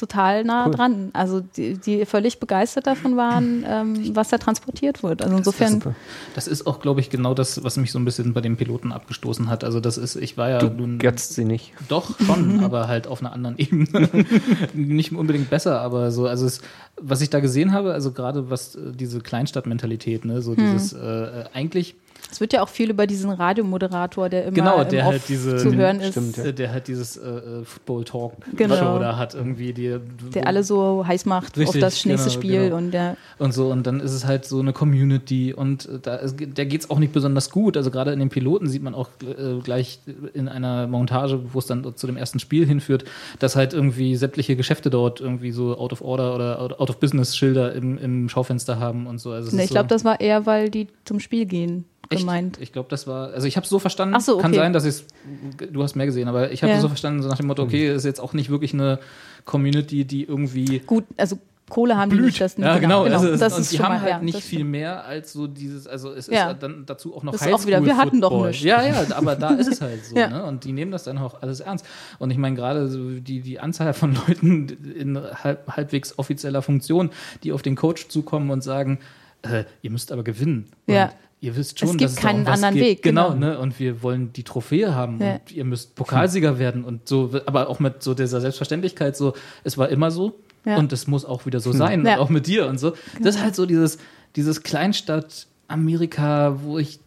Total 0.00 0.42
nah 0.44 0.66
Cool. 0.66 0.74
dran. 0.74 1.10
Also 1.12 1.40
die, 1.40 1.74
die 1.78 2.04
völlig 2.06 2.40
begeistert 2.40 2.86
davon 2.86 3.16
waren, 3.16 3.64
ähm, 3.66 4.16
was 4.16 4.28
da 4.30 4.38
transportiert 4.38 5.02
wird. 5.02 5.22
Also 5.22 5.36
insofern, 5.36 5.72
Super. 5.74 5.94
Das 6.34 6.48
ist 6.48 6.66
auch, 6.66 6.80
glaube 6.80 7.00
ich, 7.00 7.10
genau 7.10 7.34
das, 7.34 7.62
was 7.62 7.76
mich 7.76 7.92
so 7.92 7.98
ein 7.98 8.04
bisschen 8.04 8.32
bei 8.32 8.40
den 8.40 8.56
Piloten 8.56 8.90
abgestoßen 8.92 9.48
hat. 9.48 9.62
Also 9.62 9.78
das 9.80 9.98
ist, 9.98 10.16
ich 10.16 10.36
war 10.36 10.48
ja 10.50 10.58
Du 10.58 10.68
nun 10.70 10.98
götzt 10.98 11.34
sie 11.34 11.44
nicht. 11.44 11.72
doch 11.88 12.18
schon, 12.20 12.60
aber 12.64 12.88
halt 12.88 13.06
auf 13.06 13.20
einer 13.20 13.32
anderen 13.32 13.56
Ebene. 13.58 14.08
Nicht 14.74 15.12
unbedingt 15.12 15.50
besser, 15.50 15.80
aber 15.80 16.10
so, 16.10 16.26
also 16.26 16.46
es, 16.46 16.60
was 17.00 17.20
ich 17.20 17.30
da 17.30 17.40
gesehen 17.40 17.72
habe, 17.72 17.92
also 17.92 18.12
gerade 18.12 18.50
was 18.50 18.74
äh, 18.74 18.92
diese 18.92 19.20
Kleinstadtmentalität, 19.20 20.24
ne, 20.24 20.42
so 20.42 20.54
dieses 20.54 20.92
äh, 20.92 21.44
eigentlich 21.52 21.94
es 22.30 22.40
wird 22.40 22.52
ja 22.52 22.62
auch 22.62 22.68
viel 22.68 22.90
über 22.90 23.06
diesen 23.06 23.30
Radiomoderator, 23.30 24.28
der 24.28 24.44
immer 24.44 24.54
Genau, 24.54 24.82
im 24.82 24.88
der 24.88 25.04
Off 25.06 25.12
halt 25.12 25.22
diese- 25.28 25.56
zu 25.56 25.74
hören 25.74 26.00
ist, 26.00 26.12
Stimmt, 26.12 26.36
ja. 26.36 26.52
der 26.52 26.72
halt 26.72 26.88
dieses 26.88 27.16
äh, 27.16 27.28
äh, 27.28 27.64
Football 27.64 28.04
Talk 28.04 28.32
Genau. 28.56 28.76
Show 28.76 28.98
da 28.98 29.16
hat 29.16 29.34
irgendwie 29.34 29.72
die 29.72 29.96
der 30.34 30.46
alle 30.46 30.62
so 30.64 31.04
heiß 31.06 31.26
macht 31.26 31.52
auf 31.52 31.58
Richtig, 31.58 31.80
das 31.80 32.04
nächste 32.06 32.28
genau, 32.30 32.40
Spiel 32.40 32.60
genau. 32.64 32.76
und 32.76 32.90
der 32.92 33.16
und 33.38 33.52
so 33.52 33.70
und 33.70 33.86
dann 33.86 34.00
ist 34.00 34.12
es 34.12 34.24
halt 34.26 34.44
so 34.44 34.60
eine 34.60 34.72
Community 34.72 35.52
und 35.54 35.86
äh, 35.86 35.98
da 36.00 36.16
ist, 36.16 36.36
der 36.38 36.66
geht's 36.66 36.90
auch 36.90 36.98
nicht 36.98 37.12
besonders 37.12 37.50
gut. 37.50 37.76
Also 37.76 37.90
gerade 37.90 38.12
in 38.12 38.18
den 38.18 38.28
Piloten 38.28 38.68
sieht 38.68 38.82
man 38.82 38.94
auch 38.94 39.08
äh, 39.22 39.60
gleich 39.62 40.00
in 40.34 40.48
einer 40.48 40.86
Montage, 40.86 41.40
wo 41.52 41.58
es 41.58 41.66
dann 41.66 41.96
zu 41.96 42.06
dem 42.06 42.16
ersten 42.16 42.38
Spiel 42.38 42.66
hinführt, 42.66 43.04
dass 43.38 43.56
halt 43.56 43.72
irgendwie 43.72 44.16
sämtliche 44.16 44.56
Geschäfte 44.56 44.90
dort 44.90 45.20
irgendwie 45.20 45.50
so 45.52 45.76
out 45.76 45.92
of 45.92 46.00
order 46.02 46.34
oder 46.34 46.60
out 46.80 46.90
of 46.90 46.98
business 46.98 47.36
Schilder 47.36 47.72
im, 47.74 47.98
im 47.98 48.28
Schaufenster 48.28 48.78
haben 48.78 49.06
und 49.06 49.18
so. 49.18 49.30
Also 49.32 49.54
Ne, 49.56 49.62
ist 49.62 49.68
ich 49.68 49.70
glaube, 49.72 49.88
so, 49.88 49.94
das 49.94 50.04
war 50.04 50.20
eher, 50.20 50.46
weil 50.46 50.70
die 50.70 50.88
zum 51.04 51.20
Spiel 51.20 51.46
gehen? 51.46 51.84
Gemeint. 52.18 52.58
Ich 52.60 52.72
glaube, 52.72 52.88
das 52.88 53.06
war, 53.06 53.32
also 53.32 53.46
ich 53.46 53.56
habe 53.56 53.64
es 53.64 53.70
so 53.70 53.78
verstanden, 53.78 54.14
Ach 54.16 54.20
so, 54.20 54.38
kann 54.38 54.50
okay. 54.50 54.60
sein, 54.60 54.72
dass 54.72 54.84
ich 54.84 55.04
du 55.72 55.82
hast 55.82 55.94
mehr 55.94 56.06
gesehen, 56.06 56.28
aber 56.28 56.50
ich 56.50 56.62
habe 56.62 56.70
Ja. 56.70 56.76
es 56.76 56.82
so 56.82 56.88
verstanden, 56.88 57.22
so 57.22 57.28
nach 57.28 57.36
dem 57.36 57.46
Motto, 57.46 57.62
okay, 57.62 57.94
ist 57.94 58.04
jetzt 58.04 58.20
auch 58.20 58.32
nicht 58.32 58.50
wirklich 58.50 58.74
eine 58.74 58.98
Community, 59.44 60.04
die 60.04 60.24
irgendwie 60.24 60.80
Gut, 60.80 61.04
also 61.16 61.38
Kohle 61.68 61.96
haben 61.96 62.10
die 62.10 62.16
blüht. 62.16 62.26
nicht. 62.26 62.40
Das, 62.40 62.56
ja, 62.56 62.78
genau. 62.78 63.04
Also 63.04 63.28
es, 63.28 63.38
das 63.38 63.54
und 63.54 63.60
ist 63.60 63.72
die 63.72 63.78
haben 63.78 63.92
mal, 63.94 64.00
halt 64.00 64.10
ja, 64.10 64.18
nicht 64.18 64.40
viel 64.42 64.64
mehr 64.64 65.04
als 65.04 65.32
so 65.32 65.46
dieses, 65.46 65.86
also 65.86 66.10
es 66.12 66.26
Ja. 66.26 66.50
ist 66.50 66.62
dann 66.64 66.82
dazu 66.84 67.14
auch 67.14 67.22
noch 67.22 67.30
Das 67.30 67.42
ist 67.46 67.52
auch 67.52 67.64
wieder, 67.64 67.84
wir 67.84 67.96
hatten 67.96 68.20
doch 68.20 68.44
nichts. 68.44 68.64
Ja, 68.64 68.82
ja, 68.82 69.04
aber 69.14 69.36
da 69.36 69.50
ist 69.50 69.68
es 69.68 69.80
halt 69.80 70.04
so, 70.04 70.16
Ja. 70.18 70.28
ne? 70.30 70.44
Und 70.44 70.64
die 70.64 70.72
nehmen 70.72 70.90
das 70.90 71.04
dann 71.04 71.16
auch 71.18 71.40
alles 71.42 71.60
ernst. 71.60 71.86
Und 72.18 72.32
ich 72.32 72.38
meine, 72.38 72.56
gerade 72.56 72.88
so 72.88 73.10
die, 73.20 73.40
die 73.40 73.60
Anzahl 73.60 73.94
von 73.94 74.16
Leuten 74.16 74.66
in 74.96 75.16
halb, 75.16 75.68
halbwegs 75.70 76.18
offizieller 76.18 76.60
Funktion, 76.62 77.10
die 77.44 77.52
auf 77.52 77.62
den 77.62 77.76
Coach 77.76 78.08
zukommen 78.08 78.50
und 78.50 78.64
sagen, 78.64 78.98
äh, 79.42 79.62
ihr 79.82 79.92
müsst 79.92 80.10
aber 80.10 80.24
gewinnen. 80.24 80.66
Und 80.88 80.94
Ja. 80.94 81.12
Ihr 81.42 81.56
wisst 81.56 81.78
schon, 81.78 81.88
Es 81.88 81.92
gibt 81.96 82.02
dass 82.04 82.10
es 82.12 82.16
da 82.16 82.22
keinen 82.22 82.40
um 82.40 82.46
was 82.46 82.52
anderen 82.62 82.74
geht. 82.74 82.84
Weg, 82.84 83.02
Genau, 83.02 83.30
genau. 83.32 83.46
ne? 83.52 83.58
Und 83.58 83.78
wir 83.80 84.02
wollen 84.02 84.32
die 84.34 84.42
Trophäe 84.42 84.94
haben 84.94 85.18
Ja. 85.20 85.34
und 85.34 85.52
ihr 85.52 85.64
müsst 85.64 85.94
Pokalsieger 85.94 86.58
werden 86.58 86.84
und 86.84 87.08
so, 87.08 87.30
aber 87.46 87.68
auch 87.70 87.80
mit 87.80 88.02
so 88.02 88.12
dieser 88.14 88.40
Selbstverständlichkeit, 88.42 89.16
so, 89.16 89.32
es 89.64 89.78
war 89.78 89.88
immer 89.88 90.10
so 90.10 90.38
Ja. 90.66 90.76
und 90.76 90.92
es 90.92 91.06
muss 91.06 91.24
auch 91.24 91.46
wieder 91.46 91.60
so 91.60 91.72
sein, 91.72 92.04
Ja. 92.04 92.14
und 92.16 92.20
auch 92.20 92.28
mit 92.28 92.46
dir 92.46 92.66
und 92.66 92.78
so. 92.78 92.92
Das 93.22 93.36
ist 93.36 93.42
halt 93.42 93.54
so 93.56 93.64
dieses, 93.64 93.96
dieses 94.36 94.62
Kleinstadt-Amerika, 94.62 96.58
wo 96.62 96.78
ich 96.78 97.00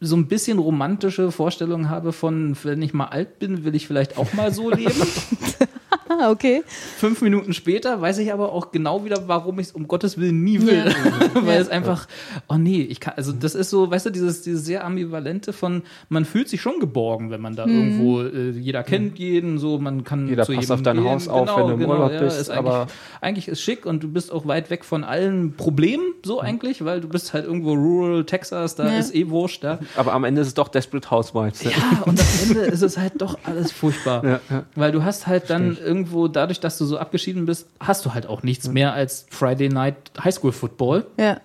so 0.00 0.16
ein 0.16 0.26
bisschen 0.28 0.58
romantische 0.58 1.30
Vorstellungen 1.32 1.88
habe 1.90 2.12
von, 2.12 2.56
wenn 2.62 2.82
ich 2.82 2.92
mal 2.94 3.06
alt 3.06 3.38
bin, 3.38 3.64
will 3.64 3.74
ich 3.74 3.86
vielleicht 3.86 4.16
auch 4.16 4.32
mal 4.32 4.52
so 4.52 4.70
leben. 4.70 4.92
Ah, 6.20 6.30
okay. 6.30 6.62
Fünf 6.96 7.20
Minuten 7.22 7.52
später 7.52 8.00
weiß 8.00 8.18
ich 8.18 8.32
aber 8.32 8.52
auch 8.52 8.70
genau 8.72 9.04
wieder, 9.04 9.28
warum 9.28 9.58
ich 9.58 9.68
es 9.68 9.72
um 9.72 9.86
Gottes 9.86 10.16
Willen 10.18 10.42
nie 10.42 10.60
will. 10.62 10.84
Weil 11.34 11.56
Ja. 11.56 11.60
es 11.60 11.68
einfach, 11.68 12.08
oh 12.48 12.54
nee, 12.56 12.80
ich 12.82 12.98
kann, 13.00 13.14
also 13.16 13.32
das 13.32 13.54
ist 13.54 13.70
so, 13.70 13.90
weißt 13.90 14.06
du, 14.06 14.10
dieses, 14.10 14.42
dieses 14.42 14.64
sehr 14.64 14.84
ambivalente 14.84 15.52
von, 15.52 15.82
man 16.08 16.24
fühlt 16.24 16.48
sich 16.48 16.60
schon 16.62 16.80
geborgen, 16.80 17.30
wenn 17.30 17.40
man 17.42 17.56
da 17.56 17.66
irgendwo, 17.66 18.22
äh, 18.22 18.50
jeder 18.50 18.82
kennt 18.82 19.18
jeden, 19.18 19.58
so, 19.58 19.78
man 19.78 20.02
kann 20.04 20.28
Jeder 20.28 20.44
zu 20.44 20.52
passt 20.54 20.68
jedem 20.68 20.74
auf 20.74 20.82
dein 20.82 20.96
gehen. 20.96 21.04
Haus 21.08 21.28
auf, 21.28 21.56
wenn 21.56 21.66
du 21.78 21.84
im 21.84 21.90
Urlaub 21.90 22.18
bist, 22.18 22.40
ist 22.40 22.50
aber- 22.50 22.80
eigentlich, 22.82 22.92
eigentlich 23.20 23.48
ist 23.48 23.60
schick 23.60 23.84
und 23.86 24.02
du 24.02 24.08
bist 24.08 24.32
auch 24.32 24.46
weit 24.46 24.70
weg 24.70 24.84
von 24.84 25.04
allen 25.04 25.54
Problemen, 25.56 26.14
so 26.24 26.40
eigentlich, 26.40 26.84
weil 26.84 27.00
du 27.02 27.08
bist 27.08 27.34
halt 27.34 27.44
irgendwo 27.44 27.74
rural 27.74 28.24
Texas, 28.24 28.74
da 28.76 28.86
Ja. 28.90 28.98
ist 28.98 29.14
eh 29.14 29.28
wurscht, 29.28 29.62
da. 29.62 29.78
Aber 29.96 30.14
am 30.14 30.24
Ende 30.24 30.40
ist 30.40 30.48
es 30.48 30.54
doch 30.54 30.68
Desperate 30.68 31.10
Housewives. 31.10 31.62
Ja, 31.64 31.70
und 32.06 32.18
am 32.18 32.26
Ende 32.48 32.60
ist 32.62 32.82
es 32.82 32.96
halt 32.96 33.12
doch 33.18 33.38
alles 33.44 33.72
furchtbar. 33.72 34.24
Ja, 34.24 34.40
ja. 34.50 34.64
Weil 34.74 34.92
du 34.92 35.04
hast 35.04 35.26
halt 35.26 35.50
dann 35.50 35.76
irgendwo, 35.98 36.28
dadurch, 36.28 36.60
dass 36.60 36.78
du 36.78 36.84
so 36.84 36.98
abgeschieden 36.98 37.46
bist, 37.46 37.68
hast 37.80 38.04
du 38.04 38.14
halt 38.14 38.26
auch 38.26 38.42
nichts 38.42 38.68
mehr 38.68 38.92
als 38.92 39.26
Friday 39.30 39.68
Night 39.68 39.96
Highschool 40.22 40.52
Football. 40.52 41.06
Ja. 41.18 41.40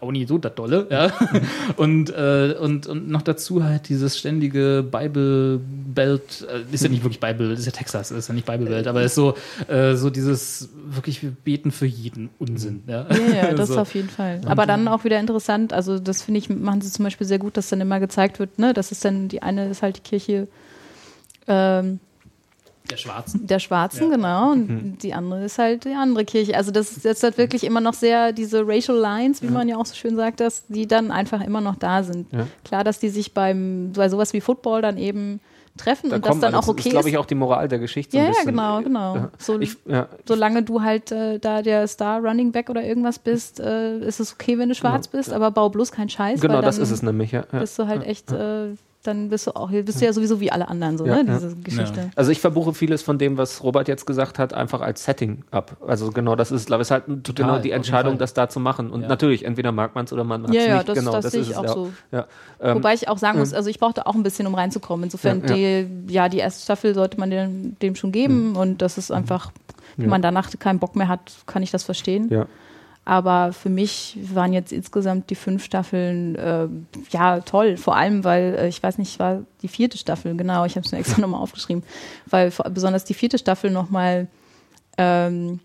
auch 0.00 0.10
nicht 0.10 0.28
so 0.28 0.36
das 0.36 0.54
Dolle, 0.54 0.86
ja. 0.90 1.10
und, 1.76 2.10
äh, 2.10 2.54
und, 2.60 2.86
und 2.86 3.08
noch 3.08 3.22
dazu 3.22 3.64
halt 3.64 3.88
dieses 3.88 4.18
ständige 4.18 4.82
Bible 4.82 5.60
Belt, 5.62 6.46
äh, 6.52 6.74
ist 6.74 6.82
ja 6.82 6.90
nicht 6.90 7.02
wirklich 7.02 7.20
Bible, 7.20 7.52
ist 7.52 7.64
ja 7.64 7.72
Texas, 7.72 8.10
ist 8.10 8.28
ja 8.28 8.34
nicht 8.34 8.46
Bible 8.46 8.66
Belt, 8.66 8.86
aber 8.86 9.02
ist 9.02 9.14
so, 9.14 9.34
äh, 9.68 9.94
so 9.94 10.10
dieses 10.10 10.68
wirklich, 10.90 11.22
wir 11.22 11.30
beten 11.30 11.70
für 11.70 11.86
jeden 11.86 12.28
Unsinn, 12.38 12.82
ja. 12.86 13.06
Ja, 13.08 13.34
ja, 13.34 13.54
das 13.54 13.68
so. 13.70 13.80
auf 13.80 13.94
jeden 13.94 14.10
Fall. 14.10 14.42
Aber 14.46 14.66
dann 14.66 14.88
auch 14.88 15.04
wieder 15.04 15.18
interessant, 15.18 15.72
also 15.72 15.98
das 15.98 16.22
finde 16.22 16.38
ich, 16.38 16.50
machen 16.50 16.82
sie 16.82 16.90
zum 16.90 17.04
Beispiel 17.04 17.26
sehr 17.26 17.38
gut, 17.38 17.56
dass 17.56 17.70
dann 17.70 17.80
immer 17.80 18.00
gezeigt 18.00 18.38
wird, 18.40 18.58
ne, 18.58 18.74
das 18.74 18.92
ist 18.92 19.04
dann, 19.04 19.28
die 19.28 19.42
eine 19.42 19.70
ist 19.70 19.82
halt 19.82 19.96
die 19.96 20.02
Kirche 20.02 20.48
ähm, 21.46 22.00
Der 22.90 22.96
Schwarzen. 22.96 23.46
der 23.46 23.58
Schwarzen, 23.58 24.10
Ja. 24.10 24.16
genau, 24.16 24.52
und 24.52 24.98
die 25.02 25.12
andere 25.14 25.44
ist 25.44 25.58
halt 25.58 25.84
die 25.84 25.92
andere 25.94 26.24
Kirche. 26.24 26.56
Also 26.56 26.70
das 26.70 26.92
ist 26.96 27.04
jetzt 27.04 27.22
halt 27.22 27.36
wirklich 27.38 27.64
immer 27.64 27.80
noch 27.80 27.94
sehr 27.94 28.32
diese 28.32 28.66
Racial 28.66 28.96
Lines, 28.98 29.42
wie 29.42 29.48
man 29.48 29.68
ja 29.68 29.76
auch 29.76 29.86
so 29.86 29.94
schön 29.94 30.16
sagt, 30.16 30.40
dass 30.40 30.64
die 30.68 30.86
dann 30.86 31.10
einfach 31.10 31.40
immer 31.44 31.60
noch 31.60 31.76
da 31.76 32.02
sind. 32.02 32.32
Ja. 32.32 32.46
Klar, 32.64 32.84
dass 32.84 32.98
die 32.98 33.08
sich 33.10 33.34
beim, 33.34 33.92
bei 33.94 34.08
sowas 34.08 34.32
wie 34.32 34.40
Football 34.40 34.82
dann 34.82 34.96
eben 34.98 35.40
treffen 35.76 36.10
Da 36.10 36.16
und 36.16 36.26
das 36.26 36.40
dann 36.40 36.54
auch 36.56 36.66
okay 36.66 36.88
ist, 36.88 36.90
glaube 36.90 37.08
ist. 37.08 37.12
ich, 37.12 37.18
auch 37.18 37.26
die 37.26 37.36
Moral 37.36 37.68
der 37.68 37.78
Geschichte. 37.78 38.12
so 38.12 38.18
Ja, 38.18 38.24
ein 38.24 38.32
ja, 38.34 38.42
genau, 38.44 38.82
genau. 38.82 39.14
Ja. 39.14 39.30
So, 39.38 39.60
Ich, 39.60 39.76
ja, 39.86 40.08
solange 40.26 40.64
du 40.64 40.82
halt 40.82 41.12
äh, 41.12 41.38
da 41.38 41.62
der 41.62 41.86
Star 41.86 42.18
Running 42.20 42.50
Back 42.50 42.68
oder 42.68 42.82
irgendwas 42.82 43.20
bist, 43.20 43.60
äh, 43.60 43.98
ist 44.00 44.18
es 44.18 44.32
okay, 44.32 44.58
wenn 44.58 44.70
du 44.70 44.74
schwarz 44.74 45.06
bist, 45.06 45.32
aber 45.32 45.52
bau 45.52 45.68
bloß 45.68 45.92
keinen 45.92 46.08
Scheiß. 46.08 46.40
genau, 46.40 46.54
weil 46.54 46.62
das 46.62 46.78
ist 46.78 46.90
es 46.90 47.02
nämlich. 47.02 47.30
Ja. 47.30 47.44
Ja. 47.52 47.60
Bist 47.60 47.78
du 47.78 47.86
halt 47.86 48.04
echt, 48.04 48.32
äh, 48.32 48.70
dann 49.04 49.28
bist 49.30 49.46
du 49.46 49.52
auch, 49.54 49.70
bist 49.70 50.00
du 50.00 50.04
ja 50.04 50.12
sowieso 50.12 50.40
wie 50.40 50.50
alle 50.50 50.68
anderen 50.68 50.98
so, 50.98 51.06
Ja, 51.06 51.22
ne, 51.22 51.24
ja. 51.32 51.38
diese 51.38 51.56
Geschichte. 51.56 52.10
Also 52.16 52.30
ich 52.32 52.40
verbuche 52.40 52.74
vieles 52.74 53.02
von 53.02 53.16
dem, 53.16 53.38
was 53.38 53.62
Robert 53.62 53.86
jetzt 53.88 54.06
gesagt 54.06 54.38
hat, 54.38 54.52
einfach 54.52 54.80
als 54.80 55.04
Setting 55.04 55.44
ab. 55.52 55.76
Also 55.86 56.10
genau, 56.10 56.34
das 56.36 56.50
ist, 56.50 56.66
glaube 56.66 56.82
ich, 56.82 56.86
ist 56.86 56.90
halt 56.90 57.04
Total, 57.06 57.46
genau 57.46 57.58
die 57.60 57.70
Entscheidung, 57.70 58.18
das 58.18 58.34
da 58.34 58.48
zu 58.48 58.58
machen. 58.60 58.90
Und 58.90 59.02
Ja. 59.02 59.08
natürlich, 59.08 59.44
entweder 59.44 59.70
mag 59.72 59.94
man 59.94 60.04
es 60.04 60.12
oder 60.12 60.24
man 60.24 60.42
mag 60.42 60.50
es 60.50 60.56
Ja, 60.56 60.62
ja, 60.62 60.74
nicht. 60.78 60.88
das- 60.88 60.98
genau, 60.98 61.12
das 61.12 61.30
sehe 61.30 61.40
ist 61.42 61.50
ich 61.50 61.56
auch 61.56 61.62
ja. 61.64 61.72
so. 61.72 61.90
Ja. 62.10 62.26
Ähm, 62.60 62.76
Wobei 62.76 62.94
ich 62.94 63.08
auch 63.08 63.18
sagen 63.18 63.38
muss, 63.38 63.54
also 63.54 63.70
ich 63.70 63.78
brauchte 63.78 64.06
auch 64.06 64.14
ein 64.16 64.22
bisschen, 64.24 64.46
um 64.48 64.54
reinzukommen. 64.54 65.04
Insofern, 65.04 65.42
Ja, 65.46 65.54
die, 65.54 65.86
ja, 66.12 66.28
die 66.28 66.38
erste 66.38 66.64
Staffel 66.64 66.92
sollte 66.94 67.18
man 67.20 67.30
dem, 67.30 67.78
dem 67.78 67.94
schon 67.94 68.10
geben 68.12 68.56
und 68.56 68.82
das 68.82 68.98
ist 68.98 69.12
einfach, 69.12 69.52
wenn 69.96 70.06
Ja. 70.06 70.10
man 70.10 70.22
danach 70.22 70.50
keinen 70.58 70.80
Bock 70.80 70.96
mehr 70.96 71.08
hat, 71.08 71.32
kann 71.46 71.62
ich 71.62 71.70
das 71.70 71.84
verstehen. 71.84 72.28
ja. 72.30 72.46
Aber 73.08 73.54
für 73.54 73.70
mich 73.70 74.18
waren 74.34 74.52
jetzt 74.52 74.70
insgesamt 74.70 75.30
die 75.30 75.34
fünf 75.34 75.64
Staffeln 75.64 76.34
äh, 76.34 76.68
ja 77.08 77.40
toll. 77.40 77.78
Vor 77.78 77.96
allem, 77.96 78.22
weil 78.22 78.54
äh, 78.54 78.68
ich 78.68 78.82
weiß 78.82 78.98
nicht, 78.98 79.18
war 79.18 79.44
die 79.62 79.68
vierte 79.68 79.96
Staffel, 79.96 80.36
genau, 80.36 80.66
ich 80.66 80.76
habe 80.76 80.84
es 80.84 80.92
mir 80.92 80.98
extra 80.98 81.18
nochmal 81.22 81.40
aufgeschrieben, 81.40 81.82
weil 82.26 82.50
vor, 82.50 82.68
besonders 82.68 83.06
die 83.06 83.14
vierte 83.14 83.38
Staffel 83.38 83.70
nochmal 83.70 84.26
ähm, 84.98 85.60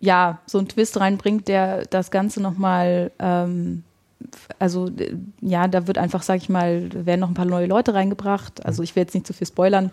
ja, 0.00 0.38
so 0.46 0.56
einen 0.56 0.66
Twist 0.66 0.98
reinbringt, 0.98 1.48
der 1.48 1.84
das 1.84 2.10
Ganze 2.10 2.40
nochmal, 2.40 3.10
ähm, 3.18 3.82
also 4.58 4.90
ja, 5.42 5.68
da 5.68 5.86
wird 5.86 5.98
einfach, 5.98 6.22
sag 6.22 6.38
ich 6.38 6.48
mal, 6.48 6.88
werden 6.94 7.20
noch 7.20 7.28
ein 7.28 7.34
paar 7.34 7.44
neue 7.44 7.66
Leute 7.66 7.92
reingebracht. 7.92 8.64
Also 8.64 8.82
ich 8.82 8.96
will 8.96 9.02
jetzt 9.02 9.12
nicht 9.12 9.26
zu 9.26 9.34
viel 9.34 9.46
spoilern, 9.46 9.90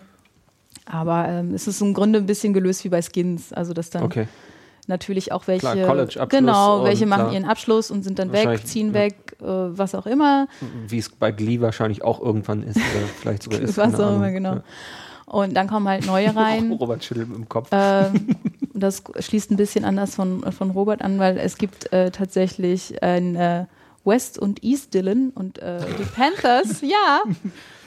aber 0.86 1.28
ähm, 1.28 1.52
es 1.52 1.68
ist 1.68 1.82
im 1.82 1.92
Grunde 1.92 2.20
ein 2.20 2.26
bisschen 2.26 2.54
gelöst 2.54 2.82
wie 2.84 2.88
bei 2.88 3.02
Skins. 3.02 3.52
Also 3.52 3.74
dass 3.74 3.90
dann 3.90 4.04
Okay. 4.04 4.26
Natürlich 4.88 5.32
auch 5.32 5.46
welche, 5.46 5.60
Klar, 5.60 5.86
College-Abschluss 5.86 6.40
genau, 6.40 6.84
welche 6.84 7.06
machen 7.06 7.24
klar. 7.24 7.32
ihren 7.32 7.44
Abschluss 7.44 7.90
und 7.90 8.02
sind 8.02 8.18
dann 8.18 8.32
weg, 8.32 8.66
ziehen 8.66 8.88
ja. 8.88 8.94
weg, 8.94 9.36
äh, 9.40 9.44
was 9.44 9.94
auch 9.94 10.06
immer. 10.06 10.48
Wie 10.88 10.98
es 10.98 11.08
bei 11.08 11.30
Glee 11.30 11.60
wahrscheinlich 11.60 12.02
auch 12.02 12.20
irgendwann 12.20 12.62
ist. 12.62 12.76
Oder 12.76 13.06
vielleicht 13.20 13.42
sogar 13.44 13.60
ist. 13.60 13.76
was 13.76 13.98
auch 13.98 14.16
immer, 14.16 14.30
genau. 14.30 14.54
Ja. 14.54 14.62
Und 15.26 15.54
dann 15.54 15.68
kommen 15.68 15.88
halt 15.88 16.06
neue 16.06 16.34
rein. 16.36 16.72
Robert 16.72 17.04
schüttelt 17.04 17.28
im 17.34 17.48
Kopf. 17.48 17.68
Ähm, 17.72 18.36
und 18.74 18.82
das 18.82 19.02
schließt 19.18 19.50
ein 19.50 19.56
bisschen 19.56 19.84
anders 19.84 20.14
von, 20.14 20.42
von 20.52 20.70
Robert 20.70 21.02
an, 21.02 21.18
weil 21.18 21.38
es 21.38 21.56
gibt 21.56 21.92
äh, 21.92 22.10
tatsächlich 22.10 23.02
ein 23.02 23.36
äh, 23.36 23.66
West 24.04 24.38
und 24.38 24.64
East 24.64 24.94
Dylan 24.94 25.30
und 25.30 25.58
äh, 25.60 25.78
die 25.98 26.04
Panthers, 26.04 26.80
ja, 26.80 27.22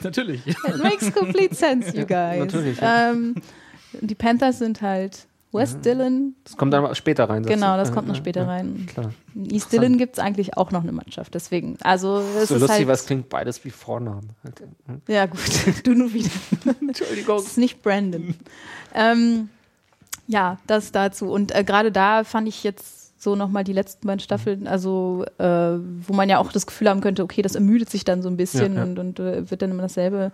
Natürlich. 0.02 0.46
it 0.46 0.82
makes 0.82 1.12
complete 1.12 1.54
sense, 1.54 1.94
you 1.94 2.06
guys. 2.06 2.38
Natürlich, 2.38 2.80
ja. 2.80 3.10
Ähm, 3.10 3.34
die 4.00 4.14
Panthers 4.14 4.58
sind 4.58 4.80
halt 4.80 5.26
West 5.52 5.84
Dylan, 5.86 6.34
Das 6.44 6.56
kommt 6.56 6.72
dann 6.74 6.94
später 6.94 7.28
rein. 7.30 7.42
genau, 7.44 7.76
das 7.76 7.88
Ja, 7.88 7.94
kommt 7.94 8.08
noch 8.08 8.14
ja, 8.14 8.20
später 8.20 8.42
ja, 8.42 8.46
rein. 8.46 8.86
Klar. 8.92 9.12
In 9.34 9.50
East 9.50 9.72
Dylan 9.72 9.96
gibt 9.96 10.18
es 10.18 10.22
eigentlich 10.22 10.56
auch 10.56 10.70
noch 10.70 10.82
eine 10.82 10.92
Mannschaft, 10.92 11.32
deswegen. 11.34 11.78
Also 11.82 12.18
es 12.18 12.48
So 12.48 12.56
ist 12.56 12.60
lustig, 12.60 12.78
halt, 12.80 12.88
was 12.88 13.06
klingt 13.06 13.28
beides 13.28 13.64
wie 13.64 13.70
Vornamen. 13.70 14.30
Halt. 14.44 14.62
Ja 15.08 15.26
gut, 15.26 15.40
du 15.84 15.94
nur 15.94 16.12
wieder. 16.12 16.28
Entschuldigung. 16.80 17.36
Das 17.38 17.46
ist 17.46 17.58
nicht 17.58 17.82
Brandon. 17.82 18.34
ähm, 18.94 19.48
ja, 20.26 20.58
das 20.66 20.92
dazu. 20.92 21.30
Und 21.30 21.54
äh, 21.54 21.64
gerade 21.64 21.90
da 21.92 22.24
fand 22.24 22.48
ich 22.48 22.62
jetzt 22.64 23.22
so 23.22 23.34
nochmal 23.34 23.64
die 23.64 23.72
letzten 23.72 24.06
beiden 24.06 24.20
Staffeln, 24.20 24.66
also 24.66 25.24
äh, 25.38 25.44
wo 25.46 26.12
man 26.12 26.28
ja 26.28 26.38
auch 26.38 26.52
das 26.52 26.66
Gefühl 26.66 26.88
haben 26.90 27.00
könnte, 27.00 27.22
okay, 27.22 27.40
das 27.42 27.54
ermüdet 27.54 27.88
sich 27.90 28.04
dann 28.04 28.20
so 28.22 28.28
ein 28.28 28.36
bisschen 28.36 28.74
Ja, 28.74 28.80
ja. 28.80 28.84
und, 28.84 28.98
und 28.98 29.20
äh, 29.20 29.50
wird 29.50 29.62
dann 29.62 29.70
immer 29.70 29.82
dasselbe. 29.82 30.32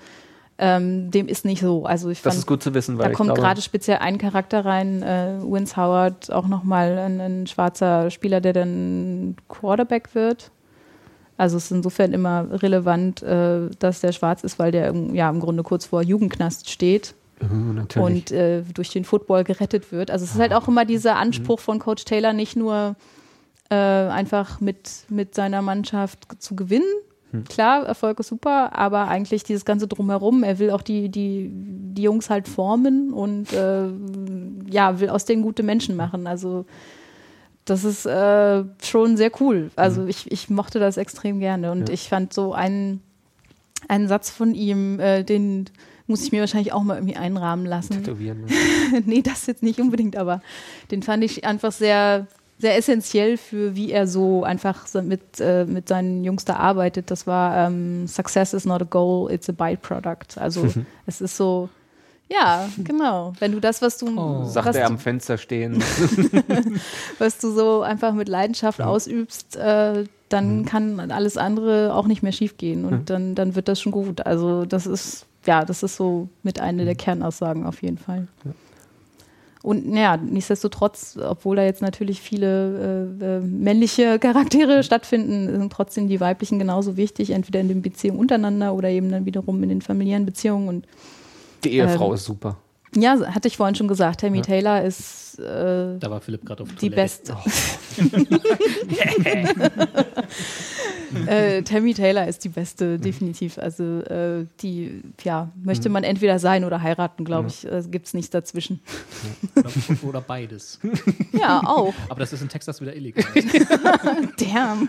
Ähm, 0.59 1.11
dem 1.11 1.29
ist 1.29 1.45
nicht 1.45 1.61
so. 1.63 1.85
Also 1.87 2.11
ich 2.11 2.21
Das 2.23 2.35
fand, 2.35 2.39
ist 2.41 2.47
gut 2.47 2.63
zu 2.63 2.73
wissen, 2.75 2.99
weil 2.99 3.11
da 3.11 3.15
kommt 3.17 3.35
gerade 3.35 3.61
speziell 3.63 3.99
ein 3.99 4.19
Charakter 4.19 4.65
rein, 4.65 5.03
äh, 5.03 5.39
Vince 5.43 5.77
Howard, 5.77 6.31
auch 6.31 6.47
nochmal 6.47 6.99
ein, 6.99 7.21
ein 7.21 7.47
schwarzer 7.47 8.11
Spieler, 8.11 8.41
der 8.41 8.53
dann 8.53 9.37
Quarterback 9.49 10.15
wird. 10.15 10.51
Also 11.39 11.57
es 11.57 11.65
ist 11.65 11.71
insofern 11.73 12.13
immer 12.13 12.47
relevant, 12.63 13.23
äh, 13.23 13.71
dass 13.79 14.01
der 14.01 14.13
schwarz 14.13 14.45
ist, 14.45 14.59
weil 14.59 14.71
der 14.71 14.89
im- 14.89 15.15
ja 15.15 15.29
im 15.31 15.41
Grunde 15.41 15.63
kurz 15.63 15.87
vor 15.87 16.03
Jugendknast 16.03 16.69
steht 16.71 17.15
Mhm, 17.41 17.75
natürlich. 17.75 18.07
und 18.31 18.31
äh, 18.31 18.63
durch 18.75 18.91
den 18.91 19.05
Football 19.05 19.43
gerettet 19.43 19.91
wird. 19.91 20.11
Also 20.11 20.25
es 20.25 20.33
ist 20.35 20.41
halt 20.41 20.53
auch 20.53 20.69
immer 20.69 20.85
dieser 20.85 21.17
Anspruch 21.17 21.59
von 21.59 21.79
Coach 21.81 22.05
Taylor, 22.05 22.33
nicht 22.35 22.55
nur 22.55 22.95
äh, 23.71 23.75
einfach 23.75 24.61
mit, 24.61 24.91
mit 25.09 25.35
seiner 25.35 25.63
Mannschaft 25.63 26.29
zu 26.41 26.55
gewinnen. 26.55 26.85
Klar, 27.49 27.85
Erfolg 27.87 28.21
ist 28.21 28.29
super, 28.29 28.77
aber 28.77 29.09
eigentlich 29.09 29.43
dieses 29.45 29.65
ganze 29.65 29.87
Drumherum, 29.89 30.43
er 30.43 30.59
will 30.59 30.71
auch 30.71 30.83
die, 30.83 31.09
die, 31.09 31.51
die 31.53 32.03
Jungs 32.03 32.29
halt 32.31 32.47
formen 32.49 33.13
und 33.13 33.53
äh, 33.53 33.89
ja, 34.71 35.01
will 35.01 35.09
aus 35.09 35.25
denen 35.25 35.43
gute 35.43 35.63
Menschen 35.63 35.97
machen. 35.97 36.27
Also 36.27 36.67
das 37.65 37.85
ist 37.85 38.07
äh, 38.07 38.65
schon 38.83 39.17
sehr 39.17 39.31
cool. 39.41 39.71
Also 39.77 40.07
ich, 40.07 40.31
ich 40.33 40.51
mochte 40.51 40.79
das 40.79 40.97
extrem 40.97 41.39
gerne 41.41 41.71
und 41.71 41.89
Ja. 41.89 41.95
ich 41.95 42.09
fand 42.09 42.33
so 42.33 42.53
einen, 42.53 43.01
einen 43.89 44.09
Satz 44.09 44.31
von 44.31 44.55
ihm, 44.55 44.99
äh, 45.01 45.23
den 45.23 45.67
muss 46.09 46.25
ich 46.25 46.33
mir 46.33 46.41
wahrscheinlich 46.41 46.73
auch 46.73 46.83
mal 46.83 46.97
irgendwie 46.97 47.17
einrahmen 47.17 47.65
lassen. 47.65 47.93
Tätowieren. 48.03 48.43
ne? 48.43 49.03
nee, 49.07 49.23
das 49.23 49.47
jetzt 49.47 49.63
nicht 49.63 49.81
unbedingt, 49.81 50.17
aber 50.17 50.43
den 50.91 51.03
fand 51.03 51.23
ich 51.25 51.45
einfach 51.45 51.73
sehr, 51.73 52.27
sehr 52.63 52.77
essentiell 52.77 53.37
für, 53.37 53.75
wie 53.75 53.91
er 53.91 54.07
so 54.07 54.45
einfach 54.45 54.87
mit, 55.03 55.41
äh, 55.41 55.65
mit 55.65 55.89
seinen 55.89 56.23
Jungs 56.23 56.45
da 56.45 56.57
arbeitet. 56.57 57.11
Das 57.11 57.27
war 57.27 57.67
ähm, 57.67 58.07
Success 58.07 58.55
is 58.55 58.65
not 58.65 58.81
a 58.81 58.85
goal, 58.85 59.33
it's 59.33 59.49
a 59.49 59.53
byproduct. 59.53 60.39
Also 60.39 60.73
es 61.07 61.21
ist 61.21 61.37
so, 61.37 61.69
ja, 62.31 62.69
genau. 62.79 63.33
Wenn 63.41 63.51
du 63.51 63.59
das, 63.59 63.83
was 63.83 63.99
du, 63.99 64.17
Oh. 64.17 64.45
Sagt 64.45 64.69
was, 64.69 64.77
er 64.77 64.87
am 64.87 64.99
Fenster 64.99 65.39
stehen. 65.39 65.83
was 67.19 67.39
du 67.39 67.51
so 67.51 67.83
einfach 67.83 68.13
mit 68.15 68.29
Leidenschaft 68.29 68.81
ausübst, 68.81 69.57
äh, 69.57 70.05
dann 70.29 70.65
kann 70.65 71.11
alles 71.11 71.37
andere 71.37 71.93
auch 71.93 72.07
nicht 72.07 72.23
mehr 72.23 72.33
schiefgehen 72.33 72.85
und 72.85 73.11
dann, 73.11 73.35
dann 73.35 73.57
wird 73.57 73.67
das 73.67 73.81
schon 73.81 73.91
gut. 73.91 74.25
Also 74.25 74.67
das 74.67 74.87
ist, 74.87 75.27
ja, 75.47 75.65
das 75.65 75.83
ist 75.83 75.97
so 75.97 76.29
mit 76.45 76.61
einer 76.61 76.85
der 76.85 76.95
Kernaussagen 76.95 77.67
auf 77.67 77.83
jeden 77.83 77.99
Fall. 77.99 78.29
Und 79.63 79.89
naja, 79.89 80.17
nichtsdestotrotz, 80.17 81.17
obwohl 81.17 81.55
da 81.57 81.63
jetzt 81.65 81.83
natürlich 81.83 82.21
viele 82.21 83.17
äh, 83.21 83.25
äh, 83.37 83.41
männliche 83.41 84.19
Charaktere 84.19 84.83
stattfinden, 84.83 85.49
sind 85.61 85.73
trotzdem 85.73 86.09
die 86.09 86.19
weiblichen 86.21 86.59
genauso 86.59 86.97
wichtig, 86.97 87.31
entweder 87.31 87.61
in 87.61 87.69
den 87.69 87.81
Beziehungen 87.83 88.19
untereinander 88.19 88.75
oder 88.75 88.89
eben 88.89 89.11
dann 89.11 89.25
wiederum 89.25 89.63
in 89.63 89.69
den 89.69 89.81
familiären 89.81 90.27
Beziehungen. 90.27 90.69
Und 90.69 90.87
Die 91.63 91.75
Ehefrau 91.75 92.09
Ähm, 92.09 92.15
ist 92.15 92.25
super. 92.25 92.57
ja, 92.97 93.19
hatte 93.35 93.47
ich 93.47 93.57
vorhin 93.57 93.77
schon 93.77 93.87
gesagt, 93.89 94.21
Tammy 94.23 94.43
Taylor 94.43 94.83
ist 94.83 95.39
äh, 95.39 95.97
Da 96.01 96.11
war 96.11 96.21
Philipp 96.21 96.45
gerade 96.45 96.65
auf 96.65 96.69
die 96.75 96.91
Toilette. 96.91 96.97
beste. 96.97 97.37
äh, 101.27 101.63
Tammy 101.63 101.95
Taylor 101.95 102.27
ist 102.27 102.45
die 102.45 102.49
beste, 102.49 102.99
definitiv. 102.99 103.59
Also 103.59 104.01
äh, 104.01 104.47
die, 104.61 105.03
ja, 105.23 105.51
möchte 105.63 105.89
man 105.89 106.05
entweder 106.05 106.39
sein 106.39 106.65
oder 106.65 106.83
heiraten, 106.83 107.25
glaube 107.25 107.49
ich. 107.49 107.65
Äh, 107.65 107.83
Gibt 107.91 108.07
es 108.07 108.15
nichts 108.15 108.31
dazwischen. 108.31 108.81
Oder, 109.57 109.71
oder 110.09 110.21
beides. 110.21 110.79
Ja, 111.33 111.63
auch. 111.65 111.95
Aber 112.09 112.21
das 112.21 112.33
ist 112.33 112.43
in 112.43 112.49
Texas 112.49 112.81
wieder 112.81 112.95
illegal. 112.95 113.25
Damn. 114.39 114.89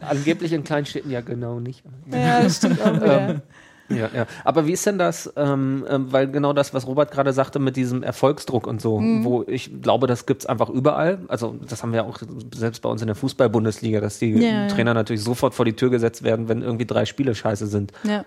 Angeblich 0.00 0.52
in 0.52 0.64
Kleinstädten 0.64 1.10
ja 1.10 1.20
genau 1.20 1.60
nicht. 1.60 1.82
Ja, 2.10 2.42
das 2.42 2.56
stimmt 2.56 2.80
auch 2.80 2.94
wieder. 2.96 3.42
Ja, 3.88 4.08
ja. 4.14 4.26
Aber 4.44 4.66
wie 4.66 4.72
ist 4.72 4.84
denn 4.86 4.98
das, 4.98 5.32
ähm, 5.36 5.84
ähm, 5.88 6.12
weil 6.12 6.28
genau 6.30 6.52
das, 6.52 6.74
was 6.74 6.86
Robert 6.86 7.10
gerade 7.10 7.32
sagte 7.32 7.58
mit 7.58 7.76
diesem 7.76 8.02
Erfolgsdruck 8.02 8.66
und 8.66 8.80
so, 8.82 8.98
Mhm. 9.00 9.24
wo 9.24 9.44
ich 9.46 9.80
glaube, 9.80 10.06
das 10.06 10.26
gibt's 10.26 10.44
einfach 10.46 10.68
überall. 10.68 11.20
Also 11.28 11.56
das 11.68 11.82
haben 11.82 11.92
wir 11.92 12.04
auch 12.04 12.18
selbst 12.54 12.82
bei 12.82 12.88
uns 12.88 13.00
in 13.00 13.06
der 13.06 13.16
Fußball-Bundesliga, 13.16 14.00
dass 14.00 14.18
die 14.18 14.32
Ja, 14.32 14.40
ja. 14.62 14.68
Trainer 14.68 14.94
natürlich 14.94 15.22
sofort 15.22 15.54
vor 15.54 15.64
die 15.64 15.72
Tür 15.74 15.90
gesetzt 15.90 16.22
werden, 16.22 16.48
wenn 16.48 16.62
irgendwie 16.62 16.84
drei 16.86 17.04
Spiele 17.06 17.34
scheiße 17.34 17.66
sind. 17.66 17.92
Ja. 18.04 18.24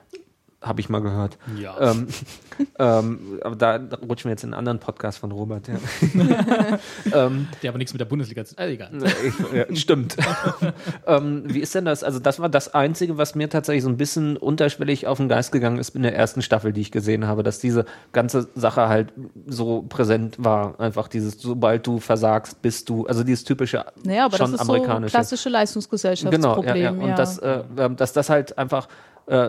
Habe 0.61 0.79
ich 0.79 0.89
mal 0.89 1.01
gehört. 1.01 1.37
Ja. 1.59 1.75
Ähm, 1.91 2.07
ähm, 2.79 3.39
aber 3.43 3.55
da, 3.55 3.79
rutschen 4.07 4.25
wir 4.25 4.31
jetzt 4.31 4.43
in 4.43 4.49
einen 4.53 4.59
anderen 4.59 4.79
Podcast 4.79 5.17
von 5.17 5.31
Robert. 5.31 5.67
Ja. 5.67 5.75
ähm, 7.25 7.47
Der 7.63 7.69
aber 7.69 7.79
nichts 7.79 7.93
mit 7.93 7.99
der 7.99 8.05
Bundesliga 8.05 8.45
zu. 8.45 8.55
Äh, 8.57 8.73
egal. 8.73 8.91
ja, 9.53 9.75
stimmt. 9.75 10.17
ähm, 11.07 11.43
wie 11.47 11.59
ist 11.59 11.73
denn 11.73 11.85
das? 11.85 12.03
Also, 12.03 12.19
das 12.19 12.39
war 12.39 12.49
das 12.49 12.73
Einzige, 12.75 13.17
was 13.17 13.33
mir 13.33 13.49
tatsächlich 13.49 13.83
so 13.83 13.89
ein 13.89 13.97
bisschen 13.97 14.37
unterschwellig 14.37 15.07
auf 15.07 15.17
den 15.17 15.29
Geist 15.29 15.51
gegangen 15.51 15.79
ist 15.79 15.95
in 15.95 16.03
der 16.03 16.15
ersten 16.15 16.43
Staffel, 16.43 16.73
die 16.73 16.81
ich 16.81 16.91
gesehen 16.91 17.25
habe, 17.27 17.41
dass 17.41 17.59
diese 17.59 17.85
ganze 18.11 18.47
Sache 18.53 18.87
halt 18.87 19.13
so 19.47 19.81
präsent 19.89 20.35
war. 20.37 20.79
Einfach 20.79 21.07
dieses, 21.07 21.41
sobald 21.41 21.87
du 21.87 21.99
versagst, 21.99 22.61
bist 22.61 22.87
du, 22.89 23.07
also 23.07 23.23
dieses 23.23 23.43
typische 23.43 23.85
Naja, 24.03 24.25
aber 24.25 24.37
schon 24.37 24.51
das 24.51 24.61
ist 24.61 24.67
so 24.67 24.73
amerikanische. 24.73 25.11
klassische 25.11 25.49
Genau, 25.49 25.59
Leistungsgesellschaftsproblem. 25.59 26.75
ja, 26.75 26.91
ja. 26.91 26.91
Und 26.91 27.17
Das, 27.17 27.37
äh, 27.39 27.63
ähm, 27.77 27.95
dass 27.95 28.13
das 28.13 28.29
halt 28.29 28.57
einfach 28.57 28.87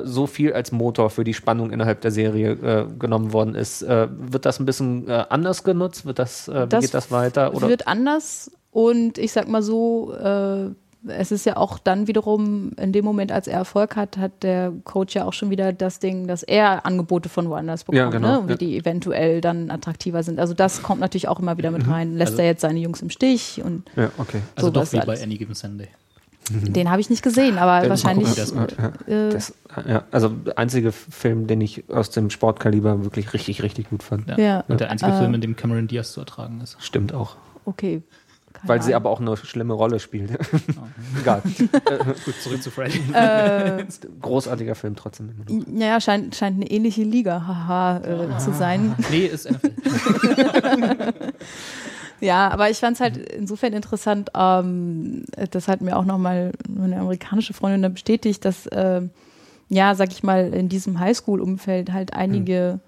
so 0.05 0.27
viel 0.27 0.53
als 0.53 0.71
Motor 0.73 1.11
für 1.11 1.25
die 1.25 1.35
Spannung 1.35 1.71
innerhalb 1.73 2.01
der 2.03 2.11
Serie 2.11 2.53
äh, 2.53 2.87
genommen 2.99 3.33
worden 3.33 3.55
ist. 3.55 3.83
Äh, 3.83 4.09
wird 4.11 4.45
das 4.47 4.61
ein 4.61 4.67
bisschen 4.67 5.09
äh, 5.09 5.25
anders 5.29 5.65
genutzt? 5.65 6.07
Wird 6.07 6.19
das, 6.19 6.49
äh, 6.49 6.65
wie 6.65 6.69
Das 6.69 6.81
geht 6.85 6.95
das 6.95 7.11
weiter? 7.11 7.55
Oder? 7.55 7.69
wird 7.69 7.87
anders 7.89 8.51
und 8.71 9.19
ich 9.19 9.33
sag 9.33 9.49
mal 9.49 9.63
so, 9.63 10.13
äh, 10.15 10.71
es 11.09 11.33
ist 11.33 11.45
ja 11.47 11.57
auch 11.57 11.81
dann 11.81 12.07
wiederum 12.07 12.71
in 12.81 12.93
dem 12.93 13.05
Moment, 13.05 13.33
als 13.33 13.49
er 13.49 13.59
Erfolg 13.59 13.97
hat, 13.97 14.19
hat 14.19 14.45
der 14.45 14.73
Coach 14.85 15.17
ja 15.17 15.25
auch 15.25 15.33
schon 15.33 15.51
wieder 15.51 15.73
das 15.73 15.99
Ding, 15.99 16.29
dass 16.29 16.45
er 16.45 16.87
Angebote 16.87 17.29
von 17.29 17.49
woanders 17.51 17.83
bekommt, 17.83 17.99
Ja, 17.99 18.09
genau, 18.11 18.43
ne? 18.43 18.51
ja. 18.51 18.57
die 18.57 18.77
eventuell 18.77 19.41
dann 19.41 19.69
attraktiver 19.73 20.23
sind. 20.23 20.39
Also 20.39 20.55
das 20.55 20.81
kommt 20.85 21.01
natürlich 21.01 21.27
auch 21.27 21.41
immer 21.41 21.59
wieder 21.59 21.73
mit 21.73 21.89
rein. 21.89 22.15
Lässt 22.17 22.33
Also- 22.35 22.43
er 22.43 22.47
jetzt 22.49 22.61
seine 22.61 22.79
Jungs 22.79 23.03
im 23.03 23.11
Stich 23.11 23.61
und 23.65 23.83
ja, 23.97 24.11
okay. 24.19 24.43
Also 24.55 24.71
doch 24.71 24.93
wie 24.93 25.01
alles. 25.01 25.19
bei 25.19 25.25
Any 25.25 25.37
Given 25.39 25.57
Sunday. 25.57 25.89
Den 26.53 26.91
habe 26.91 27.01
ich 27.01 27.11
nicht 27.11 27.23
gesehen, 27.23 27.59
aber 27.59 27.81
Den- 27.81 27.91
wahrscheinlich. 27.91 28.37
Ja, 28.37 28.65
äh, 29.07 29.31
das, 29.31 29.55
ja, 29.87 30.05
also 30.11 30.29
der 30.29 30.59
einzige 30.59 30.93
Film, 30.93 31.47
den 31.47 31.61
ich 31.61 31.85
aus 31.91 32.11
dem 32.11 32.31
Sportkaliber 32.31 33.05
wirklich 33.05 33.33
richtig, 33.33 33.63
richtig 33.63 33.91
gut 33.91 34.03
fand. 34.03 34.29
Ja. 34.29 34.39
Ja. 34.39 34.65
Und 34.69 34.81
der 34.81 34.91
einzige 34.91 35.13
Äh, 35.13 35.19
Film, 35.19 35.35
in 35.35 35.41
dem 35.41 35.57
Cameron 35.57 35.87
Diaz 35.89 36.13
zu 36.13 36.21
ertragen 36.21 36.61
ist. 36.63 36.77
Stimmt 36.81 37.13
auch. 37.15 37.37
okay. 37.65 38.03
Keine 38.55 38.69
Weil 38.69 38.83
sie 38.83 38.95
Ahnung. 38.95 39.07
aber 39.07 39.11
auch 39.13 39.21
eine 39.21 39.35
schlimme 39.39 39.73
Rolle 39.73 39.99
spielt. 39.99 40.31
Egal. 41.23 41.41
Gut, 42.27 42.35
zurück 42.43 42.63
zu 42.63 42.71
Freddy. 42.71 43.01
Äh, 43.15 43.83
Großartiger 44.21 44.75
Film 44.75 44.95
trotzdem. 44.95 45.31
Naja, 45.69 45.99
scheint, 46.03 46.35
scheint 46.37 46.57
eine 46.57 46.71
ähnliche 46.71 47.03
Liga 47.03 47.47
haha, 47.47 47.97
äh, 48.01 48.39
zu 48.39 48.53
sein. 48.53 48.95
nee, 49.11 49.25
ist 49.25 49.51
NFL. 49.51 49.71
Ja, 52.23 52.51
aber 52.51 52.71
ich 52.71 52.79
fand 52.79 52.95
es 52.95 53.01
halt 53.01 53.17
insofern 53.17 53.73
interessant, 53.73 54.31
ähm, 54.37 55.25
das 55.51 55.67
hat 55.67 55.81
mir 55.81 55.97
auch 55.97 56.05
nochmal 56.05 56.53
eine 56.81 57.01
amerikanische 57.01 57.53
Freundin 57.53 57.93
bestätigt, 57.93 58.45
dass, 58.45 58.69
ähm, 58.71 59.11
ja, 59.69 59.97
sag 59.97 60.13
ich 60.13 60.23
mal, 60.23 60.55
in 60.55 60.69
diesem 60.69 61.01
Highschool-Umfeld 61.01 61.93
halt 61.93 62.13
einige, 62.15 62.79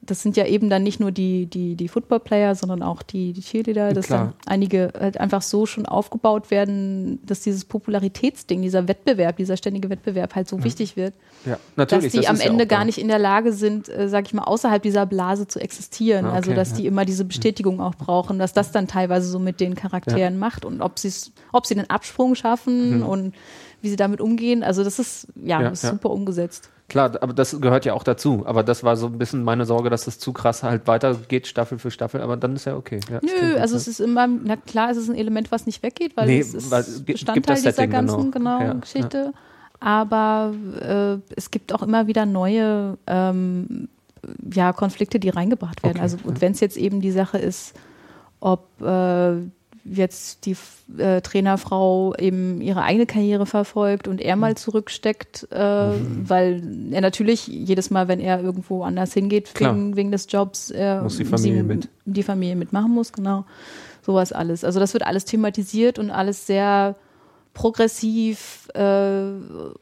das 0.00 0.22
sind 0.22 0.36
ja 0.36 0.46
eben 0.46 0.70
dann 0.70 0.82
nicht 0.82 1.00
nur 1.00 1.10
die, 1.12 1.46
die, 1.46 1.74
die 1.74 1.88
Football-Player, 1.88 2.54
sondern 2.54 2.82
auch 2.82 3.02
die, 3.02 3.32
die 3.32 3.42
Cheerleader, 3.42 3.92
dass 3.92 4.06
Klar. 4.06 4.18
dann 4.18 4.34
einige 4.46 4.92
halt 4.98 5.20
einfach 5.20 5.42
so 5.42 5.66
schon 5.66 5.86
aufgebaut 5.86 6.50
werden, 6.50 7.18
dass 7.26 7.40
dieses 7.40 7.64
Popularitätsding, 7.64 8.62
dieser 8.62 8.88
Wettbewerb, 8.88 9.36
dieser 9.36 9.56
ständige 9.56 9.90
Wettbewerb 9.90 10.34
halt 10.34 10.48
so 10.48 10.64
wichtig 10.64 10.96
wird 10.96 11.14
Ja, 11.44 11.58
natürlich. 11.76 12.04
dass 12.04 12.12
die 12.12 12.18
das 12.20 12.28
am 12.28 12.36
ja 12.36 12.44
Ende 12.44 12.66
gar 12.66 12.84
nicht 12.84 12.98
in 12.98 13.08
der 13.08 13.18
Lage 13.18 13.52
sind, 13.52 13.88
äh, 13.88 14.08
sag 14.08 14.26
ich 14.26 14.34
mal, 14.34 14.44
außerhalb 14.44 14.82
dieser 14.82 15.04
Blase 15.04 15.46
zu 15.46 15.60
existieren. 15.60 16.24
Ah, 16.24 16.28
okay, 16.28 16.36
also 16.36 16.54
dass 16.54 16.70
ja. 16.70 16.76
die 16.76 16.86
immer 16.86 17.04
diese 17.04 17.24
Bestätigung 17.24 17.80
auch 17.80 17.94
brauchen, 17.94 18.38
dass 18.38 18.52
das 18.52 18.72
dann 18.72 18.86
teilweise 18.86 19.28
so 19.28 19.38
mit 19.38 19.60
den 19.60 19.74
Charakteren 19.74 20.38
macht 20.38 20.64
und 20.64 20.80
ob 20.80 20.98
sie 20.98 21.12
ob 21.52 21.66
sie 21.66 21.74
den 21.74 21.90
Absprung 21.90 22.34
schaffen 22.34 23.02
und 23.02 23.34
wie 23.82 23.88
sie 23.90 23.96
damit 23.96 24.20
umgehen. 24.20 24.62
Also 24.62 24.84
das 24.84 24.98
ist 24.98 25.28
ja, 25.36 25.58
Mhm. 25.58 25.64
Ja, 25.64 25.70
das 25.70 25.78
ist 25.80 25.84
ja. 25.84 25.90
super 25.90 26.10
umgesetzt. 26.10 26.70
Klar, 26.88 27.12
aber 27.20 27.34
das 27.34 27.60
gehört 27.60 27.84
ja 27.84 27.92
auch 27.92 28.02
dazu. 28.02 28.44
Aber 28.46 28.62
das 28.62 28.82
war 28.82 28.96
so 28.96 29.06
ein 29.06 29.18
bisschen 29.18 29.44
meine 29.44 29.66
Sorge, 29.66 29.90
dass 29.90 30.06
das 30.06 30.18
zu 30.18 30.32
krass 30.32 30.62
halt 30.62 30.86
weitergeht, 30.86 31.46
Staffel 31.46 31.78
für 31.78 31.90
Staffel. 31.90 32.22
Aber 32.22 32.38
dann 32.38 32.56
ist 32.56 32.64
ja 32.64 32.76
okay. 32.76 33.00
Ja, 33.10 33.20
Nö, 33.22 33.56
also 33.58 33.74
ja. 33.74 33.80
es 33.80 33.88
ist 33.88 34.00
immer, 34.00 34.26
na 34.26 34.56
klar, 34.56 34.90
es 34.90 34.96
ist 34.96 35.10
ein 35.10 35.14
Element, 35.14 35.52
was 35.52 35.66
nicht 35.66 35.82
weggeht, 35.82 36.16
weil 36.16 36.26
Nee, 36.26 36.40
es 36.40 36.54
ist 36.54 36.70
weil 36.70 36.84
Bestandteil 37.04 37.56
dieser 37.56 37.72
Setting, 37.72 37.90
ganzen 37.90 38.30
genau. 38.30 38.58
genau, 38.58 38.60
Ja, 38.60 38.72
Geschichte. 38.74 39.32
Aber 39.80 40.54
äh, 40.80 41.32
es 41.36 41.50
gibt 41.50 41.74
auch 41.74 41.82
immer 41.82 42.06
wieder 42.06 42.24
neue 42.24 42.96
ähm, 43.06 43.88
ja, 44.52 44.72
Konflikte, 44.72 45.20
die 45.20 45.28
reingebracht 45.28 45.82
werden. 45.82 45.96
Okay, 45.96 46.02
also 46.02 46.16
und 46.24 46.40
wenn 46.40 46.52
es 46.52 46.60
jetzt 46.60 46.78
eben 46.78 47.00
die 47.02 47.12
Sache 47.12 47.36
ist, 47.36 47.74
ob 48.40 48.66
äh, 48.80 49.36
jetzt 49.90 50.46
die 50.46 50.56
äh, 50.98 51.20
Trainerfrau 51.20 52.14
eben 52.16 52.60
ihre 52.60 52.82
eigene 52.82 53.06
Karriere 53.06 53.46
verfolgt 53.46 54.08
und 54.08 54.20
er 54.20 54.36
Mhm. 54.36 54.40
mal 54.40 54.56
zurücksteckt, 54.56 55.48
äh, 55.50 55.58
weil 55.58 56.62
er 56.92 57.00
natürlich 57.00 57.46
jedes 57.46 57.90
Mal, 57.90 58.08
wenn 58.08 58.20
er 58.20 58.40
irgendwo 58.42 58.82
anders 58.84 59.12
hingeht, 59.14 59.50
wegen, 59.60 59.96
wegen 59.96 60.10
des 60.12 60.26
Jobs, 60.30 60.70
er 60.70 61.02
Muss 61.02 61.16
die 61.16 61.24
Familie 61.24 61.58
sie- 61.58 61.62
mit. 61.62 61.88
die 62.04 62.22
Familie 62.22 62.56
mitmachen 62.56 62.92
muss, 62.92 63.12
genau. 63.12 63.44
Sowas 64.02 64.32
alles. 64.32 64.64
Also 64.64 64.80
das 64.80 64.92
wird 64.94 65.04
alles 65.06 65.24
thematisiert 65.26 65.98
und 65.98 66.10
alles 66.10 66.46
sehr 66.46 66.96
progressiv 67.54 68.68
äh, 68.74 69.22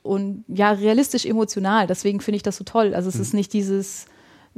und 0.03 0.45
ja, 0.49 0.73
realistisch 0.73 1.24
emotional. 1.27 1.87
Deswegen 1.87 2.20
finde 2.20 2.37
ich 2.37 2.43
das 2.43 2.57
so 2.57 2.65
toll. 2.65 2.95
Also 2.95 3.09
es 3.09 3.16
Mhm. 3.16 3.23
ist 3.23 3.35
nicht 3.35 3.53
dieses 3.53 4.07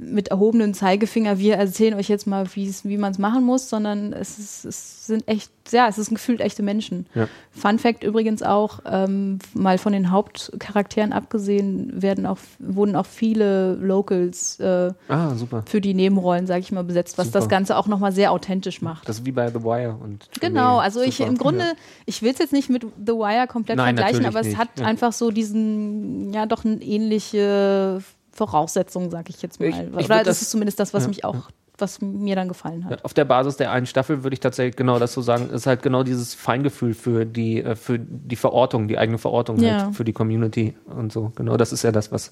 mit 0.01 0.29
erhobenem 0.29 0.75
Zeigefinger, 0.75 1.39
wir 1.39 1.57
erzählen 1.57 1.95
euch 1.95 2.09
jetzt 2.09 2.27
mal, 2.27 2.47
wie 2.55 2.97
man 2.97 3.11
es 3.13 3.19
machen 3.19 3.45
muss, 3.45 3.69
sondern 3.69 4.13
es, 4.13 4.39
ist, 4.39 4.65
es 4.65 5.07
sind 5.07 5.27
echt, 5.27 5.51
ja, 5.73 5.89
es 5.89 5.99
ist 5.99 6.13
ein 6.13 6.15
gefühlt 6.15 6.41
echte 6.41 6.63
Menschen. 6.63 7.07
Ja. 7.15 7.27
Fun 7.51 7.81
Fact 7.81 8.05
übrigens 8.05 8.45
auch, 8.45 8.79
ähm, 8.87 9.41
mal 9.55 9.77
von 9.77 9.93
den 9.93 10.13
Hauptcharakteren 10.13 11.13
abgesehen, 11.13 12.01
werden 12.01 12.27
auch, 12.27 12.39
wurden 12.61 12.95
auch 12.95 13.07
viele 13.07 13.75
Locals 13.75 14.61
äh, 14.61 14.93
Ah, 15.09 15.35
für 15.67 15.81
die 15.81 15.95
Nebenrollen, 15.95 16.47
sage 16.47 16.61
ich 16.61 16.71
mal, 16.71 16.85
besetzt, 16.85 17.19
was 17.19 17.27
Super. 17.29 17.41
das 17.41 17.49
Ganze 17.49 17.77
auch 17.77 17.89
nochmal 17.89 18.13
sehr 18.13 18.31
authentisch 18.31 18.81
macht. 18.81 19.09
Das 19.09 19.19
ist 19.19 19.27
wie 19.27 19.33
bei 19.33 19.49
The 19.51 19.65
Wire. 19.65 19.99
Und 20.01 20.29
Genau, 20.41 20.79
also 20.79 21.01
ich 21.01 21.17
Super. 21.17 21.29
im 21.29 21.39
Grunde, 21.39 21.65
ich 22.07 22.23
will 22.23 22.31
es 22.31 22.39
jetzt 22.39 22.53
nicht 22.53 22.71
mit 22.71 22.83
The 23.05 23.13
Wire 23.15 23.49
komplett 23.49 23.79
Nein, 23.79 23.97
vergleichen, 23.97 24.27
aber 24.27 24.41
es 24.41 24.47
nicht, 24.47 24.59
hat 24.59 24.69
ja. 24.79 24.87
einfach 24.87 25.13
so 25.13 25.33
diesen, 25.33 26.33
ja 26.33 26.47
doch 26.47 26.65
eine 26.65 26.81
ähnliche 26.81 28.01
Voraussetzung, 28.39 29.11
sage 29.11 29.27
ich 29.31 29.43
jetzt 29.43 29.61
mal. 29.61 29.67
Ich- 29.69 29.77
ich 29.79 29.93
Oder 30.07 30.19
das, 30.19 30.25
das- 30.27 30.43
ist 30.43 30.51
zumindest 30.51 30.81
das, 30.81 30.95
was 30.95 31.03
ja, 31.03 31.09
mich 31.09 31.25
auch, 31.25 31.51
was 31.77 32.01
mir 32.01 32.35
dann 32.35 32.49
gefallen 32.49 32.83
Ja, 32.83 32.91
hat. 32.91 33.05
Auf 33.05 33.15
der 33.15 33.25
Basis 33.25 33.57
der 33.57 33.71
einen 33.71 33.87
Staffel 33.87 34.25
würde 34.25 34.35
ich 34.35 34.41
tatsächlich 34.41 34.75
genau 34.77 34.99
das 34.99 35.13
so 35.13 35.21
sagen, 35.23 35.51
ist 35.51 35.67
halt 35.67 35.83
genau 35.83 36.03
dieses 36.03 36.35
Feingefühl 36.35 36.95
für 36.95 37.25
die, 37.27 37.63
äh, 37.63 37.77
für 37.77 37.99
die 37.99 38.37
Verortung, 38.37 38.89
die 38.89 38.97
eigene 38.99 39.19
Verortung 39.19 39.59
Ja. 39.61 39.85
halt 39.87 39.95
für 39.97 40.05
die 40.05 40.13
Community 40.13 40.75
und 40.87 41.13
so. 41.13 41.31
Genau 41.37 41.57
das 41.57 41.73
ist 41.73 41.83
ja 41.85 41.93
das, 41.93 42.11
was 42.11 42.31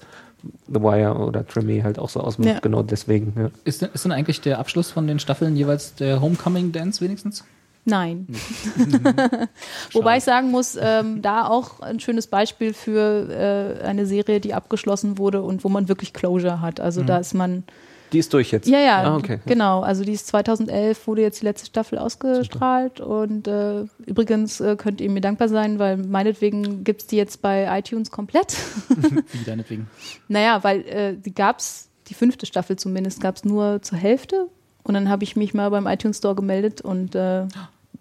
The 0.67 0.81
Wire 0.81 1.15
oder 1.15 1.45
Treme 1.45 1.83
halt 1.83 1.99
auch 1.99 2.09
so 2.09 2.19
ausmacht. 2.21 2.49
Ja. 2.49 2.59
Genau 2.59 2.83
deswegen. 2.83 3.33
Ja. 3.37 3.49
Ist, 3.63 3.83
ist 3.83 4.03
denn 4.05 4.11
eigentlich 4.11 4.41
der 4.41 4.59
Abschluss 4.59 4.91
von 4.91 5.07
den 5.07 5.19
Staffeln 5.19 5.55
jeweils 5.55 5.95
der 5.95 6.19
Homecoming 6.21 6.71
Dance 6.71 6.99
wenigstens? 7.03 7.43
Nein. 7.89 8.27
Wobei 9.93 10.17
ich 10.17 10.23
sagen 10.23 10.51
muss, 10.51 10.77
ähm, 10.79 11.21
da 11.21 11.47
auch 11.47 11.79
ein 11.79 11.99
schönes 11.99 12.27
Beispiel 12.27 12.73
für 12.73 13.79
äh, 13.81 13.85
eine 13.85 14.05
Serie, 14.05 14.39
die 14.41 14.53
abgeschlossen 14.53 15.17
wurde 15.17 15.41
und 15.41 15.63
wo 15.63 15.69
man 15.69 15.87
wirklich 15.87 16.13
Closure 16.13 16.61
hat. 16.61 16.79
Also 16.81 17.01
da 17.03 17.17
ist 17.17 17.33
man 17.33 17.63
Die 18.11 18.19
ist 18.19 18.33
durch 18.33 18.51
jetzt. 18.51 18.67
Ja, 18.67 18.79
ja, 18.79 19.03
Ah, 19.03 19.15
okay. 19.15 19.39
genau. 19.45 19.81
Also 19.81 20.03
die 20.03 20.11
ist 20.11 20.27
2011, 20.27 21.07
wurde 21.07 21.21
jetzt 21.21 21.41
die 21.41 21.45
letzte 21.45 21.67
Staffel 21.67 21.97
ausgestrahlt 21.97 22.99
und 22.99 23.47
äh, 23.47 23.85
übrigens 24.05 24.59
äh, 24.59 24.75
könnt 24.75 24.99
ihr 24.99 25.09
mir 25.09 25.21
dankbar 25.21 25.47
sein, 25.47 25.79
weil 25.79 25.95
meinetwegen 25.97 26.83
gibt 26.83 27.01
es 27.01 27.07
die 27.07 27.15
jetzt 27.15 27.41
bei 27.41 27.67
iTunes 27.79 28.11
komplett. 28.11 28.55
Wie 29.31 29.43
deinetwegen? 29.45 29.87
naja, 30.27 30.63
weil 30.63 30.81
äh, 30.87 31.15
die 31.15 31.33
gab's, 31.33 31.89
die 32.07 32.13
fünfte 32.13 32.45
Staffel 32.45 32.75
zumindest, 32.75 33.21
gab 33.21 33.37
es 33.37 33.45
nur 33.45 33.81
zur 33.81 33.97
Hälfte 33.97 34.47
und 34.83 34.93
dann 34.93 35.09
habe 35.09 35.25
ich 35.25 35.35
mich 35.35 35.53
mal 35.53 35.69
beim 35.69 35.85
iTunes 35.87 36.19
Store 36.19 36.35
gemeldet 36.35 36.79
und 36.79 37.13
äh, 37.15 37.45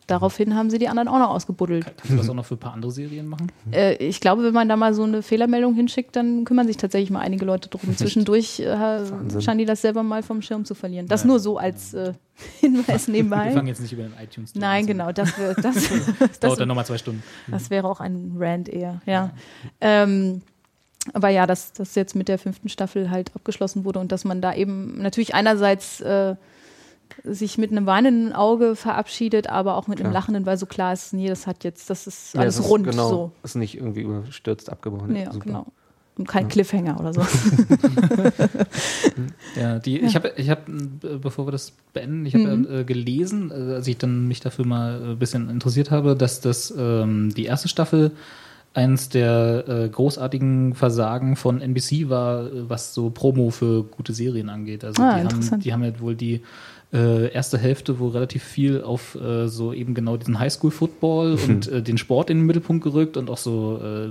daraufhin 0.07 0.55
haben 0.55 0.71
sie 0.71 0.79
die 0.79 0.89
anderen 0.89 1.09
auch 1.09 1.19
noch 1.19 1.31
ausgebuddelt. 1.31 1.85
Kannst 1.85 2.11
du 2.13 2.17
das 2.17 2.29
auch 2.31 2.35
noch 2.35 2.45
für 2.45 2.55
ein 2.55 2.59
paar 2.59 2.73
andere 2.75 2.91
Serien 2.93 3.27
machen? 3.27 3.51
Äh, 3.73 3.95
ich 3.97 4.21
glaube, 4.21 4.45
wenn 4.45 4.55
man 4.55 4.69
da 4.69 4.77
mal 4.77 4.95
so 4.95 5.03
eine 5.03 5.23
Fehlermeldung 5.23 5.75
hinschickt, 5.75 6.15
dann 6.17 6.45
kümmern 6.45 6.67
sich 6.67 6.77
tatsächlich 6.77 7.11
mal 7.11 7.21
einige 7.21 7.45
Leute 7.45 7.69
drum. 7.69 7.97
Zwischendurch 7.97 8.61
äh, 8.61 9.01
scheinen 9.41 9.59
die 9.59 9.65
das 9.65 9.83
selber 9.83 10.03
mal 10.03 10.23
vom 10.23 10.43
Schirm 10.43 10.65
zu 10.65 10.75
verlieren. 10.75 11.07
Das 11.09 11.25
nur 11.25 11.41
so 11.41 11.59
als 11.59 11.95
äh, 11.95 12.13
Hinweis 12.61 13.07
Wir 13.09 13.15
nebenbei. 13.15 13.51
fangen 13.51 13.67
jetzt 13.69 13.81
nicht 13.81 13.93
über 13.93 14.03
den 14.03 14.13
iTunes 14.23 14.51
Store 14.51 14.65
Nein, 14.65 14.83
an. 14.83 14.87
genau, 14.87 15.13
das, 15.13 15.39
wär- 15.39 15.55
das, 15.63 15.89
Dauert 15.89 16.37
das, 16.41 16.57
dann 16.57 16.69
nochmal 16.69 16.87
zwei 16.87 16.99
Stunden. 16.99 17.23
das 17.49 17.71
wäre 17.71 17.89
auch 17.89 18.01
ein 18.01 18.35
Rant 18.39 18.69
eher, 18.69 19.01
ja. 19.07 19.31
Ähm, 19.81 20.43
aber 21.13 21.29
ja, 21.29 21.47
dass 21.47 21.73
das 21.73 21.95
jetzt 21.95 22.15
mit 22.17 22.29
der 22.29 22.39
fünften 22.39 22.69
Staffel 22.69 23.11
halt 23.11 23.31
abgeschlossen 23.35 23.85
wurde 23.85 24.01
und 24.01 24.11
dass 24.13 24.25
man 24.25 24.41
da 24.41 24.53
eben 24.55 25.01
natürlich 25.01 25.35
einerseits 25.35 26.01
äh, 26.01 26.35
sich 27.25 27.59
mit 27.59 27.71
einem 27.73 27.87
weinenden 27.87 28.33
Auge 28.33 28.77
verabschiedet, 28.77 29.49
aber 29.49 29.77
auch 29.77 29.87
mit 29.89 29.99
einem 29.99 30.11
Klar. 30.11 30.23
lachenden, 30.23 30.47
weil 30.47 30.57
so 30.59 30.67
klar 30.67 30.93
ist, 30.93 31.13
nee, 31.13 31.29
das 31.29 31.47
hat 31.47 31.65
jetzt, 31.65 31.89
das 31.91 32.07
ist 32.07 32.35
Ja, 32.35 32.41
alles 32.43 32.59
es 32.59 32.65
ist 32.65 32.71
rund 32.71 32.85
genau, 32.85 33.09
so. 33.09 33.33
Ist 33.43 33.55
nicht 33.57 33.77
irgendwie 33.77 34.03
überstürzt 34.03 34.71
abgebrochen. 34.71 35.15
Ja, 35.17 35.33
Super. 35.33 35.45
genau. 35.45 35.67
Und 36.19 36.27
kein 36.29 36.49
Cliffhanger 36.49 36.99
oder 36.99 37.13
so. 37.13 37.21
Ja, 39.57 39.79
die, 39.79 40.01
ich 40.01 40.15
habe, 40.15 40.33
ich 40.37 40.51
hab, 40.51 40.69
äh, 40.69 40.73
bevor 41.21 41.47
wir 41.47 41.53
das 41.53 41.73
beenden, 41.93 42.27
ich 42.27 42.35
habe 42.35 42.57
Mhm. 42.57 42.67
äh, 42.71 42.85
gelesen, 42.85 43.51
äh, 43.51 43.75
als 43.75 43.87
ich 43.87 43.99
dann 43.99 44.29
mich 44.29 44.41
dafür 44.41 44.67
mal 44.67 45.01
äh, 45.01 45.11
ein 45.13 45.19
bisschen 45.19 45.49
interessiert 45.51 45.91
habe, 45.91 46.15
dass 46.17 46.41
das 46.41 46.73
ähm, 46.77 47.33
die 47.35 47.45
erste 47.47 47.69
Staffel 47.69 48.13
eins 48.75 49.09
der 49.09 49.65
äh, 49.69 49.89
großartigen 49.89 50.75
Versagen 50.75 51.37
von 51.37 51.63
NBC 51.63 52.11
war, 52.11 52.47
äh, 52.47 52.69
was 52.69 52.93
so 52.93 53.09
Promo 53.11 53.51
für 53.51 53.85
gute 53.85 54.13
Serien 54.13 54.51
angeht. 54.51 54.85
Also 54.85 55.03
Ah, 55.03 55.19
die, 55.19 55.25
haben, 55.25 55.61
die 55.61 55.73
haben 55.73 55.83
halt 55.83 56.01
wohl 56.01 56.15
die 56.15 56.43
äh, 56.93 57.33
erste 57.33 57.59
Hälfte, 57.59 57.99
wo 57.99 58.09
relativ 58.09 58.45
viel 58.45 58.81
auf 58.83 59.17
äh, 59.17 59.49
so 59.49 59.73
eben 59.73 59.93
genau 59.93 60.17
diesen 60.17 60.39
Highschool-Football 60.39 61.37
und 61.49 61.67
äh, 61.67 61.83
den 61.83 61.99
Sport 61.99 62.31
in 62.31 62.39
den 62.39 62.47
Mittelpunkt 62.47 62.85
gerückt 62.85 63.17
und 63.17 63.29
auch 63.29 63.39
so, 63.39 63.81
äh, 63.83 64.07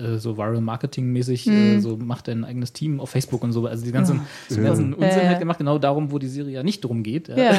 äh, 0.00 0.18
so 0.18 0.38
Viral 0.38 0.62
Marketing-mäßig, 0.62 1.46
äh, 1.46 1.78
so 1.80 1.98
macht 1.98 2.28
dein 2.28 2.44
eigenes 2.44 2.72
Team 2.72 3.00
auf 3.00 3.10
Facebook 3.10 3.42
und 3.44 3.52
so. 3.52 3.66
Also 3.66 3.84
die 3.84 3.92
ganzen, 3.92 4.22
den 4.50 4.64
ganzen 4.64 4.94
Unsinn 4.94 5.10
Ja, 5.10 5.22
ja. 5.24 5.28
halt 5.28 5.40
gemacht, 5.40 5.58
genau 5.58 5.78
darum, 5.78 6.10
wo 6.10 6.18
die 6.18 6.28
Serie 6.28 6.54
ja 6.54 6.62
nicht 6.62 6.82
drum 6.84 7.02
geht. 7.02 7.28
Ja. 7.28 7.36
Ja. 7.36 7.52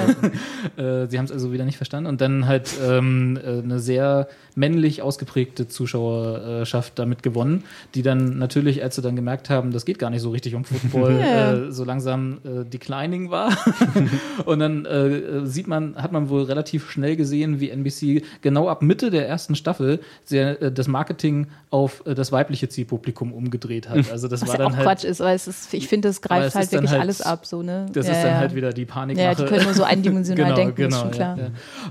Äh, 1.04 1.08
sie 1.08 1.18
haben 1.20 1.26
es 1.26 1.32
also 1.32 1.54
wieder 1.54 1.64
nicht 1.66 1.78
verstanden 1.78 2.10
und 2.10 2.20
dann 2.20 2.48
halt 2.48 2.70
ähm, 2.84 3.38
äh, 3.42 3.60
eine 3.62 3.80
sehr 3.80 4.28
männlich 4.56 5.04
ausgeprägte 5.04 5.68
Zuschauerschaft 5.68 6.98
damit 6.98 7.22
gewonnen, 7.22 7.64
die 7.94 8.02
dann 8.02 8.40
natürlich, 8.40 8.82
als 8.84 8.96
sie 8.96 9.02
dann 9.04 9.16
gemerkt 9.16 9.50
haben, 9.52 9.72
das 9.72 9.86
geht 9.86 10.00
gar 10.00 10.10
nicht 10.10 10.22
so 10.22 10.32
richtig 10.32 10.56
um 10.56 10.64
Football, 10.64 11.20
Ja. 11.28 11.72
so 11.72 11.84
langsam 11.84 12.40
declining 12.44 13.30
war. 13.30 13.56
und 14.48 14.60
dann 14.60 14.86
äh, 14.86 15.46
sieht 15.46 15.68
man, 15.68 15.96
hat 15.98 16.14
man 16.14 16.30
wohl 16.30 16.44
relativ 16.44 16.90
schnell 16.90 17.18
gesehen, 17.18 17.60
wie 17.60 17.70
NBC 17.70 18.24
genau 18.42 18.70
ab 18.70 18.82
Mitte 18.82 19.10
der 19.12 19.28
ersten 19.28 19.56
Staffel 19.56 20.00
sehr, 20.24 20.62
äh, 20.62 20.72
das 20.72 20.88
Marketing 20.88 21.48
auf 21.70 22.02
äh, 22.06 22.16
das 22.16 22.32
weibliche 22.32 22.70
Zielpublikum 22.70 23.34
umgedreht 23.34 23.90
hat. 23.90 24.10
Also 24.10 24.30
das 24.30 24.42
Was 24.42 24.50
war 24.50 24.60
ja 24.60 24.66
auch 24.66 24.70
dann 24.70 24.78
halt, 24.78 24.88
Quatsch 24.88 25.04
ist, 25.04 25.20
weil 25.20 25.36
es 25.36 25.50
ist, 25.50 25.74
ich 25.74 25.90
finde, 25.90 26.08
es 26.08 26.24
Aber 26.24 26.40
greift 26.40 26.56
halt 26.56 26.72
wirklich 26.72 26.92
halt- 26.92 27.02
alles 27.02 27.22
ab, 27.22 27.46
so, 27.46 27.62
ne? 27.62 27.88
das 27.92 28.08
ja, 28.08 28.14
ist 28.14 28.24
dann 28.24 28.32
ja. 28.32 28.38
halt 28.38 28.56
wieder 28.56 28.72
die 28.72 28.86
Panik. 28.86 29.18
Ja, 29.18 29.36
die 29.36 29.44
können 29.44 29.66
nur 29.66 29.74
so 29.74 29.84
eindimensional 29.84 30.54
denken, 30.56 30.82
ist 30.82 30.98
schon 30.98 31.12
klar. 31.12 31.38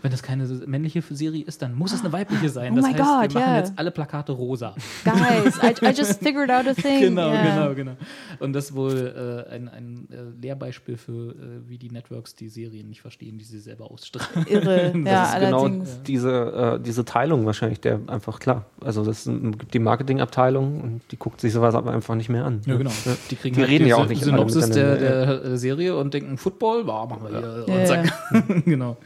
Wenn 0.01 0.11
das 0.11 0.23
keine 0.23 0.47
männliche 0.67 1.03
Serie 1.11 1.45
ist, 1.45 1.61
dann 1.61 1.75
muss 1.75 1.93
es 1.93 2.01
eine 2.01 2.13
weibliche 2.13 2.49
sein. 2.49 2.73
Oh 2.73 2.77
das 2.77 2.87
heißt, 2.87 2.97
God, 2.97 3.35
wir 3.35 3.41
machen 3.41 3.53
ja. 3.53 3.59
jetzt 3.59 3.73
alle 3.77 3.91
Plakate 3.91 4.33
rosa. 4.33 4.75
Guys, 5.05 5.59
I, 5.63 5.85
I 5.85 5.91
just 5.91 6.23
figured 6.23 6.51
out 6.51 6.67
a 6.67 6.73
thing. 6.81 7.01
genau, 7.01 7.35
ja. 7.35 7.43
genau, 7.43 7.75
genau. 7.75 7.97
Und 8.39 8.55
das 8.55 8.71
ist 8.71 8.75
wohl 8.75 9.47
äh, 9.51 9.55
ein, 9.55 9.69
ein 9.69 10.09
äh, 10.11 10.43
Lehrbeispiel 10.43 10.97
für, 10.97 11.33
äh, 11.33 11.69
wie 11.69 11.77
die 11.77 11.91
Networks 11.91 12.35
die 12.35 12.46
Serien 12.49 12.89
nicht 12.89 13.01
verstehen, 13.01 13.39
die 13.39 13.45
sie 13.45 13.59
selber 13.59 13.91
ausstrahlen. 13.91 14.47
Irre. 14.51 14.93
ja, 14.97 15.03
das 15.05 15.35
ist 15.35 15.41
genau 15.41 15.61
allerdings. 15.63 16.03
diese, 16.07 16.77
äh, 16.79 16.81
diese 16.83 17.05
Teilung 17.05 17.47
wahrscheinlich, 17.47 17.81
der 17.81 18.01
einfach 18.07 18.39
klar. 18.41 18.67
Also 18.85 19.05
das 19.05 19.27
ist- 19.27 19.43
gibt 19.59 19.75
die 19.75 19.79
Marketingabteilung 19.79 20.81
und 20.81 21.01
die 21.11 21.17
guckt 21.17 21.41
sich 21.41 21.53
sowas 21.53 21.75
aber 21.75 21.93
einfach 21.93 22.15
nicht 22.15 22.29
mehr 22.29 22.45
an. 22.45 22.61
Ja, 22.67 22.77
genau. 22.77 22.91
Ja. 23.05 23.17
Die 23.31 23.37
kriegen 23.37 23.55
Die 23.55 23.61
halt 23.61 23.71
reden 23.71 23.85
die 23.85 23.91
ja 23.91 23.97
auch 23.97 24.09
nicht 24.09 24.23
Synopsis 24.23 24.71
der, 24.71 24.97
der 24.97 25.45
äh, 25.45 25.59
Serie 25.59 25.97
und 25.97 26.15
denken, 26.15 26.37
Football, 26.39 26.87
wow, 26.87 27.09
machen 27.09 27.23
wir 27.25 27.39
hier. 27.39 27.65
Ja, 27.67 27.75
und 27.75 27.81
ja. 27.81 27.85
zack. 27.87 28.65
genau. 28.65 28.97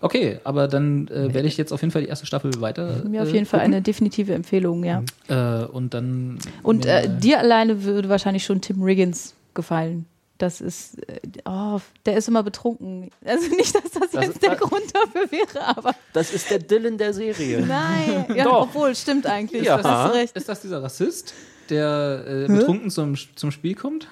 Okay, 0.00 0.40
aber 0.42 0.66
dann 0.66 1.06
äh, 1.08 1.32
werde 1.32 1.46
ich 1.46 1.56
jetzt 1.56 1.72
auf 1.72 1.80
jeden 1.80 1.92
Fall 1.92 2.02
die 2.02 2.08
erste 2.08 2.26
Staffel 2.26 2.50
weiter. 2.60 3.04
Mir 3.08 3.22
auf 3.22 3.28
äh, 3.28 3.32
jeden 3.34 3.46
Fall 3.46 3.60
gucken. 3.60 3.74
eine 3.74 3.82
definitive 3.82 4.34
Empfehlung, 4.34 4.82
ja. 4.82 5.02
Äh, 5.28 5.64
und 5.66 5.94
dann. 5.94 6.38
Und 6.64 6.86
äh, 6.86 7.06
mal- 7.06 7.18
dir 7.20 7.38
alleine 7.38 7.84
würde 7.84 8.08
wahrscheinlich 8.08 8.44
schon 8.44 8.60
Tim 8.60 8.82
Riggins 8.82 9.34
gefallen. 9.54 10.06
Das 10.42 10.60
ist, 10.60 10.98
äh, 11.08 11.20
oh, 11.44 11.78
der 12.04 12.16
ist 12.16 12.26
immer 12.26 12.42
betrunken. 12.42 13.10
Also 13.24 13.48
nicht, 13.54 13.72
dass 13.76 13.92
das, 13.92 14.10
Das 14.10 14.24
jetzt 14.24 14.34
ist- 14.34 14.42
der 14.42 14.56
Grund 14.56 14.82
dafür 14.92 15.30
wäre, 15.30 15.64
aber 15.76 15.94
Das 16.12 16.34
ist 16.34 16.50
der 16.50 16.58
Dylan 16.58 16.98
der 16.98 17.14
Serie. 17.14 17.64
nein. 17.64 18.26
Ja, 18.34 18.42
Doch. 18.44 18.62
obwohl, 18.62 18.92
stimmt 18.96 19.24
eigentlich. 19.26 19.62
Ja. 19.62 19.80
Das 19.80 20.12
recht. 20.12 20.36
Ist 20.36 20.48
das 20.48 20.60
dieser 20.60 20.82
Rassist, 20.82 21.32
der 21.70 22.24
äh, 22.26 22.46
betrunken 22.52 22.90
zum, 22.90 23.14
zum 23.36 23.52
Spiel 23.52 23.76
kommt? 23.76 24.08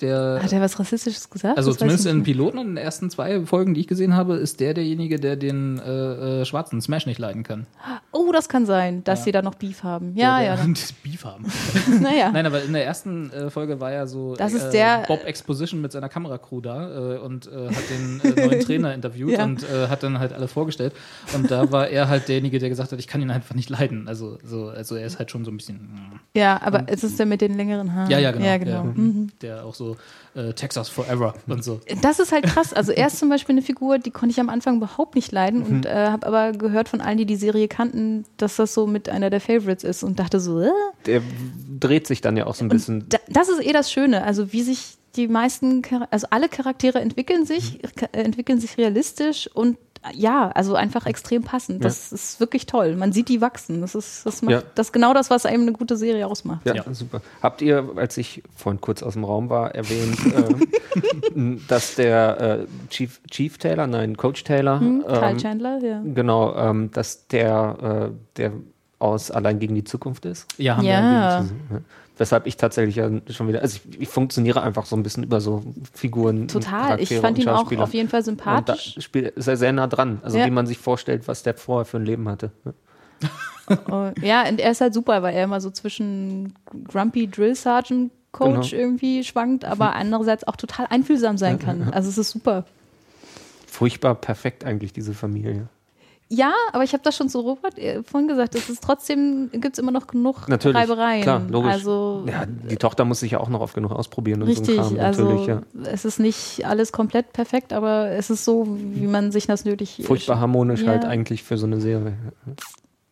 Der, 0.00 0.40
Hat 0.42 0.52
er 0.52 0.60
was 0.60 0.78
Rassistisches 0.78 1.30
gesagt? 1.30 1.56
also 1.56 1.70
Das 1.70 1.78
zumindest 1.78 2.06
in. 2.06 2.22
Piloten 2.22 2.58
und 2.58 2.68
in 2.68 2.74
den 2.76 2.84
ersten 2.84 3.08
zwei 3.10 3.40
Folgen, 3.46 3.74
die 3.74 3.80
ich 3.80 3.86
gesehen 3.86 4.14
habe, 4.14 4.34
ist 4.36 4.60
der 4.60 4.74
derjenige, 4.74 5.18
der 5.18 5.36
den 5.36 5.78
äh, 5.78 6.40
äh, 6.42 6.44
schwarzen 6.44 6.80
Smash 6.80 7.06
nicht 7.06 7.18
leiden 7.18 7.42
kann. 7.42 7.66
Oh, 8.12 8.30
das 8.32 8.48
kann 8.48 8.66
sein, 8.66 9.04
dass 9.04 9.20
Ja. 9.20 9.24
sie 9.26 9.32
da 9.32 9.42
noch 9.42 9.54
Beef 9.54 9.82
haben. 9.82 10.12
Ja, 10.16 10.40
ja. 10.42 10.56
das 10.68 10.92
Beef 10.92 11.24
haben. 11.24 11.46
Naja. 12.00 12.30
Nein, 12.30 12.46
aber 12.46 12.62
in 12.62 12.72
der 12.72 12.84
ersten 12.84 13.30
äh, 13.32 13.50
Folge 13.50 13.80
war 13.80 13.92
ja 13.92 14.06
so 14.06 14.34
Das 14.36 14.52
ist 14.52 14.64
äh, 14.66 14.72
der- 14.72 15.04
Bob 15.06 15.24
Exposition 15.24 15.80
mit 15.80 15.92
seiner 15.92 16.08
Kameracrew 16.08 16.60
da 16.60 17.14
äh, 17.14 17.18
und 17.18 17.46
äh, 17.46 17.68
hat 17.68 17.84
den 17.90 18.20
äh, 18.36 18.46
neuen 18.48 18.60
Trainer 18.60 18.92
interviewt 18.94 19.30
Ja. 19.38 19.44
und 19.44 19.62
äh, 19.62 19.88
hat 19.88 20.02
dann 20.02 20.18
halt 20.18 20.32
alle 20.32 20.48
vorgestellt. 20.48 20.92
Und 21.34 21.50
da 21.50 21.70
war 21.72 21.88
er 21.88 22.08
halt 22.08 22.28
derjenige, 22.28 22.58
der 22.58 22.68
gesagt 22.68 22.92
hat, 22.92 22.98
ich 22.98 23.06
kann 23.06 23.22
ihn 23.22 23.30
einfach 23.30 23.54
nicht 23.54 23.70
leiden. 23.70 24.08
Also, 24.08 24.38
so, 24.44 24.68
also 24.68 24.94
er 24.96 25.06
ist 25.06 25.18
halt 25.18 25.30
schon 25.30 25.44
so 25.44 25.50
ein 25.50 25.56
bisschen. 25.56 25.76
mm. 25.76 26.20
Ja, 26.36 26.60
aber 26.62 26.84
es 26.86 27.02
ist 27.04 27.18
der 27.18 27.26
mit 27.26 27.40
den 27.40 27.56
längeren 27.56 27.94
Haaren. 27.94 28.10
Ja, 28.10 28.18
ja, 28.18 28.30
genau. 28.32 28.44
Ja, 28.44 28.56
genau. 28.58 28.70
Ja. 28.72 28.82
Mhm. 28.84 29.28
Der 29.42 29.64
auch 29.64 29.74
so 29.74 29.85
äh, 30.34 30.52
Texas 30.54 30.88
Forever 30.88 31.34
und 31.46 31.62
so. 31.62 31.80
Das 32.02 32.18
ist 32.18 32.32
halt 32.32 32.44
krass. 32.44 32.72
Also 32.72 32.92
er 32.92 33.06
ist 33.06 33.18
zum 33.18 33.28
Beispiel 33.28 33.54
eine 33.54 33.62
Figur, 33.62 33.98
die 33.98 34.10
konnte 34.10 34.32
ich 34.32 34.40
am 34.40 34.48
Anfang 34.48 34.76
überhaupt 34.78 35.14
nicht 35.14 35.30
leiden 35.32 35.60
Mhm. 35.60 35.66
und 35.66 35.86
äh, 35.86 36.08
habe 36.08 36.26
aber 36.26 36.52
gehört 36.52 36.88
von 36.88 37.00
allen, 37.00 37.18
die 37.18 37.26
die 37.26 37.36
Serie 37.36 37.68
kannten, 37.68 38.24
dass 38.36 38.56
das 38.56 38.74
so 38.74 38.86
mit 38.86 39.08
einer 39.08 39.30
der 39.30 39.40
Favorites 39.40 39.84
ist 39.84 40.02
und 40.02 40.18
dachte 40.18 40.40
so, 40.40 40.60
äh? 40.60 40.70
Der 41.06 41.22
dreht 41.78 42.06
sich 42.06 42.20
dann 42.20 42.36
ja 42.36 42.46
auch 42.46 42.54
so 42.54 42.64
ein 42.64 42.68
bisschen. 42.68 43.06
da, 43.08 43.18
das 43.28 43.48
ist 43.48 43.64
eh 43.64 43.72
das 43.72 43.92
Schöne. 43.92 44.24
Also 44.24 44.52
wie 44.52 44.62
sich 44.62 44.96
die 45.14 45.28
meisten, 45.28 45.80
also 46.10 46.26
alle 46.30 46.48
Charaktere 46.48 47.00
entwickeln 47.00 47.46
sich, 47.46 47.78
ka- 47.96 48.08
äh, 48.12 48.22
entwickeln 48.22 48.60
sich 48.60 48.76
realistisch 48.76 49.48
und 49.54 49.78
ja, 50.14 50.50
also 50.54 50.74
einfach 50.74 51.06
extrem 51.06 51.42
passend. 51.42 51.84
Das 51.84 52.12
ist 52.12 52.40
wirklich 52.40 52.66
toll. 52.66 52.96
Man 52.96 53.12
sieht 53.12 53.28
die 53.28 53.40
wachsen. 53.40 53.80
Das 53.80 53.94
ist, 53.94 54.24
das 54.26 54.42
macht 54.42 54.52
Ja. 54.52 54.62
das 54.74 54.88
ist 54.88 54.92
genau 54.92 55.14
das, 55.14 55.30
was 55.30 55.46
einem 55.46 55.62
eine 55.62 55.72
gute 55.72 55.96
Serie 55.96 56.26
ausmacht. 56.26 56.66
Ja, 56.66 56.74
Ja. 56.74 56.84
super. 56.92 57.20
Habt 57.42 57.62
ihr, 57.62 57.88
als 57.96 58.16
ich 58.16 58.42
vorhin 58.54 58.80
kurz 58.80 59.02
aus 59.02 59.14
dem 59.14 59.24
Raum 59.24 59.50
war, 59.50 59.74
erwähnt, 59.74 60.18
äh, 61.34 61.56
dass 61.68 61.94
der 61.96 62.40
äh, 62.40 62.66
Chief, 62.90 63.20
Chief 63.30 63.58
Taylor, 63.58 63.86
nein, 63.86 64.16
Coach 64.16 64.44
Taylor, 64.44 64.80
Hm, 64.80 65.04
Kyle 65.06 65.30
ähm, 65.30 65.38
Chandler, 65.38 65.78
ja. 65.82 66.02
genau, 66.04 66.54
ähm, 66.56 66.90
dass 66.92 67.26
der, 67.28 68.10
äh, 68.12 68.16
der 68.36 68.52
aus 68.98 69.30
Allein 69.30 69.58
gegen 69.58 69.74
die 69.74 69.84
Zukunft 69.84 70.24
ist. 70.24 70.46
Ja, 70.58 70.76
haben 70.76 70.84
wir 70.84 70.90
Ja. 70.92 71.34
erwähnt. 71.36 71.52
Weshalb 72.18 72.46
ich 72.46 72.56
tatsächlich 72.56 72.96
ja 72.96 73.10
schon 73.28 73.46
wieder, 73.48 73.60
also 73.60 73.78
ich, 73.90 74.00
ich 74.00 74.08
funktioniere 74.08 74.62
einfach 74.62 74.86
so 74.86 74.96
ein 74.96 75.02
bisschen 75.02 75.22
über 75.24 75.40
so 75.42 75.62
Figuren. 75.92 76.48
Total. 76.48 76.98
Ich 77.00 77.14
fand 77.16 77.38
ihn 77.38 77.48
auch 77.48 77.70
auf 77.70 77.92
jeden 77.92 78.08
Fall 78.08 78.20
Und 78.20 78.26
da 78.26 78.30
sympathisch. 78.76 78.96
spielt, 79.00 79.36
ist 79.36 79.48
er 79.48 79.56
sehr 79.58 79.72
nah 79.72 79.86
dran. 79.86 80.20
Also 80.22 80.38
Ja. 80.38 80.46
wie 80.46 80.50
man 80.50 80.66
sich 80.66 80.78
vorstellt, 80.78 81.28
was 81.28 81.42
der 81.42 81.54
vorher 81.54 81.84
für 81.84 81.98
ein 81.98 82.06
Leben 82.06 82.26
hatte. 82.28 82.52
Oh, 83.90 84.10
ja, 84.22 84.48
und 84.48 84.60
er 84.60 84.70
ist 84.70 84.80
halt 84.80 84.94
super, 84.94 85.22
weil 85.22 85.34
er 85.34 85.44
immer 85.44 85.60
so 85.60 85.70
zwischen 85.70 86.54
Grumpy 86.88 87.26
Drill 87.28 87.54
Sergeant 87.54 88.12
Coach 88.32 88.70
Genau. 88.70 88.82
irgendwie 88.82 89.24
schwankt, 89.24 89.64
aber 89.64 89.92
andererseits 89.96 90.46
auch 90.46 90.56
total 90.56 90.86
einfühlsam 90.88 91.36
sein 91.36 91.58
kann. 91.58 91.90
Also 91.92 92.08
es 92.08 92.16
ist 92.18 92.30
super. 92.30 92.64
Furchtbar 93.66 94.14
perfekt 94.14 94.64
eigentlich, 94.64 94.92
diese 94.92 95.12
Familie. 95.14 95.68
Ja, 96.28 96.52
aber 96.72 96.82
ich 96.82 96.92
habe 96.92 97.04
das 97.04 97.16
schon 97.16 97.28
zu 97.28 97.38
Robert 97.38 97.78
äh, 97.78 98.02
vorhin 98.02 98.26
gesagt, 98.26 98.56
es 98.56 98.68
ist 98.68 98.82
trotzdem, 98.82 99.48
gibt 99.52 99.74
es 99.74 99.78
immer 99.78 99.92
noch 99.92 100.08
genug 100.08 100.48
Natürlich. 100.48 100.76
Reibereien. 100.76 101.22
Klar, 101.22 101.42
logisch. 101.48 101.70
Also 101.72 102.24
Ja, 102.26 102.44
die 102.46 102.76
Tochter 102.76 103.04
muss 103.04 103.20
sich 103.20 103.30
ja 103.32 103.38
auch 103.40 103.48
noch 103.48 103.60
oft 103.60 103.74
genug 103.74 103.92
ausprobieren 103.92 104.42
und 104.42 104.48
richtig, 104.48 104.74
so 104.74 104.82
ein 104.82 104.96
Kram. 104.96 105.04
also 105.04 105.24
Natürlich, 105.24 105.46
ja. 105.46 105.62
es 105.84 106.04
ist 106.04 106.18
nicht 106.18 106.66
alles 106.66 106.90
komplett 106.90 107.32
perfekt, 107.32 107.72
aber 107.72 108.10
es 108.10 108.30
ist 108.30 108.44
so, 108.44 108.66
wie 108.68 109.06
man 109.06 109.30
sich 109.30 109.46
das 109.46 109.64
nötig 109.64 110.02
Furchtbar 110.04 110.40
harmonisch 110.40 110.82
Ja. 110.82 110.88
halt 110.88 111.04
eigentlich 111.04 111.44
für 111.44 111.58
so 111.58 111.66
eine 111.66 111.80
Serie. 111.80 112.14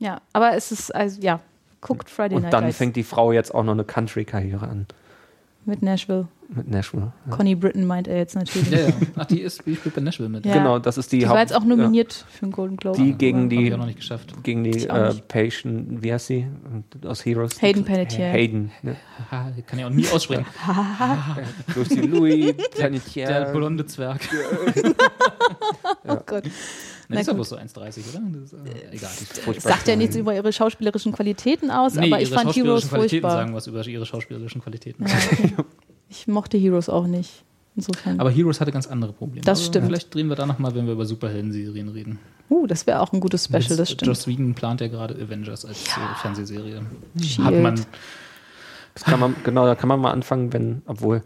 Ja, 0.01 0.19
aber 0.33 0.55
es 0.57 0.73
ist, 0.73 0.93
also 0.93 1.21
ja, 1.23 1.39
guckt 1.81 2.11
Friday 2.11 2.35
Und 2.37 2.43
Night 2.43 2.53
dann 2.53 2.65
Lights 2.65 2.79
fängt 2.79 2.97
die 2.97 3.05
Frau 3.05 3.31
jetzt 3.31 3.55
auch 3.55 3.63
noch 3.63 3.73
eine 3.75 3.85
Country-Karriere 3.85 4.67
an 4.67 4.87
mit 5.67 5.83
Nashville. 5.83 6.27
Mit 6.49 6.69
Nashville. 6.69 7.13
Ja. 7.29 7.37
Connie 7.37 7.55
Britton 7.55 7.85
meint 7.87 8.07
er 8.09 8.17
jetzt 8.19 8.35
natürlich. 8.35 8.71
Ja, 8.71 8.79
ja. 8.81 8.95
Ach, 9.17 9.25
die 9.27 9.41
ist, 9.41 9.65
die 9.67 9.77
spielt 9.77 9.95
bei 9.95 10.01
Nashville 10.01 10.29
mit. 10.29 10.45
Ja. 10.45 10.55
Genau, 10.55 10.79
das 10.79 10.99
ist 10.99 11.11
die, 11.13 11.19
Die 11.21 11.27
Haupt- 11.27 11.35
war 11.35 11.41
jetzt 11.41 11.55
auch 11.55 11.65
nominiert 11.65 12.13
für 12.13 12.43
einen 12.45 12.53
Golden 12.53 12.77
Globe. 12.77 12.99
Die 13.03 13.13
gegen 13.13 13.49
die- 13.49 13.57
Hab 13.57 13.65
ich 13.65 13.75
auch 13.75 13.79
noch 13.79 13.87
nicht 13.87 13.99
geschafft. 13.99 14.35
gegen 14.43 14.65
die 14.65 14.87
äh. 14.87 15.15
Patient, 15.29 16.03
wie 16.03 16.13
heißt 16.13 16.27
sie? 16.27 16.47
Aus 17.05 17.25
Heroes. 17.25 17.61
Hayden 17.63 17.85
Panettiere. 17.85 18.29
Hayden. 18.31 18.71
Ne? 18.83 18.97
Kann 19.31 19.79
ich 19.79 19.85
auch 19.85 19.91
nie 19.91 20.07
aussprechen. 20.09 20.47
Durch 21.75 21.89
die 21.89 22.01
Louis 22.03 22.55
Der 22.57 22.65
Planetier. 22.77 23.51
blonde 23.53 23.87
Zwerg. 23.87 24.21
Oh 26.07 26.17
Gott. 26.27 26.45
Na, 27.09 27.21
ist 27.21 27.27
ja 27.27 27.33
bloß 27.33 27.49
so 27.51 27.57
1,30, 27.57 27.75
oder? 27.79 28.21
Das 28.33 28.43
ist, 28.45 28.53
äh, 28.55 28.93
egal. 28.95 29.11
Furchtbar. 29.45 29.73
Sagt 29.73 29.89
ja 29.89 29.97
nichts 29.97 30.17
über 30.17 30.35
ihre 30.35 30.53
schauspielerischen 30.53 31.13
Qualitäten 31.13 31.71
aus, 31.71 31.95
Nee, 31.95 32.07
aber 32.13 32.21
ich 32.21 32.29
ihre 32.31 32.35
fand 32.41 32.55
Heroes 32.55 32.83
schauspielerischen 32.83 32.89
Qualitäten 32.91 33.11
furchtbar. 33.23 33.31
sagen 33.31 33.55
was 33.55 33.67
über 33.67 33.87
ihre 33.87 34.07
schauspielerischen 34.07 34.63
Qualitäten. 34.63 35.07
Ja, 35.07 35.15
okay. 35.33 35.55
Ich 36.09 36.27
mochte 36.29 36.57
Heroes 36.57 36.89
auch 36.89 37.07
nicht. 37.07 37.45
Insofern. 37.77 38.21
Aber 38.21 38.31
Heroes 38.31 38.61
hatte 38.61 38.71
ganz 38.71 38.87
andere 38.87 39.13
Probleme. 39.13 39.41
Das 39.45 39.59
Also 39.59 39.71
stimmt. 39.71 39.87
Vielleicht 39.87 40.15
drehen 40.15 40.29
wir 40.29 40.37
da 40.37 40.47
nochmal, 40.47 40.75
wenn 40.77 40.87
wir 40.87 40.93
über 40.93 41.07
Superhelden-Serien 41.07 41.89
reden. 41.89 42.19
uh, 42.51 42.67
das 42.69 42.87
wäre 42.87 43.01
auch 43.01 43.13
ein 43.13 43.19
gutes 43.21 43.45
Special, 43.47 43.63
das 43.63 43.79
Jetzt, 43.79 43.91
stimmt. 43.93 44.07
Joss 44.07 44.27
Whedon 44.29 44.55
plant 44.55 44.81
ja 44.81 44.87
gerade 44.89 45.15
Avengers 45.15 45.65
als 45.65 45.83
äh, 45.89 45.91
Fernsehserie. 46.23 46.83
Shield. 47.21 47.47
Hat 47.47 47.55
man, 47.55 47.75
Das 48.95 49.03
kann 49.05 49.19
man, 49.19 49.35
genau, 49.43 49.67
da 49.67 49.75
kann 49.75 49.89
man 49.89 49.99
mal 50.01 50.13
anfangen, 50.13 50.53
wenn, 50.53 50.83
obwohl. 50.87 51.23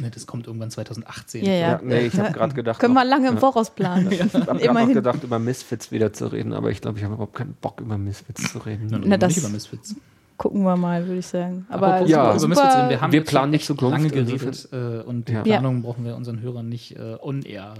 ne, 0.00 0.10
das 0.10 0.26
kommt 0.26 0.46
irgendwann 0.46 0.70
2018. 0.70 1.44
Ja, 1.44 1.52
ja. 1.52 1.58
Ja, 1.72 1.80
nee, 1.84 2.06
ich 2.06 2.18
habe 2.18 2.32
gerade 2.38 2.54
gedacht. 2.54 2.80
Können 2.80 2.94
noch- 2.94 3.02
wir 3.02 3.08
lange 3.10 3.28
im 3.28 3.36
Voraus 3.36 3.68
planen. 3.74 4.10
Ich 4.10 4.22
habe 4.22 4.46
gerade 4.46 4.72
noch 4.86 4.92
gedacht, 4.94 5.22
über 5.24 5.38
Misfits 5.38 5.92
wieder 5.92 6.14
zu 6.14 6.28
reden, 6.28 6.54
aber 6.54 6.70
ich 6.70 6.80
glaube, 6.80 6.96
ich 6.98 7.04
habe 7.04 7.12
überhaupt 7.14 7.34
keinen 7.34 7.52
Bock, 7.60 7.82
über 7.82 7.98
Misfits 7.98 8.50
zu 8.50 8.60
reden. 8.60 8.86
Nein, 8.86 9.02
Na, 9.04 9.08
nicht 9.18 9.22
das- 9.24 9.36
über 9.36 9.50
Misfits. 9.50 9.94
Gucken 10.42 10.64
wir 10.64 10.76
mal, 10.76 11.06
würde 11.06 11.20
ich 11.20 11.26
sagen. 11.28 11.66
Aber 11.68 11.86
Apropos 11.86 12.10
ja, 12.10 12.36
super, 12.36 12.48
Misfits 12.48 12.74
reden, 12.76 12.90
wir 12.90 13.00
haben 13.00 13.12
Wir 13.12 13.22
planen 13.24 13.54
echt 13.54 13.64
Zukunft, 13.64 13.92
lange 13.96 14.10
geredet 14.10 14.68
äh, 14.72 15.00
und 15.02 15.28
die 15.28 15.34
Ja. 15.34 15.42
Planung 15.42 15.82
brauchen 15.82 16.04
wir 16.04 16.16
unseren 16.16 16.40
Hörern 16.40 16.68
nicht 16.68 16.96
äh, 16.96 17.16
on 17.20 17.42
air 17.42 17.74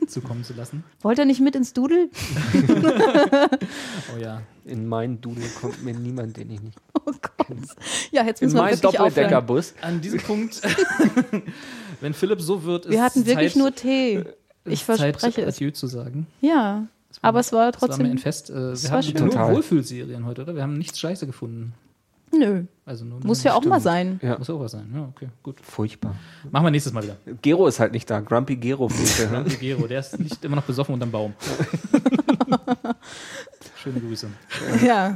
äh, 0.00 0.06
zukommen 0.06 0.44
zu 0.44 0.52
lassen. 0.54 0.84
Wollt 1.02 1.18
ihr 1.18 1.24
nicht 1.24 1.40
mit 1.40 1.56
ins 1.56 1.72
Doodle? 1.72 2.10
Oh 4.14 4.20
ja. 4.20 4.42
In 4.64 4.86
meinen 4.86 5.20
Dudel 5.20 5.42
kommt 5.60 5.82
mir 5.84 5.94
niemand, 5.94 6.36
den 6.36 6.48
ich 6.52 6.62
nicht. 6.62 6.78
Oh 6.94 7.10
Gott. 7.10 7.56
Ja, 8.12 8.24
jetzt 8.24 8.40
In 8.40 8.46
müssen 8.46 8.56
wir 8.56 8.62
meinen 8.62 8.70
wirklich 8.72 8.84
aufhören. 9.00 9.08
Doppeldeckerbus. 9.08 9.74
An 9.82 10.00
diesem 10.00 10.20
Punkt, 10.20 10.62
wenn 12.00 12.14
Philipp 12.14 12.40
so 12.40 12.62
wird, 12.62 12.86
ist 12.86 12.92
Wir 12.92 13.02
hatten 13.02 13.26
wirklich 13.26 13.54
Zeit, 13.54 13.60
nur 13.60 13.74
Tee. 13.74 14.24
Ich 14.64 14.84
Zeit, 14.84 14.98
verspreche 15.16 15.42
es. 15.42 15.56
Adieu 15.56 15.72
zu 15.72 15.88
sagen. 15.88 16.28
Ja, 16.40 16.86
aber 17.22 17.40
es 17.40 17.52
war 17.52 17.72
Das 17.72 17.80
war 17.82 17.88
mir 17.88 17.94
trotzdem. 17.94 18.10
ein 18.12 18.18
Fest. 18.18 18.50
Äh, 18.50 18.54
wir 18.54 18.82
war 18.84 18.90
haben 18.90 19.02
schön. 19.02 19.14
nur 19.20 19.30
Total. 19.30 19.54
Wohlfühlserien 19.54 20.24
heute, 20.26 20.42
oder? 20.42 20.54
Wir 20.54 20.62
haben 20.62 20.74
nichts 20.78 20.98
Scheiße 20.98 21.26
gefunden. 21.26 21.74
Nö, 22.36 22.64
Also 22.84 23.04
nur, 23.04 23.20
muss 23.24 23.44
ja 23.44 23.54
auch 23.54 23.64
mal 23.64 23.80
sein. 23.80 24.18
Ja. 24.20 24.36
Muss 24.38 24.50
auch 24.50 24.58
was 24.58 24.72
sein. 24.72 24.90
Ja, 24.92 25.02
okay, 25.04 25.28
gut. 25.44 25.60
Furchtbar. 25.62 26.16
Machen 26.50 26.64
wir 26.66 26.70
nächstes 26.72 26.92
Mal 26.92 27.04
wieder. 27.04 27.16
Gero 27.42 27.68
ist 27.68 27.78
halt 27.78 27.92
nicht 27.92 28.10
da. 28.10 28.18
Grumpy 28.18 28.56
Gero? 28.56 28.90
Danke, 29.30 29.56
Gero. 29.56 29.86
Der 29.86 30.00
ist 30.00 30.18
nicht 30.18 30.44
immer 30.44 30.56
noch 30.56 30.64
besoffen 30.64 30.94
unterm 30.94 31.12
Baum. 31.12 31.34
Schöne 33.76 34.00
Grüße. 34.00 34.28
Ja, 34.84 35.14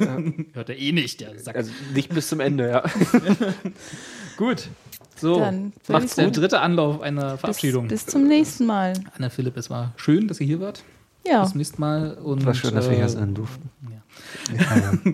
Hört 0.53 0.69
er 0.69 0.79
eh 0.79 0.93
nicht, 0.93 1.21
der 1.21 1.39
Sack. 1.39 1.57
Also 1.57 1.71
nicht 1.95 2.11
bis 2.11 2.29
zum 2.29 2.41
Ende, 2.41 2.69
ja. 2.69 2.85
gut. 4.37 4.69
So, 5.17 5.41
Dann 5.41 5.73
macht's 5.89 6.15
der 6.15 6.31
dritte 6.31 6.61
Anlauf 6.61 7.01
einer 7.01 7.33
bis, 7.33 7.41
Verabschiedung. 7.41 7.89
bis 7.89 8.07
zum 8.07 8.29
nächsten 8.29 8.67
Mal. 8.67 8.93
Anna 9.17 9.31
Philipp, 9.31 9.57
es 9.57 9.71
war 9.71 9.93
schön, 9.97 10.29
dass 10.29 10.39
ihr 10.41 10.47
hier 10.47 10.61
wart. 10.61 10.83
Ja, 11.27 11.43
Bis 11.43 11.51
zum 11.51 11.59
nächsten 11.59 11.81
Mal. 11.81 12.15
Und, 12.15 12.47
War 12.47 12.55
schön, 12.55 12.75
dass 12.75 12.87
wir 12.87 12.95
äh, 12.95 12.97
hier 12.97 13.09
sein 13.09 13.35
durften. 13.35 13.71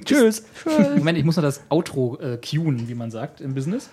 Tschüss. 0.05 0.44
tschüss. 0.62 0.97
Moment, 0.97 1.18
ich 1.18 1.24
muss 1.24 1.36
noch 1.36 1.43
das 1.43 1.62
Outro 1.68 2.18
äh, 2.20 2.39
cueen, 2.39 2.89
wie 2.89 2.94
man 2.94 3.10
sagt 3.10 3.40
im 3.40 3.55
Business. 3.55 3.90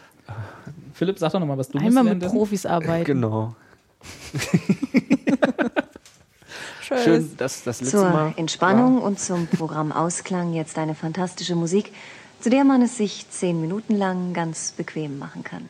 Philipp, 0.93 1.17
sag 1.19 1.31
doch 1.31 1.39
noch 1.39 1.47
mal 1.47 1.57
was 1.57 1.69
Dummes 1.69 1.87
Einmal 1.87 2.15
mit. 2.15 2.19
Profis 2.27 2.65
arbeiten. 2.65 3.05
Genau. 3.05 3.55
Tschüss. 6.81 7.03
Schön, 7.03 7.37
dass 7.37 7.63
das 7.63 7.81
letzte 7.81 7.97
Zur 7.97 8.09
Mal. 8.09 8.33
Entspannung 8.35 9.01
und 9.01 9.19
zum 9.19 9.47
Programmausklang 9.47 10.53
jetzt 10.53 10.77
eine 10.77 10.93
fantastische 10.95 11.55
Musik, 11.55 11.91
zu 12.39 12.49
der 12.49 12.63
man 12.65 12.81
es 12.81 12.97
sich 12.97 13.29
zehn 13.29 13.61
Minuten 13.61 13.95
lang 13.95 14.33
ganz 14.33 14.73
bequem 14.73 15.17
machen 15.17 15.43
kann. 15.43 15.69